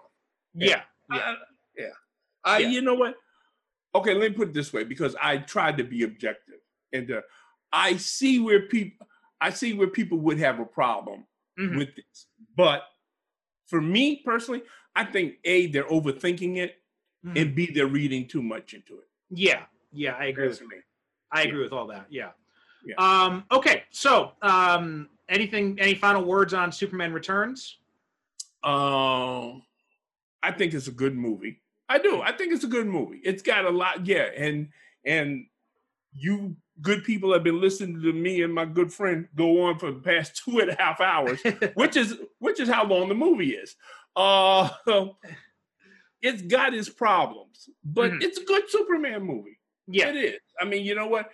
yeah, 0.55 0.83
yeah. 1.13 1.19
I, 1.19 1.37
yeah. 1.79 1.87
I, 2.45 2.59
Yeah. 2.59 2.69
You 2.69 2.83
know 2.83 2.95
what? 2.95 3.15
Okay, 3.95 4.15
let 4.15 4.31
me 4.31 4.37
put 4.37 4.49
it 4.49 4.55
this 4.55 4.73
way 4.73 4.85
because 4.85 5.17
I 5.21 5.39
tried 5.39 5.77
to 5.79 5.85
be 5.85 6.03
objective, 6.05 6.61
and 6.93 7.11
uh, 7.11 7.23
I 7.73 7.97
see 7.97 8.39
where 8.39 8.63
people, 8.63 9.07
I 9.41 9.51
see 9.51 9.73
where 9.75 9.89
people 9.89 10.19
would 10.19 10.39
have 10.39 10.61
a 10.61 10.65
problem 10.67 11.27
Mhm. 11.59 11.77
with 11.79 11.95
this. 11.97 12.27
But 12.57 12.85
for 13.67 13.81
me 13.81 14.17
personally, 14.25 14.63
I 14.95 15.05
think 15.05 15.39
a 15.45 15.67
they're 15.69 15.89
overthinking 15.89 16.57
it, 16.59 16.83
Mhm. 17.25 17.41
and 17.41 17.55
b 17.55 17.71
they're 17.73 17.87
reading 17.87 18.29
too 18.29 18.43
much 18.43 18.75
into 18.75 18.99
it. 18.99 19.09
Yeah, 19.31 19.67
yeah, 19.93 20.15
I 20.17 20.27
agree 20.27 20.49
with 20.49 20.61
me. 20.63 20.77
I 21.33 21.43
Yeah. 21.43 21.49
agree 21.49 21.63
with 21.63 21.73
all 21.73 21.87
that. 21.89 22.07
Yeah. 22.11 22.33
Yeah. 22.85 22.95
Um, 22.97 23.45
okay, 23.51 23.85
so 23.91 24.37
um, 24.43 25.09
anything? 25.29 25.79
Any 25.81 25.95
final 25.95 26.25
words 26.25 26.55
on 26.55 26.71
Superman 26.73 27.13
Returns? 27.13 27.79
Um, 28.63 29.63
I 30.43 30.53
think 30.53 30.75
it's 30.75 30.89
a 30.89 30.93
good 30.93 31.17
movie. 31.17 31.61
I 31.89 31.99
do. 31.99 32.21
I 32.21 32.33
think 32.33 32.53
it's 32.53 32.65
a 32.65 32.69
good 32.69 32.87
movie. 32.87 33.21
It's 33.25 33.43
got 33.43 33.65
a 33.65 33.71
lot, 33.71 34.07
yeah, 34.07 34.29
and 34.37 34.69
and 35.05 35.47
you 36.13 36.57
good 36.81 37.03
people 37.05 37.33
have 37.33 37.43
been 37.43 37.61
listening 37.61 38.01
to 38.03 38.13
me 38.13 38.43
and 38.43 38.55
my 38.55 38.65
good 38.65 38.93
friend 38.93 39.27
go 39.35 39.63
on 39.63 39.79
for 39.79 39.91
the 39.91 40.01
past 40.01 40.37
two 40.45 40.59
and 40.61 40.71
a 40.71 40.77
half 40.81 41.01
hours, 41.01 41.41
which 41.75 41.97
is 41.97 42.17
which 42.39 42.61
is 42.61 42.69
how 42.69 42.85
long 42.85 43.09
the 43.09 43.15
movie 43.15 43.51
is. 43.55 43.75
Uh, 44.17 44.69
it's 46.23 46.43
got 46.43 46.75
its 46.75 46.89
problems, 46.89 47.69
but 47.85 48.11
Mhm. 48.13 48.23
it's 48.23 48.39
a 48.39 48.45
good 48.45 48.69
Superman 48.69 49.23
movie. 49.23 49.59
Yeah. 49.87 50.09
It 50.11 50.17
is. 50.17 50.41
I 50.61 50.65
mean, 50.65 50.85
you 50.85 50.95
know 50.95 51.07
what? 51.07 51.31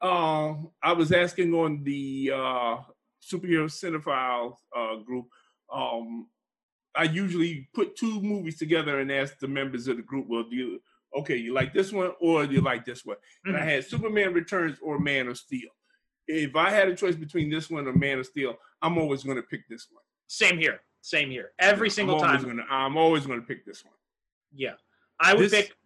Uh, 0.00 0.54
I 0.82 0.92
was 0.92 1.12
asking 1.12 1.52
on 1.54 1.82
the 1.84 2.30
uh, 2.34 2.76
superhero 3.22 3.66
cinephile 3.68 4.56
uh, 4.76 4.96
group. 4.96 5.26
Um, 5.72 6.28
I 6.94 7.04
usually 7.04 7.68
put 7.74 7.96
two 7.96 8.20
movies 8.20 8.58
together 8.58 9.00
and 9.00 9.10
ask 9.12 9.38
the 9.38 9.48
members 9.48 9.86
of 9.88 9.96
the 9.96 10.02
group, 10.02 10.26
"Well, 10.28 10.44
do 10.44 10.56
you 10.56 10.82
okay? 11.16 11.36
You 11.36 11.52
like 11.52 11.72
this 11.72 11.92
one 11.92 12.12
or 12.20 12.46
do 12.46 12.52
you 12.54 12.60
like 12.60 12.84
this 12.84 13.04
one?" 13.04 13.16
And 13.44 13.56
I 13.56 13.60
Mhm. 13.60 13.64
had 13.64 13.84
Superman 13.84 14.32
Returns 14.32 14.78
or 14.80 14.98
Man 14.98 15.28
of 15.28 15.38
Steel. 15.38 15.70
If 16.26 16.54
I 16.56 16.70
had 16.70 16.88
a 16.88 16.96
choice 16.96 17.16
between 17.16 17.50
this 17.50 17.70
one 17.70 17.86
or 17.86 17.92
Man 17.92 18.18
of 18.18 18.26
Steel, 18.26 18.58
I'm 18.82 18.98
always 18.98 19.22
going 19.24 19.36
to 19.36 19.42
pick 19.42 19.68
this 19.68 19.88
one. 19.90 20.02
Same 20.26 20.58
here. 20.58 20.80
Same 21.00 21.30
here. 21.30 21.52
Every 21.58 21.90
single 21.90 22.16
I'm 22.16 22.26
always 22.26 22.42
time. 22.44 22.56
Gonna, 22.56 22.66
I'm 22.70 22.96
always 22.96 23.26
going 23.26 23.40
to 23.40 23.46
pick 23.46 23.64
this 23.64 23.84
one. 23.84 23.94
Yeah. 24.52 24.74
I 25.18 25.34
would 25.34 25.44
This- 25.50 25.68
pick 25.68 25.76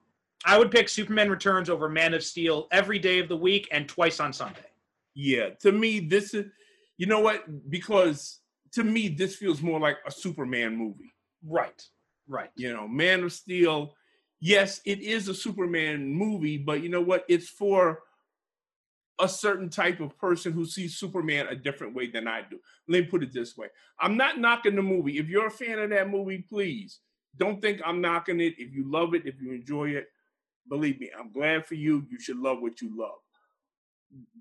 I 0.47 0.59
would 0.59 0.71
pick 0.71 0.91
Superman 0.91 1.31
Returns 1.31 1.71
over 1.71 1.89
Man 1.89 2.13
of 2.13 2.23
Steel 2.23 2.69
every 2.71 2.99
day 2.99 3.19
of 3.19 3.29
the 3.29 3.37
week 3.37 3.67
and 3.71 3.89
twice 3.89 4.21
on 4.21 4.31
Sunday. 4.35 4.67
Yeah, 5.15 5.51
to 5.61 5.73
me, 5.73 6.01
this 6.01 6.35
is, 6.35 6.51
you 6.99 7.07
know 7.07 7.21
what? 7.21 7.71
Because 7.71 8.41
to 8.75 8.85
me, 8.85 9.09
this 9.09 9.37
feels 9.37 9.63
more 9.63 9.81
like 9.81 9.99
a 10.07 10.11
Superman 10.11 10.77
movie. 10.77 11.15
Right. 11.47 11.83
Right. 12.29 12.51
You 12.57 12.73
know, 12.73 12.89
Man 12.89 13.23
of 13.25 13.33
Steel, 13.33 13.95
yes, 14.41 14.81
it 14.85 15.01
is 15.01 15.29
a 15.29 15.35
Superman 15.35 16.07
movie, 16.09 16.59
but 16.59 16.83
you 16.83 16.89
know 16.89 17.01
what? 17.01 17.25
It's 17.29 17.49
for 17.49 18.01
a 19.21 19.29
certain 19.29 19.69
type 19.71 20.01
of 20.01 20.19
person 20.19 20.53
who 20.53 20.65
sees 20.67 20.97
Superman 20.97 21.47
a 21.49 21.55
different 21.55 21.95
way 21.95 22.11
than 22.11 22.27
I 22.27 22.43
do. 22.43 22.59
Let 22.89 23.05
me 23.05 23.07
put 23.07 23.23
it 23.23 23.33
this 23.33 23.57
way 23.57 23.69
I'm 24.01 24.17
not 24.17 24.39
knocking 24.39 24.75
the 24.75 24.83
movie. 24.83 25.19
If 25.19 25.29
you're 25.29 25.47
a 25.47 25.51
fan 25.51 25.79
of 25.79 25.91
that 25.91 26.11
movie, 26.11 26.45
please 26.49 27.01
don't 27.37 27.61
think 27.61 27.81
I'm 27.85 28.01
knocking 28.01 28.41
it. 28.41 28.55
If 28.59 28.73
you 28.73 28.91
love 28.91 29.15
it, 29.15 29.27
if 29.27 29.41
you 29.41 29.53
enjoy 29.53 29.91
it, 29.91 30.07
believe 30.69 30.99
me, 30.99 31.11
I'm 31.17 31.33
glad 31.33 31.67
for 31.67 31.75
you. 31.75 32.07
You 32.11 32.19
should 32.19 32.39
love 32.39 32.61
what 32.61 32.81
you 32.81 32.97
love. 32.97 33.19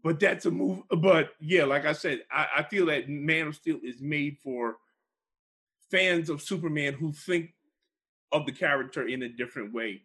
But 0.03 0.19
that's 0.19 0.45
a 0.45 0.51
move. 0.51 0.83
But 0.89 1.31
yeah, 1.39 1.63
like 1.63 1.85
I 1.85 1.93
said, 1.93 2.23
I, 2.31 2.47
I 2.57 2.63
feel 2.63 2.85
that 2.87 3.09
Man 3.09 3.47
of 3.47 3.55
Steel 3.55 3.79
is 3.83 4.01
made 4.01 4.37
for 4.43 4.77
fans 5.89 6.29
of 6.29 6.41
Superman 6.41 6.93
who 6.93 7.11
think 7.13 7.53
of 8.31 8.45
the 8.45 8.51
character 8.51 9.07
in 9.07 9.23
a 9.23 9.29
different 9.29 9.73
way 9.73 10.01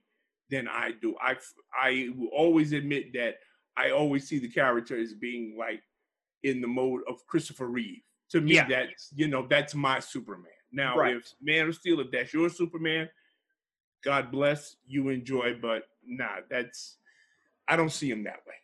than 0.51 0.69
I 0.69 0.93
do. 0.93 1.17
I 1.21 1.37
I 1.75 2.11
will 2.17 2.29
always 2.29 2.73
admit 2.73 3.13
that 3.15 3.37
I 3.77 3.91
always 3.91 4.29
see 4.29 4.39
the 4.39 4.49
character 4.49 4.99
as 4.99 5.15
being 5.15 5.57
like 5.59 5.83
in 6.43 6.61
the 6.61 6.69
mode 6.69 7.03
of 7.09 7.27
Christopher 7.27 7.67
Reeve. 7.67 8.03
To 8.31 8.41
me, 8.41 8.55
Yeah. 8.55 8.69
that's 8.69 9.11
you 9.15 9.29
know 9.29 9.47
that's 9.49 9.75
my 9.75 9.99
Superman. 10.01 10.53
Now, 10.71 10.97
Right. 10.99 11.17
if 11.17 11.33
Man 11.41 11.69
of 11.69 11.75
Steel, 11.75 12.01
if 12.01 12.11
that's 12.11 12.33
your 12.33 12.51
Superman, 12.51 13.09
God 14.05 14.31
bless 14.31 14.77
you 14.87 15.09
enjoy. 15.09 15.59
But 15.61 15.89
nah, 16.05 16.41
that's 16.49 16.99
I 17.67 17.77
don't 17.77 17.91
see 17.93 18.11
him 18.11 18.25
that 18.25 18.47
way. 18.47 18.55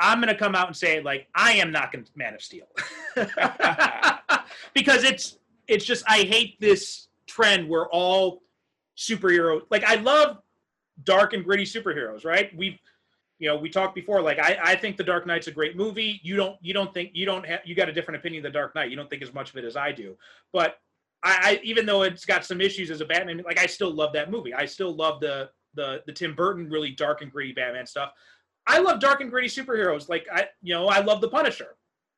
I'm 0.00 0.18
gonna 0.18 0.34
come 0.34 0.54
out 0.54 0.66
and 0.66 0.76
say 0.76 1.00
like 1.02 1.28
I 1.34 1.52
am 1.52 1.70
knocking 1.70 2.06
Man 2.16 2.34
of 2.34 2.42
Steel 2.42 2.66
because 4.74 5.04
it's 5.04 5.38
it's 5.68 5.84
just 5.84 6.04
I 6.08 6.22
hate 6.22 6.58
this 6.60 7.08
trend 7.26 7.68
where 7.68 7.86
all 7.88 8.42
superhero 8.96 9.60
like 9.70 9.84
I 9.84 9.96
love 9.96 10.38
dark 11.04 11.32
and 11.34 11.44
gritty 11.44 11.64
superheroes, 11.64 12.24
right? 12.24 12.50
We've 12.56 12.78
you 13.38 13.48
know 13.48 13.56
we 13.56 13.68
talked 13.68 13.94
before 13.94 14.22
like 14.22 14.38
I 14.38 14.58
I 14.62 14.74
think 14.74 14.96
The 14.96 15.04
Dark 15.04 15.26
Knight's 15.26 15.46
a 15.46 15.52
great 15.52 15.76
movie. 15.76 16.18
You 16.22 16.34
don't 16.36 16.56
you 16.62 16.72
don't 16.72 16.92
think 16.92 17.10
you 17.12 17.26
don't 17.26 17.46
have 17.46 17.60
you 17.64 17.74
got 17.74 17.88
a 17.88 17.92
different 17.92 18.18
opinion 18.20 18.44
of 18.44 18.52
The 18.52 18.58
Dark 18.58 18.74
Knight. 18.74 18.90
You 18.90 18.96
don't 18.96 19.08
think 19.10 19.22
as 19.22 19.34
much 19.34 19.50
of 19.50 19.56
it 19.56 19.64
as 19.64 19.76
I 19.76 19.92
do, 19.92 20.16
but 20.52 20.78
I, 21.22 21.38
I 21.42 21.60
even 21.62 21.84
though 21.86 22.02
it's 22.02 22.24
got 22.24 22.44
some 22.44 22.60
issues 22.60 22.90
as 22.90 23.00
a 23.00 23.04
Batman, 23.04 23.42
like 23.44 23.58
I 23.58 23.66
still 23.66 23.92
love 23.92 24.12
that 24.14 24.30
movie. 24.30 24.54
I 24.54 24.64
still 24.66 24.94
love 24.94 25.20
the 25.20 25.50
the 25.74 26.02
the 26.06 26.12
Tim 26.12 26.34
Burton 26.34 26.70
really 26.70 26.90
dark 26.90 27.22
and 27.22 27.30
gritty 27.30 27.52
Batman 27.52 27.86
stuff. 27.86 28.12
I 28.66 28.78
love 28.78 29.00
dark 29.00 29.20
and 29.20 29.30
gritty 29.30 29.48
superheroes. 29.48 30.08
Like 30.08 30.26
I, 30.32 30.46
you 30.62 30.74
know, 30.74 30.88
I 30.88 31.00
love 31.00 31.20
the 31.20 31.28
Punisher. 31.28 31.76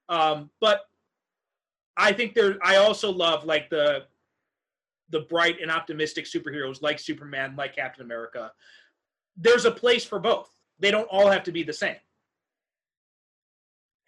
Um, 0.09 0.51
but 0.61 0.81
I 1.97 2.13
think 2.13 2.35
there. 2.35 2.59
I 2.63 2.77
also 2.77 3.11
love 3.11 3.45
like 3.45 3.71
the 3.71 4.05
the 5.11 5.21
bright 5.21 5.61
and 5.61 5.71
optimistic 5.71 6.25
superheroes 6.25 6.83
like 6.83 6.99
Superman, 6.99 7.55
like 7.57 7.77
Captain 7.77 8.05
America. 8.05 8.51
There's 9.37 9.67
a 9.67 9.71
place 9.71 10.05
for 10.05 10.19
both. 10.19 10.51
They 10.79 10.91
don't 10.91 11.09
all 11.11 11.31
have 11.31 11.45
to 11.45 11.53
be 11.53 11.63
the 11.63 11.73
same. 11.73 11.97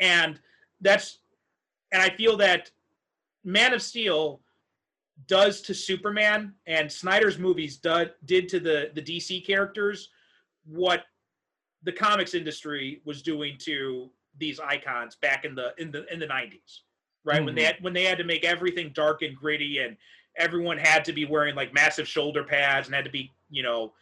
And 0.00 0.40
that's 0.80 1.18
and 1.92 2.02
I 2.02 2.10
feel 2.10 2.36
that 2.38 2.70
Man 3.44 3.72
of 3.72 3.82
Steel 3.82 4.40
does 5.28 5.60
to 5.62 5.74
Superman 5.74 6.54
and 6.66 6.90
Snyder's 6.90 7.38
movies 7.38 7.76
did, 7.76 8.12
did 8.24 8.48
to 8.48 8.60
the 8.60 8.90
the 8.94 9.02
DC 9.02 9.46
characters 9.46 10.08
what 10.66 11.04
the 11.84 11.92
comics 11.92 12.34
industry 12.34 13.00
was 13.04 13.22
doing 13.22 13.56
to 13.58 14.10
these 14.38 14.58
icons 14.58 15.16
back 15.16 15.44
in 15.44 15.54
the 15.54 15.72
in 15.78 15.90
the 15.90 16.12
in 16.12 16.18
the 16.18 16.26
90s 16.26 16.80
right? 17.24 17.44
When 17.44 17.54
they 17.54 17.64
had 17.64 17.76
when 17.80 17.92
they 17.92 18.04
had 18.04 18.18
to 18.18 18.24
make 18.24 18.44
everything 18.44 18.92
dark 18.94 19.22
and 19.22 19.36
gritty 19.36 19.78
and 19.78 19.96
everyone 20.36 20.78
had 20.78 21.04
to 21.06 21.12
be 21.12 21.24
wearing 21.24 21.54
like 21.54 21.72
massive 21.72 22.06
shoulder 22.06 22.44
pads 22.44 22.86
and 22.86 22.94
had 22.94 23.04
to 23.04 23.10
be 23.10 23.32
you 23.50 23.62
know 23.62 23.92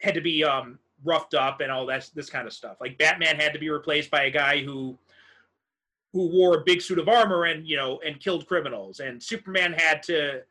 had 0.00 0.14
to 0.14 0.20
be 0.20 0.44
um 0.44 0.78
roughed 1.04 1.34
up 1.34 1.60
and 1.60 1.70
all 1.70 1.86
that 1.86 2.08
this 2.14 2.30
kind 2.30 2.46
of 2.46 2.52
stuff. 2.52 2.76
Like 2.80 2.98
batman 2.98 3.36
had 3.36 3.52
to 3.52 3.58
be 3.58 3.70
replaced 3.70 4.10
by 4.10 4.24
a 4.24 4.30
guy 4.30 4.62
who 4.62 4.98
who 6.12 6.28
wore 6.28 6.58
a 6.58 6.64
big 6.64 6.80
suit 6.80 6.98
of 6.98 7.08
armor 7.08 7.44
and 7.44 7.66
you 7.66 7.76
know 7.76 8.00
and 8.04 8.20
killed 8.20 8.46
criminals. 8.46 9.00
And 9.00 9.22
superman 9.22 9.72
had 9.72 10.02
to 10.04 10.42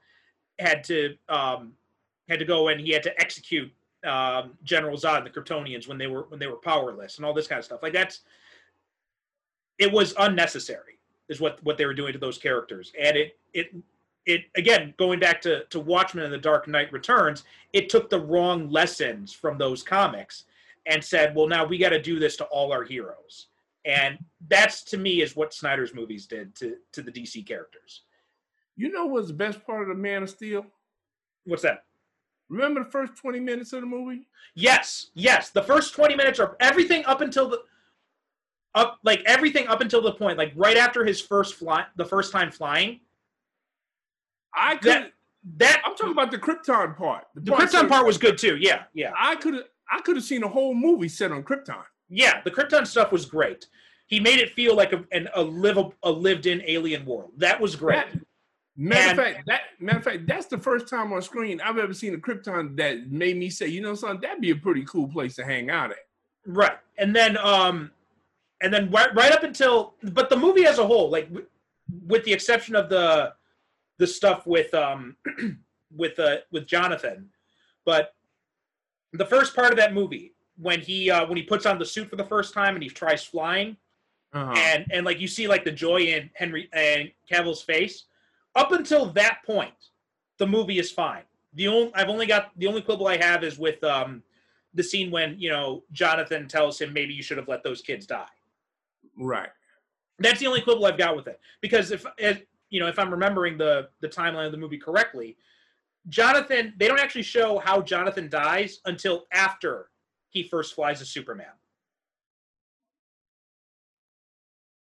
had 0.59 0.83
to 0.85 1.15
um, 1.29 1.73
had 2.27 2.39
to 2.39 2.45
go 2.45 2.69
and 2.69 2.81
he 2.81 2.91
had 2.91 3.03
to 3.03 3.21
execute 3.21 3.71
um, 4.05 4.53
General 4.63 4.97
Zod 4.97 5.17
and 5.17 5.25
the 5.25 5.29
Kryptonians 5.29 5.87
when 5.87 5.97
they 5.97 6.07
were 6.07 6.23
when 6.29 6.39
they 6.39 6.47
were 6.47 6.55
powerless 6.57 7.17
and 7.17 7.25
all 7.25 7.33
this 7.33 7.47
kind 7.47 7.59
of 7.59 7.65
stuff. 7.65 7.83
Like 7.83 7.93
that's 7.93 8.21
it 9.77 9.91
was 9.91 10.13
unnecessary 10.19 10.99
is 11.29 11.41
what 11.41 11.63
what 11.63 11.77
they 11.77 11.85
were 11.85 11.93
doing 11.93 12.13
to 12.13 12.19
those 12.19 12.37
characters 12.37 12.93
and 12.99 13.17
it 13.17 13.37
it 13.53 13.75
it 14.25 14.41
again 14.55 14.93
going 14.97 15.19
back 15.19 15.41
to 15.41 15.65
to 15.65 15.79
watchmen 15.79 16.23
and 16.25 16.33
the 16.33 16.37
dark 16.37 16.67
knight 16.67 16.91
returns 16.91 17.43
it 17.73 17.89
took 17.89 18.09
the 18.09 18.19
wrong 18.19 18.69
lessons 18.69 19.33
from 19.33 19.57
those 19.57 19.83
comics 19.83 20.45
and 20.85 21.03
said 21.03 21.35
well 21.35 21.47
now 21.47 21.65
we 21.65 21.77
got 21.77 21.89
to 21.89 22.01
do 22.01 22.19
this 22.19 22.35
to 22.35 22.45
all 22.45 22.71
our 22.71 22.83
heroes 22.83 23.47
and 23.85 24.17
that's 24.47 24.83
to 24.83 24.97
me 24.97 25.21
is 25.21 25.35
what 25.35 25.53
snyder's 25.53 25.93
movies 25.93 26.25
did 26.25 26.55
to 26.55 26.77
to 26.91 27.01
the 27.01 27.11
dc 27.11 27.45
characters 27.45 28.01
You 28.75 28.91
know 28.91 29.05
what's 29.05 29.27
the 29.27 29.33
best 29.33 29.65
part 29.65 29.81
of 29.83 29.87
the 29.89 29.95
Man 29.95 30.23
of 30.23 30.29
Steel? 30.29 30.65
what's 31.45 31.63
that 31.63 31.85
Remember 32.49 32.83
the 32.83 32.89
first 32.89 33.15
20 33.17 33.39
minutes 33.39 33.73
of 33.73 33.81
the 33.81 33.87
movie? 33.87 34.27
yes 34.57 35.07
yes 35.15 35.49
the 35.49 35.61
first 35.61 35.93
20 35.93 36.15
minutes 36.15 36.39
are 36.39 36.55
everything 36.61 37.03
up 37.05 37.19
until 37.21 37.49
the 37.49 37.61
up 38.73 38.99
like 39.03 39.21
everything 39.25 39.67
up 39.67 39.81
until 39.81 40.01
the 40.01 40.13
point 40.13 40.37
like 40.37 40.53
right 40.55 40.77
after 40.77 41.03
his 41.03 41.19
first 41.19 41.55
fly 41.55 41.83
the 41.97 42.05
first 42.05 42.31
time 42.31 42.49
flying 42.51 42.99
I 44.53 44.75
could 44.77 44.91
that 44.91 45.11
that 45.57 45.81
I'm 45.85 45.95
talking 45.95 46.13
about 46.13 46.31
the 46.31 46.37
Krypton 46.37 46.95
part. 46.97 47.25
the 47.35 47.51
part 47.51 47.69
krypton 47.69 47.89
part 47.89 48.05
was 48.05 48.17
good 48.17 48.37
too 48.37 48.55
yeah 48.57 48.83
yeah 48.93 49.11
I 49.19 49.35
could 49.35 49.55
have 49.55 49.63
I 49.91 50.01
could 50.01 50.15
have 50.15 50.25
seen 50.25 50.43
a 50.43 50.47
whole 50.47 50.73
movie 50.73 51.09
set 51.09 51.31
on 51.31 51.43
Krypton. 51.43 51.83
Yeah, 52.09 52.41
the 52.43 52.49
Krypton 52.51 52.87
stuff 52.87 53.11
was 53.11 53.25
great. 53.25 53.67
He 54.07 54.19
made 54.19 54.39
it 54.39 54.51
feel 54.53 54.75
like 54.75 54.93
a 54.93 55.03
an, 55.11 55.29
a 55.35 55.41
live 55.43 55.77
a 56.03 56.11
lived-in 56.11 56.63
alien 56.65 57.05
world. 57.05 57.31
That 57.37 57.59
was 57.61 57.75
great. 57.75 57.97
That- 58.11 58.21
matter 58.77 59.09
And- 59.09 59.19
of 59.19 59.25
fact, 59.25 59.47
that 59.47 59.61
matter 59.79 59.97
of 59.99 60.03
fact, 60.03 60.27
that's 60.27 60.47
the 60.47 60.57
first 60.57 60.87
time 60.87 61.13
on 61.13 61.21
screen 61.21 61.61
I've 61.61 61.77
ever 61.77 61.93
seen 61.93 62.13
a 62.13 62.17
Krypton 62.17 62.75
that 62.77 63.09
made 63.11 63.37
me 63.37 63.49
say, 63.49 63.67
you 63.67 63.81
know, 63.81 63.95
son, 63.95 64.19
that'd 64.21 64.41
be 64.41 64.51
a 64.51 64.55
pretty 64.55 64.83
cool 64.85 65.07
place 65.07 65.35
to 65.35 65.45
hang 65.45 65.69
out 65.69 65.91
at. 65.91 65.97
Right, 66.45 66.77
and 66.97 67.15
then 67.15 67.37
um, 67.37 67.91
and 68.61 68.73
then 68.73 68.89
right, 68.91 69.13
right 69.15 69.31
up 69.31 69.43
until, 69.43 69.95
but 70.03 70.29
the 70.29 70.35
movie 70.37 70.65
as 70.65 70.77
a 70.79 70.85
whole, 70.85 71.09
like 71.09 71.27
w- 71.29 71.47
with 72.07 72.23
the 72.25 72.33
exception 72.33 72.75
of 72.75 72.89
the 72.89 73.33
the 73.97 74.05
stuff 74.07 74.45
with 74.45 74.73
um 74.73 75.15
with 75.95 76.19
uh 76.19 76.37
with 76.51 76.67
Jonathan, 76.67 77.29
but 77.85 78.13
the 79.13 79.25
first 79.25 79.55
part 79.55 79.71
of 79.71 79.77
that 79.77 79.93
movie 79.93 80.33
when 80.57 80.79
he 80.81 81.09
uh 81.09 81.25
when 81.25 81.37
he 81.37 81.43
puts 81.43 81.65
on 81.65 81.79
the 81.79 81.85
suit 81.85 82.09
for 82.09 82.15
the 82.17 82.23
first 82.25 82.53
time 82.53 82.75
and 82.75 82.83
he 82.83 82.89
tries 82.89 83.23
flying 83.23 83.77
Uh-huh. 84.33 84.53
and 84.57 84.85
and 84.91 85.05
like 85.05 85.19
you 85.19 85.27
see 85.27 85.47
like 85.47 85.63
the 85.63 85.71
joy 85.71 86.01
in 86.01 86.29
Henry 86.33 86.69
and 86.73 87.11
Cavill's 87.31 87.61
face. 87.61 88.05
Up 88.55 88.71
until 88.71 89.07
that 89.07 89.39
point, 89.45 89.73
the 90.37 90.47
movie 90.47 90.79
is 90.79 90.91
fine. 90.91 91.23
The 91.53 91.67
only 91.67 91.91
I've 91.95 92.09
only 92.09 92.25
got 92.25 92.51
the 92.57 92.67
only 92.67 92.81
quibble 92.81 93.07
I 93.07 93.17
have 93.17 93.43
is 93.43 93.57
with 93.57 93.83
um 93.83 94.23
the 94.73 94.83
scene 94.83 95.09
when 95.11 95.37
you 95.39 95.49
know 95.49 95.83
Jonathan 95.91 96.47
tells 96.47 96.79
him 96.79 96.93
maybe 96.93 97.13
you 97.13 97.23
should 97.23 97.37
have 97.37 97.47
let 97.47 97.63
those 97.63 97.81
kids 97.81 98.05
die. 98.05 98.27
right. 99.17 99.49
That's 100.19 100.39
the 100.39 100.47
only 100.47 100.61
quibble 100.61 100.85
I've 100.85 100.97
got 100.97 101.15
with 101.15 101.27
it 101.27 101.39
because 101.61 101.91
if, 101.91 102.05
if 102.17 102.43
you 102.69 102.79
know 102.79 102.87
if 102.87 102.97
I'm 102.99 103.11
remembering 103.11 103.57
the 103.57 103.89
the 104.01 104.07
timeline 104.07 104.45
of 104.45 104.51
the 104.51 104.57
movie 104.57 104.77
correctly, 104.77 105.37
Jonathan 106.09 106.73
they 106.77 106.87
don't 106.87 106.99
actually 106.99 107.23
show 107.23 107.59
how 107.59 107.81
Jonathan 107.81 108.29
dies 108.29 108.79
until 108.85 109.25
after 109.33 109.89
he 110.29 110.43
first 110.43 110.73
flies 110.73 111.01
as 111.01 111.09
Superman. 111.09 111.47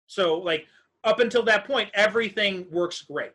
So 0.06 0.38
like 0.38 0.66
up 1.04 1.20
until 1.20 1.42
that 1.44 1.66
point, 1.66 1.90
everything 1.94 2.66
works 2.70 3.02
great. 3.02 3.32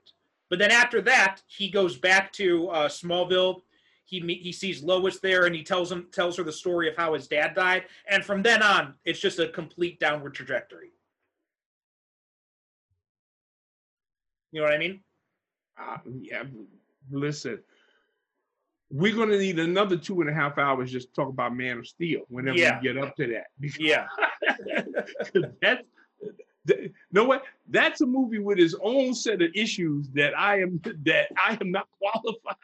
But 0.50 0.60
then 0.60 0.72
after 0.72 1.02
that, 1.02 1.42
he 1.48 1.70
goes 1.70 1.98
back 1.98 2.32
to 2.34 2.70
uh, 2.70 2.88
Smallville. 2.88 3.62
He 4.06 4.20
he 4.42 4.52
sees 4.54 4.82
Lois 4.82 5.20
there, 5.20 5.46
and 5.46 5.54
he 5.56 5.64
tells 5.64 5.92
him 5.92 6.08
tells 6.14 6.38
her 6.38 6.44
the 6.44 6.52
story 6.54 6.88
of 6.88 6.96
how 6.96 7.14
his 7.14 7.28
dad 7.28 7.54
died. 7.56 7.84
And 8.10 8.24
from 8.24 8.42
then 8.42 8.64
on, 8.64 8.94
it's 9.04 9.20
just 9.20 9.40
a 9.40 9.50
complete 9.50 10.00
downward 10.00 10.34
trajectory. 10.34 10.92
You 14.52 14.62
know 14.62 14.68
what 14.68 14.74
I 14.76 14.78
mean? 14.78 15.02
Uh, 15.78 15.98
yeah, 16.22 16.44
listen, 17.12 17.60
we're 18.90 19.16
gonna 19.16 19.38
need 19.38 19.60
another 19.60 19.98
two 19.98 20.22
and 20.22 20.30
a 20.30 20.34
half 20.34 20.58
hours 20.58 20.90
just 20.92 21.10
to 21.10 21.14
talk 21.14 21.28
about 21.30 21.56
Man 21.56 21.80
of 21.80 21.88
Steel 21.88 22.22
whenever 22.30 22.58
Yeah. 22.58 22.80
we 22.80 22.88
get 22.88 22.98
up 22.98 23.16
to 23.18 23.28
that. 23.28 23.48
Because 23.60 23.78
Yeah. 23.82 24.08
that's 25.62 25.84
th- 26.68 26.92
know 27.12 27.24
what? 27.24 27.44
That's 27.70 28.02
a 28.02 28.06
movie 28.06 28.40
with 28.40 28.60
its 28.60 28.76
own 28.82 29.14
set 29.14 29.42
of 29.42 29.50
issues 29.56 30.10
that 30.14 30.38
I 30.38 30.62
am 30.62 30.82
that 31.06 31.28
I 31.38 31.58
am 31.60 31.72
not 31.72 31.88
qualified 32.00 32.56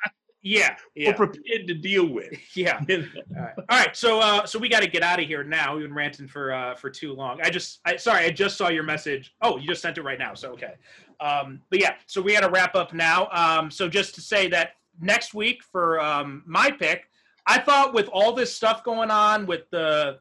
Yeah. 0.42 0.76
Yeah. 0.96 1.12
or 1.12 1.14
prepared 1.14 1.68
to 1.68 1.74
deal 1.74 2.08
with. 2.08 2.34
Yeah. 2.56 2.80
All 2.90 2.98
right. 3.36 3.54
All 3.58 3.78
right. 3.80 3.96
So 3.96 4.20
uh 4.20 4.46
so 4.46 4.60
we 4.60 4.70
got 4.70 4.82
to 4.82 4.88
get 4.88 5.02
out 5.04 5.20
of 5.20 5.26
here 5.28 5.44
now. 5.44 5.76
We've 5.76 5.86
been 5.86 5.94
ranting 5.94 6.28
for 6.28 6.54
uh 6.54 6.76
for 6.76 6.90
too 6.90 7.14
long. 7.14 7.40
I 7.42 7.50
just 7.50 7.80
I 7.86 7.96
sorry, 7.96 8.26
I 8.26 8.30
just 8.30 8.58
saw 8.58 8.70
your 8.70 8.84
message. 8.84 9.34
Oh, 9.42 9.58
you 9.58 9.68
just 9.68 9.82
sent 9.82 9.98
it 9.98 10.04
right 10.04 10.20
now. 10.20 10.34
So 10.34 10.52
okay. 10.52 10.74
Um 11.20 11.62
but 11.70 11.80
yeah, 11.80 11.96
so 12.06 12.22
we 12.22 12.34
got 12.34 12.42
to 12.42 12.50
wrap 12.50 12.76
up 12.76 12.94
now. 12.94 13.28
Um 13.32 13.72
so 13.72 13.88
just 13.90 14.14
to 14.16 14.22
say 14.22 14.48
that 14.50 14.72
next 15.02 15.34
week 15.34 15.64
for 15.64 16.00
um 16.02 16.44
my 16.46 16.70
pick, 16.72 17.10
I 17.48 17.60
thought 17.60 17.94
with 17.94 18.08
all 18.10 18.34
this 18.34 18.54
stuff 18.56 18.84
going 18.84 19.10
on 19.12 19.46
with 19.46 19.70
the 19.72 20.20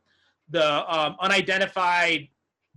the 0.50 0.92
um 0.92 1.16
unidentified 1.20 2.28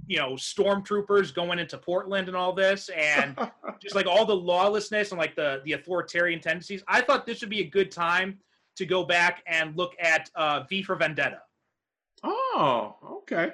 you 0.08 0.18
know 0.18 0.32
stormtroopers 0.34 1.34
going 1.34 1.60
into 1.60 1.78
Portland 1.78 2.28
and 2.28 2.38
all 2.38 2.54
this 2.54 2.90
and 2.90 3.38
just 3.82 3.96
like 3.96 4.06
all 4.06 4.26
the 4.26 4.36
lawlessness 4.36 5.12
and 5.12 5.20
like 5.20 5.36
the 5.36 5.62
the 5.66 5.74
authoritarian 5.74 6.40
tendencies. 6.40 6.84
I 6.88 7.02
thought 7.02 7.26
this 7.26 7.42
would 7.42 7.50
be 7.50 7.62
a 7.62 7.68
good 7.70 7.92
time 7.92 8.40
to 8.78 8.86
go 8.86 9.04
back 9.06 9.42
and 9.48 9.76
look 9.78 9.94
at 10.00 10.30
uh, 10.36 10.64
V 10.70 10.84
for 10.84 10.96
Vendetta. 10.96 11.42
Oh, 12.24 12.96
okay. 13.22 13.54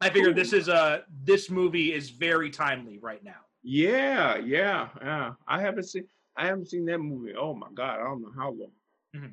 I 0.00 0.08
figure 0.10 0.32
this 0.32 0.52
is 0.52 0.68
a 0.68 1.04
this 1.24 1.50
movie 1.50 1.92
is 1.92 2.10
very 2.10 2.50
timely 2.50 2.98
right 2.98 3.22
now. 3.22 3.40
Yeah, 3.62 4.36
yeah, 4.38 4.88
yeah. 5.02 5.32
I 5.46 5.60
haven't 5.60 5.84
seen 5.84 6.04
I 6.36 6.46
haven't 6.46 6.68
seen 6.70 6.86
that 6.86 6.98
movie. 6.98 7.34
Oh 7.38 7.54
my 7.54 7.68
god, 7.74 8.00
I 8.00 8.04
don't 8.04 8.22
know 8.22 8.32
how 8.34 8.50
long. 8.50 8.72
Mhm. 9.14 9.32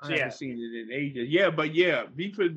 I 0.00 0.06
So, 0.06 0.12
haven't 0.12 0.18
yeah. 0.18 0.28
seen 0.30 0.50
it 0.52 0.82
in 0.82 0.92
ages. 0.92 1.28
Yeah, 1.28 1.50
but 1.50 1.74
yeah, 1.74 2.04
V 2.14 2.30
for 2.32 2.48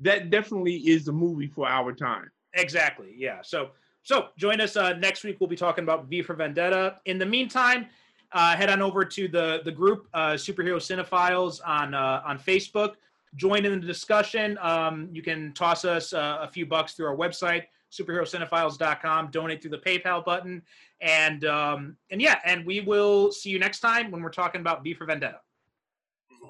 that 0.00 0.30
definitely 0.30 0.76
is 0.76 1.06
a 1.08 1.12
movie 1.12 1.48
for 1.48 1.68
our 1.68 1.92
time. 1.92 2.30
Exactly. 2.54 3.14
Yeah. 3.16 3.40
So 3.42 3.70
so 4.02 4.28
join 4.38 4.60
us 4.60 4.76
uh, 4.76 4.94
next 4.94 5.24
week. 5.24 5.36
We'll 5.40 5.48
be 5.48 5.56
talking 5.56 5.84
about 5.84 6.06
V 6.06 6.22
for 6.22 6.34
Vendetta. 6.34 6.96
In 7.04 7.18
the 7.18 7.26
meantime, 7.26 7.86
uh, 8.32 8.56
head 8.56 8.70
on 8.70 8.82
over 8.82 9.04
to 9.04 9.28
the 9.28 9.60
the 9.64 9.72
group 9.72 10.08
uh, 10.14 10.32
Superhero 10.32 10.76
Cinephiles 10.76 11.60
on 11.66 11.94
uh, 11.94 12.22
on 12.24 12.38
Facebook. 12.38 12.94
Join 13.36 13.66
in 13.66 13.80
the 13.80 13.86
discussion. 13.86 14.58
Um, 14.62 15.08
you 15.12 15.22
can 15.22 15.52
toss 15.52 15.84
us 15.84 16.12
uh, 16.12 16.38
a 16.40 16.48
few 16.48 16.64
bucks 16.64 16.94
through 16.94 17.06
our 17.06 17.16
website 17.16 17.64
superherocinephiles.com. 17.90 19.30
Donate 19.30 19.62
through 19.62 19.70
the 19.70 19.78
PayPal 19.78 20.24
button, 20.24 20.62
and 21.00 21.44
um, 21.44 21.96
and 22.10 22.20
yeah, 22.20 22.38
and 22.44 22.64
we 22.66 22.80
will 22.80 23.32
see 23.32 23.50
you 23.50 23.58
next 23.58 23.80
time 23.80 24.10
when 24.10 24.22
we're 24.22 24.30
talking 24.30 24.60
about 24.60 24.82
V 24.82 24.94
for 24.94 25.06
Vendetta. 25.06 25.40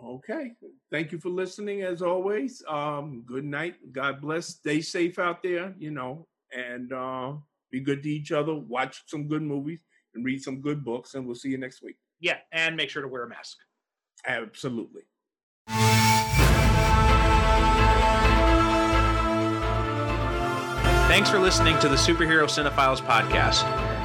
Okay. 0.05 0.52
Thank 0.91 1.12
you 1.12 1.18
for 1.18 1.28
listening 1.28 1.83
as 1.83 2.02
always. 2.02 2.62
Um, 2.68 3.23
good 3.27 3.44
night. 3.44 3.77
God 3.93 4.20
bless. 4.20 4.47
Stay 4.47 4.81
safe 4.81 5.18
out 5.18 5.43
there, 5.43 5.75
you 5.78 5.91
know, 5.91 6.27
and 6.52 6.93
uh, 6.93 7.35
be 7.70 7.81
good 7.81 8.02
to 8.02 8.09
each 8.09 8.33
other. 8.33 8.55
Watch 8.55 9.02
some 9.07 9.28
good 9.28 9.43
movies 9.43 9.85
and 10.15 10.25
read 10.25 10.43
some 10.43 10.60
good 10.60 10.85
books, 10.85 11.15
and 11.15 11.27
we'll 11.27 11.35
see 11.35 11.51
you 11.51 11.59
next 11.59 11.83
week. 11.83 11.97
Yeah, 12.20 12.39
and 12.52 12.77
make 12.77 12.91
sure 12.91 13.02
to 13.02 13.09
wear 13.09 13.25
a 13.25 13.28
mask. 13.28 13.59
Absolutely. 14.27 15.02
Thanks 21.09 21.31
for 21.31 21.39
listening 21.39 21.78
to 21.81 21.89
the 21.89 21.97
Superhero 21.97 22.47
Cinephiles 22.47 23.01
podcast. 23.01 23.65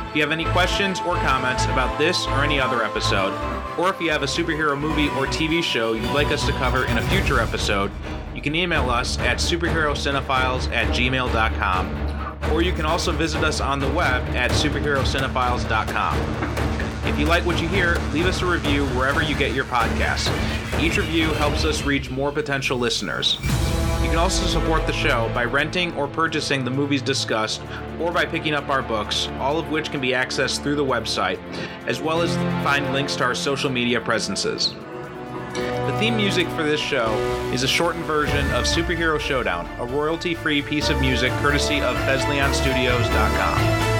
If 0.09 0.15
you 0.15 0.21
have 0.21 0.31
any 0.31 0.45
questions 0.45 0.99
or 1.01 1.15
comments 1.17 1.65
about 1.65 1.97
this 1.99 2.25
or 2.27 2.43
any 2.43 2.59
other 2.59 2.83
episode, 2.83 3.33
or 3.77 3.89
if 3.89 3.99
you 3.99 4.11
have 4.11 4.23
a 4.23 4.27
superhero 4.27 4.79
movie 4.79 5.09
or 5.09 5.25
TV 5.27 5.63
show 5.63 5.93
you'd 5.93 6.11
like 6.11 6.27
us 6.27 6.45
to 6.45 6.51
cover 6.53 6.85
in 6.85 6.97
a 6.97 7.01
future 7.09 7.39
episode, 7.39 7.91
you 8.35 8.41
can 8.41 8.55
email 8.55 8.89
us 8.89 9.17
at 9.19 9.37
superherocinephiles 9.37 10.71
at 10.71 10.87
gmail.com, 10.87 12.51
or 12.51 12.61
you 12.61 12.71
can 12.71 12.85
also 12.85 13.11
visit 13.11 13.43
us 13.43 13.61
on 13.61 13.79
the 13.79 13.89
web 13.89 14.23
at 14.35 14.51
superherocinephiles.com. 14.51 16.63
If 17.07 17.19
you 17.19 17.25
like 17.25 17.45
what 17.45 17.61
you 17.61 17.67
hear, 17.67 17.95
leave 18.11 18.25
us 18.25 18.41
a 18.41 18.45
review 18.45 18.85
wherever 18.87 19.21
you 19.21 19.35
get 19.35 19.53
your 19.53 19.65
podcasts. 19.65 20.29
Each 20.79 20.97
review 20.97 21.27
helps 21.33 21.65
us 21.65 21.83
reach 21.83 22.09
more 22.09 22.31
potential 22.31 22.77
listeners. 22.77 23.37
You 24.03 24.09
can 24.09 24.19
also 24.19 24.45
support 24.45 24.85
the 24.85 24.93
show 24.93 25.31
by 25.33 25.45
renting 25.45 25.95
or 25.95 26.07
purchasing 26.07 26.65
the 26.65 26.71
movies 26.71 27.01
discussed, 27.01 27.61
or 27.99 28.11
by 28.11 28.25
picking 28.25 28.53
up 28.53 28.67
our 28.69 28.81
books, 28.81 29.29
all 29.39 29.57
of 29.57 29.71
which 29.71 29.91
can 29.91 30.01
be 30.01 30.09
accessed 30.09 30.61
through 30.61 30.75
the 30.75 30.85
website, 30.85 31.39
as 31.87 32.01
well 32.01 32.21
as 32.21 32.35
find 32.63 32.91
links 32.91 33.15
to 33.15 33.23
our 33.23 33.33
social 33.33 33.69
media 33.69 34.01
presences. 34.01 34.75
The 35.53 35.95
theme 35.99 36.17
music 36.17 36.47
for 36.49 36.63
this 36.63 36.81
show 36.81 37.13
is 37.53 37.63
a 37.63 37.67
shortened 37.67 38.05
version 38.05 38.45
of 38.51 38.65
Superhero 38.65 39.19
Showdown, 39.19 39.69
a 39.79 39.85
royalty 39.85 40.33
free 40.33 40.61
piece 40.61 40.89
of 40.89 40.99
music 40.99 41.31
courtesy 41.33 41.79
of 41.79 41.95
FesliyanStudios.com. 41.95 43.92